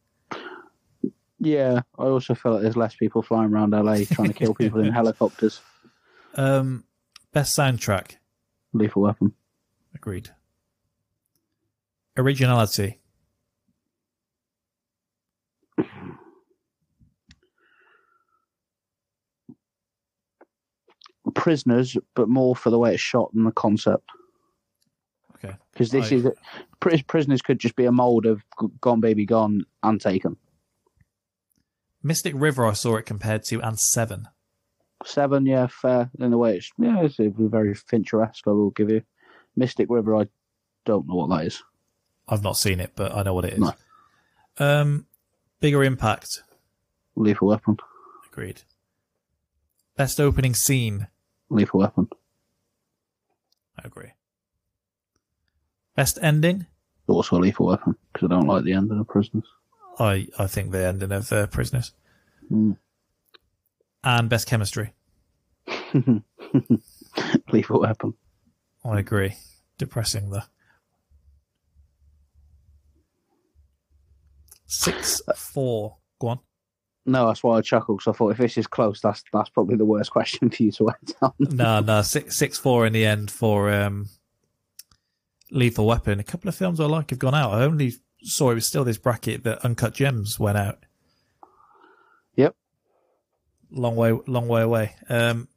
Yeah, 1.41 1.81
I 1.99 2.05
also 2.05 2.37
feel 2.37 2.53
like 2.53 2.63
there's 2.63 2.77
less 2.77 2.95
people 2.95 3.23
flying 3.23 3.53
around 3.53 3.73
LA 3.73 4.05
trying 4.05 4.29
to 4.29 4.35
kill 4.35 4.55
people 4.55 4.79
in 4.81 4.93
helicopters. 4.93 5.61
Um, 6.37 6.85
best 7.33 7.57
soundtrack. 7.57 8.17
Lethal 8.73 9.03
Weapon. 9.03 9.33
Agreed. 9.95 10.31
Originality. 12.17 12.99
Prisoners, 21.35 21.97
but 22.15 22.29
more 22.29 22.57
for 22.57 22.71
the 22.71 22.79
way 22.79 22.93
it's 22.95 23.01
shot 23.03 23.33
than 23.35 23.45
the 23.45 23.53
concept. 23.53 24.09
Okay. 25.37 25.55
Because 25.73 25.91
this 25.91 26.11
I- 26.11 26.15
is 26.17 26.27
Pris- 26.81 27.03
prisoners 27.03 27.43
could 27.43 27.59
just 27.59 27.77
be 27.77 27.85
a 27.85 27.93
mold 27.93 28.25
of 28.27 28.43
Gone 28.81 29.01
Baby 29.01 29.27
Gone 29.27 29.65
and 29.83 30.01
Taken. 30.01 30.37
Mystic 32.03 32.33
River, 32.35 32.65
I 32.65 32.73
saw 32.73 32.97
it 32.97 33.05
compared 33.05 33.45
to, 33.45 33.61
and 33.61 33.79
Seven. 33.79 34.29
Seven, 35.05 35.47
yeah, 35.47 35.67
fair. 35.67 36.11
In 36.19 36.31
the 36.31 36.39
way 36.39 36.57
it's 36.57 36.71
yeah, 36.79 37.03
it's 37.03 37.17
very 37.19 37.75
Fincher-esque. 37.75 38.47
I 38.47 38.51
will 38.51 38.71
give 38.71 38.91
you. 38.91 39.03
Mystic 39.57 39.89
River, 39.91 40.17
I 40.17 40.29
don't 40.85 41.09
know 41.09 41.17
what 41.17 41.31
that 41.31 41.47
is. 41.47 41.63
I've 42.29 42.43
not 42.43 42.57
seen 42.57 42.81
it, 42.81 42.93
but 42.95 43.15
I 43.15 43.23
know 43.23 43.35
what 43.35 43.45
it 43.45 43.55
is. 43.55 43.59
No. 43.59 43.73
Um, 44.59 45.07
bigger 45.59 45.83
impact. 45.83 46.43
Lethal 47.17 47.49
Weapon. 47.49 47.77
Agreed. 48.33 48.63
Best 49.97 50.21
opening 50.21 50.55
scene. 50.55 51.09
Lethal 51.49 51.81
Weapon. 51.81 52.09
I 53.79 53.83
agree. 53.87 54.13
Best 55.97 56.19
ending. 56.23 56.67
Also 57.09 57.37
a 57.37 57.41
Lethal 57.41 57.67
Weapon 57.67 57.97
because 58.13 58.27
I 58.27 58.35
don't 58.35 58.47
like 58.47 58.65
the 58.65 58.73
ending 58.73 59.01
of 59.01 59.09
Prisoners. 59.09 59.45
I 59.99 60.29
I 60.39 60.47
think 60.47 60.71
the 60.71 60.87
ending 60.87 61.11
of 61.11 61.33
uh, 61.33 61.47
Prisoners. 61.49 61.93
Mm. 62.51 62.77
And 64.03 64.29
best 64.29 64.47
chemistry. 64.47 64.95
Lethal 67.53 67.81
Weapon. 67.81 68.15
I 68.85 68.99
agree. 68.99 69.37
Depressing 69.79 70.31
the 70.31 70.45
six 74.67 75.21
four. 75.37 75.97
Go 76.19 76.29
on. 76.29 76.39
No, 77.07 77.27
that's 77.27 77.43
why 77.43 77.59
I 77.59 77.61
chuckled 77.61 77.99
because 77.99 78.15
I 78.15 78.17
thought 78.17 78.31
if 78.31 78.39
this 78.39 78.57
is 78.57 78.67
close, 78.67 79.01
that's 79.01 79.23
that's 79.33 79.51
probably 79.51 79.77
the 79.77 79.85
worst 79.85 80.11
question 80.13 80.51
for 80.51 80.63
you 80.63 80.73
to 80.73 80.85
write 80.85 81.13
down. 81.21 81.33
no, 81.39 81.81
no, 81.81 82.03
six 82.03 82.37
six 82.37 82.59
four 82.59 82.87
in 82.87 82.93
the 82.93 83.05
end 83.05 83.31
for 83.31 83.71
um, 83.71 84.09
Lethal 85.51 85.87
Weapon. 85.87 86.21
A 86.21 86.25
couple 86.25 86.49
of 86.49 86.55
films 86.55 86.81
I 86.81 86.85
like 86.85 87.11
have 87.11 87.19
gone 87.19 87.35
out. 87.35 87.53
I 87.53 87.63
only 87.65 87.95
saw 88.23 88.51
it 88.51 88.55
was 88.55 88.67
still 88.67 88.85
this 88.85 88.99
bracket 88.99 89.45
that 89.45 89.65
Uncut 89.65 89.95
Gems 89.95 90.39
went 90.39 90.59
out. 90.59 90.85
Long 93.73 93.97
way, 93.97 94.19
long 94.27 94.49
way 94.49 94.63
away. 94.63 94.97
Um, 95.09 95.49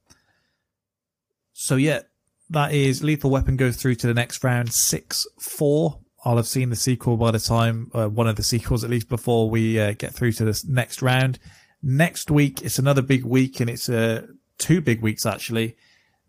so 1.53 1.75
yeah, 1.75 2.01
that 2.49 2.73
is 2.73 3.03
Lethal 3.03 3.31
Weapon 3.31 3.57
goes 3.57 3.77
through 3.77 3.95
to 3.95 4.07
the 4.07 4.13
next 4.13 4.43
round 4.43 4.71
six 4.71 5.25
four. 5.39 5.99
I'll 6.25 6.37
have 6.37 6.47
seen 6.47 6.69
the 6.69 6.75
sequel 6.75 7.17
by 7.17 7.31
the 7.31 7.39
time 7.39 7.91
uh, 7.93 8.07
one 8.07 8.27
of 8.27 8.35
the 8.35 8.43
sequels 8.43 8.83
at 8.83 8.89
least 8.89 9.09
before 9.09 9.49
we 9.49 9.79
uh, 9.79 9.93
get 9.93 10.13
through 10.13 10.31
to 10.33 10.45
this 10.45 10.65
next 10.65 11.01
round. 11.01 11.39
Next 11.81 12.31
week 12.31 12.61
it's 12.61 12.79
another 12.79 13.01
big 13.01 13.25
week 13.25 13.59
and 13.59 13.69
it's 13.69 13.89
uh, 13.89 14.27
two 14.57 14.79
big 14.81 15.01
weeks 15.01 15.25
actually. 15.25 15.75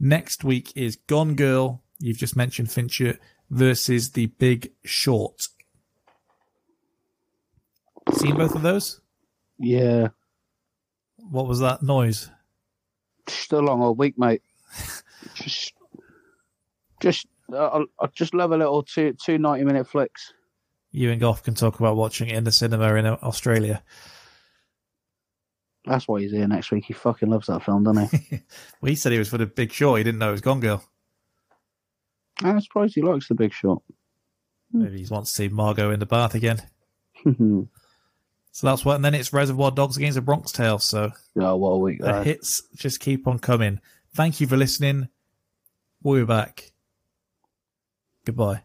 Next 0.00 0.42
week 0.42 0.72
is 0.74 0.96
Gone 0.96 1.36
Girl. 1.36 1.82
You've 2.00 2.18
just 2.18 2.36
mentioned 2.36 2.70
Fincher 2.70 3.18
versus 3.50 4.10
The 4.10 4.26
Big 4.26 4.72
Short. 4.84 5.46
Seen 8.12 8.36
both 8.36 8.54
of 8.54 8.62
those? 8.62 9.00
Yeah. 9.58 10.08
What 11.30 11.46
was 11.46 11.60
that 11.60 11.82
noise? 11.82 12.30
Just 13.26 13.52
a 13.52 13.60
long 13.60 13.82
old 13.82 13.98
week, 13.98 14.18
mate. 14.18 14.42
just, 15.34 15.72
just, 17.00 17.26
uh, 17.52 17.84
I 18.00 18.06
just 18.14 18.34
love 18.34 18.52
a 18.52 18.56
little 18.56 18.82
two 18.82 19.14
two 19.14 19.38
ninety 19.38 19.64
minute 19.64 19.86
flicks. 19.88 20.32
You 20.90 21.10
and 21.10 21.20
Goff 21.20 21.42
can 21.42 21.54
talk 21.54 21.80
about 21.80 21.96
watching 21.96 22.28
it 22.28 22.36
in 22.36 22.44
the 22.44 22.52
cinema 22.52 22.94
in 22.94 23.06
uh, 23.06 23.16
Australia. 23.22 23.82
That's 25.86 26.08
why 26.08 26.20
he's 26.20 26.32
here 26.32 26.46
next 26.46 26.70
week. 26.70 26.84
He 26.86 26.92
fucking 26.94 27.28
loves 27.28 27.48
that 27.48 27.64
film, 27.64 27.84
doesn't 27.84 28.10
he? 28.10 28.40
Well, 28.80 28.90
he 28.90 28.94
said 28.94 29.12
he 29.12 29.18
was 29.18 29.28
for 29.28 29.38
the 29.38 29.46
Big 29.46 29.72
Short. 29.72 29.98
He 29.98 30.04
didn't 30.04 30.18
know 30.18 30.28
it 30.28 30.32
was 30.32 30.40
Gone 30.40 30.60
Girl. 30.60 30.84
I'm 32.42 32.60
surprised 32.60 32.94
he 32.94 33.02
likes 33.02 33.28
The 33.28 33.34
Big 33.34 33.52
Short. 33.52 33.82
Maybe 34.72 35.02
he 35.02 35.06
wants 35.10 35.30
to 35.30 35.36
see 35.36 35.48
Margot 35.48 35.90
in 35.90 36.00
the 36.00 36.06
bath 36.06 36.34
again. 36.34 36.62
So 38.54 38.68
that's 38.68 38.84
what. 38.84 38.94
And 38.94 39.04
then 39.04 39.14
it's 39.14 39.32
Reservoir 39.32 39.72
Dogs 39.72 39.96
against 39.96 40.14
the 40.14 40.22
Bronx 40.22 40.52
Tale. 40.52 40.78
So 40.78 41.10
yeah, 41.34 41.50
what 41.52 41.70
a 41.70 41.78
week! 41.78 41.98
the 42.00 42.22
hits 42.22 42.62
just 42.76 43.00
keep 43.00 43.26
on 43.26 43.40
coming. 43.40 43.80
Thank 44.14 44.40
you 44.40 44.46
for 44.46 44.56
listening. 44.56 45.08
We'll 46.04 46.20
be 46.20 46.24
back. 46.24 46.70
Goodbye. 48.24 48.62